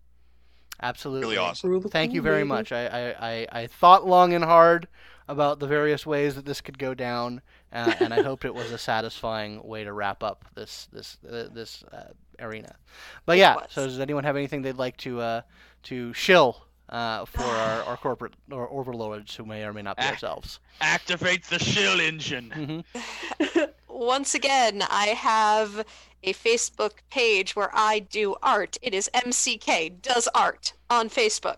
Absolutely. 0.83 1.23
Really 1.23 1.39
awesome. 1.39 1.71
Rule 1.71 1.81
the 1.81 1.89
Thank 1.89 2.13
you 2.13 2.21
very 2.21 2.41
baby. 2.41 2.49
much. 2.49 2.71
I, 2.71 2.87
I, 2.87 3.29
I, 3.31 3.47
I 3.63 3.67
thought 3.67 4.07
long 4.07 4.35
and 4.35 4.45
hard 4.45 4.89
about 5.27 5.59
the 5.59 5.67
various 5.67 6.05
ways 6.05 6.35
that 6.35 6.45
this 6.45 6.61
could 6.61 6.79
go 6.79 6.93
down, 6.93 7.41
uh, 7.73 7.95
and 7.99 8.13
I 8.13 8.21
hoped 8.23 8.45
it 8.45 8.55
was 8.55 8.71
a 8.73 8.79
satisfying 8.79 9.67
way 9.67 9.85
to 9.85 9.93
wrap 9.93 10.23
up 10.23 10.45
this 10.55 10.87
this 10.93 11.17
uh, 11.27 11.49
this 11.51 11.83
uh, 11.93 12.13
arena. 12.41 12.77
But 13.25 13.39
yeah, 13.39 13.57
so 13.71 13.87
does 13.87 14.01
anyone 14.01 14.25
have 14.25 14.37
anything 14.37 14.63
they'd 14.63 14.77
like 14.77 14.97
to 14.99 15.21
uh, 15.21 15.41
to 15.85 16.13
shill 16.15 16.65
uh, 16.89 17.25
for 17.25 17.43
our, 17.43 17.83
our 17.89 17.97
corporate 17.97 18.35
or 18.51 18.71
overlords 18.71 19.35
who 19.35 19.45
may 19.45 19.65
or 19.65 19.73
may 19.73 19.83
not 19.83 19.97
be 19.97 20.03
Ah. 20.05 20.11
ourselves? 20.11 20.61
activate 20.81 21.45
the 21.45 21.59
shill 21.59 22.01
engine. 22.01 22.51
hmm 22.51 23.61
Once 23.89 24.35
again, 24.35 24.83
I 24.91 25.07
have 25.09 25.87
a 26.23 26.35
Facebook 26.35 26.93
page 27.11 27.57
where 27.57 27.71
I 27.73 28.01
do 28.01 28.37
art. 28.43 28.77
It 28.83 28.93
is 28.93 29.09
MCK 29.15 30.03
Does 30.03 30.29
Art 30.35 30.75
on 30.91 31.09
Facebook. 31.09 31.57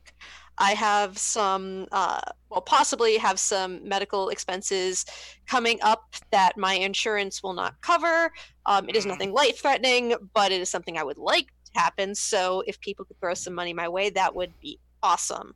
I 0.59 0.73
have 0.73 1.19
some, 1.19 1.87
uh, 1.93 2.21
well, 2.51 2.61
possibly 2.63 3.17
have 3.19 3.39
some 3.39 3.87
medical 3.89 4.29
expenses 4.29 5.05
coming 5.47 5.79
up 5.83 6.03
that 6.33 6.57
my 6.57 6.75
insurance 6.75 7.43
will 7.43 7.55
not 7.55 7.75
cover. 7.83 8.31
Um, 8.67 8.89
it 8.89 8.97
is 8.97 9.07
Mm. 9.07 9.07
nothing 9.07 9.33
life 9.33 9.61
threatening, 9.61 10.15
but 10.35 10.53
it 10.53 10.61
is 10.61 10.71
something 10.71 10.99
I 10.99 11.05
would 11.05 11.19
like 11.19 11.47
to 11.75 11.81
happen. 11.81 12.15
So 12.15 12.63
if 12.67 12.81
people 12.81 13.05
could 13.05 13.19
throw 13.21 13.35
some 13.35 13.55
money 13.55 13.73
my 13.75 13.89
way, 13.89 14.11
that 14.11 14.35
would 14.35 14.55
be 14.61 14.81
awesome. 15.03 15.55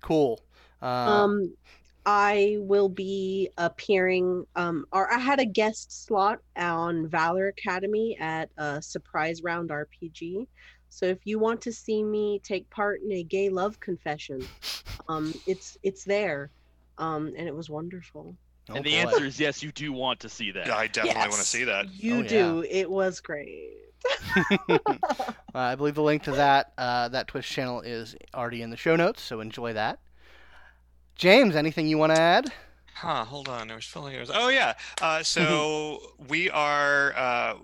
Cool. 0.00 0.40
Uh, 0.82 1.28
um 1.28 1.54
i 2.06 2.56
will 2.60 2.88
be 2.88 3.50
appearing 3.58 4.44
um 4.56 4.84
or 4.92 5.12
i 5.12 5.18
had 5.18 5.38
a 5.40 5.44
guest 5.46 6.04
slot 6.06 6.38
on 6.56 7.08
valor 7.08 7.48
academy 7.48 8.16
at 8.18 8.50
a 8.56 8.80
surprise 8.82 9.42
round 9.42 9.70
rpg 9.70 10.46
so 10.90 11.06
if 11.06 11.18
you 11.24 11.38
want 11.38 11.60
to 11.62 11.72
see 11.72 12.02
me 12.02 12.40
take 12.44 12.68
part 12.70 13.00
in 13.02 13.12
a 13.12 13.22
gay 13.22 13.48
love 13.48 13.80
confession 13.80 14.40
um 15.08 15.32
it's 15.46 15.76
it's 15.82 16.04
there 16.04 16.50
um 16.98 17.32
and 17.38 17.48
it 17.48 17.54
was 17.54 17.70
wonderful 17.70 18.36
oh 18.68 18.74
and 18.74 18.84
the 18.84 18.90
boy. 18.90 18.96
answer 18.96 19.24
is 19.24 19.40
yes, 19.40 19.62
you 19.62 19.72
do 19.72 19.92
want 19.92 20.20
to 20.20 20.28
see 20.28 20.50
that. 20.52 20.70
I 20.70 20.86
definitely 20.86 21.28
want 21.28 21.40
to 21.40 21.46
see 21.46 21.64
that. 21.64 21.86
you 21.98 22.18
Oh, 22.18 22.22
do 22.22 22.64
it 22.68 22.90
was 22.90 23.20
great 23.20 23.70
Uh, 25.52 25.58
I 25.58 25.74
believe 25.74 25.96
the 25.96 26.02
link 26.02 26.22
to 26.22 26.30
that 26.32 26.72
uh, 26.78 27.08
that 27.08 27.26
Twitch 27.26 27.48
channel 27.48 27.80
is 27.80 28.14
already 28.32 28.62
in 28.62 28.70
the 28.70 28.76
show 28.76 28.94
notes, 28.94 29.20
so 29.20 29.40
enjoy 29.40 29.72
that. 29.72 29.98
James, 31.16 31.56
anything 31.56 31.88
you 31.88 31.98
want 31.98 32.12
to 32.12 32.18
add? 32.18 32.52
Huh, 32.94 33.24
hold 33.24 33.48
on. 33.48 33.70
I 33.70 33.74
was 33.74 33.84
filling 33.84 34.14
it. 34.14 34.30
Oh 34.32 34.48
yeah. 34.48 34.74
Uh, 35.02 35.22
so 35.24 35.98
we 36.28 36.48
are 36.50 37.12
uh, 37.16 37.54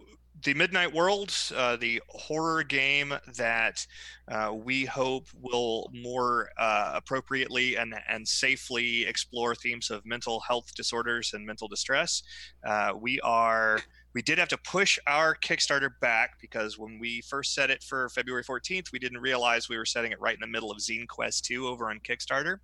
the 0.47 0.55
Midnight 0.55 0.95
World, 0.95 1.35
uh, 1.57 1.75
the 1.75 2.01
horror 2.09 2.63
game 2.63 3.13
that 3.35 3.85
uh, 4.29 4.55
we 4.55 4.85
hope 4.85 5.27
will 5.35 5.91
more 5.93 6.51
uh, 6.57 6.93
appropriately 6.95 7.75
and 7.75 7.97
and 8.09 8.27
safely 8.27 9.05
explore 9.07 9.57
themes 9.57 9.91
of 9.91 10.07
mental 10.07 10.39
health 10.39 10.73
disorders 10.77 11.33
and 11.35 11.45
mental 11.45 11.67
distress. 11.67 12.23
Uh, 12.65 12.93
we 12.99 13.21
are. 13.21 13.81
We 14.17 14.23
did 14.23 14.39
have 14.39 14.49
to 14.49 14.57
push 14.57 14.99
our 15.07 15.37
Kickstarter 15.37 15.91
back 16.01 16.41
because 16.41 16.79
when 16.79 16.99
we 16.99 17.21
first 17.21 17.53
set 17.53 17.69
it 17.69 17.83
for 17.83 18.09
February 18.09 18.43
14th, 18.43 18.91
we 18.91 18.99
didn't 18.99 19.19
realize 19.19 19.69
we 19.69 19.77
were 19.77 19.85
setting 19.85 20.11
it 20.11 20.19
right 20.19 20.33
in 20.33 20.41
the 20.41 20.47
middle 20.47 20.71
of 20.71 20.79
Zine 20.79 21.07
Quest 21.07 21.45
2 21.45 21.67
over 21.67 21.91
on 21.91 21.99
Kickstarter 21.99 22.57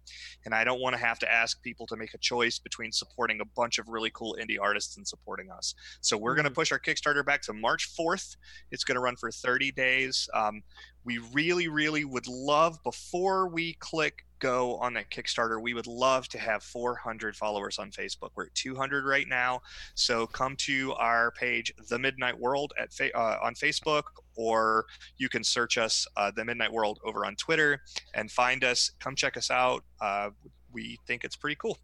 and 0.46 0.54
I 0.54 0.64
don't 0.64 0.80
want 0.80 0.96
to 0.96 1.04
have 1.04 1.18
to 1.18 1.30
ask 1.30 1.62
people 1.62 1.86
to 1.88 1.96
make 1.96 2.14
a 2.14 2.18
choice 2.18 2.58
between 2.58 2.90
supporting 2.90 3.42
a 3.42 3.44
bunch 3.44 3.78
of 3.78 3.86
really 3.88 4.08
cool 4.14 4.34
indie 4.40 4.56
artists 4.58 4.96
and 4.96 5.06
supporting 5.06 5.50
us. 5.50 5.74
So 6.00 6.16
we're 6.16 6.34
going 6.34 6.46
to 6.46 6.50
push 6.50 6.72
our 6.72 6.80
Kickstarter 6.80 7.22
back 7.22 7.42
to 7.42 7.52
March 7.52 7.86
4th. 8.00 8.34
It's 8.70 8.84
going 8.84 8.94
to 8.94 9.02
run 9.02 9.16
for 9.16 9.30
30 9.30 9.72
days. 9.72 10.30
Um, 10.32 10.62
we 11.04 11.18
really, 11.34 11.68
really 11.68 12.06
would 12.06 12.28
love 12.28 12.78
before 12.82 13.46
we 13.48 13.74
click 13.74 14.24
go 14.42 14.76
on 14.78 14.92
that 14.94 15.08
Kickstarter, 15.08 15.62
we 15.62 15.72
would 15.72 15.86
love 15.86 16.26
to 16.28 16.38
have 16.38 16.64
400 16.64 17.36
followers 17.36 17.78
on 17.78 17.92
Facebook. 17.92 18.30
We're 18.34 18.46
at 18.46 18.54
200 18.54 19.04
right 19.04 19.28
now. 19.28 19.62
So 19.94 20.26
come 20.26 20.56
to 20.66 20.92
our 20.94 21.30
page, 21.30 21.72
The 21.88 21.98
Midnight 21.98 22.36
World, 22.38 22.72
at 22.78 22.92
fa- 22.92 23.16
uh, 23.16 23.38
on 23.40 23.54
Facebook, 23.54 24.02
or 24.34 24.86
you 25.16 25.28
can 25.28 25.44
search 25.44 25.78
us, 25.78 26.06
uh, 26.16 26.32
The 26.34 26.44
Midnight 26.44 26.72
World, 26.72 26.98
over 27.04 27.24
on 27.24 27.36
Twitter 27.36 27.80
and 28.14 28.30
find 28.30 28.64
us. 28.64 28.90
Come 28.98 29.14
check 29.14 29.36
us 29.36 29.48
out. 29.50 29.84
Uh, 30.00 30.30
we 30.72 30.98
think 31.06 31.22
it's 31.22 31.36
pretty 31.36 31.56
cool. 31.56 31.78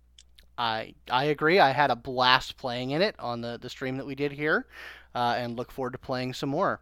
I 0.61 0.95
I 1.09 1.25
agree. 1.27 1.61
I 1.61 1.71
had 1.71 1.93
a 1.93 1.97
blast 1.97 2.57
playing 2.57 2.91
in 2.91 3.01
it 3.03 3.15
on 3.21 3.41
the, 3.41 3.59
the 3.63 3.71
stream 3.71 3.97
that 3.99 4.07
we 4.07 4.17
did 4.17 4.33
here, 4.33 4.67
uh, 5.15 5.37
and 5.39 5.57
look 5.57 5.71
forward 5.71 5.93
to 5.93 5.99
playing 5.99 6.35
some 6.35 6.49
more. 6.49 6.81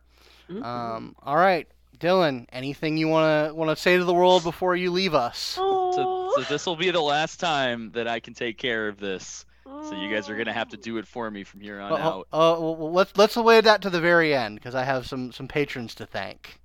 Mhm. 0.48 0.64
Um, 0.64 1.14
all 1.22 1.36
right, 1.36 1.68
Dylan, 1.98 2.46
anything 2.52 2.96
you 2.96 3.08
wanna 3.08 3.52
wanna 3.54 3.76
say 3.76 3.96
to 3.96 4.04
the 4.04 4.14
world 4.14 4.42
before 4.44 4.76
you 4.76 4.90
leave 4.90 5.14
us? 5.14 5.38
So, 5.38 6.30
so 6.34 6.42
this 6.48 6.66
will 6.66 6.76
be 6.76 6.90
the 6.90 7.00
last 7.00 7.40
time 7.40 7.90
that 7.92 8.06
I 8.06 8.20
can 8.20 8.34
take 8.34 8.58
care 8.58 8.88
of 8.88 8.98
this. 8.98 9.44
So 9.64 9.94
you 9.94 10.12
guys 10.14 10.28
are 10.30 10.36
gonna 10.36 10.52
have 10.52 10.68
to 10.70 10.76
do 10.76 10.96
it 10.98 11.06
for 11.06 11.30
me 11.30 11.42
from 11.42 11.60
here 11.60 11.80
on 11.80 11.92
Oh, 11.92 11.96
out. 11.96 12.28
oh, 12.32 12.60
well, 12.60 12.76
well, 12.76 12.92
let's 12.92 13.16
let's 13.16 13.36
await 13.36 13.64
that 13.64 13.82
to 13.82 13.90
the 13.90 14.00
very 14.00 14.34
end 14.34 14.56
because 14.56 14.74
I 14.74 14.84
have 14.84 15.06
some 15.06 15.32
some 15.32 15.48
patrons 15.48 15.94
to 15.96 16.06
thank. 16.06 16.60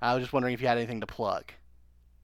I 0.00 0.14
was 0.14 0.22
just 0.22 0.32
wondering 0.32 0.54
if 0.54 0.60
you 0.60 0.66
had 0.68 0.78
anything 0.78 1.00
to 1.00 1.06
plug. 1.06 1.52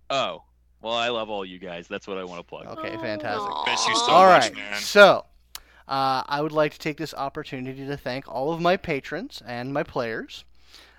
Oh, 0.09 0.42
well, 0.83 0.94
I 0.94 1.09
love 1.09 1.28
all 1.31 1.44
you 1.44 1.59
guys. 1.59 1.86
That's 1.89 2.07
what 2.07 2.18
I 2.18 2.25
want 2.25 2.41
to 2.41 2.44
plug. 2.44 2.67
Okay, 2.78 2.97
fantastic. 2.97 3.50
Miss 3.67 3.86
you 3.86 3.94
so 3.97 4.10
All 4.12 4.26
much, 4.26 4.44
right. 4.44 4.55
man. 4.57 4.81
So, 4.81 5.25
uh, 5.89 6.23
I 6.26 6.41
would 6.41 6.52
like 6.52 6.73
to 6.73 6.78
take 6.78 6.97
this 6.97 7.12
opportunity 7.15 7.86
to 7.86 7.97
thank 7.97 8.26
all 8.28 8.52
of 8.52 8.60
my 8.60 8.76
patrons 8.76 9.42
and 9.47 9.73
my 9.73 9.83
players. 9.83 10.44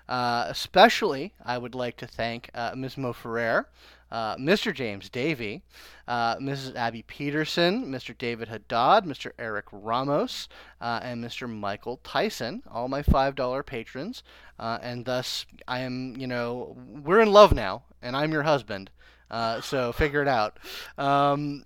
Uh, 0.08 0.46
especially, 0.48 1.32
I 1.44 1.58
would 1.58 1.74
like 1.74 1.96
to 1.98 2.06
thank 2.06 2.50
uh, 2.54 2.72
Ms. 2.74 2.98
Mo 2.98 3.12
Ferrer, 3.12 3.68
uh, 4.10 4.36
Mr. 4.36 4.74
James 4.74 5.08
Davey, 5.08 5.62
uh, 6.06 6.36
Mrs. 6.36 6.74
Abby 6.76 7.02
Peterson, 7.02 7.86
Mr. 7.86 8.16
David 8.16 8.48
Haddad, 8.48 9.04
Mr. 9.04 9.32
Eric 9.38 9.66
Ramos, 9.72 10.48
uh, 10.80 11.00
and 11.02 11.24
Mr. 11.24 11.48
Michael 11.48 11.98
Tyson, 12.04 12.62
all 12.70 12.88
my 12.88 13.02
$5 13.02 13.64
patrons. 13.64 14.22
And 14.58 15.04
thus, 15.04 15.46
I 15.66 15.80
am, 15.80 16.16
you 16.18 16.26
know, 16.26 16.76
we're 17.02 17.20
in 17.20 17.32
love 17.32 17.52
now, 17.52 17.82
and 18.02 18.16
I'm 18.16 18.32
your 18.32 18.42
husband. 18.42 18.90
Uh, 19.32 19.62
so 19.62 19.92
figure 19.92 20.20
it 20.20 20.28
out. 20.28 20.58
Um, 20.98 21.64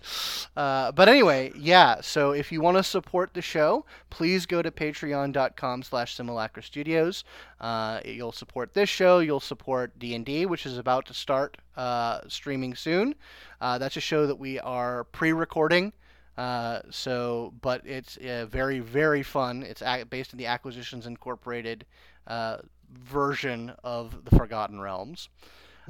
uh, 0.56 0.90
but 0.92 1.08
anyway, 1.08 1.52
yeah. 1.56 2.00
So 2.00 2.32
if 2.32 2.50
you 2.50 2.60
want 2.60 2.76
to 2.76 2.82
support 2.82 3.32
the 3.32 3.40
show, 3.40 3.86
please 4.10 4.46
go 4.46 4.60
to 4.60 4.70
patreon.com 4.72 5.84
slash 5.84 6.16
simulacra 6.16 6.62
studios. 6.62 7.22
Uh, 7.60 8.00
you'll 8.04 8.32
support 8.32 8.74
this 8.74 8.88
show. 8.88 9.20
You'll 9.20 9.38
support 9.38 9.96
D&D, 9.98 10.46
which 10.46 10.66
is 10.66 10.76
about 10.76 11.06
to 11.06 11.14
start 11.14 11.56
uh, 11.76 12.20
streaming 12.26 12.74
soon. 12.74 13.14
Uh, 13.60 13.78
that's 13.78 13.96
a 13.96 14.00
show 14.00 14.26
that 14.26 14.36
we 14.36 14.58
are 14.58 15.04
pre-recording. 15.04 15.92
Uh, 16.36 16.80
so, 16.90 17.54
but 17.62 17.86
it's 17.86 18.16
uh, 18.16 18.46
very, 18.50 18.80
very 18.80 19.22
fun. 19.22 19.62
It's 19.62 19.82
based 20.10 20.34
on 20.34 20.38
the 20.38 20.46
Acquisitions 20.46 21.06
Incorporated 21.06 21.86
uh, 22.26 22.58
version 22.92 23.72
of 23.84 24.24
the 24.24 24.36
Forgotten 24.36 24.80
Realms. 24.80 25.28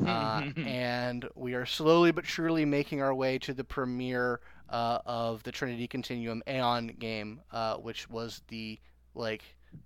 Uh, 0.04 0.44
and 0.66 1.28
we 1.34 1.54
are 1.54 1.66
slowly 1.66 2.10
but 2.12 2.26
surely 2.26 2.64
making 2.64 3.02
our 3.02 3.14
way 3.14 3.38
to 3.38 3.52
the 3.54 3.64
premiere 3.64 4.40
uh, 4.70 4.98
of 5.06 5.42
the 5.42 5.52
Trinity 5.52 5.86
Continuum 5.86 6.42
Aeon 6.48 6.88
game, 6.98 7.40
uh, 7.52 7.76
which 7.76 8.08
was 8.08 8.42
the 8.48 8.78
like 9.14 9.42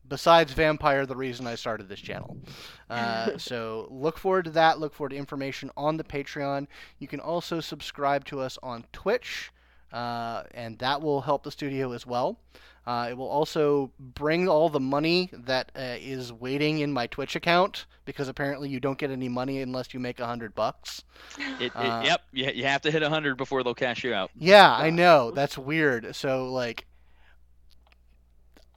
besides 0.09 0.53
vampire, 0.53 1.07
the 1.07 1.17
reason 1.17 1.47
I 1.47 1.55
started 1.55 1.89
this 1.89 2.01
channel. 2.01 2.37
Uh, 2.91 3.37
so 3.37 3.87
look 3.91 4.17
forward 4.17 4.47
to 4.47 4.51
that. 4.51 4.79
Look 4.79 4.95
forward 4.95 5.11
to 5.11 5.17
information 5.17 5.71
on 5.77 5.99
the 5.99 6.05
Patreon. 6.05 6.67
You 6.99 7.07
can 7.07 7.21
also 7.21 7.61
subscribe 7.61 8.25
to 8.25 8.41
us 8.41 8.59
on 8.63 8.87
Twitch, 8.95 9.53
uh, 9.93 10.45
and 10.53 10.79
that 10.79 11.03
will 11.03 11.21
help 11.21 11.43
the 11.43 11.51
studio 11.51 11.93
as 11.93 12.07
well. 12.07 12.39
Uh, 12.89 13.09
it 13.11 13.19
will 13.19 13.29
also 13.29 13.91
bring 14.01 14.49
all 14.49 14.71
the 14.71 14.81
money 14.81 15.29
that 15.31 15.71
uh, 15.77 15.97
is 16.01 16.33
waiting 16.33 16.79
in 16.79 16.91
my 16.91 17.07
Twitch 17.07 17.37
account 17.37 17.85
because 18.07 18.29
apparently 18.29 18.71
you 18.71 18.81
don't 18.81 18.97
get 18.97 19.11
any 19.11 19.29
money 19.29 19.61
unless 19.61 19.93
you 19.93 20.01
make 20.01 20.19
a 20.19 20.27
hundred 20.27 20.55
bucks. 20.55 21.05
It, 21.61 21.67
it, 21.67 21.77
Uh, 21.77 22.01
yep, 22.03 22.23
you, 22.33 22.51
you 22.51 22.65
have 22.65 22.81
to 22.83 22.91
hit 22.91 23.03
a 23.03 23.07
100 23.07 23.37
before 23.37 23.63
they'll 23.63 23.75
cash 23.75 24.05
you 24.05 24.15
out. 24.15 24.31
Yeah, 24.39 24.73
I 24.73 24.89
know. 24.89 25.33
That's 25.33 25.59
weird. 25.59 26.17
So 26.17 26.51
like 26.51 26.87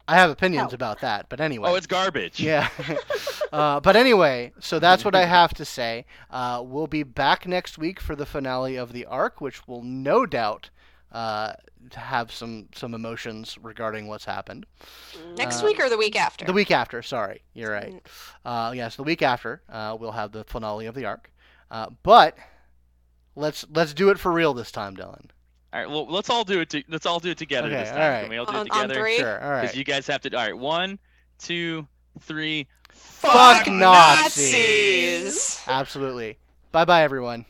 I 0.09 0.15
have 0.15 0.29
opinions 0.29 0.63
Help. 0.63 0.73
about 0.73 0.99
that, 0.99 1.27
but 1.29 1.39
anyway. 1.39 1.69
Oh, 1.69 1.75
it's 1.75 1.87
garbage. 1.87 2.37
yeah. 2.37 2.67
uh, 3.53 3.79
but 3.79 3.95
anyway, 3.95 4.51
so 4.59 4.77
that's 4.77 5.05
what 5.05 5.15
I 5.15 5.23
have 5.39 5.53
to 5.53 5.63
say. 5.63 6.05
Uh, 6.29 6.61
we'll 6.65 6.87
be 6.87 7.03
back 7.03 7.47
next 7.47 7.77
week 7.77 8.01
for 8.01 8.17
the 8.17 8.25
finale 8.25 8.75
of 8.75 8.91
the 8.91 9.05
arc, 9.05 9.39
which 9.39 9.65
will 9.69 9.83
no 9.83 10.25
doubt 10.25 10.69
uh, 11.11 11.53
have 11.93 12.31
some 12.31 12.67
some 12.75 12.93
emotions 12.93 13.57
regarding 13.61 14.07
what's 14.07 14.25
happened. 14.25 14.65
Next 15.37 15.61
Uh, 15.61 15.65
week 15.65 15.79
or 15.79 15.89
the 15.89 15.97
week 15.97 16.15
after? 16.15 16.45
The 16.45 16.53
week 16.53 16.71
after, 16.71 17.01
sorry, 17.01 17.41
you're 17.53 17.71
right. 17.71 17.93
Mm. 17.93 18.69
Uh, 18.69 18.71
yes, 18.73 18.95
the 18.95 19.03
week 19.03 19.21
after 19.21 19.61
uh, 19.69 19.97
we'll 19.99 20.11
have 20.11 20.31
the 20.31 20.43
finale 20.45 20.85
of 20.85 20.95
the 20.95 21.05
arc. 21.05 21.29
Uh, 21.69 21.87
but 22.03 22.37
let's 23.35 23.65
let's 23.73 23.93
do 23.93 24.09
it 24.09 24.19
for 24.19 24.31
real 24.31 24.53
this 24.53 24.71
time, 24.71 24.95
Dylan. 24.95 25.27
All 25.73 25.79
right, 25.79 25.89
well, 25.89 26.05
let's 26.07 26.29
all 26.29 26.43
do 26.43 26.59
it. 26.59 26.69
To, 26.71 26.83
let's 26.89 27.05
all 27.05 27.19
do 27.19 27.29
it 27.31 27.37
together 27.37 27.67
Okay, 27.69 27.77
this 27.77 27.89
time. 27.89 28.01
all 28.01 28.09
right. 28.09 28.21
Can 28.21 28.29
we 28.29 28.37
all 28.37 28.45
do 28.45 28.51
On- 28.57 28.65
it 28.67 28.71
on 28.71 28.81
together? 28.81 28.93
three? 29.01 29.17
Sure. 29.17 29.41
All 29.43 29.61
Because 29.61 29.75
you 29.75 29.83
guys 29.85 30.05
have 30.07 30.19
to. 30.21 30.35
All 30.37 30.43
right, 30.43 30.57
one, 30.57 30.99
two, 31.39 31.87
three. 32.19 32.67
Fuck 32.91 33.31
Fuck 33.63 33.67
Nazis. 33.67 34.51
Nazis. 34.53 35.61
Absolutely. 35.67 36.37
Bye 36.73 36.83
bye, 36.85 37.03
everyone. 37.03 37.45